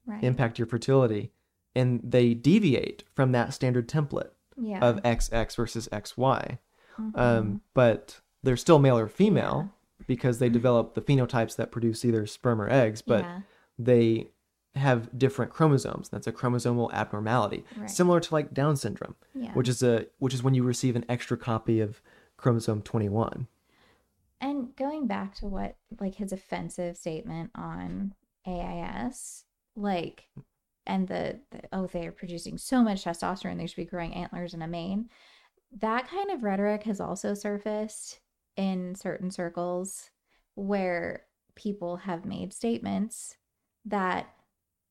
right. 0.06 0.22
impact 0.22 0.58
your 0.58 0.66
fertility 0.66 1.32
and 1.74 2.00
they 2.02 2.34
deviate 2.34 3.04
from 3.14 3.32
that 3.32 3.54
standard 3.54 3.88
template 3.88 4.30
yeah. 4.60 4.80
of 4.80 5.02
XX 5.02 5.54
versus 5.56 5.88
XY. 5.92 6.58
Mhm. 6.98 7.18
Um, 7.18 7.60
but 7.74 8.20
they're 8.42 8.56
still 8.56 8.78
male 8.78 8.98
or 8.98 9.08
female 9.08 9.70
because 10.06 10.38
they 10.38 10.48
develop 10.48 10.94
the 10.94 11.00
phenotypes 11.00 11.56
that 11.56 11.70
produce 11.70 12.04
either 12.04 12.26
sperm 12.26 12.60
or 12.60 12.68
eggs, 12.68 13.02
but 13.02 13.24
yeah. 13.24 13.40
they 13.78 14.30
have 14.74 15.18
different 15.18 15.52
chromosomes. 15.52 16.08
That's 16.08 16.26
a 16.26 16.32
chromosomal 16.32 16.92
abnormality, 16.92 17.64
Right. 17.76 17.90
similar 17.90 18.20
to 18.20 18.34
like 18.34 18.54
Down 18.54 18.76
syndrome, 18.76 19.16
Yeah. 19.34 19.52
which 19.54 19.68
is 19.68 19.82
a 19.82 20.06
which 20.18 20.34
is 20.34 20.42
when 20.42 20.54
you 20.54 20.62
receive 20.62 20.94
an 20.96 21.04
extra 21.08 21.36
copy 21.36 21.80
of 21.80 22.00
chromosome 22.36 22.82
21. 22.82 23.46
And 24.40 24.74
going 24.76 25.06
back 25.06 25.34
to 25.36 25.46
what, 25.46 25.76
like 26.00 26.14
his 26.14 26.32
offensive 26.32 26.96
statement 26.96 27.50
on 27.54 28.14
AIS, 28.46 29.44
like, 29.76 30.28
and 30.90 31.06
the, 31.06 31.38
the 31.52 31.60
oh, 31.72 31.86
they're 31.86 32.10
producing 32.10 32.58
so 32.58 32.82
much 32.82 33.04
testosterone, 33.04 33.56
they 33.56 33.66
should 33.66 33.76
be 33.76 33.84
growing 33.84 34.12
antlers 34.12 34.54
in 34.54 34.62
a 34.62 34.66
mane. 34.66 35.08
That 35.78 36.08
kind 36.08 36.30
of 36.30 36.42
rhetoric 36.42 36.82
has 36.82 37.00
also 37.00 37.32
surfaced 37.32 38.18
in 38.56 38.96
certain 38.96 39.30
circles 39.30 40.10
where 40.56 41.26
people 41.54 41.98
have 41.98 42.24
made 42.24 42.52
statements 42.52 43.36
that 43.84 44.34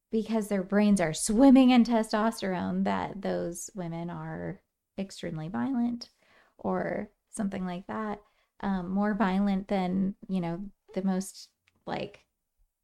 because 0.10 0.48
their 0.48 0.64
brains 0.64 1.02
are 1.02 1.14
swimming 1.14 1.72
in 1.72 1.84
testosterone, 1.84 2.86
that 2.86 3.22
those 3.22 3.70
women 3.76 4.10
are 4.10 4.62
extremely 4.98 5.50
violent 5.50 6.10
or 6.58 7.10
something 7.30 7.66
like 7.66 7.86
that 7.88 8.22
um, 8.62 8.90
more 8.90 9.14
violent 9.14 9.68
than 9.68 10.16
you 10.28 10.40
know 10.40 10.62
the 10.94 11.04
most 11.04 11.50
like 11.86 12.22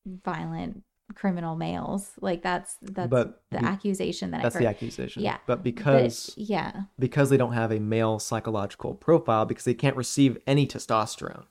violent 0.05 0.83
criminal 1.13 1.55
males. 1.55 2.11
Like 2.19 2.41
that's 2.41 2.77
that's 2.81 3.09
But 3.09 3.43
the 3.51 3.63
accusation 3.63 4.31
that 4.31 4.41
That's 4.41 4.55
I've 4.55 4.61
the 4.61 4.67
accusation. 4.67 5.21
Yeah, 5.23 5.37
But 5.45 5.57
But- 5.57 5.63
because 5.63 6.33
yeah, 6.35 6.83
because 6.97 7.29
they 7.29 7.37
don't 7.37 7.53
have 7.53 7.71
a 7.71 7.79
male 7.79 8.19
psychological 8.19 8.95
profile 8.95 9.45
because 9.45 9.65
they 9.65 9.73
can't 9.73 9.95
receive 9.95 10.37
any 10.47 10.65
testosterone. 10.65 11.45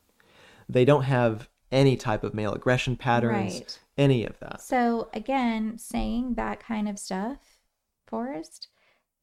They 0.68 0.84
don't 0.84 1.04
have 1.04 1.48
any 1.70 1.96
type 1.96 2.24
of 2.24 2.34
male 2.34 2.52
aggression 2.52 2.96
patterns, 2.96 3.54
right. 3.54 3.78
any 3.98 4.24
of 4.24 4.38
that. 4.40 4.60
So 4.60 5.08
again, 5.12 5.78
saying 5.78 6.34
that 6.34 6.60
kind 6.60 6.88
of 6.88 6.98
stuff, 6.98 7.58
Forrest, 8.06 8.68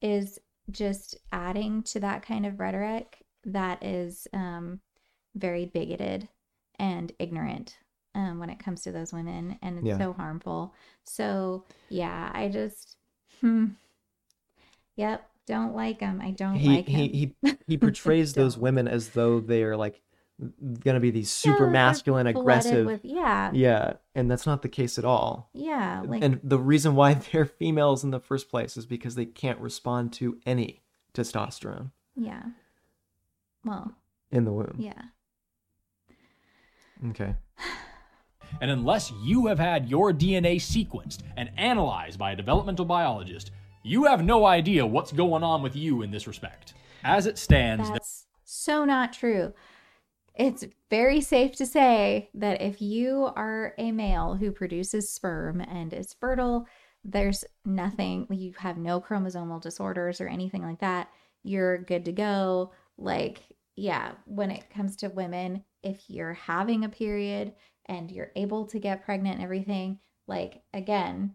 is 0.00 0.38
just 0.70 1.16
adding 1.32 1.82
to 1.82 2.00
that 2.00 2.22
kind 2.22 2.46
of 2.46 2.60
rhetoric 2.60 3.24
that 3.44 3.82
is 3.82 4.28
um, 4.32 4.80
very 5.34 5.66
bigoted 5.66 6.28
and 6.78 7.12
ignorant 7.18 7.78
um, 8.14 8.38
when 8.38 8.50
it 8.50 8.58
comes 8.58 8.82
to 8.82 8.92
those 8.92 9.12
women, 9.12 9.58
and 9.62 9.78
it's 9.78 9.86
Yeah. 9.86 9.98
so 9.98 10.12
harmful. 10.12 10.74
So 11.04 11.64
yeah, 11.88 12.30
I 12.34 12.48
just, 12.48 12.96
hmm, 13.40 13.66
yep, 14.96 15.28
don't 15.46 15.74
like 15.74 16.00
him. 16.00 16.20
I 16.20 16.30
don't 16.30 16.56
He, 16.56 16.68
like 16.68 16.86
he 16.86 17.06
him. 17.06 17.34
he 17.42 17.56
he 17.66 17.78
portrays 17.78 18.32
those 18.34 18.56
women 18.58 18.86
as 18.88 19.10
though 19.10 19.40
they 19.40 19.62
are 19.62 19.76
like 19.76 20.02
gonna 20.80 20.98
be 21.00 21.10
these 21.10 21.30
super 21.30 21.64
they're 21.64 21.70
masculine, 21.70 22.26
aggressive. 22.26 22.86
With, 22.86 23.04
yeah, 23.04 23.50
Yeah, 23.52 23.94
and 24.14 24.30
that's 24.30 24.46
not 24.46 24.62
the 24.62 24.68
case 24.68 24.98
at 24.98 25.04
all. 25.04 25.50
yeah, 25.52 26.02
like 26.06 26.22
and 26.22 26.40
the 26.42 26.58
reason 26.58 26.94
why 26.94 27.14
they're 27.32 27.46
females 27.46 28.04
in 28.04 28.10
the 28.10 28.20
first 28.20 28.48
place 28.50 28.76
is 28.76 28.86
because 28.86 29.14
they 29.14 29.26
can't 29.26 29.58
respond 29.60 30.12
to 30.14 30.38
any 30.46 30.82
testosterone 31.14 31.90
yeah. 32.16 32.42
Well, 33.64 33.92
in 34.30 34.44
the 34.44 34.52
womb. 34.52 34.76
yeah. 34.78 35.02
Okay. 37.10 37.34
And 38.60 38.70
unless 38.70 39.12
you 39.22 39.46
have 39.46 39.58
had 39.58 39.88
your 39.88 40.12
DNA 40.12 40.56
sequenced 40.56 41.20
and 41.36 41.50
analyzed 41.56 42.18
by 42.18 42.32
a 42.32 42.36
developmental 42.36 42.84
biologist, 42.84 43.50
you 43.82 44.04
have 44.04 44.24
no 44.24 44.44
idea 44.46 44.86
what's 44.86 45.12
going 45.12 45.42
on 45.42 45.62
with 45.62 45.74
you 45.74 46.02
in 46.02 46.10
this 46.10 46.26
respect. 46.26 46.74
As 47.04 47.26
it 47.26 47.38
stands, 47.38 47.90
That's 47.90 48.26
so 48.44 48.84
not 48.84 49.12
true. 49.12 49.52
it's 50.34 50.64
very 50.88 51.20
safe 51.20 51.56
to 51.56 51.66
say 51.66 52.30
that 52.34 52.62
if 52.62 52.80
you 52.80 53.30
are 53.34 53.74
a 53.78 53.90
male 53.90 54.34
who 54.34 54.52
produces 54.52 55.10
sperm 55.10 55.60
and 55.60 55.92
is 55.92 56.14
fertile, 56.20 56.66
there's 57.04 57.44
nothing, 57.64 58.26
you 58.30 58.52
have 58.58 58.78
no 58.78 59.00
chromosomal 59.00 59.60
disorders 59.60 60.20
or 60.20 60.28
anything 60.28 60.62
like 60.62 60.78
that. 60.78 61.08
You're 61.42 61.78
good 61.78 62.04
to 62.04 62.12
go. 62.12 62.72
Like, 62.96 63.42
yeah, 63.74 64.12
when 64.26 64.52
it 64.52 64.70
comes 64.70 64.94
to 64.96 65.08
women, 65.08 65.64
if 65.82 66.04
you're 66.08 66.34
having 66.34 66.84
a 66.84 66.88
period 66.88 67.52
and 67.92 68.10
you're 68.10 68.32
able 68.36 68.66
to 68.66 68.78
get 68.78 69.04
pregnant 69.04 69.36
and 69.36 69.44
everything, 69.44 69.98
like, 70.26 70.62
again, 70.72 71.34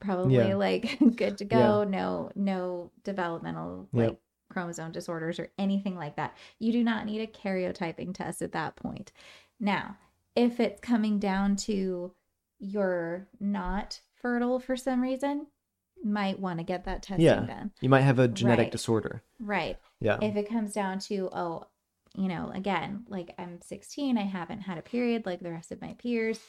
probably 0.00 0.34
Yeah. 0.48 0.54
like 0.56 0.98
good 1.16 1.38
to 1.38 1.44
go. 1.44 1.84
No, 1.84 2.30
no 2.34 2.90
developmental 3.04 3.88
Yep. 3.92 4.08
like 4.08 4.18
chromosome 4.50 4.92
disorders 4.92 5.38
or 5.38 5.48
anything 5.58 5.96
like 5.96 6.16
that. 6.16 6.36
You 6.58 6.72
do 6.72 6.84
not 6.84 7.06
need 7.06 7.20
a 7.20 7.26
karyotyping 7.26 8.14
test 8.14 8.42
at 8.42 8.52
that 8.52 8.76
point. 8.76 9.12
Now, 9.58 9.96
if 10.34 10.60
it's 10.60 10.80
coming 10.80 11.18
down 11.18 11.56
to 11.56 12.12
you're 12.58 13.28
not 13.40 14.00
fertile 14.14 14.58
for 14.60 14.76
some 14.76 15.00
reason, 15.00 15.46
might 16.04 16.38
want 16.38 16.58
to 16.58 16.64
get 16.64 16.84
that 16.84 17.02
testing 17.02 17.24
Yeah. 17.24 17.40
done. 17.46 17.72
You 17.80 17.88
might 17.88 18.00
have 18.02 18.18
a 18.18 18.28
genetic 18.28 18.64
Right. 18.66 18.72
disorder. 18.72 19.22
Right. 19.40 19.78
Yeah. 20.00 20.18
If 20.22 20.36
it 20.36 20.48
comes 20.48 20.72
down 20.72 20.98
to, 21.00 21.28
oh, 21.32 21.64
you 22.16 22.28
know, 22.28 22.50
again, 22.54 23.04
like 23.08 23.34
I'm 23.38 23.60
16, 23.60 24.16
I 24.18 24.22
haven't 24.22 24.60
had 24.62 24.78
a 24.78 24.82
period 24.82 25.26
like 25.26 25.40
the 25.40 25.50
rest 25.50 25.72
of 25.72 25.80
my 25.80 25.94
peers, 25.98 26.40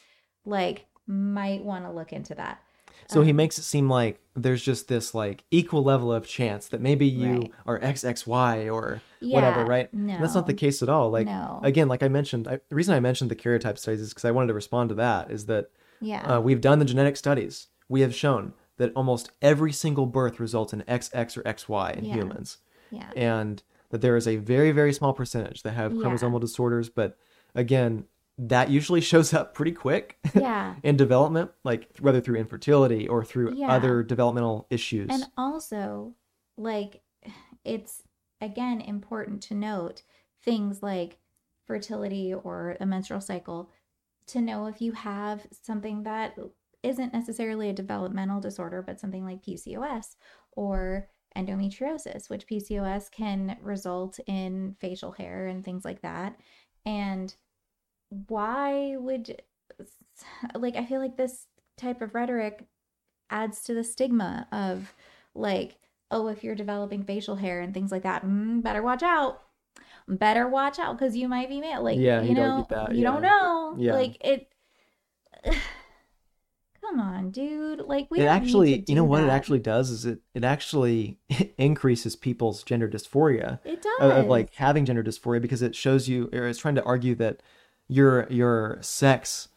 like 0.44 0.86
might 1.06 1.64
want 1.64 1.84
to 1.84 1.90
look 1.90 2.12
into 2.12 2.34
that. 2.34 2.62
So 3.06 3.22
he 3.22 3.30
Um, 3.30 3.36
makes 3.36 3.58
it 3.58 3.62
seem 3.62 3.88
like 3.88 4.20
there's 4.34 4.62
just 4.62 4.88
this 4.88 5.14
like 5.14 5.44
equal 5.50 5.82
level 5.82 6.12
of 6.12 6.26
chance 6.26 6.68
that 6.68 6.80
maybe 6.80 7.06
you 7.06 7.32
Right. 7.40 7.52
are 7.66 7.78
XXY 7.80 8.68
or 8.72 9.00
whatever, 9.20 9.60
Yeah, 9.60 9.66
right? 9.66 9.92
And 9.92 10.08
That's 10.10 10.34
not 10.34 10.46
the 10.46 10.54
case 10.54 10.82
at 10.82 10.88
all. 10.88 11.10
Like 11.10 11.26
No. 11.26 11.60
again, 11.62 11.88
like 11.88 12.02
I 12.02 12.08
mentioned, 12.08 12.48
I, 12.48 12.60
the 12.68 12.74
reason 12.74 12.94
I 12.94 13.00
mentioned 13.00 13.30
the 13.30 13.36
karyotype 13.36 13.78
studies 13.78 14.00
is 14.00 14.10
because 14.10 14.24
I 14.24 14.30
wanted 14.30 14.48
to 14.48 14.54
respond 14.54 14.88
to 14.90 14.94
that. 14.96 15.30
Is 15.30 15.46
that 15.46 15.70
Yeah. 16.00 16.36
uh, 16.36 16.40
we've 16.40 16.60
done 16.60 16.78
the 16.80 16.84
genetic 16.84 17.16
studies. 17.16 17.68
We 17.88 18.00
have 18.02 18.14
shown 18.14 18.52
that 18.76 18.92
almost 18.94 19.30
every 19.42 19.72
single 19.72 20.06
birth 20.06 20.38
results 20.38 20.72
in 20.72 20.82
XX 20.82 21.36
or 21.36 21.42
XY 21.42 21.92
in 21.96 22.04
Yeah. 22.04 22.14
humans, 22.14 22.58
yeah. 22.90 23.10
and 23.16 23.62
that 23.90 24.00
there 24.00 24.16
is 24.16 24.26
a 24.28 24.36
very 24.36 24.70
very 24.72 24.92
small 24.92 25.12
percentage 25.12 25.62
that 25.62 25.72
have 25.72 25.92
Yeah. 25.92 26.02
chromosomal 26.02 26.40
disorders. 26.40 26.88
But 26.88 27.16
again, 27.54 28.04
that 28.38 28.70
usually 28.70 29.00
shows 29.12 29.32
up 29.34 29.54
pretty 29.54 29.72
quick. 29.72 30.18
Yeah. 30.34 30.76
in 30.82 30.96
development, 30.96 31.50
like 31.64 31.88
whether 32.00 32.20
through 32.20 32.36
infertility 32.36 33.08
or 33.08 33.24
through 33.24 33.54
Yeah. 33.54 33.68
other 33.70 34.02
developmental 34.02 34.66
issues. 34.70 35.08
And 35.10 35.24
also, 35.36 36.14
like, 36.56 37.02
it's 37.64 38.02
again 38.40 38.80
important 38.80 39.42
to 39.42 39.54
note 39.54 40.02
things 40.44 40.82
like 40.82 41.18
fertility 41.66 42.32
or 42.32 42.76
a 42.80 42.86
menstrual 42.86 43.20
cycle 43.20 43.70
to 44.26 44.40
know 44.40 44.66
if 44.66 44.80
you 44.80 44.92
have 44.92 45.46
something 45.50 46.04
that 46.04 46.36
isn't 46.82 47.12
necessarily 47.12 47.68
a 47.68 47.72
developmental 47.72 48.40
disorder, 48.40 48.80
but 48.82 49.00
something 49.00 49.24
like 49.24 49.42
PCOS 49.42 50.14
or 50.52 51.08
endometriosis, 51.36 52.28
which 52.28 52.46
PCOS 52.46 53.10
can 53.10 53.56
result 53.62 54.18
in 54.26 54.76
facial 54.80 55.12
hair 55.12 55.46
and 55.46 55.64
things 55.64 55.84
like 55.84 56.02
that. 56.02 56.36
And 56.84 57.34
why 58.08 58.96
would, 58.96 59.42
like, 60.54 60.76
I 60.76 60.84
feel 60.84 61.00
like 61.00 61.16
this 61.16 61.46
type 61.76 62.02
of 62.02 62.14
rhetoric 62.14 62.66
adds 63.30 63.62
to 63.62 63.74
the 63.74 63.84
stigma 63.84 64.48
of 64.52 64.94
like, 65.34 65.76
oh, 66.10 66.28
if 66.28 66.42
you're 66.42 66.54
developing 66.54 67.04
facial 67.04 67.36
hair 67.36 67.60
and 67.60 67.74
things 67.74 67.92
like 67.92 68.02
that, 68.02 68.24
mm, 68.24 68.62
better 68.62 68.82
watch 68.82 69.02
out. 69.02 69.42
Better 70.08 70.48
watch 70.48 70.78
out 70.78 70.98
because 70.98 71.16
you 71.16 71.28
might 71.28 71.50
be 71.50 71.60
male. 71.60 71.82
Like, 71.82 71.98
Yeah, 71.98 72.22
you 72.22 72.30
you 72.30 72.34
don't 72.34 72.58
know, 72.58 72.66
that, 72.70 72.94
you 72.94 73.04
don't 73.04 73.22
know. 73.22 73.76
Yeah. 73.78 73.92
Like 73.92 74.16
it. 74.24 74.52
Come 76.88 77.00
on, 77.00 77.30
dude. 77.30 77.80
Like 77.80 78.08
we 78.10 78.20
it 78.20 78.24
actually, 78.24 78.84
you 78.88 78.94
know 78.94 79.02
do 79.02 79.10
what 79.10 79.22
it 79.22 79.28
actually 79.28 79.58
does 79.58 79.90
is 79.90 80.04
it 80.06 80.20
it 80.34 80.44
actually 80.44 81.18
increases 81.58 82.16
people's 82.16 82.62
gender 82.62 82.88
dysphoria 82.88 83.58
it 83.64 83.82
does 83.82 84.00
of, 84.00 84.10
of 84.12 84.26
like 84.26 84.54
having 84.54 84.84
gender 84.84 85.02
dysphoria 85.04 85.40
because 85.42 85.60
it 85.62 85.74
shows 85.76 86.08
you 86.08 86.28
or 86.32 86.46
it's 86.48 86.58
trying 86.58 86.76
to 86.76 86.82
argue 86.84 87.14
that 87.16 87.42
your 87.88 88.26
your 88.30 88.78
sex 88.80 89.48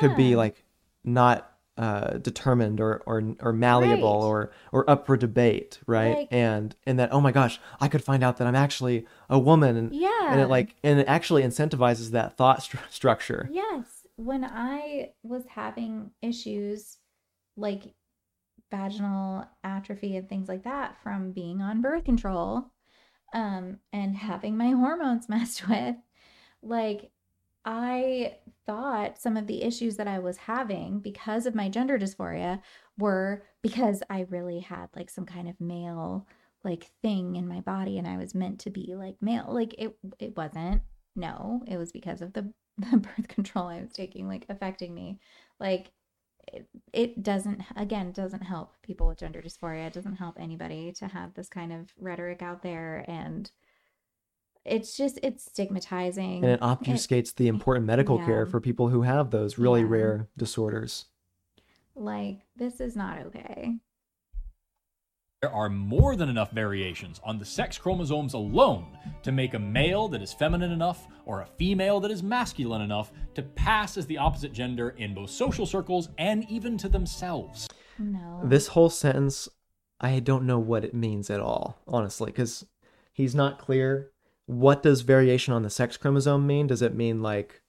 could 0.00 0.16
be 0.16 0.36
like 0.36 0.64
not 1.04 1.50
uh, 1.76 2.18
determined 2.18 2.80
or, 2.80 3.02
or 3.06 3.20
or 3.40 3.52
malleable 3.52 4.20
Right. 4.20 4.26
or 4.28 4.52
or 4.72 4.88
up 4.90 5.06
for 5.06 5.16
debate, 5.16 5.80
right? 5.86 6.16
Like- 6.18 6.28
and 6.30 6.74
and 6.86 6.98
that 6.98 7.12
oh 7.12 7.20
my 7.20 7.32
gosh, 7.32 7.60
I 7.80 7.88
could 7.88 8.02
find 8.04 8.22
out 8.22 8.36
that 8.36 8.46
I'm 8.46 8.54
actually 8.54 9.06
a 9.28 9.38
woman, 9.38 9.76
and 9.76 9.92
yeah 9.94 10.30
and 10.32 10.40
it 10.40 10.48
like 10.48 10.76
and 10.84 11.00
it 11.00 11.08
actually 11.08 11.42
incentivizes 11.42 12.10
that 12.12 12.36
thought 12.36 12.60
stru- 12.60 12.78
structure. 12.90 13.48
Yes. 13.52 13.93
When 14.16 14.44
I 14.44 15.10
was 15.22 15.44
having 15.48 16.10
issues 16.22 16.98
like 17.56 17.94
vaginal 18.70 19.46
atrophy 19.62 20.16
and 20.16 20.28
things 20.28 20.48
like 20.48 20.64
that 20.64 20.96
from 21.02 21.32
being 21.32 21.60
on 21.60 21.82
birth 21.82 22.04
control 22.04 22.70
um 23.32 23.78
and 23.92 24.16
having 24.16 24.56
my 24.56 24.70
hormones 24.70 25.28
messed 25.28 25.68
with, 25.68 25.96
like 26.62 27.10
I 27.64 28.36
thought 28.66 29.18
some 29.18 29.36
of 29.36 29.46
the 29.46 29.62
issues 29.62 29.96
that 29.96 30.08
I 30.08 30.18
was 30.18 30.36
having 30.36 31.00
because 31.00 31.46
of 31.46 31.54
my 31.54 31.68
gender 31.68 31.98
dysphoria 31.98 32.60
were 32.98 33.44
because 33.62 34.02
I 34.10 34.26
really 34.28 34.60
had 34.60 34.88
like 34.94 35.08
some 35.08 35.24
kind 35.24 35.48
of 35.48 35.60
male 35.60 36.26
like 36.62 36.90
thing 37.02 37.36
in 37.36 37.48
my 37.48 37.60
body 37.60 37.98
and 37.98 38.06
I 38.06 38.16
was 38.16 38.34
meant 38.34 38.60
to 38.60 38.70
be 38.70 38.94
like 38.94 39.16
male. 39.20 39.46
Like 39.48 39.74
it 39.78 39.96
it 40.18 40.36
wasn't. 40.36 40.82
No, 41.16 41.62
it 41.66 41.76
was 41.76 41.92
because 41.92 42.20
of 42.22 42.32
the 42.32 42.52
the 42.90 42.96
birth 42.98 43.28
control 43.28 43.68
I 43.68 43.80
was 43.80 43.92
taking 43.92 44.26
like 44.28 44.46
affecting 44.48 44.94
me. 44.94 45.18
Like 45.60 45.92
it, 46.52 46.66
it 46.92 47.22
doesn't 47.22 47.62
again 47.76 48.12
doesn't 48.12 48.42
help 48.42 48.74
people 48.82 49.06
with 49.06 49.18
gender 49.18 49.40
dysphoria. 49.40 49.86
It 49.86 49.92
doesn't 49.92 50.16
help 50.16 50.38
anybody 50.38 50.92
to 50.92 51.06
have 51.08 51.34
this 51.34 51.48
kind 51.48 51.72
of 51.72 51.92
rhetoric 51.98 52.42
out 52.42 52.62
there 52.62 53.04
and 53.08 53.50
it's 54.64 54.96
just 54.96 55.18
it's 55.22 55.44
stigmatizing. 55.44 56.42
and 56.42 56.52
it 56.54 56.60
obfuscates 56.60 57.34
the 57.34 57.48
important 57.48 57.84
medical 57.86 58.18
care 58.18 58.46
for 58.46 58.60
people 58.60 58.88
who 58.88 59.02
have 59.02 59.30
those 59.30 59.58
really 59.58 59.80
Yeah. 59.82 59.88
rare 59.88 60.28
disorders. 60.36 61.06
like 61.94 62.40
this 62.56 62.80
is 62.80 62.96
not 62.96 63.18
okay. 63.26 63.76
There 65.44 65.52
are 65.52 65.68
more 65.68 66.16
than 66.16 66.30
enough 66.30 66.52
variations 66.52 67.20
on 67.22 67.38
the 67.38 67.44
sex 67.44 67.76
chromosomes 67.76 68.32
alone 68.32 68.96
to 69.22 69.30
make 69.30 69.52
a 69.52 69.58
male 69.58 70.08
that 70.08 70.22
is 70.22 70.32
feminine 70.32 70.72
enough 70.72 71.06
or 71.26 71.42
a 71.42 71.46
female 71.58 72.00
that 72.00 72.10
is 72.10 72.22
masculine 72.22 72.80
enough 72.80 73.12
to 73.34 73.42
pass 73.42 73.98
as 73.98 74.06
the 74.06 74.16
opposite 74.16 74.54
gender 74.54 74.94
in 74.96 75.12
both 75.12 75.28
social 75.28 75.66
circles 75.66 76.08
and 76.16 76.50
even 76.50 76.78
to 76.78 76.88
themselves. 76.88 77.68
No. 77.98 78.40
This 78.42 78.68
whole 78.68 78.88
sentence, 78.88 79.46
I 80.00 80.18
don't 80.18 80.46
know 80.46 80.58
what 80.58 80.82
it 80.82 80.94
means 80.94 81.28
at 81.28 81.40
all, 81.40 81.76
honestly, 81.86 82.30
because 82.30 82.64
he's 83.12 83.34
not 83.34 83.58
clear. 83.58 84.12
What 84.46 84.82
does 84.82 85.02
variation 85.02 85.52
on 85.52 85.62
the 85.62 85.68
sex 85.68 85.98
chromosome 85.98 86.46
mean? 86.46 86.68
Does 86.68 86.80
it 86.80 86.94
mean 86.94 87.20
like 87.20 87.60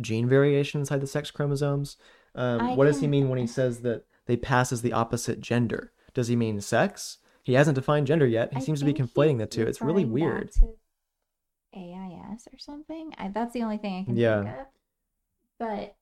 gene 0.00 0.26
variation 0.26 0.80
inside 0.80 1.02
the 1.02 1.06
sex 1.06 1.30
chromosomes? 1.30 1.98
Um, 2.34 2.60
I 2.62 2.74
what 2.76 2.86
does 2.86 3.02
he 3.02 3.06
mean 3.06 3.28
when 3.28 3.38
he 3.38 3.46
says 3.46 3.82
that 3.82 4.06
they 4.24 4.38
pass 4.38 4.72
as 4.72 4.80
the 4.80 4.94
opposite 4.94 5.42
gender? 5.42 5.92
Does 6.14 6.28
he 6.28 6.36
mean 6.36 6.60
sex? 6.60 7.18
He 7.42 7.54
hasn't 7.54 7.74
defined 7.74 8.06
gender 8.06 8.26
yet. 8.26 8.52
He 8.52 8.58
I 8.58 8.60
seems 8.60 8.80
to 8.80 8.84
be 8.86 8.92
conflating 8.94 9.38
the 9.38 9.46
two. 9.46 9.66
It's 9.66 9.80
really 9.80 10.04
weird. 10.04 10.50
AIS 11.74 12.48
or 12.52 12.58
something. 12.58 13.14
I, 13.16 13.28
that's 13.28 13.52
the 13.54 13.62
only 13.62 13.78
thing 13.78 14.00
I 14.02 14.04
can 14.04 14.16
Yeah. 14.16 14.42
think 14.42 14.56
of. 14.58 14.66
But 15.58 15.96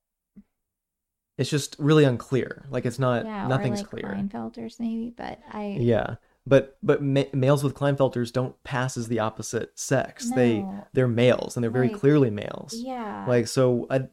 It's 1.37 1.51
just 1.51 1.77
really 1.79 2.05
unclear. 2.05 2.65
Like 2.71 2.85
it's 2.87 2.99
not 2.99 3.25
yeah, 3.25 3.47
nothing's 3.47 3.81
like 3.83 3.91
clear. 3.91 4.05
Klinefelters 4.05 4.81
maybe. 4.81 5.13
But 5.17 5.41
I 5.53 5.77
Yeah, 5.79 6.17
but 6.47 6.77
but 6.83 7.03
ma- 7.03 7.25
males 7.33 7.63
with 7.63 7.75
Klinefelters 7.75 8.33
don't 8.33 8.61
pass 8.65 8.97
as 8.97 9.07
the 9.09 9.21
opposite 9.21 9.79
sex. 9.79 10.31
They 10.31 10.65
they're 10.95 11.07
males 11.09 11.57
and 11.57 11.63
they're 11.63 11.71
very 11.71 11.89
Like, 11.91 11.99
clearly 12.01 12.31
males. 12.31 12.75
yeah. 12.75 13.25
Like 13.29 13.47
so, 13.47 13.87
I, 13.91 14.09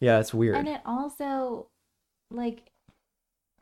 yeah, 0.00 0.20
it's 0.20 0.32
weird. 0.32 0.56
And 0.56 0.68
it 0.68 0.80
also 0.86 1.68
like 2.30 2.70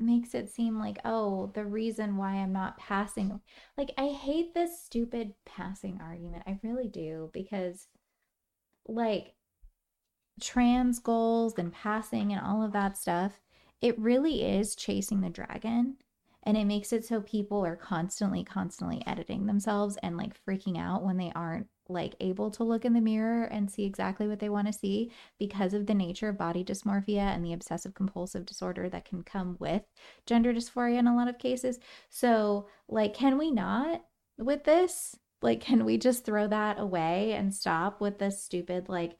makes 0.03 0.35
it 0.35 0.51
seem 0.51 0.79
like, 0.79 0.99
oh, 1.05 1.51
the 1.55 1.65
reason 1.65 2.17
why 2.17 2.35
I'm 2.35 2.53
not 2.53 2.79
passing 2.79 3.41
like 3.77 3.93
I 3.97 4.09
hate 4.09 4.55
this 4.55 4.83
stupid 4.83 5.35
passing 5.45 6.01
argument. 6.01 6.45
I 6.47 6.59
really 6.63 6.89
do 6.89 7.31
because 7.33 7.87
like 8.87 9.35
trans 10.41 10.99
goals 10.99 11.55
and 11.59 11.73
passing 11.73 12.33
and 12.33 12.45
all 12.45 12.63
of 12.63 12.73
that 12.73 12.97
stuff, 12.97 13.41
it 13.81 13.99
really 13.99 14.43
is 14.43 14.75
chasing 14.75 15.21
the 15.21 15.31
dragon. 15.31 15.97
And 16.45 16.57
it 16.57 16.65
makes 16.65 16.93
it 16.93 17.05
so 17.05 17.21
people 17.21 17.65
are 17.65 17.77
constantly, 17.77 18.43
constantly 18.43 19.03
editing 19.07 19.47
themselves 19.47 19.97
and 20.03 20.17
like 20.17 20.45
freaking 20.45 20.77
out 20.77 21.05
when 21.05 21.17
they 21.17 21.31
aren't 21.37 21.69
like 21.89 22.15
able 22.21 22.51
to 22.51 22.65
look 22.65 22.85
in 22.85 22.93
the 22.93 23.01
mirror 23.01 23.45
and 23.45 23.71
see 23.71 23.85
exactly 23.85 24.29
what 24.29 24.39
they 24.39 24.49
want 24.49 24.67
to 24.67 24.73
see 24.73 25.11
because 25.39 25.75
of 25.75 25.87
the 25.87 25.95
nature 25.95 26.29
of 26.29 26.39
body 26.39 26.65
dysmorphia 26.65 27.19
and 27.19 27.45
the 27.45 27.53
obsessive 27.53 27.95
compulsive 27.95 28.47
disorder 28.47 28.89
that 28.89 29.05
can 29.05 29.23
come 29.23 29.57
with 29.59 29.83
gender 30.27 30.53
dysphoria 30.53 30.99
in 30.99 31.07
a 31.07 31.17
lot 31.17 31.29
of 31.29 31.39
cases. 31.39 31.79
So, 32.09 32.69
like, 32.89 33.15
can 33.15 33.39
we 33.39 33.51
not 33.51 34.05
with 34.39 34.65
this? 34.65 35.17
Like, 35.43 35.61
can 35.61 35.85
we 35.85 35.99
just 35.99 36.25
throw 36.25 36.47
that 36.49 36.79
away 36.79 37.33
and 37.33 37.53
stop 37.53 38.01
with 38.01 38.19
this 38.19 38.43
stupid, 38.43 38.89
like, 38.89 39.17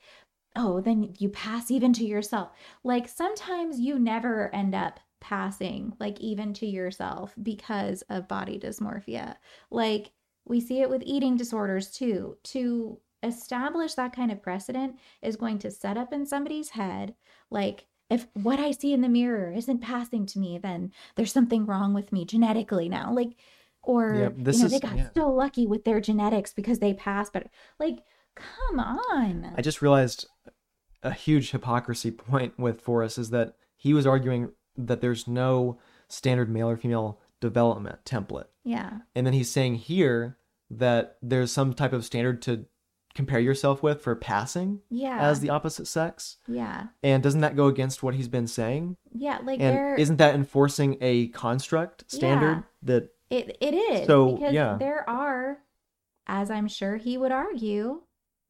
oh, 0.55 0.79
then 0.81 1.13
you 1.19 1.29
pass 1.29 1.69
even 1.69 1.91
to 1.93 2.05
yourself? 2.05 2.51
Like, 2.83 3.07
sometimes 3.09 3.79
you 3.79 3.99
never 3.99 4.53
end 4.55 4.73
up 4.73 4.99
passing, 5.19 5.93
like, 5.99 6.19
even 6.21 6.53
to 6.53 6.65
yourself 6.65 7.33
because 7.41 8.03
of 8.09 8.27
body 8.27 8.57
dysmorphia. 8.59 9.35
Like, 9.69 10.11
we 10.45 10.59
see 10.59 10.81
it 10.81 10.89
with 10.89 11.03
eating 11.05 11.35
disorders 11.37 11.89
too. 11.91 12.37
To 12.45 12.99
establish 13.21 13.93
that 13.95 14.15
kind 14.15 14.31
of 14.31 14.41
precedent 14.41 14.97
is 15.21 15.35
going 15.35 15.59
to 15.59 15.71
set 15.71 15.97
up 15.97 16.11
in 16.13 16.25
somebody's 16.25 16.69
head, 16.69 17.15
like, 17.49 17.85
if 18.09 18.27
what 18.33 18.59
I 18.59 18.71
see 18.71 18.93
in 18.93 19.01
the 19.01 19.09
mirror 19.09 19.51
isn't 19.53 19.79
passing 19.79 20.25
to 20.27 20.39
me, 20.39 20.57
then 20.57 20.91
there's 21.15 21.31
something 21.31 21.65
wrong 21.65 21.93
with 21.93 22.11
me 22.11 22.25
genetically 22.25 22.89
now. 22.89 23.13
Like, 23.13 23.29
or 23.81 24.15
Yep, 24.15 24.33
this 24.37 24.57
you 24.57 24.61
know, 24.63 24.65
is- 24.67 24.71
they 24.73 24.79
got 24.79 24.97
yeah. 24.97 25.09
so 25.15 25.29
lucky 25.31 25.65
with 25.65 25.83
their 25.85 26.01
genetics 26.01 26.53
because 26.53 26.79
they 26.79 26.93
passed, 26.93 27.33
but 27.33 27.47
like, 27.79 27.99
come 28.35 28.79
on. 28.79 29.53
I 29.57 29.61
just 29.61 29.81
realized 29.81 30.27
a 31.01 31.11
huge 31.11 31.51
hypocrisy 31.51 32.11
point 32.11 32.57
with 32.59 32.81
Forrest 32.81 33.17
is 33.17 33.29
that 33.31 33.55
he 33.75 33.93
was 33.93 34.05
arguing 34.07 34.51
that 34.77 35.01
there's 35.01 35.27
no 35.27 35.79
standard 36.07 36.49
male 36.49 36.69
or 36.69 36.77
female 36.77 37.19
development 37.47 37.99
template. 38.05 38.47
yeah. 38.63 38.99
And 39.15 39.25
then 39.25 39.33
he's 39.33 39.51
saying 39.51 39.75
here 39.75 40.37
that 40.69 41.17
there's 41.21 41.51
some 41.51 41.73
type 41.73 41.93
of 41.93 42.05
standard 42.05 42.41
to 42.43 42.65
compare 43.13 43.39
yourself 43.39 43.83
with 43.83 44.01
for 44.01 44.15
passing 44.15 44.79
Yeah. 44.89 45.19
as 45.29 45.39
the 45.41 45.49
opposite 45.51 45.85
sex. 45.87 46.37
yeah. 46.47 46.87
And 47.03 47.21
doesn't 47.21 47.41
that 47.41 47.55
go 47.55 47.67
against 47.67 48.01
what 48.01 48.15
he's 48.15 48.27
been 48.29 48.47
saying? 48.47 48.95
Yeah. 49.13 49.39
Like 49.43 49.59
And 49.59 49.75
there 49.77 49.95
isn't 49.95 50.17
that 50.17 50.33
enforcing 50.35 50.97
a 51.01 51.27
construct 51.27 52.09
standard 52.11 52.57
Yeah. 52.57 52.61
that 52.83 53.09
it 53.29 53.57
it 53.61 53.73
is. 53.75 54.07
So, 54.07 54.33
because 54.37 54.53
yeah. 54.53 54.77
there 54.79 55.07
are, 55.09 55.59
as 56.27 56.49
I'm 56.49 56.67
sure 56.67 56.95
he 56.97 57.17
would 57.17 57.31
argue, 57.31 58.01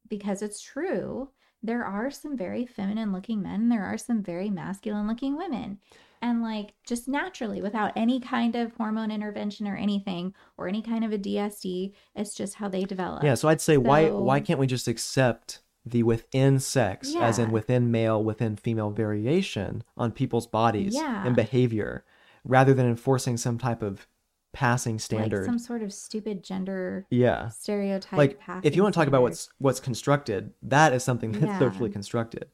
because 0.07 0.41
it's 0.41 0.61
true, 0.61 1.29
there 1.61 1.83
are 1.83 2.11
some 2.11 2.37
very 2.37 2.65
feminine 2.65 3.11
looking 3.11 3.41
men, 3.41 3.69
there 3.69 3.83
are 3.83 3.97
some 3.97 4.21
very 4.21 4.49
masculine 4.49 5.07
looking 5.07 5.35
women. 5.37 5.79
And 6.23 6.41
like 6.41 6.73
just 6.87 7.07
naturally, 7.09 7.61
without 7.61 7.91
any 7.97 8.19
kind 8.21 8.55
of 8.55 8.71
hormone 8.77 9.11
intervention 9.11 9.67
or 9.67 9.75
anything, 9.75 10.33
or 10.57 10.69
any 10.69 10.81
kind 10.81 11.03
of 11.03 11.11
a 11.11 11.17
DSD, 11.17 11.91
it's 12.15 12.33
just 12.33 12.55
how 12.55 12.69
they 12.69 12.85
develop. 12.85 13.23
Yeah, 13.23 13.35
so 13.35 13.49
I'd 13.49 13.59
say 13.61 13.75
why 13.77 14.07
So- 14.07 14.19
why 14.21 14.39
can't 14.39 14.57
we 14.59 14.65
just 14.65 14.87
accept 14.87 15.59
the 15.85 16.01
within 16.03 16.59
sex 16.59 17.13
as 17.13 17.37
in 17.37 17.51
within 17.51 17.91
male 17.91 18.23
within 18.23 18.55
female 18.55 18.89
variation 18.89 19.83
on 19.97 20.13
people's 20.13 20.47
bodies 20.47 20.95
Yeah. 20.95 21.27
and 21.27 21.35
behavior 21.35 22.05
rather 22.45 22.73
than 22.73 22.85
enforcing 22.85 23.35
some 23.35 23.57
type 23.57 23.81
of 23.83 24.07
passing 24.53 24.93
like 24.95 25.01
standard. 25.01 25.45
some 25.45 25.59
sort 25.59 25.83
of 25.83 25.91
stupid 25.91 26.41
gender 26.41 27.05
yeah. 27.09 27.49
stereotype. 27.49 28.17
Like 28.17 28.39
if 28.63 28.77
you 28.77 28.81
want 28.83 28.93
to 28.93 28.97
talk 28.99 29.09
about 29.09 29.23
what's 29.23 29.49
what's 29.57 29.81
constructed, 29.81 30.53
that 30.61 30.93
is 30.93 31.03
something 31.03 31.31
that's 31.33 31.43
Yeah. 31.45 31.59
socially 31.59 31.89
constructed. 31.89 32.47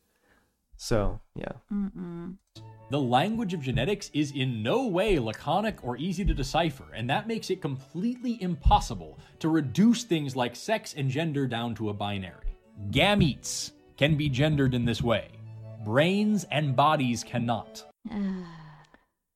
So, 0.75 1.19
yeah. 1.35 1.51
Mm-mm. 1.71 2.37
The 2.89 2.99
language 2.99 3.53
of 3.53 3.61
genetics 3.61 4.09
is 4.13 4.31
in 4.31 4.63
no 4.63 4.87
way 4.87 5.19
laconic 5.19 5.83
or 5.83 5.95
easy 5.97 6.25
to 6.25 6.33
decipher, 6.33 6.85
and 6.95 7.07
that 7.09 7.27
makes 7.27 7.51
it 7.51 7.61
completely 7.61 8.41
impossible 8.41 9.19
to 9.39 9.49
reduce 9.49 10.03
things 10.03 10.35
like 10.35 10.55
sex 10.55 10.95
and 10.97 11.09
gender 11.09 11.45
down 11.45 11.75
to 11.75 11.89
a 11.89 11.93
binary. 11.93 12.57
Gametes 12.89 13.71
can 13.95 14.15
be 14.15 14.27
gendered 14.27 14.73
in 14.73 14.85
this 14.85 15.03
way, 15.03 15.27
brains 15.85 16.45
and 16.51 16.75
bodies 16.75 17.23
cannot. 17.23 17.85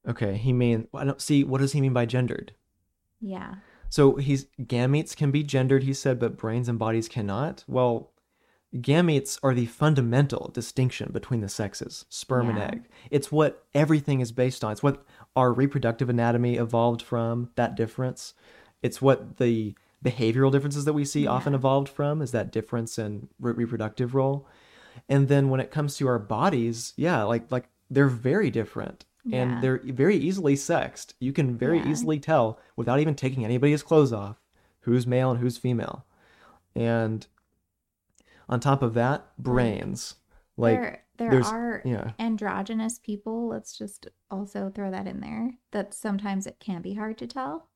Okay, 0.06 0.36
he 0.36 0.52
mean 0.52 0.90
I 0.94 1.06
don't 1.06 1.22
see 1.22 1.46
what 1.46 1.62
does 1.62 1.72
he 1.72 1.80
mean 1.80 1.94
by 1.94 2.06
gendered? 2.06 2.54
yeah. 3.22 3.56
So 3.90 4.16
he's 4.16 4.48
gametes 4.60 5.16
can 5.16 5.32
be 5.32 5.44
gendered, 5.44 5.84
he 5.84 5.94
said, 5.94 6.20
but 6.20 6.36
brains 6.36 6.68
and 6.68 6.78
bodies 6.78 7.08
cannot. 7.08 7.64
Well, 7.70 8.12
gametes 8.76 9.40
are 9.44 9.54
the 9.54 9.66
fundamental 9.68 10.50
distinction 10.54 11.12
between 11.12 11.42
the 11.42 11.50
sexes, 11.50 12.06
sperm 12.10 12.50
and 12.50 12.60
egg. 12.60 12.84
It's 13.12 13.32
what 13.32 13.66
everything 13.74 14.20
is 14.20 14.32
based 14.32 14.64
on. 14.64 14.72
It's 14.72 14.84
what 14.84 15.06
our 15.36 15.54
reproductive 15.54 16.10
anatomy 16.10 16.58
evolved 16.58 17.02
from, 17.02 17.52
that 17.56 17.76
difference. 17.76 18.34
It's 18.82 19.02
what 19.02 19.38
the 19.38 19.76
behavioral 20.04 20.52
differences 20.52 20.86
that 20.86 20.94
we 20.94 21.06
see 21.06 21.28
often 21.28 21.54
evolved 21.54 21.88
from, 21.90 22.22
is 22.22 22.32
that 22.32 22.52
difference 22.52 22.98
in 23.00 23.30
re- 23.40 23.54
reproductive 23.54 24.16
role. 24.16 24.48
And 25.08 25.28
then 25.28 25.50
when 25.50 25.60
it 25.60 25.72
comes 25.72 25.96
to 25.98 26.08
our 26.08 26.20
bodies, 26.20 26.94
yeah, 26.98 27.24
like 27.24 27.52
like 27.52 27.70
they're 27.90 28.08
very 28.08 28.50
different. 28.52 29.06
Yeah. 29.26 29.42
And 29.42 29.64
they're 29.64 29.80
very 29.84 30.18
easily 30.18 30.56
sexed. 30.56 31.14
You 31.20 31.32
can 31.32 31.58
very 31.58 31.78
Yeah. 31.78 31.88
easily 31.90 32.20
tell 32.20 32.60
without 32.76 33.00
even 33.00 33.16
taking 33.16 33.46
anybody's 33.46 33.82
clothes 33.84 34.12
off 34.12 34.42
who's 34.82 35.08
male 35.08 35.32
and 35.32 35.40
who's 35.40 35.58
female. 35.58 36.06
And 36.76 37.26
on 38.50 38.60
top 38.60 38.82
of 38.82 38.94
that, 38.94 39.26
brains. 39.38 40.16
Like 40.58 40.80
there 40.80 41.04
there 41.18 41.44
are 41.46 41.82
yeah. 41.86 42.12
androgynous 42.20 43.00
people 43.00 43.48
let's 43.48 43.78
just 43.78 44.08
also 44.32 44.72
throw 44.74 44.92
that 44.92 45.08
in 45.08 45.20
there 45.20 45.52
that 45.72 45.94
sometimes 45.94 46.48
it 46.48 46.58
can 46.60 46.82
be 46.82 46.96
hard 46.96 47.18
to 47.18 47.28
tell 47.28 47.70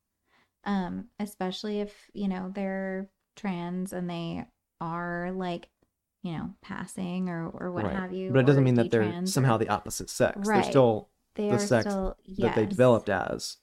um 0.65 1.05
especially 1.19 1.79
if 1.79 2.09
you 2.13 2.27
know 2.27 2.51
they're 2.53 3.09
trans 3.35 3.93
and 3.93 4.09
they 4.09 4.43
are 4.81 5.31
like 5.31 5.69
you 6.23 6.33
know 6.33 6.49
passing 6.61 7.29
or 7.29 7.47
or 7.49 7.71
what 7.71 7.85
right. 7.85 7.95
have 7.95 8.11
you 8.11 8.31
But 8.31 8.39
it 8.39 8.45
doesn't 8.45 8.63
mean 8.63 8.75
that 8.75 8.91
they're 8.91 9.25
somehow 9.25 9.55
or- 9.55 9.59
the 9.59 9.69
opposite 9.69 10.09
sex. 10.09 10.37
Right. 10.45 10.61
They're 10.61 10.71
still 10.71 11.09
they 11.35 11.49
the 11.49 11.59
sex 11.59 11.85
still 11.85 12.17
that 12.39 12.55
they 12.55 12.65
developed 12.65 13.09
as 13.09 13.57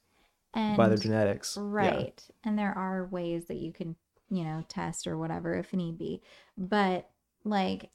and 0.55 0.77
by 0.77 0.89
their 0.89 0.97
genetics. 0.97 1.57
Yeah. 1.57 1.65
Right. 1.67 2.25
And 2.45 2.59
there 2.59 2.77
are 2.77 3.07
ways 3.07 3.47
that 3.47 3.57
you 3.57 3.73
can, 3.73 3.97
you 4.31 4.45
know, 4.45 4.65
test 4.69 5.07
or 5.07 5.19
whatever 5.19 5.55
if 5.55 5.73
need 5.73 5.99
be. 5.99 6.23
But 6.57 7.09
like 7.45 7.91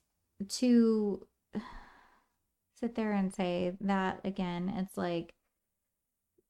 to 0.48 1.26
sit 2.80 2.96
there 2.96 3.14
and 3.14 3.34
say 3.34 3.74
that 3.82 4.22
again, 4.24 4.74
it's 4.78 4.98
like 4.98 5.34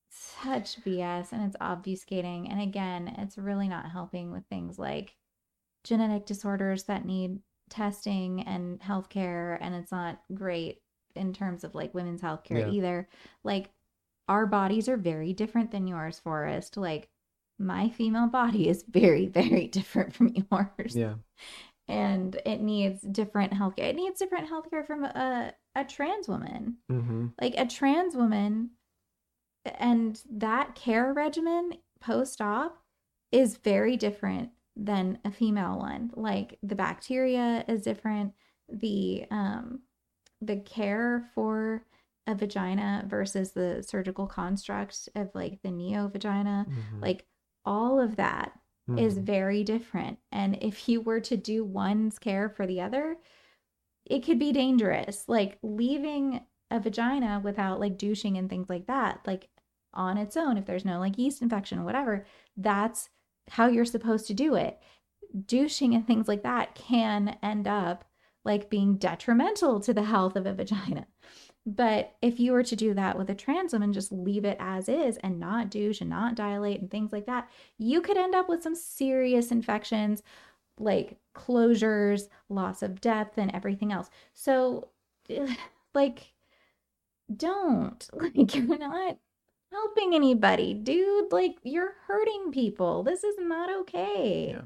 such 0.09 0.83
BS 0.83 1.31
and 1.31 1.43
it's 1.45 1.57
obfuscating. 1.57 2.51
And 2.51 2.61
again, 2.61 3.15
it's 3.17 3.37
really 3.37 3.67
not 3.67 3.91
helping 3.91 4.31
with 4.31 4.43
things 4.49 4.77
like 4.77 5.15
genetic 5.83 6.25
disorders 6.25 6.83
that 6.83 7.05
need 7.05 7.39
testing 7.69 8.41
and 8.41 8.79
healthcare. 8.79 9.57
And 9.61 9.75
it's 9.75 9.91
not 9.91 10.21
great 10.33 10.81
in 11.15 11.33
terms 11.33 11.63
of 11.63 11.75
like 11.75 11.93
women's 11.93 12.21
healthcare 12.21 12.59
Yeah. 12.59 12.69
either. 12.69 13.09
Like 13.43 13.69
our 14.27 14.45
bodies 14.45 14.89
are 14.89 14.97
very 14.97 15.33
different 15.33 15.71
than 15.71 15.87
yours, 15.87 16.19
Forrest. 16.19 16.77
Like 16.77 17.09
my 17.59 17.89
female 17.89 18.27
body 18.27 18.69
is 18.69 18.83
very, 18.89 19.27
very 19.27 19.67
different 19.77 20.13
from 20.13 20.33
yours. 20.51 20.95
Yeah. 20.95 21.15
And 21.87 22.39
it 22.45 22.61
needs 22.61 23.01
different 23.01 23.53
healthcare. 23.53 23.89
It 23.89 23.95
needs 23.95 24.19
different 24.19 24.49
healthcare 24.49 24.85
from 24.85 25.03
a, 25.03 25.53
a 25.75 25.83
trans 25.83 26.27
woman. 26.27 26.77
Mm-hmm. 26.91 27.27
Like 27.41 27.55
a 27.57 27.65
trans 27.65 28.15
woman 28.15 28.71
and 29.65 30.21
that 30.31 30.75
care 30.75 31.13
regimen 31.13 31.73
post 31.99 32.41
op 32.41 32.77
is 33.31 33.57
very 33.57 33.97
different 33.97 34.49
than 34.75 35.19
a 35.25 35.31
female 35.31 35.77
one. 35.77 36.11
Like 36.15 36.57
the 36.63 36.75
bacteria 36.75 37.65
is 37.67 37.81
different. 37.83 38.33
The 38.71 39.25
um 39.31 39.81
the 40.41 40.57
care 40.57 41.29
for 41.35 41.83
a 42.27 42.35
vagina 42.35 43.03
versus 43.07 43.51
the 43.51 43.83
surgical 43.85 44.27
construct 44.27 45.09
of 45.15 45.29
like 45.33 45.59
the 45.63 45.71
neo 45.71 46.07
vagina, 46.07 46.65
Mhm. 46.69 47.01
like 47.01 47.25
all 47.65 47.99
of 47.99 48.15
that 48.17 48.59
is 48.97 49.19
Mhm. 49.19 49.23
very 49.23 49.63
different. 49.63 50.19
And 50.31 50.57
if 50.61 50.89
you 50.89 51.01
were 51.01 51.19
to 51.21 51.37
do 51.37 51.63
one's 51.63 52.19
care 52.19 52.49
for 52.49 52.65
the 52.67 52.81
other, 52.81 53.17
it 54.05 54.23
could 54.23 54.39
be 54.39 54.51
dangerous. 54.51 55.27
Like 55.27 55.57
leaving 55.63 56.45
a 56.71 56.79
vagina 56.79 57.41
without 57.43 57.79
like 57.79 57.97
douching 57.97 58.37
and 58.37 58.49
things 58.49 58.69
like 58.69 58.87
that, 58.87 59.21
like 59.25 59.49
on 59.93 60.17
its 60.17 60.37
own, 60.37 60.57
if 60.57 60.65
there's 60.65 60.85
no 60.85 60.99
like 60.99 61.17
yeast 61.17 61.41
infection, 61.41 61.83
whatever, 61.83 62.25
that's 62.57 63.09
how 63.49 63.67
you're 63.67 63.85
supposed 63.85 64.27
to 64.27 64.33
do 64.33 64.55
it. 64.55 64.79
Douching 65.45 65.93
and 65.95 66.05
things 66.07 66.27
like 66.27 66.43
that 66.43 66.75
can 66.75 67.37
end 67.43 67.67
up 67.67 68.05
like 68.45 68.69
being 68.69 68.97
detrimental 68.97 69.79
to 69.81 69.93
the 69.93 70.03
health 70.03 70.35
of 70.35 70.45
a 70.45 70.53
vagina. 70.53 71.07
But 71.65 72.15
if 72.21 72.39
you 72.39 72.53
were 72.53 72.63
to 72.63 72.75
do 72.75 72.93
that 72.95 73.17
with 73.17 73.29
a 73.29 73.35
trans 73.35 73.73
woman, 73.73 73.93
just 73.93 74.11
leave 74.11 74.45
it 74.45 74.57
as 74.59 74.89
is 74.89 75.17
and 75.17 75.39
not 75.39 75.69
douche 75.69 76.01
and 76.01 76.09
not 76.09 76.35
dilate 76.35 76.81
and 76.81 76.89
things 76.89 77.11
like 77.11 77.25
that, 77.27 77.49
you 77.77 78.01
could 78.01 78.17
end 78.17 78.33
up 78.35 78.49
with 78.49 78.63
some 78.63 78.75
serious 78.75 79.51
infections 79.51 80.23
like 80.79 81.17
closures, 81.35 82.29
loss 82.49 82.81
of 82.81 83.01
depth, 83.01 83.37
and 83.37 83.51
everything 83.53 83.91
else. 83.91 84.09
So, 84.33 84.89
like, 85.93 86.33
don't. 87.35 88.07
Like, 88.13 88.55
you're 88.55 88.77
not 88.77 89.17
helping 89.71 90.15
anybody, 90.15 90.73
dude. 90.73 91.31
Like, 91.31 91.57
you're 91.63 91.93
hurting 92.07 92.51
people. 92.51 93.03
This 93.03 93.23
is 93.23 93.35
not 93.39 93.69
okay. 93.81 94.55
Yeah. 94.55 94.61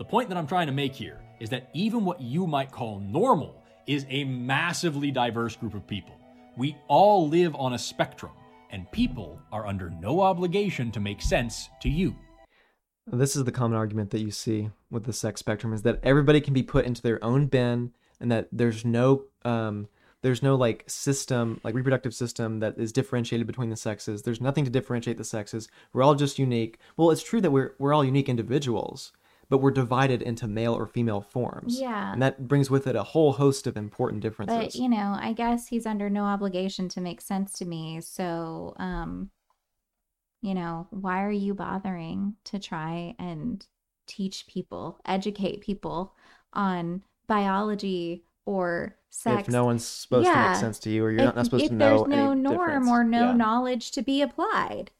The 0.00 0.06
point 0.06 0.30
that 0.30 0.38
I'm 0.38 0.46
trying 0.46 0.66
to 0.66 0.72
make 0.72 0.94
here 0.94 1.20
is 1.40 1.50
that 1.50 1.68
even 1.74 2.06
what 2.06 2.22
you 2.22 2.46
might 2.46 2.72
call 2.72 3.00
normal 3.00 3.62
is 3.86 4.06
a 4.08 4.24
massively 4.24 5.10
diverse 5.10 5.56
group 5.56 5.74
of 5.74 5.86
people. 5.86 6.14
We 6.56 6.74
all 6.88 7.28
live 7.28 7.54
on 7.54 7.74
a 7.74 7.78
spectrum, 7.78 8.32
and 8.70 8.90
people 8.92 9.38
are 9.52 9.66
under 9.66 9.90
no 9.90 10.22
obligation 10.22 10.90
to 10.92 11.00
make 11.00 11.20
sense 11.20 11.68
to 11.82 11.90
you. 11.90 12.16
This 13.08 13.36
is 13.36 13.44
the 13.44 13.52
common 13.52 13.76
argument 13.76 14.08
that 14.12 14.22
you 14.22 14.30
see 14.30 14.70
with 14.90 15.04
the 15.04 15.12
sex 15.12 15.40
spectrum 15.40 15.74
is 15.74 15.82
that 15.82 16.00
everybody 16.02 16.40
can 16.40 16.54
be 16.54 16.62
put 16.62 16.86
into 16.86 17.02
their 17.02 17.22
own 17.22 17.44
bin 17.44 17.92
and 18.20 18.32
that 18.32 18.48
there's 18.50 18.86
no 18.86 19.24
um 19.44 19.86
there's 20.22 20.42
no 20.42 20.54
like 20.54 20.82
system 20.86 21.60
like 21.62 21.74
reproductive 21.74 22.14
system 22.14 22.60
that 22.60 22.78
is 22.78 22.90
differentiated 22.90 23.46
between 23.46 23.68
the 23.68 23.76
sexes. 23.76 24.22
There's 24.22 24.40
nothing 24.40 24.64
to 24.64 24.70
differentiate 24.70 25.18
the 25.18 25.24
sexes. 25.24 25.68
We're 25.92 26.02
all 26.02 26.14
just 26.14 26.38
unique. 26.38 26.78
Well, 26.96 27.10
it's 27.10 27.22
true 27.22 27.42
that 27.42 27.50
we're 27.50 27.74
we're 27.78 27.92
all 27.92 28.04
unique 28.04 28.30
individuals, 28.30 29.12
but 29.50 29.58
we're 29.58 29.72
divided 29.72 30.22
into 30.22 30.46
male 30.46 30.72
or 30.72 30.86
female 30.86 31.20
forms. 31.20 31.78
Yeah. 31.78 32.12
And 32.12 32.22
that 32.22 32.48
brings 32.48 32.70
with 32.70 32.86
it 32.86 32.96
a 32.96 33.02
whole 33.02 33.32
host 33.32 33.66
of 33.66 33.76
important 33.76 34.22
differences. 34.22 34.56
But 34.56 34.74
you 34.76 34.88
know, 34.88 35.16
I 35.20 35.32
guess 35.34 35.66
he's 35.66 35.84
under 35.84 36.08
no 36.08 36.24
obligation 36.24 36.88
to 36.90 37.00
make 37.00 37.20
sense 37.20 37.52
to 37.54 37.64
me. 37.66 38.00
So, 38.00 38.74
um, 38.78 39.30
you 40.40 40.54
know, 40.54 40.86
why 40.90 41.22
are 41.24 41.30
you 41.32 41.52
bothering 41.52 42.36
to 42.44 42.58
try 42.58 43.14
and 43.18 43.66
teach 44.06 44.46
people, 44.46 44.98
educate 45.04 45.60
people 45.60 46.14
on 46.52 47.02
biology 47.26 48.24
or 48.46 48.96
sex? 49.10 49.48
if 49.48 49.52
no 49.52 49.64
one's 49.64 49.84
supposed 49.84 50.28
to 50.30 50.34
make 50.48 50.56
sense 50.56 50.78
to 50.78 50.90
you 50.90 51.04
or 51.04 51.10
you're 51.10 51.20
if, 51.20 51.24
not, 51.26 51.36
not 51.36 51.44
supposed 51.46 51.66
to 51.66 51.74
know 51.74 52.04
If 52.04 52.10
there's 52.10 52.20
no 52.24 52.34
norm 52.34 52.68
difference. 52.68 52.88
or 52.88 53.04
no 53.04 53.26
Yeah. 53.26 53.32
knowledge 53.32 53.90
to 53.92 54.02
be 54.02 54.22
applied 54.22 54.92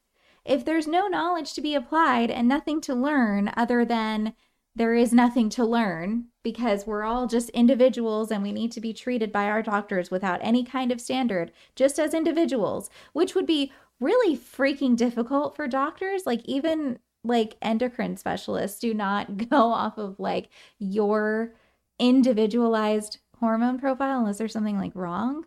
if 0.51 0.65
there's 0.65 0.89
no 0.89 1.07
knowledge 1.07 1.55
to 1.55 1.61
be 1.61 1.75
applied 1.75 2.31
and 2.31 2.49
nothing 2.49 2.81
to 2.81 2.95
learn 2.95 3.53
other 3.57 3.85
than 3.85 4.35
there 4.75 4.95
is 4.95 5.13
nothing 5.13 5.49
to 5.49 5.65
learn 5.65 6.27
because 6.43 6.87
we're 6.87 7.05
all 7.05 7.27
just 7.27 7.51
individuals 7.51 8.31
and 8.31 8.43
we 8.43 8.53
need 8.53 8.73
to 8.73 8.81
be 8.81 8.93
treated 8.93 9.31
by 9.33 9.45
our 9.45 9.63
doctors 9.63 10.11
without 10.11 10.41
any 10.43 10.65
kind 10.65 10.91
of 10.91 11.01
standard 11.01 11.53
just 11.77 11.99
as 11.99 12.15
individuals 12.15 12.91
which 13.13 13.35
would 13.35 13.47
be 13.47 13.73
really 14.01 14.37
freaking 14.37 14.97
difficult 14.97 15.55
for 15.55 15.69
doctors 15.69 16.27
like 16.27 16.41
even 16.45 16.99
like 17.23 17.57
endocrine 17.63 18.17
specialists 18.17 18.81
do 18.81 18.93
not 18.93 19.49
go 19.51 19.71
off 19.73 19.99
of 19.99 20.19
like 20.19 20.49
your 20.81 21.55
individualized 22.01 23.19
hormone 23.39 23.79
profile 23.79 24.21
unless 24.21 24.39
there's 24.39 24.53
something 24.53 24.79
like 24.79 24.93
wrong. 24.95 25.45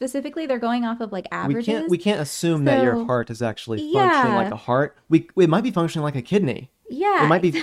Specifically, 0.00 0.46
they're 0.46 0.58
going 0.58 0.86
off 0.86 1.00
of 1.02 1.12
like 1.12 1.26
we 1.30 1.36
averages. 1.36 1.66
can't 1.66 1.90
we 1.90 1.98
can't 1.98 2.20
assume 2.22 2.64
that 2.64 2.82
your 2.82 3.04
heart 3.04 3.28
is 3.28 3.42
actually 3.42 3.92
functioning 3.92 4.34
like 4.34 4.50
a 4.50 4.56
heart. 4.56 4.96
We 5.10 5.28
it 5.36 5.50
might 5.50 5.62
be 5.62 5.70
functioning 5.70 6.02
like 6.04 6.16
a 6.16 6.22
kidney. 6.22 6.70
yeah, 6.88 7.24
it 7.24 7.28
might 7.28 7.42
be- 7.42 7.62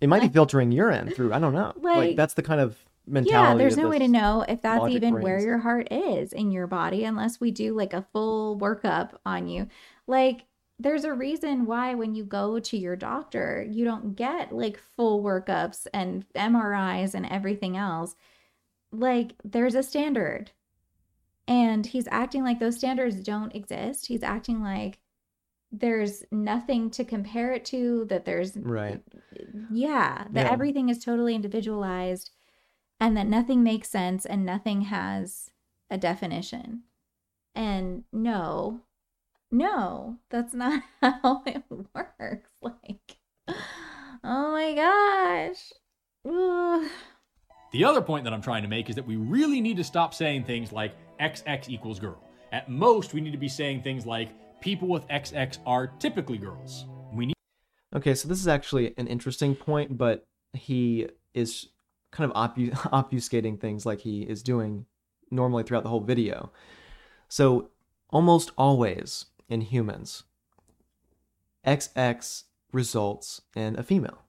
It 0.00 0.08
might 0.08 0.22
be 0.22 0.28
filtering 0.28 0.70
urine 0.70 1.10
through. 1.10 1.32
I 1.32 1.40
don't 1.40 1.52
know. 1.52 1.72
Like, 1.80 1.96
Like- 1.96 2.16
that's 2.16 2.34
the 2.34 2.44
kind 2.44 2.60
of 2.60 2.76
mentality. 3.08 3.32
Yeah, 3.54 3.58
there's 3.58 3.76
no 3.76 3.88
way 3.88 3.98
to 3.98 4.06
know 4.06 4.44
if 4.48 4.62
that's 4.62 4.88
even 4.88 5.14
where 5.14 5.40
your 5.40 5.58
heart 5.58 5.88
is 5.90 6.32
in 6.32 6.52
your 6.52 6.68
body 6.68 7.02
unless 7.02 7.40
we 7.40 7.50
do 7.50 7.74
like 7.74 7.92
a 7.92 8.06
full 8.12 8.56
workup 8.56 9.14
on 9.26 9.48
you. 9.48 9.66
Like, 10.06 10.44
there's 10.78 11.02
a 11.02 11.12
reason 11.12 11.66
why 11.66 11.94
when 11.96 12.14
you 12.14 12.22
go 12.22 12.60
to 12.60 12.76
your 12.78 12.94
doctor, 12.94 13.66
you 13.68 13.84
don't 13.84 14.14
get 14.14 14.52
like 14.52 14.78
full 14.78 15.24
workups 15.24 15.88
and 15.92 16.24
MRIs 16.36 17.14
and 17.14 17.26
everything 17.26 17.76
else. 17.76 18.14
Like, 18.92 19.32
there's 19.42 19.74
a 19.74 19.82
standard. 19.82 20.52
And 21.48 21.86
he's 21.86 22.06
acting 22.10 22.44
like 22.44 22.60
those 22.60 22.76
standards 22.76 23.16
don't 23.16 23.54
exist. 23.54 24.06
He's 24.06 24.22
acting 24.22 24.62
like 24.62 24.98
there's 25.72 26.22
nothing 26.30 26.90
to 26.90 27.04
compare 27.04 27.52
it 27.52 27.64
to, 27.66 28.04
that 28.06 28.24
there's 28.24 28.56
Right. 28.56 29.02
yeah, 29.70 30.26
that 30.30 30.46
Yeah. 30.46 30.52
everything 30.52 30.88
is 30.88 31.02
totally 31.04 31.34
individualized 31.34 32.30
and 33.00 33.16
that 33.16 33.26
nothing 33.26 33.62
makes 33.62 33.88
sense 33.88 34.24
and 34.26 34.44
nothing 34.46 34.82
has 34.82 35.50
a 35.90 35.98
definition. 35.98 36.84
And 37.54 38.04
no, 38.12 38.80
no, 39.50 40.18
that's 40.30 40.54
not 40.54 40.82
how 41.00 41.42
it 41.46 41.62
works. 41.94 42.50
Like, 42.62 43.16
oh 44.22 44.52
my 44.52 44.74
gosh. 44.74 45.72
Ugh. 46.28 46.90
The 47.72 47.84
other 47.84 48.00
point 48.02 48.24
that 48.24 48.32
I'm 48.32 48.42
trying 48.42 48.62
to 48.62 48.68
make 48.68 48.88
is 48.88 48.96
that 48.96 49.06
we 49.06 49.16
really 49.16 49.60
need 49.60 49.76
to 49.78 49.84
stop 49.84 50.14
saying 50.14 50.44
things 50.44 50.72
like 50.72 50.94
XX 51.20 51.68
equals 51.68 51.98
girl. 51.98 52.22
At 52.52 52.68
most, 52.68 53.14
we 53.14 53.20
need 53.20 53.32
to 53.32 53.38
be 53.38 53.48
saying 53.48 53.82
things 53.82 54.06
like 54.06 54.30
people 54.60 54.88
with 54.88 55.06
XX 55.08 55.58
are 55.66 55.88
typically 55.98 56.38
girls. 56.38 56.86
We 57.12 57.26
need 57.26 57.34
Okay, 57.94 58.14
so 58.14 58.28
this 58.28 58.40
is 58.40 58.48
actually 58.48 58.94
an 58.98 59.06
interesting 59.06 59.54
point, 59.54 59.96
but 59.96 60.26
he 60.52 61.08
is 61.34 61.68
kind 62.10 62.30
of 62.30 62.36
obfu- 62.36 62.72
obfuscating 62.92 63.60
things 63.60 63.86
like 63.86 64.00
he 64.00 64.22
is 64.22 64.42
doing 64.42 64.86
normally 65.30 65.62
throughout 65.62 65.84
the 65.84 65.88
whole 65.88 66.00
video. 66.00 66.50
So, 67.28 67.70
almost 68.10 68.50
always 68.56 69.26
in 69.48 69.62
humans, 69.62 70.24
XX 71.66 72.44
results 72.72 73.42
in 73.54 73.78
a 73.78 73.82
female. 73.82 74.22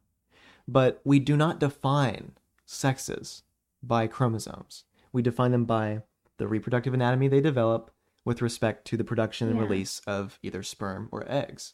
But 0.68 1.02
we 1.04 1.20
do 1.20 1.36
not 1.36 1.60
define 1.60 2.34
sexes 2.66 3.44
by 3.82 4.08
chromosomes. 4.08 4.84
We 5.12 5.22
define 5.22 5.52
them 5.52 5.66
by 5.66 6.04
the 6.40 6.48
reproductive 6.48 6.94
anatomy 6.94 7.28
they 7.28 7.42
develop 7.42 7.92
with 8.26 8.42
respect 8.42 8.86
to 8.86 8.98
the 8.98 9.04
production 9.04 9.48
and 9.48 9.58
Yeah. 9.58 9.64
release 9.64 10.00
of 10.08 10.40
either 10.42 10.64
sperm 10.64 11.08
or 11.12 11.24
eggs. 11.32 11.74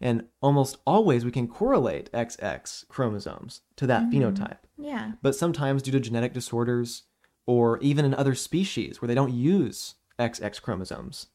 And 0.00 0.28
almost 0.40 0.76
always 0.86 1.24
we 1.24 1.30
can 1.30 1.48
correlate 1.48 2.10
XX 2.12 2.84
chromosomes 2.88 3.62
to 3.76 3.86
that 3.86 4.04
Mhm. 4.04 4.12
phenotype. 4.12 4.58
Yeah. 4.78 5.12
But 5.22 5.34
sometimes, 5.34 5.82
due 5.82 5.92
to 5.92 6.00
genetic 6.00 6.32
disorders, 6.32 7.04
or 7.46 7.78
even 7.78 8.04
in 8.04 8.14
other 8.14 8.34
species 8.34 9.00
where 9.00 9.08
they 9.08 9.14
don't 9.14 9.32
use 9.34 9.96
XX 10.18 10.60
chromosomes 10.60 11.26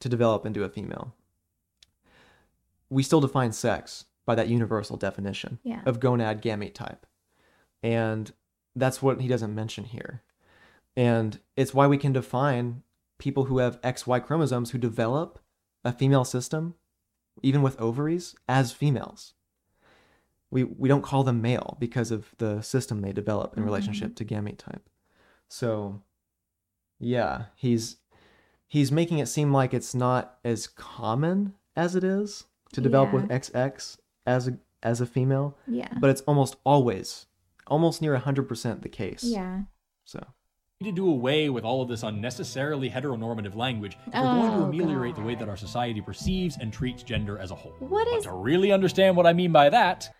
to 0.00 0.08
develop 0.08 0.44
into 0.46 0.62
a 0.64 0.68
female, 0.68 1.14
we 2.90 3.02
still 3.02 3.20
define 3.20 3.52
sex 3.52 4.04
by 4.24 4.34
that 4.34 4.48
universal 4.48 4.96
definition 4.96 5.58
Yeah. 5.64 5.82
of 5.86 5.98
gonad 5.98 6.40
gamete 6.42 6.74
type. 6.74 7.06
And 7.82 8.32
that's 8.76 9.02
what 9.02 9.20
he 9.20 9.28
doesn't 9.28 9.54
mention 9.54 9.84
here. 9.84 10.22
And 10.96 11.40
it's 11.56 11.72
why 11.74 11.86
we 11.86 11.98
can 11.98 12.12
define 12.12 12.82
people 13.18 13.44
who 13.44 13.58
have 13.58 13.80
XY 13.82 14.24
chromosomes 14.24 14.70
who 14.70 14.78
develop 14.78 15.38
a 15.84 15.92
female 15.92 16.24
system, 16.24 16.74
even 17.42 17.62
with 17.62 17.80
ovaries, 17.80 18.34
as 18.48 18.72
females. 18.72 19.34
We, 20.50 20.64
we 20.64 20.88
don't 20.88 21.02
call 21.02 21.24
them 21.24 21.40
male 21.40 21.76
because 21.80 22.10
of 22.10 22.34
the 22.38 22.60
system 22.60 23.00
they 23.00 23.12
develop 23.12 23.56
in 23.56 23.62
Mhm. 23.62 23.66
relationship 23.66 24.14
to 24.16 24.24
gamete 24.24 24.58
type. 24.58 24.88
So, 25.48 26.02
yeah, 26.98 27.46
he's 27.56 27.96
he's 28.68 28.90
making 28.92 29.18
it 29.18 29.26
seem 29.26 29.52
like 29.52 29.74
it's 29.74 29.94
not 29.94 30.38
as 30.44 30.66
common 30.66 31.54
as 31.76 31.94
it 31.94 32.02
is 32.04 32.46
to 32.72 32.80
develop 32.80 33.12
with 33.12 33.24
Yeah. 33.30 33.36
XX 33.38 33.98
as 34.26 34.48
a 34.48 34.58
as 34.82 35.00
a 35.00 35.06
female, 35.06 35.56
Yeah. 35.66 35.92
but 36.00 36.10
it's 36.10 36.22
almost 36.22 36.56
always 36.64 37.26
almost 37.68 38.02
near 38.02 38.14
100% 38.14 38.82
the 38.82 38.88
case. 38.88 39.22
yeah. 39.24 39.62
So, 40.04 40.20
to 40.84 40.92
do 40.92 41.08
away 41.10 41.48
with 41.50 41.64
all 41.64 41.82
of 41.82 41.88
this 41.88 42.02
unnecessarily 42.02 42.88
heteronormative 42.90 43.54
language 43.54 43.96
if 44.06 44.14
we're 44.14 44.20
going 44.22 44.50
to 44.52 44.56
Oh, 44.58 44.64
ameliorate 44.64 45.14
the 45.16 45.22
way 45.22 45.34
that 45.34 45.48
our 45.48 45.56
society 45.56 46.00
perceives 46.00 46.56
and 46.60 46.72
treats 46.72 47.02
gender 47.02 47.38
as 47.38 47.50
a 47.50 47.54
whole. 47.54 47.72
What 47.80 48.06
but 48.10 48.18
is- 48.18 48.24
to 48.24 48.32
really 48.32 48.72
understand 48.72 49.16
what 49.16 49.26
I 49.26 49.32
mean 49.32 49.52
by 49.52 49.68
that, 49.70 50.14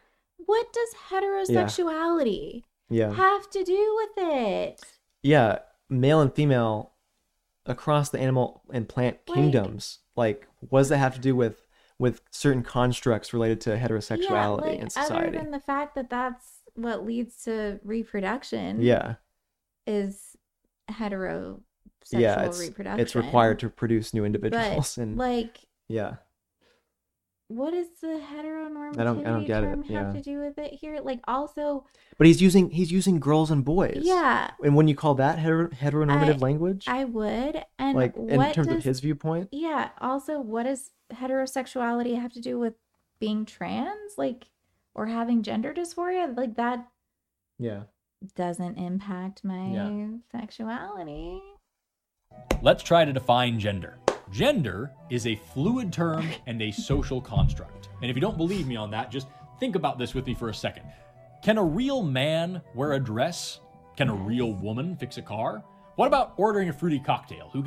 What 0.47 0.73
does 0.73 0.95
heterosexuality 1.11 2.63
yeah. 2.91 3.13
have 3.13 3.49
to 3.51 3.65
do 3.65 3.95
with 4.17 4.27
it? 4.29 4.83
yeah, 5.23 5.59
male 5.89 6.21
and 6.21 6.33
female 6.35 6.93
across 7.67 8.11
the 8.11 8.19
animal 8.19 8.63
and 8.73 8.89
plant 8.89 9.19
Like- 9.29 9.37
kingdoms. 9.37 10.01
Like, 10.17 10.47
what 10.69 10.81
does 10.81 10.89
that 10.91 10.99
have 10.99 11.15
to 11.15 11.21
do 11.21 11.35
with 11.37 11.67
with 11.99 12.21
certain 12.33 12.65
constructs 12.65 13.33
related 13.33 13.61
to 13.61 13.77
heterosexuality 13.77 14.29
yeah, 14.29 14.47
like, 14.73 14.81
in 14.81 14.91
society? 14.91 15.29
Other 15.29 15.39
than 15.39 15.51
the 15.53 15.61
fact 15.61 15.95
that 15.95 16.11
that's 16.11 16.63
what 16.75 17.07
leads 17.07 17.45
to 17.45 17.79
reproduction. 17.85 18.83
yeah, 18.83 19.17
Is 19.87 20.32
heterosexual 20.91 21.61
yeah, 22.11 22.43
it's 22.43 22.61
reproduction. 22.61 23.01
it's 23.01 23.15
required 23.15 23.59
to 23.61 23.69
produce 23.69 24.12
new 24.15 24.23
But 24.23 24.27
individuals, 24.27 24.99
and 24.99 25.17
like, 25.17 25.59
yeah, 25.89 26.17
what 27.49 27.73
does 27.73 27.86
the 28.01 28.20
heteronormativity 28.33 28.99
I 29.01 29.05
don't- 29.05 29.27
I 29.27 29.31
don't 29.31 29.44
get 29.47 29.62
it, 29.62 29.67
term 29.67 29.83
have 29.83 29.91
yeah. 29.91 30.12
to 30.12 30.23
do 30.23 30.39
with 30.41 30.59
it 30.59 30.73
here? 30.73 31.01
Like, 31.02 31.20
also, 31.28 31.86
but 32.19 32.27
he's 32.27 32.41
using 32.41 32.70
he's 32.70 32.91
using 32.91 33.20
girls 33.20 33.51
and 33.51 33.65
boys. 33.65 34.01
yeah, 34.02 34.51
and 34.65 34.75
when 34.75 34.89
you 34.89 34.94
call 34.94 35.15
that 35.17 35.39
hetero, 35.39 35.69
heteronormative 35.70 36.36
I- 36.36 36.39
language, 36.39 36.85
I 36.89 37.05
would. 37.05 37.62
And 37.78 37.97
like 37.97 38.17
in 38.17 38.41
terms 38.52 38.69
does, 38.69 38.77
of 38.78 38.85
his 38.85 39.01
viewpoint, 39.01 39.49
yeah. 39.52 39.91
Also, 40.01 40.41
what 40.41 40.65
does 40.65 40.91
heterosexuality 41.12 42.19
have 42.20 42.33
to 42.33 42.41
do 42.41 42.59
with 42.59 42.75
being 43.20 43.44
trans? 43.44 44.15
Like, 44.17 44.47
or 44.94 45.07
having 45.07 45.43
gender 45.43 45.73
dysphoria? 45.75 46.35
Like 46.36 46.57
that 46.57 46.89
yeah, 47.59 47.83
doesn't 48.34 48.76
impact 48.78 49.44
my 49.44 49.67
Yeah. 49.70 50.09
sexuality. 50.31 51.41
let's 52.62 52.83
try 52.83 53.05
to 53.05 53.12
define 53.12 53.59
gender. 53.59 53.99
Gender 54.31 54.92
is 55.10 55.26
a 55.26 55.36
fluid 55.36 55.92
term 55.92 56.26
and 56.47 56.62
a 56.62 56.70
social 56.70 57.20
construct. 57.20 57.89
And 58.01 58.10
if 58.10 58.17
you 58.17 58.20
don't 58.23 58.36
believe 58.39 58.67
me 58.67 58.76
on 58.76 58.91
that, 58.92 59.10
just 59.10 59.26
think 59.60 59.76
about 59.76 59.99
this 59.99 60.15
with 60.15 60.26
me 60.26 60.34
for 60.34 60.49
a 60.49 60.55
second. 60.55 60.84
Can 61.42 61.59
a 61.59 61.65
real 61.65 62.02
man 62.02 62.62
wear 62.75 62.92
a 62.92 63.01
dress? 63.01 63.60
Can 63.97 64.09
a 64.09 64.15
real 64.15 64.52
woman 64.55 64.97
fix 64.97 65.18
a 65.18 65.23
car? 65.23 65.62
What 65.97 66.07
about 66.07 66.33
ordering 66.39 66.68
a 66.70 66.73
fruity 66.73 66.99
cocktail? 67.01 67.51
Who 67.52 67.65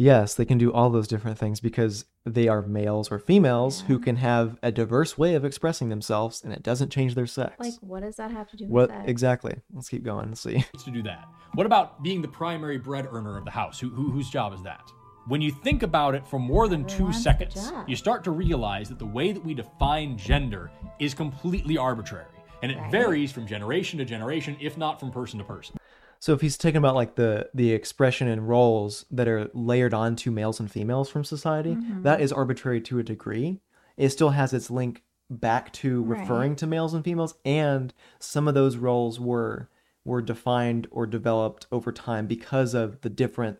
Yes, 0.00 0.34
they 0.36 0.44
can 0.44 0.58
do 0.58 0.72
all 0.72 0.90
those 0.90 1.08
different 1.08 1.38
things 1.38 1.58
because 1.58 2.04
they 2.24 2.46
are 2.46 2.62
males 2.62 3.10
or 3.10 3.18
females 3.18 3.80
who 3.88 3.98
can 3.98 4.14
have 4.16 4.56
a 4.62 4.70
diverse 4.70 5.18
way 5.18 5.34
of 5.34 5.44
expressing 5.44 5.88
themselves 5.88 6.44
and 6.44 6.52
it 6.52 6.62
doesn't 6.62 6.90
change 6.90 7.16
their 7.16 7.26
sex. 7.26 7.56
Like, 7.58 7.74
what 7.80 8.04
does 8.04 8.14
that 8.16 8.30
have 8.30 8.48
to 8.50 8.56
do 8.56 8.64
with 8.66 8.70
what 8.72 8.90
sex? 8.90 9.02
exactly? 9.08 9.56
Let's 9.72 9.88
keep 9.88 10.04
going 10.04 10.26
and 10.26 10.38
see. 10.38 10.64
to 10.84 10.90
do 10.92 11.02
that. 11.02 11.26
What 11.54 11.66
about 11.66 12.00
being 12.00 12.22
the 12.22 12.28
primary 12.28 12.78
bread 12.78 13.08
earner 13.10 13.36
of 13.36 13.44
the 13.44 13.50
house? 13.50 13.80
Who, 13.80 13.88
who, 13.90 14.12
whose 14.12 14.30
job 14.30 14.54
is 14.54 14.62
that? 14.62 14.88
When 15.26 15.42
you 15.42 15.50
think 15.50 15.82
about 15.82 16.14
it 16.14 16.24
for 16.24 16.38
more 16.38 16.68
than 16.68 16.84
two 16.84 16.94
Everyone's 16.94 17.22
seconds, 17.22 17.54
job. 17.54 17.88
you 17.88 17.96
start 17.96 18.22
to 18.24 18.30
realize 18.30 18.88
that 18.90 19.00
the 19.00 19.06
way 19.06 19.32
that 19.32 19.44
we 19.44 19.52
define 19.52 20.16
gender 20.16 20.70
is 21.00 21.12
completely 21.12 21.76
arbitrary. 21.76 22.26
And 22.62 22.70
it 22.70 22.78
Right. 22.78 22.90
varies 22.90 23.32
from 23.32 23.46
generation 23.48 23.98
to 23.98 24.04
generation, 24.04 24.56
if 24.60 24.78
not 24.78 25.00
from 25.00 25.10
person 25.10 25.38
to 25.38 25.44
person. 25.44 25.76
So 26.20 26.32
if 26.32 26.40
he's 26.40 26.56
talking 26.58 26.76
about 26.76 26.94
like 26.94 27.14
the 27.14 27.48
the 27.54 27.72
expression 27.72 28.28
and 28.28 28.48
roles 28.48 29.04
that 29.10 29.28
are 29.28 29.50
layered 29.54 29.94
onto 29.94 30.30
males 30.30 30.58
and 30.60 30.70
females 30.70 31.08
from 31.08 31.24
society, 31.24 31.74
Mm-hmm. 31.76 32.02
that 32.02 32.20
is 32.20 32.32
arbitrary 32.32 32.80
to 32.82 32.98
a 32.98 33.02
degree. 33.02 33.60
It 33.96 34.10
still 34.10 34.30
has 34.30 34.52
its 34.52 34.70
link 34.70 35.02
back 35.30 35.72
to 35.74 36.02
Right. 36.02 36.20
referring 36.20 36.56
to 36.56 36.66
males 36.66 36.94
and 36.94 37.04
females, 37.04 37.34
and 37.44 37.92
some 38.18 38.48
of 38.48 38.54
those 38.54 38.76
roles 38.76 39.20
were 39.20 39.68
were 40.04 40.22
defined 40.22 40.86
or 40.90 41.06
developed 41.06 41.66
over 41.70 41.92
time 41.92 42.26
because 42.26 42.72
of 42.74 43.00
the 43.02 43.10
different 43.10 43.58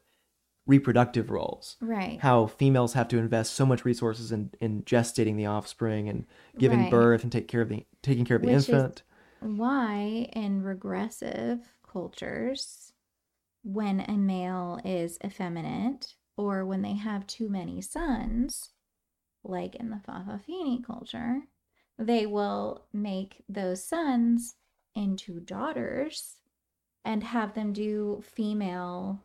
reproductive 0.67 1.31
roles. 1.31 1.77
Right. 1.81 2.19
How 2.21 2.47
females 2.47 2.93
have 2.95 3.09
to 3.09 3.19
invest 3.19 3.55
so 3.55 3.65
much 3.67 3.85
resources 3.85 4.33
in, 4.33 4.51
in 4.61 4.83
gestating 4.83 5.37
the 5.37 5.47
offspring 5.47 6.09
and 6.09 6.27
giving 6.59 6.81
Right. 6.83 6.91
birth 6.91 7.23
and 7.23 7.31
take 7.33 7.49
care 7.49 7.61
of 7.63 7.69
the 7.69 7.85
taking 8.03 8.25
care 8.25 8.37
of 8.37 8.43
the 8.43 8.49
Which 8.49 8.57
is- 8.57 8.69
infant. 8.69 9.03
Why, 9.41 10.29
in 10.33 10.63
regressive 10.63 11.61
cultures, 11.99 12.93
when 13.65 14.01
a 14.01 14.17
male 14.17 14.81
is 14.85 15.19
effeminate 15.25 16.15
or 16.37 16.65
when 16.65 16.83
they 16.83 16.95
have 16.95 17.27
too 17.27 17.49
many 17.49 17.81
sons, 17.81 18.71
like 19.43 19.75
in 19.75 19.91
the 19.91 20.01
Fa'afafine 20.07 20.85
culture, 20.85 21.41
they 21.99 22.25
will 22.25 22.85
make 22.93 23.43
those 23.49 23.83
sons 23.83 24.55
into 24.95 25.41
daughters 25.41 26.37
and 27.05 27.25
have 27.25 27.55
them 27.55 27.73
do 27.73 28.23
female 28.25 29.21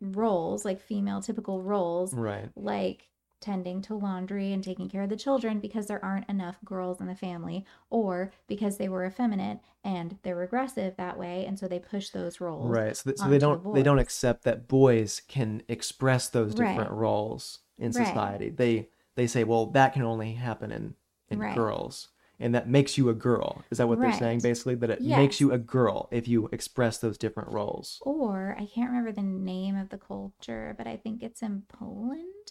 roles, 0.00 0.66
like 0.66 0.80
female 0.80 1.22
typical 1.22 1.62
roles, 1.62 2.12
Right. 2.12 2.50
like 2.56 3.08
tending 3.46 3.80
to 3.82 3.94
laundry 3.94 4.52
and 4.52 4.62
taking 4.64 4.88
care 4.88 5.02
of 5.02 5.08
the 5.08 5.16
children 5.26 5.60
because 5.60 5.86
there 5.86 6.04
aren't 6.04 6.28
enough 6.28 6.56
girls 6.64 7.00
in 7.00 7.06
the 7.06 7.14
family 7.14 7.64
or 7.90 8.32
because 8.48 8.76
they 8.76 8.88
were 8.88 9.04
effeminate 9.06 9.58
and 9.84 10.18
they're 10.22 10.34
regressive 10.46 10.96
that 10.96 11.16
way 11.18 11.44
and 11.46 11.58
so 11.58 11.66
they 11.68 11.78
push 11.78 12.08
those 12.10 12.40
roles 12.40 12.70
Right. 12.78 12.96
So, 12.96 13.04
th- 13.10 13.18
so 13.18 13.28
they 13.28 13.38
don't 13.38 13.72
they 13.74 13.82
don't 13.82 13.98
accept 14.06 14.42
that 14.44 14.66
boys 14.68 15.20
can 15.28 15.62
express 15.68 16.28
those 16.28 16.54
different 16.54 16.90
Right. 16.90 16.98
roles 17.06 17.60
in 17.78 17.92
Right. 17.92 18.06
society. 18.06 18.50
They 18.50 18.88
they 19.14 19.26
say, 19.26 19.44
well, 19.44 19.66
that 19.66 19.92
can 19.94 20.02
only 20.02 20.32
happen 20.34 20.70
in 20.72 20.94
in 21.30 21.38
Right. 21.38 21.54
girls, 21.54 22.08
and 22.38 22.54
that 22.54 22.68
makes 22.68 22.96
you 22.98 23.08
a 23.08 23.14
girl. 23.14 23.50
Is 23.70 23.78
that 23.78 23.88
what 23.88 24.00
they're 24.00 24.12
saying 24.12 24.40
basically? 24.40 24.74
That 24.74 24.90
it 24.90 25.04
makes 25.04 25.40
you 25.40 25.52
a 25.52 25.58
girl 25.58 26.08
if 26.10 26.26
you 26.28 26.48
express 26.52 26.98
those 26.98 27.18
different 27.18 27.50
roles. 27.58 27.88
or 28.12 28.56
i 28.58 28.66
can't 28.74 28.90
remember 28.90 29.12
the 29.12 29.22
name 29.54 29.76
of 29.76 29.88
the 29.90 29.98
culture 29.98 30.74
but 30.78 30.86
i 30.86 30.96
think 30.96 31.22
it's 31.22 31.42
in 31.42 31.62
poland 31.68 32.46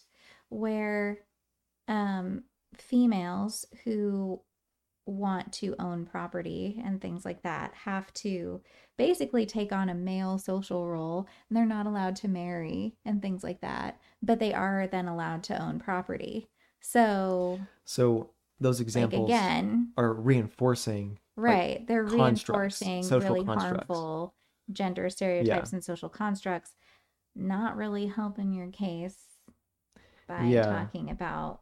where 0.55 1.19
um 1.87 2.43
females 2.77 3.65
who 3.83 4.41
want 5.07 5.53
to 5.53 5.75
own 5.77 6.05
property 6.05 6.81
and 6.83 6.99
things 6.99 7.23
like 7.23 7.43
that 7.43 7.71
have 7.75 8.11
to 8.13 8.59
basically 8.97 9.45
take 9.45 9.71
on 9.71 9.87
a 9.89 9.93
male 9.93 10.39
social 10.39 10.87
role 10.87 11.27
and 11.47 11.55
they're 11.55 11.65
not 11.65 11.85
allowed 11.85 12.15
to 12.15 12.27
marry 12.27 12.95
and 13.05 13.21
things 13.21 13.43
like 13.43 13.61
that 13.61 13.99
but 14.23 14.39
they 14.39 14.51
are 14.51 14.87
then 14.87 15.07
allowed 15.07 15.43
to 15.43 15.61
own 15.61 15.79
property 15.79 16.47
so 16.81 17.59
So 17.83 18.29
those 18.59 18.79
like 18.79 18.87
examples 18.87 19.29
again 19.29 19.91
are 19.97 20.13
reinforcing. 20.13 21.19
Right. 21.35 21.85
They're 21.87 22.03
reinforcing 22.03 23.09
really 23.09 23.43
constructs. 23.43 23.63
harmful 23.63 24.35
gender 24.71 25.09
stereotypes 25.09 25.73
and 25.73 25.83
social 25.83 26.09
constructs, 26.09 26.75
not 27.35 27.75
really 27.75 28.07
helping 28.07 28.53
your 28.53 28.67
case 28.67 29.17
by 30.27 30.43
Yeah. 30.43 30.63
talking 30.63 31.09
about 31.09 31.59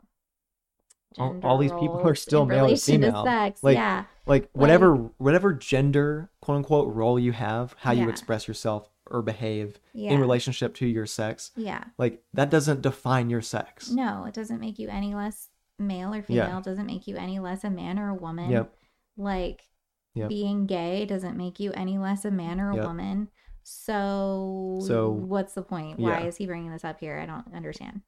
All- 1.20 1.40
all 1.44 1.58
these 1.60 1.72
people 1.74 2.02
are 2.08 2.16
still 2.16 2.46
male 2.46 2.66
and 2.66 2.80
female. 2.82 3.24
Sex. 3.24 3.64
Like- 3.64 3.76
yeah. 3.76 4.06
Like 4.26 4.50
whatever 4.54 4.96
whatever 5.18 5.54
gender 5.54 6.32
quote 6.42 6.58
unquote 6.58 6.94
role 6.94 7.20
you 7.20 7.34
have, 7.34 7.76
how 7.80 7.92
you 7.92 8.10
express 8.10 8.48
yourself 8.48 8.90
or 9.12 9.22
behave 9.22 9.80
Yeah. 9.94 10.12
in 10.12 10.20
relationship 10.20 10.74
to 10.76 10.88
your 10.88 11.06
sex, 11.06 11.52
Yeah. 11.56 11.84
like 12.00 12.24
that 12.34 12.50
doesn't 12.50 12.82
define 12.82 13.30
your 13.30 13.42
sex. 13.42 13.92
No, 13.92 14.26
it 14.26 14.34
doesn't 14.34 14.60
make 14.60 14.80
you 14.80 14.90
any 14.90 15.14
less 15.14 15.50
male 15.78 16.14
or 16.14 16.24
female. 16.24 16.58
It 16.60 16.64
doesn't 16.64 16.86
make 16.88 17.06
you 17.08 17.16
any 17.18 17.38
less 17.40 17.64
a 17.64 17.70
man 17.70 18.00
or 18.00 18.10
a 18.10 18.16
woman. 18.16 18.50
Yep. 18.50 18.74
Like 19.18 19.70
Yep. 20.16 20.30
being 20.30 20.66
gay 20.66 21.06
doesn't 21.06 21.38
make 21.38 21.60
you 21.60 21.72
any 21.74 21.98
less 22.00 22.24
a 22.26 22.32
man 22.32 22.60
or 22.62 22.72
a 22.72 22.76
Yep. 22.78 22.86
woman. 22.86 23.28
So, 23.64 24.80
So, 24.82 25.10
what's 25.12 25.54
the 25.54 25.62
point? 25.64 26.00
Why 26.00 26.22
is 26.22 26.38
he 26.38 26.46
bringing 26.46 26.72
this 26.72 26.84
up 26.86 27.00
here? 27.00 27.20
I 27.20 27.26
don't 27.26 27.54
understand. 27.54 28.02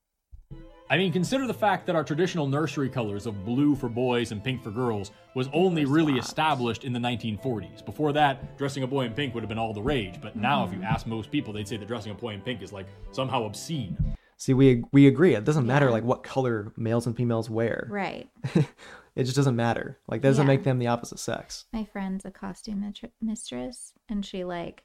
I 0.88 0.98
mean, 0.98 1.12
consider 1.12 1.48
the 1.48 1.54
fact 1.54 1.88
that 1.88 1.96
our 1.96 2.04
traditional 2.04 2.46
nursery 2.46 2.90
colors 2.90 3.26
of 3.26 3.44
blue 3.44 3.76
for 3.76 3.90
boys 3.90 4.32
and 4.32 4.44
pink 4.44 4.62
for 4.62 4.70
girls 4.70 5.12
was 5.34 5.50
only 5.52 5.84
were 5.86 5.94
really 5.94 6.14
swapped. 6.14 6.28
established 6.28 6.84
in 6.84 6.94
the 6.94 7.00
1940s. 7.00 7.84
Before 7.84 8.14
that, 8.14 8.56
dressing 8.56 8.84
a 8.84 8.88
boy 8.88 9.06
in 9.06 9.14
pink 9.14 9.34
would 9.34 9.42
have 9.42 9.50
been 9.50 9.58
all 9.58 9.74
the 9.74 9.82
rage. 9.82 10.22
But 10.22 10.36
now, 10.36 10.64
if 10.64 10.72
you 10.72 10.78
Mm-hmm. 10.78 10.86
ask 10.86 11.08
most 11.08 11.32
people, 11.32 11.54
they'd 11.54 11.68
say 11.68 11.78
that 11.78 11.88
dressing 11.88 12.12
a 12.12 12.16
boy 12.16 12.34
in 12.36 12.42
pink 12.42 12.62
is 12.62 12.72
like 12.72 12.86
somehow 13.12 13.46
obscene. 13.46 13.98
See, 14.38 14.54
we 14.54 14.84
we 14.92 15.08
agree. 15.08 15.34
It 15.34 15.44
doesn't 15.44 15.66
matter 15.66 15.90
like 15.90 16.04
what 16.04 16.22
color 16.22 16.72
males 16.78 17.08
and 17.08 17.18
females 17.18 17.50
wear. 17.50 17.88
Right. 17.90 18.30
it 19.16 19.24
just 19.24 19.36
doesn't 19.36 19.56
matter. 19.56 19.98
Like 20.08 20.22
that 20.22 20.28
doesn't 20.30 20.46
Yeah. 20.46 20.54
make 20.54 20.64
them 20.66 20.78
the 20.78 20.88
opposite 20.88 21.18
sex. 21.20 21.66
my 21.74 21.84
friend's 21.86 22.26
a 22.26 22.32
costume 22.32 22.82
mitr- 22.82 23.10
mistress 23.22 23.94
and 24.08 24.24
she 24.24 24.44
like 24.44 24.84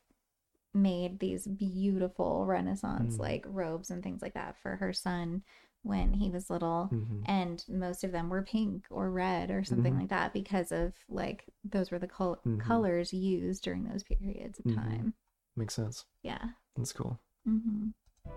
made 0.72 1.18
these 1.18 1.46
beautiful 1.48 2.46
renaissance 2.46 3.16
Mm. 3.16 3.20
like 3.20 3.44
robes 3.48 3.90
and 3.90 4.02
things 4.04 4.22
like 4.22 4.34
that 4.34 4.56
for 4.62 4.76
her 4.76 4.92
son 4.92 5.42
when 5.82 6.12
he 6.12 6.28
was 6.30 6.50
little 6.50 6.88
Mhm. 6.92 7.22
and 7.26 7.64
most 7.68 8.04
of 8.04 8.12
them 8.12 8.28
were 8.28 8.42
pink 8.42 8.84
or 8.90 9.10
red 9.10 9.50
or 9.50 9.64
something 9.64 9.94
Mhm. 9.94 10.00
like 10.00 10.08
that 10.10 10.32
because 10.34 10.72
of 10.72 10.92
like 11.08 11.46
those 11.64 11.90
were 11.90 11.98
the 11.98 12.06
col- 12.06 12.36
Mhm. 12.46 12.60
colors 12.60 13.12
used 13.14 13.64
during 13.64 13.84
those 13.84 14.02
periods 14.02 14.58
of 14.58 14.66
Mhm. 14.66 14.74
time 14.74 15.14
Makes 15.56 15.74
sense. 15.74 16.04
yeah 16.22 16.50
That's 16.76 16.92
cool. 16.92 17.18
hmm 17.44 17.88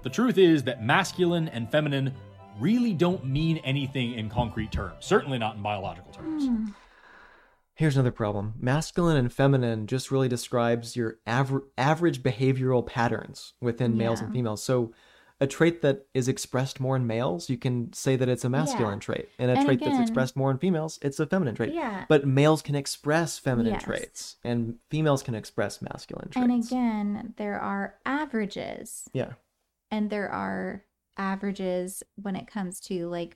The 0.03 0.09
truth 0.09 0.37
is 0.37 0.63
that 0.63 0.81
masculine 0.83 1.47
and 1.49 1.69
feminine 1.69 2.13
really 2.59 2.93
don't 2.93 3.25
mean 3.25 3.57
anything 3.57 4.13
in 4.13 4.29
concrete 4.29 4.71
terms, 4.71 5.05
certainly 5.05 5.37
not 5.37 5.55
in 5.57 5.61
biological 5.61 6.11
terms. 6.11 6.47
Hmm. 6.47 6.67
Here's 7.75 7.95
another 7.95 8.11
problem. 8.11 8.53
Masculine 8.59 9.17
and 9.17 9.33
feminine 9.33 9.87
just 9.87 10.11
really 10.11 10.29
describes 10.29 10.95
your 10.95 11.17
aver- 11.25 11.67
average 11.77 12.21
behavioral 12.23 12.85
patterns 12.85 13.53
within 13.59 13.97
males 13.97 14.21
and 14.21 14.31
females. 14.31 14.63
So 14.63 14.93
a 15.43 15.47
trait 15.47 15.81
that 15.81 16.07
is 16.13 16.27
expressed 16.27 16.79
more 16.79 16.95
in 16.95 17.05
males, 17.05 17.49
you 17.49 17.57
can 17.57 17.91
say 17.93 18.15
that 18.15 18.29
it's 18.29 18.45
a 18.45 18.49
masculine 18.49 18.95
Yeah. 18.95 18.99
trait. 19.07 19.29
And 19.37 19.51
a 19.51 19.55
And 19.55 19.65
trait 19.65 19.79
that's 19.83 19.99
expressed 19.99 20.35
more 20.35 20.49
in 20.51 20.57
females, 20.57 20.99
it's 21.01 21.19
a 21.19 21.25
feminine 21.27 21.55
trait. 21.55 21.73
yeah 21.73 22.05
But 22.07 22.25
males 22.25 22.61
can 22.61 22.75
express 22.75 23.37
feminine 23.39 23.73
Yes. 23.73 23.83
traits 23.83 24.37
and 24.43 24.77
females 24.89 25.21
can 25.21 25.35
express 25.35 25.81
masculine 25.81 26.29
traits. 26.29 26.49
and 26.51 26.63
again 26.65 27.33
there 27.37 27.59
are 27.59 27.95
averages 28.05 29.07
yeah. 29.13 29.33
and 29.91 30.09
there 30.09 30.29
are 30.29 30.83
averages 31.17 32.03
when 32.15 32.35
it 32.35 32.47
comes 32.47 32.79
to 32.79 33.07
like 33.07 33.35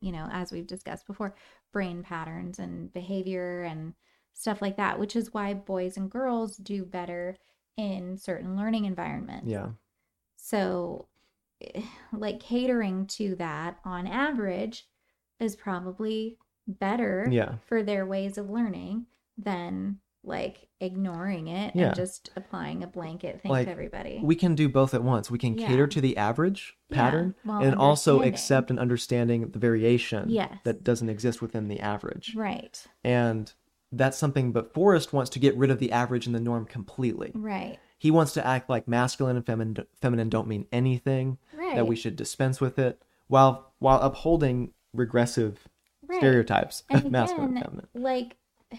you 0.00 0.12
know 0.12 0.26
as 0.32 0.50
we've 0.52 0.66
discussed 0.66 1.06
before 1.06 1.34
brain 1.72 2.02
patterns 2.02 2.58
and 2.58 2.92
behavior 2.92 3.62
and 3.62 3.94
stuff 4.34 4.62
like 4.62 4.76
that 4.76 4.98
which 4.98 5.14
is 5.16 5.34
why 5.34 5.52
boys 5.52 5.96
and 5.98 6.10
girls 6.10 6.56
do 6.56 6.84
better 6.84 7.36
in 7.76 8.16
certain 8.16 8.56
learning 8.56 8.84
environments 8.86 9.46
Yeah. 9.50 9.70
so 10.36 11.06
like 12.12 12.40
catering 12.40 13.06
to 13.06 13.34
that 13.36 13.78
on 13.84 14.06
average 14.06 14.86
is 15.38 15.56
probably 15.56 16.36
better 16.66 17.26
Yeah. 17.30 17.56
for 17.66 17.82
their 17.82 18.06
ways 18.06 18.38
of 18.38 18.50
learning 18.50 19.06
than 19.38 19.98
like 20.22 20.68
ignoring 20.80 21.48
it 21.48 21.74
Yeah. 21.74 21.86
and 21.88 21.96
just 21.96 22.30
applying 22.36 22.82
a 22.82 22.86
blanket 22.86 23.40
thing 23.40 23.50
Like, 23.50 23.66
to 23.66 23.72
everybody 23.72 24.20
We 24.22 24.34
can 24.34 24.54
do 24.54 24.68
both 24.68 24.92
at 24.92 25.02
once. 25.02 25.30
We 25.30 25.38
can 25.38 25.54
cater 25.54 25.86
to 25.86 26.00
the 26.00 26.16
average 26.18 26.76
pattern 26.90 27.34
while 27.42 27.62
and 27.62 27.74
also 27.74 28.20
accept 28.22 28.68
and 28.70 28.78
understanding 28.78 29.48
the 29.50 29.58
variation 29.58 30.28
Yes. 30.28 30.58
that 30.64 30.84
doesn't 30.84 31.08
exist 31.08 31.40
within 31.40 31.68
the 31.68 31.80
average. 31.80 32.34
Right. 32.36 32.86
And 33.02 33.50
that's 33.92 34.18
something, 34.18 34.52
but 34.52 34.74
Forrest 34.74 35.12
wants 35.14 35.30
to 35.30 35.38
get 35.38 35.56
rid 35.56 35.70
of 35.70 35.78
the 35.78 35.90
average 35.90 36.26
and 36.26 36.34
the 36.34 36.40
norm 36.40 36.66
completely. 36.66 37.32
Right. 37.34 37.78
He 38.00 38.10
wants 38.10 38.32
to 38.32 38.46
act 38.46 38.70
like 38.70 38.88
masculine 38.88 39.36
and 39.36 39.44
feminine, 39.44 39.86
feminine 40.00 40.30
don't 40.30 40.48
mean 40.48 40.66
anything, 40.72 41.36
Right. 41.52 41.74
that 41.76 41.86
we 41.86 41.94
should 41.96 42.16
dispense 42.16 42.58
with 42.58 42.78
it, 42.78 43.02
while 43.28 43.74
while 43.78 44.00
upholding 44.00 44.72
regressive 44.94 45.68
Right. 46.08 46.16
stereotypes 46.16 46.82
And 46.88 47.04
of 47.04 47.10
masculine 47.12 47.50
and 47.50 47.58
again, 47.58 47.70
feminine. 47.70 47.88
like 47.94 48.36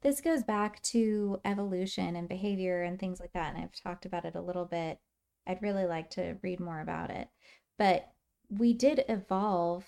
this 0.00 0.20
goes 0.22 0.42
back 0.42 0.82
to 0.84 1.38
evolution 1.44 2.16
and 2.16 2.28
behavior 2.28 2.82
and 2.82 2.98
things 2.98 3.20
like 3.20 3.32
that. 3.34 3.54
And 3.54 3.62
I've 3.62 3.72
talked 3.72 4.06
about 4.06 4.24
it 4.24 4.34
a 4.34 4.40
little 4.40 4.64
bit 4.64 4.98
I'd 5.46 5.60
really 5.60 5.84
like 5.86 6.08
to 6.10 6.36
read 6.42 6.60
more 6.60 6.80
about 6.80 7.10
it. 7.10 7.28
But 7.76 8.12
we 8.48 8.72
did 8.72 9.04
evolve 9.08 9.84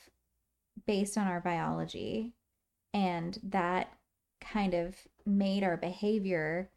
based 0.86 1.16
on 1.16 1.28
our 1.28 1.40
biology, 1.40 2.34
and 2.92 3.38
that 3.44 3.92
kind 4.40 4.74
of 4.74 4.96
made 5.24 5.62
our 5.62 5.76
behavior 5.76 6.70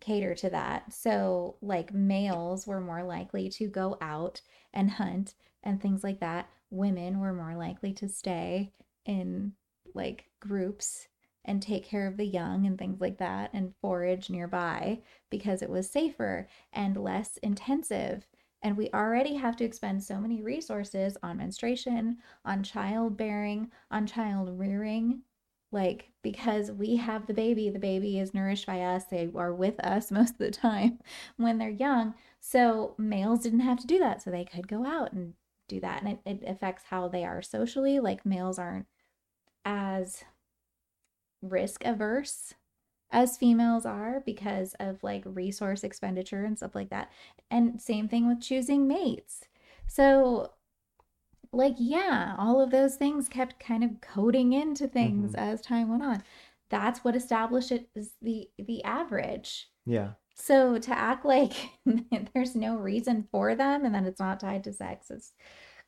cater 0.00 0.34
to 0.36 0.50
that. 0.50 0.92
So, 0.92 1.56
like, 1.60 1.92
males 1.92 2.66
were 2.66 2.80
more 2.80 3.02
likely 3.02 3.48
to 3.50 3.68
go 3.68 3.96
out 4.00 4.40
and 4.72 4.90
hunt 4.90 5.34
and 5.62 5.80
things 5.80 6.04
like 6.04 6.20
that. 6.20 6.48
Women 6.70 7.20
were 7.20 7.32
more 7.32 7.56
likely 7.56 7.92
to 7.94 8.08
stay 8.08 8.72
in 9.04 9.52
like 9.94 10.26
groups 10.40 11.08
and 11.44 11.62
take 11.62 11.84
care 11.84 12.06
of 12.06 12.16
the 12.16 12.26
young 12.26 12.66
and 12.66 12.78
things 12.78 13.00
like 13.00 13.18
that 13.18 13.50
and 13.54 13.74
forage 13.80 14.28
nearby 14.28 15.00
because 15.30 15.62
it 15.62 15.70
was 15.70 15.88
safer 15.88 16.46
and 16.72 16.96
less 16.96 17.38
intensive. 17.38 18.26
And 18.62 18.76
we 18.76 18.90
already 18.92 19.34
have 19.36 19.56
to 19.56 19.64
expend 19.64 20.02
so 20.02 20.20
many 20.20 20.42
resources 20.42 21.16
on 21.22 21.38
menstruation, 21.38 22.18
on 22.44 22.62
childbearing, 22.62 23.70
on 23.90 24.06
child 24.06 24.58
rearing. 24.58 25.22
Like, 25.70 26.10
because 26.22 26.70
we 26.72 26.96
have 26.96 27.26
the 27.26 27.34
baby, 27.34 27.68
the 27.70 27.78
baby 27.78 28.18
is 28.18 28.32
nourished 28.34 28.66
by 28.66 28.80
us, 28.80 29.04
they 29.04 29.30
are 29.34 29.54
with 29.54 29.78
us 29.80 30.10
most 30.10 30.32
of 30.32 30.38
the 30.38 30.50
time 30.50 30.98
when 31.36 31.58
they're 31.58 31.68
young. 31.70 32.14
So, 32.40 32.94
males 32.98 33.40
didn't 33.40 33.60
have 33.60 33.78
to 33.80 33.86
do 33.86 33.98
that. 33.98 34.22
So, 34.22 34.30
they 34.30 34.44
could 34.44 34.68
go 34.68 34.86
out 34.86 35.12
and 35.12 35.34
do 35.68 35.80
that. 35.80 36.02
And 36.02 36.12
it, 36.12 36.20
it 36.24 36.48
affects 36.48 36.84
how 36.90 37.08
they 37.08 37.24
are 37.24 37.42
socially. 37.42 38.00
Like, 38.00 38.24
males 38.24 38.58
aren't 38.58 38.86
as 39.64 40.24
risk 41.42 41.84
averse 41.84 42.54
as 43.10 43.36
females 43.36 43.86
are 43.86 44.22
because 44.26 44.74
of 44.80 45.02
like 45.02 45.22
resource 45.24 45.82
expenditure 45.82 46.44
and 46.44 46.56
stuff 46.56 46.74
like 46.74 46.90
that. 46.90 47.10
And 47.50 47.80
same 47.80 48.08
thing 48.08 48.28
with 48.28 48.40
choosing 48.40 48.86
mates. 48.86 49.44
So 49.86 50.52
like 51.52 51.74
yeah, 51.78 52.34
all 52.38 52.60
of 52.60 52.70
those 52.70 52.96
things 52.96 53.28
kept 53.28 53.58
kind 53.60 53.82
of 53.84 54.00
coding 54.00 54.52
into 54.52 54.86
things 54.88 55.32
Mhm. 55.32 55.38
as 55.38 55.60
time 55.60 55.88
went 55.88 56.02
on. 56.02 56.22
That's 56.70 57.02
what 57.04 57.16
established 57.16 57.72
it 57.72 57.88
as 57.96 58.12
the 58.20 58.48
the 58.58 58.84
average. 58.84 59.70
Yeah. 59.86 60.12
So 60.34 60.78
to 60.78 60.90
act 60.96 61.24
like 61.24 61.52
there's 62.34 62.54
no 62.54 62.76
reason 62.76 63.26
for 63.32 63.54
them 63.54 63.84
and 63.84 63.94
that 63.94 64.04
it's 64.04 64.20
not 64.20 64.38
tied 64.40 64.64
to 64.64 64.72
sex 64.72 65.10
is 65.10 65.32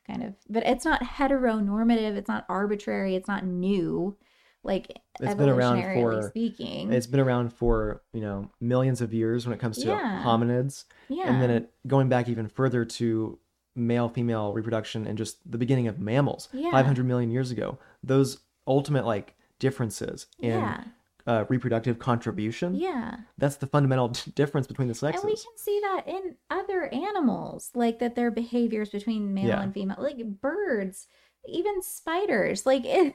kind 0.06 0.22
of 0.24 0.34
but 0.48 0.66
it's 0.66 0.84
not 0.84 1.02
heteronormative, 1.02 2.16
it's 2.16 2.28
not 2.28 2.46
arbitrary, 2.48 3.14
it's 3.14 3.28
not 3.28 3.44
new. 3.44 4.16
Like 4.62 4.90
It's 5.20 5.34
been 5.34 5.48
around 5.48 5.82
for- 5.94 6.22
speaking. 6.28 6.92
It's 6.92 7.06
been 7.06 7.20
around 7.20 7.52
for, 7.52 8.02
you 8.12 8.20
know, 8.20 8.50
millions 8.60 9.00
of 9.00 9.14
years 9.14 9.46
when 9.46 9.54
it 9.54 9.60
comes 9.60 9.78
to 9.78 9.86
Yeah. 9.88 10.22
hominids. 10.24 10.84
yeah. 11.08 11.24
And 11.32 11.40
then 11.42 11.50
it 11.50 11.72
going 11.86 12.08
back 12.08 12.28
even 12.28 12.46
further 12.48 12.84
to 12.84 13.38
male 13.80 14.08
female 14.08 14.52
reproduction 14.52 15.06
and 15.06 15.16
just 15.18 15.38
the 15.50 15.58
beginning 15.58 15.88
of 15.88 15.98
mammals 15.98 16.48
Yeah. 16.52 16.70
500 16.70 17.04
million 17.06 17.30
years 17.30 17.50
ago. 17.50 17.78
Those 18.02 18.38
ultimate 18.66 19.04
like 19.06 19.34
differences 19.58 20.26
in 20.38 20.50
yeah. 20.60 20.84
uh, 21.26 21.44
reproductive 21.48 21.98
contribution. 21.98 22.74
Yeah. 22.74 23.16
That's 23.38 23.56
the 23.56 23.66
fundamental 23.66 24.08
difference 24.34 24.66
between 24.66 24.88
the 24.88 24.94
sexes. 24.94 25.22
And 25.24 25.30
we 25.30 25.36
can 25.36 25.56
see 25.56 25.80
that 25.82 26.02
in 26.06 26.36
other 26.50 26.86
animals, 26.94 27.70
like 27.74 27.98
that 27.98 28.14
their 28.14 28.30
behaviors 28.30 28.90
between 28.90 29.34
male 29.34 29.48
Yeah. 29.48 29.62
and 29.62 29.72
female, 29.74 29.96
like 29.98 30.18
birds, 30.40 31.06
even 31.46 31.82
spiders. 31.82 32.66
Like 32.66 32.84
it, 32.84 33.14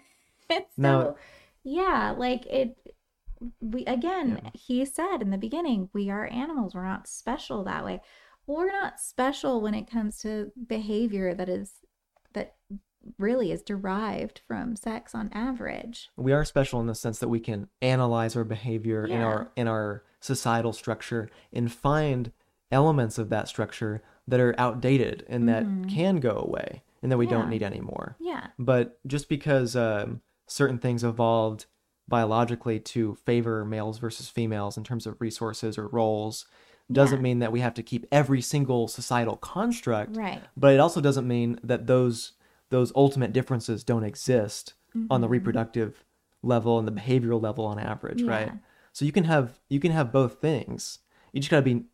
it's 0.49 0.77
Now- 0.77 1.01
so, 1.01 1.17
yeah, 1.63 2.13
like 2.17 2.45
it. 2.47 2.77
We 3.59 3.83
again, 3.85 4.39
Yeah. 4.43 4.49
he 4.53 4.85
said 4.85 5.17
in 5.21 5.29
the 5.29 5.37
beginning, 5.37 5.89
we 5.93 6.09
are 6.09 6.25
animals. 6.27 6.73
We're 6.73 6.85
not 6.85 7.07
special 7.07 7.63
that 7.65 7.83
way. 7.83 8.01
We're 8.47 8.71
not 8.71 8.99
special 8.99 9.61
when 9.61 9.73
it 9.73 9.89
comes 9.89 10.19
to 10.19 10.51
behavior 10.67 11.33
that 11.33 11.49
is 11.49 11.73
that 12.33 12.55
really 13.19 13.51
is 13.51 13.61
derived 13.61 14.41
from 14.47 14.75
sex 14.75 15.13
on 15.13 15.29
average. 15.33 16.09
we 16.17 16.31
are 16.33 16.43
special 16.43 16.79
in 16.81 16.87
the 16.87 16.95
sense 16.95 17.19
that 17.19 17.29
we 17.29 17.39
can 17.39 17.67
analyze 17.81 18.35
our 18.35 18.43
behavior 18.43 19.05
in 19.05 19.21
our 19.21 19.51
in 19.55 19.67
our 19.67 20.03
societal 20.19 20.73
structure 20.73 21.29
and 21.53 21.71
find 21.71 22.31
elements 22.71 23.17
of 23.19 23.29
that 23.29 23.47
structure 23.47 24.01
that 24.27 24.39
are 24.39 24.55
outdated 24.57 25.23
and 25.29 25.47
that 25.47 25.63
Mhm. 25.65 25.87
can 25.89 26.15
go 26.19 26.31
away 26.37 26.81
and 27.03 27.11
that 27.11 27.17
we 27.17 27.25
Yeah. 27.25 27.31
don't 27.31 27.49
need 27.49 27.61
anymore. 27.61 28.15
Yeah. 28.19 28.47
But 28.57 28.99
just 29.05 29.29
because 29.29 29.75
um, 29.75 30.21
certain 30.47 30.79
things 30.79 31.03
evolved 31.03 31.67
biologically 32.07 32.79
to 32.79 33.13
favor 33.15 33.63
males 33.65 33.99
versus 33.99 34.29
females 34.29 34.77
in 34.77 34.83
terms 34.83 35.05
of 35.05 35.21
resources 35.21 35.77
or 35.77 35.87
roles 35.87 36.47
doesn't 36.91 37.17
Yeah. 37.17 37.23
mean 37.23 37.39
that 37.39 37.51
we 37.51 37.59
have 37.61 37.73
to 37.75 37.83
keep 37.83 38.05
every 38.11 38.41
single 38.41 38.87
societal 38.87 39.37
construct. 39.37 40.15
Right. 40.15 40.41
But 40.55 40.73
it 40.73 40.79
also 40.79 41.01
doesn't 41.01 41.27
mean 41.27 41.59
that 41.63 41.87
those 41.87 42.33
those 42.71 42.91
ultimate 42.95 43.31
differences 43.31 43.83
don't 43.83 44.03
exist 44.03 44.73
on 45.09 45.21
the 45.21 45.27
Mhm. 45.27 45.31
reproductive 45.31 46.03
level 46.41 46.79
and 46.79 46.87
the 46.87 46.91
behavioral 46.91 47.41
level 47.41 47.63
on 47.65 47.77
average, 47.79 48.23
right? 48.23 48.51
So 48.91 49.05
you 49.05 49.11
can 49.11 49.25
have 49.25 49.59
you 49.69 49.79
can 49.79 49.91
have 49.91 50.11
both 50.11 50.41
things. 50.41 50.99
You 51.31 51.41
just 51.41 51.51
gotta 51.51 51.61
be 51.63 51.85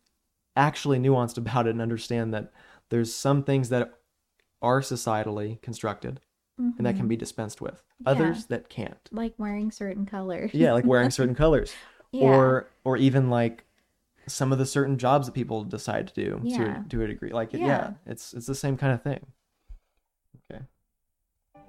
actually 0.56 0.98
nuanced 0.98 1.36
about 1.38 1.66
it 1.66 1.70
and 1.70 1.80
understand 1.82 2.32
that 2.34 2.52
there's 2.90 3.14
some 3.14 3.42
things 3.44 3.68
that 3.70 3.98
are 4.62 4.80
societally 4.80 5.60
constructed 5.62 6.20
and 6.58 6.86
that 6.86 6.94
can 6.96 7.06
Mhm. 7.06 7.08
be 7.08 7.16
dispensed 7.16 7.60
with. 7.60 7.82
Yeah. 8.00 8.10
Others 8.12 8.46
that 8.46 8.68
can't. 8.68 9.08
like 9.10 9.34
wearing 9.38 9.70
certain 9.72 10.06
colors. 10.06 10.52
Yeah, 10.54 10.72
like 10.72 10.84
wearing 10.84 11.10
certain 11.10 11.34
colors. 11.44 11.72
Yeah. 12.12 12.28
Or 12.28 12.68
or 12.84 12.96
even 12.96 13.30
like 13.30 13.64
some 14.26 14.52
of 14.52 14.58
the 14.58 14.66
certain 14.66 14.98
jobs 14.98 15.26
that 15.26 15.32
people 15.32 15.64
decide 15.64 16.08
to 16.08 16.14
do 16.14 16.40
Yeah. 16.42 16.82
to 16.82 16.84
to 16.88 17.02
a 17.02 17.06
degree. 17.06 17.32
Like 17.32 17.52
yeah. 17.52 17.66
Yeah. 17.66 17.90
it's 18.06 18.32
it's 18.34 18.46
the 18.46 18.54
same 18.54 18.76
kind 18.76 18.92
of 18.92 19.02
thing. 19.02 19.26
Okay. 20.50 20.62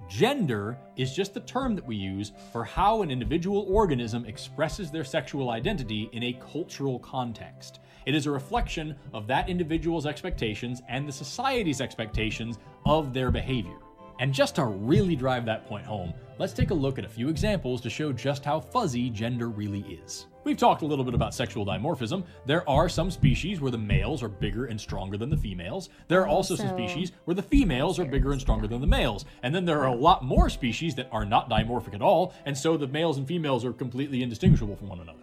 Gender 0.08 0.76
is 0.96 1.14
just 1.14 1.32
the 1.34 1.40
term 1.40 1.74
that 1.74 1.86
we 1.86 1.96
use 1.96 2.32
for 2.52 2.64
how 2.64 3.02
an 3.02 3.10
individual 3.10 3.66
organism 3.68 4.24
expresses 4.26 4.90
their 4.90 5.04
sexual 5.04 5.50
identity 5.50 6.10
in 6.12 6.24
a 6.24 6.38
cultural 6.52 6.98
context. 6.98 7.80
It 8.06 8.14
is 8.14 8.26
a 8.26 8.30
reflection 8.30 8.94
of 9.14 9.26
that 9.28 9.48
individual's 9.48 10.04
expectations 10.04 10.82
and 10.88 11.08
the 11.08 11.12
society's 11.12 11.80
expectations 11.80 12.58
of 12.84 13.14
their 13.14 13.30
behavior. 13.30 13.78
And 14.20 14.32
just 14.32 14.54
to 14.56 14.64
really 14.66 15.16
drive 15.16 15.44
that 15.46 15.66
point 15.66 15.86
home, 15.86 16.12
let's 16.38 16.52
take 16.52 16.70
a 16.70 16.74
look 16.74 16.98
at 16.98 17.04
a 17.04 17.08
few 17.08 17.28
examples 17.28 17.80
to 17.80 17.90
show 17.90 18.12
just 18.12 18.44
how 18.44 18.60
fuzzy 18.60 19.08
gender 19.10 19.48
really 19.48 19.80
is. 20.04 20.26
We've 20.44 20.58
talked 20.58 20.82
a 20.82 20.86
little 20.86 21.06
bit 21.06 21.14
about 21.14 21.34
sexual 21.34 21.64
dimorphism. 21.64 22.22
There 22.44 22.68
are 22.68 22.86
some 22.90 23.10
species 23.10 23.62
where 23.62 23.70
the 23.70 23.78
males 23.78 24.22
are 24.22 24.28
bigger 24.28 24.66
and 24.66 24.78
stronger 24.78 25.16
than 25.16 25.30
the 25.30 25.38
females. 25.38 25.88
There 26.08 26.20
are 26.20 26.28
also 26.28 26.54
some 26.54 26.68
species 26.68 27.12
where 27.24 27.34
the 27.34 27.42
females 27.42 27.98
are 27.98 28.04
bigger 28.04 28.30
and 28.32 28.40
stronger 28.40 28.66
than 28.66 28.82
the 28.82 28.86
males. 28.86 29.24
And 29.42 29.54
then 29.54 29.64
there 29.64 29.80
are 29.80 29.88
a 29.88 29.94
lot 29.94 30.22
more 30.22 30.50
species 30.50 30.94
that 30.96 31.08
are 31.10 31.24
not 31.24 31.48
dimorphic 31.48 31.94
at 31.94 32.02
all, 32.02 32.34
and 32.44 32.56
so 32.56 32.76
the 32.76 32.86
males 32.86 33.16
and 33.16 33.26
females 33.26 33.64
are 33.64 33.72
completely 33.72 34.22
indistinguishable 34.22 34.76
from 34.76 34.88
one 34.88 35.00
another. 35.00 35.20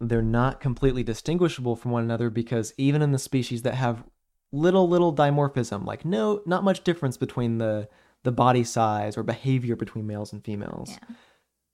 They're 0.00 0.22
not 0.22 0.60
completely 0.60 1.02
distinguishable 1.02 1.76
from 1.76 1.90
one 1.90 2.04
another 2.04 2.30
because 2.30 2.72
even 2.78 3.02
in 3.02 3.12
the 3.12 3.18
species 3.18 3.62
that 3.62 3.74
have 3.74 4.04
little 4.50 4.88
little 4.88 5.14
dimorphism, 5.14 5.84
like 5.84 6.04
no 6.06 6.42
not 6.46 6.64
much 6.64 6.84
difference 6.84 7.18
between 7.18 7.58
the 7.58 7.88
the 8.22 8.32
body 8.32 8.64
size 8.64 9.16
or 9.16 9.22
behavior 9.22 9.76
between 9.76 10.06
males 10.06 10.32
and 10.32 10.44
females. 10.44 10.90
Yeah. 10.90 11.16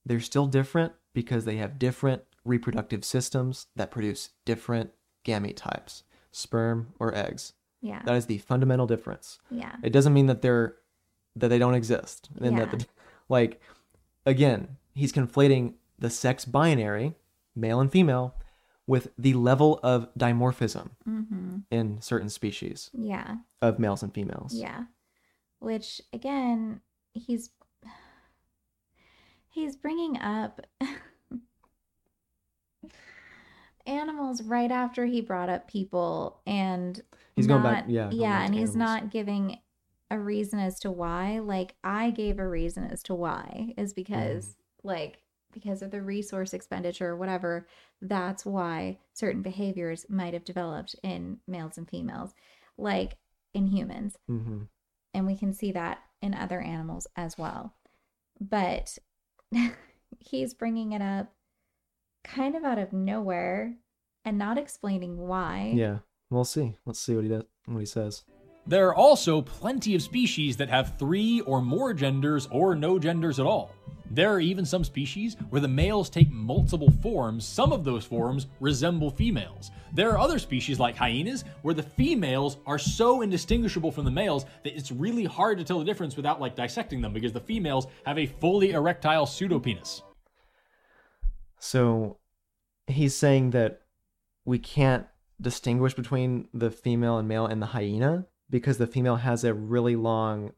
They're 0.04 0.20
still 0.20 0.46
different 0.46 0.92
because 1.14 1.44
they 1.44 1.56
have 1.56 1.78
different 1.78 2.22
reproductive 2.44 3.04
systems 3.04 3.66
that 3.76 3.90
produce 3.90 4.30
different 4.44 4.90
gamete 5.24 5.56
types, 5.56 6.02
sperm 6.32 6.92
or 6.98 7.14
eggs. 7.14 7.52
Yeah. 7.80 8.02
That 8.04 8.14
is 8.16 8.26
the 8.26 8.38
fundamental 8.38 8.86
difference. 8.86 9.38
Yeah. 9.50 9.76
It 9.82 9.92
doesn't 9.92 10.12
mean 10.14 10.26
that 10.26 10.42
they're 10.42 10.76
that 11.36 11.48
they 11.48 11.58
don't 11.58 11.74
exist. 11.74 12.28
And 12.40 12.58
that 12.58 12.72
Yeah. 12.72 12.78
the, 12.78 12.86
like 13.28 13.60
again, 14.26 14.76
he's 14.94 15.12
conflating 15.12 15.74
the 15.98 16.10
sex 16.10 16.44
binary, 16.44 17.14
male 17.54 17.80
and 17.80 17.90
female, 17.90 18.34
with 18.86 19.08
the 19.16 19.34
level 19.34 19.78
of 19.82 20.12
dimorphism 20.18 20.90
Mm-hmm. 21.08 21.58
in 21.70 22.00
certain 22.00 22.28
species 22.28 22.90
Yeah. 22.92 23.36
of 23.60 23.78
males 23.78 24.02
and 24.02 24.12
females. 24.12 24.52
Yeah. 24.54 24.84
Which 25.60 26.00
again, 26.12 26.80
he's 27.14 27.50
he's 29.52 29.76
bringing 29.76 30.18
up 30.20 30.60
animals 33.86 34.42
right 34.42 34.70
after 34.70 35.06
he 35.06 35.20
brought 35.20 35.48
up 35.48 35.68
people 35.68 36.40
and 36.46 37.00
He's 37.36 37.46
going 37.46 37.62
back- 37.62 37.84
not- 37.86 37.90
yeah, 37.90 38.04
going 38.04 38.16
yeah 38.18 38.38
back 38.38 38.46
and 38.46 38.54
he's 38.54 38.74
animals. 38.74 38.76
not 38.76 39.10
giving 39.10 39.58
a 40.10 40.18
reason 40.18 40.58
as 40.58 40.78
to 40.80 40.90
why 40.90 41.38
like 41.38 41.74
i 41.82 42.10
gave 42.10 42.38
a 42.38 42.46
reason 42.46 42.84
as 42.84 43.02
to 43.04 43.14
why 43.14 43.72
is 43.78 43.92
because 43.94 44.44
Mm-hmm. 44.82 44.88
like 44.88 45.22
because 45.52 45.80
of 45.82 45.90
the 45.90 46.02
resource 46.02 46.52
expenditure 46.54 47.08
or 47.10 47.16
whatever 47.16 47.66
that's 48.02 48.44
why 48.44 48.98
certain 49.14 49.40
behaviors 49.42 50.04
might 50.10 50.34
have 50.34 50.44
developed 50.44 50.94
in 51.02 51.38
males 51.48 51.78
and 51.78 51.88
females 51.88 52.34
like 52.76 53.16
in 53.54 53.66
humans 53.66 54.16
hmm 54.26 54.62
and 55.14 55.26
we 55.26 55.36
can 55.36 55.52
see 55.52 55.72
that 55.72 55.98
in 56.22 56.32
other 56.34 56.58
animals 56.60 57.06
as 57.16 57.36
well. 57.36 57.74
But 58.40 58.96
he's 60.18 60.54
bringing 60.54 60.92
it 60.92 61.02
up 61.02 61.32
kind 62.24 62.54
of 62.54 62.64
out 62.64 62.78
of 62.78 62.92
nowhere 62.92 63.76
and 64.24 64.38
not 64.38 64.58
explaining 64.58 65.18
why. 65.18 65.72
Yeah. 65.74 65.98
we'll 66.30 66.44
see. 66.44 66.76
Let's 66.86 67.00
see 67.00 67.14
what 67.14 67.24
he 67.24 67.30
does. 67.30 67.44
What 67.66 67.80
he 67.80 67.86
says. 67.86 68.22
There 68.66 68.88
are 68.88 68.94
also 68.94 69.42
plenty 69.42 69.94
of 69.96 70.02
species 70.02 70.56
that 70.58 70.68
have 70.68 70.96
three 70.98 71.40
or 71.40 71.60
more 71.60 71.92
genders 71.92 72.46
or 72.50 72.76
no 72.76 72.98
genders 72.98 73.40
at 73.40 73.46
all. 73.46 73.72
There 74.08 74.30
are 74.30 74.40
even 74.40 74.66
some 74.66 74.84
species 74.84 75.36
where 75.50 75.60
the 75.60 75.68
males 75.68 76.10
take 76.10 76.30
multiple 76.30 76.90
forms. 77.02 77.46
Some 77.46 77.72
of 77.72 77.82
those 77.82 78.04
forms 78.04 78.46
resemble 78.60 79.10
females. 79.10 79.70
There 79.94 80.10
are 80.10 80.18
other 80.18 80.38
species 80.38 80.78
like 80.78 80.96
hyenas 80.96 81.44
where 81.62 81.74
the 81.74 81.82
females 81.82 82.58
are 82.66 82.78
so 82.78 83.22
indistinguishable 83.22 83.90
from 83.90 84.04
the 84.04 84.10
males 84.10 84.44
that 84.64 84.76
it's 84.76 84.92
really 84.92 85.24
hard 85.24 85.58
to 85.58 85.64
tell 85.64 85.78
the 85.78 85.84
difference 85.84 86.14
without 86.14 86.40
like 86.40 86.54
dissecting 86.54 87.00
them 87.00 87.12
because 87.12 87.32
the 87.32 87.40
females 87.40 87.86
have 88.04 88.18
a 88.18 88.26
fully 88.26 88.72
erectile 88.72 89.26
pseudopenis. 89.26 90.02
So 91.58 92.18
he's 92.86 93.16
saying 93.16 93.50
that 93.50 93.80
we 94.44 94.58
can't 94.58 95.06
distinguish 95.40 95.94
between 95.94 96.48
the 96.52 96.70
female 96.70 97.18
and 97.18 97.26
male 97.26 97.46
and 97.46 97.60
the 97.60 97.66
hyena 97.66 98.26
because 98.52 98.78
the 98.78 98.86
female 98.86 99.16
has 99.16 99.42
a 99.42 99.52
really 99.52 99.96
long 99.96 100.52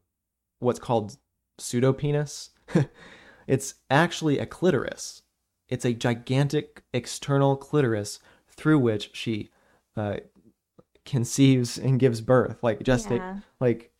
what's 0.59 0.77
called 0.79 1.17
pseudopenis. 1.59 2.49
it's 3.47 3.73
actually 3.89 4.37
a 4.37 4.45
clitoris. 4.45 5.23
It's 5.69 5.85
a 5.85 5.93
gigantic 5.93 6.83
external 6.93 7.55
clitoris 7.57 8.19
through 8.49 8.77
which 8.79 9.09
she 9.13 9.49
uh, 9.97 10.17
conceives 11.05 11.77
and 11.77 11.99
gives 11.99 12.21
birth, 12.21 12.61
like 12.61 12.79
gestate, 12.79 13.17
Yeah. 13.17 13.39
like 13.59 13.91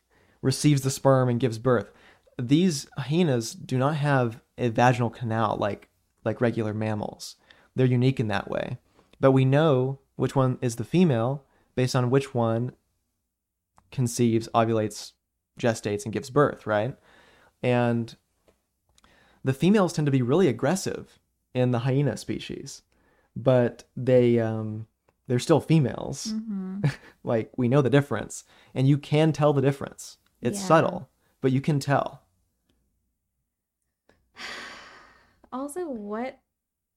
receives 0.41 0.81
the 0.81 0.91
sperm 0.91 1.29
and 1.29 1.39
gives 1.39 1.57
birth. 1.57 1.91
These 2.39 2.87
hyenas 2.97 3.53
do 3.53 3.77
not 3.77 3.95
have 3.95 4.41
a 4.57 4.69
vaginal 4.69 5.09
canal 5.09 5.57
like 5.59 5.89
like 6.23 6.41
regular 6.41 6.73
mammals. 6.73 7.35
They're 7.75 7.85
unique 7.85 8.19
in 8.19 8.27
that 8.27 8.49
way. 8.49 8.77
But 9.19 9.31
we 9.31 9.45
know 9.45 9.99
which 10.17 10.35
one 10.35 10.57
is 10.61 10.75
the 10.75 10.83
female 10.83 11.43
based 11.75 11.95
on 11.95 12.09
which 12.09 12.33
one 12.33 12.73
conceives, 13.95 14.47
ovulates, 14.53 15.13
gestates, 15.59 16.03
and 16.03 16.13
gives 16.13 16.29
birth, 16.29 16.67
right? 16.67 16.95
And 17.63 18.15
the 19.43 19.53
females 19.53 19.93
tend 19.93 20.05
to 20.05 20.11
be 20.11 20.21
really 20.21 20.47
aggressive 20.47 21.17
in 21.53 21.71
the 21.71 21.79
hyena 21.79 22.17
species, 22.17 22.81
but 23.35 23.85
they 23.95 24.37
um, 24.39 24.87
they're 25.27 25.39
still 25.39 25.61
females. 25.61 26.33
hmm 26.33 26.81
Like 27.23 27.51
we 27.57 27.67
know 27.67 27.81
the 27.81 27.89
difference, 27.89 28.43
and 28.75 28.87
you 28.87 28.97
can 28.99 29.31
tell 29.31 29.53
the 29.53 29.61
difference. 29.61 30.17
It's 30.41 30.59
Yeah. 30.59 30.67
subtle, 30.67 31.09
but 31.41 31.51
you 31.51 31.61
can 31.61 31.79
tell. 31.79 32.21
Also, 35.51 35.87
what 35.87 36.39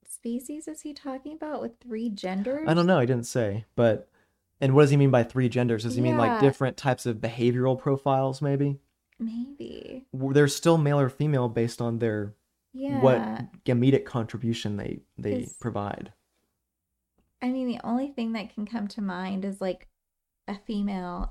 species 0.04 0.66
is 0.66 0.80
he 0.80 0.92
talking 0.92 1.32
about 1.32 1.60
with 1.62 1.78
three 1.80 2.10
genders? 2.10 2.66
I 2.66 2.74
don't 2.74 2.86
know. 2.88 2.98
I 2.98 3.06
didn't 3.06 3.26
say, 3.26 3.66
but 3.76 4.08
and 4.60 4.74
what 4.74 4.82
does 4.82 4.90
he 4.90 4.96
mean 4.96 5.10
by 5.10 5.22
three 5.22 5.48
genders? 5.48 5.84
Does 5.84 5.94
he 5.94 6.00
mean 6.00 6.16
like 6.18 6.40
different 6.40 6.76
types 6.76 7.06
of 7.06 7.16
behavioral 7.18 7.78
profiles? 7.78 8.40
Maybe 8.42 8.78
Maybe. 9.20 10.06
They're 10.12 10.46
still 10.48 10.78
male 10.78 11.00
or 11.00 11.08
female 11.08 11.48
based 11.48 11.80
on 11.82 11.98
their 11.98 12.34
Yeah. 12.72 13.00
what 13.00 13.64
gametic 13.64 14.04
contribution 14.06 14.76
they 14.76 15.00
they 15.16 15.40
Is- 15.42 15.52
provide. 15.54 16.12
I 17.42 17.50
mean, 17.50 17.68
the 17.68 17.80
only 17.84 18.08
thing 18.08 18.32
that 18.32 18.52
can 18.54 18.66
come 18.66 18.88
to 18.88 19.00
mind 19.02 19.44
is 19.44 19.60
like 19.60 19.88
a 20.46 20.54
female 20.54 21.30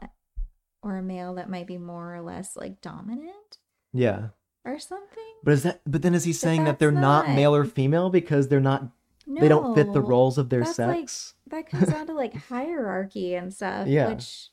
or 0.81 0.97
a 0.97 1.01
male 1.01 1.33
that 1.35 1.49
might 1.49 1.67
be 1.67 1.77
more 1.77 2.13
or 2.15 2.21
less 2.21 2.55
like 2.55 2.81
dominant 2.81 3.57
Yeah, 3.93 4.29
or 4.65 4.79
something. 4.79 5.33
but 5.43 5.53
is 5.53 5.63
that? 5.63 5.81
But 5.85 6.01
then 6.01 6.13
is 6.13 6.23
he 6.23 6.33
saying 6.33 6.63
that 6.65 6.79
they're 6.79 6.91
not, 6.91 7.27
not- 7.27 7.35
male 7.35 7.55
or 7.55 7.65
female 7.65 8.09
because 8.09 8.47
they're 8.47 8.59
not? 8.59 8.89
they 9.27 9.49
don't 9.49 9.75
fit 9.75 9.91
the 9.91 10.01
roles 10.01 10.37
of 10.37 10.49
their 10.49 10.63
that's 10.63 10.79
like- 10.79 11.09
sex. 11.09 11.33
That 11.49 11.69
comes 11.69 11.89
down 11.89 12.07
to 12.07 12.13
like 12.13 12.33
hierarchy 12.33 13.35
and 13.35 13.53
stuff. 13.53 13.87
Yeah. 13.87 14.09
Which, 14.09 14.49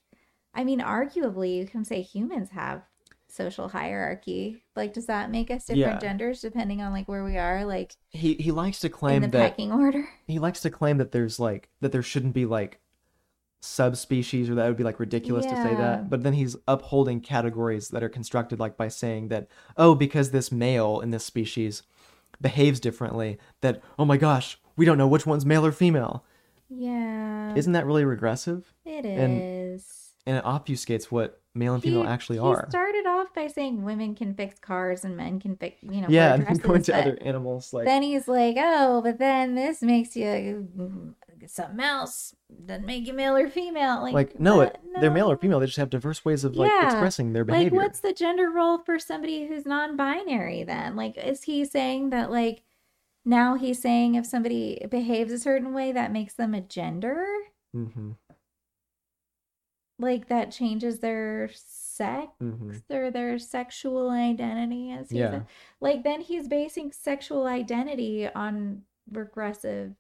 I 0.55 0.64
mean, 0.64 0.81
arguably, 0.81 1.56
you 1.56 1.66
can 1.66 1.84
say 1.84 2.02
humans 2.02 2.50
have 2.50 2.82
social 3.28 3.68
hierarchy. 3.68 4.62
Like, 4.76 4.94
does 4.94 5.06
that 5.06 5.31
make 5.31 5.50
us 5.50 5.64
different 5.66 6.02
Yeah. 6.02 6.08
genders 6.08 6.40
depending 6.40 6.81
on 6.81 6.92
like 6.92 7.08
where 7.08 7.24
we 7.24 7.36
are, 7.36 7.64
like 7.64 7.97
he 8.10 8.34
he 8.34 8.50
likes 8.52 8.78
to 8.81 8.86
in 8.86 8.92
claim 8.92 9.23
the 9.23 9.28
that 9.28 9.50
pecking 9.50 9.73
order? 9.73 10.08
he 10.26 10.39
likes 10.39 10.60
to 10.60 10.70
claim 10.70 10.98
that 10.98 11.12
there's 11.12 11.40
like 11.40 11.68
that 11.81 11.92
there 11.92 12.02
shouldn't 12.02 12.34
be 12.34 12.47
like 12.47 12.81
subspecies 13.60 14.50
or 14.50 14.55
that 14.55 14.68
would 14.68 14.76
be 14.76 14.84
like 14.84 15.00
ridiculous 15.00 15.47
to 15.47 15.56
say 15.56 15.74
that 15.74 16.10
but 16.10 16.23
then 16.23 16.34
he's 16.34 16.55
upholding 16.68 17.18
categories 17.18 17.89
that 17.89 18.02
are 18.02 18.10
constructed 18.10 18.60
like 18.60 18.76
by 18.76 18.89
saying 18.89 19.28
that 19.28 19.48
oh 19.78 19.94
because 19.94 20.32
this 20.32 20.52
male 20.52 21.00
in 21.00 21.08
this 21.08 21.24
species 21.24 21.82
behaves 22.42 22.78
differently 22.78 23.39
that 23.62 23.81
oh 23.98 24.05
my 24.05 24.18
gosh 24.18 24.60
we 24.76 24.84
don't 24.84 24.98
know 24.98 25.08
which 25.08 25.24
one's 25.24 25.47
male 25.47 25.64
or 25.64 25.73
female 25.73 26.26
Yeah. 26.76 27.54
isn't 27.54 27.72
that 27.72 27.86
really 27.86 28.04
regressive 28.04 28.72
It 28.84 29.04
is. 29.06 29.20
and- 29.20 29.82
and 30.26 30.38
it 30.38 30.44
obfuscates 30.44 31.04
what 31.10 31.42
male 31.54 31.74
and 31.74 31.82
female 31.82 32.02
He- 32.02 32.08
actually 32.08 32.38
he 32.38 32.44
are 32.44 32.66
started 32.70 33.06
off 33.06 33.34
by 33.34 33.46
saying 33.46 33.82
women 33.84 34.14
can 34.14 34.34
fix 34.34 34.58
cars 34.58 35.04
and 35.04 35.16
men 35.18 35.38
can 35.38 35.56
fix, 35.56 35.82
you 35.82 36.00
know, 36.00 36.06
yeah 36.08 36.32
and 36.34 36.46
then 36.46 36.56
going 36.56 36.82
to 36.84 36.96
other 36.96 37.18
animals 37.20 37.72
like 37.74 37.84
then 37.84 38.02
he's 38.02 38.26
like, 38.26 38.56
oh, 38.58 39.02
but 39.02 39.18
then 39.18 39.54
this 39.54 39.82
makes 39.82 40.16
you 40.16 40.68
mm, 40.76 41.14
something 41.46 41.80
else. 41.80 42.34
Doesn't 42.64 42.86
make 42.86 43.06
you 43.06 43.12
male 43.12 43.36
or 43.36 43.50
female. 43.50 44.00
Like, 44.02 44.14
like 44.14 44.40
no, 44.40 44.62
it, 44.62 44.78
they're 44.98 45.10
male 45.10 45.30
or 45.30 45.36
female 45.36 45.60
they 45.60 45.66
just 45.66 45.76
have 45.76 45.90
diverse 45.90 46.24
ways 46.24 46.42
of 46.42 46.56
like 46.56 46.70
Yeah. 46.70 46.86
expressing 46.86 47.34
their 47.34 47.44
behavior. 47.44 47.70
Like, 47.78 47.86
what's 47.88 48.00
the 48.00 48.14
gender 48.14 48.48
role 48.50 48.78
for 48.78 48.98
somebody 48.98 49.46
who's 49.46 49.66
non-binary? 49.66 50.64
Then, 50.64 50.96
like, 50.96 51.18
is 51.18 51.42
he 51.42 51.66
saying 51.66 52.10
that 52.10 52.30
like 52.30 52.62
now 53.24 53.54
he's 53.56 53.80
saying 53.80 54.14
if 54.14 54.26
somebody 54.26 54.84
behaves 54.90 55.32
a 55.32 55.38
certain 55.38 55.72
way 55.72 55.92
that 55.92 56.12
makes 56.12 56.34
them 56.34 56.54
a 56.54 56.60
gender? 56.60 57.24
mm-hmm, 57.74 58.12
Like 59.98 60.28
that 60.28 60.50
changes 60.50 60.98
their 60.98 61.50
sex 61.54 62.32
mm-hmm. 62.42 62.78
or 62.92 63.10
their 63.10 63.38
sexual 63.38 64.10
identity 64.10 64.90
as 64.90 65.10
he 65.10 65.18
Yeah. 65.18 65.30
said. 65.30 65.46
Like 65.80 66.02
then 66.04 66.20
he's 66.20 66.48
basing 66.48 66.92
sexual 66.92 67.46
identity 67.46 68.28
on 68.28 68.82
regressive 69.10 69.94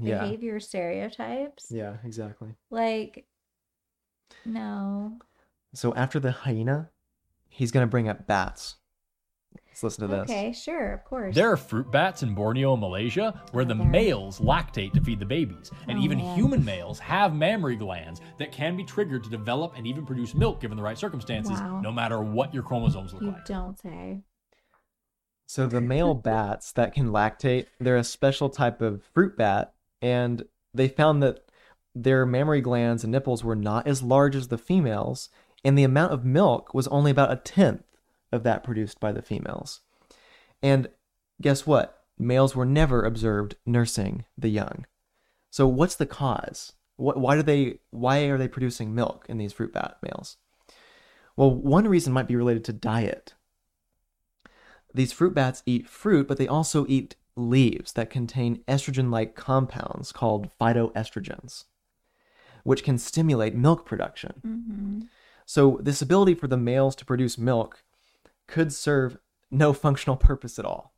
yeah 0.00 0.20
behavior 0.20 0.58
stereotypes. 0.60 1.70
yeah 1.70 1.96
exactly 2.04 2.54
Like 2.70 3.26
no. 4.44 5.18
So 5.74 5.94
after 5.94 6.18
the 6.20 6.32
hyena, 6.32 6.90
he's 7.48 7.70
gonna 7.70 7.86
bring 7.86 8.08
up 8.08 8.26
bats. 8.26 8.76
Let's 9.72 9.82
listen 9.82 10.08
to 10.08 10.14
this. 10.14 10.30
Okay, 10.30 10.52
sure, 10.52 10.92
of 10.92 11.02
course. 11.04 11.34
There 11.34 11.50
are 11.50 11.56
fruit 11.56 11.90
bats 11.90 12.22
in 12.22 12.34
Borneo 12.34 12.72
and 12.74 12.80
Malaysia 12.80 13.40
where 13.52 13.64
the 13.64 13.74
males 13.74 14.38
lactate 14.38 14.92
to 14.92 15.00
feed 15.00 15.18
the 15.18 15.24
babies, 15.24 15.70
and 15.88 15.98
Oh, 15.98 16.02
even 16.02 16.18
man. 16.18 16.36
human 16.36 16.62
males 16.64 16.98
have 16.98 17.34
mammary 17.34 17.76
glands 17.76 18.20
that 18.38 18.52
can 18.52 18.76
be 18.76 18.84
triggered 18.84 19.24
to 19.24 19.30
develop 19.30 19.72
and 19.76 19.86
even 19.86 20.04
produce 20.04 20.34
milk 20.34 20.60
given 20.60 20.76
the 20.76 20.82
right 20.82 20.98
circumstances, 20.98 21.58
Wow. 21.58 21.80
no 21.80 21.90
matter 21.90 22.20
what 22.20 22.52
your 22.52 22.62
chromosomes 22.62 23.14
look 23.14 23.22
you 23.22 23.30
like. 23.32 23.46
don't 23.46 23.78
say. 23.80 24.20
So 25.46 25.66
the 25.66 25.80
male 25.80 26.14
bats 26.30 26.70
that 26.72 26.92
can 26.94 27.08
lactate, 27.08 27.66
they're 27.80 27.96
a 27.96 28.04
special 28.04 28.50
type 28.50 28.80
of 28.82 29.02
fruit 29.14 29.36
bat, 29.38 29.72
and 30.02 30.44
they 30.74 30.88
found 30.88 31.22
that 31.22 31.44
their 31.94 32.24
mammary 32.26 32.60
glands 32.60 33.04
and 33.04 33.10
nipples 33.10 33.42
were 33.44 33.56
not 33.56 33.86
as 33.86 34.02
large 34.02 34.36
as 34.36 34.48
the 34.48 34.58
females, 34.58 35.28
and 35.64 35.76
the 35.78 35.84
amount 35.84 36.12
of 36.12 36.24
milk 36.24 36.74
was 36.74 36.88
only 36.88 37.10
about 37.10 37.32
a 37.32 37.36
tenth 37.36 37.82
of 38.32 38.42
that 38.42 38.64
produced 38.64 38.98
by 38.98 39.12
the 39.12 39.22
females. 39.22 39.80
And 40.62 40.88
guess 41.40 41.66
what? 41.66 41.98
Males 42.18 42.54
were 42.54 42.66
never 42.66 43.04
observed 43.04 43.56
nursing 43.66 44.24
the 44.38 44.48
young. 44.48 44.86
So 45.50 45.66
what's 45.66 45.96
the 45.96 46.06
cause? 46.06 46.72
What, 46.96 47.18
why 47.18 47.36
do 47.36 47.42
they? 47.42 47.78
Why 47.90 48.20
are 48.24 48.38
they 48.38 48.48
producing 48.48 48.94
milk 48.94 49.26
in 49.28 49.38
these 49.38 49.52
fruit 49.52 49.72
bat 49.72 49.98
males? 50.02 50.36
Well, 51.36 51.54
one 51.54 51.88
reason 51.88 52.12
might 52.12 52.28
be 52.28 52.36
related 52.36 52.64
to 52.64 52.72
diet. 52.72 53.34
These 54.94 55.12
fruit 55.12 55.34
bats 55.34 55.62
eat 55.64 55.88
fruit, 55.88 56.28
but 56.28 56.36
they 56.36 56.46
also 56.46 56.86
eat 56.88 57.16
leaves 57.34 57.92
that 57.94 58.10
contain 58.10 58.62
estrogen 58.68 59.10
like 59.10 59.34
compounds 59.34 60.12
called 60.12 60.50
phytoestrogens, 60.60 61.64
which 62.62 62.84
can 62.84 62.98
stimulate 62.98 63.54
milk 63.54 63.86
production. 63.86 64.34
Mm-hmm. 64.46 65.00
So, 65.46 65.78
this 65.82 66.02
ability 66.02 66.34
for 66.34 66.46
the 66.46 66.56
males 66.56 66.94
to 66.96 67.04
produce 67.04 67.38
milk 67.38 67.82
could 68.46 68.72
serve 68.72 69.18
no 69.50 69.72
functional 69.72 70.16
purpose 70.16 70.58
at 70.58 70.64
all, 70.64 70.94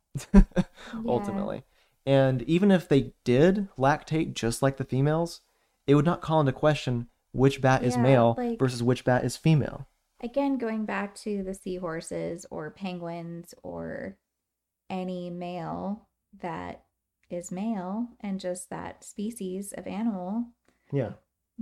ultimately. 1.05 1.63
And 2.05 2.41
even 2.43 2.71
if 2.71 2.87
they 2.87 3.13
did 3.23 3.67
lactate 3.77 4.33
just 4.33 4.61
like 4.61 4.77
the 4.77 4.83
females, 4.83 5.41
it 5.87 5.95
would 5.95 6.05
not 6.05 6.21
call 6.21 6.39
into 6.39 6.51
question 6.51 7.07
which 7.31 7.61
bat 7.61 7.83
is 7.83 7.97
male 7.97 8.35
like- 8.37 8.59
versus 8.59 8.81
which 8.83 9.03
bat 9.03 9.23
is 9.25 9.35
female. 9.37 9.87
Again, 10.21 10.57
going 10.57 10.85
back 10.85 11.13
to 11.15 11.43
the 11.43 11.53
seahorses 11.53 12.45
or 12.49 12.71
penguins 12.71 13.53
or 13.63 14.17
any 14.89 15.29
male 15.29 16.07
that 16.41 16.83
is 17.29 17.51
male 17.51 18.07
and 18.21 18.39
just 18.39 18.69
that 18.69 19.03
species 19.03 19.73
of 19.73 19.87
animal 19.87 20.45
Yeah. 20.91 21.13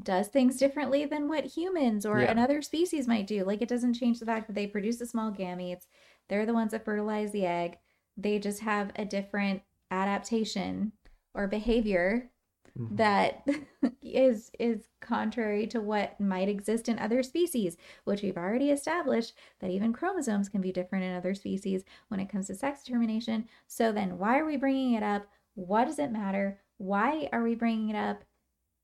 Does 0.01 0.27
things 0.27 0.57
differently 0.57 1.05
than 1.05 1.27
what 1.29 1.45
humans 1.45 2.05
or 2.05 2.21
Yeah. 2.21 2.31
another 2.31 2.61
species 2.61 3.07
might 3.07 3.27
do. 3.27 3.43
Like 3.43 3.61
it 3.61 3.69
doesn't 3.69 3.93
change 3.93 4.19
the 4.19 4.25
fact 4.25 4.47
that 4.47 4.53
they 4.53 4.67
produce 4.67 4.97
the 4.97 5.05
small 5.05 5.31
gametes. 5.31 5.85
They're 6.29 6.45
the 6.45 6.53
ones 6.53 6.71
that 6.71 6.85
fertilize 6.85 7.31
the 7.31 7.45
egg. 7.45 7.77
They 8.17 8.39
just 8.39 8.61
have 8.61 8.91
a 8.95 9.05
different 9.05 9.61
adaptation 9.91 10.93
or 11.33 11.47
behavior 11.47 12.31
Mhm. 12.77 12.97
that 12.97 13.45
is 14.01 14.49
is 14.59 14.87
contrary 14.99 15.67
to 15.67 15.79
what 15.79 16.19
might 16.19 16.49
exist 16.49 16.89
in 16.89 16.97
other 16.97 17.21
species 17.21 17.77
which 18.03 18.23
we've 18.23 18.37
already 18.37 18.71
established 18.71 19.33
that 19.59 19.69
even 19.69 19.93
chromosomes 19.93 20.49
can 20.49 20.59
be 20.59 20.71
different 20.71 21.05
in 21.05 21.13
other 21.15 21.35
species 21.35 21.83
when 22.07 22.19
it 22.19 22.29
comes 22.29 22.47
to 22.47 22.55
sex 22.55 22.83
determination 22.83 23.47
so 23.67 23.91
then 23.91 24.17
why 24.17 24.39
are 24.39 24.45
we 24.45 24.57
bringing 24.57 24.93
it 24.93 25.03
up 25.03 25.27
what 25.53 25.85
does 25.85 25.99
it 25.99 26.11
matter 26.11 26.59
why 26.77 27.29
are 27.31 27.43
we 27.43 27.53
bringing 27.53 27.89
it 27.89 27.95
up 27.95 28.23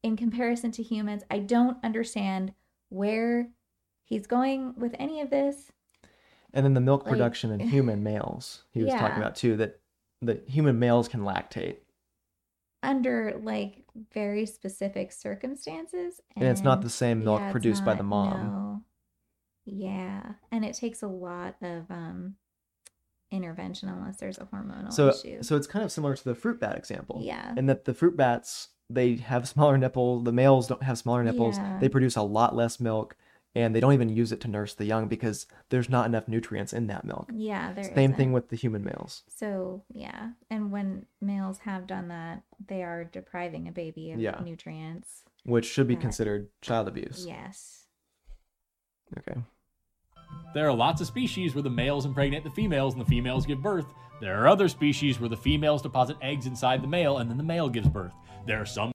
in 0.04 0.16
comparison 0.16 0.72
to 0.72 0.84
humans 0.84 1.24
i 1.30 1.38
don't 1.40 1.78
understand 1.84 2.54
where 2.90 3.50
he's 4.06 4.26
going 4.28 4.74
with 4.78 4.96
any 5.00 5.22
of 5.22 5.30
this 5.30 5.72
And 6.54 6.66
then 6.66 6.74
the 6.74 6.82
milk 6.82 7.04
Like- 7.04 7.12
production 7.12 7.52
in 7.52 7.60
human 7.60 8.02
males, 8.02 8.64
he 8.72 8.82
was 8.82 8.90
Yeah. 8.92 9.00
talking 9.00 9.18
about 9.22 9.36
too, 9.36 9.56
that 9.58 9.80
that 10.22 10.50
human 10.50 10.80
males 10.80 11.08
can 11.08 11.22
lactate. 11.22 11.78
under 12.82 13.38
like 13.44 13.84
very 14.14 14.46
specific 14.46 15.12
circumstances 15.12 16.22
And 16.36 16.46
it's 16.46 16.62
not 16.62 16.82
the 16.82 16.90
same 16.90 17.24
milk 17.24 17.42
yeah, 17.42 17.52
produced 17.52 17.84
by 17.86 17.94
the 17.94 18.04
mom. 18.04 18.48
no. 18.48 18.84
Yeah, 19.66 20.34
and 20.52 20.64
it 20.66 20.74
takes 20.76 21.04
a 21.04 21.08
lot 21.08 21.56
of 21.62 21.92
um 21.92 22.36
intervention 23.32 23.90
unless 23.90 24.18
there's 24.18 24.40
a 24.40 24.46
hormonal 24.46 24.92
So 24.92 25.10
issue. 25.10 25.44
so 25.44 25.56
it's 25.56 25.68
kind 25.68 25.86
of 25.86 25.92
similar 25.92 26.16
to 26.16 26.24
the 26.24 26.34
fruit 26.36 26.60
bat 26.60 26.76
example. 26.78 27.20
yeah, 27.22 27.54
And 27.56 27.70
that 27.70 27.86
the 27.86 27.94
fruit 27.94 28.18
bats 28.18 28.70
they 28.90 29.16
have 29.18 29.48
smaller 29.48 29.78
nipple, 29.78 30.22
the 30.22 30.32
males 30.32 30.68
don't 30.68 30.84
have 30.84 30.98
smaller 30.98 31.24
nipples. 31.24 31.58
Yeah. 31.58 31.78
They 31.80 31.90
produce 31.90 32.16
a 32.16 32.22
lot 32.24 32.56
less 32.56 32.80
milk 32.80 33.16
and 33.56 33.76
they 33.76 33.80
don't 33.80 33.94
even 33.94 34.10
use 34.10 34.32
it 34.32 34.40
to 34.42 34.48
nurse 34.48 34.74
the 34.76 34.86
young 34.86 35.08
because 35.08 35.48
there's 35.70 35.90
not 35.90 36.06
enough 36.06 36.28
nutrients 36.28 36.72
in 36.74 36.88
that 36.88 37.04
milk. 37.06 37.30
yeah, 37.34 37.74
there 37.74 37.84
Same 37.84 38.14
thing 38.14 38.28
isn't. 38.30 38.32
with 38.34 38.50
the 38.50 38.56
human 38.56 38.84
males. 38.84 39.24
So 39.28 39.84
yeah, 39.92 40.32
and 40.50 40.72
when 40.72 41.06
males 41.22 41.60
have 41.60 41.88
done 41.88 42.08
that, 42.10 42.44
they 42.68 42.84
are 42.84 43.04
depriving 43.06 43.68
a 43.68 43.72
baby 43.72 44.12
of 44.12 44.20
Yeah. 44.20 44.40
nutrients. 44.44 45.24
which 45.46 45.66
should 45.66 45.88
be 45.88 45.94
Right. 45.96 46.02
considered 46.02 46.50
child 46.62 46.88
abuse. 46.88 47.26
Yes. 47.26 47.86
Okay. 49.18 49.40
There 50.54 50.68
are 50.68 50.74
lots 50.74 51.00
of 51.02 51.08
species 51.08 51.54
where 51.56 51.62
the 51.62 51.70
males 51.70 52.06
impregnate 52.06 52.44
the 52.44 52.50
females 52.50 52.94
and 52.94 53.02
the 53.02 53.10
females 53.10 53.46
give 53.46 53.62
birth. 53.62 53.86
There 54.20 54.42
are 54.42 54.48
other 54.48 54.68
species 54.68 55.20
where 55.20 55.30
the 55.30 55.38
females 55.38 55.82
deposit 55.82 56.18
eggs 56.22 56.46
inside 56.46 56.82
the 56.82 56.88
male 56.88 57.20
and 57.20 57.30
then 57.30 57.38
the 57.38 57.44
male 57.44 57.70
gives 57.70 57.88
birth. 57.88 58.14
There 58.46 58.60
are 58.62 58.66
some 58.66 58.92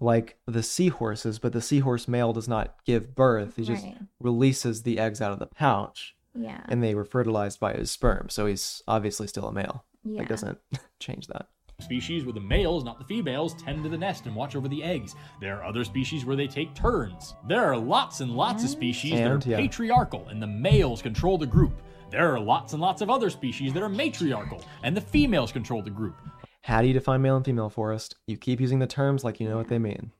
Like 0.00 0.36
the 0.46 0.62
seahorses, 0.62 1.38
but 1.38 1.52
the 1.52 1.62
seahorse 1.62 2.06
male 2.08 2.32
does 2.32 2.48
not 2.48 2.76
give 2.84 3.14
birth. 3.14 3.56
He 3.56 3.64
just 3.64 3.84
Right. 3.84 3.96
releases 4.20 4.82
the 4.82 4.98
eggs 4.98 5.20
out 5.20 5.32
of 5.32 5.38
the 5.38 5.46
pouch 5.46 6.16
Yeah. 6.34 6.60
and 6.68 6.82
they 6.82 6.94
were 6.94 7.04
fertilized 7.04 7.60
by 7.60 7.74
his 7.74 7.90
sperm. 7.90 8.28
So 8.28 8.46
he's 8.46 8.82
obviously 8.88 9.26
still 9.28 9.46
a 9.48 9.52
male. 9.52 9.84
yeah. 10.04 10.22
It 10.22 10.28
doesn't 10.28 10.58
change 11.00 11.28
that. 11.28 11.48
Species 11.80 12.24
where 12.24 12.32
the 12.32 12.40
males, 12.40 12.84
not 12.84 12.98
the 12.98 13.04
females, 13.04 13.54
tend 13.54 13.82
to 13.82 13.88
the 13.88 13.98
nest 13.98 14.26
and 14.26 14.34
watch 14.34 14.54
over 14.54 14.68
the 14.68 14.82
eggs. 14.82 15.16
There 15.40 15.58
are 15.58 15.64
other 15.64 15.84
species 15.84 16.24
where 16.24 16.36
they 16.36 16.46
take 16.46 16.72
turns. 16.74 17.34
There 17.48 17.64
are 17.64 17.76
lots 17.76 18.20
and 18.20 18.32
lots 18.32 18.62
of 18.62 18.70
species 18.70 19.12
And, 19.12 19.42
that 19.42 19.46
are 19.46 19.50
yeah. 19.50 19.56
patriarchal 19.56 20.28
and 20.28 20.40
the 20.40 20.46
males 20.46 21.02
control 21.02 21.36
the 21.36 21.46
group. 21.46 21.82
There 22.10 22.32
are 22.32 22.38
lots 22.38 22.74
and 22.74 22.80
lots 22.80 23.02
of 23.02 23.10
other 23.10 23.28
species 23.28 23.72
that 23.72 23.82
are 23.82 23.88
matriarchal 23.88 24.62
and 24.84 24.96
the 24.96 25.00
females 25.00 25.50
control 25.50 25.82
the 25.82 25.90
group. 25.90 26.16
How 26.62 26.80
do 26.80 26.86
you 26.86 26.94
define 26.94 27.20
male 27.20 27.36
and 27.36 27.44
female, 27.44 27.68
Forrest? 27.68 28.14
You 28.26 28.38
keep 28.38 28.60
using 28.60 28.78
the 28.78 28.86
terms 28.86 29.24
like 29.24 29.40
you 29.40 29.48
know 29.48 29.56
what 29.56 29.68
they 29.68 29.78
mean. 29.78 30.12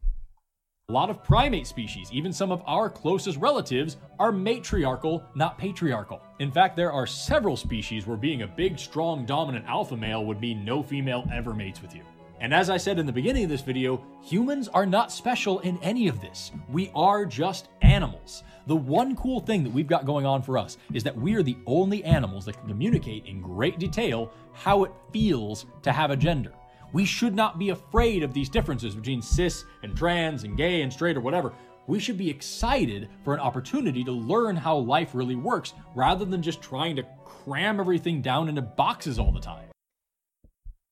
A 0.90 0.92
lot 0.92 1.08
of 1.08 1.24
primate 1.24 1.66
species, 1.66 2.10
even 2.12 2.30
some 2.30 2.52
of 2.52 2.62
our 2.66 2.90
closest 2.90 3.38
relatives, 3.38 3.96
are 4.18 4.30
matriarchal, 4.30 5.24
not 5.34 5.56
patriarchal. 5.56 6.20
In 6.40 6.52
fact, 6.52 6.76
there 6.76 6.92
are 6.92 7.06
several 7.06 7.56
species 7.56 8.06
where 8.06 8.18
being 8.18 8.42
a 8.42 8.46
big, 8.46 8.78
strong, 8.78 9.24
dominant 9.24 9.64
alpha 9.64 9.96
male 9.96 10.26
would 10.26 10.42
mean 10.42 10.62
no 10.62 10.82
female 10.82 11.26
ever 11.32 11.54
mates 11.54 11.80
with 11.80 11.94
you. 11.94 12.02
And 12.38 12.52
as 12.52 12.68
I 12.68 12.76
said 12.76 12.98
in 12.98 13.06
the 13.06 13.12
beginning 13.12 13.44
of 13.44 13.48
this 13.48 13.62
video, 13.62 14.04
humans 14.22 14.68
are 14.68 14.84
not 14.84 15.10
special 15.10 15.60
in 15.60 15.78
any 15.78 16.06
of 16.06 16.20
this. 16.20 16.52
We 16.68 16.90
are 16.94 17.24
just 17.24 17.70
animals. 17.80 18.42
The 18.66 18.76
one 18.76 19.16
cool 19.16 19.40
thing 19.40 19.64
that 19.64 19.72
we've 19.72 19.86
got 19.86 20.04
going 20.04 20.26
on 20.26 20.42
for 20.42 20.58
us 20.58 20.76
is 20.92 21.02
that 21.04 21.16
we 21.16 21.34
are 21.34 21.42
the 21.42 21.56
only 21.66 22.04
animals 22.04 22.44
that 22.44 22.58
can 22.58 22.68
communicate 22.68 23.24
in 23.24 23.40
great 23.40 23.78
detail 23.78 24.30
how 24.52 24.84
it 24.84 24.92
feels 25.14 25.64
to 25.80 25.92
have 25.92 26.10
a 26.10 26.16
gender. 26.16 26.52
We 26.94 27.04
should 27.04 27.34
not 27.34 27.58
be 27.58 27.70
afraid 27.70 28.22
of 28.22 28.32
these 28.32 28.48
differences 28.48 28.94
between 28.94 29.20
cis 29.20 29.64
and 29.82 29.96
trans 29.96 30.44
and 30.44 30.56
gay 30.56 30.82
and 30.82 30.92
straight 30.92 31.16
or 31.16 31.20
whatever. 31.20 31.52
We 31.88 31.98
should 31.98 32.16
be 32.16 32.30
excited 32.30 33.08
for 33.24 33.34
an 33.34 33.40
opportunity 33.40 34.04
to 34.04 34.12
learn 34.12 34.54
how 34.54 34.76
life 34.76 35.10
really 35.12 35.34
works 35.34 35.74
rather 35.96 36.24
than 36.24 36.40
just 36.40 36.62
trying 36.62 36.94
to 36.94 37.06
cram 37.24 37.80
everything 37.80 38.22
down 38.22 38.48
into 38.48 38.62
boxes 38.62 39.18
all 39.18 39.32
the 39.32 39.40
time. 39.40 39.68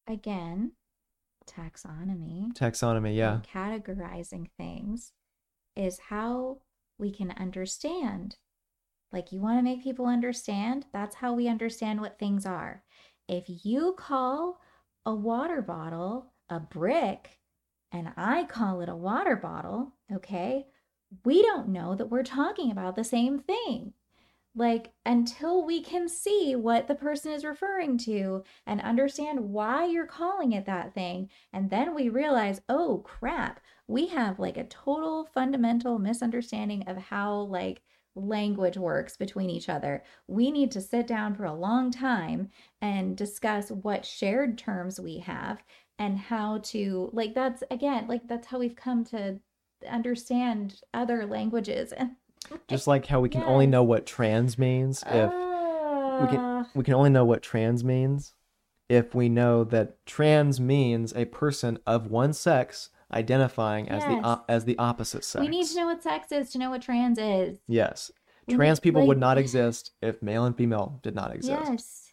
Again, 0.09 0.73
taxonomy. 1.49 2.53
Taxonomy, 2.53 3.17
yeah. 3.17 3.39
categorizing 3.55 4.49
things 4.59 5.13
is 5.77 6.01
how 6.09 6.59
we 6.99 7.13
can 7.13 7.31
understand. 7.31 8.39
Like, 9.13 9.31
you 9.31 9.41
want 9.41 9.61
to 9.61 9.63
make 9.63 9.85
people 9.85 10.07
understand? 10.07 10.87
That's 10.93 11.15
how 11.15 11.33
we 11.33 11.47
understand 11.47 12.01
what 12.01 12.19
things 12.19 12.45
are. 12.45 12.83
If 13.29 13.45
you 13.47 13.95
call 13.97 14.59
a 15.05 15.15
water 15.15 15.63
bottle 15.63 16.33
a 16.49 16.61
brick 16.61 17.39
and 17.91 18.13
I 18.17 18.45
call 18.45 18.81
it 18.81 18.89
a 18.89 18.97
water 18.97 19.37
bottle, 19.37 19.93
okay, 20.13 20.67
we 21.25 21.43
don't 21.43 21.69
know 21.69 21.95
that 21.95 22.11
we're 22.11 22.23
talking 22.23 22.71
about 22.71 22.97
the 22.97 23.05
same 23.05 23.39
thing. 23.39 23.93
Like, 24.55 24.93
until 25.07 25.65
we 25.65 25.83
can 25.83 26.09
see 26.09 26.55
what 26.55 26.87
the 26.87 26.95
person 26.95 27.33
is 27.33 27.45
referring 27.45 27.97
to 27.99 28.45
and 28.67 28.83
understand 28.83 29.41
why 29.41 29.87
you're 29.87 30.07
calling 30.07 30.53
it 30.53 30.67
that 30.67 30.95
thing, 30.95 31.31
and 31.53 31.71
then 31.71 31.95
we 31.95 32.11
realize, 32.11 32.61
oh 32.69 32.99
crap, 32.99 33.61
we 33.87 34.09
have 34.09 34.39
like 34.39 34.59
a 34.59 34.65
total 34.65 35.25
fundamental 35.25 35.99
misunderstanding 35.99 36.85
of 36.87 36.97
how 36.99 37.41
like 37.41 37.83
language 38.15 38.77
works 38.77 39.17
between 39.17 39.51
each 39.51 39.69
other. 39.69 40.03
We 40.27 40.51
need 40.51 40.71
to 40.73 40.81
sit 40.81 41.07
down 41.07 41.35
for 41.35 41.45
a 41.45 41.55
long 41.55 41.91
time 41.91 42.51
and 42.81 43.17
discuss 43.17 43.71
what 43.71 44.05
shared 44.05 44.59
terms 44.59 45.01
we 45.01 45.19
have 45.19 45.63
and 45.99 46.19
how 46.19 46.59
to 46.59 47.11
like 47.13 47.35
that's 47.35 47.63
again 47.71 48.09
like 48.09 48.27
that's 48.29 48.47
how 48.49 48.59
we've 48.59 48.77
come 48.77 49.05
to 49.07 49.41
understand 49.89 50.81
other 50.93 51.27
languages. 51.27 51.93
And 51.93 52.13
Just 52.69 52.87
like 52.87 53.07
how 53.07 53.21
we 53.21 53.29
can 53.29 53.43
only 53.43 53.67
know 53.67 53.83
what 53.83 54.07
trans 54.07 54.59
means 54.59 55.03
if 55.07 55.31
we 55.33 56.29
can 56.29 56.39
Ah, 56.39 56.69
we 56.75 56.85
can 56.85 56.95
only 56.95 57.11
know 57.11 57.25
what 57.25 57.43
trans 57.43 57.85
means 57.85 58.35
if 58.89 59.15
we 59.15 59.29
know 59.29 59.65
that 59.65 60.05
trans 60.05 60.61
means 60.61 61.15
a 61.15 61.25
person 61.27 61.79
of 61.87 62.09
one 62.11 62.33
sex 62.33 62.91
identifying 63.13 63.89
as 63.89 64.03
the 64.05 64.11
Yes. 64.13 64.25
op- 64.25 64.45
as 64.49 64.65
the 64.65 64.79
opposite 64.79 65.25
sex. 65.25 65.41
we 65.41 65.49
need 65.49 65.67
to 65.67 65.77
know 65.77 65.87
what 65.87 66.03
sex 66.03 66.33
is 66.33 66.51
to 66.51 66.59
know 66.59 66.71
what 66.71 66.83
trans 66.83 67.19
is. 67.19 67.59
Yes. 67.67 68.11
We 68.47 68.55
Trans 68.55 68.79
need- 68.79 68.83
people 68.83 69.07
would 69.07 69.19
not 69.19 69.39
exist 69.39 69.93
if 70.03 70.21
male 70.23 70.45
and 70.45 70.57
female 70.57 70.99
did 71.03 71.15
not 71.15 71.33
exist. 71.35 71.61
Yes. 71.69 72.13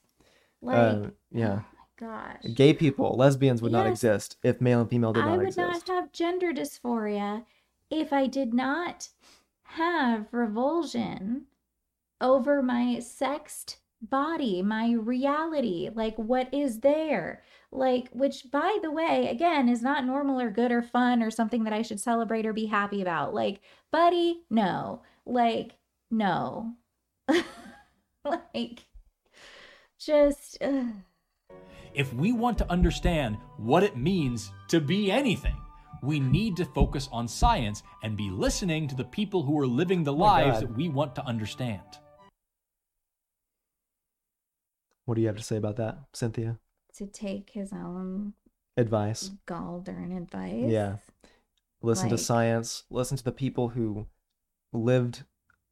Like 0.61 0.77
Uh, 0.77 1.09
yeah. 1.31 1.61
oh 1.61 1.65
my 2.05 2.07
gosh. 2.07 2.53
Gay 2.53 2.73
people, 2.73 3.15
lesbians 3.17 3.61
would 3.61 3.71
not 3.71 3.87
exist 3.87 4.37
if 4.43 4.61
male 4.61 4.81
and 4.81 4.89
female 4.89 5.13
did 5.13 5.23
I 5.23 5.35
not 5.35 5.41
exist. 5.41 5.59
I 5.59 5.63
would 5.65 5.87
not 5.87 5.87
have 5.87 6.11
gender 6.11 6.53
dysphoria 6.53 7.45
if 7.89 8.13
I 8.13 8.27
did 8.27 8.53
not 8.53 9.09
have 9.63 10.27
revulsion 10.31 11.45
over 12.21 12.61
my 12.61 12.99
sexed 12.99 13.79
body, 14.01 14.61
my 14.61 14.91
reality, 14.93 15.89
like 15.93 16.15
what 16.17 16.53
is 16.53 16.79
there. 16.81 17.41
Like, 17.71 18.09
which 18.11 18.49
by 18.51 18.79
the 18.81 18.91
way, 18.91 19.27
again, 19.27 19.69
is 19.69 19.81
not 19.81 20.05
normal 20.05 20.39
or 20.39 20.49
good 20.49 20.71
or 20.71 20.81
fun 20.81 21.21
or 21.21 21.29
something 21.29 21.63
that 21.65 21.73
I 21.73 21.83
should 21.83 21.99
celebrate 21.99 22.45
or 22.45 22.53
be 22.53 22.65
happy 22.65 23.01
about. 23.01 23.33
Like, 23.33 23.61
buddy, 23.91 24.41
no. 24.49 25.03
Like, 25.25 25.77
no. 26.09 26.73
like, 28.25 28.85
just. 29.99 30.57
ugh. 30.61 30.87
If 31.93 32.13
we 32.13 32.31
want 32.31 32.57
to 32.59 32.71
understand 32.71 33.37
what 33.57 33.83
it 33.83 33.97
means 33.97 34.51
to 34.69 34.79
be 34.79 35.11
anything, 35.11 35.57
we 36.01 36.19
need 36.19 36.55
to 36.57 36.65
focus 36.65 37.09
on 37.11 37.27
science 37.27 37.83
and 38.03 38.15
be 38.15 38.29
listening 38.29 38.87
to 38.87 38.95
the 38.95 39.03
people 39.03 39.43
who 39.43 39.59
are 39.59 39.67
living 39.67 40.03
the 40.03 40.13
Oh 40.13 40.17
lives 40.17 40.59
God. 40.59 40.69
that 40.69 40.77
we 40.77 40.89
want 40.89 41.15
to 41.15 41.25
understand. 41.25 41.81
What 45.05 45.15
do 45.15 45.21
you 45.21 45.27
have 45.27 45.37
to 45.37 45.43
say 45.43 45.57
about 45.57 45.77
that, 45.77 45.97
Cynthia? 46.13 46.59
To 46.95 47.05
take 47.07 47.51
his 47.51 47.71
own 47.73 48.33
Advice. 48.77 49.31
gall 49.45 49.79
darn 49.79 50.11
advice. 50.11 50.65
Yeah. 50.67 50.97
Listen 51.81 52.09
to 52.09 52.17
science. 52.17 52.83
Listen 52.89 53.17
to 53.17 53.23
the 53.23 53.31
people 53.31 53.69
who 53.69 54.07
lived 54.73 55.23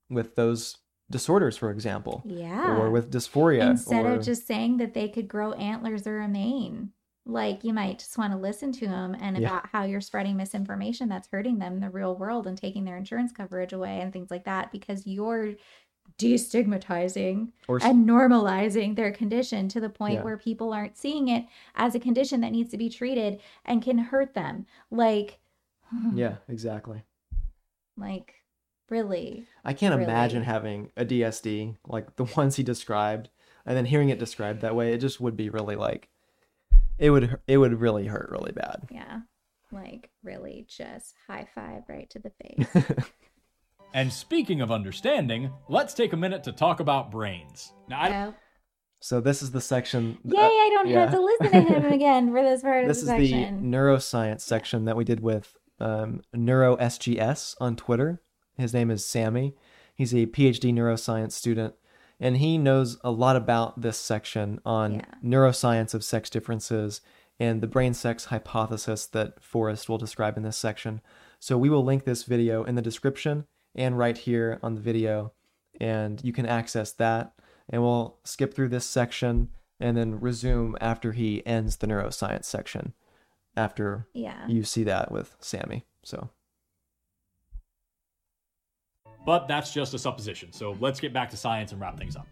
with 0.09 0.35
those 0.35 0.77
disorders, 1.09 1.57
for 1.57 1.71
example, 1.71 2.21
Yeah. 2.25 2.77
or 2.77 2.89
with 2.91 3.11
dysphoria. 3.11 3.69
Instead 3.69 4.05
or... 4.05 4.13
of 4.13 4.23
just 4.23 4.47
saying 4.47 4.77
that 4.77 4.93
they 4.93 5.07
could 5.09 5.27
grow 5.27 5.53
antlers 5.53 6.07
or 6.07 6.19
a 6.19 6.27
mane. 6.27 6.91
Like 7.25 7.65
you 7.65 7.73
might 7.73 7.99
just 7.99 8.17
want 8.17 8.31
to 8.31 8.39
listen 8.39 8.71
to 8.73 8.87
them 8.87 9.15
and 9.19 9.37
Yeah. 9.37 9.49
about 9.49 9.67
how 9.67 9.83
you're 9.83 9.99
spreading 9.99 10.37
misinformation 10.37 11.09
that's 11.09 11.27
hurting 11.29 11.59
them 11.59 11.73
in 11.73 11.79
the 11.81 11.89
real 11.89 12.15
world 12.15 12.47
and 12.47 12.57
taking 12.57 12.85
their 12.85 12.95
insurance 12.95 13.33
coverage 13.33 13.73
away 13.73 13.99
and 13.99 14.13
things 14.13 14.31
like 14.31 14.45
that 14.45 14.71
because 14.71 15.05
you're 15.05 15.55
destigmatizing 16.17 17.49
Or 17.67 17.79
and 17.83 18.07
normalizing 18.07 18.95
their 18.95 19.11
condition 19.11 19.67
to 19.69 19.79
the 19.79 19.89
point 19.89 20.15
Yeah. 20.15 20.23
where 20.23 20.37
people 20.37 20.73
aren't 20.73 20.97
seeing 20.97 21.27
it 21.27 21.45
as 21.75 21.95
a 21.95 21.99
condition 21.99 22.41
that 22.41 22.51
needs 22.51 22.71
to 22.71 22.77
be 22.77 22.89
treated 22.89 23.39
and 23.65 23.81
can 23.83 23.97
hurt 23.97 24.33
them. 24.33 24.65
Like, 24.89 25.39
yeah, 26.13 26.35
exactly. 26.47 27.03
like 27.97 28.35
really. 28.89 29.45
I 29.65 29.73
can't 29.73 30.01
imagine 30.01 30.43
having 30.43 30.91
a 30.97 31.05
DSD 31.05 31.75
like 31.87 32.15
the 32.15 32.23
ones 32.37 32.55
he 32.55 32.63
described, 32.63 33.29
and 33.65 33.75
then 33.75 33.85
hearing 33.85 34.09
it 34.09 34.19
described 34.19 34.61
that 34.61 34.75
way. 34.75 34.93
It 34.93 34.99
just 34.99 35.19
would 35.19 35.35
be 35.35 35.49
really 35.49 35.75
like, 35.75 36.09
it 36.97 37.09
would 37.09 37.39
it 37.47 37.57
would 37.57 37.79
really 37.79 38.07
hurt 38.07 38.29
really 38.31 38.53
bad. 38.53 38.87
Yeah. 38.91 39.21
Like 39.71 40.09
really 40.23 40.65
just 40.69 41.15
high 41.27 41.47
five 41.53 41.83
right 41.89 42.09
to 42.11 42.19
the 42.19 42.29
face. 42.41 42.85
And 43.93 44.11
speaking 44.11 44.61
of 44.61 44.71
understanding, 44.71 45.51
let's 45.69 45.93
take 45.93 46.13
a 46.13 46.17
minute 46.17 46.43
to 46.43 46.51
talk 46.51 46.79
about 46.79 47.11
brains. 47.11 47.73
Now, 47.87 47.99
I, 48.01 48.25
Oh. 48.27 48.33
So 48.99 49.21
this 49.21 49.43
is 49.43 49.51
the 49.51 49.61
section. 49.61 50.17
Yay, 50.23 50.37
I 50.39 50.69
don't 50.73 50.87
yeah. 50.87 51.01
have 51.01 51.11
to 51.11 51.21
listen 51.21 51.51
to 51.51 51.61
him 51.61 51.85
again 51.93 52.31
for 52.31 52.41
this 52.41 52.63
part 52.63 52.83
of 52.83 52.87
the 52.89 52.95
section. 52.95 53.19
this 53.19 53.31
is 53.31 53.31
the 53.31 53.67
neuroscience 53.67 54.41
section 54.41 54.85
that 54.85 54.97
we 54.97 55.03
did 55.03 55.19
with 55.19 55.55
um, 55.79 56.21
NeuroSGS 56.35 57.55
on 57.59 57.75
Twitter. 57.75 58.21
His 58.57 58.73
name 58.73 58.89
is 58.89 59.05
Sammy. 59.05 59.55
He's 59.93 60.13
a 60.13 60.25
PhD 60.25 60.73
neuroscience 60.73 61.33
student, 61.33 61.75
and 62.19 62.37
he 62.37 62.57
knows 62.57 62.97
a 63.03 63.11
lot 63.11 63.35
about 63.35 63.81
this 63.81 63.97
section 63.99 64.59
on 64.65 64.95
Yeah. 64.95 65.05
neuroscience 65.23 65.93
of 65.93 66.03
sex 66.03 66.29
differences 66.29 67.01
and 67.39 67.61
the 67.61 67.67
brain 67.67 67.93
sex 67.93 68.25
hypothesis 68.25 69.05
that 69.05 69.43
Forrest 69.43 69.87
will 69.87 69.99
describe 69.99 70.37
in 70.37 70.43
this 70.43 70.57
section. 70.57 71.01
So 71.39 71.55
we 71.55 71.69
will 71.69 71.83
link 71.83 72.03
this 72.03 72.23
video 72.23 72.63
in 72.63 72.73
the 72.73 72.81
description 72.81 73.45
and 73.77 73.97
right 73.97 74.17
here 74.17 74.59
on 74.63 74.75
the 74.75 74.81
video, 74.81 75.33
and 75.79 76.23
you 76.23 76.33
can 76.33 76.45
access 76.45 76.91
that. 76.93 77.33
And 77.69 77.81
we'll 77.81 78.17
skip 78.23 78.53
through 78.53 78.69
this 78.69 78.85
section 78.85 79.49
and 79.79 79.97
then 79.97 80.19
resume 80.19 80.75
after 80.81 81.11
he 81.11 81.45
ends 81.45 81.77
the 81.77 81.87
neuroscience 81.87 82.45
section 82.45 82.93
after 83.55 84.07
yeah. 84.13 84.47
you 84.47 84.63
see 84.63 84.83
that 84.83 85.11
with 85.11 85.35
Sammy. 85.39 85.85
So 86.03 86.29
but 89.27 89.49
that's 89.49 89.73
just 89.73 89.93
a 89.93 89.99
supposition. 89.99 90.53
So 90.53 90.77
let's 90.79 91.01
get 91.01 91.11
back 91.11 91.29
to 91.31 91.37
science 91.37 91.73
and 91.73 91.81
wrap 91.81 91.97
things 91.97 92.15
up. 92.15 92.27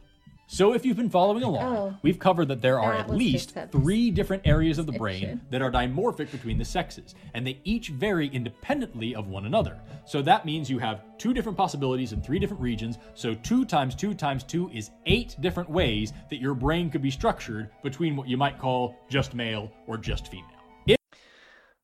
So 0.48 0.74
if 0.74 0.86
you've 0.86 0.96
been 0.98 1.10
following 1.10 1.42
along, 1.44 1.76
Oh. 1.76 1.98
we've 2.04 2.20
covered 2.20 2.48
that 2.50 2.62
there 2.62 2.80
are 2.80 2.94
That 2.94 3.10
at 3.10 3.16
least 3.16 3.56
three 3.72 4.12
different 4.12 4.44
areas 4.46 4.78
of 4.78 4.86
the 4.86 4.92
brain 4.92 5.42
that 5.50 5.62
are 5.62 5.72
dimorphic 5.72 6.32
between 6.32 6.58
the 6.60 6.66
sexes, 6.66 7.16
and 7.34 7.46
they 7.46 7.60
each 7.64 7.90
vary 7.90 8.28
independently 8.28 9.16
of 9.16 9.28
one 9.28 9.46
another. 9.48 9.80
So 10.06 10.22
that 10.22 10.46
means 10.46 10.70
you 10.70 10.78
have 10.80 11.02
two 11.18 11.34
different 11.34 11.58
possibilities 11.58 12.14
in 12.14 12.22
three 12.22 12.38
different 12.38 12.62
regions. 12.62 12.98
So 13.16 13.34
two 13.34 13.66
times 13.66 13.96
two 13.96 14.14
times 14.14 14.44
two 14.44 14.70
is 14.72 14.92
eight 15.08 15.36
different 15.42 15.70
ways 15.70 16.14
that 16.30 16.38
your 16.40 16.54
brain 16.54 16.90
could 16.92 17.02
be 17.02 17.12
structured 17.12 17.70
between 17.84 18.16
what 18.16 18.28
you 18.28 18.38
might 18.38 18.60
call 18.60 18.96
just 19.10 19.34
male 19.34 19.72
or 19.88 19.98
just 19.98 20.28
female. 20.28 20.46
If 20.86 20.98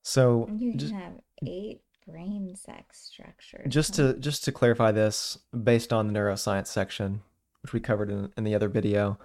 so 0.03 0.47
You 0.55 0.75
just, 0.75 0.91
can 0.93 1.01
have 1.01 1.13
eight 1.47 1.81
brain 2.07 2.55
sex 2.55 2.99
structures. 3.11 3.73
just 3.73 3.95
to 3.95 4.13
just 4.19 4.43
to 4.43 4.51
clarify 4.51 4.91
this 4.91 5.39
based 5.63 5.91
on 5.91 6.07
the 6.07 6.13
neuroscience 6.13 6.67
section, 6.67 7.21
which 7.61 7.73
we 7.73 7.79
covered 7.79 8.09
in, 8.09 8.31
in 8.37 8.43
the 8.43 8.55
other 8.55 8.69
video, 8.69 9.17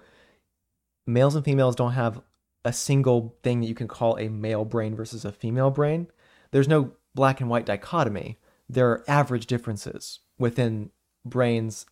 males 1.07 1.35
and 1.35 1.45
females 1.45 1.77
don't 1.77 1.93
have 1.93 2.21
a 2.65 2.73
single 2.73 3.37
thing 3.43 3.61
that 3.61 3.69
you 3.69 3.75
can 3.75 3.89
call 3.89 4.19
a 4.19 4.29
male 4.29 4.65
brain 4.65 4.97
versus 4.97 5.25
a 5.25 5.33
female 5.33 5.71
brain. 5.71 6.09
There's 6.51 6.69
no 6.69 6.93
black 7.15 7.41
and 7.41 7.49
white 7.49 7.67
dichotomy. 7.67 8.39
There 8.69 8.91
are 8.91 9.05
average 9.07 9.47
differences 9.47 10.21
within 10.39 10.91
brains 11.25 11.87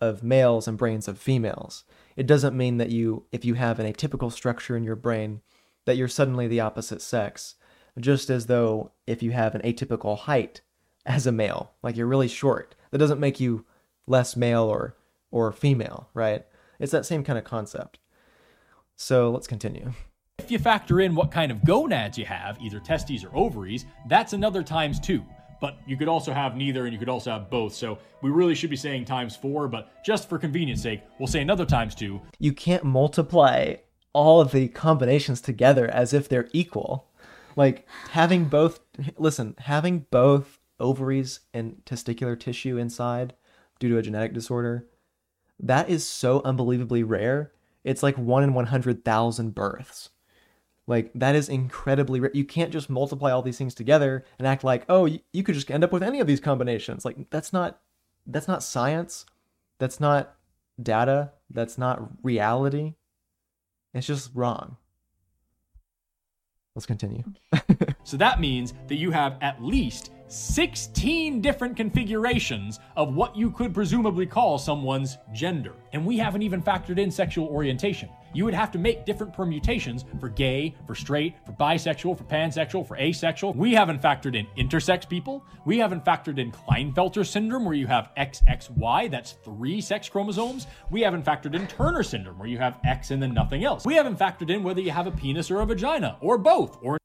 of 0.00 0.22
males 0.22 0.68
and 0.68 0.76
brains 0.76 1.08
of 1.08 1.18
females. 1.18 1.84
It 2.16 2.26
doesn't 2.26 2.56
mean 2.56 2.76
that 2.78 2.90
you, 2.90 3.24
if 3.32 3.44
you 3.44 3.54
have 3.54 3.78
an 3.78 3.90
atypical 3.90 4.30
structure 4.30 4.76
in 4.76 4.84
your 4.84 4.96
brain, 4.96 5.40
that 5.86 5.96
you're 5.96 6.08
suddenly 6.08 6.46
the 6.46 6.60
opposite 6.60 7.00
sex. 7.00 7.54
Just 7.98 8.28
as 8.28 8.46
though 8.46 8.92
if 9.06 9.22
you 9.22 9.30
have 9.30 9.54
an 9.54 9.62
atypical 9.62 10.18
height 10.18 10.60
as 11.06 11.26
a 11.26 11.32
male, 11.32 11.72
like 11.82 11.96
you're 11.96 12.06
really 12.06 12.28
short, 12.28 12.74
that 12.90 12.98
doesn't 12.98 13.20
make 13.20 13.40
you 13.40 13.64
less 14.06 14.36
male 14.36 14.64
or 14.64 14.96
or 15.34 15.50
female, 15.50 16.08
right? 16.14 16.46
It's 16.78 16.92
that 16.92 17.04
same 17.04 17.24
kind 17.24 17.36
of 17.36 17.44
concept. 17.44 17.98
So 18.94 19.32
let's 19.32 19.48
continue. 19.48 19.92
If 20.38 20.48
you 20.48 20.60
factor 20.60 21.00
in 21.00 21.16
what 21.16 21.32
kind 21.32 21.50
of 21.50 21.64
gonads 21.64 22.16
you 22.16 22.24
have, 22.24 22.56
either 22.62 22.78
testes 22.78 23.24
or 23.24 23.34
ovaries, 23.34 23.84
that's 24.08 24.32
another 24.32 24.62
times 24.62 25.00
two. 25.00 25.24
But 25.60 25.78
you 25.86 25.96
could 25.96 26.06
also 26.06 26.32
have 26.32 26.56
neither 26.56 26.84
and 26.84 26.92
you 26.92 27.00
could 27.00 27.08
also 27.08 27.32
have 27.32 27.50
both. 27.50 27.74
So 27.74 27.98
we 28.22 28.30
really 28.30 28.54
should 28.54 28.70
be 28.70 28.76
saying 28.76 29.06
times 29.06 29.34
four, 29.34 29.66
but 29.66 30.04
just 30.04 30.28
for 30.28 30.38
convenience 30.38 30.82
sake, 30.82 31.02
we'll 31.18 31.26
say 31.26 31.42
another 31.42 31.66
times 31.66 31.96
two. 31.96 32.20
You 32.38 32.52
can't 32.52 32.84
multiply 32.84 33.74
all 34.12 34.40
of 34.40 34.52
the 34.52 34.68
combinations 34.68 35.40
together 35.40 35.88
as 35.88 36.12
if 36.12 36.28
they're 36.28 36.48
equal. 36.52 37.08
Like 37.56 37.88
having 38.10 38.44
both 38.44 38.78
listen, 39.18 39.56
having 39.58 40.06
both 40.12 40.60
ovaries 40.78 41.40
and 41.52 41.82
testicular 41.84 42.38
tissue 42.38 42.76
inside 42.76 43.34
due 43.80 43.88
to 43.88 43.98
a 43.98 44.02
genetic 44.02 44.32
disorder, 44.32 44.86
that 45.60 45.88
is 45.88 46.06
so 46.06 46.42
unbelievably 46.44 47.02
rare. 47.02 47.52
It's 47.84 48.02
like 48.02 48.16
1 48.16 48.42
in 48.42 48.54
100,000 48.54 49.54
births. 49.54 50.10
Like 50.86 51.10
that 51.14 51.34
is 51.34 51.48
incredibly 51.48 52.20
rare. 52.20 52.30
You 52.34 52.44
can't 52.44 52.72
just 52.72 52.90
multiply 52.90 53.30
all 53.30 53.42
these 53.42 53.58
things 53.58 53.74
together 53.74 54.24
and 54.38 54.46
act 54.46 54.64
like, 54.64 54.84
"Oh, 54.88 55.06
you 55.32 55.42
could 55.42 55.54
just 55.54 55.70
end 55.70 55.82
up 55.82 55.92
with 55.92 56.02
any 56.02 56.20
of 56.20 56.26
these 56.26 56.40
combinations." 56.40 57.06
Like 57.06 57.30
that's 57.30 57.54
not 57.54 57.80
that's 58.26 58.48
not 58.48 58.62
science. 58.62 59.24
That's 59.78 59.98
not 59.98 60.36
data. 60.82 61.32
That's 61.48 61.78
not 61.78 62.02
reality. 62.22 62.94
It's 63.94 64.06
just 64.06 64.30
wrong. 64.34 64.76
Let's 66.74 66.86
continue. 66.86 67.24
So 68.04 68.18
that 68.18 68.38
means 68.38 68.74
that 68.88 68.96
you 68.96 69.10
have 69.10 69.38
at 69.40 69.64
least 69.64 70.12
16 70.28 71.40
different 71.40 71.76
configurations 71.76 72.80
of 72.96 73.14
what 73.14 73.36
you 73.36 73.50
could 73.50 73.74
presumably 73.74 74.26
call 74.26 74.58
someone's 74.58 75.18
gender. 75.32 75.74
And 75.92 76.04
we 76.04 76.18
haven't 76.18 76.42
even 76.42 76.62
factored 76.62 76.98
in 76.98 77.10
sexual 77.10 77.46
orientation. 77.48 78.08
You 78.34 78.44
would 78.44 78.54
have 78.54 78.72
to 78.72 78.78
make 78.78 79.04
different 79.04 79.32
permutations 79.32 80.04
for 80.18 80.28
gay, 80.28 80.74
for 80.88 80.96
straight, 80.96 81.36
for 81.46 81.52
bisexual, 81.52 82.18
for 82.18 82.24
pansexual, 82.24 82.86
for 82.86 82.96
asexual. 82.96 83.52
We 83.52 83.74
haven't 83.74 84.02
factored 84.02 84.34
in 84.34 84.46
intersex 84.58 85.08
people. 85.08 85.44
We 85.64 85.78
haven't 85.78 86.04
factored 86.04 86.38
in 86.38 86.50
Klinefelter 86.50 87.24
syndrome, 87.24 87.64
where 87.64 87.74
you 87.74 87.86
have 87.86 88.10
XXY, 88.16 89.10
that's 89.10 89.32
three 89.44 89.80
sex 89.80 90.08
chromosomes. 90.08 90.66
We 90.90 91.02
haven't 91.02 91.24
factored 91.24 91.54
in 91.54 91.68
Turner 91.68 92.02
syndrome, 92.02 92.38
where 92.38 92.48
you 92.48 92.58
have 92.58 92.80
X 92.84 93.12
and 93.12 93.22
then 93.22 93.34
nothing 93.34 93.64
else. 93.64 93.84
We 93.84 93.94
haven't 93.94 94.18
factored 94.18 94.50
in 94.50 94.64
whether 94.64 94.80
you 94.80 94.90
have 94.90 95.06
a 95.06 95.12
penis 95.12 95.50
or 95.50 95.60
a 95.60 95.66
vagina, 95.66 96.18
or 96.20 96.36
both, 96.36 96.78
or 96.82 96.98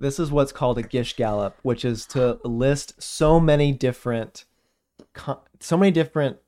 This 0.00 0.18
is 0.18 0.30
what's 0.30 0.52
called 0.52 0.78
a 0.78 0.82
Gish 0.82 1.14
Gallop, 1.14 1.58
which 1.62 1.84
is 1.84 2.06
to 2.06 2.38
list 2.42 3.02
so 3.02 3.38
many 3.38 3.70
different 3.72 4.46
so 5.60 5.76
many 5.76 5.90
different 5.90 6.38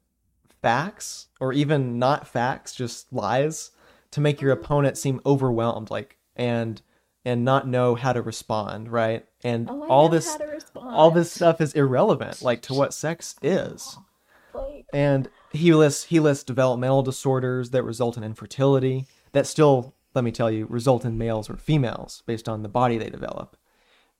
facts 0.62 1.28
or 1.40 1.52
even 1.52 1.98
not 1.98 2.26
facts, 2.26 2.74
just 2.74 3.12
lies 3.12 3.72
to 4.12 4.20
make 4.20 4.40
your 4.40 4.52
opponent 4.52 4.96
seem 4.96 5.20
overwhelmed 5.26 5.90
like 5.90 6.18
and 6.36 6.80
and 7.24 7.44
not 7.44 7.68
know 7.68 7.94
how 7.94 8.12
to 8.12 8.22
respond, 8.22 8.90
right? 8.90 9.26
And 9.44 9.68
Oh, 9.70 9.86
all 9.88 10.08
this 10.08 10.30
how 10.32 10.38
to 10.38 10.46
respond. 10.46 10.94
all 10.94 11.10
this 11.10 11.30
stuff 11.30 11.60
is 11.60 11.74
irrelevant 11.74 12.42
like 12.42 12.62
to 12.62 12.74
what 12.74 12.94
sex 12.94 13.36
is. 13.42 13.98
Like, 14.54 14.86
And 14.92 15.28
he 15.52 15.74
lists 15.74 16.04
he 16.04 16.20
lists 16.20 16.44
developmental 16.44 17.02
disorders 17.02 17.70
that 17.70 17.82
result 17.82 18.16
in 18.16 18.24
infertility 18.24 19.06
that 19.32 19.46
still, 19.46 19.94
let 20.14 20.24
me 20.24 20.32
tell 20.32 20.50
you, 20.50 20.66
result 20.66 21.04
in 21.04 21.18
males 21.18 21.48
or 21.48 21.56
females 21.56 22.22
based 22.26 22.48
on 22.48 22.62
the 22.62 22.68
body 22.68 22.98
they 22.98 23.10
develop. 23.10 23.56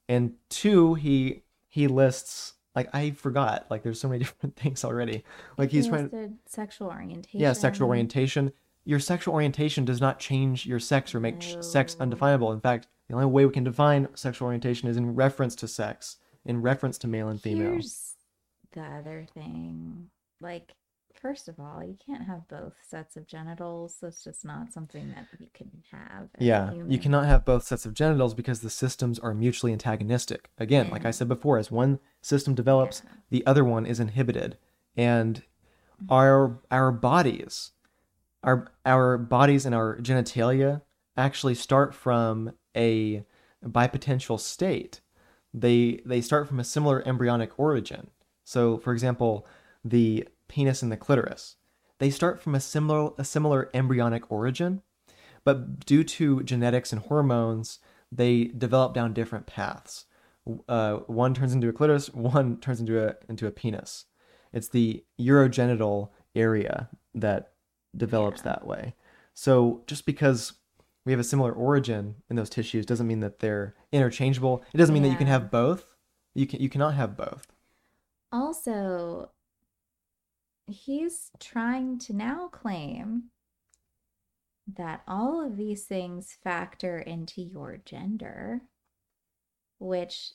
And 0.09 0.35
two, 0.49 0.95
he 0.95 1.43
he 1.69 1.87
lists 1.87 2.55
like 2.75 2.89
I 2.95 3.11
forgot 3.11 3.67
like 3.71 3.83
there's 3.83 4.01
so 4.01 4.09
many 4.09 4.19
different 4.25 4.57
things 4.57 4.85
already. 4.85 5.25
Like 5.59 5.71
he's 5.71 5.85
he 5.85 5.91
trying 5.91 6.05
listed 6.05 6.35
sexual 6.47 6.89
orientation. 6.89 7.41
yeah 7.41 7.53
sexual 7.53 7.89
orientation. 7.89 8.53
Your 8.85 8.99
sexual 8.99 9.35
orientation 9.35 9.85
does 9.85 10.01
not 10.01 10.19
change 10.19 10.67
your 10.67 10.81
sex 10.81 11.15
or 11.15 11.21
make 11.21 11.41
sh- 11.41 11.55
sex 11.61 11.97
undefinable. 12.01 12.53
In 12.53 12.61
fact, 12.61 12.89
the 13.09 13.15
only 13.15 13.27
way 13.27 13.47
we 13.47 13.53
can 13.53 13.63
define 13.63 14.09
sexual 14.15 14.47
orientation 14.47 14.89
is 14.89 14.97
in 14.97 15.15
reference 15.15 15.55
to 15.57 15.69
sex, 15.69 16.17
in 16.45 16.63
reference 16.63 16.99
to 16.99 17.07
male 17.07 17.29
and 17.29 17.41
female. 17.41 17.73
Here's 17.73 18.15
the 18.73 18.83
other 18.83 19.27
thing. 19.35 20.09
Like, 20.41 20.75
first 21.23 21.49
of 21.49 21.61
all, 21.61 21.83
you 21.83 21.97
can't 22.05 22.25
have 22.25 22.49
both 22.49 22.75
sets 22.87 23.17
of 23.17 23.27
genitals. 23.27 23.97
That's 24.03 24.25
just 24.25 24.45
not 24.45 24.73
something 24.73 25.15
that 25.15 25.27
you 25.39 25.47
can 25.55 25.71
have. 25.93 26.29
Yeah, 26.39 26.75
you 26.89 26.99
cannot 26.99 27.27
have 27.27 27.45
both 27.45 27.63
sets 27.63 27.87
of 27.87 27.95
genitals 27.95 28.35
because 28.35 28.61
the 28.61 28.71
systems 28.71 29.19
are 29.21 29.33
mutually 29.33 29.73
antagonistic. 29.73 30.51
Again, 30.59 30.91
like 30.91 31.07
I 31.07 31.13
said 31.13 31.29
before, 31.29 31.59
as 31.59 31.71
one 31.71 32.01
system 32.21 32.55
develops, 32.55 33.03
the 33.31 33.47
other 33.47 33.65
one 33.65 33.87
is 33.87 34.01
inhibited. 34.01 34.59
And 34.97 35.37
mm-hmm. 35.37 36.13
our 36.13 36.59
our 36.71 36.91
bodies, 36.91 37.71
our 38.43 38.73
our 38.85 39.17
bodies 39.17 39.65
and 39.65 39.75
our 39.75 39.97
genitalia 39.99 40.83
actually 41.17 41.55
start 41.55 41.95
from 41.95 42.53
a 42.77 43.25
bipotential 43.65 44.41
state. 44.41 45.01
they 45.55 46.01
they 46.05 46.21
start 46.21 46.49
from 46.49 46.59
a 46.59 46.65
similar 46.65 47.07
embryonic 47.07 47.59
origin. 47.59 48.09
So, 48.45 48.79
for 48.79 48.93
example, 48.93 49.47
the 49.85 50.27
penis 50.53 50.83
and 50.83 50.93
the 50.93 50.97
clitoris, 50.97 51.57
they 51.99 52.11
start 52.11 52.43
from 52.43 52.55
a 52.55 52.61
similar 52.61 53.13
a 53.19 53.25
similar 53.25 53.71
embryonic 53.73 54.31
origin, 54.31 54.83
but 55.45 55.85
due 55.87 56.05
to 56.05 56.43
genetics 56.43 56.93
and 56.93 57.01
hormones, 57.03 57.79
they 58.11 58.45
develop 58.45 58.93
down 58.95 59.15
different 59.15 59.47
paths. 59.47 60.05
Uh, 60.69 60.97
one 61.07 61.33
turns 61.35 61.53
into 61.55 61.69
a 61.69 61.73
clitoris, 61.73 62.09
one 62.11 62.59
turns 62.61 62.81
into 62.81 63.03
a 63.09 63.15
into 63.29 63.47
a 63.47 63.51
penis. 63.51 64.05
It's 64.53 64.69
the 64.69 65.05
urogenital 65.19 66.11
area 66.35 66.91
that 67.15 67.53
develops 67.97 68.41
Yeah. 68.41 68.53
that 68.53 68.67
way. 68.67 68.95
So 69.35 69.83
just 69.87 70.05
because 70.05 70.53
we 71.07 71.13
have 71.13 71.21
a 71.21 71.25
similar 71.25 71.53
origin 71.53 72.17
in 72.29 72.37
those 72.37 72.51
tissues 72.51 72.85
doesn't 72.87 73.07
mean 73.07 73.21
that 73.21 73.39
they're 73.39 73.75
interchangeable. 73.91 74.63
It 74.75 74.79
doesn't 74.79 74.93
mean 74.93 75.03
that 75.05 75.09
you 75.11 75.17
can 75.17 75.27
have 75.29 75.51
both. 75.51 75.97
You 76.35 76.47
can 76.47 76.61
you 76.61 76.69
cannot 76.69 76.95
have 76.95 77.17
both. 77.17 77.47
Also, 78.31 79.31
he's 80.73 81.31
trying 81.39 81.99
to 82.01 82.13
now 82.13 82.49
claim 82.49 83.31
that 84.67 85.03
all 85.07 85.45
of 85.45 85.57
these 85.57 85.85
things 85.85 86.37
factor 86.43 86.99
into 86.99 87.43
your 87.43 87.79
gender, 87.85 88.63
which 89.79 90.33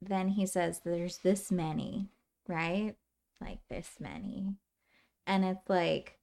then 0.00 0.28
he 0.28 0.46
says 0.46 0.80
there's 0.84 1.18
this 1.18 1.50
many, 1.50 2.08
right? 2.48 2.94
Like 3.40 3.60
this 3.68 3.96
many. 4.00 4.54
And 5.26 5.44
it's 5.44 5.68
like, 5.68 6.18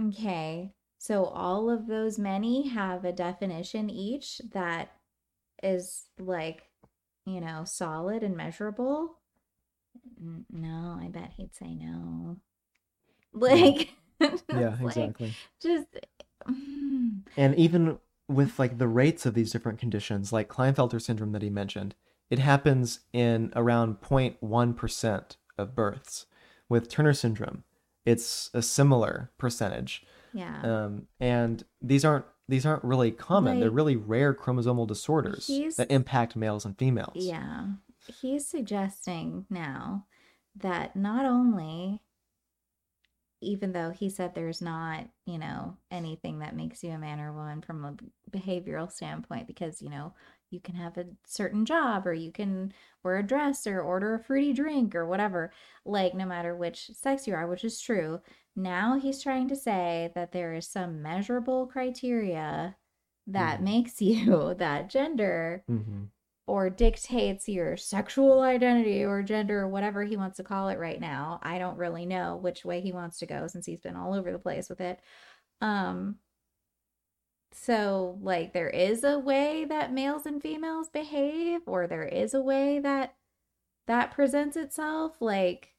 okay, 0.00 0.72
so 0.98 1.24
all 1.24 1.70
of 1.70 1.86
those 1.86 2.18
many 2.18 2.68
have 2.68 3.04
a 3.04 3.12
definition 3.12 3.90
each 3.90 4.40
that 4.52 4.92
is 5.62 6.06
like, 6.18 6.62
you 7.26 7.40
know, 7.40 7.64
solid 7.64 8.22
and 8.22 8.36
measurable. 8.36 9.18
No, 10.50 10.98
I 11.00 11.08
bet 11.08 11.32
he'd 11.36 11.54
say 11.54 11.74
no. 11.74 12.36
Like, 13.32 13.90
Yeah, 14.20 14.28
it's 14.38 14.96
like, 14.96 14.96
exactly. 14.96 15.34
just, 15.60 15.86
mm, 16.48 17.20
And 17.36 17.54
even 17.56 17.98
with 18.28 18.58
like 18.58 18.78
the 18.78 18.88
rates 18.88 19.26
of 19.26 19.34
these 19.34 19.50
different 19.52 19.78
conditions, 19.78 20.32
like 20.32 20.48
Klinefelter 20.48 21.00
syndrome 21.02 21.32
that 21.32 21.42
he 21.42 21.50
mentioned, 21.50 21.94
it 22.30 22.38
happens 22.38 23.00
in 23.12 23.52
around 23.54 24.00
0.1% 24.00 25.36
of 25.58 25.74
births. 25.74 26.26
With 26.68 26.88
Turner 26.88 27.12
syndrome, 27.12 27.64
it's 28.06 28.50
a 28.54 28.62
similar 28.62 29.30
percentage. 29.36 30.04
yeah. 30.32 30.62
Um, 30.62 31.06
and 31.20 31.64
these 31.82 32.04
aren't 32.04 32.24
these 32.48 32.66
aren't 32.66 32.84
really 32.84 33.10
common. 33.10 33.60
They're 33.60 33.70
really 33.70 33.96
rare 33.96 34.34
chromosomal 34.34 34.86
disorders 34.86 35.46
that 35.76 35.90
impact 35.90 36.36
males 36.36 36.64
and 36.64 36.76
females. 36.76 37.12
Yeah. 37.16 37.66
He's 38.06 38.46
suggesting 38.46 39.46
now 39.50 40.06
that 40.54 40.94
not 40.96 41.26
only, 41.26 42.02
even 43.40 43.72
though 43.72 43.90
he 43.90 44.08
said 44.08 44.34
there's 44.34 44.62
not, 44.62 45.06
you 45.26 45.36
know, 45.38 45.76
anything 45.90 46.38
that 46.38 46.56
makes 46.56 46.82
you 46.82 46.90
a 46.92 46.98
man 46.98 47.20
or 47.20 47.32
woman 47.32 47.60
from 47.60 47.84
a 47.84 47.96
behavioral 48.30 48.90
standpoint, 48.90 49.46
because, 49.46 49.82
you 49.82 49.90
know, 49.90 50.14
you 50.50 50.60
can 50.60 50.74
have 50.76 50.96
a 50.96 51.06
certain 51.26 51.66
job 51.66 52.06
or 52.06 52.14
you 52.14 52.32
can 52.32 52.72
wear 53.02 53.18
a 53.18 53.22
dress 53.22 53.66
or 53.66 53.80
order 53.82 54.14
a 54.14 54.18
fruity 54.18 54.52
drink 54.54 54.94
or 54.94 55.04
whatever, 55.06 55.52
like 55.84 56.14
no 56.14 56.24
matter 56.24 56.56
which 56.56 56.86
sex 56.94 57.26
you 57.26 57.34
are, 57.34 57.46
which 57.46 57.64
is 57.64 57.80
true. 57.80 58.20
Now 58.56 58.98
he's 58.98 59.22
trying 59.22 59.48
to 59.48 59.56
say 59.56 60.10
that 60.14 60.32
there 60.32 60.54
is 60.54 60.66
some 60.66 61.02
measurable 61.02 61.66
criteria 61.66 62.76
that 63.26 63.60
Mhm. 63.60 63.64
makes 63.64 64.00
you 64.02 64.54
that 64.54 64.88
gender 64.88 65.64
hmm 65.68 66.04
or 66.46 66.68
dictates 66.68 67.48
your 67.48 67.76
sexual 67.76 68.40
identity 68.40 69.02
or 69.02 69.22
gender 69.22 69.62
or 69.62 69.68
whatever 69.68 70.04
he 70.04 70.16
wants 70.16 70.36
to 70.36 70.44
call 70.44 70.68
it 70.68 70.78
right 70.78 71.00
now. 71.00 71.40
I 71.42 71.58
don't 71.58 71.78
really 71.78 72.04
know 72.04 72.36
which 72.36 72.64
way 72.64 72.80
he 72.80 72.92
wants 72.92 73.18
to 73.18 73.26
go 73.26 73.46
since 73.46 73.64
he's 73.64 73.80
been 73.80 73.96
all 73.96 74.14
over 74.14 74.30
the 74.30 74.38
place 74.38 74.68
with 74.68 74.80
it. 74.80 75.00
Um 75.60 76.16
so 77.52 78.18
like 78.20 78.52
there 78.52 78.68
is 78.68 79.04
a 79.04 79.18
way 79.18 79.64
that 79.64 79.92
males 79.92 80.26
and 80.26 80.42
females 80.42 80.88
behave 80.88 81.60
or 81.66 81.86
there 81.86 82.04
is 82.04 82.34
a 82.34 82.42
way 82.42 82.78
that 82.80 83.14
that 83.86 84.10
presents 84.10 84.56
itself 84.56 85.16
like 85.20 85.70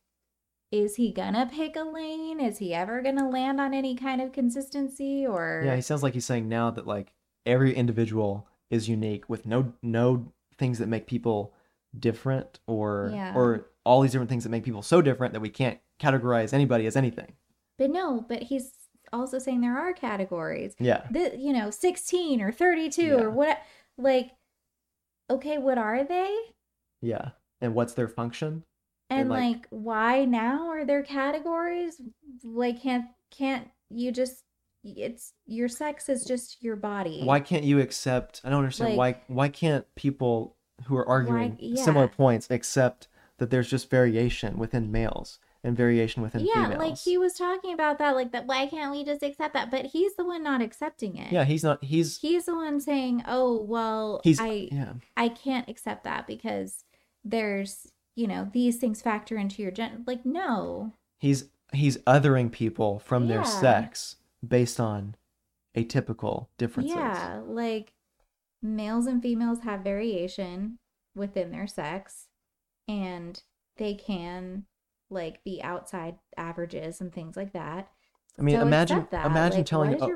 is 0.71 0.95
he 0.95 1.11
gonna 1.11 1.49
pick 1.51 1.75
a 1.75 1.83
lane? 1.83 2.39
Is 2.39 2.57
he 2.57 2.73
ever 2.73 3.01
gonna 3.01 3.29
land 3.29 3.61
on 3.61 3.73
any 3.73 3.95
kind 3.95 4.19
of 4.19 4.31
consistency 4.31 5.25
or 5.25 5.61
Yeah, 5.63 5.75
he 5.75 5.81
sounds 5.81 6.01
like 6.01 6.13
he's 6.13 6.25
saying 6.25 6.49
now 6.49 6.71
that 6.71 6.87
like 6.87 7.13
every 7.45 7.73
individual 7.73 8.47
is 8.69 8.89
unique 8.89 9.29
with 9.29 9.45
no 9.45 9.73
no 9.81 10.33
things 10.57 10.79
that 10.79 10.87
make 10.87 11.07
people 11.07 11.53
different 11.97 12.59
or 12.67 13.11
Yeah. 13.13 13.33
or 13.35 13.67
all 13.85 14.01
these 14.01 14.11
different 14.11 14.29
things 14.29 14.43
that 14.43 14.49
make 14.49 14.63
people 14.63 14.81
so 14.81 15.01
different 15.01 15.33
that 15.33 15.39
we 15.39 15.49
can't 15.49 15.79
categorize 15.99 16.53
anybody 16.53 16.85
as 16.87 16.95
anything. 16.95 17.33
But 17.77 17.89
no, 17.91 18.25
but 18.27 18.43
he's 18.43 18.71
also 19.13 19.37
saying 19.39 19.61
there 19.61 19.77
are 19.77 19.93
categories. 19.93 20.75
Yeah. 20.79 21.05
The, 21.11 21.37
you 21.37 21.53
know, 21.53 21.69
16 21.69 22.41
or 22.41 22.51
32 22.51 23.01
Yeah. 23.03 23.13
or 23.15 23.29
what 23.29 23.59
like 23.97 24.31
okay, 25.29 25.57
what 25.57 25.77
are 25.77 26.03
they? 26.03 26.35
Yeah. 27.01 27.31
And 27.61 27.73
what's 27.73 27.93
their 27.93 28.07
function? 28.07 28.63
And 29.09 29.29
like- 29.29 29.39
like, 29.55 29.67
why 29.69 30.25
now 30.25 30.69
are 30.69 30.85
there 30.85 31.03
categories? 31.03 32.01
Like 32.43 32.81
can't 32.81 33.05
can't 33.31 33.69
you 33.89 34.11
just 34.11 34.43
it's 34.97 35.33
your 35.45 35.67
sex 35.67 36.09
is 36.09 36.25
just 36.25 36.63
your 36.63 36.75
body. 36.75 37.21
Why 37.23 37.39
can't 37.39 37.63
you 37.63 37.79
accept 37.79 38.41
I 38.43 38.49
don't 38.49 38.59
understand 38.59 38.97
why 38.97 39.17
why 39.27 39.49
can't 39.49 39.85
people 39.95 40.55
who 40.85 40.95
are 40.97 41.07
arguing 41.07 41.57
similar 41.75 42.05
yeah. 42.05 42.15
points 42.15 42.47
accept 42.49 43.07
that 43.37 43.49
there's 43.49 43.69
just 43.69 43.89
variation 43.89 44.57
within 44.57 44.91
males 44.91 45.39
and 45.63 45.75
variation 45.75 46.21
within 46.21 46.41
females. 46.41 46.55
Yeah, 46.55 46.63
females? 46.65 46.89
like 46.89 46.97
he 46.99 47.17
was 47.17 47.33
talking 47.33 47.73
about 47.73 47.97
that 47.97 48.15
like 48.15 48.31
that 48.31 48.45
why 48.45 48.67
can't 48.67 48.91
we 48.91 49.03
just 49.03 49.23
accept 49.23 49.53
that? 49.53 49.71
But 49.71 49.87
he's 49.87 50.15
the 50.15 50.23
one 50.23 50.43
not 50.43 50.61
accepting 50.61 51.17
it. 51.17 51.31
Yeah, 51.31 51.43
he's 51.43 51.63
not 51.63 51.83
he's 51.83 52.19
He's 52.19 52.45
the 52.45 52.55
one 52.55 52.79
saying, 52.79 53.23
"Oh, 53.27 53.61
well, 53.61 54.21
he's 54.23 54.39
I 54.39 54.69
yeah. 54.71 54.93
I 55.17 55.29
can't 55.29 55.67
accept 55.67 56.03
that 56.03 56.27
because 56.27 56.83
there's, 57.23 57.91
you 58.15 58.27
know, 58.27 58.49
these 58.53 58.77
things 58.77 59.01
factor 59.01 59.37
into 59.37 59.61
your 59.61 59.71
gen 59.71 60.03
like 60.05 60.25
no. 60.25 60.93
He's 61.17 61.45
he's 61.73 61.97
othering 61.99 62.51
people 62.51 62.99
from 62.99 63.27
their 63.27 63.43
sex 63.43 64.17
based 64.47 64.79
on 64.79 65.15
atypical 65.75 66.47
differences. 66.57 66.95
Yeah, 66.95 67.41
like 67.45 67.93
males 68.61 69.05
and 69.05 69.21
females 69.21 69.59
have 69.61 69.81
variation 69.81 70.79
within 71.15 71.51
their 71.51 71.67
sex 71.67 72.27
and 72.87 73.41
they 73.77 73.93
can 73.93 74.65
like 75.09 75.43
be 75.43 75.61
outside 75.63 76.15
averages 76.37 77.01
and 77.01 77.13
things 77.13 77.35
like 77.37 77.53
that. 77.53 77.89
I 78.37 78.41
mean, 78.41 78.55
So 78.55 78.61
imagine 78.61 79.07
imagine 79.13 79.59
Like, 79.59 79.65
telling 79.65 80.01
a, 80.01 80.09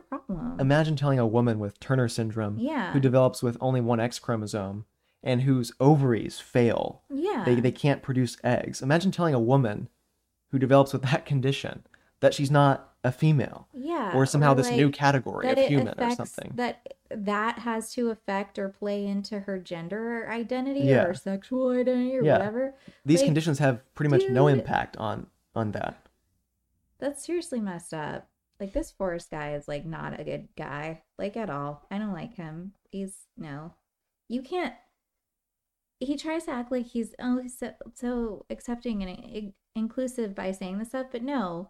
imagine 0.60 0.96
telling 0.96 1.20
a 1.20 1.28
woman 1.28 1.60
with 1.60 1.80
Turner 1.80 2.10
syndrome 2.10 2.58
yeah. 2.60 2.92
who 2.92 3.00
develops 3.00 3.42
with 3.42 3.58
only 3.62 3.82
one 3.82 4.00
X 4.00 4.20
chromosome 4.20 4.86
and 5.24 5.42
whose 5.44 5.72
ovaries 5.80 6.40
fail. 6.40 7.04
yeah. 7.14 7.44
They 7.46 7.56
they 7.56 7.72
can't 7.72 8.02
produce 8.02 8.38
eggs. 8.44 8.82
Imagine 8.82 9.12
telling 9.12 9.34
a 9.34 9.40
woman 9.40 9.90
who 10.52 10.60
develops 10.60 10.92
with 10.92 11.04
that 11.04 11.26
condition 11.32 11.86
that 12.20 12.34
she's 12.34 12.52
not 12.52 12.89
a 13.04 13.12
female 13.12 13.68
yeah. 13.74 14.12
or 14.14 14.26
somehow 14.26 14.54
this 14.54 14.70
new 14.70 14.90
category 14.90 15.50
of 15.50 15.58
human 15.58 15.94
or 15.98 16.12
something. 16.16 16.52
That 16.56 16.96
that 17.10 17.60
has 17.60 17.94
to 17.94 18.10
affect 18.10 18.60
or 18.60 18.70
play 18.70 19.06
into 19.06 19.42
her 19.42 19.58
gender 19.58 20.28
identity 20.30 20.82
Yeah. 20.82 21.06
or 21.06 21.14
sexual 21.14 21.70
identity 21.70 22.18
or 22.18 22.24
Yeah. 22.24 22.34
whatever. 22.34 22.76
These 23.06 23.20
like, 23.22 23.28
conditions 23.28 23.60
have 23.60 23.82
pretty 23.96 24.10
much 24.10 24.24
no 24.30 24.48
impact 24.48 24.98
on 24.98 25.28
on 25.56 25.72
that. 25.72 26.06
That's 27.00 27.26
seriously 27.26 27.62
messed 27.62 27.94
up. 27.94 28.28
Like 28.60 28.74
this 28.74 28.92
Forrest 28.92 29.32
guy 29.32 29.54
is 29.54 29.68
like 29.70 29.86
not 29.86 30.20
a 30.20 30.24
good 30.26 30.50
guy, 30.58 31.04
like 31.18 31.38
at 31.38 31.50
all. 31.50 31.86
I 31.90 31.98
don't 31.98 32.14
like 32.14 32.36
him. 32.36 32.74
He's 32.92 33.28
no. 33.38 33.74
You 34.28 34.42
can't. 34.42 34.76
He 36.02 36.18
tries 36.18 36.46
to 36.46 36.52
act 36.52 36.72
like 36.72 36.88
he's 36.88 37.16
oh 37.20 37.40
he's 37.42 37.58
so, 37.58 37.74
so 37.94 38.46
accepting 38.50 39.02
and 39.02 39.20
eh, 39.34 39.50
inclusive 39.76 40.36
by 40.36 40.52
saying 40.52 40.78
this 40.80 40.90
stuff, 40.90 41.08
but 41.12 41.24
no, 41.24 41.70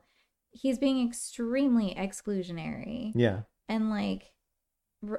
he's 0.51 0.77
being 0.79 1.05
extremely 1.07 1.93
exclusionary 1.95 3.11
Yeah. 3.15 3.41
and 3.67 3.89
like 3.89 4.33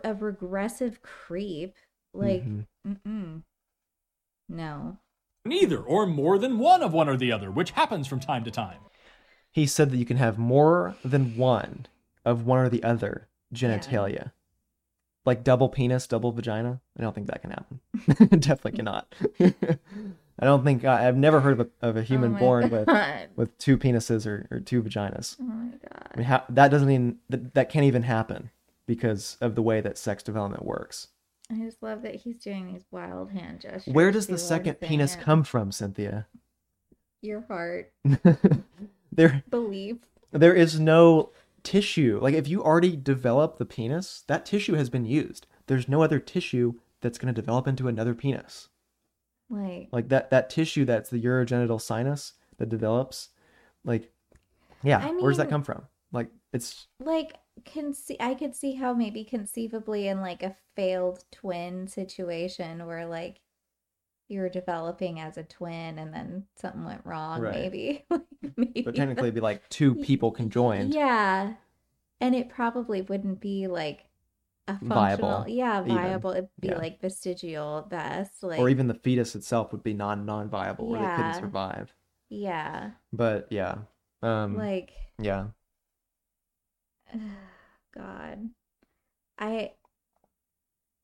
a 0.04 0.14
regressive 0.14 1.02
creep. 1.02 1.76
Like, 2.12 2.44
Mhm. 2.44 2.66
mm-mm. 2.86 3.42
no. 4.48 4.98
Neither, 5.44 5.78
or 5.80 6.06
more 6.06 6.38
than 6.38 6.58
one 6.58 6.82
of 6.82 6.92
one 6.92 7.08
or 7.08 7.16
the 7.16 7.32
other, 7.32 7.50
which 7.50 7.70
happens 7.72 8.06
from 8.06 8.20
time 8.20 8.44
to 8.44 8.50
time. 8.50 8.80
he 9.52 9.66
said 9.66 9.90
that 9.90 9.96
you 9.96 10.04
can 10.04 10.16
have 10.16 10.38
more 10.38 10.94
than 11.04 11.36
one 11.36 11.86
of 12.24 12.46
one 12.46 12.58
or 12.60 12.68
the 12.68 12.84
other 12.84 13.26
genitalia. 13.52 14.30
Like 15.24 15.42
double 15.42 15.68
penis, 15.68 16.06
double 16.06 16.30
vagina. 16.30 16.80
I 16.96 17.02
don't 17.02 17.14
think 17.14 17.26
that 17.26 17.42
can 17.42 17.50
happen. 17.50 17.80
Definitely 18.40 18.72
cannot. 18.76 19.12
I 20.40 20.46
don't 20.46 20.64
think 20.64 20.84
I, 20.84 21.06
I've 21.06 21.16
never 21.16 21.40
heard 21.40 21.60
of 21.60 21.68
a, 21.82 21.86
of 21.86 21.96
a 21.96 22.02
human 22.02 22.34
Oh 22.36 22.38
born 22.38 22.70
with 22.70 22.86
God. 22.86 23.28
with 23.36 23.56
two 23.58 23.76
penises 23.76 24.26
or, 24.26 24.48
or 24.50 24.58
two 24.60 24.82
vaginas. 24.82 25.36
Oh 25.40 25.44
my 25.44 25.68
god. 25.70 26.08
I 26.14 26.16
mean, 26.16 26.26
how, 26.26 26.44
that 26.48 26.68
doesn't 26.70 26.90
even 26.90 27.18
that, 27.28 27.54
that 27.54 27.68
can't 27.68 27.84
even 27.84 28.02
happen 28.02 28.50
because 28.86 29.36
of 29.40 29.54
the 29.54 29.62
way 29.62 29.80
that 29.80 29.98
sex 29.98 30.22
development 30.22 30.64
works. 30.64 31.08
I 31.52 31.56
just 31.56 31.82
love 31.82 32.02
that 32.02 32.14
he's 32.16 32.38
doing 32.38 32.72
these 32.72 32.84
wild 32.90 33.32
hand 33.32 33.60
gestures. 33.60 33.92
Where 33.92 34.10
does 34.10 34.28
the 34.28 34.38
second 34.38 34.80
penis 34.80 35.14
come 35.16 35.44
from, 35.44 35.72
Cynthia? 35.72 36.26
Your 37.22 37.42
heart, 37.42 37.92
there 39.12 39.42
believe. 39.50 39.98
there 40.32 40.54
is 40.54 40.80
no 40.80 41.30
tissue. 41.62 42.18
Like 42.22 42.34
if 42.34 42.48
you 42.48 42.64
already 42.64 42.96
develop 42.96 43.58
the 43.58 43.66
penis, 43.66 44.24
that 44.26 44.46
tissue 44.46 44.74
has 44.74 44.88
been 44.88 45.04
used. 45.04 45.46
There's 45.66 45.86
no 45.88 46.02
other 46.02 46.18
tissue 46.18 46.74
that's 47.02 47.18
going 47.18 47.32
to 47.32 47.38
develop 47.38 47.66
into 47.68 47.88
another 47.88 48.14
penis. 48.14 48.69
Like, 49.50 49.88
Like 49.92 50.08
that 50.08 50.30
that 50.30 50.48
tissue 50.50 50.84
that's 50.84 51.10
the 51.10 51.22
urogenital 51.22 51.80
sinus 51.80 52.34
that 52.58 52.68
develops. 52.68 53.30
Like 53.84 54.12
yeah, 54.82 54.98
I 55.04 55.10
where 55.12 55.30
does 55.30 55.38
that 55.38 55.50
come 55.50 55.62
from? 55.64 55.82
Like 56.12 56.28
it's 56.52 56.86
like 57.00 57.34
can 57.64 57.92
see 57.92 58.16
I 58.20 58.34
could 58.34 58.54
see 58.54 58.74
how 58.74 58.94
maybe 58.94 59.24
conceivably 59.24 60.08
in 60.08 60.20
like 60.20 60.42
a 60.42 60.56
failed 60.76 61.24
twin 61.32 61.88
situation 61.88 62.86
where 62.86 63.06
like 63.06 63.40
you 64.28 64.40
were 64.40 64.48
developing 64.48 65.18
as 65.18 65.36
a 65.36 65.42
twin 65.42 65.98
and 65.98 66.14
then 66.14 66.44
something 66.56 66.84
went 66.84 67.04
wrong, 67.04 67.40
Right. 67.40 67.54
maybe. 67.54 68.04
Like, 68.10 68.56
maybe 68.56 68.82
but 68.82 68.94
technically 68.94 69.24
it'd 69.28 69.34
be 69.34 69.40
like 69.40 69.68
two 69.68 69.94
people 70.04 70.30
conjoined. 70.30 70.94
Yeah. 70.94 71.54
And 72.20 72.34
it 72.34 72.48
probably 72.48 73.02
wouldn't 73.02 73.40
be 73.40 73.66
like 73.66 74.06
Viable, 74.82 75.44
yeah, 75.48 75.80
even. 75.84 75.96
viable. 75.96 76.30
It'd 76.32 76.48
be 76.60 76.68
Yeah. 76.68 76.78
like 76.78 77.00
vestigial 77.00 77.86
best. 77.90 78.42
Like, 78.42 78.58
Or 78.58 78.68
even 78.68 78.86
the 78.88 78.94
fetus 78.94 79.34
itself 79.34 79.72
would 79.72 79.82
be 79.82 79.94
non 79.94 80.24
non 80.26 80.48
viable 80.48 80.86
or 80.88 80.98
they 80.98 81.04
Yeah. 81.04 81.16
couldn't 81.16 81.34
survive. 81.34 81.94
yeah, 82.28 82.90
But 83.12 83.48
yeah. 83.50 83.78
Um 84.22 84.56
like, 84.56 84.90
yeah. 85.20 85.46
God, 87.96 88.50
I, 89.38 89.72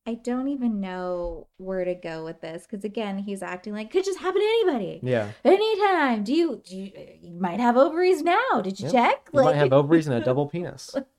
I 0.06 0.14
don't 0.14 0.46
even 0.48 0.80
know 0.80 1.48
where 1.56 1.84
to 1.84 1.94
go 1.96 2.24
with 2.24 2.40
this 2.40 2.64
because 2.68 2.84
again, 2.84 3.18
he's 3.18 3.42
acting 3.42 3.72
like 3.72 3.90
could 3.90 4.04
just 4.04 4.20
happen 4.20 4.40
to 4.40 4.46
anybody 4.46 5.00
Yeah. 5.02 5.30
anytime. 5.44 6.22
Do 6.22 6.32
you, 6.32 6.62
do 6.64 6.76
you, 6.76 6.92
you 7.22 7.32
might 7.40 7.58
have 7.58 7.76
ovaries 7.76 8.22
now? 8.22 8.60
Did 8.62 8.78
you 8.78 8.88
check? 8.90 9.28
You 9.32 9.42
might 9.42 9.56
have 9.56 9.72
ovaries 9.72 10.06
and 10.06 10.14
a 10.20 10.24
double 10.24 10.46
penis. 10.46 10.94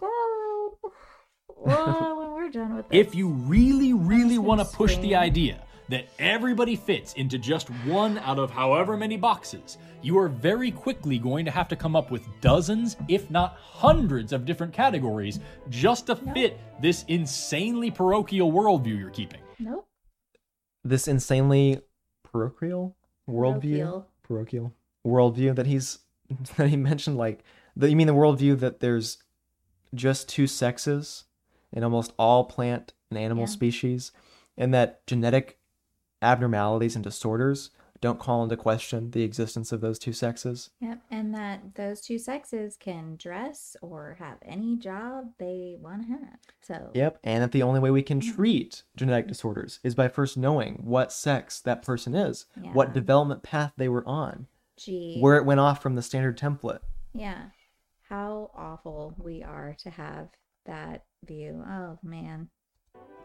god. 0.00 0.90
Well, 1.62 2.16
when 2.16 2.30
we're 2.30 2.48
done 2.48 2.74
with 2.74 2.88
this. 2.88 3.06
If 3.06 3.14
you 3.14 3.28
really, 3.28 3.92
really 3.92 4.38
want 4.38 4.62
to 4.62 4.64
push 4.64 4.96
the 4.96 5.14
idea 5.14 5.62
that 5.90 6.06
everybody 6.18 6.74
fits 6.74 7.12
into 7.14 7.36
just 7.36 7.68
one 7.84 8.16
out 8.20 8.38
of 8.38 8.50
however 8.50 8.96
many 8.96 9.18
boxes, 9.18 9.76
you 10.00 10.18
are 10.18 10.28
very 10.28 10.70
quickly 10.70 11.18
going 11.18 11.44
to 11.44 11.50
have 11.50 11.68
to 11.68 11.76
come 11.76 11.94
up 11.94 12.10
with 12.10 12.26
dozens, 12.40 12.96
if 13.08 13.30
not 13.30 13.58
hundreds, 13.60 14.32
of 14.32 14.46
different 14.46 14.72
categories 14.72 15.38
just 15.68 16.06
to 16.06 16.16
fit 16.16 16.58
this 16.80 17.04
insanely 17.08 17.90
parochial 17.90 18.50
worldview 18.50 18.98
you're 18.98 19.10
keeping. 19.10 19.40
Nope. 19.58 19.86
This 20.82 21.08
insanely 21.08 21.82
parochial 22.22 22.96
worldview. 23.28 23.60
Parochial. 23.62 24.06
Parochial 24.22 24.72
worldview 25.06 25.56
that 25.56 25.66
he's 25.66 25.98
that 26.56 26.68
he 26.68 26.76
mentioned 26.76 27.16
like 27.16 27.42
the 27.76 27.88
you 27.88 27.96
mean 27.96 28.06
the 28.06 28.14
worldview 28.14 28.58
that 28.60 28.80
there's 28.80 29.18
just 29.94 30.28
two 30.28 30.46
sexes 30.46 31.24
in 31.72 31.82
almost 31.84 32.12
all 32.18 32.44
plant 32.44 32.92
and 33.10 33.18
animal 33.18 33.42
Yeah. 33.42 33.48
species 33.50 34.12
and 34.56 34.72
that 34.74 35.06
genetic 35.06 35.58
abnormalities 36.22 36.94
and 36.94 37.04
disorders 37.04 37.70
don't 38.00 38.18
call 38.18 38.42
into 38.42 38.56
question 38.56 39.10
the 39.10 39.22
existence 39.22 39.72
of 39.72 39.82
those 39.82 39.98
two 39.98 40.12
sexes. 40.14 40.70
Yep. 40.80 41.00
And 41.10 41.34
that 41.34 41.74
those 41.74 42.00
two 42.00 42.18
sexes 42.18 42.76
can 42.78 43.16
dress 43.16 43.76
or 43.82 44.16
have 44.18 44.38
any 44.42 44.76
job 44.76 45.32
they 45.38 45.76
want 45.78 46.02
to 46.06 46.08
have. 46.12 46.38
So, 46.62 46.90
Yep, 46.94 47.18
and 47.22 47.42
that 47.42 47.52
the 47.52 47.62
only 47.62 47.78
way 47.78 47.90
we 47.90 48.02
can 48.02 48.20
Mm-hmm. 48.20 48.34
treat 48.36 48.84
genetic 48.96 49.26
disorders 49.28 49.80
is 49.84 49.94
by 49.94 50.08
first 50.08 50.38
knowing 50.38 50.80
what 50.82 51.12
sex 51.12 51.60
that 51.60 51.82
person 51.82 52.14
is, 52.14 52.46
what 52.72 52.94
development 52.94 53.42
path 53.42 53.72
they 53.76 53.88
were 53.88 54.06
on, 54.08 54.46
gee. 54.78 55.18
where 55.20 55.36
it 55.36 55.44
went 55.44 55.60
off 55.60 55.82
from 55.82 55.94
the 55.94 56.02
standard 56.02 56.38
template. 56.38 56.80
yeah. 57.12 57.50
How 58.10 58.50
awful 58.56 59.14
we 59.18 59.44
are 59.44 59.76
to 59.84 59.90
have 59.90 60.30
that 60.66 61.04
view. 61.24 61.62
Oh, 61.64 61.96
man. 62.02 62.48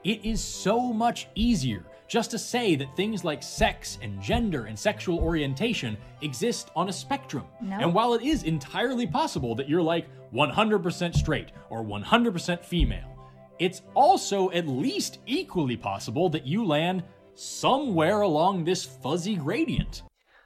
It 0.03 0.23
is 0.23 0.39
so 0.39 0.93
much 0.93 1.27
easier 1.33 1.83
just 2.07 2.29
to 2.29 2.37
say 2.37 2.75
that 2.75 2.95
things 2.95 3.23
like 3.23 3.41
sex 3.41 3.97
and 4.03 4.21
gender 4.21 4.65
and 4.65 4.77
sexual 4.77 5.17
orientation 5.17 5.97
exist 6.21 6.69
on 6.75 6.89
a 6.89 6.93
spectrum. 6.93 7.45
No. 7.59 7.79
And 7.79 7.95
while 7.95 8.13
it 8.13 8.21
is 8.21 8.43
entirely 8.43 9.07
possible 9.07 9.55
that 9.55 9.67
you're 9.67 9.81
like 9.81 10.07
100% 10.31 11.15
straight 11.15 11.51
or 11.71 11.83
100% 11.83 12.63
female, 12.63 13.17
it's 13.57 13.81
also 13.95 14.51
at 14.51 14.67
least 14.67 15.17
equally 15.25 15.77
possible 15.77 16.29
that 16.29 16.45
you 16.45 16.63
land 16.63 17.01
somewhere 17.33 18.21
along 18.21 18.63
this 18.63 18.85
fuzzy 18.85 19.35
gradient. 19.35 20.03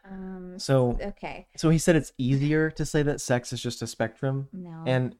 Um, 0.09 0.57
So 0.57 0.97
okay. 1.01 1.47
so 1.55 1.69
he 1.69 1.77
said 1.77 1.95
it's 1.95 2.13
easier 2.17 2.69
to 2.71 2.85
say 2.85 3.03
that 3.03 3.21
sex 3.21 3.53
is 3.53 3.61
just 3.61 3.81
a 3.81 3.87
spectrum 3.87 4.47
No. 4.51 4.83
and 4.85 5.15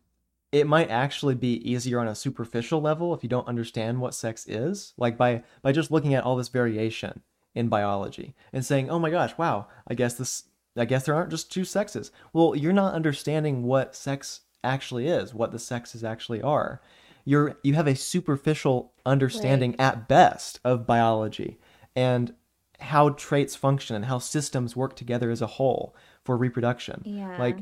it 0.52 0.66
might 0.66 0.90
actually 0.90 1.36
be 1.36 1.58
easier 1.70 2.00
on 2.00 2.08
a 2.08 2.16
superficial 2.16 2.82
level 2.82 3.14
if 3.14 3.22
you 3.22 3.30
don't 3.30 3.48
understand 3.48 4.02
what 4.02 4.16
sex 4.16 4.48
is, 4.48 4.94
like 4.98 5.16
by 5.18 5.44
by 5.62 5.72
just 5.72 5.92
looking 5.92 6.14
at 6.16 6.24
all 6.24 6.36
this 6.36 6.48
variation 6.50 7.22
in 7.54 7.68
biology 7.70 8.34
and 8.52 8.66
saying, 8.66 8.90
"Oh 8.90 9.00
my 9.00 9.10
gosh, 9.12 9.38
wow, 9.38 9.68
I 9.88 9.94
guess 9.94 10.16
this 10.16 10.46
I 10.76 10.86
guess 10.86 11.06
there 11.06 11.14
aren't 11.16 11.30
just 11.32 11.52
two 11.52 11.66
sexes." 11.66 12.12
Well, 12.34 12.56
you're 12.56 12.74
not 12.74 12.94
understanding 12.96 13.64
what 13.64 13.96
sex 13.96 14.42
actually 14.64 15.08
is, 15.08 15.34
what 15.34 15.52
the 15.52 15.60
sexes 15.60 16.04
actually 16.04 16.42
are. 16.42 16.82
You're 17.26 17.58
you 17.64 17.76
have 17.76 17.88
a 17.88 17.96
superficial 17.96 18.92
understanding 19.06 19.76
at 19.80 20.08
best 20.08 20.60
of 20.64 20.88
biology 20.88 21.60
and 21.96 22.34
how 22.80 23.10
traits 23.10 23.56
function 23.56 23.96
and 23.96 24.06
how 24.06 24.20
systems 24.20 24.76
work 24.76 24.96
together 24.96 25.32
as 25.32 25.42
a 25.42 25.48
whole 25.48 25.96
for 26.24 26.38
reproduction. 26.38 27.02
Yeah. 27.06 27.38
Like 27.38 27.60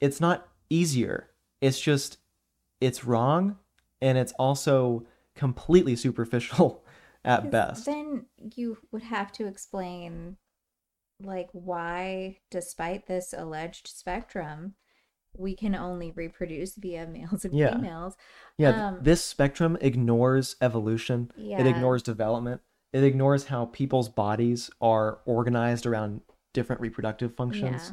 it's 0.00 0.20
not 0.20 0.48
easier. 0.70 1.30
It's 1.60 1.80
just 1.80 2.18
it's 2.80 3.04
wrong 3.04 3.56
and 4.00 4.16
it's 4.18 4.32
also 4.32 5.04
completely 5.34 5.96
superficial 5.96 6.84
at 7.24 7.50
best. 7.50 7.86
Then 7.86 8.26
you 8.54 8.78
would 8.92 9.02
have 9.02 9.32
to 9.32 9.46
explain, 9.46 10.36
like, 11.22 11.48
why, 11.52 12.38
despite 12.50 13.06
this 13.06 13.34
alleged 13.36 13.88
spectrum, 13.88 14.74
we 15.36 15.54
can 15.54 15.74
only 15.74 16.12
reproduce 16.12 16.76
via 16.76 17.06
males 17.12 17.44
and 17.44 17.54
Yeah. 17.54 17.74
females. 17.74 18.16
Yeah, 18.56 18.88
um, 18.88 18.98
this 19.00 19.24
spectrum 19.24 19.76
ignores 19.80 20.56
evolution. 20.60 21.30
Yeah. 21.36 21.60
It 21.60 21.66
ignores 21.66 22.02
development. 22.02 22.60
It 22.92 23.04
ignores 23.04 23.46
how 23.46 23.66
people's 23.66 24.08
bodies 24.08 24.70
are 24.80 25.18
organized 25.26 25.86
around 25.86 26.22
different 26.54 26.80
reproductive 26.80 27.34
functions. 27.36 27.92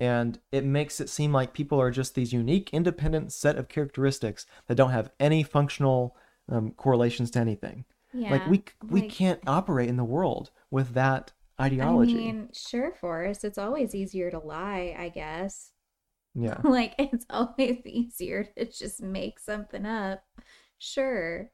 And 0.00 0.38
it 0.52 0.64
makes 0.64 1.00
it 1.00 1.08
seem 1.08 1.32
like 1.32 1.52
people 1.52 1.80
are 1.80 1.90
just 1.90 2.14
these 2.14 2.32
unique, 2.32 2.70
independent 2.72 3.32
set 3.32 3.56
of 3.56 3.68
characteristics 3.68 4.46
that 4.68 4.76
don't 4.76 4.92
have 4.92 5.10
any 5.18 5.42
functional 5.42 6.16
um, 6.48 6.70
correlations 6.72 7.30
to 7.32 7.40
anything. 7.40 7.84
Yeah. 8.14 8.30
like 8.30 8.46
we 8.48 8.56
c- 8.58 8.64
we 8.88 9.00
like- 9.02 9.10
can't 9.10 9.40
operate 9.46 9.88
in 9.90 9.96
the 9.98 10.04
world 10.04 10.50
with 10.70 10.94
that 10.94 11.32
ideology. 11.60 12.14
I 12.14 12.16
mean, 12.16 12.48
sure, 12.54 12.92
Forrest, 12.92 13.44
it's 13.44 13.58
always 13.58 13.94
easier 13.94 14.30
to 14.30 14.38
lie, 14.38 14.96
I 14.98 15.08
guess. 15.10 15.72
yeah. 16.34 16.58
Like, 16.64 16.94
it's 16.98 17.26
always 17.28 17.84
easier 17.84 18.44
to 18.56 18.64
just 18.64 19.02
make 19.02 19.38
something 19.40 19.84
up. 19.84 20.22
Sure. 20.78 21.50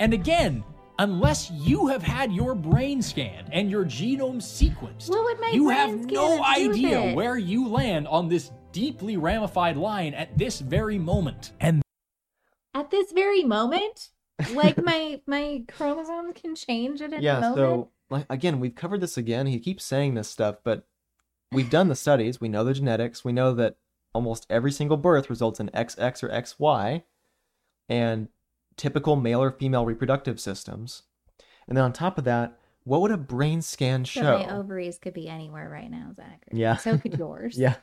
And 0.00 0.14
again, 0.14 0.64
unless 0.98 1.50
you 1.50 1.86
have 1.86 2.02
had 2.02 2.32
your 2.32 2.54
brain 2.54 3.00
scanned 3.02 3.48
and 3.52 3.70
your 3.70 3.84
genome 3.84 4.36
sequenced, 4.36 5.08
What 5.08 5.24
would 5.24 5.40
my 5.40 5.50
you 5.50 5.68
have 5.68 5.90
no 6.06 6.42
have 6.42 6.56
to 6.56 6.62
do 6.62 6.68
with 6.68 6.76
idea 6.76 7.00
it? 7.00 7.14
where 7.14 7.38
you 7.38 7.68
land 7.68 8.08
on 8.08 8.28
this 8.28 8.50
deeply 8.72 9.16
ramified 9.16 9.76
line 9.76 10.14
at 10.14 10.36
this 10.36 10.60
very 10.60 10.98
moment. 10.98 11.52
And 11.60 11.82
At 12.74 12.90
this 12.90 13.12
very 13.12 13.42
moment, 13.44 14.10
like 14.52 14.76
my 14.84 15.20
my 15.26 15.62
chromosomes 15.68 16.34
can 16.40 16.54
change 16.54 17.00
at 17.00 17.12
any 17.12 17.24
yeah 17.24 17.40
moment. 17.40 17.56
so 17.56 17.90
like 18.10 18.26
again 18.30 18.60
we've 18.60 18.74
covered 18.74 19.00
this 19.00 19.16
again 19.16 19.46
he 19.46 19.58
keeps 19.58 19.84
saying 19.84 20.14
this 20.14 20.28
stuff 20.28 20.56
but 20.62 20.86
we've 21.50 21.70
done 21.70 21.88
the 21.88 21.96
studies 21.96 22.40
we 22.40 22.48
know 22.48 22.62
the 22.62 22.72
genetics 22.72 23.24
we 23.24 23.32
know 23.32 23.52
that 23.52 23.76
almost 24.14 24.46
every 24.48 24.70
single 24.70 24.96
birth 24.96 25.28
results 25.28 25.58
in 25.58 25.68
xx 25.70 26.22
or 26.22 26.28
xy 26.28 27.02
and 27.88 28.28
typical 28.78 29.16
male 29.16 29.42
or 29.42 29.50
female 29.50 29.84
reproductive 29.84 30.40
systems 30.40 31.02
and 31.66 31.76
then 31.76 31.84
on 31.84 31.92
top 31.92 32.16
of 32.16 32.24
that 32.24 32.58
what 32.84 33.02
would 33.02 33.10
a 33.10 33.18
brain 33.18 33.60
scan 33.60 34.04
show? 34.04 34.22
So 34.22 34.38
my 34.38 34.56
ovaries 34.56 34.96
could 34.96 35.12
be 35.12 35.28
anywhere 35.28 35.68
right 35.68 35.90
now, 35.90 36.10
Zach. 36.16 36.46
Yeah. 36.50 36.76
So 36.76 36.96
could 36.96 37.18
yours. 37.18 37.58
yeah 37.58 37.74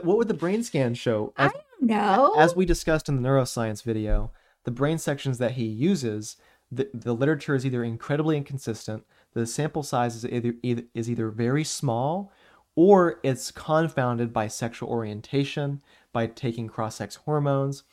what 0.00 0.16
would 0.18 0.28
the 0.28 0.34
brain 0.34 0.62
scan 0.62 0.94
show 0.94 1.32
I 1.36 1.46
as, 1.46 1.52
don't 1.52 1.90
know. 1.90 2.34
as 2.38 2.56
we 2.56 2.64
discussed 2.64 3.08
in 3.08 3.20
the 3.20 3.28
neuroscience 3.28 3.82
video, 3.82 4.30
the 4.64 4.70
brain 4.70 4.98
sections 4.98 5.38
that 5.38 5.52
he 5.52 5.64
uses, 5.64 6.36
the, 6.70 6.88
the 6.94 7.14
literature 7.14 7.54
is 7.54 7.66
either 7.66 7.84
incredibly 7.84 8.36
inconsistent, 8.36 9.04
the 9.34 9.46
sample 9.46 9.82
size 9.82 10.16
is 10.16 10.26
either, 10.26 10.54
either 10.62 10.82
is 10.94 11.10
either 11.10 11.28
very 11.28 11.64
small, 11.64 12.32
or 12.74 13.20
it's 13.22 13.50
confounded 13.50 14.32
by 14.32 14.48
sexual 14.48 14.88
orientation, 14.88 15.82
by 16.12 16.26
taking 16.26 16.68
cross-sex 16.68 17.16
hormones. 17.16 17.84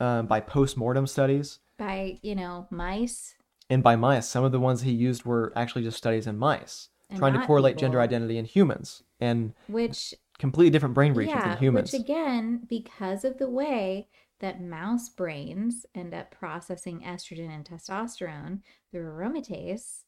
Uh, 0.00 0.22
by 0.22 0.40
post-mortem 0.40 1.06
studies 1.06 1.60
By, 1.78 2.18
you 2.22 2.34
know, 2.34 2.66
mice. 2.70 3.34
and 3.70 3.82
by 3.82 3.96
mice. 3.96 4.28
Some 4.28 4.44
of 4.44 4.52
the 4.52 4.60
ones 4.60 4.82
he 4.82 4.92
used 4.92 5.24
were 5.24 5.52
actually 5.56 5.82
just 5.84 5.96
studies 5.98 6.26
in 6.26 6.38
mice, 6.38 6.88
And 7.10 7.18
trying 7.18 7.34
to 7.34 7.46
correlate 7.46 7.78
gender 7.78 8.00
identity 8.00 8.38
in 8.38 8.44
humans 8.44 9.02
and 9.20 9.54
Which 9.68 10.14
completely 10.38 10.70
different 10.70 10.94
brain 10.94 11.14
regions 11.14 11.42
yeah, 11.44 11.52
in 11.52 11.58
humans. 11.58 11.92
which 11.92 12.00
again, 12.00 12.62
because 12.68 13.24
of 13.24 13.38
the 13.38 13.48
way 13.48 14.08
that 14.40 14.60
mouse 14.60 15.08
brains 15.08 15.86
end 15.94 16.12
up 16.12 16.30
processing 16.32 17.00
estrogen 17.00 17.48
and 17.54 17.64
testosterone 17.64 18.60
through 18.90 19.04
aromatase 19.04 20.02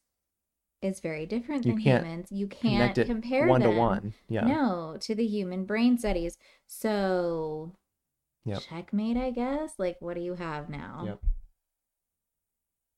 is 0.81 0.99
very 0.99 1.25
different 1.25 1.65
You 1.65 1.71
than 1.71 1.79
humans. 1.81 2.27
You 2.31 2.47
can't 2.47 2.93
compare 2.93 3.47
one 3.47 3.61
them, 3.61 3.71
to 3.71 3.77
one. 3.77 4.13
Yeah. 4.29 4.45
No, 4.45 4.97
to 4.99 5.15
the 5.15 5.25
human 5.25 5.65
brain 5.65 5.97
studies. 5.97 6.37
So 6.67 7.71
Yep. 8.45 8.61
checkmate, 8.61 9.17
I 9.17 9.31
guess. 9.31 9.73
Like, 9.77 9.97
what 9.99 10.15
do 10.15 10.21
you 10.21 10.35
have 10.35 10.69
now? 10.69 11.03
Yep. 11.05 11.19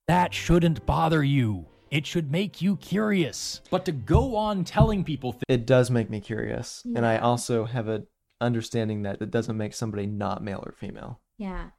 That 0.08 0.34
shouldn't 0.34 0.86
bother 0.86 1.24
you. 1.24 1.68
It 1.92 2.06
should 2.06 2.32
make 2.32 2.62
you 2.62 2.78
curious. 2.78 3.62
But 3.72 3.86
to 3.86 3.92
go 3.92 4.36
on 4.36 4.64
telling 4.64 5.04
people 5.04 5.34
things 5.34 5.44
It 5.48 5.66
does 5.66 5.90
make 5.90 6.10
me 6.10 6.20
curious, 6.20 6.84
and 6.96 7.06
I 7.06 7.18
also 7.18 7.66
have 7.66 7.88
a 7.88 8.04
understanding 8.42 9.04
that 9.04 9.22
it 9.22 9.32
doesn't 9.32 9.58
make 9.58 9.74
somebody 9.74 10.06
not 10.06 10.44
male 10.44 10.64
or 10.66 10.72
female. 10.72 11.20
Yeah. 11.38 11.70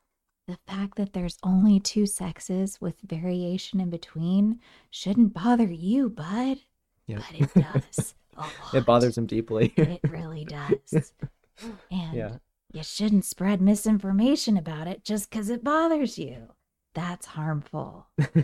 The 0.49 0.59
fact 0.67 0.97
that 0.97 1.13
there's 1.13 1.39
only 1.43 1.79
two 1.79 2.07
sexes 2.07 2.81
with 2.81 2.95
variation 3.05 3.81
in 3.81 3.89
between 3.89 4.59
shouldn't 4.91 5.33
bother 5.33 5.71
you, 5.71 6.09
bud. 6.11 6.59
Yeah. 7.07 7.21
But 7.31 7.41
it 7.41 7.55
does. 7.55 8.15
a 8.37 8.45
It 8.79 8.85
bothers 8.85 9.17
him 9.17 9.27
deeply. 9.27 9.73
It 9.77 10.01
really 10.09 10.45
does. 10.45 11.13
And 11.91 12.15
yeah. 12.15 12.37
You 12.73 12.83
shouldn't 12.83 13.25
spread 13.25 13.61
misinformation 13.61 14.57
about 14.57 14.87
it 14.87 15.05
just 15.05 15.31
because 15.31 15.49
it 15.51 15.65
bothers 15.65 16.19
you. 16.19 16.49
That's 16.95 17.27
harmful. 17.27 18.07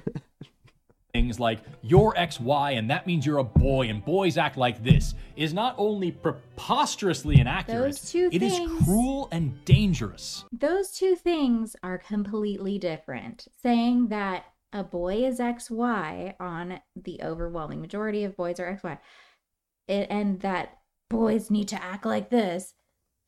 things 1.12 1.40
like 1.40 1.60
you're 1.80 2.12
XY 2.12 2.76
and 2.76 2.90
that 2.90 3.06
means 3.06 3.24
you're 3.24 3.38
a 3.38 3.44
boy 3.44 3.88
and 3.88 4.04
boys 4.04 4.36
act 4.36 4.58
like 4.58 4.84
this 4.84 5.14
is 5.34 5.54
not 5.54 5.74
only 5.78 6.12
preposterously 6.12 7.40
inaccurate, 7.40 7.78
Those 7.80 8.10
two 8.12 8.28
it 8.30 8.42
is 8.42 8.52
things- 8.52 8.84
cruel 8.84 9.28
and 9.32 9.64
dangerous. 9.64 10.44
Those 10.52 10.90
two 10.90 11.14
things 11.16 11.74
are 11.82 11.96
completely 11.96 12.78
different. 12.78 13.48
Saying 13.62 14.08
that 14.08 14.44
a 14.74 14.84
boy 14.84 15.24
is 15.24 15.38
XY 15.40 16.34
on 16.38 16.80
the 16.94 17.20
overwhelming 17.22 17.80
majority 17.80 18.24
of 18.24 18.36
boys 18.36 18.60
are 18.60 18.78
XY, 18.82 18.98
it, 19.88 20.08
and 20.10 20.40
that 20.40 20.76
boys 21.08 21.50
need 21.50 21.68
to 21.68 21.82
act 21.82 22.04
like 22.04 22.28
this. 22.28 22.74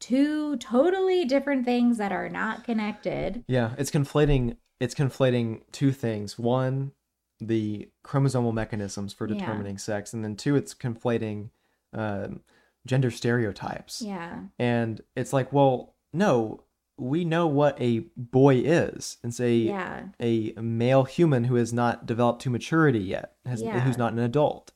Two 0.01 0.57
totally 0.59 1.25
different 1.25 1.65
things 1.65 1.99
that 1.99 2.13
are 2.13 2.29
not 2.29 2.65
connected. 2.65 3.45
Yeah, 3.49 3.75
it's 3.79 3.91
conflating 3.91 4.57
it's 4.81 4.95
conflating 4.95 5.63
two 5.73 5.91
things. 5.91 6.39
One, 6.39 6.93
the 7.41 7.89
chromosomal 8.05 8.55
mechanisms 8.55 9.13
for 9.13 9.27
Yeah. 9.29 9.35
determining 9.39 9.77
sex, 9.79 10.13
and 10.15 10.25
then 10.25 10.37
two, 10.37 10.55
it's 10.55 10.73
conflating 10.75 11.51
um, 11.93 12.41
gender 12.87 13.11
stereotypes. 13.11 14.01
Yeah. 14.03 14.41
And 14.59 15.01
it's 15.17 15.33
like, 15.33 15.53
well, 15.53 15.95
no, 16.13 16.63
we 16.97 17.25
know 17.25 17.47
what 17.47 17.81
a 17.81 18.01
boy 18.17 18.57
is. 18.57 19.17
It's 19.25 19.41
a 19.41 19.53
Yeah. 19.55 20.03
a 20.21 20.53
male 20.61 21.05
human 21.05 21.45
who 21.45 21.55
has 21.57 21.73
not 21.73 22.07
developed 22.07 22.43
to 22.43 22.51
maturity 22.51 22.99
yet, 23.01 23.35
has, 23.47 23.63
Yeah. 23.63 23.81
who's 23.81 23.99
not 23.99 24.13
an 24.13 24.19
adult, 24.21 24.71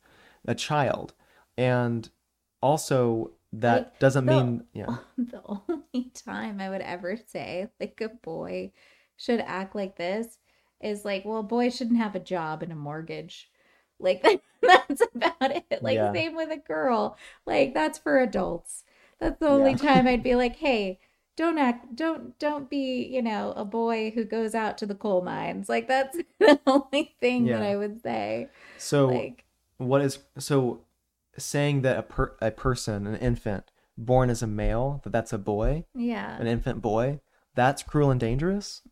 a 0.47 0.55
child, 0.55 1.15
and 1.57 2.09
also 2.61 3.33
that 3.53 3.95
Like, 3.95 3.99
doesn't 3.99 4.25
the- 4.25 4.33
mean 4.33 4.65
yeah 4.73 4.97
the 5.19 5.43
only 5.45 6.11
time 6.15 6.61
I 6.61 6.71
would 6.71 6.81
ever 6.83 7.17
say 7.27 7.69
like 7.81 8.01
a 8.01 8.09
boy 8.09 8.73
should 9.17 9.41
act 9.41 9.75
like 9.75 9.97
this 9.97 10.39
is 10.81 11.05
like, 11.05 11.25
well, 11.25 11.43
boys 11.45 11.77
shouldn't 11.77 11.99
have 11.99 12.17
a 12.17 12.21
job 12.21 12.63
and 12.63 12.73
a 12.73 12.77
mortgage. 12.77 13.51
Like 14.01 14.23
that's 14.63 15.03
about 15.15 15.51
it. 15.57 15.83
Like 15.83 15.97
Yeah. 15.97 16.13
same 16.13 16.35
with 16.35 16.51
a 16.51 16.57
girl. 16.57 17.17
Like 17.47 17.75
that's 17.75 17.99
for 17.99 18.19
adults. 18.21 18.85
That's 19.21 19.39
the 19.39 19.49
only 19.49 19.73
Yeah. 19.73 19.77
time 19.77 20.07
I'd 20.09 20.23
be 20.25 20.35
like, 20.35 20.57
hey, 20.57 20.99
don't 21.37 21.59
act 21.59 21.95
don't 21.97 22.39
don't 22.39 22.69
be, 22.69 23.05
you 23.05 23.23
know, 23.23 23.53
a 23.57 23.65
boy 23.65 24.11
who 24.11 24.25
goes 24.25 24.55
out 24.55 24.79
to 24.79 24.87
the 24.87 24.95
coal 24.95 25.23
mines. 25.23 25.69
Like 25.69 25.89
that's 25.89 26.17
the 26.41 26.59
only 26.67 27.15
thing 27.21 27.51
that 27.51 27.63
I 27.63 27.77
would 27.77 28.03
say. 28.03 28.51
so 28.77 29.07
Like 29.07 29.45
what 29.79 30.01
is 30.03 30.19
so 30.39 30.81
saying 31.39 31.83
that 31.83 31.99
a 31.99 32.03
per, 32.03 32.37
a 32.41 32.51
person 32.51 33.07
an 33.07 33.17
infant 33.17 33.71
born 33.97 34.31
as 34.31 34.43
a 34.43 34.47
male 34.47 35.01
that 35.05 35.11
that's 35.13 35.33
a 35.33 35.39
boy 35.39 35.85
yeah. 35.95 36.37
an 36.41 36.47
infant 36.47 36.81
boy 36.83 37.21
that's 37.55 37.83
cruel 37.83 38.11
and 38.11 38.21
dangerous 38.21 38.83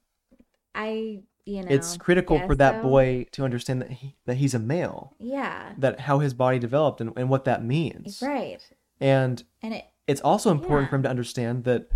I 0.75 1.23
you 1.45 1.63
know 1.63 1.69
it's 1.71 1.97
critical 1.97 2.39
for 2.47 2.55
that 2.57 2.77
so. 2.77 2.83
boy 2.83 3.27
to 3.33 3.45
understand 3.45 3.83
that 3.83 3.91
he 3.91 4.17
that 4.27 4.37
he's 4.37 4.55
a 4.55 4.59
male 4.59 5.15
Yeah. 5.19 5.73
that 5.79 6.01
how 6.01 6.19
his 6.19 6.35
body 6.35 6.59
developed 6.59 7.01
and, 7.01 7.13
and 7.17 7.29
what 7.29 7.45
that 7.45 7.65
means 7.65 8.23
Right. 8.23 8.61
and 9.01 9.43
And 9.63 9.75
it 9.75 9.85
it's 10.07 10.21
also 10.21 10.51
important 10.51 10.87
Yeah. 10.87 10.91
for 10.91 10.97
him 10.97 11.03
to 11.05 11.11
understand 11.11 11.65
that 11.65 11.89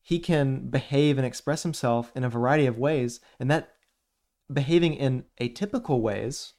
he 0.00 0.18
can 0.18 0.68
behave 0.70 1.18
and 1.18 1.26
express 1.26 1.62
himself 1.64 2.12
in 2.14 2.24
a 2.24 2.30
variety 2.30 2.66
of 2.66 2.78
ways 2.78 3.20
and 3.38 3.50
that 3.50 3.74
behaving 4.50 4.94
in 4.94 5.24
atypical 5.40 6.00
ways 6.00 6.54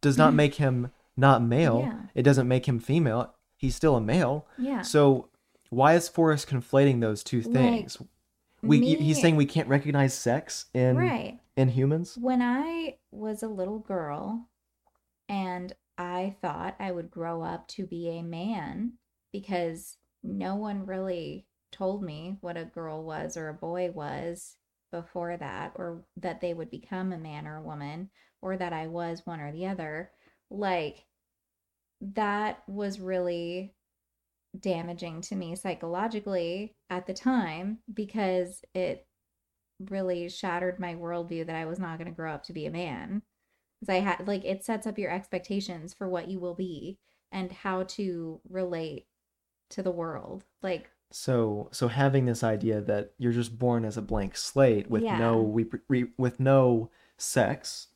does 0.00 0.16
not 0.16 0.34
make 0.42 0.56
him 0.56 0.92
not 1.18 1.42
male 1.42 1.80
Yeah. 1.84 2.00
it 2.14 2.22
doesn't 2.22 2.48
make 2.48 2.66
him 2.66 2.78
female 2.78 3.34
he's 3.56 3.74
still 3.76 3.96
a 3.96 4.00
male 4.00 4.46
yeah. 4.56 4.82
so 4.82 5.28
why 5.70 5.94
is 5.94 6.08
forrest 6.08 6.48
conflating 6.48 7.00
those 7.00 7.22
two 7.22 7.42
things 7.42 7.98
we 8.62 8.80
me- 8.80 8.96
he's 8.96 9.20
saying 9.20 9.36
we 9.36 9.46
can't 9.46 9.68
recognize 9.68 10.14
sex 10.14 10.66
in 10.72 10.96
right. 10.96 11.38
in 11.56 11.68
humans 11.68 12.16
When 12.18 12.40
I 12.42 12.96
was 13.10 13.42
a 13.42 13.48
little 13.48 13.78
girl 13.78 14.48
and 15.28 15.72
I 15.98 16.36
thought 16.40 16.76
I 16.78 16.92
would 16.92 17.10
grow 17.10 17.42
up 17.42 17.68
to 17.68 17.86
be 17.86 18.08
a 18.08 18.22
man 18.22 18.94
because 19.32 19.96
no 20.22 20.54
one 20.56 20.86
really 20.86 21.46
told 21.72 22.02
me 22.02 22.38
what 22.40 22.56
a 22.56 22.64
girl 22.64 23.04
was 23.04 23.36
or 23.36 23.48
a 23.48 23.54
boy 23.54 23.90
was 23.90 24.56
before 24.90 25.36
that, 25.36 25.72
or 25.74 26.02
that 26.16 26.40
they 26.40 26.54
would 26.54 26.70
become 26.70 27.12
a 27.12 27.18
man 27.18 27.46
or 27.46 27.56
a 27.56 27.62
woman, 27.62 28.08
or 28.40 28.56
that 28.56 28.72
I 28.72 28.86
was 28.86 29.26
one 29.26 29.40
or 29.40 29.52
the 29.52 29.66
other. 29.66 30.10
Like, 30.50 31.04
that 32.00 32.62
was 32.68 33.00
really 33.00 33.74
damaging 34.58 35.20
to 35.20 35.36
me 35.36 35.54
psychologically 35.54 36.74
at 36.90 37.06
the 37.06 37.14
time 37.14 37.78
because 37.92 38.62
it 38.74 39.06
really 39.90 40.28
shattered 40.28 40.80
my 40.80 40.94
worldview 40.94 41.46
that 41.46 41.56
I 41.56 41.66
was 41.66 41.78
not 41.78 41.98
going 41.98 42.10
to 42.10 42.16
grow 42.16 42.32
up 42.32 42.44
to 42.44 42.52
be 42.52 42.66
a 42.66 42.70
man. 42.70 43.22
Because 43.80 43.94
I 43.94 44.00
had, 44.00 44.26
like, 44.26 44.44
it 44.44 44.64
sets 44.64 44.86
up 44.86 44.98
your 44.98 45.10
expectations 45.12 45.94
for 45.94 46.08
what 46.08 46.28
you 46.28 46.40
will 46.40 46.54
be 46.54 46.98
and 47.30 47.52
how 47.52 47.84
to 47.84 48.40
relate 48.48 49.06
to 49.70 49.82
the 49.82 49.90
world. 49.92 50.44
Like, 50.62 50.90
so 51.10 51.68
so 51.72 51.88
having 51.88 52.26
this 52.26 52.42
idea 52.44 52.80
that 52.82 53.12
you're 53.18 53.32
just 53.32 53.58
born 53.58 53.84
as 53.84 53.96
a 53.96 54.02
blank 54.02 54.36
slate 54.36 54.90
with 54.90 55.02
Yeah. 55.02 55.18
no 55.18 55.40
we, 55.40 55.64
re, 55.88 56.06
with 56.18 56.38
no 56.38 56.90
sex 57.16 57.88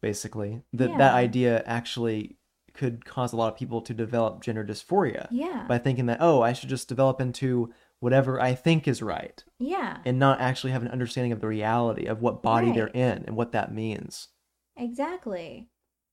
basically 0.00 0.62
that 0.72 0.90
Yeah. 0.90 0.98
that 0.98 1.14
idea 1.14 1.62
actually 1.66 2.36
could 2.74 3.04
cause 3.04 3.32
a 3.32 3.36
lot 3.36 3.52
of 3.52 3.58
people 3.58 3.80
to 3.80 3.94
develop 3.94 4.42
gender 4.42 4.64
dysphoria 4.64 5.28
yeah. 5.30 5.64
by 5.68 5.78
thinking 5.78 6.06
that 6.06 6.18
oh 6.20 6.42
i 6.42 6.52
should 6.52 6.68
just 6.68 6.88
develop 6.88 7.20
into 7.20 7.72
whatever 8.00 8.40
i 8.40 8.54
think 8.54 8.88
is 8.88 9.02
right 9.02 9.44
yeah. 9.58 9.98
and 10.04 10.18
not 10.18 10.40
actually 10.40 10.72
have 10.72 10.82
an 10.82 10.88
understanding 10.88 11.32
of 11.32 11.40
the 11.40 11.46
reality 11.46 12.06
of 12.06 12.20
what 12.20 12.42
body 12.42 12.72
they're 12.72 12.86
in 12.88 13.24
and 13.26 13.36
what 13.36 13.52
that 13.52 13.72
means 13.72 14.28
Exactly. 14.76 15.68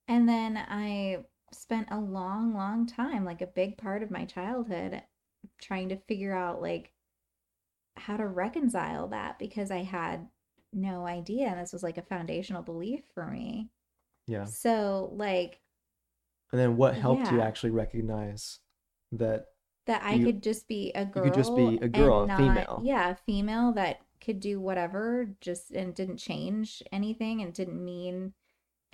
And 0.07 0.27
then 0.27 0.57
I 0.57 1.19
spent 1.51 1.87
a 1.91 1.99
long, 1.99 2.53
long 2.53 2.85
time, 2.85 3.25
like 3.25 3.41
a 3.41 3.47
big 3.47 3.77
part 3.77 4.03
of 4.03 4.11
my 4.11 4.25
childhood, 4.25 5.01
trying 5.61 5.89
to 5.89 5.97
figure 6.07 6.35
out 6.35 6.61
like 6.61 6.91
how 7.95 8.17
to 8.17 8.27
reconcile 8.27 9.07
that 9.09 9.39
because 9.39 9.71
I 9.71 9.83
had 9.83 10.27
no 10.73 11.05
idea. 11.05 11.47
And 11.47 11.59
this 11.59 11.73
was 11.73 11.83
like 11.83 11.97
a 11.97 12.03
foundational 12.03 12.61
belief 12.61 13.01
for 13.13 13.25
me. 13.27 13.69
yeah 14.27 14.45
So, 14.45 15.09
like, 15.13 15.59
and 16.51 16.59
then 16.59 16.77
what 16.77 16.95
helped 16.95 17.31
you 17.31 17.41
actually 17.41 17.71
recognize 17.71 18.59
that 19.11 19.45
that 19.85 20.03
I 20.03 20.13
You- 20.13 20.25
could 20.25 20.43
just 20.43 20.67
be 20.67 20.91
a 20.93 21.03
girl. 21.05 21.23
could 21.23 21.33
just 21.33 21.55
be 21.55 21.77
a 21.81 21.87
girl, 21.87 22.23
a 22.23 22.27
not- 22.27 22.37
female. 22.37 22.81
Yeah, 22.83 23.09
a 23.09 23.15
female 23.15 23.71
that 23.73 24.01
could 24.21 24.39
do 24.39 24.59
whatever, 24.59 25.35
just 25.41 25.71
and 25.71 25.95
didn't 25.95 26.17
change 26.17 26.83
anything 26.91 27.41
and 27.41 27.53
didn't 27.53 27.83
mean 27.83 28.33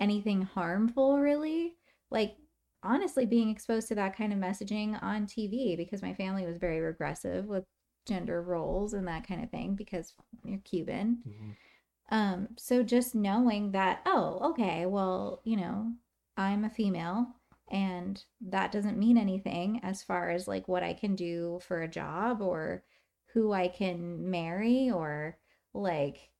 anything 0.00 0.42
harmful, 0.42 1.18
really. 1.18 1.76
Like, 2.10 2.36
honestly, 2.82 3.26
being 3.26 3.50
exposed 3.50 3.88
to 3.88 3.94
that 3.96 4.16
kind 4.16 4.32
of 4.32 4.38
messaging 4.38 5.02
on 5.02 5.26
TV 5.26 5.76
because 5.76 6.00
my 6.02 6.14
family 6.14 6.46
was 6.46 6.56
very 6.58 6.80
regressive 6.80 7.46
with 7.46 7.64
gender 8.06 8.40
roles 8.40 8.94
and 8.94 9.06
that 9.08 9.26
kind 9.26 9.42
of 9.42 9.50
thing 9.50 9.74
because 9.74 10.14
you're 10.44 10.60
Cuban. 10.60 11.22
Um, 12.10 12.48
so 12.56 12.82
just 12.82 13.14
knowing 13.14 13.72
that, 13.72 14.00
oh, 14.06 14.50
okay, 14.52 14.86
well, 14.86 15.40
you 15.44 15.56
know, 15.56 15.92
I'm 16.36 16.64
a 16.64 16.70
female 16.70 17.34
and 17.70 18.24
that 18.40 18.72
doesn't 18.72 18.98
mean 18.98 19.18
anything 19.18 19.80
as 19.82 20.02
far 20.02 20.30
as 20.30 20.46
like 20.46 20.68
what 20.68 20.82
I 20.82 20.92
can 20.92 21.16
do 21.16 21.60
for 21.66 21.82
a 21.82 21.88
job 21.88 22.40
or 22.40 22.84
who 23.32 23.52
I 23.52 23.68
can 23.68 24.30
marry 24.30 24.90
or 24.90 25.38
like 25.74 26.30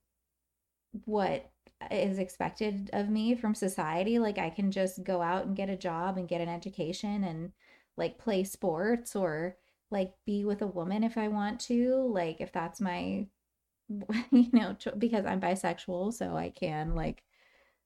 what 1.05 1.49
is 1.91 2.17
expected 2.17 2.89
of 2.93 3.09
me 3.09 3.35
from 3.35 3.53
society. 3.53 4.19
Like 4.19 4.37
I 4.37 4.49
can 4.49 4.71
just 4.71 5.03
go 5.03 5.21
out 5.21 5.45
and 5.45 5.55
get 5.55 5.69
a 5.69 5.75
job 5.75 6.17
and 6.17 6.27
get 6.27 6.41
an 6.41 6.49
education 6.49 7.23
and 7.23 7.51
like 7.97 8.17
play 8.17 8.43
sports 8.43 9.15
or 9.15 9.57
like 9.91 10.13
be 10.25 10.45
with 10.45 10.61
a 10.61 10.67
woman 10.67 11.03
if 11.03 11.17
I 11.17 11.27
want 11.27 11.59
to, 11.61 12.09
like 12.13 12.41
if 12.41 12.51
that's 12.51 12.81
my 12.81 13.27
you 14.31 14.49
know, 14.51 14.75
because 14.97 15.25
I'm 15.25 15.39
bisexual, 15.39 16.13
so 16.13 16.35
I 16.35 16.49
can 16.49 16.93
like 16.95 17.23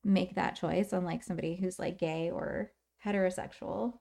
make 0.03 0.35
that 0.35 0.55
choice 0.55 0.93
unlike 0.93 1.23
somebody 1.23 1.55
who's 1.55 1.77
like 1.77 1.99
gay 1.99 2.31
or 2.31 2.71
heterosexual. 3.05 3.99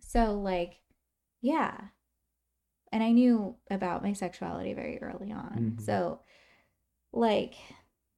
So 0.00 0.38
like 0.38 0.80
yeah. 1.40 1.78
And 2.92 3.02
I 3.02 3.10
knew 3.10 3.56
about 3.70 4.02
my 4.02 4.12
sexuality 4.12 4.74
very 4.74 5.00
early 5.02 5.32
on. 5.32 5.76
Mhm. 5.76 5.80
So 5.80 6.20
like 7.12 7.54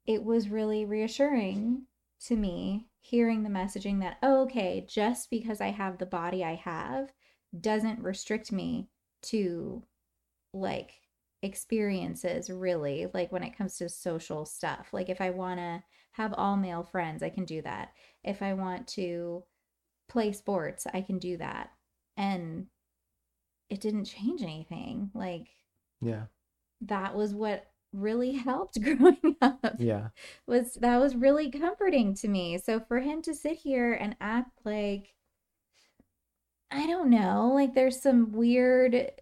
it 0.06 0.22
was 0.24 0.48
really 0.48 0.84
reassuring 0.84 1.86
to 2.26 2.36
me 2.36 2.88
hearing 3.00 3.42
the 3.42 3.50
messaging 3.50 4.00
that 4.00 4.18
oh, 4.22 4.42
okay, 4.42 4.84
just 4.88 5.30
because 5.30 5.60
I 5.60 5.68
have 5.68 5.98
the 5.98 6.06
body 6.06 6.44
I 6.44 6.54
have 6.54 7.12
doesn't 7.58 8.00
restrict 8.02 8.50
me 8.52 8.88
to 9.22 9.84
like 10.52 10.92
experiences 11.42 12.48
really 12.48 13.06
like 13.12 13.30
when 13.30 13.42
it 13.42 13.56
comes 13.56 13.76
to 13.76 13.88
social 13.88 14.46
stuff 14.46 14.88
like 14.92 15.10
if 15.10 15.20
i 15.20 15.28
want 15.28 15.58
to 15.58 15.82
have 16.12 16.32
all 16.34 16.56
male 16.56 16.82
friends 16.82 17.22
i 17.22 17.28
can 17.28 17.44
do 17.44 17.60
that 17.60 17.92
if 18.22 18.40
i 18.40 18.54
want 18.54 18.88
to 18.88 19.42
play 20.08 20.32
sports 20.32 20.86
i 20.92 21.00
can 21.00 21.18
do 21.18 21.36
that 21.36 21.70
and 22.16 22.66
it 23.70 23.80
didn't 23.80 24.04
change 24.04 24.42
anything 24.42 25.10
like 25.14 25.48
Yeah. 26.00 26.24
that 26.82 27.14
was 27.14 27.34
what 27.34 27.66
really 27.92 28.32
helped 28.48 28.80
growing 28.82 29.36
up 29.40 29.76
Yeah. 29.78 30.08
was 30.46 30.74
that 30.74 30.98
was 30.98 31.14
really 31.16 31.50
comforting 31.50 32.14
to 32.16 32.28
me. 32.28 32.58
So 32.58 32.80
for 32.80 33.00
him 33.00 33.22
to 33.22 33.34
sit 33.34 33.58
here 33.58 33.92
and 33.92 34.16
act 34.20 34.50
like 34.64 35.14
I 36.70 36.86
don't 36.86 37.08
know, 37.10 37.52
like 37.54 37.74
there's 37.74 38.00
some 38.02 38.32
weird 38.32 39.12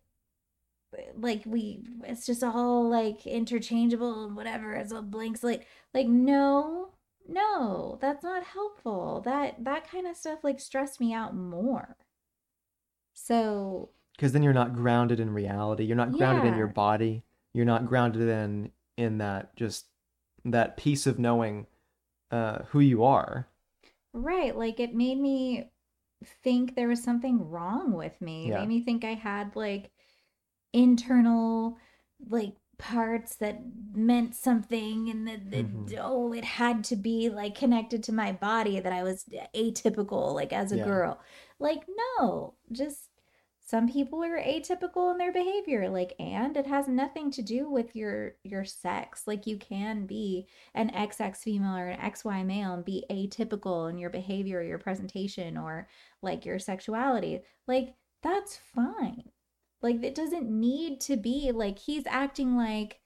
like 1.17 1.43
we 1.47 1.81
it's 2.05 2.27
just 2.27 2.43
all 2.43 2.89
like 2.89 3.27
interchangeable 3.27 4.25
and 4.27 4.36
whatever, 4.36 4.73
it's 4.75 4.93
all 4.93 5.02
blank 5.02 5.39
slate. 5.39 5.62
Like 5.94 6.07
no, 6.07 6.92
no, 7.28 7.99
that's 8.01 8.25
not 8.25 8.44
helpful. 8.44 9.23
That 9.25 9.65
that 9.65 9.91
kind 9.91 10.07
of 10.07 10.17
stuff 10.17 10.41
like 10.42 10.60
stressed 10.60 11.01
me 11.01 11.12
out 11.12 11.36
more. 11.36 11.97
So 13.15 13.91
Because 14.17 14.33
then 14.33 14.42
you're 14.42 14.52
not 14.52 14.75
grounded 14.75 15.20
in 15.20 15.31
reality. 15.31 15.84
You're 15.84 15.97
not 15.97 16.12
grounded 16.12 16.44
in 16.52 16.59
your 16.59 16.67
body. 16.68 17.25
You're 17.52 17.65
not 17.67 17.86
grounded 17.86 18.28
in 18.28 18.70
in 18.97 19.18
that 19.18 19.55
just 19.57 19.86
that 20.44 20.76
piece 20.76 21.07
of 21.07 21.18
knowing 21.18 21.67
uh, 22.31 22.65
who 22.70 22.81
you 22.81 23.05
are. 23.05 23.49
Right, 24.12 24.57
like 24.57 24.81
it 24.81 24.94
made 24.94 25.18
me 25.18 25.70
think 26.42 26.75
there 26.75 26.89
was 26.89 27.02
something 27.02 27.49
wrong 27.49 27.92
with 27.92 28.20
me. 28.20 28.51
It 28.51 28.55
made 28.55 28.68
me 28.68 28.83
think 28.83 29.05
I 29.05 29.15
had 29.15 29.57
like 29.57 29.91
internal 30.73 31.78
like 32.28 32.55
parts 32.83 33.36
that 33.36 33.61
meant 33.94 34.35
something 34.35 35.09
and 35.09 35.27
that, 35.28 35.51
that 35.52 35.67
Mhm. 35.67 35.94
oh 36.01 36.33
it 36.33 36.44
had 36.44 36.83
to 36.85 36.97
be 36.97 37.28
like 37.31 37.55
connected 37.55 38.02
to 38.05 38.12
my 38.12 38.33
body 38.33 38.81
that 38.81 38.93
I 38.93 39.02
was 39.05 39.25
atypical 39.55 40.35
like 40.35 40.52
as 40.52 40.73
a 40.73 40.77
Yeah. 40.77 40.85
girl. 40.85 41.20
Like 41.61 41.85
no, 42.19 42.55
just 42.73 43.09
some 43.61 43.89
people 43.89 44.23
are 44.25 44.39
atypical 44.43 45.12
in 45.12 45.19
their 45.19 45.33
behavior 45.33 45.89
like 45.89 46.15
and 46.19 46.57
it 46.57 46.67
has 46.67 46.89
nothing 46.89 47.31
to 47.33 47.43
do 47.43 47.70
with 47.70 47.94
your 47.94 48.36
your 48.43 48.65
sex. 48.65 49.27
Like 49.27 49.47
you 49.47 49.57
can 49.59 50.07
be 50.07 50.49
an 50.75 50.91
XX 50.91 51.43
female 51.43 51.77
or 51.77 51.89
an 51.89 52.01
XY 52.01 52.43
male 52.44 52.75
and 52.75 52.85
be 52.85 53.05
atypical 53.11 53.89
in 53.91 53.99
your 53.99 54.11
behavior, 54.11 54.59
or 54.59 54.62
your 54.65 54.78
presentation, 54.78 55.57
or 55.57 55.89
like 56.23 56.44
your 56.44 56.59
sexuality. 56.59 57.43
Like, 57.69 57.94
that's 58.23 58.57
fine. 58.57 59.31
Like, 59.83 60.02
it 60.02 60.15
doesn't 60.15 60.49
need 60.49 61.01
to 61.02 61.17
be 61.17 61.52
like 61.52 61.78
he's 61.78 62.05
acting 62.07 62.57
like 62.57 63.01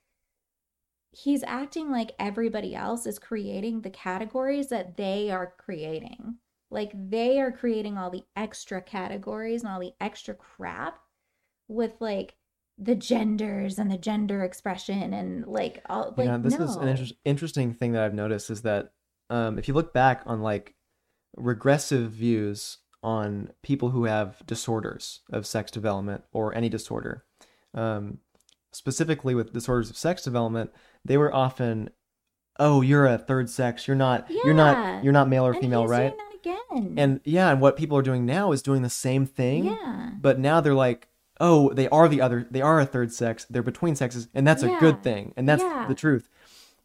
he's 1.11 1.43
acting 1.45 1.91
like 1.91 2.13
everybody 2.19 2.75
else 2.75 3.07
is 3.07 3.19
creating 3.19 3.81
the 3.81 3.91
categories 3.91 4.69
that 4.69 4.97
they 4.97 5.31
are 5.31 5.55
creating. 5.57 6.37
Like, 6.71 6.93
they 6.95 7.41
are 7.41 7.53
creating 7.53 7.97
all 7.97 8.11
the 8.11 8.25
extra 8.37 8.83
categories 8.83 9.63
and 9.63 9.73
all 9.73 9.81
the 9.81 9.95
extra 10.01 10.35
crap 10.35 10.99
with 11.69 11.95
like 12.01 12.37
the 12.79 12.95
genders 12.95 13.79
and 13.79 13.91
the 13.91 13.97
gender 13.97 14.45
expression 14.45 15.15
and 15.15 15.47
like 15.47 15.83
all 15.89 16.13
like 16.17 16.27
yeah, 16.27 16.37
this 16.37 16.59
is 16.59 16.77
an 16.77 16.89
inter- 16.89 17.15
interesting 17.25 17.73
thing 17.73 17.93
that 17.93 18.03
I've 18.03 18.15
noticed 18.15 18.51
is 18.51 18.63
that 18.63 18.93
um, 19.31 19.59
if 19.59 19.67
you 19.67 19.75
look 19.75 19.95
back 19.95 20.23
on 20.27 20.43
like 20.43 20.75
regressive 21.37 22.11
views 22.11 22.79
on 23.03 23.51
people 23.63 23.91
who 23.91 24.05
have 24.05 24.45
disorders 24.47 25.21
of 25.31 25.47
sex 25.47 25.71
development 25.71 26.25
or 26.33 26.55
any 26.55 26.69
disorder, 26.69 27.25
um, 27.75 28.19
specifically 28.73 29.35
with 29.35 29.53
disorders 29.53 29.91
of 29.91 29.97
sex 29.97 30.23
development, 30.23 30.71
they 31.05 31.17
were 31.17 31.33
often, 31.35 31.91
oh, 32.59 32.81
you're 32.81 33.07
a 33.07 33.19
third 33.19 33.49
sex. 33.51 33.87
You're 33.87 33.97
not. 33.97 34.31
You're 34.31 34.55
not. 34.55 35.05
You're 35.05 35.13
not 35.13 35.29
male 35.29 35.47
or 35.47 35.53
And 35.53 35.61
female, 35.61 35.87
right? 35.87 36.15
again. 36.41 36.95
And 36.97 37.21
yeah, 37.25 37.51
and 37.51 37.61
what 37.61 37.77
people 37.77 37.97
are 37.99 38.03
doing 38.03 38.25
now 38.27 38.53
is 38.53 38.63
doing 38.63 38.83
the 38.83 38.91
same 38.91 39.27
thing. 39.27 39.67
yeah. 39.67 40.11
But 40.21 40.39
now 40.39 40.61
they're 40.61 40.75
like, 40.75 41.09
oh, 41.41 41.73
they 41.75 41.89
are 41.89 42.09
the 42.09 42.21
other, 42.21 42.47
they 42.51 42.63
are 42.63 42.81
a 42.81 42.87
third 42.87 43.13
sex. 43.13 43.45
They're 43.51 43.63
between 43.63 43.95
sexes, 43.95 44.29
and 44.35 44.47
that's 44.47 44.63
a 44.63 44.77
good 44.79 45.03
thing, 45.03 45.33
and 45.37 45.49
that's 45.49 45.63
Yeah. 45.63 45.87
the 45.87 45.95
truth. 45.95 46.29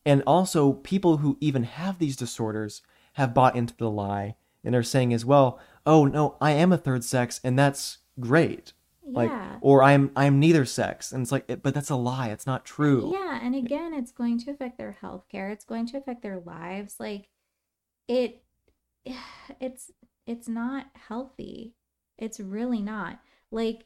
And 0.05 0.23
also, 0.25 0.73
people 0.73 1.17
who 1.17 1.37
even 1.39 1.63
have 1.63 1.99
these 1.99 2.15
disorders 2.17 2.81
have 3.13 3.33
bought 3.33 3.55
into 3.55 3.75
the 3.77 3.89
lie, 3.89 4.35
and 4.63 4.75
are 4.75 4.83
saying 4.83 5.13
as 5.13 5.23
well, 5.25 5.59
oh 5.85 6.05
no, 6.05 6.37
I 6.41 6.51
am 6.51 6.71
a 6.71 6.77
third 6.77 7.03
sex, 7.03 7.39
and 7.43 7.57
that's 7.57 7.99
great. 8.19 8.73
Like, 9.03 9.29
yeah. 9.29 9.57
or 9.61 9.83
I'm 9.83 10.11
I'm 10.15 10.39
neither 10.39 10.65
sex, 10.65 11.11
and 11.11 11.21
it's 11.21 11.31
like, 11.31 11.47
but 11.61 11.73
that's 11.73 11.89
a 11.89 11.95
lie. 11.95 12.29
It's 12.29 12.45
not 12.45 12.65
true. 12.65 13.11
Yeah, 13.13 13.39
and 13.41 13.55
again, 13.55 13.93
it's 13.93 14.11
going 14.11 14.39
to 14.39 14.51
affect 14.51 14.77
their 14.77 14.93
health 14.93 15.25
care. 15.29 15.49
It's 15.49 15.65
going 15.65 15.87
to 15.87 15.97
affect 15.97 16.21
their 16.21 16.39
lives. 16.39 16.95
Like 16.99 17.27
it 18.07 18.43
it's 19.59 19.91
it's 20.25 20.47
not 20.47 20.87
healthy. 21.07 21.75
It's 22.17 22.39
really 22.39 22.81
not. 22.81 23.19
Like 23.51 23.85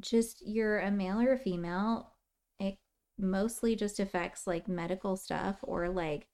just 0.00 0.42
you're 0.46 0.78
a 0.78 0.90
male 0.90 1.20
or 1.20 1.32
a 1.32 1.38
female, 1.38 2.12
it 2.58 2.78
mostly 3.18 3.76
just 3.76 4.00
affects 4.00 4.46
like 4.46 4.68
medical 4.68 5.16
stuff 5.16 5.58
or 5.62 5.88
like 5.88 6.28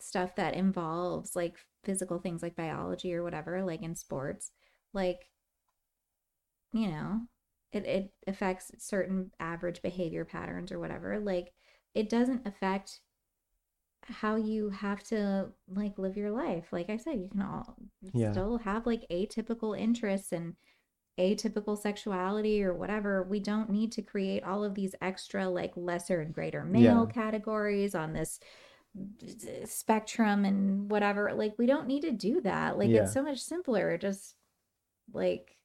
stuff 0.00 0.36
that 0.36 0.54
involves 0.54 1.34
like 1.34 1.56
physical 1.84 2.18
things 2.18 2.42
like 2.42 2.56
biology 2.56 3.14
or 3.14 3.22
whatever, 3.22 3.62
like 3.64 3.82
in 3.82 3.94
sports. 3.96 4.52
Like 4.92 5.30
you 6.72 6.88
know, 6.88 7.22
it, 7.72 7.84
it 7.86 8.12
affects 8.26 8.70
certain 8.78 9.30
average 9.40 9.82
behavior 9.82 10.24
patterns 10.24 10.72
or 10.72 10.78
whatever 10.78 11.18
like 11.20 11.52
it 11.94 12.08
doesn't 12.08 12.46
affect 12.46 13.00
how 14.02 14.36
you 14.36 14.70
have 14.70 15.02
to 15.04 15.48
like 15.74 15.98
live 15.98 16.16
your 16.16 16.30
life 16.30 16.68
like 16.72 16.88
i 16.88 16.96
said 16.96 17.18
you 17.18 17.28
can 17.30 17.42
all 17.42 17.76
Yeah. 18.12 18.30
still 18.30 18.56
have 18.58 18.86
like 18.86 19.04
atypical 19.10 19.78
interests 19.78 20.32
and 20.32 20.54
atypical 21.20 21.76
sexuality 21.78 22.62
or 22.62 22.74
whatever 22.74 23.24
we 23.24 23.40
don't 23.40 23.70
need 23.70 23.92
to 23.92 24.02
create 24.02 24.44
all 24.44 24.64
of 24.64 24.74
these 24.74 24.94
extra 25.02 25.48
like 25.48 25.72
lesser 25.76 26.20
and 26.20 26.34
greater 26.34 26.64
male 26.64 27.06
Yeah. 27.06 27.06
categories 27.06 27.94
on 27.94 28.12
this 28.12 28.40
spectrum 29.64 30.44
and 30.44 30.90
whatever 30.90 31.32
like 31.34 31.54
we 31.58 31.66
don't 31.66 31.86
need 31.86 32.02
to 32.02 32.10
do 32.12 32.40
that 32.40 32.78
like 32.78 32.88
Yeah. 32.88 33.02
it's 33.02 33.12
so 33.12 33.22
much 33.22 33.38
simpler 33.40 33.96
just 33.98 34.34
like 35.12 35.56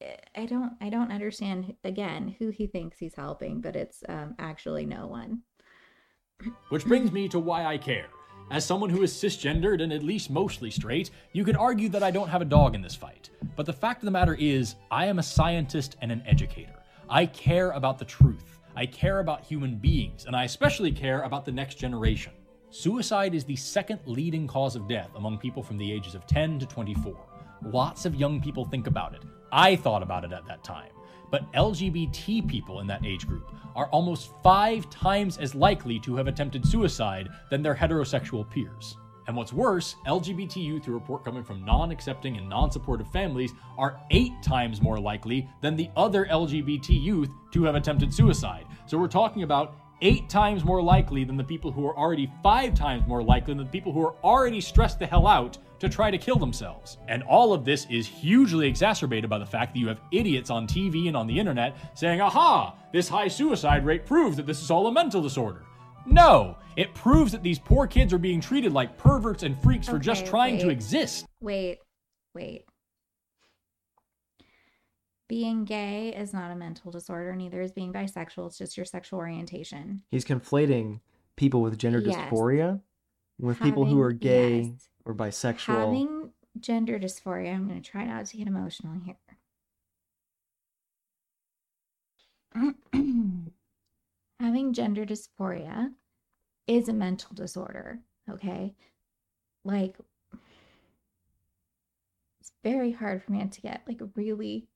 eh, 0.00 0.16
I 0.36 0.46
don't 0.46 0.72
I 0.80 0.88
don't 0.90 1.12
understand 1.12 1.74
again 1.84 2.34
who 2.38 2.50
he 2.50 2.66
thinks 2.66 2.98
he's 2.98 3.14
helping, 3.14 3.60
but 3.60 3.76
it's 3.76 4.02
um 4.08 4.34
actually 4.38 4.86
no 4.86 5.06
one. 5.06 5.42
Which 6.70 6.84
brings 6.84 7.12
me 7.12 7.28
to 7.28 7.38
why 7.38 7.64
I 7.66 7.78
care. 7.78 8.06
As 8.50 8.64
someone 8.64 8.90
who 8.90 9.02
is 9.02 9.12
cisgendered 9.12 9.80
and 9.82 9.92
at 9.92 10.02
least 10.02 10.28
mostly 10.28 10.70
straight, 10.70 11.10
you 11.32 11.44
could 11.44 11.56
argue 11.56 11.88
that 11.90 12.02
I 12.02 12.10
don't 12.10 12.28
have 12.28 12.42
a 12.42 12.46
dog 12.46 12.74
in 12.74 12.82
this 12.82 12.96
fight. 12.96 13.30
But 13.56 13.66
the 13.66 13.72
fact 13.72 14.02
of 14.02 14.06
the 14.06 14.10
matter 14.10 14.34
is, 14.34 14.74
I 14.90 15.06
am 15.06 15.18
a 15.20 15.22
scientist 15.22 15.96
and 16.02 16.10
an 16.10 16.22
educator. 16.26 16.74
I 17.08 17.26
care 17.26 17.70
about 17.70 17.98
the 17.98 18.04
truth. 18.04 18.58
I 18.74 18.86
care 18.86 19.20
about 19.20 19.44
human 19.44 19.76
beings, 19.76 20.24
and 20.26 20.34
I 20.34 20.44
especially 20.44 20.90
care 20.90 21.22
about 21.22 21.44
the 21.44 21.52
next 21.52 21.76
generation. 21.76 22.32
Suicide 22.74 23.34
is 23.34 23.44
the 23.44 23.54
second 23.54 24.00
leading 24.06 24.46
cause 24.46 24.76
of 24.76 24.88
death 24.88 25.10
among 25.16 25.36
people 25.36 25.62
from 25.62 25.76
the 25.76 25.92
ages 25.92 26.14
of 26.14 26.26
10 26.26 26.58
to 26.58 26.64
24. 26.64 27.14
Lots 27.66 28.06
of 28.06 28.14
young 28.14 28.40
people 28.40 28.64
think 28.64 28.86
about 28.86 29.12
it. 29.12 29.20
I 29.52 29.76
thought 29.76 30.02
about 30.02 30.24
it 30.24 30.32
at 30.32 30.46
that 30.46 30.64
time. 30.64 30.88
But 31.30 31.52
LGBT 31.52 32.48
people 32.48 32.80
in 32.80 32.86
that 32.86 33.04
age 33.04 33.26
group 33.28 33.52
are 33.76 33.90
almost 33.90 34.30
five 34.42 34.88
times 34.88 35.36
as 35.36 35.54
likely 35.54 36.00
to 36.00 36.16
have 36.16 36.28
attempted 36.28 36.66
suicide 36.66 37.28
than 37.50 37.62
their 37.62 37.74
heterosexual 37.74 38.48
peers. 38.48 38.96
And 39.26 39.36
what's 39.36 39.52
worse, 39.52 39.96
LGBT 40.06 40.56
youth 40.56 40.86
who 40.86 40.92
report 40.92 41.24
coming 41.24 41.44
from 41.44 41.66
non 41.66 41.90
accepting 41.90 42.38
and 42.38 42.48
non 42.48 42.70
supportive 42.70 43.10
families 43.12 43.52
are 43.76 44.00
eight 44.10 44.32
times 44.42 44.80
more 44.80 44.98
likely 44.98 45.46
than 45.60 45.76
the 45.76 45.90
other 45.94 46.24
LGBT 46.24 47.02
youth 47.02 47.28
to 47.52 47.64
have 47.64 47.74
attempted 47.74 48.14
suicide. 48.14 48.64
So 48.86 48.96
we're 48.96 49.08
talking 49.08 49.42
about 49.42 49.76
eight 50.02 50.28
times 50.28 50.64
more 50.64 50.82
likely 50.82 51.24
than 51.24 51.36
the 51.36 51.44
people 51.44 51.72
who 51.72 51.86
are 51.86 51.96
already 51.96 52.30
five 52.42 52.74
times 52.74 53.06
more 53.06 53.22
likely 53.22 53.54
than 53.54 53.64
the 53.64 53.70
people 53.70 53.92
who 53.92 54.04
are 54.04 54.14
already 54.22 54.60
stressed 54.60 54.98
the 54.98 55.06
hell 55.06 55.26
out 55.26 55.56
to 55.78 55.88
try 55.88 56.10
to 56.10 56.18
kill 56.18 56.36
themselves. 56.36 56.98
And 57.08 57.22
all 57.22 57.52
of 57.52 57.64
this 57.64 57.86
is 57.88 58.06
hugely 58.06 58.68
exacerbated 58.68 59.30
by 59.30 59.38
the 59.38 59.46
fact 59.46 59.72
that 59.72 59.80
you 59.80 59.88
have 59.88 60.00
idiots 60.10 60.50
on 60.50 60.66
TV 60.66 61.08
and 61.08 61.16
on 61.16 61.26
the 61.26 61.38
internet 61.38 61.76
saying, 61.94 62.20
aha, 62.20 62.74
this 62.92 63.08
high 63.08 63.28
suicide 63.28 63.86
rate 63.86 64.04
proves 64.04 64.36
that 64.36 64.46
this 64.46 64.60
is 64.60 64.70
all 64.70 64.86
a 64.86 64.92
mental 64.92 65.22
disorder. 65.22 65.62
No, 66.04 66.56
it 66.76 66.94
proves 66.94 67.32
that 67.32 67.42
these 67.42 67.58
poor 67.58 67.86
kids 67.86 68.12
are 68.12 68.18
being 68.18 68.40
treated 68.40 68.72
like 68.72 68.98
perverts 68.98 69.44
and 69.44 69.60
freaks 69.62 69.88
for 69.88 69.98
just 69.98 70.22
Okay, 70.22 70.30
trying 70.30 70.58
to 70.58 70.68
exist. 70.68 71.26
Wait, 71.40 71.78
wait. 72.34 72.64
Being 75.32 75.64
gay 75.64 76.14
is 76.14 76.34
not 76.34 76.50
a 76.50 76.54
mental 76.54 76.90
disorder, 76.90 77.34
neither 77.34 77.62
is 77.62 77.72
being 77.72 77.90
bisexual. 77.90 78.48
It's 78.48 78.58
just 78.58 78.76
your 78.76 78.84
sexual 78.84 79.18
orientation. 79.18 80.02
He's 80.10 80.26
conflating 80.26 81.00
people 81.36 81.62
with 81.62 81.78
gender 81.78 82.00
Yes. 82.00 82.30
dysphoria 82.30 82.82
with 83.38 83.58
people 83.58 83.86
who 83.86 83.98
are 84.02 84.12
gay 84.12 84.60
yes. 84.60 84.90
or 85.06 85.14
bisexual. 85.14 85.86
Having 85.86 86.32
gender 86.60 86.98
dysphoria, 86.98 87.54
I'm 87.54 87.66
going 87.66 87.80
to 87.80 87.90
try 87.90 88.04
not 88.04 88.26
to 88.26 88.36
get 88.36 88.46
emotional 88.46 88.92
here. 89.00 89.16
Having 94.38 94.74
gender 94.74 95.06
dysphoria 95.06 95.94
is 96.66 96.90
a 96.90 96.92
mental 96.92 97.34
disorder, 97.34 98.00
okay? 98.28 98.74
Like, 99.64 99.96
it's 102.38 102.52
very 102.62 102.92
hard 102.92 103.22
for 103.22 103.32
me 103.32 103.42
to 103.46 103.60
get 103.62 103.80
like 103.88 104.02
really 104.14 104.68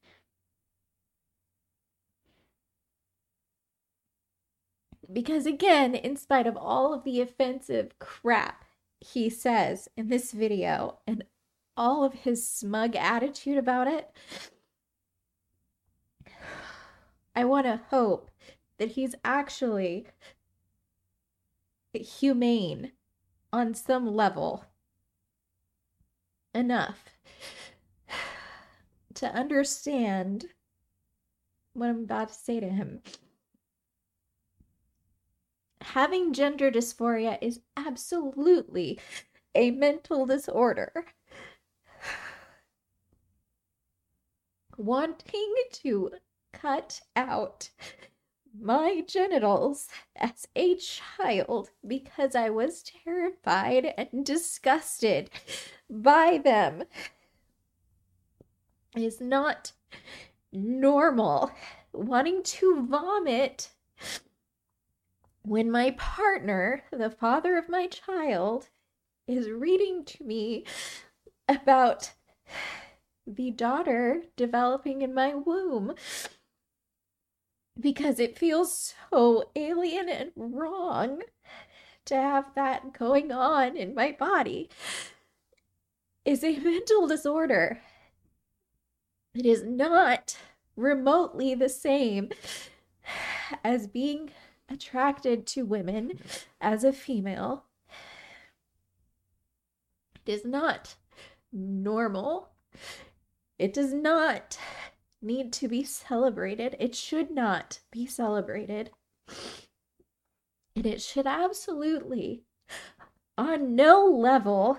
because 5.12 5.46
again 5.46 5.94
in 5.94 6.16
spite 6.16 6.46
of 6.46 6.56
all 6.56 6.92
of 6.92 7.04
the 7.04 7.20
offensive 7.20 7.98
crap 7.98 8.64
he 9.00 9.28
says 9.30 9.88
in 9.96 10.08
this 10.08 10.32
video 10.32 10.98
and 11.06 11.24
all 11.76 12.04
of 12.04 12.14
his 12.14 12.48
smug 12.48 12.96
attitude 12.96 13.58
about 13.58 13.86
it 13.86 14.10
i 17.34 17.44
want 17.44 17.66
to 17.66 17.80
hope 17.90 18.30
that 18.78 18.92
he's 18.92 19.14
actually 19.24 20.06
humane 21.92 22.92
on 23.52 23.74
some 23.74 24.06
level 24.06 24.64
enough 26.54 27.04
to 29.14 29.26
understand 29.26 30.46
what 31.72 31.88
I'm 31.88 32.04
about 32.04 32.28
to 32.28 32.34
say 32.34 32.60
to 32.60 32.68
him. 32.68 33.00
Having 35.92 36.32
gender 36.32 36.70
dysphoria 36.70 37.38
is 37.40 37.60
absolutely 37.76 38.98
a 39.54 39.70
mental 39.70 40.26
disorder. 40.26 41.06
Wanting 44.76 45.54
to 45.74 46.10
cut 46.52 47.00
out 47.14 47.70
my 48.60 49.04
genitals 49.06 49.88
as 50.16 50.48
a 50.56 50.74
child 50.76 51.70
because 51.86 52.34
I 52.34 52.50
was 52.50 52.82
terrified 52.82 53.94
and 53.96 54.26
disgusted 54.26 55.30
by 55.88 56.38
them 56.38 56.82
is 58.96 59.20
not 59.20 59.72
normal. 60.52 61.52
Wanting 61.92 62.42
to 62.42 62.86
vomit 62.86 63.70
when 65.46 65.70
my 65.70 65.92
partner, 65.92 66.82
the 66.90 67.08
father 67.08 67.56
of 67.56 67.68
my 67.68 67.86
child, 67.86 68.68
is 69.28 69.48
reading 69.48 70.04
to 70.04 70.24
me 70.24 70.64
about 71.48 72.12
the 73.26 73.52
daughter 73.52 74.22
developing 74.36 75.02
in 75.02 75.14
my 75.14 75.34
womb 75.34 75.94
because 77.78 78.18
it 78.18 78.38
feels 78.38 78.94
so 79.10 79.50
alien 79.54 80.08
and 80.08 80.32
wrong 80.36 81.22
to 82.04 82.14
have 82.16 82.52
that 82.54 82.92
going 82.92 83.30
on 83.30 83.76
in 83.76 83.94
my 83.94 84.10
body 84.12 84.68
is 86.24 86.42
a 86.42 86.58
mental 86.58 87.06
disorder. 87.06 87.80
It 89.34 89.46
is 89.46 89.62
not 89.62 90.36
remotely 90.76 91.54
the 91.54 91.68
same 91.68 92.30
as 93.64 93.86
being 93.86 94.30
attracted 94.68 95.46
to 95.46 95.64
women 95.64 96.18
as 96.60 96.84
a 96.84 96.92
female. 96.92 97.64
It 100.24 100.32
is 100.32 100.44
not 100.44 100.96
normal. 101.52 102.50
It 103.58 103.72
does 103.72 103.92
not 103.92 104.58
need 105.22 105.52
to 105.54 105.68
be 105.68 105.84
celebrated. 105.84 106.76
It 106.78 106.94
should 106.94 107.30
not 107.30 107.80
be 107.90 108.06
celebrated. 108.06 108.90
And 110.74 110.84
it 110.84 111.00
should 111.00 111.26
absolutely, 111.26 112.42
on 113.38 113.74
no 113.74 114.04
level, 114.04 114.78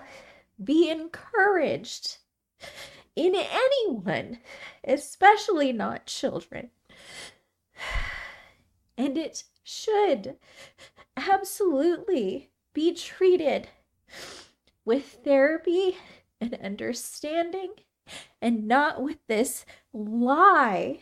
be 0.62 0.90
encouraged 0.90 2.18
in 3.16 3.34
anyone, 3.34 4.38
especially 4.84 5.72
not 5.72 6.06
children. 6.06 6.70
And 8.96 9.18
it 9.18 9.44
should 9.68 10.36
absolutely 11.16 12.48
be 12.72 12.94
treated 12.94 13.68
with 14.84 15.18
therapy 15.24 15.98
and 16.40 16.54
understanding 16.62 17.72
and 18.40 18.66
not 18.66 19.02
with 19.02 19.18
this 19.26 19.66
lie 19.92 21.00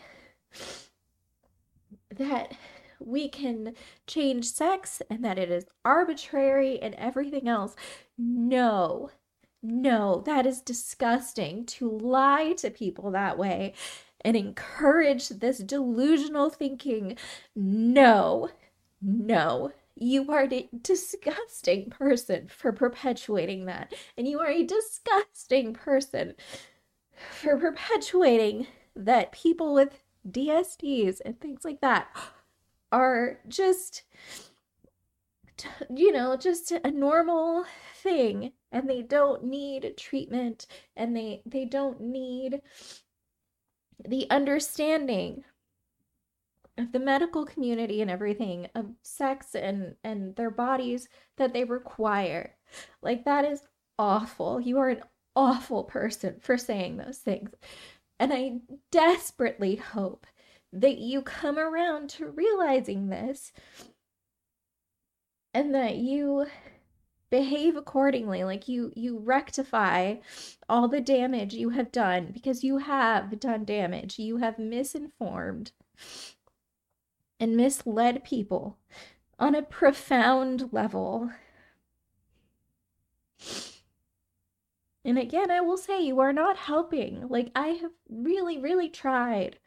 that 2.11 2.55
we 2.99 3.29
can 3.29 3.75
change 4.07 4.47
sex 4.47 5.01
and 5.09 5.25
that 5.25 5.39
it 5.39 5.51
is 5.51 5.67
arbitrary 5.85 6.81
and 6.81 6.95
everything 6.97 7.47
else. 7.47 7.77
No, 8.19 9.11
no, 9.63 10.23
that 10.27 10.45
is 10.45 10.61
disgusting 10.61 11.67
to 11.67 11.89
lie 11.89 12.55
to 12.55 12.71
people 12.71 13.13
that 13.13 13.39
way 13.39 13.75
and 14.27 14.37
encourage 14.37 15.29
this 15.29 15.59
delusional 15.59 16.51
thinking. 16.51 17.17
No, 17.55 18.51
no. 19.01 19.71
You 19.95 20.31
are 20.33 20.49
a 20.51 20.69
disgusting 20.83 21.91
person 21.91 22.49
for 22.49 22.73
perpetuating 22.73 23.67
that. 23.67 23.95
And 24.19 24.27
you 24.27 24.41
are 24.41 24.51
a 24.51 24.65
disgusting 24.65 25.75
person 25.75 26.35
for 27.31 27.57
perpetuating 27.57 28.67
that 28.97 29.31
people 29.31 29.73
with 29.73 30.03
DSDs 30.29 31.21
and 31.25 31.41
things 31.41 31.65
like 31.65 31.81
that 31.81 32.09
are 32.91 33.39
just, 33.47 34.03
you 35.95 36.11
know, 36.11 36.37
just 36.37 36.73
a 36.73 36.91
normal 36.91 37.65
thing 37.95 38.53
and 38.73 38.91
they 38.91 39.03
don't 39.03 39.45
need 39.45 39.95
treatment 39.97 40.67
and 40.97 41.17
they 41.17 41.43
they 41.47 41.65
don't 41.65 42.01
need 42.01 42.61
the 44.05 44.29
understanding 44.31 45.45
of 46.79 46.93
the 46.93 46.99
medical 46.99 47.47
community 47.47 48.03
and 48.03 48.11
everything 48.11 48.69
of 48.75 48.87
sex 49.03 49.55
and 49.55 49.95
and 50.05 50.37
their 50.37 50.51
bodies 50.51 51.09
that 51.37 51.53
they 51.53 51.65
require. 51.65 52.55
Like 53.03 53.25
that 53.25 53.45
is 53.45 53.63
awful. 53.99 54.61
You 54.61 54.79
are 54.79 54.91
an 54.91 55.03
awful 55.35 55.85
person 55.85 56.37
for 56.41 56.59
saying 56.59 56.97
those 56.97 57.19
things. 57.19 57.51
And 58.19 58.33
i 58.33 58.61
desperately 58.91 59.77
hope 59.77 60.27
that 60.73 60.99
you 60.99 61.23
come 61.23 61.59
around 61.59 62.11
to 62.11 62.27
realizing 62.29 63.09
this 63.09 63.53
and 65.55 65.75
that 65.75 65.97
you 65.97 66.47
behave 67.31 67.77
accordingly. 67.77 68.45
Like 68.45 68.69
you 68.69 68.93
you 68.95 69.19
rectify 69.19 70.17
all 70.69 70.89
the 70.89 71.01
damage 71.01 71.55
you 71.55 71.71
have 71.71 71.93
done 71.93 72.31
because 72.33 72.65
you 72.65 72.79
have 72.79 73.39
done 73.41 73.65
damage. 73.65 74.19
You 74.19 74.39
have 74.39 74.59
misinformed 74.59 75.73
and 77.39 77.57
misled 77.57 78.25
people 78.25 78.79
on 79.39 79.55
a 79.55 79.63
profound 79.63 80.73
level. 80.73 81.31
And 85.05 85.19
again 85.19 85.51
i 85.51 85.61
will 85.61 85.77
say 85.77 86.01
you 86.03 86.21
are 86.21 86.33
not 86.33 86.57
helping. 86.57 87.29
Like 87.29 87.51
i 87.55 87.69
have 87.69 87.93
really 88.09 88.59
really 88.59 88.89
tried 88.89 89.59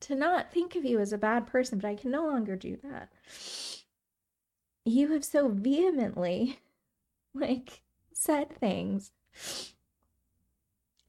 to 0.00 0.14
not 0.14 0.52
think 0.52 0.74
of 0.74 0.84
you 0.84 0.98
as 0.98 1.12
a 1.12 1.18
bad 1.18 1.46
person 1.46 1.78
but 1.78 1.88
i 1.88 1.94
can 1.94 2.10
no 2.10 2.26
longer 2.26 2.56
do 2.56 2.76
that 2.82 3.10
you 4.90 5.12
have 5.12 5.24
so 5.24 5.48
vehemently 5.48 6.58
like 7.34 7.82
said 8.12 8.50
things 8.50 9.12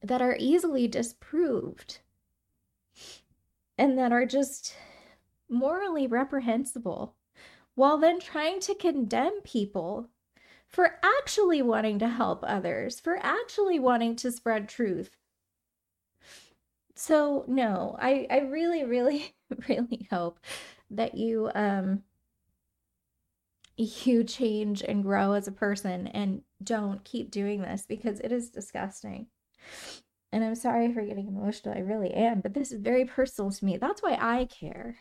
that 0.02 0.22
are 0.22 0.36
easily 0.38 0.88
disproved 0.88 2.00
and 3.78 3.98
that 3.98 4.12
are 4.12 4.26
just 4.26 4.74
morally 5.48 6.06
reprehensible 6.06 7.14
while 7.74 7.98
then 7.98 8.20
trying 8.20 8.60
to 8.60 8.74
condemn 8.74 9.40
people 9.42 10.08
for 10.66 10.98
actually 11.02 11.60
wanting 11.60 11.98
to 11.98 12.08
help 12.08 12.42
others, 12.46 12.98
for 12.98 13.18
actually 13.22 13.78
wanting 13.78 14.16
to 14.16 14.32
spread 14.32 14.68
truth. 14.68 15.16
So, 16.94 17.44
no, 17.46 17.96
I, 17.98 18.26
I 18.30 18.38
really, 18.40 18.84
really, 18.84 19.34
really 19.68 20.06
hope 20.10 20.38
that 20.90 21.14
you 21.14 21.50
um 21.54 22.02
you 23.76 24.24
change 24.24 24.82
and 24.82 25.02
grow 25.02 25.32
as 25.32 25.48
a 25.48 25.52
person 25.52 26.06
and 26.08 26.42
don't 26.62 27.04
keep 27.04 27.30
doing 27.30 27.62
this 27.62 27.84
because 27.88 28.20
it 28.20 28.32
is 28.32 28.50
disgusting. 28.50 29.26
And 30.32 30.42
I'm 30.42 30.54
sorry 30.54 30.92
for 30.92 31.02
getting 31.02 31.28
emotional. 31.28 31.76
I 31.76 31.80
really 31.80 32.12
am, 32.12 32.40
but 32.40 32.54
this 32.54 32.72
is 32.72 32.80
very 32.80 33.04
personal 33.04 33.50
to 33.50 33.64
me. 33.64 33.76
That's 33.76 34.02
why 34.02 34.16
I 34.20 34.46
care. 34.46 34.96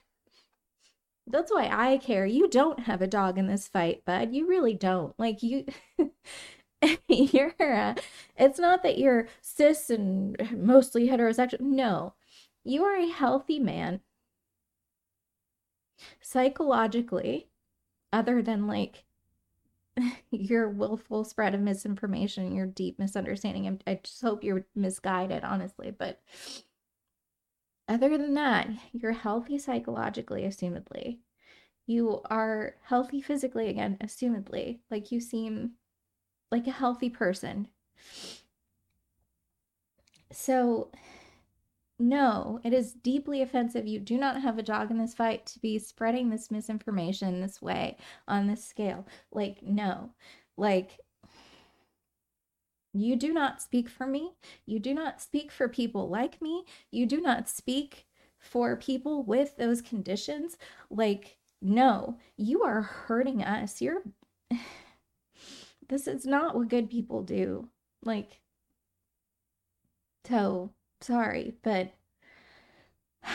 That's 1.27 1.51
why 1.51 1.69
I 1.72 1.98
care. 1.98 2.25
You 2.25 2.50
don't 2.50 2.82
have 2.82 3.01
a 3.01 3.08
dog 3.08 3.38
in 3.38 3.48
this 3.48 3.67
fight, 3.67 4.03
bud. 4.06 4.33
You 4.33 4.48
really 4.48 4.74
don't. 4.74 5.17
Like 5.17 5.41
you 5.43 5.66
you're 7.08 7.53
it's 8.38 8.59
not 8.59 8.83
that 8.83 8.98
you're 8.98 9.27
cis 9.41 9.90
and 9.90 10.35
mostly 10.51 11.08
heterosexual. 11.08 11.61
No. 11.61 12.16
You 12.64 12.83
are 12.83 12.98
a 12.98 13.08
healthy 13.08 13.59
man. 13.59 14.01
Psychologically, 16.22 17.48
other 18.14 18.42
than 18.42 18.68
like 18.68 19.04
your 20.32 20.70
willful 20.70 21.24
spread 21.24 21.54
of 21.54 21.62
misinformation, 21.62 22.56
your 22.56 22.66
deep 22.66 23.00
misunderstanding. 23.00 23.82
I 23.88 24.00
just 24.04 24.22
hope 24.22 24.44
you're 24.44 24.66
misguided, 24.76 25.44
honestly. 25.44 25.92
But 25.92 26.22
other 27.88 28.18
than 28.18 28.34
that, 28.36 28.70
you're 28.94 29.12
healthy 29.12 29.58
psychologically, 29.58 30.44
assumedly. 30.44 31.20
You 31.88 32.22
are 32.30 32.76
healthy 32.84 33.22
physically, 33.22 33.68
again, 33.68 33.98
assumedly. 34.02 34.80
Like 34.90 35.12
you 35.12 35.20
seem 35.20 35.72
like 36.52 36.68
a 36.68 36.72
healthy 36.72 37.10
person. 37.10 37.68
So 40.32 40.92
no, 42.02 42.60
it 42.64 42.74
is 42.74 42.94
deeply 42.94 43.42
offensive. 43.42 43.86
You 43.86 44.00
do 44.00 44.18
not 44.18 44.42
have 44.42 44.58
a 44.58 44.64
dog 44.64 44.90
in 44.90 44.98
this 44.98 45.14
fight 45.14 45.46
to 45.48 45.60
be 45.60 45.78
spreading 45.78 46.30
this 46.30 46.50
misinformation 46.50 47.42
this 47.42 47.62
way 47.62 47.98
on 48.28 48.48
this 48.48 48.66
scale. 48.66 49.06
Like, 49.32 49.62
no. 49.62 50.10
Like, 50.58 51.00
you 52.92 53.16
do 53.16 53.32
not 53.32 53.62
speak 53.62 53.88
for 53.88 54.08
me. 54.08 54.32
You 54.66 54.80
do 54.80 54.94
not 54.96 55.22
speak 55.22 55.52
for 55.52 55.70
people 55.70 56.10
like 56.10 56.42
me. 56.42 56.64
You 56.90 57.06
do 57.06 57.22
not 57.22 57.48
speak 57.48 58.08
for 58.40 58.76
people 58.76 59.24
with 59.24 59.58
those 59.58 59.82
conditions. 59.82 60.58
Like, 60.90 61.38
no, 61.62 62.18
you 62.36 62.64
are 62.64 62.82
hurting 62.82 63.44
us. 63.44 63.80
You're. 63.80 64.02
this 65.88 66.08
is 66.08 66.26
not 66.26 66.56
what 66.56 66.70
good 66.70 66.90
people 66.90 67.22
do. 67.22 67.70
Like, 68.04 68.42
so 70.26 70.72
sorry, 71.02 71.56
but 71.64 71.92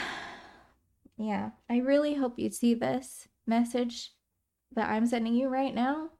yeah, 1.17 1.51
I 1.69 1.79
really 1.79 2.15
hope 2.15 2.39
you 2.39 2.51
see 2.51 2.75
this 2.75 3.29
message 3.47 4.13
that 4.75 4.91
I'm 4.91 5.07
sending 5.07 5.35
you 5.35 5.49
right 5.49 5.75
now. 5.75 6.11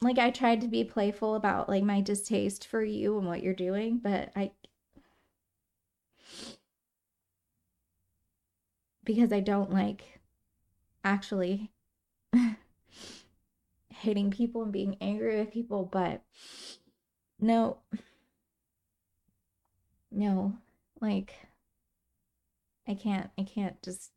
Like 0.00 0.18
I 0.18 0.30
tried 0.30 0.60
to 0.62 0.68
be 0.68 0.84
playful 0.84 1.36
about 1.36 1.68
like 1.68 1.84
my 1.84 2.00
distaste 2.00 2.66
for 2.66 2.82
you 2.82 3.18
and 3.18 3.26
what 3.26 3.42
you're 3.42 3.54
doing, 3.54 4.00
but 4.02 4.32
I 4.34 4.52
because 9.04 9.32
I 9.32 9.40
don't 9.40 9.72
like 9.72 10.20
actually 11.04 11.70
hating 13.90 14.30
people 14.30 14.62
and 14.62 14.72
being 14.72 14.96
angry 15.00 15.38
with 15.38 15.52
people, 15.52 15.84
but 15.90 16.22
no 17.40 17.78
no, 20.12 20.54
like 21.00 21.34
I 22.86 22.94
can't 22.94 23.30
I 23.38 23.42
can't 23.42 23.80
just 23.82 24.10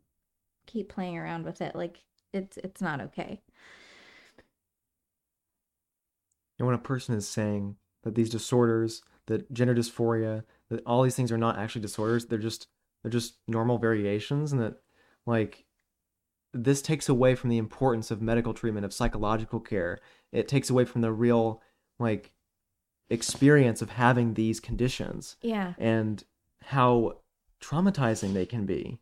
keep 0.65 0.89
playing 0.89 1.17
around 1.17 1.45
with 1.45 1.61
it. 1.61 1.75
Like 1.75 2.03
it's 2.33 2.57
it's 2.57 2.81
not 2.81 3.01
okay. 3.01 3.41
And 6.57 6.65
when 6.65 6.75
a 6.75 6.79
person 6.79 7.15
is 7.15 7.27
saying 7.27 7.75
that 8.03 8.15
these 8.15 8.29
disorders, 8.29 9.01
that 9.27 9.51
gender 9.51 9.75
dysphoria, 9.75 10.43
that 10.69 10.83
all 10.85 11.03
these 11.03 11.15
things 11.15 11.31
are 11.31 11.37
not 11.37 11.57
actually 11.57 11.81
disorders, 11.81 12.25
they're 12.25 12.39
just 12.39 12.67
they're 13.01 13.11
just 13.11 13.35
normal 13.47 13.77
variations 13.77 14.51
and 14.51 14.61
that 14.61 14.75
like 15.25 15.65
this 16.53 16.81
takes 16.81 17.09
away 17.09 17.35
from 17.35 17.49
the 17.49 17.57
importance 17.57 18.11
of 18.11 18.21
medical 18.21 18.53
treatment 18.53 18.85
of 18.85 18.93
psychological 18.93 19.59
care. 19.59 19.99
It 20.31 20.47
takes 20.47 20.69
away 20.69 20.85
from 20.85 21.01
the 21.01 21.11
real 21.11 21.61
like 21.99 22.31
experience 23.09 23.81
of 23.81 23.91
having 23.91 24.33
these 24.33 24.59
conditions. 24.59 25.37
Yeah. 25.41 25.73
And 25.77 26.23
how 26.63 27.17
traumatizing 27.61 28.33
they 28.33 28.45
can 28.45 28.65
be, 28.65 28.99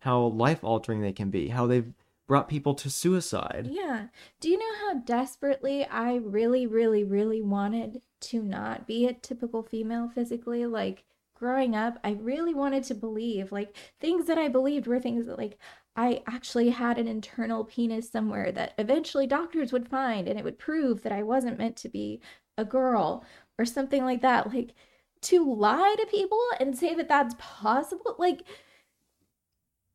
how 0.00 0.20
life 0.20 0.62
altering 0.62 1.00
they 1.00 1.12
can 1.12 1.30
be, 1.30 1.48
how 1.48 1.66
they've 1.66 1.92
brought 2.26 2.48
people 2.48 2.74
to 2.74 2.90
suicide. 2.90 3.68
Yeah. 3.70 4.06
Do 4.40 4.48
you 4.48 4.58
know 4.58 4.74
how 4.80 5.00
desperately 5.00 5.84
I 5.86 6.16
really, 6.16 6.66
really, 6.66 7.04
really 7.04 7.40
wanted 7.40 8.02
to 8.20 8.42
not 8.42 8.86
be 8.86 9.06
a 9.06 9.12
typical 9.12 9.62
female 9.62 10.08
physically? 10.08 10.66
Like 10.66 11.04
growing 11.34 11.76
up, 11.76 11.98
I 12.02 12.12
really 12.12 12.54
wanted 12.54 12.82
to 12.84 12.94
believe, 12.94 13.52
like, 13.52 13.76
things 14.00 14.26
that 14.26 14.38
I 14.38 14.48
believed 14.48 14.86
were 14.86 14.98
things 14.98 15.26
that, 15.26 15.38
like, 15.38 15.58
I 15.94 16.22
actually 16.26 16.70
had 16.70 16.98
an 16.98 17.06
internal 17.06 17.64
penis 17.64 18.10
somewhere 18.10 18.50
that 18.52 18.72
eventually 18.78 19.26
doctors 19.26 19.72
would 19.72 19.88
find 19.88 20.28
and 20.28 20.38
it 20.38 20.44
would 20.44 20.58
prove 20.58 21.02
that 21.02 21.12
I 21.12 21.22
wasn't 21.22 21.58
meant 21.58 21.76
to 21.76 21.88
be 21.88 22.20
a 22.58 22.64
girl 22.64 23.24
or 23.58 23.64
something 23.64 24.04
like 24.04 24.22
that. 24.22 24.52
Like 24.52 24.74
to 25.22 25.54
lie 25.54 25.94
to 25.98 26.06
people 26.06 26.40
and 26.60 26.76
say 26.76 26.94
that 26.94 27.08
that's 27.08 27.34
possible, 27.38 28.16
like, 28.18 28.42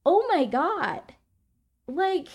oh 0.06 0.26
my 0.32 0.46
God. 0.46 1.02
Like, 1.88 2.28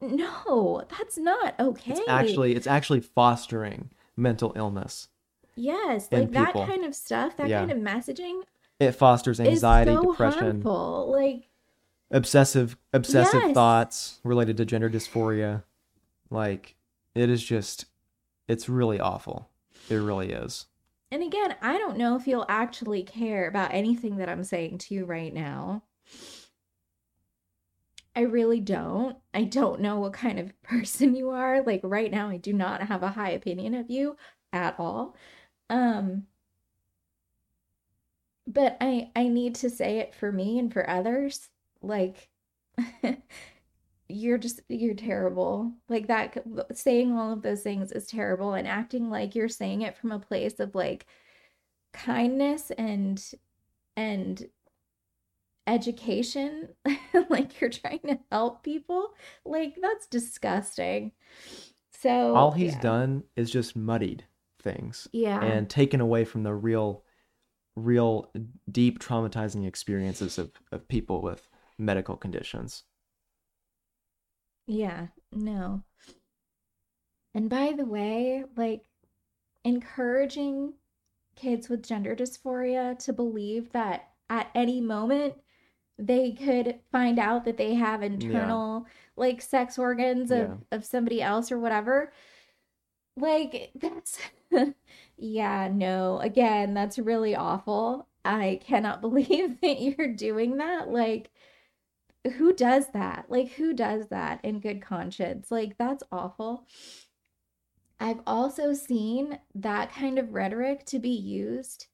no, 0.00 0.82
that's 0.96 1.18
not 1.18 1.54
okay. 1.58 1.92
It's 1.92 2.08
actually 2.08 2.54
it's 2.54 2.66
actually 2.66 3.00
fostering 3.00 3.90
mental 4.16 4.52
illness. 4.56 5.08
Yes, 5.56 6.08
like 6.12 6.32
that 6.32 6.52
kind 6.52 6.84
of 6.84 6.94
stuff, 6.94 7.36
that 7.38 7.48
yeah. 7.48 7.60
kind 7.60 7.72
of 7.72 7.78
messaging. 7.78 8.42
It 8.78 8.92
fosters 8.92 9.40
anxiety, 9.40 9.94
so 9.94 10.10
depression, 10.10 10.40
harmful. 10.40 11.10
like 11.10 11.48
obsessive 12.10 12.76
obsessive 12.92 13.42
yes. 13.42 13.54
thoughts 13.54 14.20
related 14.22 14.58
to 14.58 14.66
gender 14.66 14.90
dysphoria. 14.90 15.62
Like 16.30 16.76
it 17.14 17.30
is 17.30 17.42
just 17.42 17.86
it's 18.48 18.68
really 18.68 19.00
awful. 19.00 19.48
It 19.88 19.96
really 19.96 20.32
is. 20.32 20.66
And 21.10 21.22
again, 21.22 21.56
I 21.62 21.78
don't 21.78 21.96
know 21.96 22.16
if 22.16 22.26
you'll 22.26 22.46
actually 22.48 23.02
care 23.02 23.46
about 23.46 23.72
anything 23.72 24.16
that 24.16 24.28
I'm 24.28 24.44
saying 24.44 24.78
to 24.78 24.94
you 24.94 25.04
right 25.04 25.32
now. 25.32 25.82
I 28.16 28.20
really 28.22 28.60
don't. 28.60 29.16
I 29.34 29.44
don't 29.44 29.80
know 29.80 30.00
what 30.00 30.14
kind 30.14 30.38
of 30.38 30.62
person 30.62 31.14
you 31.14 31.30
are. 31.30 31.62
Like 31.62 31.80
right 31.84 32.10
now 32.10 32.28
I 32.28 32.38
do 32.38 32.52
not 32.52 32.82
have 32.82 33.02
a 33.02 33.08
high 33.10 33.30
opinion 33.30 33.74
of 33.74 33.90
you 33.90 34.16
at 34.52 34.74
all. 34.78 35.14
Um 35.70 36.26
but 38.46 38.76
I 38.80 39.10
I 39.14 39.28
need 39.28 39.54
to 39.56 39.70
say 39.70 39.98
it 39.98 40.14
for 40.14 40.32
me 40.32 40.58
and 40.58 40.72
for 40.72 40.88
others. 40.88 41.48
Like 41.82 42.30
you're 44.08 44.38
just 44.38 44.60
you're 44.68 44.94
terrible. 44.94 45.72
Like 45.88 46.06
that 46.08 46.42
saying 46.74 47.12
all 47.12 47.32
of 47.32 47.42
those 47.42 47.62
things 47.62 47.92
is 47.92 48.06
terrible 48.06 48.54
and 48.54 48.66
acting 48.66 49.10
like 49.10 49.34
you're 49.34 49.48
saying 49.48 49.82
it 49.82 49.96
from 49.96 50.12
a 50.12 50.18
place 50.18 50.60
of 50.60 50.74
like 50.74 51.06
kindness 51.92 52.70
and 52.76 53.22
and 53.96 54.48
education 55.66 56.68
like 57.28 57.60
you're 57.60 57.70
trying 57.70 58.00
to 58.06 58.18
help 58.30 58.62
people 58.62 59.14
like 59.44 59.76
that's 59.80 60.06
disgusting. 60.06 61.12
So 62.00 62.34
all 62.34 62.52
he's 62.52 62.74
yeah. 62.74 62.80
done 62.80 63.24
is 63.34 63.50
just 63.50 63.74
muddied 63.74 64.24
things 64.62 65.08
yeah. 65.12 65.42
and 65.42 65.68
taken 65.68 66.00
away 66.00 66.24
from 66.24 66.42
the 66.42 66.54
real 66.54 67.02
real 67.74 68.30
deep 68.70 68.98
traumatizing 68.98 69.66
experiences 69.66 70.38
of, 70.38 70.50
of 70.72 70.88
people 70.88 71.20
with 71.20 71.48
medical 71.78 72.16
conditions 72.16 72.84
yeah, 74.66 75.08
no. 75.32 75.82
And 77.34 77.50
by 77.50 77.72
the 77.76 77.84
way, 77.84 78.44
like 78.56 78.82
encouraging 79.64 80.74
kids 81.34 81.68
with 81.68 81.86
gender 81.86 82.16
dysphoria 82.16 82.98
to 83.00 83.12
believe 83.12 83.72
that 83.72 84.10
at 84.30 84.50
any 84.54 84.80
moment 84.80 85.34
they 85.98 86.32
could 86.32 86.78
find 86.90 87.18
out 87.18 87.44
that 87.44 87.56
they 87.56 87.74
have 87.74 88.02
internal 88.02 88.84
yeah. 88.84 88.92
like 89.16 89.40
sex 89.42 89.78
organs 89.78 90.30
of, 90.30 90.38
yeah. 90.38 90.54
of 90.72 90.84
somebody 90.84 91.22
else 91.22 91.50
or 91.50 91.58
whatever. 91.58 92.12
Like 93.16 93.70
that's 93.74 94.18
yeah, 95.16 95.68
no. 95.72 96.18
Again, 96.20 96.74
that's 96.74 96.98
really 96.98 97.34
awful. 97.34 98.08
I 98.24 98.60
cannot 98.62 99.00
believe 99.00 99.60
that 99.60 99.80
you're 99.80 100.14
doing 100.14 100.58
that. 100.58 100.90
Like, 100.90 101.30
who 102.32 102.52
does 102.52 102.88
that? 102.92 103.26
Like, 103.28 103.52
who 103.52 103.72
does 103.72 104.08
that 104.08 104.44
in 104.44 104.60
good 104.60 104.82
conscience? 104.82 105.50
Like, 105.50 105.76
that's 105.78 106.02
awful. 106.12 106.66
I've 107.98 108.20
also 108.26 108.72
seen 108.74 109.38
that 109.54 109.92
kind 109.92 110.18
of 110.18 110.34
rhetoric 110.34 110.84
to 110.86 110.98
be 110.98 111.10
used 111.10 111.86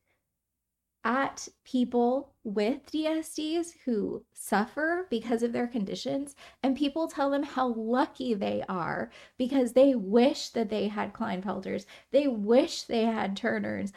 at 1.04 1.48
people 1.64 2.32
with 2.44 2.86
DSDs 2.86 3.72
who 3.84 4.24
suffer 4.32 5.06
because 5.10 5.42
of 5.42 5.52
their 5.52 5.66
conditions, 5.66 6.36
and 6.62 6.76
people 6.76 7.08
tell 7.08 7.30
them 7.30 7.42
how 7.42 7.68
lucky 7.74 8.34
they 8.34 8.62
are 8.68 9.10
because 9.36 9.72
they 9.72 9.94
wish 9.94 10.50
that 10.50 10.70
they 10.70 10.88
had 10.88 11.12
Klinefelters, 11.12 11.86
they 12.12 12.28
wish 12.28 12.82
they 12.84 13.04
had 13.04 13.36
Turners, 13.36 13.92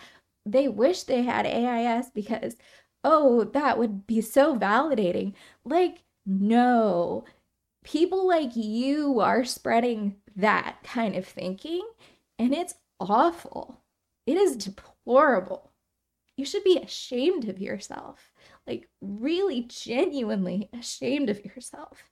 they 0.46 0.68
wish 0.68 1.04
they 1.04 1.24
had 1.24 1.46
AIS 1.46 2.10
because, 2.10 2.56
oh, 3.04 3.44
that 3.46 3.78
would 3.78 4.08
be 4.08 4.22
so 4.22 4.56
validating. 4.58 5.34
Like, 5.64 6.04
no, 6.26 7.26
people 7.84 8.28
like 8.28 8.56
you 8.56 9.20
are 9.22 9.45
spreading 9.45 10.18
that 10.36 10.80
kind 10.84 11.16
of 11.16 11.28
thinking, 11.28 11.88
and 12.40 12.54
it's 12.54 12.76
awful. 13.00 13.82
It 14.28 14.38
is 14.38 14.58
deplorable 14.58 15.72
you 16.38 16.45
should 16.45 16.64
be 16.64 16.78
ashamed 16.78 17.50
of 17.50 17.60
yourself. 17.62 18.32
Like, 18.68 18.90
really, 19.02 19.62
genuinely 19.64 20.70
ashamed 20.74 21.30
of 21.30 21.44
yourself. 21.45 22.10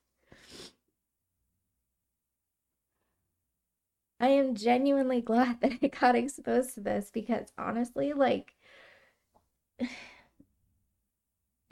I 4.19 4.29
am 4.29 4.55
genuinely 4.55 5.21
glad 5.21 5.59
that 5.61 5.73
I 5.81 5.87
got 5.87 6.15
exposed 6.15 6.73
to 6.75 6.81
this 6.81 7.11
because 7.11 7.51
honestly, 7.57 8.13
like, 8.13 8.55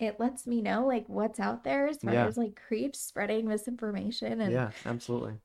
it 0.02 0.20
lets 0.20 0.46
me 0.48 0.62
know 0.62 0.86
like 0.86 1.08
what's 1.08 1.40
out 1.40 1.64
there 1.64 1.88
as 1.88 1.98
far 1.98 2.14
Yeah. 2.14 2.26
as 2.26 2.38
like 2.38 2.60
creeps 2.68 3.00
spreading 3.00 3.48
misinformation 3.48 4.42
and 4.42 4.52
yeah, 4.52 4.72
absolutely. 4.86 5.36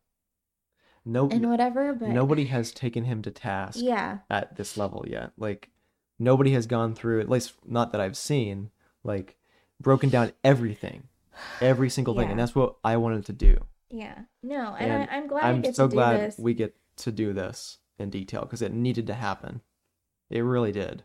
No, 1.04 1.28
and 1.28 1.48
whatever. 1.48 1.92
But 1.92 2.08
nobody 2.08 2.46
has 2.46 2.72
taken 2.72 3.04
him 3.04 3.22
to 3.22 3.30
task 3.30 3.78
yeah, 3.80 4.18
at 4.28 4.56
this 4.56 4.76
level 4.76 5.04
yet. 5.06 5.30
Like 5.38 5.70
nobody 6.18 6.50
has 6.52 6.66
gone 6.66 6.94
through, 6.96 7.20
at 7.20 7.28
least 7.30 7.52
not 7.64 7.92
that 7.92 8.00
I've 8.00 8.16
seen, 8.16 8.70
like 9.04 9.36
broken 9.80 10.08
down 10.08 10.32
everything, 10.42 11.04
every 11.60 11.90
single 11.90 12.14
thing, 12.16 12.30
and 12.30 12.38
that's 12.40 12.56
what 12.56 12.76
I 12.82 12.96
wanted 12.96 13.26
to 13.26 13.32
do. 13.32 13.58
yeah, 13.88 14.20
no, 14.42 14.74
and, 14.74 14.90
And 14.90 15.10
I, 15.10 15.16
I'm 15.16 15.26
glad 15.28 15.44
I'm 15.44 15.60
get 15.60 15.76
so 15.76 15.84
to 15.86 15.90
do 15.90 15.94
glad 15.94 16.20
this. 16.20 16.38
we 16.38 16.54
get 16.54 16.74
to 16.96 17.12
do 17.12 17.32
this 17.32 17.78
in 17.98 18.10
detail 18.10 18.40
because 18.40 18.62
it 18.62 18.72
needed 18.72 19.06
to 19.06 19.14
happen. 19.14 19.60
It 20.28 20.40
really 20.40 20.72
did. 20.72 21.04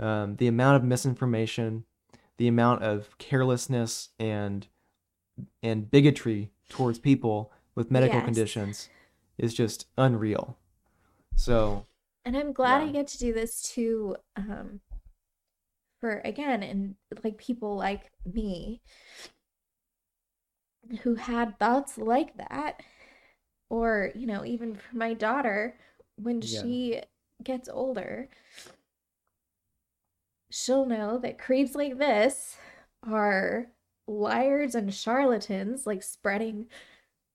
Um, 0.00 0.34
the 0.36 0.48
amount 0.48 0.76
of 0.76 0.84
misinformation, 0.84 1.84
the 2.38 2.48
amount 2.48 2.82
of 2.82 3.16
carelessness 3.18 4.10
and 4.18 4.66
and 5.62 5.90
bigotry 5.90 6.50
towards 6.68 6.98
people 6.98 7.52
with 7.74 7.90
medical 7.90 8.18
Yes. 8.18 8.24
conditions 8.24 8.88
is 9.38 9.54
just 9.54 9.86
unreal. 9.96 10.56
So 11.36 11.84
And 12.24 12.36
I'm 12.36 12.52
glad 12.52 12.82
I 12.82 12.90
get 12.92 13.06
to 13.08 13.18
do 13.18 13.32
this 13.32 13.62
too, 13.62 14.16
um, 14.36 14.80
for 16.00 16.20
again, 16.24 16.62
and 16.62 16.94
like 17.24 17.38
people 17.38 17.76
like 17.76 18.10
me 18.24 18.80
who 21.02 21.14
had 21.16 21.58
thoughts 21.58 21.98
like 21.98 22.36
that, 22.36 22.82
or 23.70 24.10
you 24.14 24.26
know, 24.26 24.44
even 24.44 24.74
for 24.74 24.96
my 24.96 25.14
daughter 25.14 25.76
when 26.16 26.40
Yeah. 26.40 26.60
she 26.62 27.02
gets 27.42 27.68
older, 27.68 28.28
she'll 30.50 30.86
know 30.86 31.18
that 31.18 31.38
creeps 31.38 31.74
like 31.74 31.98
this 31.98 32.56
are 33.02 33.68
liars 34.06 34.74
and 34.74 34.92
charlatans, 34.94 35.86
like 35.86 36.02
spreading 36.02 36.68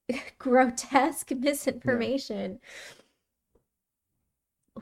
grotesque 0.40 1.32
misinformation 1.32 2.60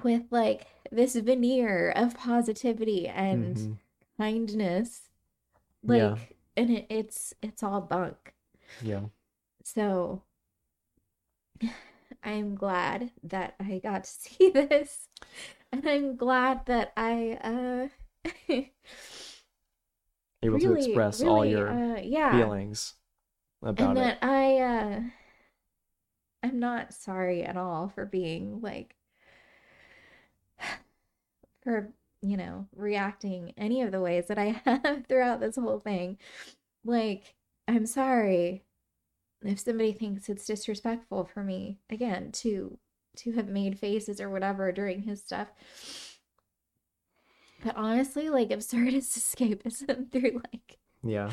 with 0.04 0.24
like 0.32 0.68
this 0.92 1.16
veneer 1.16 1.92
of 1.92 2.16
positivity 2.18 3.08
and 3.08 3.62
mhm, 3.62 3.78
kindness. 4.18 5.10
Like 5.88 6.16
Yeah. 6.16 6.18
and 6.58 6.72
it, 6.72 6.88
it's 6.90 7.34
it's 7.44 7.64
all 7.64 7.82
bunk. 7.82 8.34
Yeah, 8.82 9.02
so 9.64 10.24
i'm 12.24 12.56
glad 12.56 13.12
that 13.24 13.56
i 13.60 13.80
got 13.84 14.04
to 14.04 14.10
see 14.10 14.50
this 14.54 15.08
and 15.72 15.88
i'm 15.88 16.16
glad 16.16 16.66
that 16.68 16.94
i 16.98 17.40
uh 17.44 17.88
able 20.44 20.60
to 20.60 20.70
really, 20.70 20.86
express 20.86 21.22
all 21.22 21.46
your 21.46 21.70
uh, 21.70 22.02
yeah 22.02 22.32
feelings 22.32 22.96
about 23.64 23.90
and 23.90 23.98
it. 23.98 24.02
that 24.02 24.18
I 24.22 24.58
uh 24.60 25.00
I'm 26.44 26.60
not 26.60 26.94
sorry 26.94 27.44
at 27.44 27.58
all 27.58 27.90
for 27.90 28.06
being 28.06 28.62
like 28.62 28.96
for 31.64 31.94
you 32.22 32.38
know 32.38 32.68
reacting 32.76 33.54
any 33.58 33.82
of 33.82 33.92
the 33.92 34.02
ways 34.02 34.28
that 34.28 34.38
I 34.38 34.62
have 34.66 35.06
throughout 35.08 35.40
this 35.40 35.56
whole 35.56 35.80
thing. 35.80 36.18
Like 36.84 37.36
I'm 37.68 37.86
sorry 37.86 38.64
if 39.44 39.60
somebody 39.60 39.94
thinks 39.94 40.30
it's 40.30 40.46
disrespectful 40.46 41.26
for 41.26 41.44
me 41.44 41.80
again 41.90 42.32
to 42.32 42.78
to 43.18 43.34
have 43.34 43.48
made 43.48 43.78
faces 43.78 44.22
or 44.22 44.30
whatever 44.30 44.72
during 44.72 45.04
his 45.04 45.22
stuff. 45.22 45.50
But 47.64 47.76
honestly, 47.78 48.30
like 48.30 48.50
absurdist 48.50 49.18
escapism 49.18 50.12
through 50.12 50.42
like 50.52 50.80
Yeah, 51.04 51.32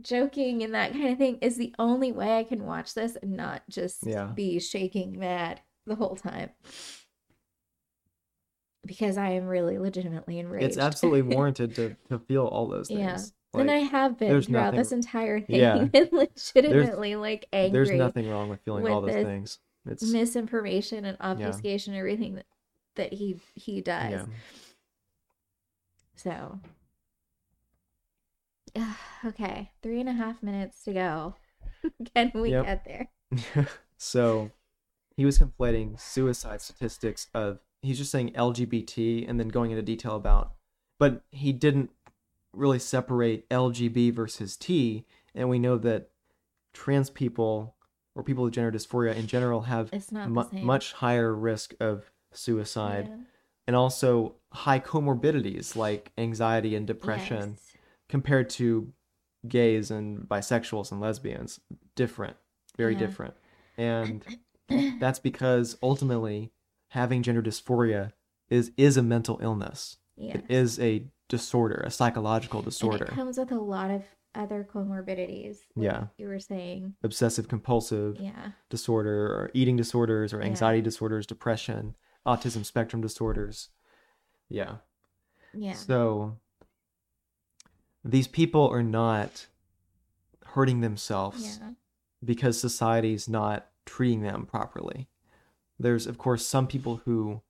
joking 0.00 0.62
and 0.62 0.74
that 0.74 0.92
kind 0.92 1.08
of 1.08 1.18
thing 1.18 1.38
is 1.40 1.56
the 1.56 1.74
only 1.78 2.12
way 2.12 2.38
I 2.38 2.44
can 2.44 2.64
watch 2.64 2.94
this 2.94 3.16
and 3.22 3.32
not 3.36 3.62
just 3.68 4.06
Yeah. 4.06 4.26
be 4.34 4.58
shaking 4.60 5.18
mad 5.18 5.60
the 5.86 5.94
whole 5.94 6.16
time. 6.16 6.50
Because 8.86 9.18
I 9.18 9.30
am 9.30 9.46
really 9.46 9.78
legitimately 9.78 10.38
enraged. 10.38 10.64
it's 10.64 10.78
absolutely 10.78 11.22
warranted 11.36 11.74
to 11.76 11.96
to 12.08 12.18
feel 12.20 12.46
all 12.46 12.66
those 12.66 12.88
things. 12.88 13.00
Yeah. 13.00 13.18
Like, 13.52 13.60
and 13.62 13.70
I 13.70 13.78
have 13.78 14.16
been 14.18 14.40
throughout 14.42 14.62
nothing- 14.66 14.78
this 14.78 14.92
entire 14.92 15.40
thing 15.40 15.56
Yeah. 15.56 15.86
and 15.94 16.08
legitimately 16.12 17.16
like 17.16 17.46
angry 17.52 17.72
there's 17.72 17.90
nothing 17.90 18.28
wrong 18.30 18.48
with 18.48 18.60
feeling 18.64 18.88
all 18.88 19.02
those 19.02 19.12
things. 19.12 19.58
It's 19.86 20.02
misinformation 20.10 21.04
and 21.04 21.16
obfuscation 21.20 21.94
everything 21.94 22.36
that 22.36 22.46
that 22.96 23.12
he 23.12 23.40
he 23.54 23.80
does. 23.82 24.10
yeah, 24.12 24.24
So 26.22 26.60
okay, 29.24 29.70
three 29.82 30.00
and 30.00 30.08
a 30.08 30.12
half 30.12 30.42
minutes 30.42 30.84
to 30.84 30.92
go. 30.92 31.34
Can 32.14 32.30
we 32.34 32.50
Yep. 32.50 32.64
get 32.66 32.84
there? 32.84 33.68
so 33.96 34.50
he 35.16 35.24
was 35.24 35.38
conflating 35.38 35.98
suicide 35.98 36.60
statistics 36.60 37.28
of 37.34 37.60
he's 37.82 37.98
just 37.98 38.10
saying 38.10 38.32
LGBT 38.32 39.28
and 39.28 39.38
then 39.38 39.48
going 39.48 39.70
into 39.70 39.82
detail 39.82 40.16
about 40.16 40.52
but 40.98 41.22
he 41.30 41.52
didn't 41.52 41.90
really 42.52 42.78
separate 42.78 43.48
LGB 43.48 44.12
versus 44.12 44.56
T 44.56 45.06
and 45.34 45.48
we 45.48 45.58
know 45.58 45.78
that 45.78 46.10
trans 46.74 47.08
people 47.08 47.76
or 48.16 48.22
people 48.24 48.44
with 48.44 48.52
gender 48.54 48.72
dysphoria 48.76 49.14
in 49.14 49.26
general 49.28 49.62
have 49.62 49.92
mu- 50.26 50.44
much 50.60 50.92
higher 50.94 51.32
risk 51.34 51.74
of 51.80 52.10
suicide 52.32 53.08
Yeah. 53.08 53.16
And 53.66 53.76
also 53.76 54.34
high 54.52 54.80
comorbidities 54.80 55.76
like 55.76 56.12
anxiety 56.18 56.74
and 56.74 56.86
depression 56.86 57.50
Yes. 57.50 57.76
compared 58.08 58.50
to 58.50 58.92
gays 59.46 59.90
and 59.90 60.28
bisexuals 60.28 60.90
and 60.92 61.00
lesbians 61.00 61.60
different 61.94 62.36
very 62.76 62.92
Yeah. 62.94 62.98
different 62.98 63.34
and 63.78 64.24
that's 65.00 65.18
because 65.18 65.76
ultimately 65.82 66.52
having 66.88 67.22
gender 67.22 67.42
dysphoria 67.42 68.12
is 68.48 68.72
is 68.76 68.96
a 68.96 69.02
mental 69.02 69.38
illness 69.42 69.96
Yeah. 70.16 70.38
it 70.38 70.44
is 70.48 70.78
a 70.80 71.04
disorder 71.28 71.82
a 71.86 71.90
psychological 71.90 72.58
And 72.60 72.64
disorder 72.66 73.04
it 73.04 73.10
comes 73.10 73.38
with 73.38 73.52
a 73.52 73.58
lot 73.60 73.90
of 73.90 74.02
other 74.34 74.64
comorbidities. 74.72 75.58
like 75.74 75.84
Yeah. 75.84 76.06
You 76.16 76.28
were 76.28 76.38
saying. 76.38 76.94
obsessive 77.02 77.48
compulsive 77.48 78.20
Yeah. 78.20 78.52
disorder 78.68 79.26
or 79.26 79.50
eating 79.54 79.76
disorders 79.76 80.32
or 80.34 80.40
Yeah. 80.40 80.46
anxiety 80.46 80.80
disorders 80.82 81.26
depression 81.26 81.94
autism 82.26 82.64
spectrum 82.64 83.00
disorders 83.02 83.68
yeah 84.48 84.76
Yeah. 85.54 85.72
So 85.74 86.36
these 88.04 88.28
people 88.28 88.68
are 88.68 88.82
not 88.82 89.46
hurting 90.46 90.80
themselves 90.80 91.58
yeah. 91.60 91.70
because 92.24 92.58
society's 92.60 93.28
not 93.28 93.66
treating 93.86 94.22
them 94.22 94.46
properly. 94.46 95.08
There's 95.78 96.06
of 96.06 96.18
course 96.18 96.46
some 96.46 96.66
people 96.66 97.02
who 97.04 97.42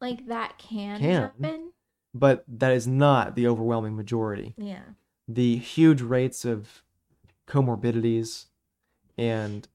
Like 0.00 0.26
that 0.26 0.58
can, 0.58 0.98
Can. 1.00 1.22
happen. 1.22 1.72
but 2.14 2.44
that 2.48 2.72
is 2.72 2.86
not 2.86 3.34
the 3.34 3.46
overwhelming 3.46 3.96
majority. 3.96 4.54
Yeah. 4.56 4.82
The 5.28 5.56
huge 5.56 6.00
rates 6.02 6.44
of 6.44 6.82
comorbidities 7.48 8.46
and 9.18 9.66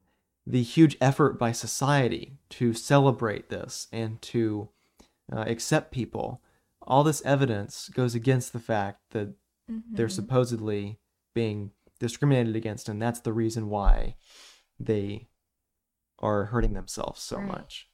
the 0.46 0.64
huge 0.64 0.98
effort 1.00 1.38
by 1.38 1.52
society 1.52 2.38
to 2.50 2.74
celebrate 2.74 3.50
this 3.50 3.88
and 3.92 4.22
to 4.22 4.70
uh, 5.32 5.44
accept 5.48 5.92
people 5.92 6.42
all 6.82 7.04
this 7.04 7.22
evidence 7.24 7.90
goes 7.90 8.16
against 8.16 8.52
the 8.54 8.60
fact 8.60 9.00
that 9.12 9.34
they're 9.94 10.08
Mhm. 10.08 10.12
supposedly 10.12 11.00
being 11.36 11.72
discriminated 12.00 12.56
against 12.56 12.90
and 12.90 13.02
that's 13.02 13.20
the 13.22 13.34
reason 13.34 13.70
why 13.70 14.16
they 14.80 15.28
are 16.20 16.46
hurting 16.46 16.74
themselves 16.74 17.22
so 17.22 17.38
Right. 17.38 17.48
much 17.48 17.88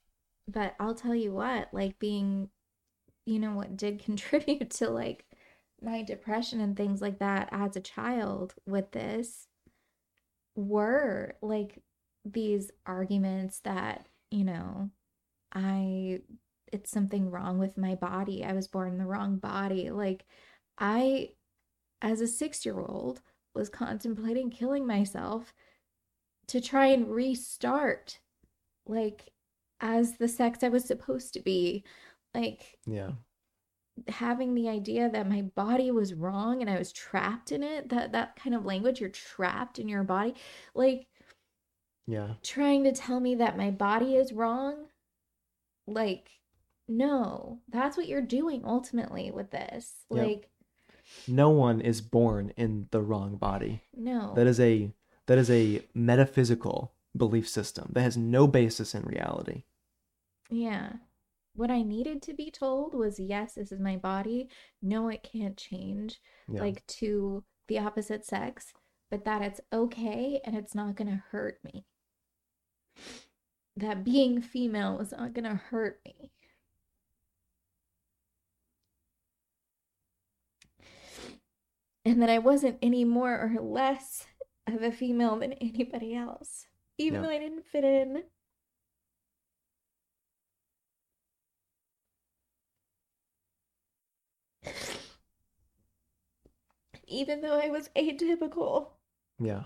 but 0.47 0.75
I'll 0.79 0.95
tell 0.95 1.13
you 1.13 1.33
what, 1.33 1.73
like 1.73 1.99
being, 1.99 2.49
you 3.25 3.37
know, 3.37 3.51
what 3.53 3.75
did 3.75 3.99
contribute 4.03 4.69
to 4.71 4.89
like 4.89 5.25
my 5.81 6.01
depression 6.03 6.61
and 6.61 6.75
things 6.77 7.01
like 7.01 7.19
that 7.19 7.49
as 7.51 7.75
a 7.75 7.81
child 7.81 8.55
with 8.65 8.91
this 8.91 9.47
were 10.55 11.35
like 11.41 11.81
these 12.33 12.71
arguments 12.85 13.59
that, 13.59 14.07
you 14.31 14.43
know, 14.43 14.89
I, 15.53 16.21
it's 16.71 16.91
something 16.91 17.31
wrong 17.31 17.59
with 17.59 17.77
my 17.77 17.95
body. 17.95 18.43
I 18.43 18.53
was 18.53 18.67
born 18.67 18.89
in 18.89 18.97
the 18.97 19.05
wrong 19.05 19.37
body. 19.37 19.89
Like, 19.89 20.25
I, 20.77 21.29
as 22.01 22.21
a 22.21 22.27
six 22.27 22.65
year 22.65 22.79
old, 22.79 23.21
was 23.53 23.69
contemplating 23.69 24.51
killing 24.51 24.85
myself 24.85 25.53
to 26.47 26.61
try 26.61 26.87
and 26.87 27.09
restart, 27.09 28.19
like, 28.85 29.31
as 29.79 30.17
the 30.17 30.27
sex 30.27 30.63
I 30.63 30.69
was 30.69 30.85
supposed 30.85 31.33
to 31.33 31.41
be. 31.41 31.83
Like, 32.33 32.77
yeah 32.85 33.11
having 34.07 34.53
the 34.53 34.69
idea 34.69 35.09
that 35.09 35.29
my 35.29 35.41
body 35.41 35.91
was 35.91 36.13
wrong 36.13 36.61
and 36.61 36.69
I 36.69 36.77
was 36.77 36.91
trapped 36.91 37.51
in 37.51 37.63
it, 37.63 37.89
that 37.89 38.11
that 38.11 38.35
kind 38.35 38.55
of 38.55 38.65
language, 38.65 38.99
you're 38.99 39.09
trapped 39.09 39.79
in 39.79 39.87
your 39.87 40.03
body. 40.03 40.35
Like, 40.75 41.07
yeah. 42.07 42.33
trying 42.43 42.83
to 42.85 42.91
tell 42.91 43.19
me 43.19 43.35
that 43.35 43.57
my 43.57 43.69
body 43.69 44.15
is 44.15 44.33
wrong? 44.33 44.85
Like 45.85 46.31
no 46.89 47.59
that's 47.67 47.97
what 47.97 48.07
you're 48.07 48.21
doing 48.21 48.63
ultimately 48.65 49.29
with 49.29 49.51
this. 49.51 50.05
Yep. 50.09 50.25
like 50.25 50.49
no 51.27 51.49
one 51.49 51.81
is 51.81 52.01
born 52.01 52.53
in 52.57 52.87
the 52.91 53.01
wrong 53.01 53.37
body. 53.37 53.83
No. 53.95 54.33
That 54.35 54.47
is 54.47 54.59
a 54.59 54.91
that 55.27 55.37
is 55.37 55.49
a 55.49 55.83
metaphysical 55.93 56.93
belief 57.15 57.47
system 57.47 57.91
that 57.93 58.01
has 58.01 58.17
no 58.17 58.47
basis 58.47 58.95
in 58.95 59.03
reality. 59.03 59.63
Yeah. 60.49 60.93
What 61.55 61.71
i 61.71 61.81
needed 61.81 62.21
to 62.23 62.33
be 62.33 62.51
told 62.51 62.93
was 62.93 63.19
yes 63.19 63.55
this 63.55 63.71
is 63.71 63.79
my 63.79 63.97
body. 63.97 64.49
No 64.81 65.09
it 65.09 65.27
can't 65.29 65.57
change 65.57 66.21
yeah. 66.47 66.61
like 66.61 66.85
to 66.87 67.43
the 67.67 67.79
opposite 67.79 68.25
sex 68.25 68.73
but 69.09 69.25
that 69.25 69.41
it's 69.41 69.61
okay 69.71 70.39
and 70.45 70.55
it's 70.55 70.75
not 70.75 70.95
going 70.95 71.09
to 71.09 71.23
hurt 71.31 71.59
me 71.63 71.85
that 73.75 74.03
being 74.03 74.41
female 74.41 74.97
was 74.97 75.11
not 75.11 75.33
going 75.33 75.43
to 75.45 75.55
hurt 75.55 75.99
me 76.05 76.31
and 82.07 82.21
that 82.21 82.29
I 82.29 82.37
wasn't 82.37 82.77
any 82.81 83.03
more 83.03 83.33
or 83.37 83.61
less 83.61 84.25
of 84.65 84.81
a 84.81 84.91
female 84.91 85.35
than 85.37 85.53
anybody 85.53 86.15
else, 86.15 86.67
even 86.97 87.21
though 87.21 87.29
I 87.29 87.37
didn't 87.37 87.65
fit 87.65 87.83
in. 87.83 88.23
Even 97.09 97.41
though 97.41 97.59
I 97.59 97.69
was 97.69 97.89
atypical. 97.95 98.91
yeah 99.39 99.63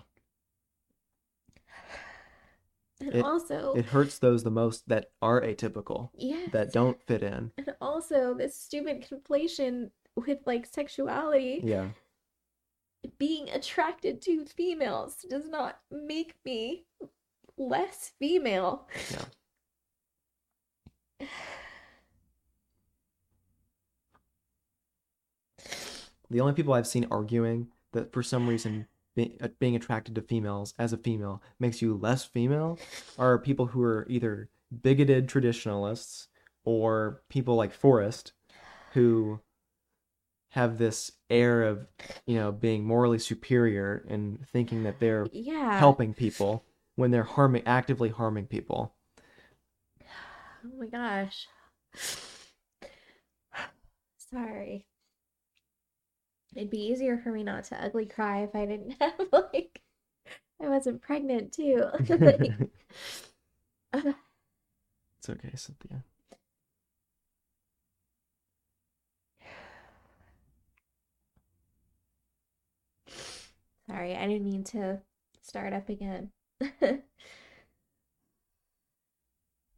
And 3.01 3.15
It- 3.15 3.25
also, 3.25 3.73
it 3.73 3.85
hurts 3.85 4.19
those 4.19 4.43
the 4.43 4.51
most 4.51 4.87
that 4.87 5.11
are 5.21 5.41
atypical 5.41 6.09
yes. 6.13 6.51
that 6.51 6.71
don't 6.71 7.01
fit 7.01 7.23
in 7.23 7.51
And 7.57 7.75
also, 7.81 8.33
this 8.35 8.55
stupid 8.59 9.01
conflation 9.09 9.91
with 10.15 10.39
like 10.45 10.65
sexuality. 10.65 11.61
yeah 11.63 11.89
being 13.17 13.49
attracted 13.49 14.21
to 14.21 14.45
females 14.45 15.25
does 15.27 15.49
not 15.49 15.79
make 15.89 16.35
me 16.45 16.85
less 17.57 18.11
female. 18.19 18.87
Yeah. 21.19 21.27
the 26.29 26.39
only 26.41 26.53
people 26.53 26.73
i've 26.73 26.87
seen 26.87 27.05
arguing 27.11 27.67
that 27.93 28.11
for 28.13 28.23
some 28.23 28.47
reason 28.47 28.87
be, 29.15 29.37
uh, 29.41 29.49
being 29.59 29.75
attracted 29.75 30.15
to 30.15 30.21
females 30.21 30.73
as 30.79 30.93
a 30.93 30.97
female 30.97 31.41
makes 31.59 31.81
you 31.81 31.95
less 31.95 32.23
female 32.25 32.79
are 33.17 33.37
people 33.37 33.67
who 33.67 33.83
are 33.83 34.05
either 34.09 34.49
bigoted 34.81 35.27
traditionalists 35.27 36.27
or 36.63 37.21
people 37.29 37.55
like 37.55 37.73
Forrest 37.73 38.33
who 38.93 39.39
have 40.49 40.77
this 40.77 41.13
air 41.29 41.63
of 41.63 41.87
you 42.25 42.35
know 42.35 42.51
being 42.51 42.83
morally 42.85 43.19
superior 43.19 44.05
and 44.09 44.45
thinking 44.47 44.83
that 44.83 44.99
they're 44.99 45.27
Yeah. 45.31 45.79
helping 45.79 46.13
people 46.13 46.65
when 46.95 47.11
they're 47.11 47.23
harming 47.23 47.63
actively 47.65 48.09
harming 48.09 48.47
people 48.47 48.95
Oh 50.63 50.69
my 50.77 50.85
gosh. 50.87 51.47
Sorry. 54.17 54.85
It'd 56.55 56.69
be 56.69 56.79
easier 56.81 57.17
for 57.17 57.31
me 57.31 57.43
not 57.43 57.65
to 57.65 57.83
ugly 57.83 58.05
cry 58.05 58.43
if 58.43 58.55
I 58.55 58.65
didn't 58.65 58.91
have 59.01 59.27
like 59.31 59.81
I 60.61 60.69
wasn't 60.69 61.01
pregnant 61.01 61.53
too. 61.53 61.85
Like, 62.09 62.51
uh, 63.93 64.13
it's 65.19 65.29
okay 65.29 65.51
cynthia 65.55 66.03
sorry, 73.87 74.15
I 74.15 74.27
didn't 74.27 74.45
mean 74.45 74.63
to 74.65 75.01
start 75.41 75.73
up 75.73 75.89
again. 75.89 76.31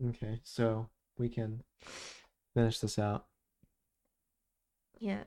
okay 0.09 0.39
so 0.43 0.89
we 1.17 1.29
can 1.29 1.63
finish 2.53 2.79
this 2.79 2.99
out 2.99 3.25
yeah. 4.99 5.23